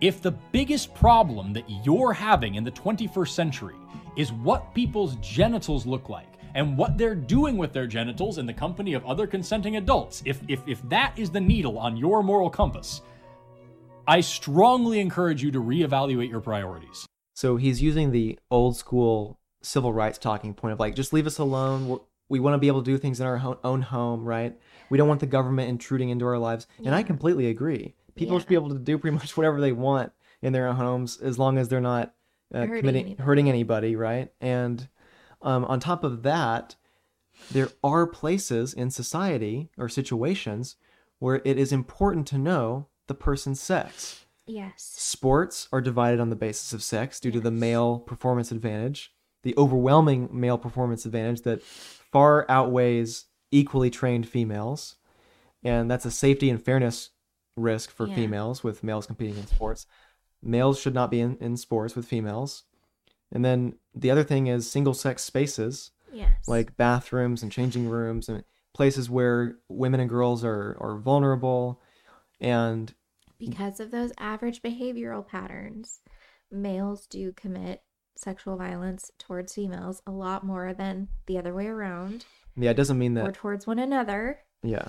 If 0.00 0.20
the 0.20 0.32
biggest 0.32 0.94
problem 0.94 1.52
that 1.52 1.64
you're 1.84 2.12
having 2.12 2.56
in 2.56 2.64
the 2.64 2.70
21st 2.70 3.28
century 3.28 3.76
is 4.16 4.32
what 4.32 4.74
people's 4.74 5.16
genitals 5.16 5.86
look 5.86 6.08
like 6.08 6.28
and 6.54 6.76
what 6.76 6.98
they're 6.98 7.14
doing 7.14 7.56
with 7.56 7.72
their 7.72 7.86
genitals 7.86 8.38
in 8.38 8.46
the 8.46 8.52
company 8.52 8.94
of 8.94 9.04
other 9.06 9.26
consenting 9.26 9.76
adults, 9.76 10.22
if, 10.24 10.40
if, 10.48 10.60
if 10.66 10.86
that 10.88 11.12
is 11.16 11.30
the 11.30 11.40
needle 11.40 11.78
on 11.78 11.96
your 11.96 12.22
moral 12.22 12.50
compass, 12.50 13.02
I 14.06 14.20
strongly 14.20 15.00
encourage 15.00 15.42
you 15.42 15.50
to 15.52 15.62
reevaluate 15.62 16.28
your 16.28 16.40
priorities. 16.40 17.06
So 17.34 17.56
he's 17.56 17.80
using 17.80 18.10
the 18.10 18.38
old 18.50 18.76
school 18.76 19.38
civil 19.62 19.92
rights 19.92 20.18
talking 20.18 20.54
point 20.54 20.72
of 20.72 20.80
like, 20.80 20.94
just 20.94 21.12
leave 21.12 21.26
us 21.26 21.38
alone. 21.38 21.88
We're, 21.88 21.98
we 22.28 22.40
want 22.40 22.54
to 22.54 22.58
be 22.58 22.68
able 22.68 22.82
to 22.82 22.90
do 22.90 22.98
things 22.98 23.20
in 23.20 23.26
our 23.26 23.38
ho- 23.38 23.58
own 23.64 23.82
home, 23.82 24.24
right? 24.24 24.58
We 24.90 24.98
don't 24.98 25.08
want 25.08 25.20
the 25.20 25.26
government 25.26 25.68
intruding 25.68 26.08
into 26.08 26.26
our 26.26 26.38
lives. 26.38 26.66
And 26.84 26.94
I 26.94 27.02
completely 27.02 27.48
agree. 27.48 27.94
People 28.14 28.34
Yeah. 28.34 28.40
should 28.40 28.48
be 28.48 28.54
able 28.54 28.70
to 28.70 28.78
do 28.78 28.98
pretty 28.98 29.16
much 29.16 29.36
whatever 29.36 29.60
they 29.60 29.72
want 29.72 30.12
in 30.42 30.52
their 30.52 30.66
own 30.68 30.76
homes 30.76 31.18
as 31.20 31.38
long 31.38 31.58
as 31.58 31.68
they're 31.68 31.80
not 31.80 32.14
uh, 32.54 32.60
Hurting 32.60 32.76
committing 32.78 33.04
anybody. 33.06 33.22
hurting 33.24 33.48
anybody, 33.48 33.96
right? 33.96 34.32
And 34.40 34.88
um, 35.42 35.64
on 35.64 35.80
top 35.80 36.04
of 36.04 36.22
that, 36.22 36.76
there 37.50 37.70
are 37.82 38.06
places 38.06 38.72
in 38.74 38.90
society 38.90 39.70
or 39.76 39.88
situations 39.88 40.76
where 41.18 41.40
it 41.44 41.58
is 41.58 41.72
important 41.72 42.26
to 42.28 42.38
know 42.38 42.86
the 43.08 43.14
person's 43.14 43.60
sex 43.60 44.24
Yes. 44.46 44.74
sports 44.96 45.68
are 45.72 45.80
divided 45.80 46.20
on 46.20 46.30
the 46.30 46.36
basis 46.36 46.72
of 46.72 46.82
sex 46.82 47.18
due 47.18 47.30
to 47.32 47.40
the 47.40 47.50
male 47.50 47.98
performance 47.98 48.52
advantage, 48.52 49.12
the 49.42 49.54
overwhelming 49.56 50.28
male 50.30 50.58
performance 50.58 51.04
advantage 51.06 51.42
that 51.42 51.62
far 51.62 52.44
outweighs 52.50 53.24
equally 53.50 53.90
trained 53.90 54.28
females. 54.28 54.96
And 55.62 55.90
that's 55.90 56.04
a 56.04 56.10
safety 56.10 56.50
and 56.50 56.62
fairness 56.62 57.10
risk 57.56 57.90
for 57.90 58.06
Yeah. 58.06 58.14
females 58.16 58.62
with 58.64 58.82
males 58.84 59.06
competing 59.06 59.36
in 59.36 59.46
sports. 59.46 59.86
Males 60.42 60.78
should 60.78 60.94
not 60.94 61.10
be 61.10 61.20
in, 61.20 61.36
in 61.38 61.56
sports 61.56 61.94
with 61.96 62.06
females. 62.06 62.64
And 63.32 63.44
then 63.44 63.76
the 63.94 64.10
other 64.10 64.24
thing 64.24 64.46
is 64.46 64.70
single 64.70 64.94
sex 64.94 65.22
spaces 65.22 65.90
Yes. 66.12 66.46
like 66.46 66.76
bathrooms 66.76 67.42
and 67.42 67.50
changing 67.50 67.88
rooms 67.88 68.28
and 68.28 68.44
places 68.72 69.08
where 69.10 69.56
women 69.68 70.00
and 70.00 70.08
girls 70.10 70.44
are, 70.44 70.76
are 70.80 70.96
vulnerable 70.98 71.80
and 72.40 72.92
because 73.38 73.80
of 73.80 73.90
those 73.90 74.12
average 74.18 74.62
behavioral 74.62 75.26
patterns, 75.26 76.00
males 76.50 77.06
do 77.06 77.32
commit 77.32 77.82
sexual 78.16 78.56
violence 78.56 79.10
towards 79.18 79.54
females 79.54 80.02
a 80.06 80.10
lot 80.12 80.44
more 80.44 80.72
than 80.72 81.08
the 81.26 81.36
other 81.36 81.52
way 81.52 81.66
around 81.66 82.24
yeah 82.56 82.70
it 82.70 82.74
doesn't 82.76 82.98
mean 82.98 83.14
that 83.14 83.26
or 83.26 83.32
towards 83.32 83.66
one 83.66 83.78
another. 83.80 84.38
Yeah. 84.62 84.86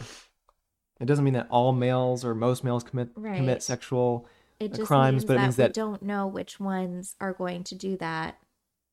It 1.00 1.06
doesn't 1.06 1.26
mean 1.26 1.34
that 1.34 1.48
all 1.50 1.74
males 1.74 2.24
or 2.24 2.34
most 2.34 2.64
males 2.64 2.84
commit 2.84 3.10
Right. 3.16 3.38
commit 3.38 3.62
sexual 3.64 4.28
uh, 4.62 4.78
crimes, 4.86 5.26
but 5.26 5.38
it 5.38 5.42
means 5.42 5.56
that 5.58 5.70
we 5.70 5.74
don't 5.74 6.02
know 6.02 6.28
which 6.28 6.60
ones 6.60 7.16
are 7.20 7.34
going 7.34 7.64
to 7.66 7.76
do 7.76 7.98
that, 7.98 8.38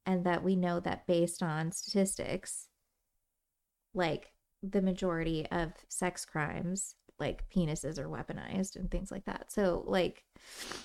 and 0.05 0.24
that 0.24 0.42
we 0.42 0.56
know 0.56 0.81
that 0.81 1.06
based 1.06 1.42
on 1.42 1.70
statistics, 1.70 2.68
like 3.94 4.32
the 4.62 4.82
majority 4.82 5.47
of 5.50 5.72
sex 5.89 6.24
crimes 6.24 6.94
like 7.18 7.48
penises 7.50 7.98
are 7.98 8.08
weaponized 8.08 8.74
and 8.74 8.90
things 8.90 9.10
like 9.12 9.24
that. 9.26 9.52
So 9.52 9.84
like 9.86 10.24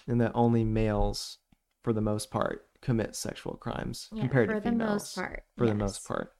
and 0.07 0.21
that 0.21 0.31
only 0.35 0.63
males, 0.63 1.39
for 1.83 1.93
the 1.93 2.01
most 2.01 2.29
part, 2.29 2.67
commit 2.81 3.15
sexual 3.15 3.55
crimes 3.55 4.09
yeah, 4.13 4.21
compared 4.21 4.49
for 4.49 4.55
to 4.55 4.61
the 4.61 4.69
females. 4.71 4.89
most 4.89 5.15
part. 5.15 5.43
For 5.57 5.65
the 5.65 5.73
most 5.73 6.07
part, 6.07 6.33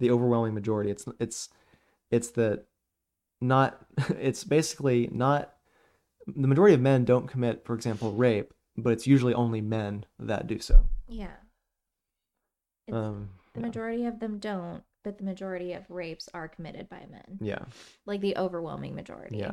the 0.00 0.10
overwhelming 0.10 0.54
majority. 0.54 0.90
It's 0.90 1.06
it's 1.20 1.48
it's 2.10 2.30
that 2.32 2.64
not. 3.40 3.78
It's 4.18 4.44
basically 4.44 5.08
not. 5.12 5.54
The 6.26 6.46
majority 6.48 6.74
of 6.74 6.80
men 6.80 7.04
don't 7.04 7.26
commit, 7.28 7.64
for 7.64 7.74
example, 7.74 8.12
rape, 8.12 8.52
but 8.76 8.92
it's 8.92 9.06
usually 9.06 9.34
only 9.34 9.60
men 9.60 10.04
that 10.18 10.46
do 10.46 10.58
so. 10.58 10.84
Yeah. 11.08 11.36
Um, 12.92 13.30
the 13.54 13.60
yeah. 13.60 13.66
majority 13.66 14.04
of 14.06 14.20
them 14.20 14.38
don't, 14.38 14.82
but 15.04 15.18
the 15.18 15.24
majority 15.24 15.72
of 15.72 15.84
rapes 15.90 16.28
are 16.34 16.48
committed 16.48 16.88
by 16.88 17.06
men. 17.10 17.38
yeah, 17.40 17.64
Like 18.06 18.20
the 18.20 18.36
overwhelming 18.36 18.94
majority. 18.94 19.38
yeah, 19.38 19.52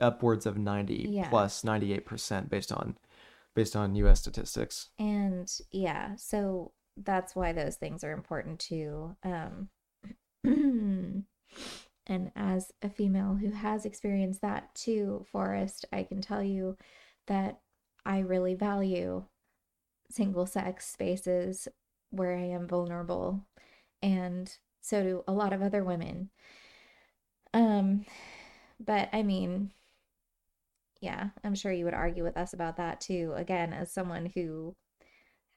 upwards 0.00 0.46
of 0.46 0.56
ninety 0.58 1.06
Yeah. 1.10 1.28
plus 1.30 1.64
ninety 1.64 1.92
eight 1.92 2.04
percent 2.06 2.48
based 2.50 2.72
on 2.72 2.96
based 3.54 3.76
on 3.76 3.94
U.S. 3.96 4.20
statistics. 4.20 4.88
And 4.98 5.50
yeah, 5.70 6.16
so 6.16 6.72
that's 6.96 7.34
why 7.36 7.52
those 7.52 7.76
things 7.76 8.02
are 8.04 8.12
important 8.12 8.60
too. 8.60 9.16
Um 9.22 9.68
and 12.06 12.30
as 12.36 12.72
a 12.82 12.88
female 12.88 13.34
who 13.40 13.50
has 13.50 13.86
experienced 13.86 14.42
that 14.42 14.74
too, 14.74 15.24
Forrest, 15.30 15.86
I 15.92 16.02
can 16.02 16.20
tell 16.20 16.42
you 16.42 16.76
that 17.26 17.60
I 18.04 18.18
really 18.18 18.54
value 18.54 19.24
single 20.10 20.46
sex 20.46 20.86
spaces 20.86 21.66
where 22.10 22.36
I 22.36 22.42
am 22.42 22.68
vulnerable 22.68 23.46
and 24.02 24.54
so 24.80 25.02
do 25.02 25.24
a 25.26 25.32
lot 25.32 25.52
of 25.52 25.62
other 25.62 25.82
women. 25.82 26.30
Um 27.54 28.04
but 28.78 29.08
I 29.12 29.22
mean 29.22 29.72
yeah, 31.00 31.30
I'm 31.42 31.54
sure 31.54 31.72
you 31.72 31.84
would 31.84 31.94
argue 31.94 32.22
with 32.22 32.36
us 32.36 32.54
about 32.54 32.78
that 32.78 33.00
too. 33.00 33.34
Again, 33.36 33.74
as 33.74 33.92
someone 33.92 34.32
who 34.34 34.74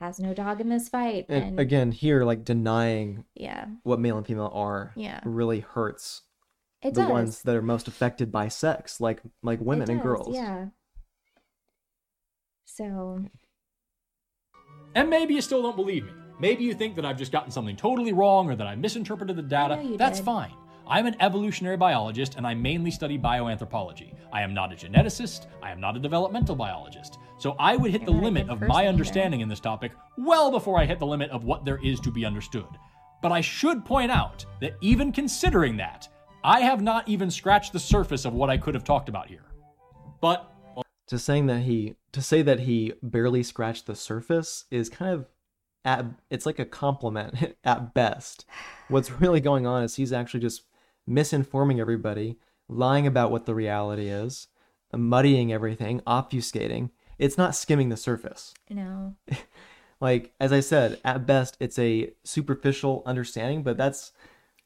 has 0.02 0.20
no 0.20 0.34
dog 0.34 0.60
in 0.60 0.70
this 0.70 0.90
fight 0.90 1.26
And, 1.30 1.44
and, 1.44 1.60
again, 1.60 1.92
here, 1.92 2.24
like 2.24 2.44
denying 2.44 3.24
yeah, 3.34 3.66
what 3.84 4.00
male 4.00 4.18
and 4.18 4.28
female 4.28 4.52
are 4.54 4.94
yeah. 4.96 5.22
really 5.24 5.62
hurts 5.62 6.22
It 6.82 6.94
the 6.94 7.02
does. 7.02 7.10
ones 7.10 7.42
that 7.44 7.56
are 7.56 7.62
most 7.62 7.88
affected 7.88 8.32
by 8.32 8.48
sex, 8.50 9.02
like 9.02 9.22
like 9.42 9.60
It 9.60 9.66
women 9.66 9.90
and 9.90 10.02
girls. 10.02 10.34
Yeah. 10.36 10.68
So, 12.66 13.24
And 14.94 15.10
maybe 15.10 15.34
you 15.34 15.42
still 15.42 15.64
don't 15.64 15.76
believe 15.76 16.06
me. 16.06 16.12
Maybe 16.40 16.64
you 16.64 16.76
think 16.76 16.96
that 16.96 17.06
I've 17.06 17.18
just 17.18 17.32
gotten 17.32 17.50
something 17.50 17.76
totally 17.76 18.14
wrong 18.14 18.50
or 18.52 18.56
that 18.56 18.68
I 18.68 18.76
misinterpreted 18.76 19.36
the 19.36 19.42
data. 19.42 19.78
know 19.78 19.82
you 19.82 19.98
That's 19.98 20.20
did. 20.20 20.26
fine. 20.26 20.54
I'm 20.88 21.08
an 21.08 21.16
evolutionary 21.20 21.76
biologist 21.76 22.36
and 22.36 22.46
I 22.46 22.54
mainly 22.54 22.92
study 22.92 23.18
bioanthropology. 23.18 24.14
I 24.32 24.42
am 24.44 24.54
not 24.54 24.72
a 24.72 24.76
geneticist, 24.76 25.48
I 25.64 25.72
am 25.72 25.82
not 25.82 25.98
a 25.98 26.00
developmental 26.00 26.56
biologist. 26.56 27.18
So 27.40 27.56
I 27.60 27.76
would 27.76 27.92
hit 27.92 28.02
You're 28.04 28.14
the 28.14 28.22
limit 28.22 28.44
of 28.50 28.60
person 28.60 28.68
my 28.70 28.82
either. 28.82 28.90
understanding 28.90 29.42
in 29.42 29.50
this 29.50 29.60
topic 29.60 29.92
well 30.18 30.52
before 30.52 30.80
I 30.80 30.86
hit 30.86 31.00
the 31.00 31.06
limit 31.08 31.32
of 31.32 31.44
what 31.44 31.66
there 31.66 31.80
is 31.84 32.00
to 32.02 32.12
be 32.12 32.26
understood. 32.26 32.68
But 33.24 33.32
I 33.32 33.42
should 33.42 33.84
point 33.84 34.12
out 34.12 34.46
that 34.62 34.76
even 34.82 35.12
considering 35.12 35.76
that, 35.78 36.08
I 36.44 36.62
have 36.62 36.82
not 36.82 37.08
even 37.08 37.32
scratched 37.32 37.74
the 37.74 37.80
surface 37.80 38.26
of 38.26 38.34
what 38.34 38.50
I 38.50 38.58
could 38.58 38.74
have 38.74 38.84
talked 38.84 39.10
about 39.10 39.28
here. 39.28 39.46
But 40.22 40.52
To 41.08 41.20
saying 41.20 41.48
that 41.48 41.62
he 41.62 41.96
to 42.12 42.22
say 42.22 42.42
that 42.42 42.62
he 42.62 42.94
barely 43.02 43.44
scratched 43.44 43.86
the 43.86 43.96
surface 43.96 44.66
is 44.72 44.90
kind 44.90 45.14
of 45.14 45.28
at 45.86 46.06
it's 46.30 46.46
like 46.46 46.60
a 46.60 46.66
compliment 46.66 47.56
at 47.64 47.94
best. 47.94 48.46
What's 48.88 49.12
really 49.12 49.40
going 49.40 49.66
on 49.66 49.84
is 49.84 49.96
he's 49.96 50.14
actually 50.14 50.42
just 50.42 50.64
misinforming 51.10 51.80
everybody, 51.80 52.38
lying 52.68 53.08
about 53.08 53.32
what 53.32 53.46
the 53.46 53.56
reality 53.56 54.10
is, 54.10 54.48
muddying 54.94 55.54
everything, 55.54 56.02
obfuscating. 56.02 56.90
It's 57.18 57.38
not 57.38 57.56
skimming 57.56 57.90
the 57.90 57.98
surface. 57.98 58.54
you 58.70 58.76
know, 58.76 59.16
Like 60.00 60.34
as 60.40 60.54
I 60.54 60.60
said, 60.60 61.00
at 61.04 61.26
best 61.26 61.58
it's 61.60 61.80
a 61.80 62.12
superficial 62.24 63.02
understanding, 63.06 63.64
but 63.64 63.78
that's 63.78 64.12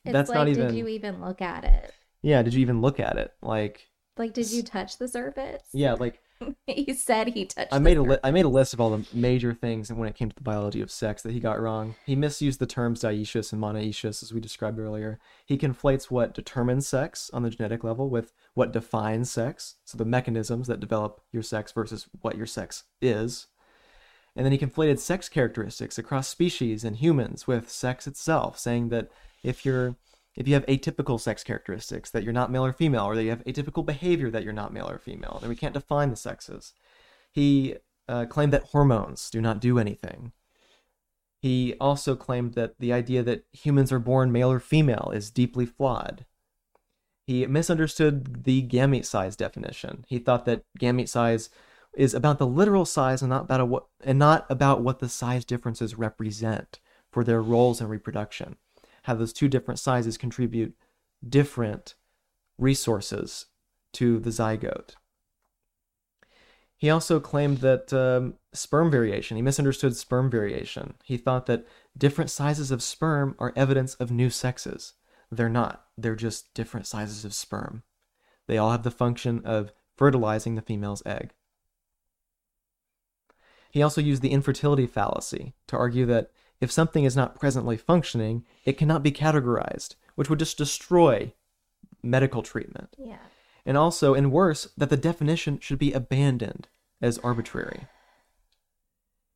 it's 0.05 0.13
that's 0.13 0.29
like, 0.29 0.37
not 0.37 0.47
even 0.47 0.67
did 0.67 0.75
you 0.75 0.87
even 0.87 1.21
look 1.21 1.41
at 1.41 1.63
it? 1.63 1.93
Yeah, 2.21 2.41
did 2.41 2.53
you 2.53 2.61
even 2.61 2.81
look 2.81 2.99
at 2.99 3.17
it? 3.17 3.33
Like 3.41 3.87
Like, 4.17 4.33
did 4.33 4.51
you 4.51 4.63
touch 4.63 4.97
the 4.97 5.07
surface? 5.07 5.63
yeah, 5.73 5.93
like 5.93 6.21
he 6.67 6.93
said 6.93 7.27
he 7.27 7.45
touched 7.45 7.71
I 7.71 7.77
made 7.77 7.97
a 7.97 8.01
li- 8.01 8.17
I 8.23 8.31
made 8.31 8.45
a 8.45 8.49
list 8.49 8.73
of 8.73 8.81
all 8.81 8.89
the 8.89 9.05
major 9.13 9.53
things 9.53 9.89
and 9.89 9.99
when 9.99 10.09
it 10.09 10.15
came 10.15 10.29
to 10.29 10.35
the 10.35 10.41
biology 10.41 10.81
of 10.81 10.89
sex 10.89 11.21
that 11.21 11.33
he 11.33 11.39
got 11.39 11.61
wrong. 11.61 11.95
He 12.05 12.15
misused 12.15 12.59
the 12.59 12.65
terms 12.65 13.01
dioecious 13.01 13.53
and 13.53 13.61
monoecious 13.61 14.23
as 14.23 14.33
we 14.33 14.39
described 14.39 14.79
earlier. 14.79 15.19
He 15.45 15.57
conflates 15.57 16.05
what 16.09 16.33
determines 16.33 16.87
sex 16.87 17.29
on 17.31 17.43
the 17.43 17.51
genetic 17.51 17.83
level 17.83 18.09
with 18.09 18.33
what 18.55 18.73
defines 18.73 19.29
sex, 19.29 19.75
so 19.85 19.97
the 19.97 20.05
mechanisms 20.05 20.67
that 20.67 20.79
develop 20.79 21.21
your 21.31 21.43
sex 21.43 21.71
versus 21.71 22.07
what 22.21 22.37
your 22.37 22.47
sex 22.47 22.85
is. 23.01 23.47
And 24.35 24.45
then 24.45 24.53
he 24.53 24.57
conflated 24.57 24.99
sex 24.99 25.27
characteristics 25.29 25.97
across 25.97 26.27
species 26.27 26.83
and 26.83 26.95
humans 26.95 27.47
with 27.47 27.69
sex 27.69 28.07
itself, 28.07 28.57
saying 28.57 28.89
that 28.89 29.11
if 29.43 29.65
you're 29.65 29.95
if 30.35 30.47
you 30.47 30.53
have 30.53 30.65
atypical 30.67 31.19
sex 31.19 31.43
characteristics 31.43 32.09
that 32.11 32.23
you're 32.23 32.31
not 32.31 32.51
male 32.51 32.65
or 32.65 32.71
female, 32.71 33.03
or 33.03 33.15
that 33.15 33.23
you 33.23 33.29
have 33.29 33.43
atypical 33.43 33.85
behavior 33.85 34.29
that 34.29 34.43
you're 34.43 34.53
not 34.53 34.73
male 34.73 34.89
or 34.89 34.97
female, 34.97 35.39
then 35.41 35.49
we 35.49 35.57
can't 35.57 35.73
define 35.73 36.09
the 36.09 36.15
sexes. 36.15 36.73
He 37.31 37.75
uh, 38.07 38.25
claimed 38.25 38.53
that 38.53 38.63
hormones 38.65 39.29
do 39.29 39.41
not 39.41 39.59
do 39.59 39.77
anything. 39.77 40.31
He 41.41 41.73
also 41.81 42.15
claimed 42.15 42.53
that 42.53 42.75
the 42.79 42.93
idea 42.93 43.23
that 43.23 43.45
humans 43.51 43.91
are 43.91 43.99
born 43.99 44.31
male 44.31 44.51
or 44.51 44.59
female 44.59 45.11
is 45.13 45.31
deeply 45.31 45.65
flawed. 45.65 46.25
He 47.25 47.45
misunderstood 47.47 48.43
the 48.43 48.65
gamete 48.67 49.05
size 49.05 49.35
definition. 49.35 50.05
He 50.07 50.19
thought 50.19 50.45
that 50.45 50.63
gamete 50.79 51.09
size 51.09 51.49
is 51.93 52.13
about 52.13 52.37
the 52.37 52.47
literal 52.47 52.85
size 52.85 53.21
and 53.21 53.29
not 53.29 53.43
about 53.45 53.67
what 53.67 53.85
and 54.03 54.17
not 54.17 54.45
about 54.49 54.81
what 54.81 54.99
the 54.99 55.09
size 55.09 55.43
differences 55.43 55.95
represent 55.95 56.79
for 57.11 57.23
their 57.23 57.41
roles 57.41 57.81
in 57.81 57.87
reproduction. 57.87 58.57
How 59.03 59.15
those 59.15 59.33
two 59.33 59.47
different 59.47 59.79
sizes 59.79 60.17
contribute 60.17 60.75
different 61.27 61.95
resources 62.57 63.47
to 63.93 64.19
the 64.19 64.29
zygote. 64.29 64.95
He 66.77 66.89
also 66.89 67.19
claimed 67.19 67.59
that 67.59 67.93
um, 67.93 68.35
sperm 68.53 68.89
variation, 68.89 69.37
he 69.37 69.43
misunderstood 69.43 69.95
sperm 69.95 70.31
variation. 70.31 70.95
He 71.03 71.17
thought 71.17 71.45
that 71.45 71.67
different 71.95 72.31
sizes 72.31 72.71
of 72.71 72.81
sperm 72.81 73.35
are 73.37 73.53
evidence 73.55 73.93
of 73.95 74.11
new 74.11 74.29
sexes. 74.31 74.93
They're 75.31 75.49
not, 75.49 75.85
they're 75.97 76.15
just 76.15 76.53
different 76.53 76.87
sizes 76.87 77.23
of 77.23 77.33
sperm. 77.33 77.83
They 78.47 78.57
all 78.57 78.71
have 78.71 78.83
the 78.83 78.91
function 78.91 79.41
of 79.45 79.71
fertilizing 79.95 80.55
the 80.55 80.61
female's 80.61 81.03
egg. 81.05 81.33
He 83.69 83.81
also 83.81 84.01
used 84.01 84.21
the 84.21 84.31
infertility 84.31 84.87
fallacy 84.87 85.53
to 85.67 85.77
argue 85.77 86.05
that 86.07 86.31
if 86.61 86.71
something 86.71 87.03
is 87.03 87.15
not 87.15 87.39
presently 87.39 87.75
functioning, 87.75 88.45
it 88.63 88.77
cannot 88.77 89.03
be 89.03 89.11
categorized, 89.11 89.95
which 90.15 90.29
would 90.29 90.39
just 90.39 90.57
destroy 90.57 91.33
medical 92.03 92.41
treatment 92.43 92.95
Yeah. 92.97 93.17
and 93.65 93.75
also, 93.77 94.13
and 94.13 94.31
worse, 94.31 94.69
that 94.77 94.89
the 94.89 94.97
definition 94.97 95.59
should 95.59 95.79
be 95.79 95.91
abandoned 95.91 96.69
as 97.01 97.17
arbitrary. 97.19 97.87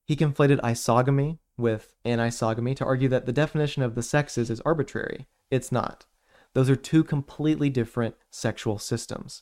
He 0.06 0.16
conflated 0.16 0.62
isogamy 0.62 1.40
with 1.58 1.96
anisogamy 2.06 2.76
to 2.76 2.86
argue 2.86 3.10
that 3.10 3.26
the 3.26 3.34
definition 3.34 3.82
of 3.82 3.96
the 3.96 4.04
sexes 4.04 4.50
is 4.50 4.62
arbitrary. 4.62 5.28
It's 5.50 5.72
not. 5.72 6.06
Those 6.54 6.70
are 6.70 6.76
two 6.76 7.04
completely 7.04 7.70
different 7.70 8.16
sexual 8.30 8.78
systems. 8.78 9.42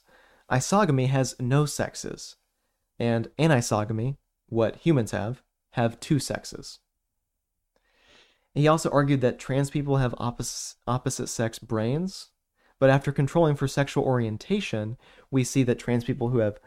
Isogamy 0.49 1.07
has 1.07 1.35
no 1.39 1.65
sexes, 1.65 2.37
and 2.97 3.29
anisogamy, 3.37 4.17
what 4.47 4.77
humans 4.77 5.11
have, 5.11 5.41
have 5.71 5.99
two 5.99 6.19
sexes. 6.19 6.79
He 8.53 8.67
also 8.67 8.89
argued 8.91 9.21
that 9.21 9.39
trans 9.39 9.69
people 9.69 9.97
have 9.97 10.13
oppos- 10.13 10.75
opposite 10.85 11.27
sex 11.27 11.57
brains, 11.59 12.29
but 12.79 12.89
after 12.89 13.11
controlling 13.11 13.55
for 13.55 13.67
sexual 13.67 14.03
orientation, 14.03 14.97
we 15.31 15.43
see 15.43 15.63
that 15.63 15.79
trans 15.79 16.03
people 16.03 16.29
who 16.29 16.39
have 16.39 16.59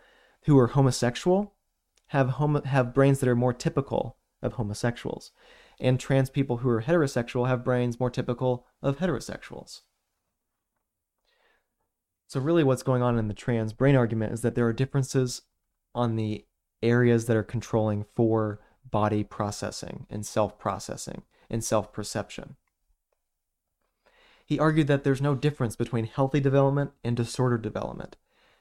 who 0.45 0.59
are 0.59 0.69
homosexual 0.69 1.55
have 2.09 2.31
homo- 2.31 2.63
have 2.63 2.95
brains 2.95 3.21
that 3.21 3.29
are 3.29 3.37
more 3.37 3.53
typical 3.53 4.17
of 4.43 4.55
homosexuals, 4.55 5.33
and 5.81 5.99
trans 5.99 6.31
people 6.31 6.59
who 6.59 6.69
are 6.69 6.83
heterosexual 6.83 7.49
have 7.49 7.65
brains 7.65 7.99
more 8.01 8.11
typical 8.11 8.67
of 8.83 8.99
heterosexuals. 8.99 9.83
So 12.29 12.41
really 12.41 12.65
what's 12.65 12.83
going 12.83 13.03
on 13.03 13.19
in 13.19 13.29
the 13.29 13.35
trans 13.35 13.73
brain 13.73 13.97
argument 13.97 14.33
is 14.33 14.43
that 14.43 14.55
there 14.55 14.67
are 14.67 14.73
differences 14.73 15.43
on 15.95 16.17
the 16.17 16.45
areas 16.83 17.27
that 17.27 17.37
are 17.37 17.43
controlling 17.43 18.05
for 18.15 18.61
body 18.91 19.25
processing 19.25 20.07
and 20.11 20.25
self-processing 20.25 21.23
and 21.51 21.63
self-perception. 21.65 22.57
He 24.45 24.59
argued 24.59 24.87
that 24.87 25.03
there's 25.03 25.21
no 25.21 25.35
difference 25.35 25.75
between 25.75 26.07
healthy 26.07 26.41
development 26.41 26.93
and 27.03 27.17
disordered 27.17 27.63
development, 27.63 28.17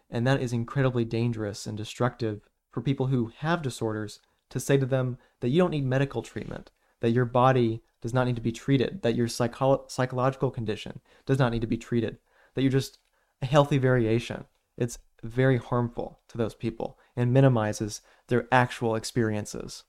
and 0.09 0.25
that 0.25 0.41
is 0.41 0.51
incredibly 0.51 1.05
dangerous 1.05 1.67
and 1.67 1.77
destructive 1.77 2.41
for 2.71 2.81
people 2.81 3.07
who 3.07 3.31
have 3.39 3.61
disorders 3.61 4.19
to 4.49 4.59
say 4.59 4.77
to 4.77 4.85
them 4.85 5.17
that 5.39 5.49
you 5.49 5.59
don't 5.59 5.71
need 5.71 5.85
medical 5.85 6.21
treatment, 6.21 6.71
that 7.01 7.11
your 7.11 7.25
body 7.25 7.81
does 8.01 8.13
not 8.13 8.25
need 8.25 8.35
to 8.35 8.41
be 8.41 8.51
treated, 8.51 9.01
that 9.01 9.15
your 9.15 9.27
psycho- 9.27 9.85
psychological 9.87 10.51
condition 10.51 11.01
does 11.25 11.39
not 11.39 11.51
need 11.51 11.61
to 11.61 11.67
be 11.67 11.77
treated, 11.77 12.17
that 12.53 12.61
you're 12.61 12.71
just 12.71 12.99
a 13.41 13.45
healthy 13.45 13.77
variation. 13.77 14.45
It's 14.77 14.99
very 15.23 15.57
harmful 15.57 16.19
to 16.27 16.37
those 16.37 16.55
people 16.55 16.99
and 17.15 17.33
minimizes 17.33 18.01
their 18.27 18.47
actual 18.51 18.95
experiences. 18.95 19.83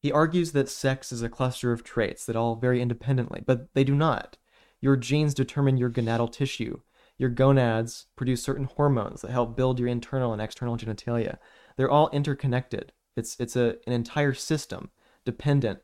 He 0.00 0.10
argues 0.10 0.52
that 0.52 0.68
sex 0.68 1.12
is 1.12 1.22
a 1.22 1.28
cluster 1.28 1.72
of 1.72 1.84
traits 1.84 2.24
that 2.24 2.36
all 2.36 2.56
vary 2.56 2.80
independently, 2.80 3.42
but 3.44 3.72
they 3.74 3.84
do 3.84 3.94
not. 3.94 4.38
Your 4.80 4.96
genes 4.96 5.34
determine 5.34 5.76
your 5.76 5.90
gonadal 5.90 6.32
tissue. 6.32 6.80
Your 7.18 7.28
gonads 7.28 8.06
produce 8.16 8.42
certain 8.42 8.64
hormones 8.64 9.20
that 9.20 9.30
help 9.30 9.56
build 9.56 9.78
your 9.78 9.88
internal 9.88 10.32
and 10.32 10.40
external 10.40 10.78
genitalia. 10.78 11.36
They're 11.76 11.90
all 11.90 12.08
interconnected. 12.10 12.92
It's 13.14 13.38
it's 13.38 13.56
a 13.56 13.76
an 13.86 13.92
entire 13.92 14.32
system, 14.32 14.90
dependent 15.26 15.80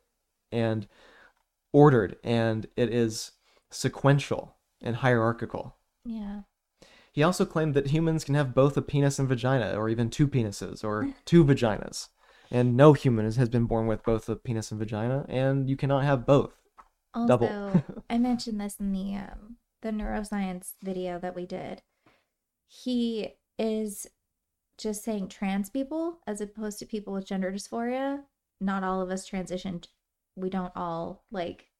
and 0.50 0.88
ordered, 1.74 2.16
and 2.24 2.66
it 2.74 2.88
is 2.88 3.32
sequential 3.70 4.56
and 4.80 4.96
hierarchical. 4.96 5.76
Yeah. 6.06 6.42
He 7.12 7.22
also 7.22 7.44
claimed 7.44 7.74
that 7.74 7.88
humans 7.88 8.24
can 8.24 8.34
have 8.34 8.54
both 8.54 8.76
a 8.76 8.82
penis 8.82 9.18
and 9.18 9.28
vagina, 9.28 9.74
or 9.74 9.90
even 9.90 10.08
two 10.08 10.28
penises, 10.28 10.82
or 10.82 11.12
two 11.26 11.44
vaginas. 11.44 12.08
And 12.50 12.76
no 12.76 12.92
human 12.92 13.26
is- 13.26 13.36
has 13.36 13.48
been 13.48 13.66
born 13.66 13.86
with 13.86 14.02
both 14.04 14.28
a 14.28 14.36
penis 14.36 14.70
and 14.70 14.78
vagina, 14.78 15.26
and 15.28 15.68
you 15.68 15.76
cannot 15.76 16.04
have 16.04 16.26
both. 16.26 16.54
Also, 17.14 17.28
Double. 17.28 17.82
I 18.10 18.18
mentioned 18.18 18.60
this 18.60 18.76
in 18.78 18.92
the 18.92 19.16
um, 19.16 19.56
the 19.82 19.90
neuroscience 19.90 20.74
video 20.82 21.18
that 21.18 21.34
we 21.34 21.46
did. 21.46 21.82
He 22.66 23.34
is 23.58 24.06
just 24.78 25.02
saying 25.02 25.28
trans 25.28 25.70
people 25.70 26.18
as 26.26 26.40
opposed 26.40 26.78
to 26.78 26.86
people 26.86 27.12
with 27.12 27.26
gender 27.26 27.50
dysphoria. 27.50 28.22
Not 28.60 28.84
all 28.84 29.00
of 29.00 29.10
us 29.10 29.28
transitioned. 29.28 29.86
We 30.34 30.50
don't 30.50 30.72
all 30.76 31.24
like 31.30 31.70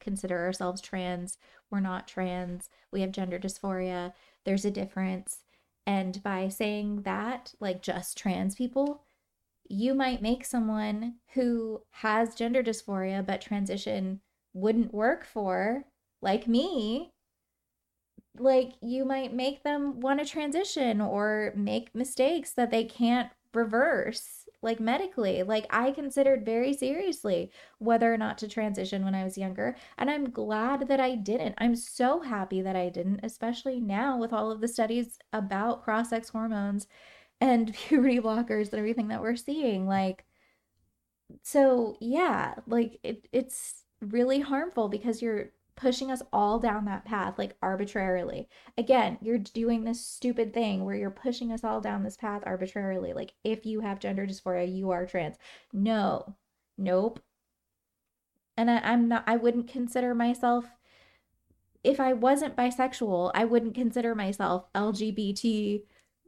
consider 0.00 0.38
ourselves 0.38 0.80
trans. 0.80 1.38
We're 1.70 1.80
not 1.80 2.08
trans. 2.08 2.68
We 2.90 3.00
have 3.00 3.12
gender 3.12 3.38
dysphoria. 3.38 4.12
There's 4.44 4.64
a 4.64 4.70
difference. 4.70 5.44
And 5.86 6.22
by 6.22 6.48
saying 6.48 7.02
that, 7.02 7.54
like 7.60 7.82
just 7.82 8.18
trans 8.18 8.54
people, 8.54 9.04
you 9.72 9.94
might 9.94 10.20
make 10.20 10.44
someone 10.44 11.14
who 11.32 11.80
has 11.90 12.34
gender 12.34 12.62
dysphoria 12.62 13.24
but 13.24 13.40
transition 13.40 14.20
wouldn't 14.52 14.92
work 14.92 15.24
for, 15.24 15.84
like 16.20 16.46
me, 16.46 17.10
like 18.38 18.74
you 18.82 19.06
might 19.06 19.32
make 19.32 19.62
them 19.62 19.98
want 20.00 20.20
to 20.20 20.26
transition 20.26 21.00
or 21.00 21.54
make 21.56 21.94
mistakes 21.94 22.52
that 22.52 22.70
they 22.70 22.84
can't 22.84 23.30
reverse, 23.54 24.46
like 24.60 24.78
medically. 24.78 25.42
Like 25.42 25.66
I 25.70 25.90
considered 25.90 26.44
very 26.44 26.74
seriously 26.74 27.50
whether 27.78 28.12
or 28.12 28.18
not 28.18 28.36
to 28.38 28.48
transition 28.48 29.06
when 29.06 29.14
I 29.14 29.24
was 29.24 29.38
younger, 29.38 29.74
and 29.96 30.10
I'm 30.10 30.28
glad 30.30 30.86
that 30.88 31.00
I 31.00 31.14
didn't. 31.14 31.54
I'm 31.56 31.76
so 31.76 32.20
happy 32.20 32.60
that 32.60 32.76
I 32.76 32.90
didn't, 32.90 33.20
especially 33.22 33.80
now 33.80 34.18
with 34.18 34.34
all 34.34 34.50
of 34.50 34.60
the 34.60 34.68
studies 34.68 35.18
about 35.32 35.82
cross 35.82 36.10
sex 36.10 36.28
hormones 36.28 36.86
and 37.42 37.74
puberty 37.88 38.20
blockers 38.20 38.70
and 38.70 38.78
everything 38.78 39.08
that 39.08 39.20
we're 39.20 39.36
seeing. 39.36 39.86
Like, 39.86 40.24
so 41.42 41.96
yeah, 42.00 42.54
like 42.66 43.00
it, 43.02 43.26
it's 43.32 43.84
really 44.00 44.40
harmful 44.40 44.88
because 44.88 45.20
you're 45.20 45.50
pushing 45.74 46.10
us 46.10 46.22
all 46.32 46.60
down 46.60 46.84
that 46.84 47.04
path 47.04 47.38
like 47.38 47.56
arbitrarily. 47.60 48.48
Again, 48.78 49.18
you're 49.20 49.38
doing 49.38 49.82
this 49.84 50.04
stupid 50.06 50.54
thing 50.54 50.84
where 50.84 50.94
you're 50.94 51.10
pushing 51.10 51.50
us 51.50 51.64
all 51.64 51.80
down 51.80 52.04
this 52.04 52.16
path 52.16 52.42
arbitrarily. 52.46 53.12
Like 53.12 53.32
if 53.42 53.66
you 53.66 53.80
have 53.80 53.98
gender 53.98 54.26
dysphoria, 54.26 54.72
you 54.72 54.90
are 54.90 55.06
trans. 55.06 55.36
No. 55.72 56.36
Nope. 56.78 57.20
And 58.56 58.70
I, 58.70 58.78
I'm 58.78 59.08
not 59.08 59.24
I 59.26 59.36
wouldn't 59.36 59.68
consider 59.68 60.14
myself 60.14 60.66
if 61.82 61.98
I 61.98 62.12
wasn't 62.12 62.54
bisexual, 62.54 63.32
I 63.34 63.44
wouldn't 63.44 63.74
consider 63.74 64.14
myself 64.14 64.66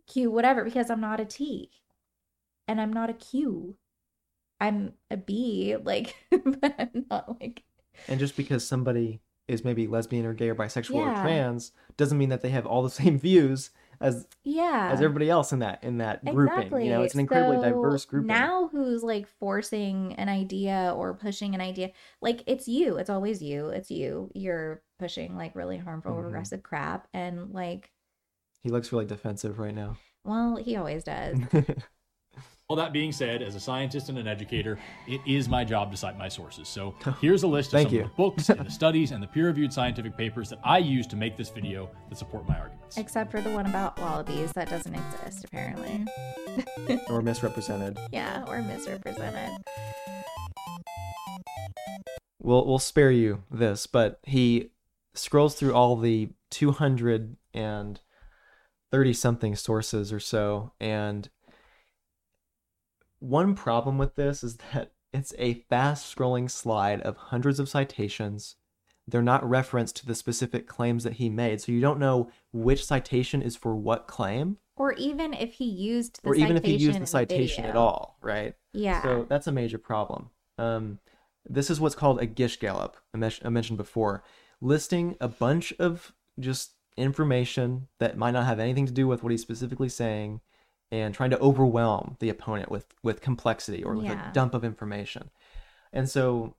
LGBTQ 0.09 0.29
whatever 0.29 0.65
because 0.65 0.91
I'm 0.91 1.01
not 1.01 1.21
a 1.21 1.25
T. 1.25 1.71
And 2.67 2.81
I'm 2.81 2.93
not 2.93 3.11
a 3.11 3.15
Q. 3.15 3.77
I'm 4.61 4.95
a 5.11 5.17
B, 5.17 5.77
like, 5.83 6.15
but 6.31 6.75
I'm 6.79 7.07
not 7.11 7.41
like 7.41 7.63
And 8.09 8.19
just 8.19 8.37
because 8.37 8.67
somebody 8.67 9.21
is 9.47 9.63
maybe 9.65 9.87
lesbian 9.87 10.25
or 10.25 10.33
gay 10.33 10.49
or 10.49 10.55
bisexual 10.55 10.95
or 10.95 11.21
trans 11.23 11.73
doesn't 11.99 12.17
mean 12.17 12.31
that 12.31 12.41
they 12.41 12.49
have 12.49 12.65
all 12.65 12.83
the 12.83 12.91
same 13.03 13.19
views 13.19 13.71
as 14.01 14.27
yeah. 14.43 14.89
as 14.91 15.01
everybody 15.03 15.29
else 15.29 15.53
in 15.53 15.59
that 15.59 15.85
in 15.85 15.99
that 15.99 16.25
grouping. 16.25 16.73
You 16.85 16.91
know, 16.91 17.03
it's 17.03 17.15
an 17.15 17.21
incredibly 17.21 17.57
So 17.59 17.63
diverse 17.63 18.05
grouping. 18.07 18.29
Now 18.29 18.69
who's 18.69 19.03
like 19.03 19.29
forcing 19.39 20.15
an 20.15 20.29
idea 20.29 20.95
or 20.97 21.15
pushing 21.15 21.55
an 21.55 21.61
idea? 21.61 21.91
Like 22.23 22.43
it's 22.47 22.67
you. 22.67 22.97
It's 22.97 23.11
always 23.11 23.43
you. 23.43 23.69
It's 23.69 23.91
you. 23.91 24.31
You're 24.35 24.83
pushing 24.99 25.37
like 25.37 25.55
really 25.55 25.77
harmful 25.79 26.13
Mhm. 26.13 26.25
regressive 26.25 26.63
crap 26.63 27.07
and 27.13 27.53
like 27.53 27.91
he 28.65 28.71
looks 28.71 28.91
really 28.91 29.05
defensive 29.05 29.59
right 29.61 29.75
now. 29.75 29.97
well, 30.25 30.57
he 30.57 30.75
always 30.77 31.05
does. 31.05 31.39
All 32.71 32.77
that 32.77 32.95
being 32.95 33.13
said, 33.13 33.43
as 33.43 33.55
a 33.57 33.61
scientist 33.61 34.09
and 34.09 34.17
an 34.17 34.27
educator, 34.27 34.79
it 35.07 35.21
is 35.27 35.51
my 35.51 35.65
job 35.65 35.91
to 35.91 35.99
cite 35.99 36.17
my 36.17 36.29
sources. 36.29 36.67
So 36.67 36.95
oh, 37.07 37.11
here's 37.21 37.43
a 37.43 37.47
list 37.47 37.69
of 37.69 37.73
Thank 37.73 37.89
some 37.91 37.97
you. 37.99 38.05
of 38.05 38.09
the 38.09 38.15
books 38.17 38.49
and 38.49 38.65
the 38.67 38.71
studies 38.81 39.11
and 39.11 39.23
the 39.23 39.27
peer-reviewed 39.27 39.71
scientific 39.71 40.17
papers 40.17 40.49
that 40.49 40.61
I 40.65 40.79
use 40.79 41.07
to 41.09 41.17
make 41.17 41.37
this 41.37 41.51
video 41.51 41.91
that 42.09 42.17
support 42.17 42.49
my 42.49 42.59
arguments. 42.59 42.97
Except 42.97 43.31
for 43.31 43.43
the 43.43 43.51
one 43.51 43.67
about 43.67 43.99
wallabies 44.01 44.51
that 44.53 44.71
doesn't 44.71 44.95
exist 44.95 45.45
apparently. 45.45 46.07
or 47.11 47.21
misrepresented. 47.21 47.99
Yeah, 48.13 48.47
or 48.49 48.63
misrepresented. 48.63 49.51
We'll 52.43 52.67
we'll 52.67 52.79
spare 52.79 53.11
you 53.11 53.43
this, 53.51 53.87
but 53.87 54.21
he 54.23 54.71
scrolls 55.15 55.55
through 55.55 55.75
all 55.75 55.97
the 55.97 56.31
200 56.51 57.37
and 57.53 58.01
30 58.95 59.13
something 59.13 59.57
sources 59.57 60.13
or 60.13 60.21
so 60.21 60.73
and 60.81 61.29
one 63.19 63.55
problem 63.55 63.99
with 63.99 64.15
this 64.15 64.45
is 64.45 64.59
that 64.73 64.93
it's 65.13 65.33
a 65.39 65.55
fast 65.71 66.15
scrolling 66.15 66.51
slide 66.51 67.01
of 67.03 67.17
hundreds 67.17 67.59
of 67.59 67.69
citations. 67.69 68.57
They're 69.07 69.23
not 69.23 69.49
referenced 69.49 69.97
to 69.97 70.07
the 70.07 70.15
specific 70.15 70.67
claims 70.67 71.05
that 71.05 71.15
he 71.15 71.29
made, 71.29 71.61
so 71.61 71.73
you 71.73 71.81
don't 71.81 71.99
know 71.99 72.31
which 72.53 72.85
citation 72.85 73.43
is 73.43 73.57
for 73.57 73.75
what 73.77 74.07
claim, 74.07 74.59
Or 74.77 74.93
even 74.95 75.33
if 75.35 75.55
he 75.55 75.67
used 75.67 76.21
the 76.23 76.31
or 76.31 76.35
even 76.35 76.57
if 76.57 76.65
he 76.65 76.73
citation 76.73 76.87
used 76.87 77.01
the 77.01 77.07
citation 77.07 77.65
at 77.65 77.77
all, 77.77 78.19
right? 78.23 78.55
Yeah. 78.73 79.03
So 79.03 79.27
that's 79.29 79.47
a 79.47 79.53
major 79.53 79.79
problem. 79.79 80.31
Um, 80.59 80.99
this 81.47 81.71
is 81.71 81.81
what's 81.81 81.95
called 81.95 82.21
a 82.21 82.27
Gish 82.27 82.59
Gallop, 82.59 82.97
I 83.15 83.19
mentioned 83.19 83.77
before, 83.77 84.25
listing 84.61 85.17
a 85.21 85.29
bunch 85.29 85.73
of 85.79 86.13
just 86.41 86.74
information 86.97 87.89
that 87.99 88.17
might 88.17 88.31
not 88.33 88.47
have 88.47 88.59
anything 88.61 88.87
to 88.87 88.93
do 88.93 89.07
with 89.07 89.23
what 89.23 89.31
he's 89.31 89.43
specifically 89.43 89.89
saying 89.89 90.41
and 90.91 91.15
trying 91.15 91.31
to 91.31 91.39
overwhelm 91.41 92.17
the 92.21 92.29
opponent 92.29 92.71
with, 92.71 92.87
with 93.03 93.21
complexity 93.21 93.83
or 93.83 93.95
with 93.95 94.05
Yeah. 94.07 94.31
a 94.31 94.33
dump 94.33 94.55
of 94.55 94.65
information. 94.65 95.31
And 95.93 96.09
so 96.09 96.55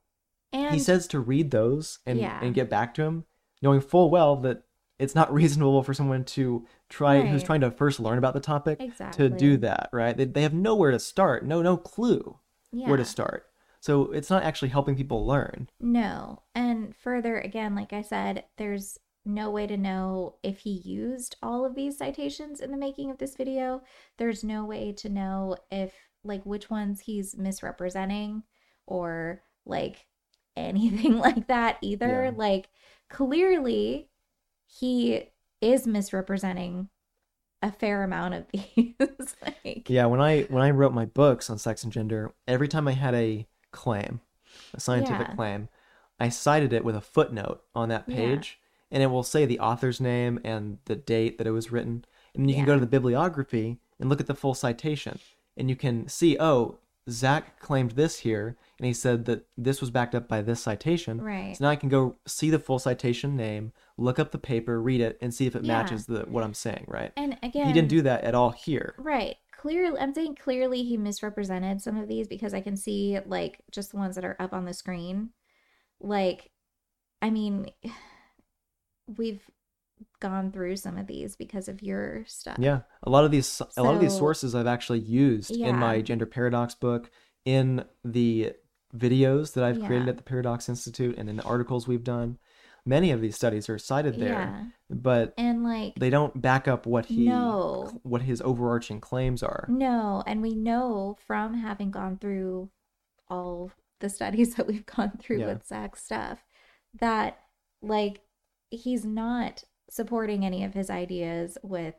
and 0.52 0.72
he 0.74 0.78
says 0.80 1.06
to 1.08 1.20
read 1.20 1.50
those 1.50 1.98
and, 2.06 2.18
Yeah. 2.18 2.38
and 2.42 2.54
get 2.54 2.68
back 2.70 2.94
to 2.94 3.02
him, 3.02 3.24
knowing 3.62 3.80
full 3.80 4.10
well 4.10 4.36
that 4.36 4.62
it's 4.98 5.14
not 5.14 5.32
reasonable 5.40 5.82
for 5.82 5.94
someone 5.94 6.24
to 6.24 6.66
try 6.88 7.20
who's 7.20 7.42
trying 7.42 7.60
to 7.62 7.70
first 7.70 8.00
learn 8.00 8.18
about 8.18 8.34
the 8.34 8.40
topic 8.40 8.80
to 9.12 9.28
do 9.28 9.56
that, 9.58 9.88
right? 9.92 10.16
They, 10.16 10.24
they 10.24 10.42
have 10.42 10.54
nowhere 10.54 10.90
to 10.90 10.98
start, 10.98 11.44
no 11.44 11.62
no 11.62 11.76
clue 11.76 12.38
where 12.70 12.96
to 12.96 13.04
start. 13.04 13.46
So 13.80 14.10
it's 14.10 14.30
not 14.30 14.42
actually 14.42 14.68
helping 14.70 14.96
people 14.96 15.24
learn. 15.26 15.68
No. 15.80 16.42
And 16.54 16.94
further, 16.96 17.38
again, 17.38 17.74
like 17.74 17.92
I 17.92 18.02
said, 18.02 18.44
there's 18.56 18.98
no 19.26 19.50
way 19.50 19.66
to 19.66 19.76
know 19.76 20.36
if 20.42 20.60
he 20.60 20.70
used 20.70 21.36
all 21.42 21.64
of 21.64 21.74
these 21.74 21.98
citations 21.98 22.60
in 22.60 22.70
the 22.70 22.76
making 22.76 23.10
of 23.10 23.18
this 23.18 23.34
video. 23.36 23.82
There's 24.18 24.44
no 24.44 24.64
way 24.64 24.92
to 24.92 25.08
know 25.08 25.56
if, 25.70 25.92
like, 26.24 26.44
which 26.46 26.70
ones 26.70 27.00
he's 27.00 27.36
misrepresenting 27.36 28.42
or, 28.86 29.42
like, 29.64 30.06
anything 30.56 31.18
like 31.18 31.48
that 31.48 31.78
either. 31.82 32.24
Yeah. 32.24 32.30
Like, 32.34 32.68
clearly, 33.10 34.08
he 34.66 35.30
is 35.60 35.86
misrepresenting 35.86 36.88
a 37.62 37.72
fair 37.72 38.02
amount 38.04 38.34
of 38.34 38.46
these. 38.52 38.94
like, 39.64 39.88
Yeah, 39.88 40.06
when 40.06 40.20
I 40.20 40.42
when 40.42 40.62
I 40.62 40.70
wrote 40.70 40.92
my 40.92 41.04
books 41.06 41.50
on 41.50 41.58
sex 41.58 41.84
and 41.84 41.92
gender, 41.92 42.34
every 42.46 42.68
time 42.68 42.86
I 42.88 42.92
had 42.92 43.14
a 43.14 43.46
claim, 43.72 44.20
a 44.74 44.80
scientific 44.80 45.28
Yeah. 45.28 45.34
claim, 45.34 45.68
I 46.18 46.28
cited 46.30 46.72
it 46.72 46.84
with 46.84 46.96
a 46.96 47.00
footnote 47.00 47.62
on 47.74 47.88
that 47.90 48.04
Yeah. 48.06 48.16
And 48.90 49.02
it 49.02 49.06
will 49.06 49.22
say 49.22 49.44
the 49.46 49.60
author's 49.60 50.00
name 50.00 50.40
and 50.44 50.78
the 50.84 50.96
date 50.96 51.38
that 51.38 51.46
it 51.46 51.52
was 51.52 51.72
written. 51.72 52.04
And 52.34 52.42
then 52.44 52.48
you 52.48 52.54
can 52.54 52.64
go 52.64 52.74
to 52.74 52.80
the 52.80 52.86
bibliography 52.86 53.78
and 53.98 54.08
look 54.08 54.20
at 54.20 54.26
the 54.26 54.34
full 54.34 54.54
citation, 54.54 55.18
and 55.56 55.70
you 55.70 55.76
can 55.76 56.06
see, 56.08 56.36
oh, 56.38 56.78
Zach 57.08 57.60
claimed 57.60 57.92
this 57.92 58.18
here, 58.18 58.56
and 58.78 58.86
he 58.86 58.92
said 58.92 59.26
that 59.26 59.46
this 59.56 59.80
was 59.80 59.90
backed 59.90 60.14
up 60.14 60.26
by 60.28 60.42
this 60.42 60.60
citation. 60.60 61.20
Right. 61.20 61.56
So 61.56 61.64
now 61.64 61.70
I 61.70 61.76
can 61.76 61.88
go 61.88 62.16
see 62.26 62.50
the 62.50 62.58
full 62.58 62.80
citation 62.80 63.36
name, 63.36 63.72
look 63.96 64.18
up 64.18 64.32
the 64.32 64.38
paper, 64.38 64.82
read 64.82 65.00
it, 65.00 65.16
and 65.20 65.32
see 65.32 65.46
if 65.46 65.54
it 65.54 65.64
Yeah. 65.64 65.72
matches 65.78 66.06
the 66.06 66.24
what 66.28 66.42
I'm 66.42 66.52
saying, 66.52 66.84
right? 66.88 67.12
and 67.16 67.38
again, 67.44 67.68
he 67.68 67.72
didn't 67.72 67.88
do 67.90 68.02
that 68.02 68.24
at 68.24 68.34
all 68.34 68.50
here. 68.50 68.94
Right. 68.98 69.36
Clearly, 69.56 69.98
I'm 69.98 70.12
saying 70.14 70.34
clearly 70.34 70.82
he 70.82 70.96
misrepresented 70.96 71.80
some 71.80 71.96
of 71.96 72.08
these 72.08 72.26
because 72.28 72.52
I 72.52 72.60
can 72.60 72.76
see 72.76 73.18
like 73.24 73.60
just 73.70 73.92
the 73.92 73.96
ones 73.98 74.16
that 74.16 74.24
are 74.24 74.36
up 74.38 74.52
on 74.52 74.64
the 74.64 74.74
screen. 74.74 75.30
Like, 76.00 76.50
I 77.22 77.30
mean, 77.30 77.70
we've 79.16 79.42
gone 80.20 80.52
through 80.52 80.76
some 80.76 80.98
of 80.98 81.06
these 81.06 81.36
because 81.36 81.68
of 81.68 81.82
your 81.82 82.24
stuff. 82.26 82.56
Yeah, 82.58 82.80
a 83.02 83.10
lot 83.10 83.24
of 83.24 83.30
these 83.30 83.62
a 83.76 83.82
lot 83.82 83.94
of 83.94 84.00
these 84.00 84.16
sources 84.16 84.54
I've 84.54 84.66
actually 84.66 85.00
used 85.00 85.50
in 85.50 85.76
my 85.76 86.00
gender 86.02 86.26
paradox 86.26 86.74
book, 86.74 87.10
in 87.44 87.84
the 88.04 88.52
videos 88.96 89.54
that 89.54 89.64
I've 89.64 89.82
created 89.84 90.08
at 90.08 90.16
the 90.16 90.22
Paradox 90.22 90.68
Institute, 90.68 91.16
and 91.18 91.28
in 91.28 91.36
the 91.36 91.42
articles 91.44 91.86
we've 91.88 92.04
done. 92.04 92.38
Many 92.88 93.10
of 93.10 93.20
these 93.20 93.34
studies 93.34 93.68
are 93.68 93.78
cited 93.78 94.20
there, 94.20 94.28
Yeah. 94.32 94.64
but 94.88 95.34
And 95.36 95.64
like 95.64 95.96
they 95.96 96.08
don't 96.08 96.40
back 96.40 96.68
up 96.68 96.86
what 96.86 97.06
he 97.06 97.26
No. 97.26 97.98
what 98.04 98.22
his 98.22 98.40
overarching 98.42 99.00
claims 99.00 99.42
are. 99.42 99.66
No, 99.68 100.22
and 100.24 100.40
we 100.40 100.54
know 100.54 101.16
from 101.26 101.54
having 101.54 101.90
gone 101.90 102.16
through 102.18 102.70
all 103.28 103.72
the 103.98 104.08
studies 104.08 104.54
that 104.56 104.68
we've 104.68 104.86
gone 104.86 105.18
through 105.18 105.40
Yeah. 105.40 105.46
with 105.46 105.66
Zach's 105.66 106.04
stuff 106.04 106.44
that 107.00 107.38
like 107.82 108.20
he's 108.70 109.04
not 109.04 109.64
supporting 109.90 110.44
any 110.44 110.64
of 110.64 110.74
his 110.74 110.90
ideas 110.90 111.56
with 111.62 111.94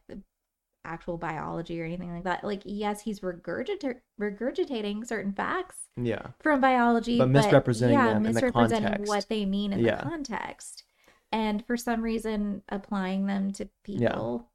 actual 0.85 1.17
biology 1.17 1.81
or 1.81 1.85
anything 1.85 2.13
like 2.13 2.23
that. 2.23 2.43
Like 2.43 2.61
yes, 2.65 3.01
he's 3.01 3.19
regurgita- 3.21 3.99
regurgitating 4.21 5.05
certain 5.05 5.33
facts 5.33 5.87
Yeah, 5.97 6.27
from 6.41 6.61
biology, 6.61 7.17
But 7.17 7.29
misrepresenting 7.29 7.97
them 7.97 8.25
in 8.25 8.33
the 8.33 8.51
context. 8.51 9.07
what 9.07 9.27
they 9.29 9.45
mean 9.45 9.73
in 9.73 9.79
Yeah. 9.79 9.97
the 9.97 10.03
context, 10.09 10.83
and 11.31 11.65
for 11.65 11.75
some 11.75 12.01
reason 12.01 12.61
applying 12.69 13.25
them 13.25 13.51
to 13.53 13.69
Yeah. 13.85 14.09
people, 14.11 14.49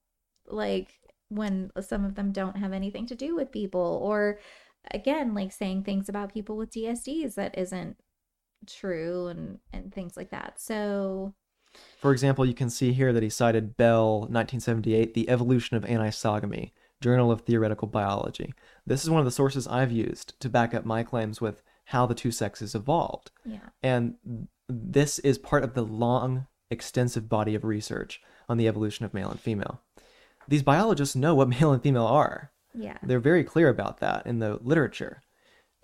like 0.46 0.98
when 1.28 1.70
some 1.80 2.04
of 2.04 2.14
them 2.14 2.32
don't 2.32 2.56
have 2.56 2.72
anything 2.72 3.06
to 3.06 3.14
do 3.14 3.34
with 3.34 3.50
people, 3.50 4.00
or 4.02 4.38
again, 4.90 5.34
like 5.34 5.52
saying 5.52 5.84
things 5.84 6.08
about 6.08 6.32
people 6.32 6.56
with 6.56 6.70
DSDs 6.70 7.34
that 7.34 7.56
isn't 7.58 7.96
true 8.66 9.26
and 9.28 9.58
and 9.72 9.92
things 9.92 10.16
like 10.16 10.30
that. 10.30 10.58
So 10.60 11.34
For 11.98 12.12
example, 12.12 12.44
you 12.44 12.54
can 12.54 12.68
see 12.70 12.92
here 12.92 13.12
that 13.12 13.22
he 13.22 13.30
cited 13.30 13.76
Bell, 13.76 14.20
1978, 14.20 15.14
The 15.14 15.28
Evolution 15.30 15.76
of 15.76 15.84
Anisogamy, 15.84 16.72
Journal 17.00 17.30
of 17.30 17.42
Theoretical 17.42 17.88
Biology. 17.88 18.54
This 18.86 19.04
is 19.04 19.10
one 19.10 19.20
of 19.20 19.24
the 19.24 19.30
sources 19.30 19.66
I've 19.66 19.92
used 19.92 20.38
to 20.40 20.48
back 20.48 20.74
up 20.74 20.84
my 20.84 21.02
claims 21.02 21.40
with 21.40 21.62
how 21.86 22.06
the 22.06 22.14
two 22.14 22.30
sexes 22.30 22.74
evolved. 22.74 23.30
yeah, 23.44 23.58
And 23.82 24.14
this 24.68 25.18
is 25.20 25.38
part 25.38 25.64
of 25.64 25.74
the 25.74 25.82
long, 25.82 26.46
extensive 26.70 27.28
body 27.28 27.54
of 27.54 27.64
research 27.64 28.20
on 28.48 28.56
the 28.56 28.68
evolution 28.68 29.04
of 29.04 29.14
male 29.14 29.30
and 29.30 29.40
female. 29.40 29.80
These 30.48 30.62
biologists 30.62 31.16
know 31.16 31.34
what 31.34 31.48
male 31.60 31.72
and 31.72 31.82
female 31.82 32.06
are. 32.06 32.52
yeah, 32.74 32.98
They're 33.02 33.20
very 33.20 33.44
clear 33.44 33.68
about 33.68 33.98
that 33.98 34.26
in 34.26 34.38
the 34.38 34.58
literature. 34.62 35.22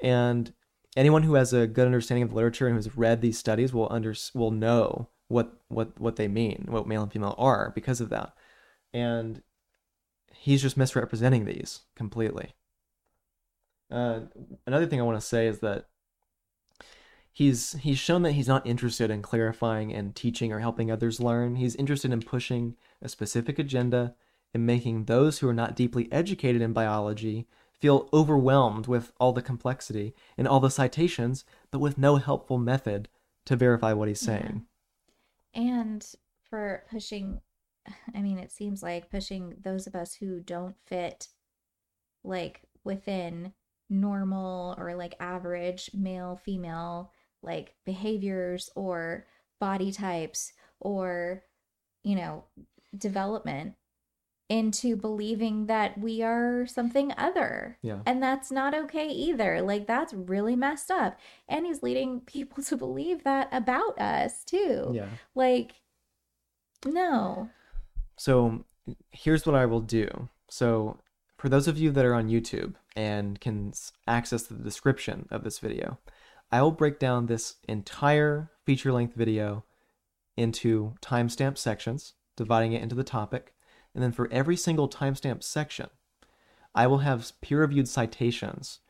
And 0.02 0.52
anyone 0.96 1.22
who 1.22 1.34
has 1.34 1.52
a 1.52 1.66
good 1.66 1.86
understanding 1.86 2.22
of 2.22 2.30
the 2.30 2.36
literature 2.36 2.66
and 2.66 2.76
who's 2.76 2.96
read 2.96 3.20
these 3.20 3.38
studies 3.38 3.72
will 3.72 3.88
under 3.90 4.14
will 4.34 4.50
know 4.50 5.08
what 5.28 5.52
what 5.68 5.98
what 6.00 6.16
they 6.16 6.28
mean, 6.28 6.66
what 6.68 6.86
male 6.86 7.02
and 7.02 7.12
female 7.12 7.34
are 7.38 7.72
because 7.74 8.00
of 8.00 8.08
that. 8.08 8.32
And 8.92 9.42
he's 10.32 10.62
just 10.62 10.76
misrepresenting 10.76 11.44
these 11.44 11.82
completely. 11.94 12.54
Uh, 13.90 14.20
another 14.66 14.86
thing 14.86 15.00
I 15.00 15.04
want 15.04 15.20
to 15.20 15.26
say 15.26 15.46
is 15.46 15.60
that 15.60 15.86
he's 17.32 17.72
he's 17.80 17.98
shown 17.98 18.22
that 18.22 18.32
he's 18.32 18.48
not 18.48 18.66
interested 18.66 19.10
in 19.10 19.22
clarifying 19.22 19.92
and 19.92 20.14
teaching 20.14 20.52
or 20.52 20.60
helping 20.60 20.90
others 20.90 21.20
learn. 21.20 21.56
He's 21.56 21.76
interested 21.76 22.12
in 22.12 22.22
pushing 22.22 22.76
a 23.00 23.08
specific 23.08 23.58
agenda 23.58 24.14
and 24.54 24.66
making 24.66 25.04
those 25.04 25.38
who 25.38 25.48
are 25.48 25.54
not 25.54 25.76
deeply 25.76 26.10
educated 26.10 26.62
in 26.62 26.72
biology 26.72 27.46
feel 27.78 28.08
overwhelmed 28.12 28.86
with 28.86 29.12
all 29.20 29.32
the 29.32 29.42
complexity 29.42 30.14
and 30.36 30.48
all 30.48 30.58
the 30.58 30.70
citations, 30.70 31.44
but 31.70 31.78
with 31.78 31.96
no 31.96 32.16
helpful 32.16 32.58
method 32.58 33.08
to 33.44 33.54
verify 33.54 33.92
what 33.92 34.08
he's 34.08 34.20
saying. 34.20 34.64
And 35.58 36.14
for 36.48 36.84
pushing 36.90 37.40
i 38.14 38.22
mean 38.22 38.38
it 38.38 38.50
seems 38.50 38.82
like 38.82 39.10
pushing 39.10 39.54
those 39.62 39.86
of 39.86 39.94
us 39.94 40.14
who 40.14 40.40
don't 40.40 40.76
fit 40.86 41.28
like 42.24 42.62
within 42.84 43.52
normal 43.90 44.74
or 44.78 44.94
like 44.94 45.14
average 45.20 45.90
male 45.92 46.40
female 46.42 47.12
like 47.42 47.74
behaviors 47.84 48.70
or 48.76 49.26
body 49.60 49.90
types 49.90 50.52
or 50.80 51.42
you 52.04 52.14
know 52.14 52.44
development 52.96 53.74
into 54.48 54.96
believing 54.96 55.66
that 55.66 55.98
we 55.98 56.22
are 56.22 56.66
something 56.66 57.12
other 57.18 57.76
Yeah. 57.82 58.00
and 58.06 58.22
that's 58.22 58.50
not 58.50 58.74
okay 58.74 59.06
either 59.08 59.60
like 59.60 59.86
that's 59.86 60.14
really 60.14 60.56
messed 60.56 60.90
up 60.90 61.18
and 61.48 61.66
he's 61.66 61.82
leading 61.82 62.20
people 62.26 62.62
to 62.64 62.76
believe 62.76 63.24
that 63.24 63.48
about 63.52 63.98
us 64.00 64.44
too 64.44 64.90
Yeah. 64.94 65.08
like, 65.34 65.72
no. 66.84 67.50
So 68.16 68.64
here's 69.10 69.46
what 69.46 69.54
I 69.54 69.66
will 69.66 69.80
do. 69.80 70.28
So 70.48 70.98
for 71.36 71.48
those 71.48 71.68
of 71.68 71.78
you 71.78 71.90
that 71.92 72.04
are 72.04 72.14
on 72.14 72.28
YouTube 72.28 72.74
and 72.96 73.40
can 73.40 73.72
access 74.06 74.42
the 74.44 74.54
description 74.54 75.28
of 75.30 75.44
this 75.44 75.58
video, 75.58 75.98
I 76.50 76.62
will 76.62 76.72
break 76.72 76.98
down 76.98 77.26
this 77.26 77.56
entire 77.68 78.50
feature 78.64 78.92
length 78.92 79.14
video 79.14 79.64
into 80.36 80.94
timestamp 81.02 81.58
sections, 81.58 82.14
dividing 82.36 82.72
it 82.72 82.82
into 82.82 82.94
the 82.94 83.04
topic. 83.04 83.52
And 83.94 84.02
then 84.02 84.12
for 84.12 84.28
every 84.30 84.56
single 84.56 84.88
timestamp 84.88 85.42
section, 85.42 85.88
I 86.74 86.86
will 86.86 86.98
have 86.98 87.32
peer 87.40 87.60
reviewed 87.60 87.88
citations 87.88 88.80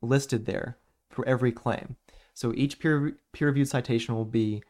listed 0.00 0.46
there 0.46 0.78
for 1.10 1.26
every 1.26 1.52
claim. 1.52 1.96
So 2.34 2.52
each 2.54 2.78
peer 2.78 3.16
reviewed 3.40 3.68
citation 3.68 4.14
will 4.14 4.24
be 4.24 4.62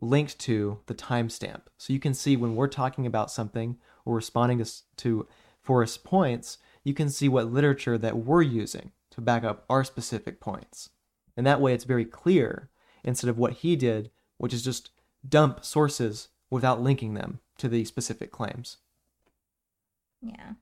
linked 0.00 0.38
to 0.40 0.80
the 0.86 0.94
timestamp. 0.94 1.62
So 1.78 1.92
you 1.92 2.00
can 2.00 2.14
see 2.14 2.36
when 2.36 2.56
we're 2.56 2.66
talking 2.66 3.06
about 3.06 3.30
something 3.30 3.78
or 4.04 4.16
responding 4.16 4.62
to, 4.62 4.70
to 4.98 5.28
Forrest's 5.62 5.96
points, 5.96 6.58
you 6.82 6.92
can 6.92 7.08
see 7.08 7.28
what 7.28 7.52
literature 7.52 7.96
that 7.98 8.16
we're 8.16 8.42
using 8.42 8.90
to 9.12 9.20
back 9.20 9.44
up 9.44 9.64
our 9.70 9.84
specific 9.84 10.40
points. 10.40 10.90
And 11.36 11.46
that 11.46 11.60
way 11.60 11.72
it's 11.72 11.84
very 11.84 12.04
clear 12.04 12.70
instead 13.04 13.30
of 13.30 13.38
what 13.38 13.52
he 13.52 13.76
did, 13.76 14.10
which 14.38 14.52
is 14.52 14.64
just 14.64 14.90
dump 15.26 15.64
sources 15.64 16.28
without 16.50 16.82
linking 16.82 17.14
them 17.14 17.40
to 17.62 17.68
the 17.68 17.84
specific 17.84 18.32
claims. 18.32 18.78
Yeah. 20.20 20.54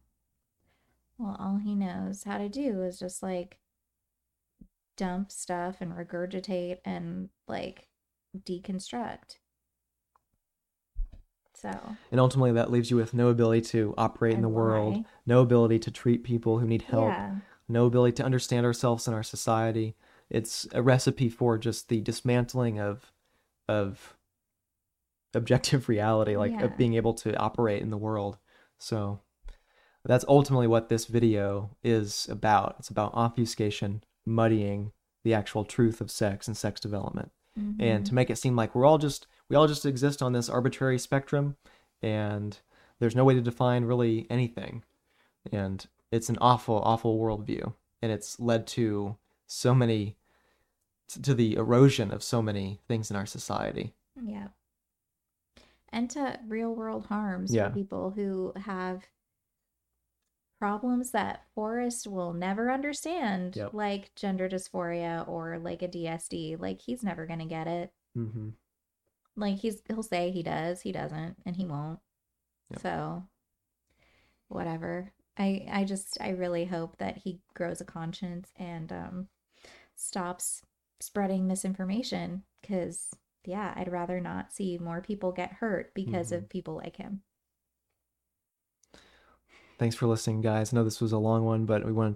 Well, 1.18 1.36
all 1.38 1.56
he 1.56 1.74
knows 1.74 2.24
how 2.24 2.36
to 2.38 2.48
do 2.48 2.82
is 2.82 2.98
just 2.98 3.22
like 3.22 3.58
dump 4.98 5.32
stuff 5.32 5.80
and 5.80 5.92
regurgitate 5.92 6.78
and 6.84 7.30
like 7.48 7.88
deconstruct. 8.36 9.38
So, 11.54 11.96
And 12.10 12.20
ultimately, 12.20 12.52
that 12.52 12.70
leaves 12.70 12.90
you 12.90 12.96
with 12.98 13.12
no 13.14 13.28
ability 13.28 13.62
to 13.68 13.94
operate 13.98 14.32
in 14.32 14.36
And 14.36 14.44
the 14.44 14.48
world, 14.48 15.04
no 15.26 15.40
ability 15.40 15.78
to 15.80 15.90
treat 15.90 16.22
people 16.22 16.58
who 16.58 16.66
need 16.66 16.82
help, 16.82 17.08
yeah. 17.08 17.36
no 17.68 17.86
ability 17.86 18.12
to 18.16 18.24
understand 18.24 18.64
ourselves 18.64 19.06
and 19.06 19.14
our 19.14 19.22
society. 19.22 19.94
It's 20.30 20.66
a 20.72 20.82
recipe 20.82 21.28
for 21.30 21.58
just 21.58 21.88
the 21.88 22.00
dismantling 22.02 22.78
of 22.78 23.10
of 23.68 24.16
objective 25.34 25.88
reality, 25.88 26.36
like 26.36 26.52
Yeah. 26.52 26.64
of 26.64 26.76
being 26.76 26.94
able 26.94 27.14
to 27.14 27.36
operate 27.36 27.82
in 27.82 27.90
the 27.90 27.98
world. 27.98 28.38
So 28.78 29.20
that's 30.04 30.24
ultimately 30.28 30.66
what 30.66 30.88
this 30.88 31.06
video 31.06 31.76
is 31.82 32.26
about. 32.30 32.76
It's 32.78 32.88
about 32.88 33.14
obfuscation, 33.14 34.02
muddying 34.24 34.92
the 35.22 35.34
actual 35.34 35.64
truth 35.64 36.00
of 36.00 36.10
sex 36.10 36.48
and 36.48 36.56
sex 36.56 36.80
development 36.80 37.30
and 37.56 38.04
to 38.06 38.10
mm-hmm. 38.10 38.14
make 38.14 38.30
it 38.30 38.38
seem 38.38 38.56
like 38.56 38.74
we're 38.74 38.86
all 38.86 38.98
just 38.98 39.26
we 39.48 39.56
all 39.56 39.66
just 39.66 39.84
exist 39.84 40.22
on 40.22 40.32
this 40.32 40.48
arbitrary 40.48 40.98
spectrum 40.98 41.56
and 42.02 42.58
there's 42.98 43.16
no 43.16 43.24
way 43.24 43.34
to 43.34 43.40
define 43.40 43.84
really 43.84 44.26
anything 44.30 44.82
and 45.52 45.86
it's 46.10 46.28
an 46.28 46.38
awful 46.40 46.80
awful 46.84 47.18
worldview 47.18 47.74
and 48.02 48.12
it's 48.12 48.38
led 48.40 48.66
to 48.66 49.16
so 49.46 49.74
many 49.74 50.16
to 51.22 51.34
the 51.34 51.56
erosion 51.56 52.12
of 52.12 52.22
so 52.22 52.40
many 52.40 52.78
things 52.86 53.10
in 53.10 53.16
our 53.16 53.26
society. 53.26 53.94
Yeah. 54.22 54.48
And 55.92 56.08
to 56.10 56.38
real 56.46 56.74
world 56.74 57.06
harms 57.06 57.52
Yeah. 57.54 57.68
for 57.68 57.74
people 57.74 58.10
who 58.10 58.52
have 58.56 59.08
problems 60.58 61.10
that 61.12 61.46
Forrest 61.54 62.06
will 62.06 62.32
never 62.32 62.70
understand, 62.70 63.56
Yep. 63.56 63.72
like 63.74 64.14
gender 64.14 64.48
dysphoria 64.48 65.26
or 65.26 65.58
like 65.58 65.82
a 65.82 65.88
DSD. 65.88 66.56
Like 66.56 66.80
he's 66.82 67.02
never 67.02 67.26
gonna 67.26 67.46
get 67.46 67.66
it. 67.66 67.92
mm-hmm. 68.16 68.50
Like 69.36 69.56
he's 69.58 69.80
he'll 69.88 70.02
say 70.02 70.30
he 70.30 70.42
does, 70.42 70.82
he 70.82 70.92
doesn't, 70.92 71.36
and 71.46 71.56
he 71.56 71.64
won't. 71.64 72.00
Yep. 72.70 72.80
So 72.80 73.28
whatever. 74.48 75.12
I 75.38 75.66
I 75.70 75.84
just 75.84 76.18
I 76.20 76.30
really 76.30 76.64
hope 76.66 76.98
that 76.98 77.18
he 77.18 77.40
grows 77.54 77.80
a 77.80 77.84
conscience 77.84 78.50
and 78.56 78.92
um 78.92 79.28
stops 79.96 80.62
spreading 81.00 81.46
misinformation 81.46 82.42
cuz 82.66 83.14
yeah, 83.44 83.72
I'd 83.76 83.90
rather 83.90 84.20
not 84.20 84.52
see 84.52 84.78
more 84.78 85.00
people 85.00 85.32
get 85.32 85.52
hurt 85.54 85.92
because 85.94 86.30
Mhm. 86.30 86.36
of 86.36 86.48
people 86.48 86.76
like 86.76 86.96
him. 86.96 87.22
thanks 89.78 89.96
for 89.96 90.06
listening 90.06 90.40
guys 90.42 90.72
i 90.72 90.76
know 90.76 90.84
this 90.84 91.00
was 91.00 91.12
a 91.12 91.18
long 91.18 91.44
one 91.44 91.64
but 91.64 91.84
we 91.86 91.92
wanted 91.92 92.14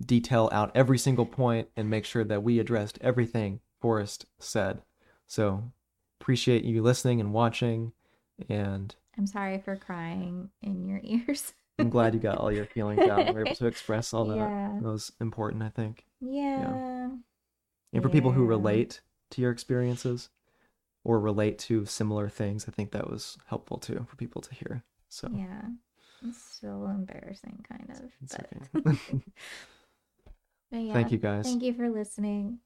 to 0.00 0.04
detail 0.06 0.48
out 0.52 0.70
every 0.74 0.98
single 0.98 1.26
point 1.26 1.68
and 1.76 1.90
make 1.90 2.04
sure 2.04 2.24
that 2.24 2.42
we 2.42 2.58
addressed 2.58 2.98
everything 3.00 3.58
forrest 3.80 4.26
said 4.38 4.82
so 5.26 5.72
appreciate 6.20 6.64
you 6.64 6.80
listening 6.82 7.20
and 7.20 7.32
watching 7.32 7.92
and 8.48 8.94
I'm 9.18 9.26
sorry 9.26 9.58
for 9.58 9.76
crying 9.76 10.48
in 10.62 10.86
your 10.86 10.98
ears. 11.04 11.52
I'm 11.78 11.90
glad 11.90 12.14
you 12.14 12.20
got 12.20 12.38
all 12.38 12.50
your 12.50 12.64
feelings 12.64 13.02
out 13.02 13.20
and 13.26 13.34
were 13.34 13.44
able 13.44 13.54
to 13.56 13.66
express 13.72 14.14
all 14.14 14.24
that. 14.24 14.36
Yeah. 14.38 14.78
That 14.80 14.88
was 14.88 15.12
important, 15.20 15.62
I 15.62 15.68
think. 15.68 16.06
yeah. 16.20 17.10
And 17.92 18.02
for 18.02 18.08
people 18.08 18.32
who 18.32 18.46
relate 18.46 19.02
to 19.32 19.42
your 19.42 19.50
experiences 19.50 20.30
or 21.04 21.18
relate 21.20 21.58
to 21.58 21.84
similar 21.86 22.28
things, 22.28 22.66
I 22.68 22.72
think 22.72 22.92
that 22.92 23.10
was 23.10 23.36
helpful 23.46 23.78
too 23.78 24.06
for 24.08 24.16
people 24.16 24.40
to 24.42 24.54
hear. 24.54 24.84
So 25.08 25.28
Yeah. 25.34 25.62
It's 26.24 26.40
still 26.40 26.86
embarrassing, 26.86 27.64
kind 27.68 27.90
of. 27.90 28.12
but, 28.30 28.48
okay. 28.84 29.18
but 30.70 30.80
yeah, 30.80 30.92
Thank 30.92 31.10
you 31.10 31.18
guys. 31.18 31.44
Thank 31.44 31.62
you 31.64 31.74
for 31.74 31.90
listening. 31.90 32.58